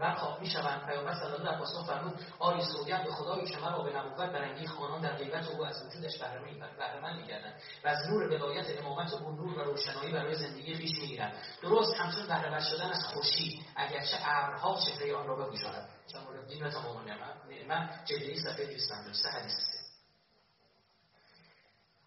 بر 0.00 0.14
خواب 0.14 0.40
می‌شوند؟ 0.40 0.86
پیامبر 0.86 1.14
صلی 1.14 1.32
الله 1.32 1.48
علیه 1.48 1.80
و 1.80 1.84
فرمود 1.86 2.20
آری 2.38 2.62
سوگند 2.64 3.04
به 3.04 3.10
خدای 3.10 3.46
که 3.46 3.58
مرا 3.58 3.82
به 3.82 3.96
نبوت 3.96 4.16
برانگیخت 4.16 4.74
خانان 4.74 5.00
در 5.00 5.12
غیبت 5.12 5.48
او 5.48 5.66
از 5.66 5.86
وجودش 5.86 6.18
بهره 6.18 7.00
مند 7.02 7.16
میگردند 7.16 7.54
و 7.84 7.88
از 7.88 8.08
نور 8.08 8.22
ولایت 8.22 8.78
امامت 8.80 9.12
او 9.12 9.30
نور 9.32 9.58
و 9.58 9.64
روشنایی 9.64 10.12
برای 10.12 10.34
زندگی 10.34 10.74
خویش 10.74 10.98
می‌گیرند. 11.00 11.32
درست 11.62 11.94
همچون 11.94 12.26
بهره 12.26 12.60
شدن 12.60 12.90
از 12.90 13.04
خورشید 13.04 13.62
اگرچه 13.76 14.16
ابرها 14.24 14.80
چهره 14.80 15.16
آن 15.16 15.26
را 15.26 15.36
بپوشاند 15.36 15.88
چون 16.12 16.22
مورد 16.22 16.48
دین 16.48 16.62
و 16.62 16.70
تمام 16.70 17.04
نعمت 17.48 18.04
جلدی 18.04 18.40
صفحه 18.40 18.66
253 18.66 19.28
حدیث 19.28 19.75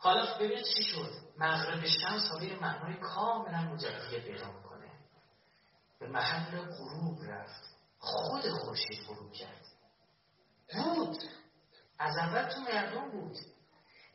حالا 0.01 0.35
ببینید 0.35 0.65
چی 0.65 0.83
شد. 0.83 1.11
مغرب 1.37 1.85
شمس 1.85 2.27
حالا 2.31 2.43
یه 2.43 2.59
معنای 2.59 2.93
کاملا 2.93 3.61
مجدد 3.61 4.19
پیدا 4.23 4.51
می‌کنه. 4.51 4.91
به 5.99 6.07
محل 6.07 6.61
غروب 6.61 7.23
رفت. 7.23 7.63
خود 7.99 8.49
خورشید 8.49 9.05
غروب 9.07 9.33
کرد. 9.33 9.65
بود. 10.73 11.17
از 11.99 12.17
اول 12.17 12.49
تو 12.49 12.61
مردم 12.61 13.11
بود. 13.11 13.37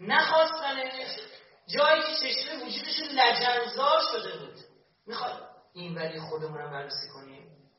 نخواستنش 0.01 1.19
جایی 1.67 2.03
که 2.03 2.15
چشمه 2.15 2.65
وجودشون 2.65 3.09
لجنزار 3.09 4.01
شده 4.13 4.39
بود. 4.39 4.61
می‌خواد 5.07 5.49
این 5.73 5.95
ولی 5.95 6.21
خودمون 6.21 6.59
رو 6.59 6.71
بررسی 6.71 7.09
کنیم. 7.09 7.71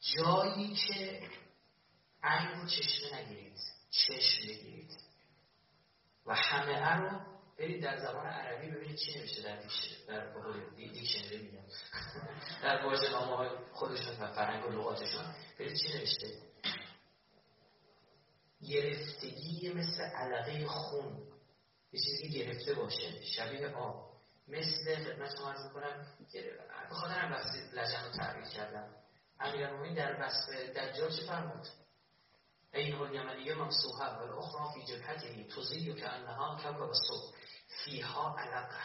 جایی 0.00 0.74
که 0.74 1.28
عین 2.22 2.60
رو 2.60 2.66
چشمه 2.66 3.20
نگیرید. 3.20 3.58
چشم 3.90 4.42
بگیرید. 4.48 4.90
و 6.26 6.34
همه 6.34 6.94
رو 6.94 7.37
برید 7.58 7.82
در 7.82 7.98
زبان 7.98 8.26
عربی 8.26 8.70
ببینید 8.70 8.96
چی 8.96 9.18
نوشته 9.18 9.42
در 9.42 9.56
در 10.06 10.52
دیکشنری 10.76 11.38
میگم. 11.42 11.64
در 12.62 12.84
واژه 12.84 13.10
نامه 13.10 13.50
خودشون 13.72 14.16
و 14.20 14.34
فرهنگ 14.34 14.66
و 14.66 14.68
لغاتشون. 14.70 15.34
برید 15.58 15.76
چی 15.76 15.98
نوشته. 15.98 16.26
گرفتگی 18.68 19.72
مثل 19.72 20.02
علقه 20.02 20.66
خون. 20.66 21.28
یه 21.92 22.00
چیزی 22.00 22.28
گرفته 22.28 22.74
باشه. 22.74 23.22
شبیه 23.22 23.68
آب. 23.68 24.08
مثل 24.48 24.96
خدمت 24.96 25.36
شما 25.36 25.50
عرض 25.50 25.64
می‌کنم 25.64 26.06
بخاطر 26.90 27.18
هم 27.18 27.30
بحث 27.30 27.56
لجن 27.74 28.04
رو 28.04 28.10
تعریف 28.10 28.48
کردم. 28.50 28.94
امیرالمومنین 29.40 29.94
در 29.94 30.22
وصف 30.22 30.48
دجال 30.76 31.10
چه 31.10 31.26
فرمود؟ 31.26 31.66
این 32.74 32.94
الیمنیه 32.94 33.54
ممسوحه 33.54 34.04
و 34.04 34.22
الاخرى 34.22 34.74
فی 34.74 34.92
جبهته 34.92 35.44
تزیل 35.44 35.94
که 35.94 36.08
انها 36.12 36.56
کوکب 36.56 36.92
صبح. 37.08 37.34
فیها 37.88 38.36
علقه 38.38 38.84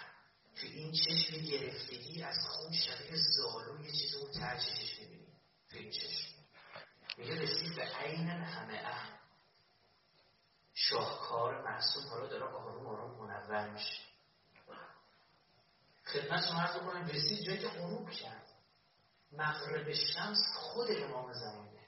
تو 0.55 0.65
این 0.65 0.91
چشم 0.91 1.37
گرفتگی 1.37 2.23
از 2.23 2.37
خون 2.47 2.73
شبیه 2.73 3.17
زالو 3.17 3.85
یه 3.85 3.91
چیزی 3.91 4.17
اون 4.17 4.31
ته 4.31 4.59
چشش 4.59 4.99
می‌بینی. 4.99 5.27
تو 5.71 5.77
این 5.77 5.91
چشم. 5.91 6.33
میگه 7.17 7.41
رسید 7.41 7.75
به 7.75 7.83
عین 7.83 8.29
همه 8.29 8.81
اه 8.85 9.19
شاهکار 10.73 11.61
محسوم 11.61 12.07
حالا 12.09 12.27
داره 12.27 12.43
آروم 12.43 12.85
آروم 12.87 13.27
منور 13.27 13.69
میشه. 13.69 14.01
خدمت 16.05 16.45
شما 16.47 16.61
عرض 16.61 16.75
کنم 16.75 17.07
رسید 17.07 17.45
جایی 17.45 17.59
که 17.59 17.67
غروب 17.67 18.09
کرد. 18.09 18.49
مغرب 19.31 19.93
شمس 19.93 20.39
خود 20.55 20.87
امام 20.91 21.33
زمانه 21.33 21.87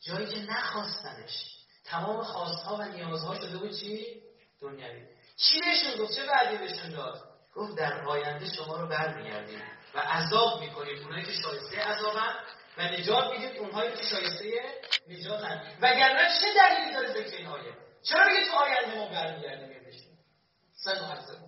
جایی 0.00 0.26
که 0.26 0.52
نخواستنش. 0.52 1.56
تمام 1.84 2.22
خواستها 2.22 2.76
و 2.76 2.82
نیازها 2.82 3.34
شده 3.40 3.58
بود 3.58 3.80
چی؟ 3.80 4.22
دنیوی. 4.60 5.15
چی 5.36 5.60
بهشون 5.60 6.04
گفت 6.04 6.14
چه 6.14 6.26
وعدی 6.26 6.56
بهشون 6.56 6.90
داد؟ 6.90 7.22
گفت 7.54 7.76
در 7.78 8.04
آینده 8.04 8.54
شما 8.54 8.76
رو 8.76 8.86
برمیگردیم 8.88 9.62
و 9.94 9.98
عذاب 9.98 10.60
می‌کنید 10.60 11.02
اونایی 11.02 11.24
که 11.24 11.32
شایسته 11.32 11.80
عذابن 11.80 12.34
و 12.76 12.82
نجات 12.82 13.30
می‌دید 13.30 13.58
اونهایی 13.58 13.92
که 13.96 14.02
شایسته 14.02 14.74
نجاتن. 15.08 15.76
وگرنه 15.80 16.40
چه 16.40 16.46
دلیلی 16.54 16.92
داره 16.92 17.08
ذکر 17.08 17.36
این 17.36 17.46
آیه 17.46 17.74
چرا 18.02 18.24
میگه 18.24 18.46
تو 18.46 18.52
آینده 18.52 18.98
ما 18.98 19.06
برمیگردیم 19.06 19.84
بهشون 19.84 20.16
صد 20.72 21.02
و 21.02 21.46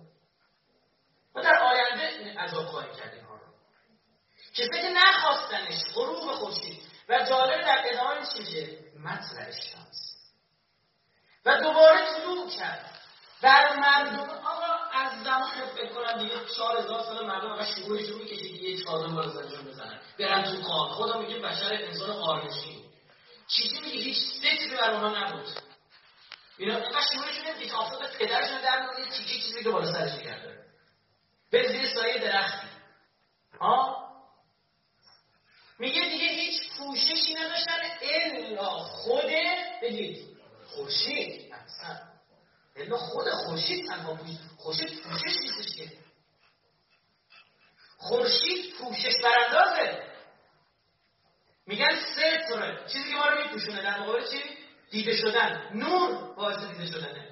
و 1.35 1.41
در 1.41 1.57
آینده 1.57 2.39
عذاب 2.39 2.65
خواهی 2.65 2.91
کرد 2.97 3.13
اینها 3.13 3.35
رو. 3.35 3.47
کسی 4.55 4.81
که 4.81 4.89
نخواستنش 4.89 5.83
غروب 5.95 6.31
خورشید 6.31 6.81
و 7.09 7.25
جالب 7.29 7.61
در 7.61 7.83
ادامه 7.85 8.25
چیزه؟ 8.33 8.79
مطلع 8.99 9.51
شمس. 9.51 10.15
و 11.45 11.57
دوباره 11.57 12.05
طلوع 12.05 12.49
کرد. 12.49 12.98
در 13.41 13.79
مردم 13.79 14.19
آقا 14.29 14.73
از 14.93 15.23
زمان 15.23 15.67
فکر 15.75 15.93
کنم 15.93 16.17
دیگه 16.23 16.35
چهار 16.55 16.77
هزار 16.77 17.03
سال 17.03 17.25
مردم 17.25 17.51
آقا 17.51 17.65
شعورشون 17.65 18.17
می‌کشه 18.17 18.49
که 18.49 18.63
یه 18.63 18.83
چادر 18.83 19.07
بالا 19.07 19.33
سرشون 19.33 19.65
بزنن. 19.65 19.99
برن 20.19 20.43
تو 20.43 20.61
قان 20.67 20.89
خدا 20.89 21.19
میگه 21.19 21.39
بشر 21.39 21.73
انسان 21.73 22.13
قارنشین 22.13 22.83
چیزی 23.47 23.79
میگه 23.79 23.97
هیچ 23.97 24.41
فکری 24.41 24.75
بر 24.75 24.91
اونها 24.91 25.23
نبود. 25.23 25.47
اینا 26.57 26.75
اینقدر 26.75 27.01
شعورشون 27.13 27.55
نمیگه 27.55 27.73
آفتاب 27.73 28.07
پدرشون 28.19 28.61
در 28.61 28.81
مورد 28.81 29.09
تیکه 29.09 29.41
چیزی 29.41 29.63
که 29.63 29.69
بالا 29.69 29.93
سرش 29.93 30.23
کرده 30.23 30.65
به 31.51 31.67
زیر 31.67 31.93
سایه 31.93 32.17
درختی. 32.17 32.67
آه 33.59 34.09
میگه 35.79 36.01
دیگه 36.01 36.25
هیچ 36.27 36.61
پوششی 36.77 37.33
نداشتن 37.33 37.73
الا 38.01 38.69
خود 38.69 39.31
بگید 39.81 40.37
خورشید. 40.67 41.48
الا 42.79 42.97
خود 42.97 43.29
خورشید 43.29 43.87
تنها 43.87 44.19
خورشید 44.57 45.01
پوشش 45.01 45.37
نیستش 45.41 45.75
که. 45.75 45.91
خورشید 47.97 48.75
پوشش 48.75 49.13
براندازه. 49.23 50.03
میگن 51.67 51.99
ستره 51.99 52.87
چیزی 52.87 53.09
که 53.09 53.15
ما 53.15 53.27
رو 53.27 53.43
میپوشونه 53.43 53.81
در 53.81 53.99
مقابل 53.99 54.25
چی؟ 54.31 54.43
دیده 54.91 55.15
شدن. 55.15 55.69
نور 55.73 56.35
باعث 56.35 56.59
دیده 56.59 56.85
شدنه. 56.85 57.29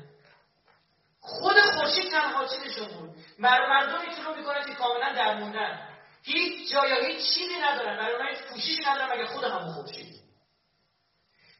خود 1.19 1.55
خورشید 1.59 2.11
تنها 2.11 2.45
چیزشون 2.47 2.87
بود. 2.87 3.15
بر 3.39 3.69
مردمی 3.69 4.15
که 4.15 4.23
رو 4.23 4.35
می‌کنن 4.35 4.65
که 4.65 4.75
کاملا 4.75 5.13
درموندن. 5.13 5.89
هیچ 6.23 6.71
جا 6.71 6.87
یا 6.87 7.05
هیچ 7.05 7.33
چیزی 7.33 7.55
ندارن. 7.55 7.97
برای 7.97 8.13
اونها 8.13 8.29
هیچ 8.29 8.39
پوششی 8.39 8.83
ندارن 8.87 9.13
مگر 9.13 9.25
خود 9.25 9.43
همون 9.43 9.73
خورشید. 9.73 10.16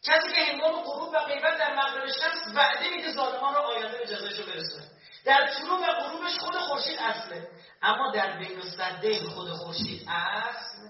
کسی 0.04 0.30
که 0.36 0.42
هنگام 0.52 0.82
غروب 0.82 1.10
و 1.14 1.20
غیبت 1.20 1.58
در 1.58 1.76
مغرب 1.76 2.08
شمس 2.08 2.56
وعده 2.56 2.90
میده 2.96 3.14
ظالمان 3.14 3.56
رو 3.56 3.62
آینده 3.62 3.98
به 3.98 4.06
جزایشو 4.06 4.46
برسونه. 4.46 4.88
در 5.26 5.54
طلوع 5.54 5.80
و 5.80 5.94
غروبش 5.94 6.38
خود 6.40 6.56
خورشید 6.56 7.00
اصله. 7.00 7.48
اما 7.82 8.12
در 8.12 8.38
بین 8.38 8.62
الصدین 8.62 9.30
خود 9.30 9.50
خورشید 9.50 10.08
اصل 10.10 10.90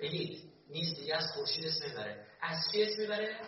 بگید 0.00 0.52
نیست 0.68 0.96
دیگه 0.96 1.16
از 1.16 1.32
خورشید 1.34 1.66
اسم 1.66 1.88
می‌بره. 1.88 2.26
از 2.42 2.68
کی 2.72 2.82
اسم 2.82 3.00
می‌بره؟ 3.02 3.40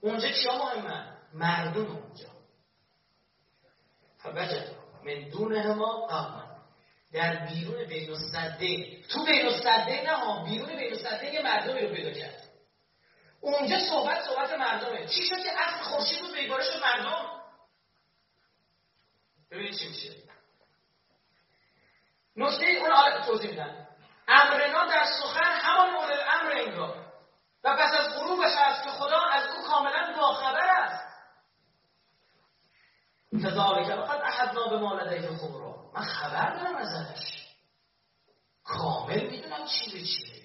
اونجا 0.00 0.28
کیا 0.28 0.58
مهمن؟ 0.58 1.16
مردم 1.34 1.86
اونجا. 1.86 2.28
فوجد 4.18 4.68
من 5.04 5.28
دونه 5.28 5.74
ما 5.74 6.06
قوما 6.06 6.46
در 7.12 7.46
بیرون 7.46 7.84
بین 7.84 8.10
الصدین 8.10 9.02
تو 9.08 9.24
بین 9.24 9.46
الصدین 9.46 10.06
نه 10.06 10.16
ها 10.16 10.44
بیرون 10.44 10.76
بین 10.76 10.92
الصدین 10.92 11.32
یه 11.32 11.42
مردمی 11.42 11.80
رو 11.80 11.94
پیدا 11.94 12.10
کرد. 12.10 12.45
اونجا 13.54 13.78
صحبت 13.78 14.24
صحبت 14.24 14.52
مردمه. 14.52 15.06
چی 15.06 15.22
شد 15.22 15.42
که 15.42 15.52
اصل 15.62 15.82
خورشید 15.82 16.20
بود 16.20 16.32
بیگاره 16.32 16.64
شد 16.64 16.82
مردم؟ 16.82 17.42
ببینید 19.50 19.78
چی 19.78 19.88
میشه. 19.88 20.14
نکته 22.36 22.66
اون 22.66 22.92
حالا 22.92 23.24
توضیح 23.24 23.50
میدن 23.50 23.86
امرنا 24.28 24.86
در 24.86 25.04
سخن 25.22 25.52
همان 25.52 25.90
مورد 25.90 26.18
امر 26.32 26.52
انگار 26.52 27.06
و 27.64 27.76
پس 27.76 27.94
از 27.98 28.14
غروبش 28.14 28.52
است 28.56 28.84
که 28.84 28.90
خدا 28.90 29.20
از 29.20 29.48
او 29.50 29.62
کاملا 29.62 30.14
باخبر 30.16 30.56
است. 30.56 31.06
کذالک 33.42 33.88
وقد 33.88 34.20
احدنا 34.22 34.68
به 34.68 34.78
ما 34.78 34.94
لدیه 34.94 35.36
خبرا. 35.36 35.90
من 35.94 36.04
خبر 36.04 36.50
دارم 36.50 36.76
ازش. 36.76 37.46
کامل 38.64 39.30
می‌دونم 39.30 39.66
چی 39.66 39.92
به 39.92 40.04
چیه. 40.06 40.35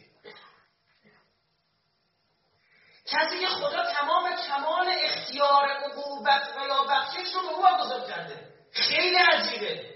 کسی 3.11 3.39
که 3.39 3.47
خدا 3.47 3.83
تمام 3.93 4.23
کمال 4.47 4.87
اختیار 5.03 5.65
عقوبت 5.69 6.53
و 6.57 6.67
یا 6.67 6.83
بخشش 6.89 7.33
رو 7.33 7.41
به 7.41 7.47
او 7.55 7.63
واگذار 7.63 8.07
کرده. 8.07 8.47
خیلی 8.71 9.17
عجیبه. 9.17 9.91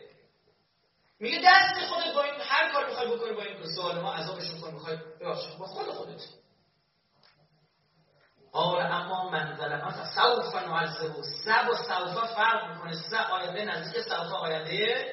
میگه 1.20 1.40
دست 1.46 1.86
خودت 1.90 2.14
با 2.14 2.24
این 2.24 2.42
هر 2.42 2.74
کار 2.74 2.90
می‌خوای 2.90 3.16
بکنی 3.16 3.34
با 3.34 3.42
این 3.42 3.76
سوال 3.76 4.00
ما 4.00 4.14
عذابش 4.14 4.52
کن 4.62 4.74
می‌خوای 4.74 4.98
ببخشید 5.22 5.58
با 5.58 5.66
خود 5.66 5.86
خودت. 5.86 6.22
قال 8.52 8.82
اما 8.82 9.30
من 9.30 9.58
ظلم 9.58 10.06
سوف 10.16 10.56
نعذبه 10.56 11.22
سب 11.46 11.70
و 11.70 11.76
سوف 11.76 12.34
فرق 12.36 12.72
می‌کنه. 12.72 12.94
سه 13.10 13.18
آینده 13.18 13.66
نزدیک 13.66 14.02
سوف 14.02 14.34
آینده 14.34 15.06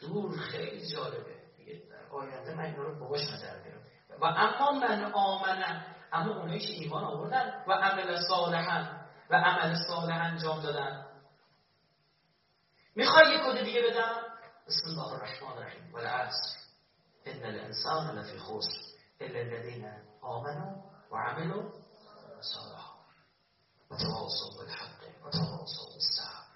دور. 0.00 0.38
خیلی 0.38 0.88
جالبه. 0.88 1.36
آینده 2.12 2.54
من 2.54 2.64
اینا 2.64 2.82
رو 2.82 2.98
باباش 2.98 3.20
نظر 3.20 3.56
و 4.20 4.24
اما 4.24 4.72
من 4.72 5.12
آمنم. 5.12 5.95
اما 6.12 6.34
اونایی 6.34 6.60
که 6.60 6.72
ایمان 6.72 7.04
آوردن 7.04 7.64
و 7.68 7.72
عمل 7.72 8.20
صالحا 8.28 9.06
و 9.30 9.36
عمل 9.36 9.74
صالح 9.88 10.24
انجام 10.24 10.62
دادن. 10.62 11.06
می‌خوای 12.96 13.34
یک 13.34 13.40
کد 13.46 13.64
دیگه 13.64 13.82
بدم؟ 13.90 14.14
بسم 14.66 14.88
الله 14.88 15.12
الرحمن 15.12 15.52
الرحیم. 15.52 15.92
والعصر 15.92 16.56
ان 17.24 17.44
الانسان 17.44 18.18
لفی 18.18 18.38
خسر 18.38 18.80
الا 19.20 19.38
الذين 19.38 19.92
آمنوا 20.22 20.82
وعملوا 21.10 21.70
صالحا. 22.40 22.96
و 23.90 23.96
تواصوا 23.96 24.56
بالحق 24.56 25.26
و 25.26 25.30
تواصوا 25.30 25.84
بالصبر. 25.92 26.46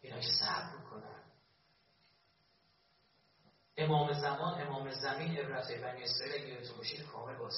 اینا 0.00 0.20
که 0.20 0.32
صبر 0.40 0.76
می‌کنن. 0.78 1.22
امام 3.76 4.12
زمان 4.12 4.60
امام 4.60 4.90
زمین 4.90 5.36
عبرت 5.36 5.72
بنی 5.72 6.02
اسرائیل 6.02 6.56
اگه 6.56 6.68
تو 6.68 7.12
کامل 7.12 7.38
باز 7.38 7.52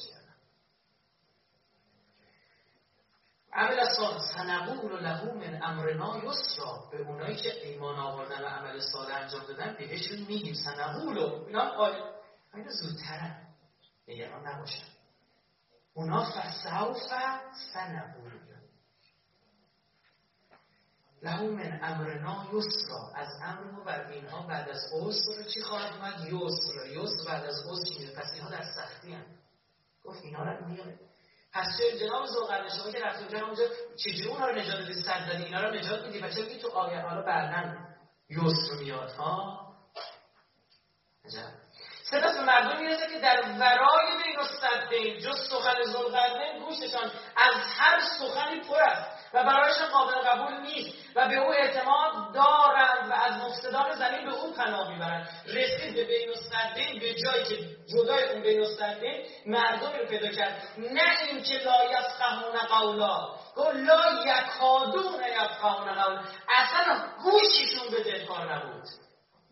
عمل 3.52 3.84
سال 3.96 4.18
سنقول 4.34 5.02
له 5.02 5.24
من 5.34 5.62
امرنا 5.62 6.18
یسرا. 6.24 6.88
به 6.92 6.98
اونایی 6.98 7.36
که 7.36 7.66
ایمان 7.66 7.96
آوردن 7.98 8.44
و 8.44 8.46
عمل 8.46 8.80
صالح 8.80 9.16
انجام 9.16 9.42
دادن 9.46 9.76
بهشون 9.78 10.18
میگیم 10.18 10.54
سنقول 10.54 11.18
اینا 11.18 11.60
آره 11.60 12.04
اینا 12.54 12.70
زودترن 12.70 13.46
نگران 14.08 14.46
نباشن 14.46 14.86
اونا 15.94 16.24
فسوف 16.24 16.96
سنقول 17.74 18.40
له 21.22 21.42
من 21.42 21.80
امرنا 21.82 22.46
یسرا. 22.52 23.12
از 23.14 23.28
امر 23.42 23.70
ما 23.70 23.84
بر 23.84 24.06
اینها 24.06 24.46
بعد 24.46 24.68
از 24.68 24.92
عسر 24.92 25.50
چی 25.54 25.62
خواهد 25.62 25.92
اومد؟ 25.92 26.20
یسر. 26.20 26.86
یسر 26.86 27.24
بعد 27.26 27.44
از 27.44 27.66
عسر 27.70 28.20
پس 28.20 28.32
اینها 28.32 28.50
در 28.50 28.64
سختی 28.64 29.12
هم. 29.12 29.24
گفت 30.04 30.24
اینا 30.24 30.44
رو 30.44 30.66
میاره. 30.66 30.98
پس 31.52 31.66
چه 31.78 31.98
جناب 31.98 32.26
زوقرن 32.26 32.68
شما 32.68 32.92
که 32.92 33.00
رفت 33.00 33.18
اونجا 33.18 33.46
اونجا 33.46 33.62
چجوری 33.96 34.28
اونها 34.28 34.46
رو 34.46 34.54
نجات 34.54 34.80
بدی 34.80 35.02
صد 35.02 35.26
دادی 35.26 35.44
اینا 35.44 35.60
رو 35.60 35.74
نجات 35.74 36.06
میدی؟ 36.06 36.18
و 36.18 36.30
چه 36.30 36.58
تو 36.58 36.68
آیه 36.68 37.00
حالا 37.00 37.22
بعدا 37.22 37.76
یسر 38.28 38.74
میاد 38.78 39.10
ها؟ 39.10 39.60
عجب. 41.24 41.60
سپس 42.10 42.36
مردم 42.36 42.80
می‌رسه 42.80 43.06
که 43.06 43.18
در 43.18 43.42
ورای 43.58 44.24
بین 44.24 44.38
الصدین 44.38 45.18
جز 45.18 45.48
سخن 45.50 45.82
زلقرنین 45.82 46.64
گوششان 46.64 47.10
از 47.36 47.54
هر 47.76 48.00
سخنی 48.18 48.60
پر 48.60 48.82
است. 48.82 49.19
و 49.34 49.44
برایشان 49.44 49.88
قابل 49.88 50.14
قبول 50.14 50.60
نیست 50.60 50.96
و 51.14 51.28
به 51.28 51.36
او 51.36 51.52
اعتماد 51.52 52.34
دارند 52.34 53.10
و 53.10 53.12
از 53.12 53.32
مفسدان 53.32 53.92
زمین 53.92 54.24
به 54.24 54.32
او 54.32 54.52
پناه 54.52 54.90
می‌برند. 54.90 55.28
رسید 55.46 55.94
به 55.94 56.04
بین 56.04 56.28
الصدین 56.28 57.00
به 57.00 57.14
جایی 57.14 57.44
که 57.44 57.56
جدای 57.92 58.28
اون 58.28 58.42
بین 58.42 58.60
الصدین 58.60 59.26
مردمی 59.46 59.98
رو 59.98 60.06
پیدا 60.06 60.28
کرد. 60.28 60.62
نه 60.78 61.20
اینکه 61.28 61.58
لا 61.64 61.84
یفقهون 61.84 62.58
قولا 62.68 63.28
گفت 63.56 63.74
لا 63.74 64.24
یکادون 64.24 65.22
یفقهون 65.42 65.94
قولا. 65.94 66.22
اصلا 66.48 67.02
گوششون 67.22 67.90
به 67.90 68.02
دلکار 68.04 68.54
نبود. 68.54 68.84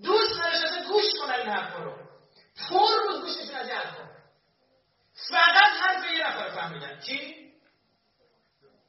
دوست 0.05 0.41
نداشت 0.41 0.89
گوش 0.89 1.05
کنن 1.21 1.35
این 1.35 1.49
حرفا 1.49 1.79
رو. 1.79 1.93
پر 2.71 3.07
بود 3.07 3.21
گوششون 3.21 3.57
از 3.57 3.71
حرفا 3.71 4.09
فقط 5.31 5.73
حرف 5.81 6.11
یه 6.11 6.29
نفر 6.29 6.49
فهمیدن. 6.49 7.01
کی 7.01 7.48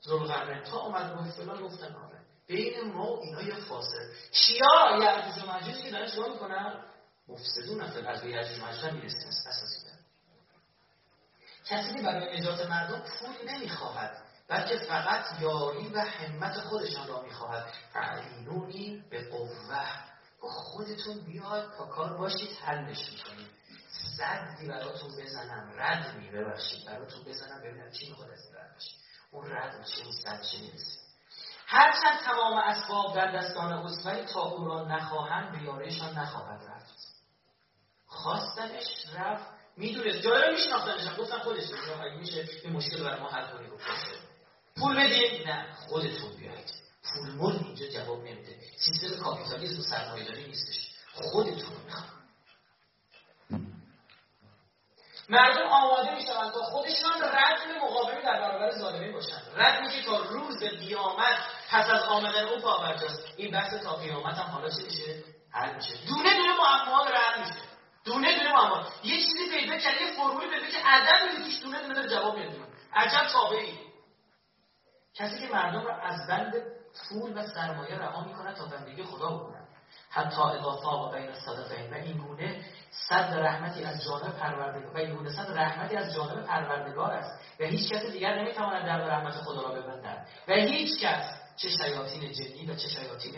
زلغرنه 0.02 0.64
تا 0.64 0.78
اومد 0.78 1.18
گفت 1.18 1.32
فلان 1.32 1.62
گفتن 1.62 1.96
آره. 1.96 2.20
بین 2.48 2.92
ما 2.92 3.14
و 3.16 3.22
اینا 3.22 3.42
یه 3.42 3.56
فاصله. 3.56 4.10
کیا 4.32 5.00
یعجوج 5.02 5.44
و 5.44 5.52
مجوج 5.52 5.84
که 5.84 5.92
دارن 5.92 6.12
چیکار 6.12 6.30
می‌کنن 6.30 6.84
مفسدون 7.28 7.82
از 7.82 8.24
یعجوج 8.24 8.60
و 8.60 8.66
مجوج 8.66 8.94
می‌رسیم 8.94 9.28
اساسی 9.28 9.90
کسی 11.66 11.94
که 11.96 12.02
برای 12.02 12.40
نجات 12.40 12.70
مردم 12.70 13.00
پول 13.00 13.50
نمی‌خواهد 13.52 14.22
بلکه 14.48 14.78
فقط 14.78 15.42
یاری 15.42 15.88
و 15.88 16.00
همت 16.00 16.60
خودشان 16.60 17.08
را 17.08 17.22
می‌خواهد. 17.22 17.74
فعلینونی 17.94 19.04
به 19.10 19.30
قوه. 19.30 19.50
خودتون 20.42 21.20
بیاد 21.20 21.74
تا 21.78 21.86
کار 21.86 22.18
باشید 22.18 22.58
حلش 22.62 23.12
می‌کنید 23.12 23.48
صدی 24.18 24.68
براتون 24.68 25.12
بزنم 25.16 25.74
رد 25.78 26.16
می 26.16 26.32
ببخشید 26.32 26.86
براتون 26.86 27.24
بزنم 27.24 27.62
ببینم 27.62 27.92
چی 27.92 28.10
می‌خواد 28.10 28.30
از 28.30 28.54
رد 28.56 28.74
باشید 28.74 29.09
اون 29.32 29.52
رد 29.52 29.86
چه 29.86 30.04
اون 30.04 30.12
صد 30.12 30.42
چه 30.42 30.58
می‌رسه 30.62 31.00
هرچند 31.66 32.20
تمام 32.26 32.54
اسباب 32.54 33.16
در 33.16 33.32
دستان 33.32 33.74
اوست 33.74 34.06
ولی 34.06 34.26
تا 34.26 34.42
او 34.42 34.66
را 34.66 34.84
نخواهند 34.88 35.52
به 35.52 35.64
یارشان 35.64 36.18
نخواهد 36.18 36.64
رفت. 36.70 36.98
خواستنش 38.06 39.06
رفت. 39.16 39.50
می‌دونه 39.78 40.22
جایی 40.22 40.44
رو 40.46 40.52
میشناختنش 40.54 41.20
گفتن 41.20 41.40
خودش 41.40 41.64
اگه 41.72 42.18
میشه 42.18 42.50
این 42.64 42.74
مشکل 42.74 43.04
برای 43.04 43.20
ما 43.20 43.30
حل 43.30 43.52
کنی. 43.52 43.70
پول 44.78 44.96
بدین. 44.96 45.48
نه 45.48 45.74
خودتون 45.74 46.36
بیاید 46.38 46.72
پول 47.04 47.32
مول 47.32 47.56
اینجا 47.56 47.88
جواب 47.88 48.20
نمیده. 48.20 48.60
سیستم 48.78 49.24
کاپیتالیسم 49.24 49.82
سرمایه‌داری 49.82 50.48
نیستش. 50.48 50.90
خودتون 51.14 51.76
می‌خواد 51.86 52.20
مردم 55.30 55.68
آماده 55.68 56.16
می‌شوند 56.16 56.52
تا 56.52 56.60
خودشان 56.60 57.22
رد 57.22 57.84
مقاومی 57.84 58.22
در 58.22 58.40
برابر 58.40 58.72
ظالمی 58.72 59.12
باشند. 59.12 59.44
رد 59.56 59.90
که 59.90 60.04
تا 60.04 60.18
روز 60.18 60.64
قیامت 60.64 61.38
پس 61.70 61.90
از 61.90 62.04
آمدن 62.04 62.48
او 62.48 62.62
پاورجاست 62.62 63.24
این 63.38 63.52
بحث 63.52 63.74
تا 63.84 63.96
قیامت 63.96 64.38
هم 64.38 64.52
حالا 64.52 64.70
چی 64.70 64.84
میشه؟ 64.84 65.24
حل 65.52 65.76
میشه. 65.76 65.94
دونه 66.08 66.34
دونه 66.34 66.54
معما 66.58 67.06
رد 67.06 67.40
میشه. 67.40 67.62
دونه 68.06 68.38
دونه 68.38 68.54
معما 68.54 68.88
یه 69.04 69.18
چیزی 69.18 69.50
پیدا 69.50 69.78
کرد 69.78 70.02
یه 70.02 70.12
فرمولی 70.12 70.48
پیدا 70.50 70.68
که 70.68 70.86
عدد 70.86 71.30
میده 71.30 71.44
توش 71.44 71.62
دونه 71.62 71.88
دونه 71.88 72.08
جواب 72.08 72.38
میده. 72.38 72.60
عجب 72.94 73.28
تابعی. 73.34 73.80
کسی 75.16 75.40
که 75.40 75.54
مردم 75.54 75.82
رو 75.82 75.92
از 76.02 76.28
بند 76.28 76.54
پول 77.10 77.38
و 77.38 77.48
سرمایه 77.48 77.96
رها 77.96 78.24
می‌کنه 78.24 78.54
تا 78.54 78.66
بندگی 78.66 79.04
خدا 79.04 79.30
بکنن 79.30 79.59
حتی 80.10 80.42
اضافه 80.42 80.88
و 80.88 81.12
بین 81.12 81.34
صدقین 81.34 81.94
و 81.94 81.94
این 81.94 82.18
گونه 82.18 82.66
صد 82.92 83.34
رحمتی 83.34 83.84
از 83.84 84.04
جانب 84.04 84.38
پروردگار 84.38 84.94
و 84.94 84.98
این 84.98 85.16
گونه 85.16 85.30
صد 85.30 85.58
رحمتی 85.58 85.96
از 85.96 86.14
جانب 86.14 86.46
پروردگار 86.46 87.12
است. 87.12 87.40
و 87.60 87.64
هیچ 87.64 87.92
کس 87.92 88.06
دیگر 88.06 88.42
نمی‌تواند 88.42 88.86
در 88.86 88.98
رحمت 88.98 89.34
خدا 89.34 89.62
را 89.62 89.82
ببندد. 89.82 90.28
و 90.48 90.54
هیچ 90.54 91.00
کس 91.00 91.24
چه 91.56 91.70
شیاطین 91.70 92.32
جنی 92.32 92.66
و 92.66 92.76
چه 92.76 92.88
شیاطین 92.88 93.36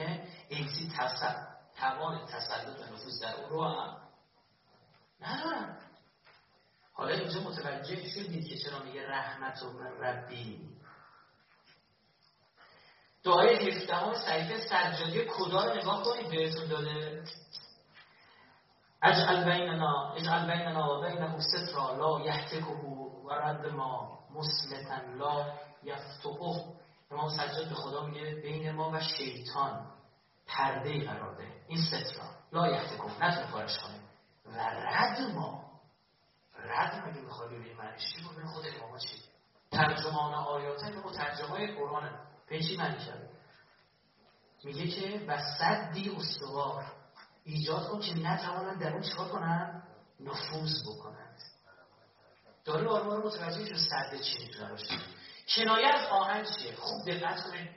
انسی 0.49 0.91
تصل 0.97 1.33
توان 1.77 2.25
تسلط 2.25 2.79
و 2.79 2.93
نفوذ 2.93 3.21
در 3.21 3.35
او 3.35 3.49
رو 3.49 3.63
هم. 3.63 3.97
ندارن 5.21 5.77
حالا 6.93 7.13
اینجا 7.13 7.39
متوجه 7.39 8.09
شدید 8.09 8.47
که 8.47 8.57
چرا 8.57 8.79
میگه 8.79 9.09
رحمت 9.09 9.63
و 9.63 9.83
ربی. 10.03 10.70
دعای 13.23 13.69
17 13.71 14.13
صحیفه 14.13 14.57
سجادی 14.57 15.25
کدا 15.29 15.65
رو 15.65 15.77
نگاه 15.77 16.03
کنید 16.03 16.29
بهتون 16.29 16.67
داده. 16.67 17.23
اجعل 19.03 19.43
بیننا 19.43 20.13
اجعل 20.13 20.47
بیننا 20.47 20.97
و 20.97 21.01
بینه 21.01 21.39
سترا 21.39 21.95
لا 21.95 22.25
یحتکه 22.25 22.65
و 23.25 23.29
رد 23.29 23.65
ما 23.65 24.19
مسلتا 24.35 24.95
لا 25.17 25.53
یفتقه. 25.83 26.63
امام 27.11 27.29
سجاد 27.29 27.69
به 27.69 27.75
خدا 27.75 28.05
میگه 28.05 28.35
بین 28.35 28.71
ما 28.71 28.91
و 28.91 28.99
شیطان 28.99 29.91
پرده 30.47 31.05
قرار 31.05 31.35
ده 31.35 31.51
این 31.67 31.81
سترا 31.81 32.25
لا 32.51 32.67
یحتکه 32.67 33.25
نتونه 33.25 33.47
فارش 33.51 33.77
کنه. 33.77 33.99
و 34.45 34.59
رد 34.59 35.21
ما. 35.35 35.71
رد 36.55 37.07
مگه 37.07 37.21
می‌خوای 37.21 37.49
ببینی؟ 37.49 37.73
معنیش 37.73 38.01
چی 38.01 38.21
ببین 38.21 38.45
خود 38.45 38.63
امام 38.77 38.97
چی 38.97 39.21
ترجمان 39.71 40.33
آیات 40.33 40.81
های 41.49 41.75
قرآن 41.75 42.30
چی 42.59 42.77
معنی 42.77 43.05
کرده 43.05 43.29
میگه 44.63 44.87
که 44.87 45.25
و 45.27 45.41
صدی 45.59 46.09
استوار. 46.09 46.85
ایجاد 47.43 47.87
کن 47.87 47.99
که 47.99 48.13
نتوانند 48.13 48.81
در 48.81 48.93
اون 48.93 49.01
چیکار 49.01 49.29
کنن 49.29 49.83
نفوذ 50.19 50.83
بکنند. 50.87 51.39
داره 52.65 52.87
آرمان 52.87 53.21
متوجه 53.21 53.65
که 53.65 53.75
صد 53.77 54.21
چی 54.21 54.39
می‌تونه 54.39 54.77
کنایه 55.55 55.87
از 55.87 56.07
آهنگ 56.07 56.45
چیه؟ 56.57 56.75
خوب 56.75 57.09
دقت 57.09 57.43
کنید. 57.43 57.69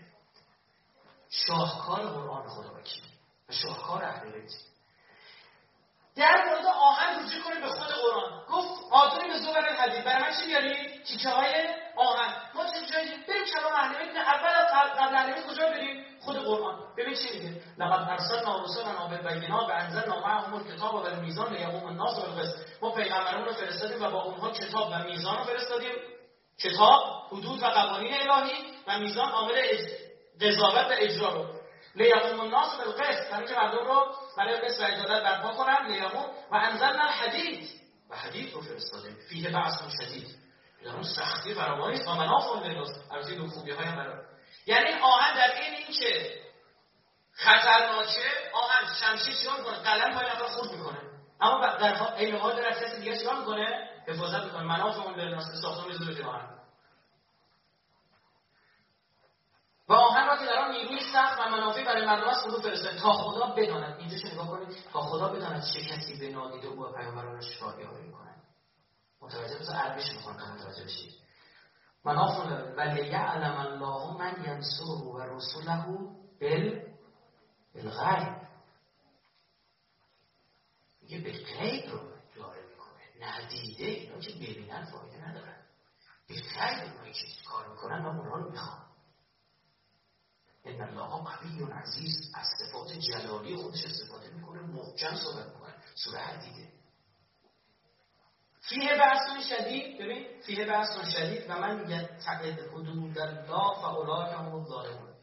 شاهکار 1.28 2.06
قرآن 2.06 2.48
خدا 2.48 2.74
و 3.48 3.52
شاهکار 3.52 4.04
اهل 4.04 4.32
در 6.16 6.44
مورد 6.44 6.66
آهن 6.66 7.24
رجوع 7.24 7.42
کنید 7.42 7.60
به 7.60 7.68
خود 7.68 7.88
قرآن. 7.88 8.44
گفت 8.48 8.84
آتونی 8.90 9.28
به 9.28 9.38
زبر 9.38 9.68
الحدید 9.68 10.04
برای 10.04 10.22
من 10.22 10.40
چی 10.40 10.46
بیاریم 10.46 11.02
تیکه 11.06 11.28
های 11.28 11.52
آهن. 11.96 12.34
ما 12.54 12.64
چه 12.64 12.92
جایی 12.92 13.08
بریم 13.28 13.44
کلام 13.44 13.72
اهل 13.72 13.98
بیت 13.98 14.16
اول 14.16 14.48
از 14.48 14.66
قبل 14.98 15.14
اهل 15.14 15.42
کجا 15.42 15.66
بریم؟ 15.66 16.04
خود 16.20 16.36
قرآن. 16.36 16.78
ببین 16.96 17.14
چی 17.14 17.38
میگه؟ 17.38 17.60
لقد 17.78 18.10
ارسلنا 18.10 18.64
رسلنا 18.64 19.06
بالبینات 19.06 19.68
و 19.68 19.72
انزلنا 19.72 20.20
معهم 20.20 20.54
الکتاب 20.54 20.94
و 20.94 20.98
المیزان 20.98 21.54
لیقوم 21.54 21.86
الناس 21.86 22.20
بالقسط 22.20 22.58
ما 22.82 22.90
پیغمبران 22.90 23.44
رو 23.44 23.52
فرستادیم 23.52 24.02
و 24.02 24.10
با 24.10 24.22
اونها 24.22 24.50
کتاب 24.50 24.88
و 24.92 25.04
میزان 25.04 25.38
رو 25.38 25.44
فرستادیم. 25.44 25.94
کتاب 26.62 27.02
حدود 27.32 27.62
و 27.62 27.66
قوانین 27.66 28.14
الهی 28.14 28.52
و 28.86 28.98
میزان 28.98 29.28
عامل 29.28 29.54
قضاوت 30.40 30.86
و 30.86 30.94
اجرا 30.98 31.28
رو. 31.28 31.63
لیقوم 31.94 32.40
الناس 32.40 32.76
بالقسط 32.76 33.30
برای 33.30 33.46
که 33.46 33.54
مردم 33.54 33.86
رو 33.86 34.14
برای 34.36 34.60
قسط 34.60 34.80
و 34.80 34.84
عدالت 34.84 35.22
برپا 35.22 35.52
کنن 35.52 35.86
لیقوم 35.86 36.26
و 36.50 36.54
انزلنا 36.54 37.02
الحدید. 37.02 37.70
و 38.10 38.16
حدید 38.16 38.54
رو 38.54 38.60
فرستادیم 38.60 39.16
فیه 39.28 39.50
بعث 39.50 39.74
شدید. 40.00 40.44
یعنی 40.82 41.04
سختی 41.04 41.54
فراوانی 41.54 42.00
و 42.00 42.14
منافع 42.14 42.66
للناس 42.66 42.88
از 43.10 43.28
این 43.28 43.48
خوبی 43.48 43.70
های 43.70 43.86
هم 43.86 44.24
یعنی 44.66 45.00
آهن 45.02 45.34
در 45.34 45.60
این 45.60 45.74
این 45.74 45.96
که 46.00 46.40
خطرناکه 47.32 48.28
آهن 48.54 48.94
شمشیر 49.00 49.34
چیکار 49.34 49.58
می‌کنه؟ 49.58 49.76
قلم 49.76 50.14
پای 50.14 50.26
نفر 50.26 50.44
خورد 50.44 50.70
می‌کنه. 50.70 50.98
اما 51.40 51.66
در 51.66 52.14
عین 52.16 52.36
حال 52.36 52.56
در 52.56 52.72
کسی 52.72 53.00
دیگه 53.00 53.18
چیکار 53.18 53.38
می‌کنه؟ 53.38 53.90
حفاظت 54.08 54.44
می‌کنه. 54.44 54.62
منافع 54.62 55.00
اون 55.00 55.14
للناس 55.14 55.44
ساختمان 55.62 55.88
می‌ذاره 55.88 56.26
آهن 56.26 56.48
و 59.88 59.92
آهن 59.92 60.26
را 60.26 60.36
که 60.36 60.44
در 60.44 60.58
آن 60.58 60.70
نیروی 60.70 61.00
سخت 61.12 61.40
و 61.40 61.50
منافع 61.50 61.84
برای 61.84 62.06
مردم 62.06 62.28
است 62.28 62.44
فرو 62.44 62.60
فرستاد 62.60 62.96
تا 62.96 63.12
خدا 63.12 63.46
بداند. 63.46 63.98
اینجا 63.98 64.18
چه 64.18 64.34
نگاه 64.34 64.48
کنید؟ 64.48 64.78
تا 64.92 65.00
خدا 65.00 65.28
بداند 65.28 65.64
چه 65.74 65.84
کسی 65.84 66.18
به 66.18 66.28
نادیده 66.28 66.66
او 66.66 66.92
پیامبرانش 66.92 67.62
راهیاری 67.62 68.06
می‌کنه 68.06 68.34
متوجه 69.20 69.58
بذار 69.58 69.76
عربیش 69.76 70.12
می‌خوام 70.12 70.36
متوجه 70.36 70.84
بشید 70.84 71.14
نداره 72.04 72.74
ولی 72.76 73.06
یعلم 73.08 73.56
الله 73.56 74.18
من 74.18 74.44
ینصره 74.44 74.86
و 74.86 75.36
رسوله 75.36 75.86
بل 76.40 76.82
بالغیب. 77.74 78.36
میگه 81.02 81.18
به 81.18 81.32
غیب 81.32 81.90
رو 81.90 81.98
داره 82.36 82.62
می‌کنه. 82.68 83.28
ندیده 83.28 83.84
اینا 83.84 84.18
که 84.18 84.32
ببینن 84.32 84.84
فایده 84.84 85.28
ندارن. 85.28 85.56
به 86.28 86.34
غیب 86.34 86.92
اونایی 86.92 87.12
که 87.12 87.26
کار 87.48 87.68
می‌کنن 87.68 87.98
من 87.98 88.18
اونها 88.18 88.36
رو 88.36 88.50
می‌خوام 88.50 88.83
ان 90.66 90.80
الله 90.80 91.24
قوی 91.24 91.72
عزیز 91.72 92.32
از 92.34 92.46
صفات 92.58 92.92
جلالی 92.92 93.56
خودش 93.56 93.84
استفاده 93.84 94.30
می‌کنه 94.30 94.60
محکم 94.60 95.16
صحبت 95.16 95.46
می‌کنه. 95.46 95.74
سوره 95.94 96.18
حدیده 96.18 96.68
فیه 98.68 98.96
بحثون 98.96 99.40
شدید 99.40 99.98
ببین 99.98 100.40
فیه 100.46 100.64
بحثون 100.64 101.04
شدید 101.04 101.50
و 101.50 101.58
من 101.58 101.80
میگه 101.80 102.08
تقید 102.26 102.60
حدود 102.60 103.18
الله 103.18 103.80
و 103.80 103.84
اولای 103.84 104.32
هم 104.32 104.54
الظالمون 104.54 105.14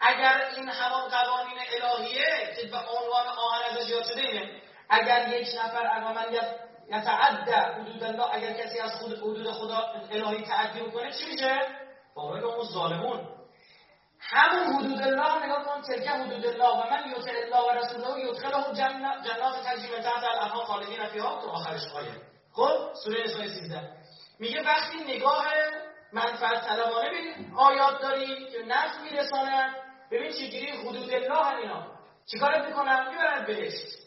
اگر 0.00 0.50
این 0.56 0.68
همان 0.68 1.08
قوانین 1.08 1.58
الهیه 1.82 2.54
که 2.56 2.66
به 2.66 2.76
عنوان 2.76 3.26
آهن 3.26 3.78
از 3.78 3.86
زیاد 3.86 4.04
شده 4.04 4.20
اینه 4.20 4.62
اگر 4.88 5.40
یک 5.40 5.48
نفر 5.64 5.86
اقامن 5.96 6.24
یتعدى 6.88 7.52
حدود 7.52 8.04
الله 8.04 8.34
اگر 8.34 8.52
کسی 8.52 8.78
از 8.78 8.92
خود 8.92 9.18
حدود 9.18 9.52
خدا 9.52 9.78
الهی 10.10 10.44
تعدی 10.44 10.80
بکنه 10.80 11.12
چی 11.12 11.32
میشه؟ 11.32 11.58
فاوائد 12.14 12.44
اون 12.44 12.64
ظالمون. 12.64 13.37
همون 14.30 14.74
حدود 14.74 15.02
الله 15.02 15.46
نگاه 15.46 15.64
کن 15.64 15.80
تلک 15.82 16.08
حدود 16.08 16.46
الله 16.46 16.68
و 16.68 16.90
من 16.90 17.10
یطع 17.10 17.30
الله 17.30 17.68
و 17.68 17.70
رسوله 17.70 18.20
یدخله 18.20 18.74
جنات 18.74 19.24
جنات 19.24 19.66
تجری 19.66 20.02
تحت 20.02 20.24
الانهار 20.24 20.64
خالدین 20.64 21.06
فیها 21.06 21.40
تو 21.40 21.48
آخرش 21.48 21.82
آیه 21.94 22.14
خب 22.52 22.94
سوره 23.04 23.24
نساء 23.24 23.46
13 23.46 23.92
میگه 24.38 24.62
وقتی 24.62 25.04
نگاه 25.04 25.44
منفعت 26.12 26.68
طلبانه 26.68 27.08
ببین 27.08 27.54
آیات 27.56 28.02
داری 28.02 28.50
که 28.50 28.62
نفع 28.66 29.02
میرسانن 29.02 29.74
ببین 30.10 30.32
چجوری 30.32 30.70
حدود 30.70 31.14
الله 31.14 31.44
همینا 31.44 31.86
چیکارت 32.30 32.66
می‌کنن؟ 32.66 33.08
می‌برن 33.08 33.46
بهشت. 33.46 33.98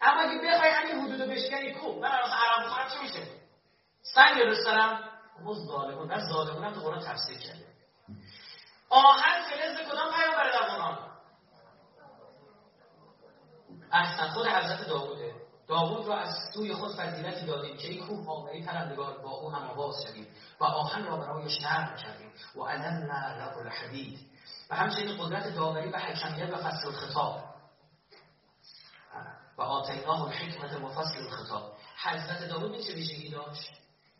اما 0.00 0.20
اگه 0.20 0.38
بخوای 0.38 0.70
همین 0.70 1.04
حدود 1.04 1.28
بشکنی 1.28 1.72
کو 1.72 1.92
من 2.00 2.08
عرب 2.08 2.66
بخورم 2.66 2.88
چی 2.88 2.98
میشه؟ 3.02 3.30
سنگ 4.02 4.38
درست 4.38 4.64
دارم 4.66 5.10
اون 5.44 5.66
ظالمون 5.66 6.12
نه 6.12 6.28
ظالمون 6.28 6.64
هم 6.64 6.72
تو 6.74 6.80
قرآن 6.80 7.00
تفسیر 7.00 7.38
کرده 7.38 7.63
آهن 8.94 9.42
فلز 9.50 9.90
کدام 9.90 10.14
پیامبر 10.14 10.50
در 10.52 10.68
قرآن 10.68 10.98
احسن 13.92 14.28
خود 14.28 14.46
حضرت 14.46 14.88
داووده. 14.88 15.34
داوود 15.68 16.06
را 16.06 16.18
از 16.18 16.34
سوی 16.54 16.74
خود 16.74 16.96
فضیلتی 16.96 17.46
دادیم 17.46 17.76
که 17.76 17.88
این 17.88 18.06
کوه 18.06 18.26
واقعی 18.26 18.64
پرندگار 18.64 19.18
با 19.18 19.30
او 19.30 19.52
هم 19.52 19.70
آواز 19.70 19.94
شدیم 20.06 20.26
و 20.60 20.64
آهن 20.64 21.04
را 21.04 21.16
برایش 21.16 21.60
نرم 21.62 21.96
کردیم. 21.96 22.32
و 22.56 22.62
علمنا 22.62 23.36
له 23.36 23.56
الحدید. 23.56 24.18
و 24.70 24.74
همچنین 24.74 25.16
قدرت 25.18 25.54
داوری 25.54 25.90
و 25.90 25.98
حکمیت 25.98 26.50
و 26.52 26.56
فصل 26.56 26.86
الخطاب. 26.86 27.44
و 29.58 29.62
آتیناه 29.62 30.22
الحکمت 30.22 30.72
و 30.72 30.88
فصل 30.88 31.18
الخطاب. 31.18 31.76
حضرت 32.04 32.48
داوود 32.48 32.80
چه 32.80 32.94
ویژگی 32.94 33.30
داشت؟ 33.30 33.70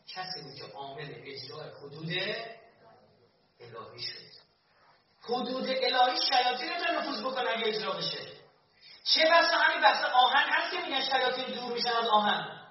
کسی 0.07 0.41
بود 0.41 0.53
که 0.53 0.77
عامل 0.77 1.13
اجرای 1.15 1.69
حدود 1.69 2.09
الهی 3.59 3.99
شد. 3.99 4.34
حدود 5.29 5.69
الهی 5.69 6.21
شیاطین 6.21 6.69
رو 6.69 6.99
نفوذ 6.99 7.21
بکنه 7.21 7.49
اگه 7.49 7.67
اجرا 7.67 7.91
بشه. 7.91 8.27
چه 9.03 9.21
بسا 9.31 9.57
همین 9.57 9.81
بحث 9.81 10.05
آهن 10.05 10.49
هست 10.49 10.71
که 10.71 10.81
میگن 10.81 11.01
شیاطین 11.01 11.55
دور 11.55 11.73
میشن 11.73 11.89
از 11.89 12.07
آهن. 12.07 12.61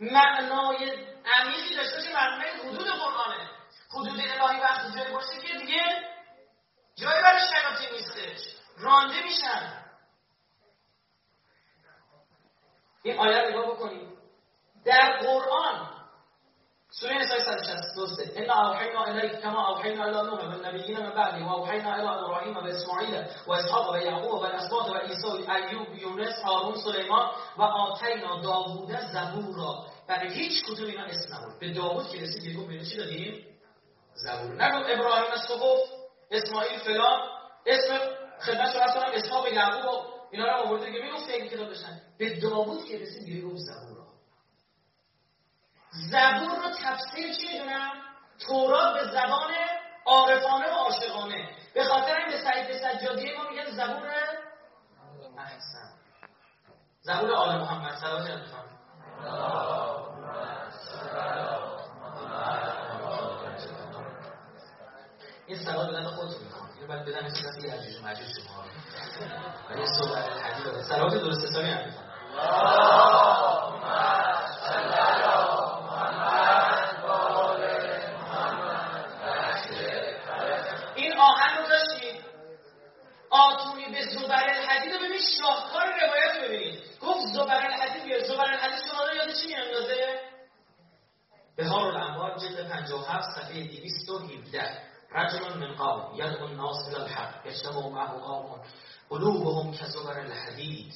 معنای 0.00 1.06
عمیقی 1.24 1.76
داشته 1.76 2.02
که 2.02 2.14
معنای 2.14 2.50
حدود 2.50 2.88
قرآنه. 2.88 3.50
حدود 3.90 4.20
الهی 4.20 4.60
وقتی 4.60 4.98
جایی 4.98 5.12
باشه 5.12 5.38
که 5.40 5.58
دیگه 5.58 5.82
جایی 6.94 7.22
برای 7.22 7.40
شیاطین 7.48 7.96
نیستش. 7.96 8.56
رانده 8.76 9.22
میشن. 9.22 9.82
این 13.02 13.18
آیه 13.18 13.38
رو 13.38 13.48
نگاه 13.48 13.74
بکنید 13.74 14.08
در 14.84 15.18
قرآن 15.18 15.91
سوره 17.00 17.18
نساء 17.18 17.38
163 17.38 18.32
ان 18.36 18.50
اوحینا 18.50 19.04
الیک 19.04 19.40
کما 19.42 19.68
اوحینا 19.68 20.04
الی 20.04 20.22
نوح 20.28 20.44
و 20.44 20.50
النبیین 20.50 21.00
من 21.00 21.10
بعد 21.10 21.42
و 21.42 21.48
اوحینا 21.48 21.92
الی 21.92 22.06
ابراهیم 22.06 22.56
و 22.56 22.60
اسماعیل 22.60 23.24
و 23.46 23.52
اسحاق 23.52 23.94
و 23.94 23.98
یعقوب 23.98 24.40
و 24.40 24.44
الاسباط 24.44 24.90
و 24.90 24.94
عیسی 24.94 25.50
ایوب 25.50 25.94
یونس 25.94 26.34
هارون 26.44 26.74
سلیمان 26.74 27.30
و 27.58 28.42
داوود 28.42 29.00
زبور 29.12 29.56
را. 29.56 29.84
برای 30.08 30.34
هیچ 30.34 30.64
کدوم 30.64 30.86
اینا 30.86 31.04
اسم 31.04 31.34
نبود. 31.34 31.58
به 31.60 31.72
داوود 31.72 32.08
که 32.08 32.18
رسید 32.20 32.44
یه 32.44 32.56
گفت 32.56 32.90
چی 32.90 32.96
دادیم؟ 32.96 33.46
زبور. 34.14 34.64
نگو 34.64 34.76
ابراهیم 34.76 35.36
صحف 35.48 35.78
اسماعیل 36.30 36.78
فلان 36.78 37.20
اسم 37.66 37.98
خدمت 38.40 38.72
شما 38.72 39.02
اسحاق 39.02 39.52
یعقوب 39.52 40.04
اینا 40.30 40.46
رو 40.46 40.66
آورده. 40.66 40.92
که 40.92 40.98
می‌گفت 40.98 41.30
این 41.30 41.48
کتاب 41.48 41.70
بشن. 41.70 42.00
به 42.18 42.40
داوود 42.40 42.84
که 42.84 42.98
رسید 42.98 43.28
یه 43.28 43.42
گفت 43.44 43.56
زبور. 43.56 43.91
زبور 45.92 46.56
رو 46.62 46.70
تفسیر 46.84 47.34
چی 47.34 47.58
می‌دونم؟ 47.58 47.92
تورات 48.46 48.94
به 48.94 49.04
زبان 49.12 49.50
عارفانه 50.06 50.66
و 50.70 50.74
عاشقانه. 50.74 51.48
به 51.74 51.84
خاطر 51.84 52.16
این 52.16 52.28
به 52.28 52.38
سعید 52.38 52.72
سجادیه 52.72 53.38
ما 53.38 53.50
میگن 53.50 53.70
زبور 53.70 54.08
احسن. 55.38 55.92
زبور 57.00 57.34
آل 57.34 57.60
محمد 57.60 57.94
صلوات 57.94 58.30
این 65.46 65.64
سلام 65.64 65.86
بدن 65.86 66.04
خودتون 66.04 66.42
می‌خوام. 66.44 66.70
اینو 66.74 66.86
باید 66.88 67.04
بدن 67.04 67.26
مثل 67.26 67.48
کسی 67.48 67.60
یجوج 67.60 68.04
مجوج 68.04 68.28
شما 68.28 68.64
و 69.70 69.72
این 69.74 69.86
صحبت 69.86 70.28
الحدی 70.28 70.82
سلوات 70.82 71.14
درست 71.14 71.44
حسابی 71.44 71.68
هم 71.68 71.84
می‌خوام. 71.86 72.12
شاهکار 85.40 85.86
روایت 86.06 86.34
رو 86.36 86.48
ببینید 86.48 86.80
گفت 87.00 87.26
زبر 87.34 87.66
الحدید 87.66 88.04
بیار 88.04 88.24
زبر 88.24 88.52
الحدید 88.52 88.84
شما 88.92 89.04
رو 89.04 89.14
یاد 89.16 89.34
چی 89.34 89.46
میاندازه 89.46 90.20
بهار 91.56 91.86
الانوار 91.86 92.38
جلد 92.38 92.68
57 92.68 93.30
صفحه 93.30 93.64
217 93.64 94.92
رجل 95.14 95.58
من 95.58 95.74
قوم 95.74 96.14
یدعو 96.14 96.44
الناس 96.44 96.76
الى 96.88 96.96
الحق. 96.96 97.46
یجتمع 97.46 97.88
معه 97.88 98.18
قوم 98.18 98.60
قلوبهم 99.08 99.72
کزبر 99.72 100.18
الحدید 100.18 100.94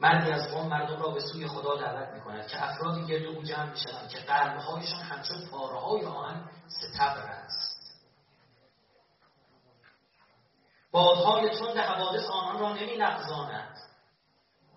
مردی 0.00 0.30
از 0.30 0.48
قوم 0.52 0.68
مردم 0.68 1.02
را 1.02 1.10
به 1.10 1.20
سوی 1.20 1.46
خدا 1.46 1.76
دعوت 1.76 2.08
می 2.08 2.20
کند 2.20 2.46
که 2.46 2.64
افرادی 2.64 3.06
گرد 3.06 3.22
او 3.22 3.42
جمع 3.42 3.70
می 3.70 3.78
شوند 3.78 4.08
که 4.08 4.18
قلبهایشان 4.18 5.00
همچون 5.00 5.46
پاره 5.50 5.80
های 5.80 6.04
آن 6.04 6.50
ستبر 6.66 7.30
است. 7.30 7.55
بادهای 10.96 11.50
تند 11.50 11.76
حوادث 11.76 12.24
آنان 12.30 12.58
را 12.58 12.72
نمی 12.72 12.96
نقضاند 12.96 13.76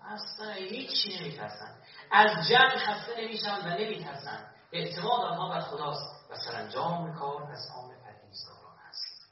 اصلا 0.02 0.52
هیچی 0.52 1.18
نمی 1.18 1.36
ترسند 1.36 1.82
از 2.10 2.48
جنگ 2.48 2.70
خسته 2.70 3.20
نمیشن 3.20 3.58
و 3.64 3.68
نمی 3.68 4.04
ترسند 4.04 4.54
اعتماد 4.72 5.20
آنها 5.20 5.48
بر 5.48 5.60
خداست 5.60 6.30
و 6.30 6.34
سرانجام 6.34 7.14
کار 7.14 7.42
از 7.42 7.68
آن 7.76 7.90
پرهیزگاران 8.04 8.78
است. 8.88 9.30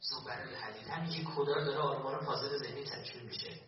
زبر 0.00 0.40
الحدید 0.40 0.88
همین 0.88 1.10
که 1.10 1.30
کدار 1.36 1.64
داره 1.64 1.78
آرمان 1.78 2.24
فاضل 2.24 2.58
ذهنی 2.58 2.84
تکمیل 2.84 3.24
میشه. 3.24 3.60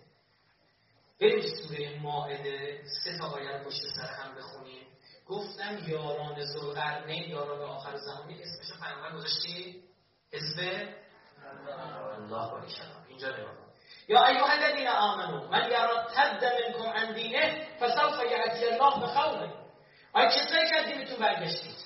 بریم 1.21 1.43
سوره 1.57 2.01
ماعده 2.03 2.83
سه 3.05 3.19
تا 3.19 3.27
آیه 3.27 3.65
پشت 3.65 3.83
سر 3.97 4.13
هم 4.15 4.35
بخونیم. 4.35 4.87
گفتم 5.27 5.79
یاران 5.89 6.45
زلقرنین 6.45 7.31
یاران 7.31 7.71
آخر 7.71 7.97
زمانی 7.97 8.43
اسمش 8.43 8.81
پیامبر 8.81 9.17
گذاشتی؟ 9.17 9.83
حزب 10.33 10.89
الله 12.17 12.53
اینجا 13.09 13.29
یا 14.09 14.27
ایها 14.27 14.47
الذین 14.47 14.89
آمنو 14.89 15.49
من 15.49 15.71
یرتد 15.71 16.45
منکم 16.45 16.89
عن 16.89 17.13
دینه 17.13 17.67
فسوف 17.81 18.23
یأتی 18.31 18.65
الله 18.65 19.01
بقوم 19.01 19.53
آیا 20.13 20.29
کسایی 20.29 20.71
که 20.71 20.95
دینتون 20.95 21.17
برگشتید. 21.17 21.77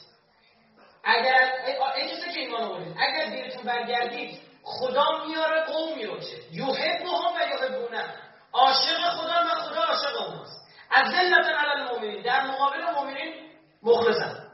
اگر 1.04 1.52
ای 1.96 2.08
کسایی 2.08 2.32
که 2.32 2.40
ایمان 2.40 2.62
آورید 2.62 2.96
اگر 2.98 3.24
دینتون 3.24 3.62
برگردید 3.62 4.40
خدا 4.62 5.24
میاره 5.26 5.64
قومی 5.64 6.04
رو 6.04 6.18
که 6.18 6.36
یحبهم 6.52 7.34
و 7.34 7.40
یحبونه. 7.50 8.14
عاشق 8.52 8.98
خدا 8.98 9.44
و 9.44 9.60
خدا 9.60 9.82
عاشق 9.82 10.20
اوناست 10.20 10.62
ذلت 11.04 11.46
علی 11.46 11.80
المؤمنین 11.80 12.22
در 12.22 12.46
مقابل 12.46 12.84
مؤمنین 12.94 13.34
مخلصن 13.82 14.48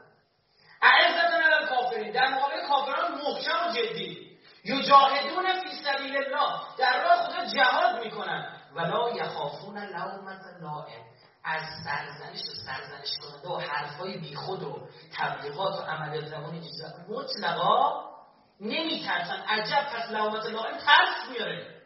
اعزت 0.81 1.33
علی 1.33 1.53
الکافرین 1.53 2.11
در 2.11 2.27
مقابل 2.27 2.67
کافران 2.67 3.11
محکم 3.11 3.69
و 3.69 3.73
جدی 3.73 4.29
یجاهدون 4.65 5.45
فی 5.63 5.69
سبیل 5.83 6.17
الله 6.17 6.59
در 6.77 7.03
راه 7.03 7.27
خدا 7.27 7.45
جهاد 7.45 8.05
می‌کنن 8.05 8.55
ولا 8.75 9.09
یخافون 9.09 9.77
لومت 9.77 10.41
لائم 10.61 11.03
از 11.43 11.61
سرزنش 11.83 12.41
و 12.41 12.53
سرزنش 12.65 13.17
کننده 13.21 13.47
و 13.49 13.57
حرفای 13.59 14.17
بیخود 14.17 14.63
و 14.63 14.87
تبلیغات 15.49 15.79
و 15.79 15.81
عمل 15.81 16.25
زمانی 16.25 16.61
چیزا. 16.61 16.87
مطلقا 17.09 18.09
نمیترسن. 18.61 19.43
عجب 19.47 19.85
پس 19.93 20.11
لوامت 20.11 20.45
لائم 20.45 20.77
ترس 20.77 21.29
میاره. 21.31 21.81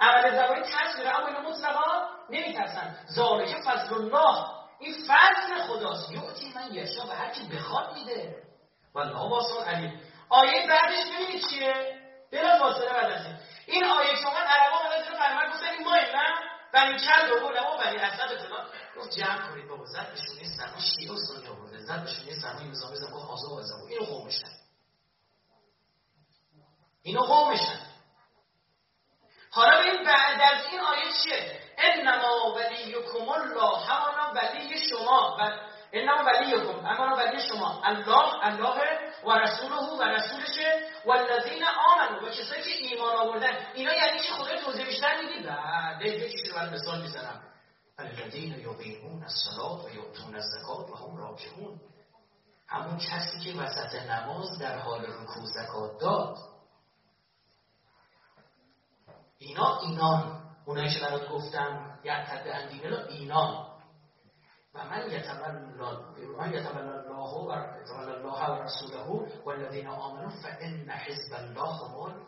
عمل 0.00 0.34
زمانی 0.34 0.62
ترس 0.62 0.98
میاره. 0.98 1.18
اما 1.18 1.26
اینا 1.26 1.40
مطلقا 1.40 2.08
نمیترسن. 2.30 2.96
ذالک 3.12 3.56
فضل 3.66 3.94
الله. 3.94 4.46
این 4.78 4.94
فضل 5.08 5.62
خداست. 5.66 6.10
یعطی 6.10 6.52
من 6.54 6.74
یشا 6.74 7.06
به 7.06 7.14
هر 7.14 7.30
کی 7.30 7.48
بخواد 7.48 7.94
میده. 7.94 8.36
والله 8.94 9.30
واسع 9.30 9.64
علیم. 9.64 10.00
آیه 10.28 10.68
بعدش 10.68 11.04
ببینید 11.14 11.44
چیه؟ 11.50 12.02
بلا 12.32 12.58
فاصله 12.58 12.92
بعد 12.92 13.12
از 13.12 13.26
این. 13.66 13.84
آیه 13.84 14.16
شما 14.16 14.30
عربا 14.30 14.78
اومدن 14.78 15.02
تو 15.08 15.16
فرمان 15.16 15.48
گفتن 15.50 15.68
این 15.78 15.84
ما 15.84 15.94
نه 15.94 16.52
بنی 16.72 16.98
کل 16.98 17.30
و 17.32 17.48
و 17.48 17.78
بنی 17.78 17.96
اسد 17.96 18.46
فلان. 18.46 18.66
گفت 18.96 19.10
جمع 19.10 19.50
کنید 19.50 19.68
بابا 19.68 19.84
زد 19.84 20.10
بهشون 20.10 20.36
این 20.38 20.50
سرما 20.56 20.80
شیعه 20.80 21.12
و 21.12 21.16
زد 21.82 22.04
بهشون 22.04 22.24
این 22.26 22.40
سرما 22.40 22.60
نظامی 22.60 22.96
زد 22.96 23.10
گفت 23.10 23.30
آزا 23.30 23.54
و 23.54 23.62
زبو 23.62 23.86
اینو 23.86 24.04
قومشن 24.04 24.50
اینو 27.02 27.20
قومشن 27.20 27.80
حالا 29.50 29.80
این 29.80 30.04
بعد 30.04 30.40
از 30.40 30.66
این 30.70 30.80
آیه 30.80 31.12
چیه؟ 31.24 31.60
انما 31.78 32.54
ولیکم 32.54 33.28
الله 33.28 33.78
همانا 33.78 34.32
ولی 34.34 34.78
شما. 34.88 35.36
و 35.40 35.50
انما 35.92 36.24
ولیکم 36.24 36.86
اما 36.86 37.16
ولی 37.16 37.48
شما. 37.48 37.82
الله 37.84 38.46
الله 38.46 38.98
و 39.24 39.32
رسوله 39.32 39.98
و 39.98 40.02
رسولشه 40.02 40.88
والذین 41.04 41.64
آمنوا. 41.64 42.26
و 42.26 42.30
کسایی 42.30 42.62
که 42.62 42.70
ایمان 42.70 43.16
آوردن. 43.16 43.66
اینا 43.74 43.92
یعنی 43.92 44.18
چی؟ 44.20 44.32
خدا 44.32 44.60
توضیح 44.60 44.86
بیشتر 44.86 45.20
می‌دید 45.20 45.46
بله 45.46 46.08
یکی 46.08 46.50
رو 46.50 46.58
من 46.58 46.74
مثال 46.74 47.00
می‌زنم. 47.00 47.51
الذین 47.98 48.52
یقیمون 48.52 49.22
الصلاة 49.22 49.84
و 49.84 49.88
یؤتون 49.88 50.34
الزکات 50.34 50.90
و 50.90 50.94
هم 50.94 51.16
راکعون. 51.16 51.80
همون 52.66 52.98
کسی 52.98 53.38
که 53.38 53.60
وسط 53.60 53.94
نماز 53.94 54.58
در 54.58 54.78
حال 54.78 55.04
رکوع 55.06 55.44
زکات 55.44 56.00
داد. 56.00 56.36
اینا 59.38 59.80
اینان. 59.80 60.42
اونایی 60.66 60.94
که 60.94 61.00
برات 61.00 61.28
گفتم 61.28 61.98
یعتد 62.04 62.48
اندینه 62.48 63.06
اینان. 63.08 63.72
و 64.74 64.84
من 64.84 65.10
یتول 65.10 65.44
الله 65.44 65.98
و 66.30 66.40
الله 68.08 68.50
و 68.50 68.62
رسوله 68.62 69.30
و 69.44 69.48
الذین 69.48 69.86
آمنوا 69.86 70.30
فان 70.30 70.90
حزب 70.90 71.32
الله 71.32 71.74
هم. 71.74 72.26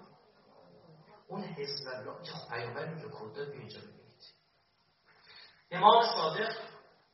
اون 1.29 1.43
حزب 1.43 1.89
الله 1.95 2.23
که 2.23 2.33
پیامبر 2.51 2.95
کد 2.95 3.37
داد 3.37 3.49
اینجا. 3.49 3.81
امام 5.75 6.03
صادق 6.17 6.53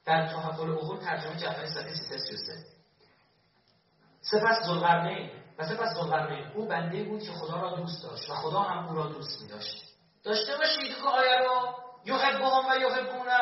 در 0.04 0.26
تحف 0.26 0.60
العقول 0.60 1.00
ترجمه 1.00 1.36
جعفری 1.36 1.68
صفحه 1.68 1.94
333 1.94 2.52
سپس 4.20 4.66
ذوالقرنین 4.66 5.30
و 5.58 5.64
سپس 5.64 5.94
ذوالقرنین 5.94 6.52
او 6.54 6.68
بنده 6.68 7.02
بود 7.02 7.22
که 7.22 7.32
خدا 7.32 7.60
را 7.60 7.76
دوست 7.76 8.02
داشت 8.02 8.30
و 8.30 8.34
خدا 8.34 8.60
هم 8.60 8.88
او 8.88 8.94
را 8.94 9.06
دوست 9.06 9.42
می 9.42 9.48
داشت 9.48 9.90
داشته 10.24 10.56
باشید 10.56 10.96
که 10.96 11.08
آیه 11.08 11.38
رو 11.38 11.74
یحبهم 12.04 12.70
و 12.70 12.76
یحبونه. 12.76 13.38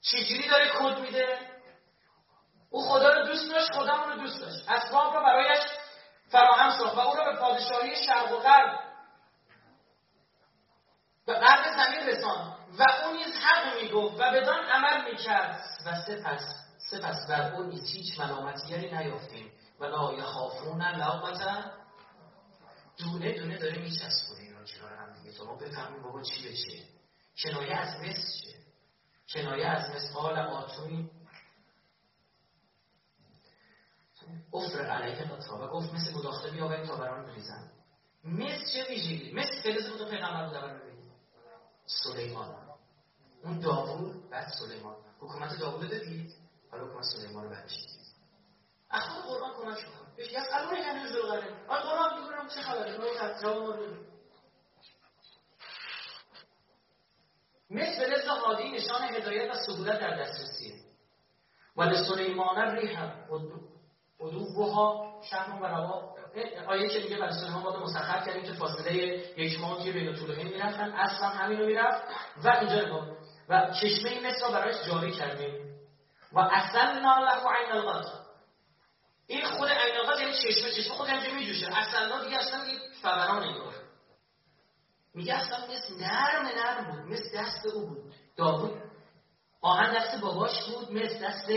چجوری 0.00 0.48
داره 0.48 0.70
کد 0.78 0.98
میده؟ 0.98 1.38
او 2.70 2.88
خدا 2.88 3.12
رو 3.12 3.26
دوست 3.26 3.50
داشت 3.50 3.72
خدا 3.72 4.04
رو 4.04 4.20
دوست 4.20 4.40
داشت. 4.40 4.68
اسباب 4.68 5.14
رو 5.14 5.20
برایش 5.22 5.64
فراهم 6.28 6.78
ساخت 6.78 6.96
و 6.96 7.00
او 7.00 7.16
را 7.16 7.24
به 7.24 7.40
پادشاهی 7.40 8.06
شرق 8.06 8.32
و 8.32 8.36
غرب 8.36 8.78
به 11.26 11.34
قرب 11.34 11.64
زمین 11.76 12.08
رسان 12.08 12.57
و 12.78 12.82
او 13.04 13.16
نیز 13.16 13.34
حق 13.42 13.82
می‌گفت 13.82 14.14
و 14.14 14.32
بدان 14.32 14.64
عمل 14.64 15.10
می‌کرد. 15.12 15.64
و 15.86 16.00
سپس 16.06 16.40
سپس 16.90 17.26
بر 17.28 17.54
او 17.54 17.62
نیز 17.62 17.84
هیچ 17.84 18.20
ملامتیری 18.20 18.90
نیافتیم. 18.96 19.52
و 19.80 19.84
لا 19.84 20.12
یخافون 20.12 20.82
لومت 20.82 21.64
دونه 22.98 23.32
دونه 23.32 23.58
داره 23.58 23.78
میچسبونه 23.78 24.40
اینا 24.40 24.64
کنار 24.64 24.92
هم 24.92 25.12
دیگه. 25.12 25.32
تو 25.32 25.44
ما 25.44 25.54
بفهمیم 25.54 26.02
بابا 26.02 26.22
چی 26.22 26.42
به 26.42 26.54
چیه 26.56 26.82
کنایه 27.42 27.76
از 27.76 28.00
مصر 28.00 28.28
چیه 28.42 28.54
کنایه 29.34 29.66
از 29.66 29.90
مثال 29.90 30.38
آتونی 30.38 31.10
افر 34.52 34.86
علیه 34.86 35.32
و 35.60 35.68
گفت 35.68 35.94
مثل 35.94 36.12
گداخته 36.12 36.50
بیاورید 36.50 36.86
تا 36.86 36.96
بران 36.96 37.26
بریزن. 37.26 37.70
مثل 38.24 38.64
چه 38.74 38.88
ویژگی؟ 38.88 39.32
مثل 39.32 39.62
فلز 39.62 39.88
بود 39.88 40.00
و 40.00 40.10
پیغمبر 40.10 40.72
بود. 40.72 40.87
سلیمان. 41.88 42.68
اون 43.44 43.60
داوود 43.60 44.30
بعد 44.30 44.48
سلیمان. 44.48 44.96
حکومت 45.20 45.58
داوود 45.58 45.90
دادید 45.90 46.34
حالا 46.70 46.84
حکومت 46.84 47.04
سلیمان 47.04 47.44
رو 47.44 47.50
بعدش 47.50 47.76
دید. 47.76 47.98
اخوان 48.90 49.22
قرآن 49.22 49.54
کمک 49.54 49.78
شما 49.80 49.92
بهش 50.16 50.32
یسالون 50.32 50.82
کنه 50.84 51.12
زلغره 51.12 51.66
آن 51.68 51.80
قرآن 51.80 52.20
میگونم 52.20 52.48
چه 52.48 52.62
خبره. 52.62 52.98
جواب 53.42 53.62
ما 53.62 53.74
رو 53.74 54.08
مثل 57.70 58.12
رزق 58.14 58.28
هادی 58.28 58.70
نشان 58.70 59.02
هدایت 59.02 59.54
و 59.54 59.58
سهولت 59.66 60.00
در 60.00 60.20
دسترسیه 60.20 60.74
و 61.76 62.04
سلیمان 62.04 62.76
ریح 62.76 63.12
ادوها 64.20 65.20
شهر 65.30 65.62
و 65.62 65.66
روا 65.66 66.14
آیه 66.66 66.88
که 66.88 66.98
میگه 66.98 67.16
برای 67.16 67.32
سلیمان 67.32 67.62
باد 67.62 67.82
مسخر 67.82 68.24
کردیم 68.26 68.42
که 68.42 68.52
فاصله 68.52 68.94
یک 69.36 69.60
ماه 69.60 69.84
که 69.84 69.92
بین 69.92 70.14
طولهین 70.14 70.48
می‌رفتن. 70.48 70.92
اصلا 70.92 71.28
همین 71.28 71.58
رو 71.58 71.66
می‌رفت 71.66 72.02
و 72.44 72.48
اینجا 72.48 73.16
و 73.48 73.74
چشمه 73.80 74.26
مثل 74.26 74.40
را 74.42 74.50
برایش 74.50 74.76
جاری 74.86 75.12
کردیم؟ 75.12 75.68
و 76.32 76.38
اصلا 76.38 76.92
له 76.92 77.58
عین 77.58 77.72
الغد 77.72 78.06
این 79.26 79.44
خود 79.44 79.68
عین 79.68 79.96
الغد 79.96 80.20
یعنی 80.20 80.32
چشمه. 80.32 80.70
چشمه 80.70 80.94
خود 80.94 81.08
همجا 81.08 81.34
میجوشه. 81.34 81.78
اصلا 81.78 82.24
دیگه 82.24 82.38
اصلا 82.38 82.66
یک 82.66 82.80
فوران 83.02 83.42
انگار 83.42 83.74
میگه 85.14 85.34
اصلا 85.34 85.58
مثل 85.58 86.04
نرم 86.04 86.46
نرم 86.46 86.90
بود 86.90 87.12
مثل 87.12 87.38
دست 87.38 87.66
او 87.66 87.86
بود. 87.86 88.12
داوود 88.36 88.82
آهن 89.60 89.94
دست 89.94 90.20
باباش 90.20 90.64
بود 90.64 90.92
مثل 90.92 91.26
دست 91.26 91.48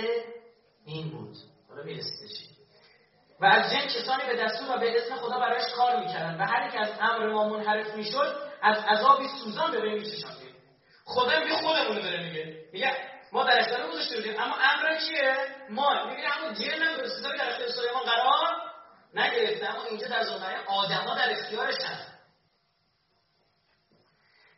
این 0.86 1.10
بود. 1.10 1.36
حالا 1.70 1.84
میرسیدش 1.84 2.51
و 3.42 3.46
از 3.46 3.72
جن 3.72 3.88
کسانی 3.88 4.26
به 4.28 4.36
دستور 4.36 4.76
و 4.76 4.80
به 4.80 4.98
اسم 4.98 5.16
خدا 5.16 5.40
برایش 5.40 5.74
کار 5.74 6.00
می‌کردن. 6.00 6.42
و 6.42 6.46
هر 6.46 6.70
که 6.70 6.80
از 6.80 6.90
امر 7.02 7.28
ما 7.28 7.50
منحرف 7.50 7.96
می‌شد 7.96 8.36
از 8.62 8.78
عذابی 8.78 9.28
سوزان 9.44 9.72
به 9.72 9.82
وی 9.82 9.94
میچشاندیم 9.94 10.56
خدا 11.06 11.40
میگه 11.40 11.56
خودمون 11.56 12.02
داره 12.02 12.24
میگه. 12.24 12.56
میگه 12.74 12.98
ما 13.32 13.44
در 13.44 13.60
اختیار 13.60 13.88
گذاشته 13.88 14.16
بودیم. 14.16 14.40
اما 14.40 14.56
امر 14.56 14.98
چیه؟ 14.98 15.36
ما. 15.70 16.06
میگه 16.06 16.38
اما 16.38 16.54
جن 16.54 16.84
هم 16.84 16.98
درسته 16.98 17.38
در 17.38 17.50
اختیار 17.50 17.70
سلیمان 17.70 18.04
قرار 18.04 18.62
نگرفته. 19.14 19.70
اما 19.70 19.84
اینجا 19.84 20.08
در 20.08 20.24
زمانه 20.24 20.58
آدما 20.68 21.16
در 21.16 21.32
اختیارشن 21.32 22.12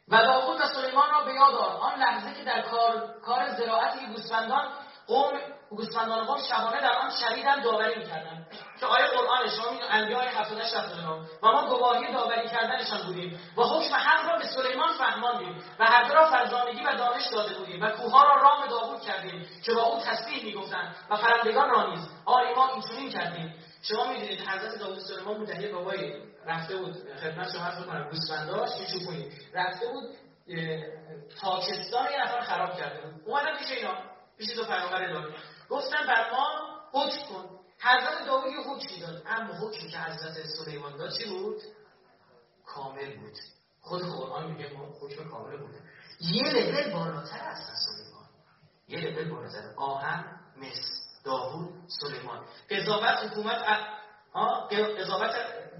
و 0.07 0.17
داوود 0.17 0.61
و 0.61 0.67
سلیمان 0.67 1.09
را 1.11 1.23
به 1.23 1.33
یاد 1.33 1.55
آن 1.55 1.99
لحظه 1.99 2.33
که 2.33 2.43
در 2.43 2.61
کار, 2.61 3.13
کار 3.25 3.49
زراعتی 3.49 4.07
گوسفندان 4.07 4.73
قوم 5.07 5.39
گوسفندان 5.75 6.25
قوم 6.25 6.41
شبانه 6.49 6.81
در 6.81 6.91
آن 6.91 7.09
شدیدن 7.09 7.61
داوری 7.61 7.95
می‌کردن. 7.99 8.47
که 8.79 8.85
آیه 8.85 9.05
قرآن 9.07 9.49
شما 9.49 9.69
این 9.69 9.81
انبیاء 9.89 10.21
78 10.21 10.75
79 10.75 11.09
و 11.43 11.47
ما 11.51 11.65
گواهی 11.69 12.13
داوری 12.13 12.49
کردنشان 12.49 13.01
بودیم. 13.01 13.39
و 13.57 13.61
حکم 13.61 13.95
حق 13.95 14.29
را 14.31 14.37
به 14.37 14.45
سلیمان 14.45 14.93
فهماندیم 14.93 15.63
و 15.79 15.85
هر 15.85 16.13
را 16.13 16.29
فرزانگی 16.29 16.83
و 16.83 16.95
دانش 16.95 17.27
داده 17.31 17.53
بودیم. 17.53 17.81
و 17.81 17.89
کوها 17.89 18.23
را 18.23 18.41
رام 18.41 18.67
داوود 18.67 19.01
کردیم 19.01 19.47
که 19.65 19.73
با 19.73 19.81
او 19.81 20.01
تسبیح 20.01 20.43
می‌گفتند. 20.43 20.95
و 21.09 21.17
پرندگان 21.17 21.69
را 21.69 21.89
نیز. 21.89 22.09
آری 22.25 22.53
ما 22.53 22.69
اینچنین 22.69 23.11
کردیم. 23.11 23.55
شما 23.83 24.07
می‌دونید 24.07 24.41
حضرت 24.49 24.79
داوود 24.79 24.99
سلیمان 24.99 25.37
بود 25.37 25.47
دهیه 25.47 25.71
بابای 25.71 26.13
رفته 26.45 26.75
بود. 26.75 26.95
خدمت 27.21 27.51
شما 27.53 27.65
عرض 27.65 27.85
کنم 27.85 28.09
گوسفنداش 28.09 28.69
یه 28.79 28.87
چوپونی. 28.87 29.29
رفته 29.53 29.85
بود 29.87 30.03
پاکستان 31.41 32.11
یه 32.11 32.21
نفر 32.21 32.41
خراب 32.41 32.77
کرده 32.77 33.01
بود. 33.01 33.21
اومدن 33.25 33.57
پیش 33.57 33.71
اینا. 33.71 33.93
پیش 34.37 34.55
دو 34.55 34.65
پیامبر 34.65 35.13
داد 35.13 35.33
گفتن 35.69 36.08
بر 36.08 36.32
ما 36.32 36.48
حکم 36.92 37.33
کن. 37.33 37.59
حضرت 37.82 38.25
داوود 38.25 38.51
یه 38.51 38.59
حکمی 38.59 39.00
داد. 39.00 39.24
اما 39.25 39.53
حکمی 39.53 39.90
که 39.90 39.98
حضرت 39.98 40.45
سلیمان 40.48 40.98
داد 40.98 41.11
چی 41.17 41.30
بود؟ 41.30 41.61
کامل 42.66 43.19
بود. 43.19 43.38
خود 43.82 44.01
قرآن 44.01 44.51
میگه 44.51 44.69
حکم 45.01 45.30
کامل 45.30 45.58
بود. 45.58 45.75
یه 46.19 46.43
لول 46.43 46.93
بالاتر 46.93 47.48
از 47.48 47.58
سلیمان. 47.58 48.27
یه 48.88 49.00
لول 49.00 49.30
بالاتر. 49.30 49.74
آهن 49.77 50.40
مصر 50.58 50.93
داوود 51.24 51.74
سلیمان. 51.88 52.45
قضاوت 52.69 53.32
حکومت 53.32 53.61
قضاوت 55.00 55.32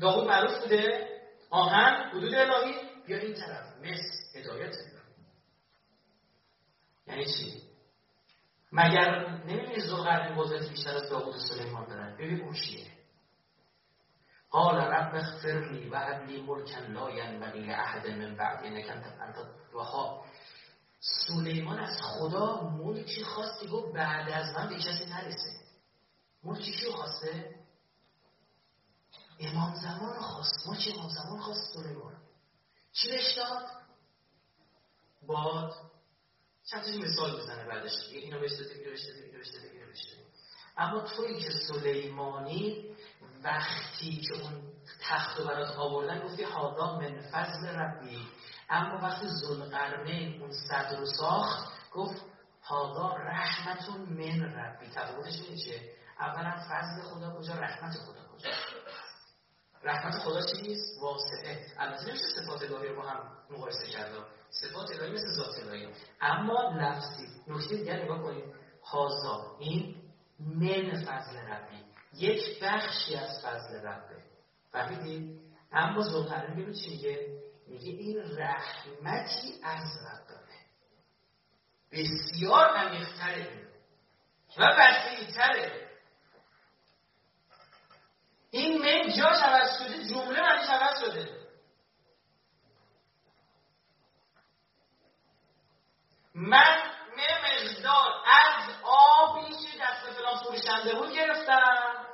داوود 0.02 0.28
معروف 0.28 0.60
بوده. 0.62 1.10
آهن 1.50 2.10
حدود 2.10 2.34
الهی. 2.34 2.76
بیا 3.08 3.18
این 3.18 3.34
طرف. 3.34 3.78
مصر 3.82 4.40
هدایت. 4.40 4.76
یعنی 7.08 7.26
چی؟ 7.26 7.73
مگر 8.74 9.30
نمی‌بینی 9.30 9.80
زلقرنین 9.80 10.44
قدرت 10.44 10.70
بیشتر 10.70 10.96
از 10.96 11.10
داوود 11.10 11.36
سلیمان 11.38 11.88
دارن 11.88 12.16
ببین 12.16 12.42
اون 12.42 12.54
چیه. 12.54 12.88
قال 14.50 14.76
رب 14.76 15.16
اغفر 15.16 15.70
لی 15.72 15.90
و 15.90 16.24
لی 16.26 16.42
ملکا 16.42 16.80
لا 16.80 17.10
ینبغی 17.12 17.60
لاحد 17.60 18.08
من 18.08 18.36
بعدی. 18.36 18.68
انک 18.68 18.90
انت 19.22 19.38
الوهاب 19.72 20.26
سلیمان 21.00 21.80
از 21.80 22.02
خدا 22.02 22.62
ملکی 22.62 23.24
خواستی 23.24 23.68
گفت 23.68 23.94
بعد 23.94 24.30
از 24.30 24.56
من 24.56 24.70
به 24.70 24.76
کسی 24.76 25.06
نرسه. 25.06 25.60
ملکی 26.44 26.72
کیو 26.72 26.92
خواسته؟ 26.92 27.56
امام 29.40 29.76
زمان 29.76 30.20
خواست. 30.20 30.68
ملک 30.68 30.94
امام 30.96 31.10
زمان 31.10 31.40
خواست؟ 31.40 31.74
سلیمان. 31.74 32.16
چی 32.92 33.12
بهش 33.12 33.38
داد؟ 33.38 33.66
باد. 35.28 35.93
چند 36.72 37.04
مثال 37.04 37.42
بزنه 37.42 37.66
بعدش. 37.66 37.92
داده 37.92 38.18
اینو 38.18 38.40
بهش 38.40 38.52
داده 38.52 38.74
اینو 38.74 38.92
بهش 38.92 39.02
داده 39.06 39.70
اینو 39.72 39.86
بهش 39.88 40.14
اما 40.78 41.02
توی 41.02 41.40
که 41.40 41.50
سلیمانی 41.52 42.96
وقتی 43.44 44.22
که 44.22 44.42
اون 44.42 44.74
تخت 45.02 45.40
رو 45.40 45.46
برات 45.46 45.76
آوردن 45.76 46.28
گفتی 46.28 46.44
حالا 46.44 47.00
من 47.00 47.22
فضل 47.22 47.68
ربی 47.68 48.28
اما 48.70 49.08
وقتی 49.08 49.28
ذوالقرنین 49.28 50.42
اون 50.42 50.52
صدر 50.52 51.00
رو 51.00 51.06
ساخت 51.06 51.74
گفت 51.92 52.22
حالا 52.62 53.18
رحمتون 53.18 54.02
من 54.02 54.54
ربی 54.54 54.88
تفاوتش 54.88 55.42
چیه 55.64 55.94
اولا 56.20 56.52
فضل 56.52 57.02
خدا 57.02 57.36
کجا 57.40 57.54
رحمت 57.54 57.94
خدا 57.94 58.28
کجا؟ 58.34 58.50
رحمت 59.84 60.20
خدا 60.20 60.42
چیست 60.42 61.02
واسعه 61.02 61.66
البته 61.78 62.08
نمیشه 62.08 62.24
صفات 62.36 62.62
الهی 62.62 62.88
رو 62.88 62.96
با 62.96 63.02
هم 63.02 63.38
مقایسه 63.50 63.88
کرد. 63.88 64.12
صفات 64.50 64.92
الهی 64.92 65.12
مثل 65.12 65.28
ذات 65.36 65.60
الهی. 65.60 65.88
اما 66.22 66.74
لفظی 66.76 67.28
نکته 67.48 67.76
دیگر 67.76 68.04
نگاه 68.04 68.22
کنید 68.22 68.44
هازا 68.84 69.58
این 69.60 69.96
من 70.40 71.06
فضل 71.06 71.38
ربی. 71.38 71.84
یک 72.14 72.64
بخشی 72.64 73.16
از 73.16 73.46
فضل 73.46 73.76
ربه. 73.76 74.24
فهمیدید 74.72 75.42
اما 75.72 76.02
ذوالقرنین 76.02 76.56
ببین 76.56 76.74
چی 76.74 76.90
میگه؟ 76.90 77.44
میگه 77.68 77.90
این 77.92 78.38
رحمتی 78.38 79.54
از 79.64 79.88
ربه 80.06 80.34
بسیار 81.92 82.68
عمیقتره. 82.68 83.68
و 84.58 84.64
وسیعتره. 84.64 85.93
این 88.54 88.82
من 88.82 89.14
جاش 89.18 89.44
عوض 89.44 89.78
شده 89.78 90.08
جمله 90.08 90.42
معنیش 90.42 90.70
عوض 90.70 91.00
شده. 91.00 91.30
من 96.36 96.78
مقدار 97.18 98.12
از 98.26 98.76
آبی 98.84 99.50
که 99.50 99.78
دست 99.82 100.18
فلان 100.18 100.38
فروشنده 100.38 100.96
بود 100.96 101.14
گرفتم. 101.14 102.08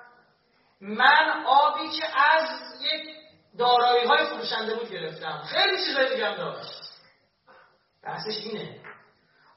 من 0.82 1.44
آبی 1.46 1.90
که 1.90 2.22
از 2.22 2.50
یک 2.82 3.16
دارایی 3.58 4.08
های 4.08 4.26
فروشنده 4.26 4.76
بود 4.76 4.90
گرفتم. 4.90 5.42
خیلی 5.42 5.86
چیزای 5.86 6.10
دیگه 6.10 6.28
هم 6.28 6.36
داشت. 6.36 6.82
بحثش 8.04 8.38
اینه. 8.38 8.82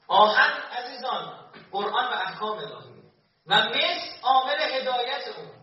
آهن 0.07 0.51
عزیزان 0.51 1.51
قرآن 1.71 2.13
و 2.13 2.15
احکام 2.15 2.57
الهی 2.57 3.03
و 3.47 3.55
مثل 3.55 4.21
عامل 4.23 4.61
هدایت 4.61 5.27
اون. 5.27 5.62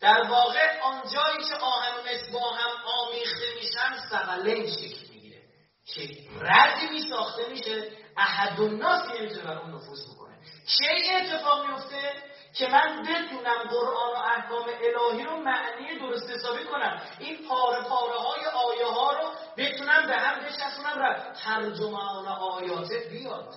در 0.00 0.22
واقع 0.30 0.80
آنجایی 0.80 1.48
که 1.48 1.54
آهن 1.54 2.00
مثل 2.00 2.32
با 2.32 2.50
هم 2.50 2.70
آمیخته 2.86 3.46
میشن 3.54 4.08
سقله 4.10 4.70
شکل 4.72 5.12
می‌گیره 5.12 5.42
که 5.84 6.00
ردی 6.40 7.10
ساخته 7.10 7.48
میشه 7.48 7.92
احد 8.16 8.60
و 8.60 8.68
ناسی 8.68 9.18
نمی‌تونه 9.18 9.44
بر 9.44 9.58
اون 9.58 9.74
نفوذ 9.74 10.14
بکنه 10.14 10.38
چه 10.66 11.16
اتفاق 11.16 11.66
میفته 11.66 12.12
که 12.54 12.68
من 12.68 13.02
بتونم 13.02 13.68
قرآن 13.70 14.14
و 14.14 14.18
احکام 14.18 14.68
الهی 14.68 15.24
رو 15.24 15.36
معنی 15.36 15.98
درست 15.98 16.30
حسابی 16.30 16.64
کنم. 16.64 17.02
این 17.18 17.48
پاره 17.48 17.88
پاره 17.88 18.18
های 18.18 18.44
آیه 18.44 18.86
ها 18.86 19.12
رو 19.12 19.30
بتونم 19.56 20.06
به 20.06 20.16
هم 20.16 20.44
بچسبونم 20.44 21.02
و 21.02 21.32
ترجمان 21.44 22.28
آیات 22.28 22.92
بیاد. 23.10 23.54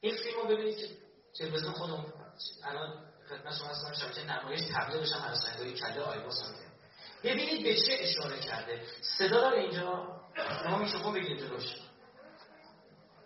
این 0.00 0.16
فیلم 0.16 0.40
رو 0.40 0.48
ببینید 0.48 1.03
تلویزیون 1.38 1.72
خودمون 1.72 2.04
الان 2.64 3.04
خدمت 3.28 3.54
شما 3.54 3.68
هستم 3.68 3.92
شبکه 3.92 4.22
نمایش 4.24 4.60
تبلیغ 4.60 5.02
بشم 5.02 5.18
هر 5.18 5.34
سنگایی 5.34 5.74
کله 5.74 6.00
آیواس 6.00 6.42
هم 6.42 6.54
ببینید 7.24 7.64
به 7.64 7.74
چه 7.74 7.96
اشاره 8.00 8.40
کرده. 8.40 8.82
صدا 9.18 9.40
داره 9.40 9.60
اینجا. 9.60 10.20
شما 10.64 10.78
میکروفون 10.78 11.14
بگیرید 11.14 11.40
جلوش 11.40 11.76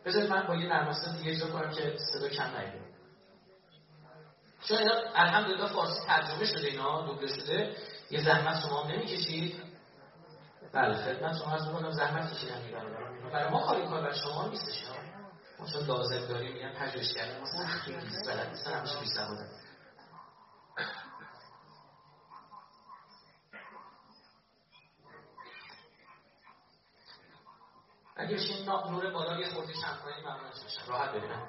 بذارید 0.04 0.30
من 0.30 0.46
با 0.46 0.54
یه 0.54 0.66
نرماسته 0.66 1.12
دیگه 1.12 1.30
اجرا 1.30 1.48
کنم 1.48 1.70
که 1.70 1.96
صدا 2.12 2.28
کم 2.28 2.56
نگیره 2.56 2.88
چون 4.68 4.78
الحمدلله 5.14 5.66
فارسی 5.66 6.06
ترجمه 6.06 6.44
شده 6.44 6.66
اینا 6.66 7.06
دوبله 7.06 7.26
شده. 7.26 7.76
یه 8.10 8.24
زحمت 8.24 8.62
شما 8.62 8.82
هم 8.82 8.90
نمی‌کشید. 8.90 9.62
بله 10.72 10.94
خدمت 10.94 11.38
شما 11.38 11.52
از 11.52 11.66
می‌کنم 11.66 11.90
زحمت 11.90 12.34
کشیدن 12.34 12.62
می‌برم 12.62 13.30
برای 13.32 13.50
ما 13.50 13.66
کاری 13.66 13.86
کار 13.86 14.00
برای 14.02 14.18
شما 14.18 14.48
نیستش. 14.48 14.84
ما 15.58 15.66
چون 15.66 15.86
لازم 15.86 16.26
داریم 16.26 16.52
میگن 16.52 16.72
پژوهش 16.72 17.14
کردن. 17.14 17.40
ما 17.40 17.46
سختی 17.46 17.96
نیست 17.96 18.28
بلد 18.28 18.48
نیستن 18.48 18.72
همیشه 18.72 19.00
بیسته 19.00 19.26
بودن 19.26 19.48
اگه 28.16 28.34
بشین 28.34 28.68
نور 28.68 29.10
بالا 29.10 29.40
یه 29.40 29.48
خورده 29.48 29.72
شم 29.72 29.98
کنید 30.04 30.26
ممنون 30.26 30.50
میشم 30.64 30.92
راحت 30.92 31.10
ببینم. 31.10 31.48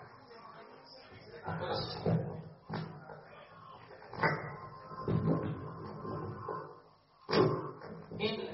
این 8.18 8.50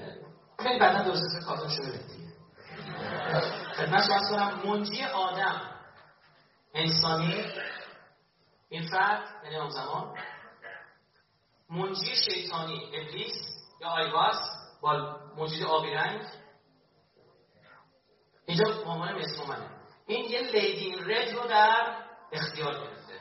خیلی 0.58 0.78
بعدا 0.78 1.02
درست 1.02 1.46
کارتون 1.46 1.68
دیگه 1.68 2.15
خدمت 3.76 4.06
شما 4.06 4.18
کنم 4.30 4.60
منجی 4.64 5.04
آدم. 5.04 5.60
انسانی 6.74 7.44
این 8.68 8.88
فرد 8.88 9.24
یعنی 9.44 9.56
اون 9.56 9.70
زمان 9.70 10.18
منجی 11.70 12.16
شیطانی 12.16 12.86
ابلیس 12.86 13.34
یا 13.80 13.88
آیواس 13.88 14.36
با 14.80 15.16
موجود 15.36 15.62
آبی 15.62 15.90
رنگ. 15.90 16.22
اینجا 18.46 18.64
عنوان 18.86 19.14
منه. 19.48 19.70
این 20.06 20.24
یه 20.24 20.40
لیدین 20.40 21.10
رد 21.10 21.34
رو 21.34 21.48
در 21.48 21.96
اختیار 22.32 22.74
گرفته. 22.74 23.20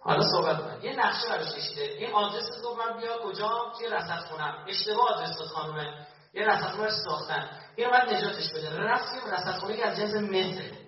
حالا 0.00 0.22
صحبت 0.22 0.60
کنم. 0.60 0.80
یه 0.82 0.92
نقشه 0.92 1.28
براش 1.28 1.54
کشیده. 1.54 1.82
این 1.82 2.12
آدرس 2.12 2.44
رو 2.64 2.74
من 2.74 3.00
بیا 3.00 3.18
کجا؟ 3.18 3.72
توی 3.78 3.88
رصد 3.88 4.18
خونم 4.18 4.64
اشتباه 4.68 5.08
آدرس 5.08 5.38
داد 5.38 5.48
خانومه. 5.48 6.06
یه 6.34 6.46
رصد 6.46 6.88
ساختن. 7.04 7.65
این 7.76 7.90
باید 7.90 8.08
نجاتش 8.08 8.52
بده 8.52 8.76
رفتیم 8.76 9.20
رصد 9.32 9.58
خونه 9.58 9.76
که 9.76 9.86
از 9.86 9.96
جنس 9.96 10.14
متره 10.14 10.86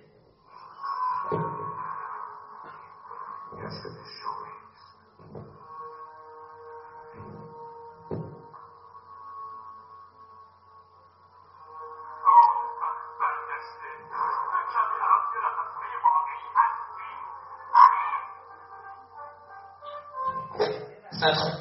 با 21.20 21.57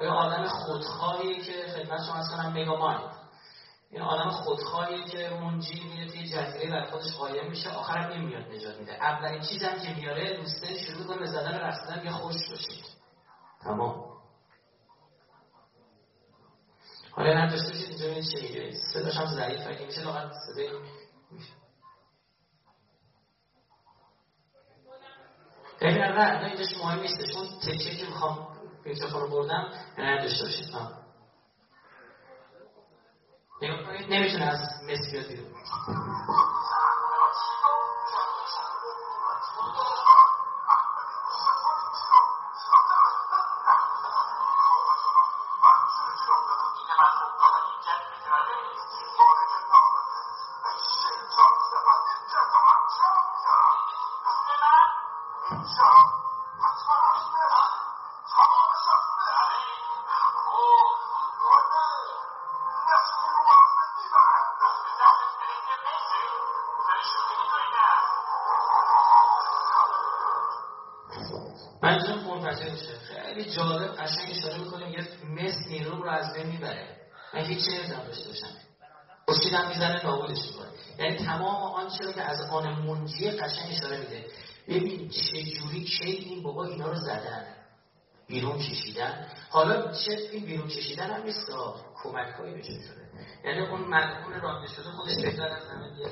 یه 0.00 0.08
آدم 0.08 0.48
خودخواهی 0.48 1.42
که 1.42 1.52
خدمت 1.74 2.00
شما 2.06 2.36
کنم 2.36 2.52
مگا 2.52 3.18
این 3.90 4.02
آدم 4.02 4.30
خودخواهی 4.30 5.04
که 5.04 5.30
منجی 5.30 5.80
میره 5.80 6.10
توی 6.10 6.28
جزیره 6.28 6.70
بر 6.70 6.90
خودش 6.90 7.14
قایم 7.14 7.50
میشه 7.50 7.70
آخرم 7.70 8.12
نمیاد 8.12 8.52
نجات 8.52 8.76
میده. 8.76 8.92
اولین 8.92 9.40
چیزم 9.40 9.78
که 9.78 9.94
میاره 9.94 10.36
دوسته 10.36 10.78
شروع 10.78 11.06
کنه 11.06 11.26
زدن 11.26 11.58
رفتن 11.58 12.04
یه 12.04 12.10
خوش 12.10 12.48
باشید 12.50 12.84
تمام. 13.60 14.08
حالا 17.10 17.34
نه 17.34 17.50
داشته 17.50 17.68
باشید 17.68 17.88
اینجا 17.88 18.06
این 18.06 18.22
چه 18.22 18.42
میگه؟ 18.42 18.72
صداش 18.92 19.16
هم 19.16 19.26
ضعیف 19.26 19.60
اگه 19.66 19.86
میشه 19.86 20.00
لاغت 20.04 20.32
صدای 20.46 20.68
ببین 25.80 25.98
نه 25.98 26.08
نه 26.08 26.46
اینجاش 26.46 26.76
مهم 26.84 27.00
نیستش. 27.00 27.36
اون 27.36 27.48
تکیه 27.60 27.96
که 27.96 28.06
می‌خوام 28.06 28.57
میکروفون 28.88 29.20
رو 29.20 29.28
بردم 29.28 29.70
نه 29.98 30.22
داشته 30.22 30.44
باشید. 30.44 30.66
نمی‌تونه 34.10 34.44
از 34.44 34.58
مصر 34.84 35.10
بیاد 35.12 35.26
بیرون. 35.28 35.46
قشنگ 83.32 83.76
اشاره 83.76 83.98
میده. 83.98 84.26
ببین 84.68 85.08
چه 85.08 85.42
جوری 85.42 85.84
کی 85.84 86.04
این 86.04 86.42
بابا 86.42 86.64
اینا 86.64 86.88
رو 86.88 86.96
زدن. 86.96 87.46
بیرون 88.26 88.58
کشیدن. 88.58 89.26
حالا 89.50 89.92
چه 89.92 90.12
این 90.32 90.44
بیرون 90.44 90.68
کشیدن 90.68 91.10
هم 91.10 91.22
نیست. 91.22 91.50
کمک 92.02 92.34
هایی 92.38 92.54
بهشون 92.54 92.80
شده 92.80 93.08
یعنی 93.44 93.66
اون 93.66 93.80
مدعون 93.80 94.40
رانده 94.40 94.68
شده 94.68 94.90
خودش 94.90 95.16
بهتر 95.16 95.48
از 95.48 95.62
همه 95.68 95.98
یه 95.98 96.06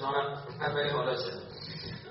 جانم 0.00 0.44
برای 0.58 0.90
حالا 0.90 1.16
شده 1.16 1.40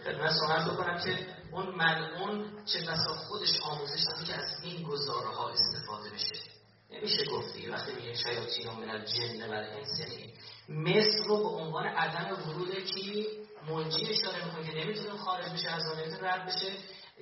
خدمت 0.06 0.32
شما 0.34 0.74
بکنم 0.74 0.98
که 0.98 1.28
اون 1.52 1.76
ملعون 1.76 2.46
چه 2.66 2.80
بسا 2.80 3.14
خودش 3.14 3.62
آموزش 3.62 4.04
داده 4.08 4.26
که 4.26 4.34
از 4.34 4.64
این 4.64 4.84
گزاره 4.84 5.28
ها 5.28 5.50
استفاده 5.50 6.10
بشه. 6.10 6.57
نمیشه 6.92 7.26
گفتی 7.26 7.70
وقتی 7.70 7.92
میگه 7.92 8.14
شیاطین 8.14 8.72
من 8.72 8.90
الجن 8.90 9.50
و 9.50 9.54
الانس 9.54 10.00
یعنی 10.00 10.34
مصر 10.70 11.24
رو 11.28 11.38
به 11.38 11.48
عنوان 11.48 11.88
عدم 11.88 12.50
ورود 12.50 12.76
کی 12.76 13.28
منجی 13.70 14.10
اشاره 14.10 14.46
می‌کنه 14.46 14.72
که 14.72 14.86
نمی‌تونه 14.86 15.18
خارج 15.18 15.50
بشه 15.50 15.70
از 15.70 15.84
آن 15.88 16.26
رد 16.26 16.46
بشه. 16.46 16.72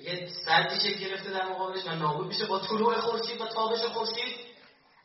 یه 0.00 0.28
سردی 0.44 0.80
شکل 0.80 0.98
گرفته 0.98 1.30
در 1.30 1.48
مقابلش 1.48 1.86
و 1.86 1.90
نابود 1.90 2.26
میشه 2.26 2.46
با 2.46 2.58
طلوع 2.58 3.00
خورشید 3.00 3.40
و 3.40 3.46
تابش 3.46 3.80
خورشید. 3.80 4.36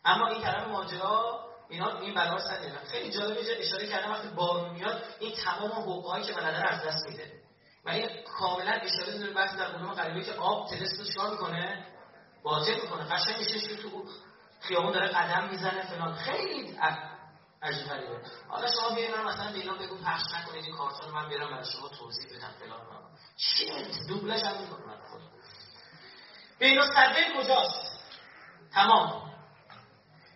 اما 0.06 0.28
این 0.28 0.42
طرف 0.42 0.68
ماجرا 0.68 1.40
اینا 1.70 2.00
این 2.00 2.14
بلا 2.14 2.40
سر 2.40 2.70
خیلی 2.92 3.12
جالب 3.12 3.38
اشاره 3.60 3.88
کردم 3.88 4.12
وقتی 4.12 4.28
بارون 4.28 4.70
میاد 4.70 5.04
این 5.20 5.32
تمام 5.32 5.72
حقوقایی 5.72 6.24
که 6.24 6.34
بلده 6.34 6.74
از 6.74 6.84
دست 6.84 7.08
میده. 7.10 7.32
و 7.86 7.90
این 7.90 8.10
کاملا 8.40 8.72
اشاره 8.72 9.18
داره 9.18 9.34
بحث 9.34 9.56
در 9.56 9.66
علوم 9.66 9.94
غریبه 9.94 10.26
که 10.26 10.34
آب 10.34 10.70
تلس 10.70 11.00
رو 11.00 11.06
چیکار 11.06 11.32
می‌کنه؟ 11.32 11.86
باطل 12.44 12.76
می‌کنه. 12.82 13.04
قشنگ 13.04 13.38
میشه 13.38 13.76
تو 13.76 14.06
خیابون 14.62 14.92
داره 14.92 15.08
قدم 15.08 15.50
می‌زنه 15.50 15.84
فلان. 15.84 16.14
خیلی 16.14 16.78
عجیب 17.64 17.88
غریبه. 17.88 18.22
حالا 18.50 18.68
شما 18.68 18.96
بیاین 18.96 19.16
من 19.16 19.24
مثلا 19.24 19.52
به 19.52 19.58
اینا 19.58 19.74
بگو 19.74 19.98
پخش 19.98 20.24
نکنید 20.40 20.66
این 20.66 20.76
کارتون 20.76 21.12
من 21.12 21.30
بیارم 21.30 21.52
برای 21.52 21.66
شما 21.66 21.88
توضیح 21.88 22.26
بدم 22.38 22.52
فلان 22.60 22.80
کنم 22.80 23.10
چی 23.38 23.72
دوبلش 24.08 24.44
هم 24.44 24.62
می‌کنم. 24.62 24.98
خود 25.12 25.22
بین 26.60 26.80
الصدین 26.80 27.38
کجاست؟ 27.38 27.92
تمام. 28.74 29.32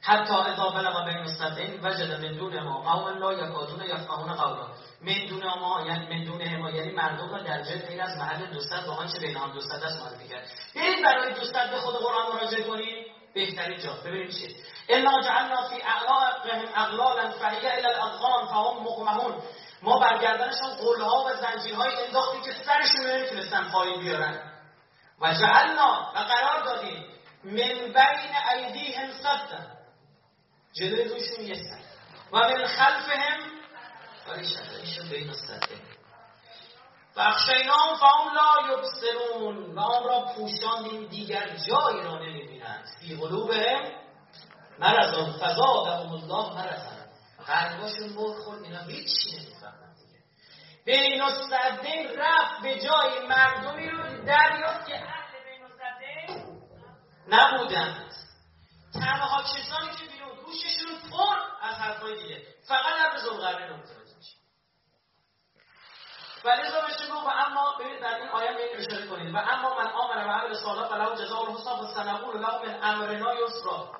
حتی 0.01 0.33
اذا 0.33 0.69
بلغ 0.69 1.05
بین 1.05 1.17
الصدین 1.17 1.79
وجد 1.83 2.25
من 2.25 2.37
دون 2.37 2.63
ما 2.63 2.81
قوم 2.81 3.17
لا 3.17 3.33
یکادون 3.33 3.81
یفقهون 3.81 4.33
قولا. 4.35 4.67
من 5.01 5.25
دون 5.29 5.43
ما 5.59 5.83
یعنی 5.87 6.17
من 6.17 6.25
دون 6.25 6.57
ما 6.57 6.69
یعنی 6.69 6.91
مردم 6.91 7.29
را 7.29 7.43
در 7.43 7.61
جد 7.63 7.87
غیر 7.87 8.01
از 8.01 8.17
محل 8.17 8.45
دوستت 8.45 8.85
با 8.85 8.93
آنچه 8.93 9.19
بین 9.19 9.37
آن 9.37 9.51
دوستت 9.51 9.83
است 9.83 10.01
معرفی 10.01 10.27
کرد. 10.27 10.47
برید 10.75 11.03
برای 11.05 11.33
دوستت 11.33 11.69
به 11.71 11.77
خود 11.77 11.95
قرآن 11.95 12.35
مراجعه 12.35 12.63
کنید. 12.63 13.04
بهترین 13.35 13.77
جا. 13.79 13.93
ببینید 14.05 14.31
چیه. 14.31 14.55
انا 14.89 15.21
جعلنا 15.21 15.69
فی 15.69 15.81
اعناقهم 15.81 16.69
اغلالا 16.75 17.31
فهی 17.31 17.67
الى 17.67 17.85
الاذقان 17.85 18.47
فهم 18.47 18.83
مقمحون. 18.83 19.43
ما 19.81 19.99
برگردنشان 19.99 20.75
قلها 20.75 21.25
و 21.25 21.33
زنجیرهای 21.41 22.05
انداختیم 22.05 22.41
که 22.41 22.51
سرشون 22.65 23.11
نمی‌تونستن 23.11 23.69
پایین 23.71 23.99
بیارن. 23.99 24.51
و 25.21 25.33
جعلنا 25.33 26.11
و 26.15 26.19
قرار 26.19 26.63
دادیم 26.63 27.05
من 27.43 27.93
بین 27.93 28.35
ایدیهم 28.53 29.11
صدا 29.11 29.59
جلوی 30.73 31.03
روشون 31.03 31.45
یه 31.45 31.55
سر 31.55 31.79
و 32.31 32.37
من 32.37 32.67
خلفهم 32.67 33.39
ولی 34.27 34.45
شدنشون 34.47 35.09
بین 35.09 35.33
صده 35.33 35.75
بخشینام 37.17 37.97
فهم 37.99 38.33
لا 38.33 38.73
یبصرون. 38.73 39.75
و 39.75 39.79
آن 39.79 40.03
را 40.03 40.25
پوشاندیم 40.35 41.07
دیگر 41.07 41.49
جایی 41.67 42.03
را 42.03 42.19
نمی‌بینند 42.65 42.85
فی 42.99 43.15
قلوبهم 43.15 43.91
مرضان 44.79 45.31
فزادهم 45.31 46.11
الله 46.13 46.55
مرضان 46.55 47.05
قلباشون 47.47 48.09
مر 48.09 48.39
خورد 48.43 48.63
اینا 48.63 48.81
هیچ 48.81 49.09
نمی‌فهمن 49.33 49.93
دیگه. 49.95 50.19
بین 50.85 51.21
الصدین 51.21 52.09
رفت 52.17 52.61
به 52.63 52.79
جای 52.79 53.27
مردمی 53.27 53.89
رو 53.89 54.25
دریافت 54.25 54.87
که 54.87 54.95
اهل 54.95 55.43
بین 55.45 55.63
الصدین 55.63 56.55
نبودند 57.27 58.11
تنها 58.93 59.43
کسانی 59.43 59.91
که 59.91 60.05
بیرون 60.13 60.43
گوششون 60.45 61.09
پر 61.11 61.37
از 61.61 61.75
حرفای 61.75 62.21
دیگه. 62.23 62.41
فقط 62.67 62.85
حرف 62.85 63.23
نمتوجه 63.23 63.77
میشه 63.81 63.94
و 66.45 66.49
لذا 66.49 66.81
بشه 66.81 67.13
و 67.13 67.27
اما 67.27 67.75
ببینید 67.79 68.01
در 68.01 68.15
این 68.15 68.29
آیه 68.29 68.49
این 68.49 68.77
اشاره 68.79 69.07
کنید. 69.07 69.35
و 69.35 69.37
اما 69.37 69.77
من 69.77 69.87
آمن 69.87 70.27
و 70.27 70.31
عمل 70.31 70.53
صالح 70.53 70.87
فله 70.87 71.25
جزاء 71.25 71.41
الحسنى 71.41 71.81
و 71.81 71.87
سنقول 71.87 72.41
له 72.41 72.65
من 72.65 72.83
امرنا 72.83 73.33
یسرا. 73.33 73.91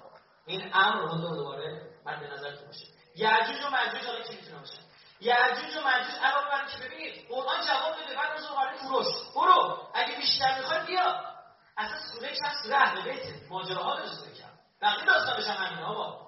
این 0.45 0.71
امر 0.73 1.01
رو 1.01 1.35
دوباره 1.35 1.81
مد 2.05 2.23
نظرتون 2.23 2.67
باشه 2.67 2.85
یعجوج 3.15 3.65
و 3.65 3.69
ماجوج 3.69 4.05
حالا 4.05 4.21
کی 4.23 4.35
می‌تونه 4.35 4.59
باشه؟ 4.59 4.79
یعجوج 5.21 5.75
و 5.77 5.81
ماجوج 5.81 6.15
علاوه 6.23 6.49
بر 6.51 6.65
که 6.65 6.87
ببینید؟ 6.87 7.27
قرآن 7.29 7.61
جواب 7.67 7.93
بده 8.03 8.15
بعد 8.15 8.31
از 8.31 8.47
دوباره 8.47 8.77
کوروش 8.77 9.07
برو. 9.35 9.77
اگه 9.93 10.15
بیشتر 10.17 10.57
می‌خواد 10.57 10.85
بیا. 10.85 11.23
اصلا 11.77 11.99
سوره 12.13 12.35
چند؟ 12.35 12.53
سوره 12.63 12.75
اهل 12.75 13.01
بیت 13.01 13.23
ماجراها 13.49 13.95
درست 13.95 14.37
کرد 14.37 14.59
بقیه 14.81 15.05
داستانش 15.05 15.47
هم 15.47 15.65
همینه 15.65 15.85
آقا. 15.85 16.27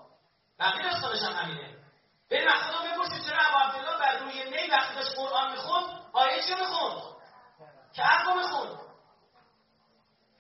بقیه 0.60 0.84
داستانش 0.84 1.22
هم 1.22 1.34
همینه. 1.34 1.78
بریم 2.32 2.48
از 2.48 2.62
خدا 2.62 2.80
بپرسید 2.80 3.24
چرا 3.26 3.38
ابو 3.42 3.58
عبدالله 3.58 4.00
بر 4.00 4.18
روی 4.18 4.50
نی 4.50 4.68
وقتی 4.72 4.96
داشت 4.96 5.16
قرآن 5.16 5.52
می‌خوند 5.52 6.07
آیه 6.18 6.44
چی 6.44 6.56
می‌خوند؟ 6.56 7.02
کهف 7.94 8.26
رو 8.26 8.34
می‌خوند؟ 8.34 8.80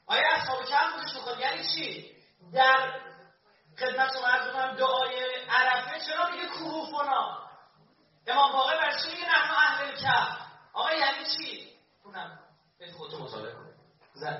آیه 0.07 0.23
اصحاب 0.35 0.65
کهف 0.65 0.93
رو 0.93 0.99
می‌خوند؟ 1.01 1.39
یعنی 1.39 1.64
چی؟ 1.75 2.15
در 2.53 3.01
خدمت 3.80 4.14
شما 4.14 4.27
عرض 4.27 4.53
کنم 4.53 4.75
دعای 4.75 5.45
عرفه 5.49 5.99
چرا 6.06 6.30
میگه 6.30 6.47
کوهوفنا 6.47 7.47
امام 8.27 8.51
باقر 8.51 8.77
بر 8.77 8.97
چی 8.97 9.11
میگه 9.11 9.25
نحن 9.25 9.51
اهل 9.51 9.95
کف 9.95 10.38
آقا 10.73 10.93
یعنی 10.93 11.25
چی؟ 11.25 11.77
اونم 12.03 12.39
به 12.80 12.91
خودتون 12.91 13.22
مطالعه 13.22 13.53
کنید. 13.53 13.77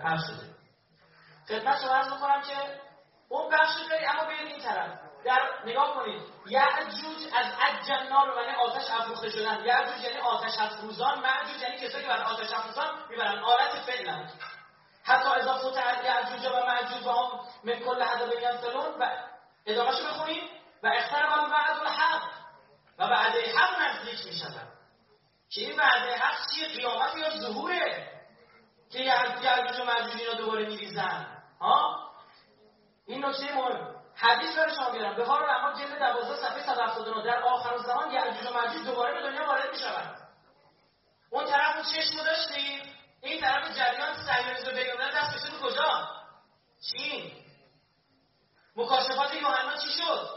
پخش 0.04 0.22
شده. 0.28 0.56
خدمت 1.48 1.82
شما 1.82 1.96
عرض 1.96 2.08
کنم 2.08 2.42
که 2.42 2.82
اون 3.30 3.52
بخش 3.52 3.76
داری 3.90 4.06
اما 4.06 4.26
بیاید 4.26 4.48
این 4.48 4.62
طرف. 4.62 5.07
در 5.28 5.50
نگاه 5.66 5.94
کنید. 5.94 6.22
یعجوج 6.46 7.34
از 7.36 7.46
اجنا 7.68 8.26
رو 8.26 8.42
یعنی 8.42 8.56
آتش 8.56 8.90
افروخته 8.90 9.30
شدن. 9.30 9.66
یعجوج 9.66 10.02
یعنی 10.02 10.20
آتش 10.20 10.60
افروزان. 10.60 11.20
معجوج 11.20 11.62
یعنی 11.62 11.78
کسایی 11.78 12.04
که 12.04 12.10
بر 12.10 12.24
آتش 12.24 12.54
افروزان 12.54 12.88
می‌برن. 13.10 13.40
آلت 13.40 13.76
فعلا 13.86 14.28
حتی 15.04 15.30
اضافه 15.30 15.70
فتحت 15.70 16.06
یعجوج 16.06 16.46
و 16.46 16.66
معجوج 16.66 17.06
و 17.06 17.12
هم 17.12 17.40
من 17.64 17.80
کل 17.80 18.02
حدب 18.04 18.34
ینسلون 18.42 19.00
و 19.00 19.10
ادامهشو 19.66 20.04
بخونیم. 20.08 20.44
و 20.84 20.88
اخترب 20.88 21.32
الوعد 21.32 21.80
الحق. 21.82 22.24
و 23.00 23.04
وعده 23.04 23.54
حق 23.58 23.82
نزدیک 23.82 24.26
می 24.26 24.34
شود 24.34 24.68
که 25.50 25.62
این 25.62 25.80
وعده 25.80 26.18
حق 26.18 26.38
چیه؟ 26.56 26.68
قیامت 26.68 27.16
یا 27.16 27.30
ظهوره 27.30 28.12
که 28.92 29.00
یعجوج 29.00 29.80
و 29.80 29.84
مجوج 29.84 30.22
اینا 30.22 30.34
دوباره 30.34 30.66
میریزن. 30.66 31.44
ها؟ 31.62 32.08
این 33.08 33.26
نکته 33.26 33.56
مهم. 33.56 33.97
حدیث 34.20 34.58
برای 34.58 34.76
شما 34.76 34.90
بیارم 34.90 35.16
به 35.16 35.26
حال 35.26 35.50
اما 35.50 35.74
جلد 35.80 36.00
12 36.00 36.36
صفحه 36.36 36.66
179 36.66 37.24
در 37.24 37.44
آخر 37.44 37.78
زمان 37.78 38.12
یعجوج 38.12 38.48
و 38.48 38.86
دوباره 38.86 39.14
به 39.14 39.22
دنیا 39.22 39.48
وارد 39.48 39.72
می‌شوند 39.72 40.28
اون 41.30 41.46
طرف 41.46 41.76
اون 41.76 41.86
چشمو 41.86 42.24
داشتیم. 42.24 42.82
این 43.22 43.42
طرف 43.42 43.78
جریان 43.78 44.14
صهیونیسم 44.14 44.72
بیگانه 44.72 45.12
دست 45.16 45.36
کشید 45.36 45.60
کجا؟ 45.60 46.08
چین 46.92 47.32
مکاشفات 48.76 49.34
یوحنا 49.34 49.78
چی 49.78 49.92
شد؟ 49.92 50.30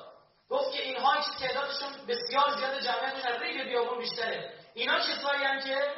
گفت 0.50 0.73
که 0.73 0.83
اینها 0.83 1.20
که 1.20 1.49
تعدادشون 1.49 2.07
بسیار 2.09 2.57
زیاد 2.57 2.81
جمعیتشون 2.81 3.33
از 3.33 3.42
ریگ 3.42 3.62
بیابون 3.62 3.99
بیشتره. 3.99 4.55
اینا 4.75 4.99
کسایی 4.99 5.44
هم 5.44 5.60
که 5.60 5.94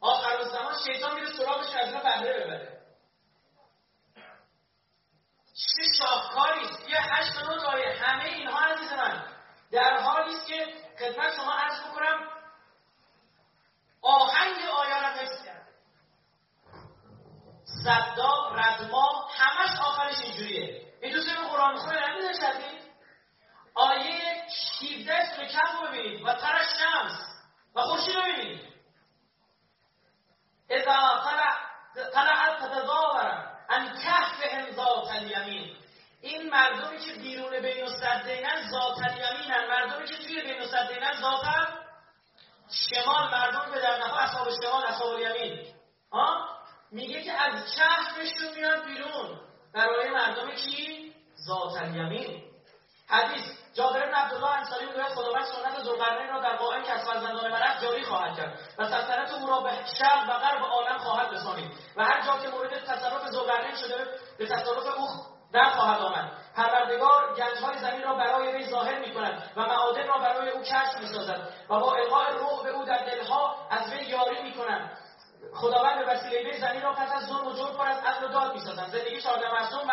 آخر 0.00 0.42
زمان 0.42 0.74
شیطان 0.86 1.14
میره 1.14 1.32
سراغش 1.36 1.74
از 1.74 1.86
اینا 1.86 2.02
بهره 2.02 2.44
ببره 2.44 2.75
چه 5.56 5.82
شاهکاری 5.98 6.64
است 6.64 6.88
یه 6.88 6.98
هشت 7.00 7.36
نوت 7.36 7.64
آیه 7.64 8.02
همه 8.02 8.24
اینها 8.24 8.58
عزیز 8.58 8.92
من 8.92 9.24
در 9.72 9.96
حالی 9.96 10.34
است 10.34 10.46
که 10.46 10.66
خدمت 10.98 11.36
شما 11.36 11.52
عرض 11.52 11.80
بکنم 11.80 12.28
آهنگ 14.02 14.56
آیه 14.56 15.00
را 15.00 15.08
حفظ 15.08 15.44
کرد 15.44 15.68
صدا 17.84 18.50
ردما 18.54 19.28
همش 19.38 19.80
آخرش 19.80 20.20
اینجوریه 20.20 20.92
این 21.02 21.12
دوست 21.12 21.28
رو 21.28 21.48
قرآن 21.48 21.76
خونه 21.76 22.10
نمیده 22.10 22.32
شدید 22.32 22.86
آیه 23.74 24.42
17 24.82 25.36
سوره 25.36 25.48
کم 25.48 25.78
رو 25.80 25.88
ببینید 25.88 26.22
و 26.22 26.34
تر 26.34 26.58
شمس 26.78 27.20
و 27.74 27.80
خورشید 27.80 28.14
رو 28.14 28.22
ببینید 28.22 28.76
اذا 30.70 31.24
طلع 31.24 31.56
طلعت 32.12 32.58
تتضاور 32.58 33.56
ان 33.70 33.98
کهفهم 33.98 34.72
ذات 34.72 35.10
الیمین 35.10 35.76
این 36.20 36.50
مردمی 36.50 36.98
که 36.98 37.12
بیرون 37.12 37.60
بین 37.60 37.84
السدینن 37.84 38.70
ذات 38.70 38.98
الیمینن 38.98 39.68
مردمی 39.68 40.06
که 40.06 40.16
توی 40.16 40.42
بین 40.42 40.60
السدینن 40.60 41.12
ذات 41.20 41.44
شمال 42.70 43.30
مردم 43.30 43.70
به 43.72 43.80
در 43.80 43.98
نفع 43.98 44.22
اصحاب 44.22 44.48
شمال 44.62 44.84
اصحاب 44.84 45.12
الیمین 45.12 45.74
ها 46.12 46.48
میگه 46.90 47.22
که 47.22 47.32
از 47.32 47.74
کهفشون 47.74 48.54
میاد 48.54 48.84
بیرون 48.84 49.40
برای 49.74 50.10
مردم 50.10 50.50
کی 50.50 51.14
ذات 51.46 51.82
الیمین 51.82 52.42
حدیث 53.08 53.56
جابر 53.76 54.06
بن 54.06 54.14
عبدالله 54.14 54.56
انصاری 54.56 54.86
می‌گوید 54.86 55.08
خداوند 55.08 55.44
سنت 55.44 55.82
ذوالقرنین 55.82 56.28
را 56.28 56.40
در 56.40 56.56
قائم 56.56 56.82
که 56.82 56.92
از 56.92 57.08
فرزندان 57.08 57.52
مرد 57.52 57.82
جاری 57.82 58.04
خواهد 58.04 58.36
کرد 58.36 58.58
و 58.78 58.84
سلطنت 58.84 59.32
او 59.34 59.46
را 59.46 59.60
به 59.60 59.70
شرق 59.98 60.28
و 60.28 60.32
غرب 60.32 60.62
عالم 60.62 60.98
خواهد 60.98 61.34
رسانید 61.34 61.70
و 61.96 62.04
هر 62.04 62.26
جا 62.26 62.38
که 62.38 62.48
مورد 62.48 62.84
تصرف 62.84 63.30
ذوالقرنین 63.30 63.74
شده 63.76 64.06
به 64.38 64.46
تصرف 64.46 64.96
او 64.96 65.08
در 65.52 65.70
خواهد 65.70 66.00
آمد 66.02 66.32
پروردگار 66.56 67.34
گنجهای 67.34 67.78
زمین 67.78 68.02
را 68.02 68.14
برای 68.14 68.52
وی 68.52 68.70
ظاهر 68.70 68.98
می 68.98 69.14
کند 69.14 69.52
و 69.56 69.60
معادن 69.60 70.06
را 70.06 70.18
برای 70.18 70.50
او 70.50 70.62
کشف 70.62 70.98
می 71.00 71.06
سازد 71.06 71.48
و 71.70 71.80
با 71.80 71.94
القاء 71.94 72.30
روح 72.30 72.62
به 72.62 72.70
او 72.70 72.84
در 72.84 73.04
دلها 73.04 73.56
از 73.70 73.92
وی 73.92 74.04
یاری 74.04 74.42
می 74.42 74.54
کند 74.54 74.98
خداوند 75.54 75.98
به 75.98 76.12
وسیله 76.12 76.50
وی 76.50 76.60
زمین 76.60 76.82
را 76.82 76.94
پس 77.06 77.12
از 77.14 77.26
ظلم 77.26 77.46
و 77.46 77.52
جور 77.52 77.70
پر 77.70 77.88
از 77.88 77.98
عدل 78.04 78.24
و 78.24 78.28
داد 78.28 78.54
می 78.54 78.60
سازد 78.60 78.86
زندگی 78.92 79.20
شاهد 79.20 79.44
معصوم 79.44 79.88
و 79.88 79.92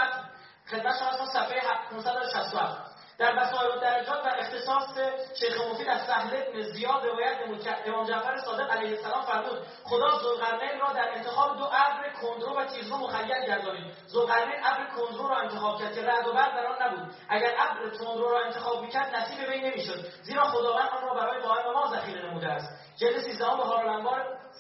خدمت 0.72 1.00
شما 1.00 1.26
صفحه 1.26 1.62
567 1.92 2.78
در 3.18 3.34
مسائل 3.34 3.80
درجات 3.80 4.26
و 4.26 4.30
اختصاص 4.40 4.98
شیخ 5.40 5.62
مفید 5.62 5.88
از 5.88 6.02
سهل 6.02 6.52
بن 6.54 6.62
زیاد 6.62 7.06
روایت 7.06 7.42
نمود 7.42 7.68
امام 7.86 8.06
جعفر 8.06 8.38
صادق 8.38 8.72
علیه 8.72 8.98
السلام 8.98 9.22
فرمود 9.22 9.68
خدا 9.84 10.20
ذوالقرنین 10.20 10.80
را 10.80 10.94
در 10.94 11.16
انتخاب 11.16 11.58
دو 11.58 11.66
ابر 11.66 12.10
کندرو 12.22 12.60
و 12.60 12.66
تیزرو 12.66 12.98
مخیر 12.98 13.46
گردانید. 13.48 13.94
ذوالقرنین 14.08 14.66
ابر 14.66 14.86
کندرو 14.86 15.28
را 15.28 15.38
انتخاب 15.38 15.80
کرد 15.80 15.96
که 15.96 16.02
رعد 16.02 16.28
و 16.28 16.34
برق 16.34 16.56
در 16.56 16.66
آن 16.66 16.84
نبود. 16.84 17.14
اگر 17.30 17.54
ابر 17.60 17.90
تندرو 17.90 18.30
را 18.30 18.46
انتخاب 18.46 18.82
می‌کرد 18.82 19.16
نصیب 19.16 19.50
وی 19.50 19.62
نمی‌شد. 19.62 20.06
زیرا 20.24 20.44
خداوند 20.44 20.90
آن 20.90 21.02
را 21.02 21.14
برای 21.14 21.42
قائم 21.42 21.74
ما 21.74 21.96
ذخیره 21.96 22.30
نموده 22.30 22.48
است. 22.48 22.70
جلد 22.98 23.22
13 23.22 23.46
به 23.46 23.64
حال 23.64 23.84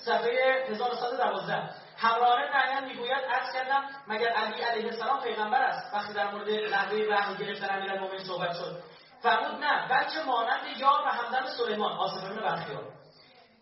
صفحه 0.05 0.65
1112 0.69 1.69
همراهان 2.03 2.39
نعیان 2.55 2.83
می‌گوید 2.83 3.25
عرض 3.31 3.53
کردم 3.53 3.83
مگر 4.07 4.27
علی 4.27 4.61
علیه 4.61 4.85
السلام 4.85 5.21
پیغمبر 5.21 5.61
است؟ 5.61 5.93
وقتی 5.93 6.13
در 6.13 6.31
مورد 6.31 6.49
نحوه 6.49 7.07
وحی 7.09 7.37
گرفتن 7.37 7.75
امیرالمومنین 7.75 8.23
صحبت 8.23 8.53
شد. 8.53 8.83
فرمود 9.21 9.63
نه 9.63 9.87
بلکه 9.87 10.23
مانند 10.25 10.77
یار 10.77 11.01
و 11.05 11.09
همدم 11.09 11.47
سلیمان 11.57 11.91
آصف 11.91 12.23
بن 12.23 12.35
بختیار 12.35 12.83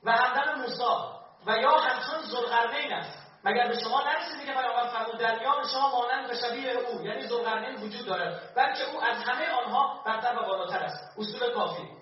و 0.03 0.11
همدم 0.11 0.61
موسی 0.61 0.83
و 1.45 1.57
یا 1.57 1.71
همچون 1.71 2.21
ذوالقرنین 2.21 2.93
است. 2.93 3.17
مگر 3.43 3.67
به 3.67 3.79
شما 3.79 4.03
نرسیده 4.03 4.45
که 4.45 4.51
پیامبر 4.51 4.87
فرمود 4.87 5.17
در 5.17 5.39
شما 5.73 5.91
مانند 5.91 6.29
و 6.29 6.33
شبیه 6.33 6.71
او 6.71 7.01
یعنی 7.01 7.27
ذوالقرنین 7.27 7.75
وجود 7.75 8.05
دارد 8.05 8.55
بلکه 8.55 8.83
او 8.83 9.03
از 9.03 9.17
همه 9.17 9.49
آنها 9.49 10.03
برتر 10.05 10.39
و 10.39 10.45
بالاتر 10.47 10.79
است. 10.79 11.19
اصول 11.19 11.53
کافی. 11.53 12.00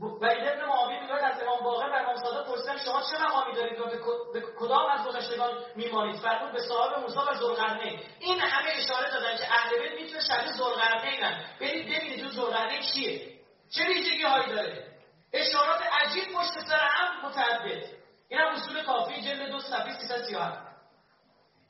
وحید 0.00 0.48
ابن 0.48 0.64
معاویه 0.64 1.00
می‌گوید 1.00 1.24
از 1.24 1.42
امام 1.42 1.64
باقر 1.64 1.90
و 1.90 1.94
امام 1.94 2.16
صادق 2.16 2.46
پرسیدن 2.46 2.78
شما 2.78 3.02
چه 3.02 3.24
مقامی 3.24 3.54
دارید 3.54 3.80
و 3.80 3.84
به 4.32 4.40
کدام 4.58 4.90
از 4.90 5.06
گذشتگان 5.06 5.64
میمانید 5.76 6.16
فرمود 6.16 6.52
به 6.52 6.60
صاحب 6.60 6.98
موسی 6.98 7.18
و 7.18 7.34
ذوالقرنین. 7.34 8.00
این 8.18 8.40
همه 8.40 8.70
اشاره 8.70 9.10
دادن 9.10 9.36
که 9.36 9.54
اهل 9.54 9.78
بیت 9.78 10.00
می‌تونه 10.00 10.20
شبیه 10.20 10.52
ذوالقرنینن. 10.52 11.44
برید 11.60 11.86
ببینید 11.86 12.20
اون 12.20 12.30
ذوالقرنین 12.32 12.80
کیه 12.80 13.32
چه 13.70 13.84
ویژگی 13.84 14.22
هایی 14.22 14.46
داره؟ 14.46 14.86
اشارات 15.32 15.82
عجیب 15.82 16.24
پشت 16.24 16.68
سر 16.68 16.88
هم 16.90 17.28
متعدد. 17.28 17.84
اینم 18.28 18.46
اصول 18.46 18.82
کافی 18.84 19.22
جلد 19.22 19.50
دو 19.50 19.60
صفحه 19.60 19.98
337 19.98 20.58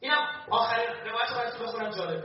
اینم 0.01 0.47
آخرین 0.51 0.89
روایت 0.89 1.31
رو 1.31 1.37
براتون 1.37 1.67
بخونم 1.67 1.91
جالب. 1.91 2.25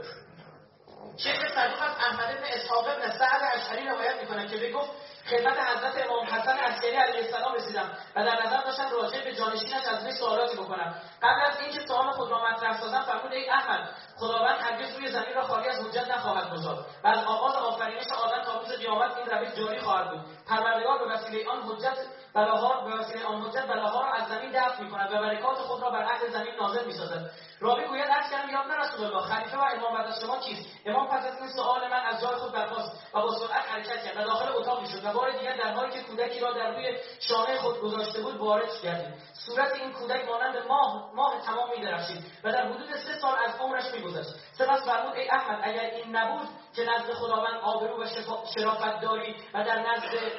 شیخ 1.16 1.36
صدوق 1.54 1.82
از 1.82 1.96
احمد 1.96 2.36
بن 2.36 2.44
اسحاق 2.44 2.86
بن 2.86 3.10
سعد 3.10 3.42
اشعری 3.54 3.88
روایت 3.88 4.20
می‌کنه 4.20 4.48
که 4.48 4.56
بگفت 4.56 4.90
خدمت 5.30 5.58
حضرت 5.58 6.06
امام 6.06 6.26
حسن 6.26 6.58
عسکری 6.58 6.96
علیه 6.96 7.24
السلام 7.24 7.54
رسیدم 7.54 7.90
و 8.16 8.24
در 8.24 8.46
نظر 8.46 8.60
داشتم 8.60 8.90
راجع 8.92 9.24
به 9.24 9.34
جانشینش 9.34 9.86
از 9.86 10.04
وی 10.04 10.12
سوالاتی 10.12 10.56
بکنم. 10.56 10.94
قبل 11.22 11.40
از 11.50 11.60
اینکه 11.60 11.80
سوال 11.88 12.10
خود 12.10 12.30
را 12.30 12.44
مطرح 12.44 12.80
سازم 12.80 13.02
فرمود 13.02 13.32
ای 13.32 13.50
احمد 13.50 13.88
خداوند 14.16 14.56
هرگز 14.60 14.96
روی 14.96 15.08
زمین 15.08 15.34
را 15.34 15.42
خالی 15.42 15.68
از 15.68 15.86
حجت 15.86 16.08
نخواهد 16.10 16.52
گذاشت 16.52 16.82
و 17.04 17.08
از 17.08 17.24
آغاز 17.24 17.54
آفرینش 17.54 18.06
آدم 18.12 18.42
تا 18.44 18.60
روز 18.60 18.72
قیامت 18.72 19.16
این 19.16 19.26
روش 19.26 19.54
جاری 19.54 19.80
خواهد 19.80 20.10
بود. 20.10 20.20
پروردگار 20.48 20.98
به 20.98 21.14
وسیله 21.14 21.50
آن 21.50 21.62
حجت 21.62 21.98
بلاها 22.34 22.80
به 22.80 22.94
وسیله 22.96 23.24
آن 23.24 23.42
حجت 23.42 23.66
بلاها 23.66 24.02
را 24.02 24.12
از 24.12 24.28
زمین 24.28 24.50
دفع 24.50 24.82
می‌کند 24.82 25.12
و 25.12 25.18
برکات 25.18 25.58
خود 25.58 25.82
را 25.82 25.90
بر 25.90 26.02
اهل 26.02 26.28
زمین 26.30 26.54
نازل 26.60 26.86
می‌سازد. 26.86 27.30
راوی 27.60 27.84
گوید 27.84 28.04
عرض 28.04 28.30
کردم 28.30 28.50
یاد 28.50 28.72
رسول 28.72 29.04
الله 29.04 29.22
خلیفه 29.22 29.56
و 29.56 29.60
امام 29.60 29.94
بعد 29.94 30.20
شما 30.20 30.38
کیست 30.38 30.66
امام 30.86 31.08
پس 31.08 31.26
از 31.26 31.38
این 31.38 31.48
سوال 31.48 31.88
من 31.90 32.00
از 32.00 32.20
جای 32.20 32.36
خود 32.36 32.52
برخاست 32.52 33.14
و 33.14 33.20
با 33.20 33.34
سرعت 33.38 33.68
حرکت 33.70 34.04
کرد 34.04 34.16
و 34.16 34.24
داخل 34.24 34.52
اتاقی 34.56 34.86
شد 34.86 35.04
و 35.04 35.12
بار 35.12 35.30
دیگر 35.30 35.56
در 35.56 35.72
حالی 35.72 35.92
که 35.92 36.02
کودکی 36.02 36.40
را 36.40 36.52
در 36.52 36.70
روی 36.70 36.98
شانه 37.20 37.58
خود 37.58 37.80
گذاشته 37.80 38.22
بود 38.22 38.36
وارد 38.36 38.68
گردید 38.82 39.14
صورت 39.46 39.72
این 39.74 39.92
کودک 39.92 40.28
مانند 40.28 40.66
ماه 40.68 41.10
ماه 41.14 41.40
تمام 41.46 41.70
میدرخشید 41.70 42.24
و 42.44 42.52
در 42.52 42.66
حدود 42.66 42.96
سه 42.96 43.20
سال 43.20 43.38
از 43.46 43.60
عمرش 43.60 43.94
میگذشت. 43.94 44.30
سپس 44.58 44.84
فرمود 44.84 45.14
ای 45.14 45.30
احمد 45.30 45.60
اگر 45.62 45.84
این 45.84 46.16
نبود 46.16 46.48
که 46.76 46.82
نزد 46.82 47.12
خداوند 47.12 47.60
آبرو 47.62 48.02
و 48.02 48.06
شرافت 48.54 49.00
داری 49.00 49.36
و 49.54 49.64
در 49.64 49.78
نزد 49.78 50.32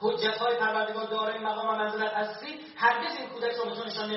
حجت 0.00 0.38
های 0.38 0.56
پروردگار 0.56 1.06
دارای 1.06 1.38
مقام 1.38 1.68
و 1.68 1.72
منزلت 1.72 2.12
اصلی 2.12 2.60
هرگز 2.76 3.16
این 3.16 3.28
کودک 3.28 3.52
را 3.52 3.64
به 3.64 3.86
نشان 3.86 4.10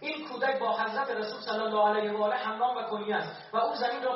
این 0.00 0.28
کودک 0.28 0.58
با 0.58 0.78
حضرت 0.78 1.10
رسول 1.10 1.40
صلی 1.40 1.60
الله 1.60 1.88
علیه 1.88 2.12
و 2.12 2.22
آله 2.22 2.36
همراه 2.36 2.78
و 2.78 2.82
کنی 2.82 3.12
است 3.12 3.54
و 3.54 3.56
او 3.56 3.74
زمین 3.74 4.02
را 4.02 4.12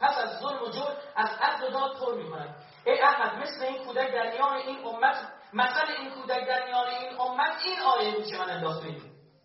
پس 0.00 0.18
از 0.18 0.38
ظلم 0.40 0.62
و 0.62 0.70
جور 0.70 0.96
از 1.16 1.30
عدل 1.40 1.66
و 1.66 1.70
داد 1.70 1.96
پر 1.96 2.14
می‌کند. 2.14 2.56
ای 2.86 3.00
احمد 3.00 3.42
مثل 3.42 3.64
این 3.64 3.84
کودک 3.84 4.12
در 4.12 4.30
میان 4.32 4.54
این 4.54 4.86
امت 4.86 5.16
مثل 5.52 5.92
این 5.98 6.10
کودک 6.10 6.46
در 6.48 6.66
میان 6.66 6.86
این 6.86 7.20
امت 7.20 7.62
این 7.64 7.80
آیه 7.80 8.14
بود 8.14 8.26
که 8.26 8.38
من 8.38 8.50
انداخته 8.50 8.88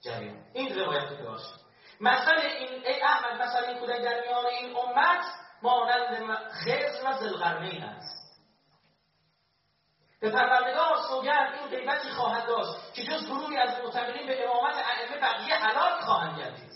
جریان 0.01 0.38
این 0.53 0.80
روایت 0.80 1.09
که 1.09 1.24
داشت 1.24 1.53
مثل 2.01 2.35
این 2.40 2.85
ای 2.85 3.01
احمد 3.01 3.42
مثل 3.42 3.66
این 3.66 3.77
کودک 3.77 4.01
در 4.01 4.22
میان 4.22 4.45
این 4.45 4.77
امت 4.77 5.26
مانند 5.61 6.38
خزر 6.51 7.09
و 7.09 7.14
ذوالقرنین 7.14 7.84
است. 7.84 8.17
به 10.20 10.30
پروردگار 10.30 10.98
سوگند 11.10 11.54
این 11.54 11.68
غیبتی 11.68 12.10
خواهد 12.10 12.48
داشت 12.48 12.94
که 12.94 13.04
جز 13.04 13.28
گروهی 13.28 13.58
از 13.58 13.70
معتقدین 13.84 14.28
به 14.28 14.50
امامت 14.50 14.76
ائمه 14.76 15.22
بقیه 15.22 15.56
حلال 15.56 16.02
خواهند 16.02 16.40
گردید. 16.40 16.72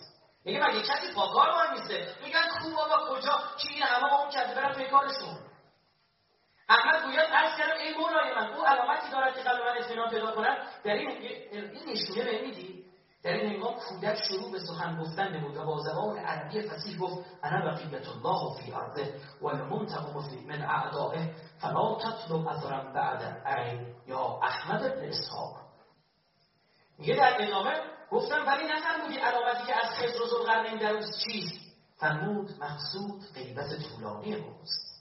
میگه 0.45 0.59
مگه 0.67 0.81
کسی 0.81 1.13
پاکار 1.15 1.49
وای 1.49 1.71
میسته 1.71 2.15
میگن 2.23 2.47
خوب 2.61 2.73
بابا 2.75 2.97
کجا؟ 3.09 3.39
که 3.57 3.69
این 3.73 3.83
همه 3.83 4.13
اون 4.13 4.29
کرده 4.29 4.55
برن 4.55 4.73
پیکارشون 4.73 5.37
احمد 6.69 7.03
گوید 7.03 7.19
عرض 7.19 7.57
کردم 7.57 7.77
ای 7.79 7.93
مولای 7.97 8.35
من 8.35 8.53
او 8.53 8.65
علامتی 8.65 9.11
دارد 9.11 9.35
که 9.35 9.41
قلب 9.41 9.61
من 9.61 9.77
اطمینان 9.77 10.09
پیدا 10.09 10.31
کند. 10.31 10.57
در 10.83 10.93
این 10.93 11.09
این 11.51 11.89
نشونه 11.89 12.41
میدی 12.41 12.80
در 13.23 13.31
این 13.31 13.53
هنگام 13.53 13.75
کودک 13.75 14.17
شروع 14.27 14.51
به 14.51 14.59
سخن 14.59 15.01
گفتن 15.01 15.35
نمود 15.35 15.57
و 15.57 15.65
با 15.65 15.79
زبان 15.79 16.17
عربی 16.17 16.61
فصیح 16.61 16.99
گفت 16.99 17.25
انا 17.43 17.71
بقیت 17.71 18.07
الله 18.07 18.57
فی 18.57 18.73
ارضه 18.73 19.13
والمنتقم 19.41 20.21
فی 20.21 20.39
من 20.39 20.61
اعدائه 20.61 21.35
فلا 21.59 21.95
تطلب 21.95 22.47
اثرا 22.47 22.91
بعد 22.93 23.41
عین 23.45 23.95
یا 24.07 24.39
احمد 24.43 24.95
بن 24.95 25.09
اسحاق. 25.09 25.61
میگه 26.97 27.15
در 27.15 27.37
ادامه 27.39 27.73
گفتم 28.11 28.47
ولی 28.47 28.63
نفرمودی 28.63 29.17
علامتی 29.17 29.65
که 29.67 29.75
از 29.75 29.89
خضر 29.89 30.21
و 30.23 30.27
ذوالقرنین 30.27 30.77
در 30.79 30.93
اوست 30.93 31.19
چیست؟ 31.25 31.53
فرمود 31.95 32.49
مقصود 32.59 33.23
غیبت 33.35 33.69
طولانی 33.83 34.35
اوست. 34.35 34.91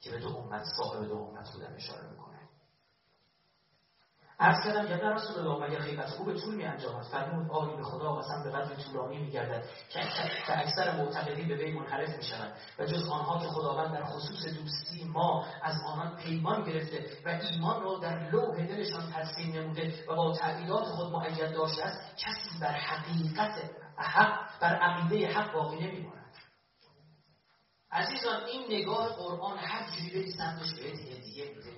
که 0.00 0.10
به 0.10 0.18
دو 0.18 0.36
امت 0.36 0.64
صاحب 0.76 1.04
دو 1.04 1.16
امت 1.16 1.52
بودن 1.52 1.74
اشاره 1.74 2.08
عرض 4.40 4.64
کردم 4.64 4.86
یا 4.86 5.10
رسول 5.10 5.38
الله 5.38 5.66
مگر 5.66 5.78
غیبت 5.78 6.06
خوب 6.06 6.34
طول 6.34 6.54
می 6.54 6.64
انجامد 6.64 7.02
فرمود 7.02 7.50
آری 7.50 7.76
به 7.76 7.82
خدا 7.82 8.14
قسم 8.14 8.42
به 8.44 8.50
قدر 8.50 8.74
طولانی 8.74 9.18
می 9.18 9.30
گردد 9.30 9.64
که 9.88 10.00
اکثر 10.48 10.96
معتقدین 10.96 11.48
به 11.48 11.56
وی 11.56 11.72
منحرف 11.72 12.16
می 12.16 12.22
شوند 12.22 12.52
و 12.78 12.86
جز 12.86 13.08
آنها 13.08 13.38
که 13.38 13.46
خداوند 13.46 13.94
در 13.94 14.04
خصوص 14.04 14.46
دوستی 14.46 15.04
ما 15.04 15.46
از 15.62 15.74
آنان 15.86 16.16
پیمان 16.16 16.62
گرفته 16.62 17.06
و 17.24 17.28
ایمان 17.28 17.82
را 17.82 17.98
در 17.98 18.30
لوح 18.30 18.66
دلشان 18.66 19.10
ترسیم 19.12 19.54
نموده 19.54 20.04
و 20.08 20.14
با 20.14 20.32
تعبیدات 20.32 20.84
خود 20.84 21.12
معید 21.12 21.52
داشته 21.52 21.84
است 21.84 22.00
کسی 22.16 22.58
بر 22.60 22.72
حقیقت 22.72 23.70
حق 23.96 24.60
بر 24.60 24.74
عقیده 24.74 25.32
حق 25.32 25.52
باقی 25.52 25.76
نمیماند. 25.76 26.22
عزیزان 27.92 28.44
این 28.44 28.80
نگاه 28.80 29.08
قرآن 29.08 29.58
هر 29.58 29.90
جوری 29.90 30.32
سمتش 30.32 30.74
به 30.74 30.90
دیگه 31.20 31.54
بوده 31.54 31.72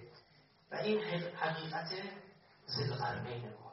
و 0.72 0.74
این 0.74 1.00
حقیقت 1.36 1.88
زل 2.66 2.94
قرنین 2.94 3.48
ما 3.48 3.72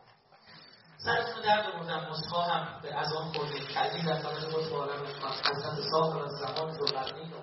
سرتون 0.97 1.41
درد 1.43 1.65
آوردم 1.75 2.09
مصفا 2.09 2.41
هم 2.41 2.81
به 2.81 2.95
از 2.99 3.13
آن 3.13 3.33
خوردیم 3.33 3.67
کلبی 3.67 4.01
در 4.01 4.21
طرف 4.21 4.43
خود 4.43 4.69
با 4.69 4.77
عالم 4.77 5.05
فرصت 5.05 5.81
صاف 5.91 6.15
از 6.15 6.31
زمان 6.31 6.71
زل 6.71 6.85
قرنین 6.85 7.33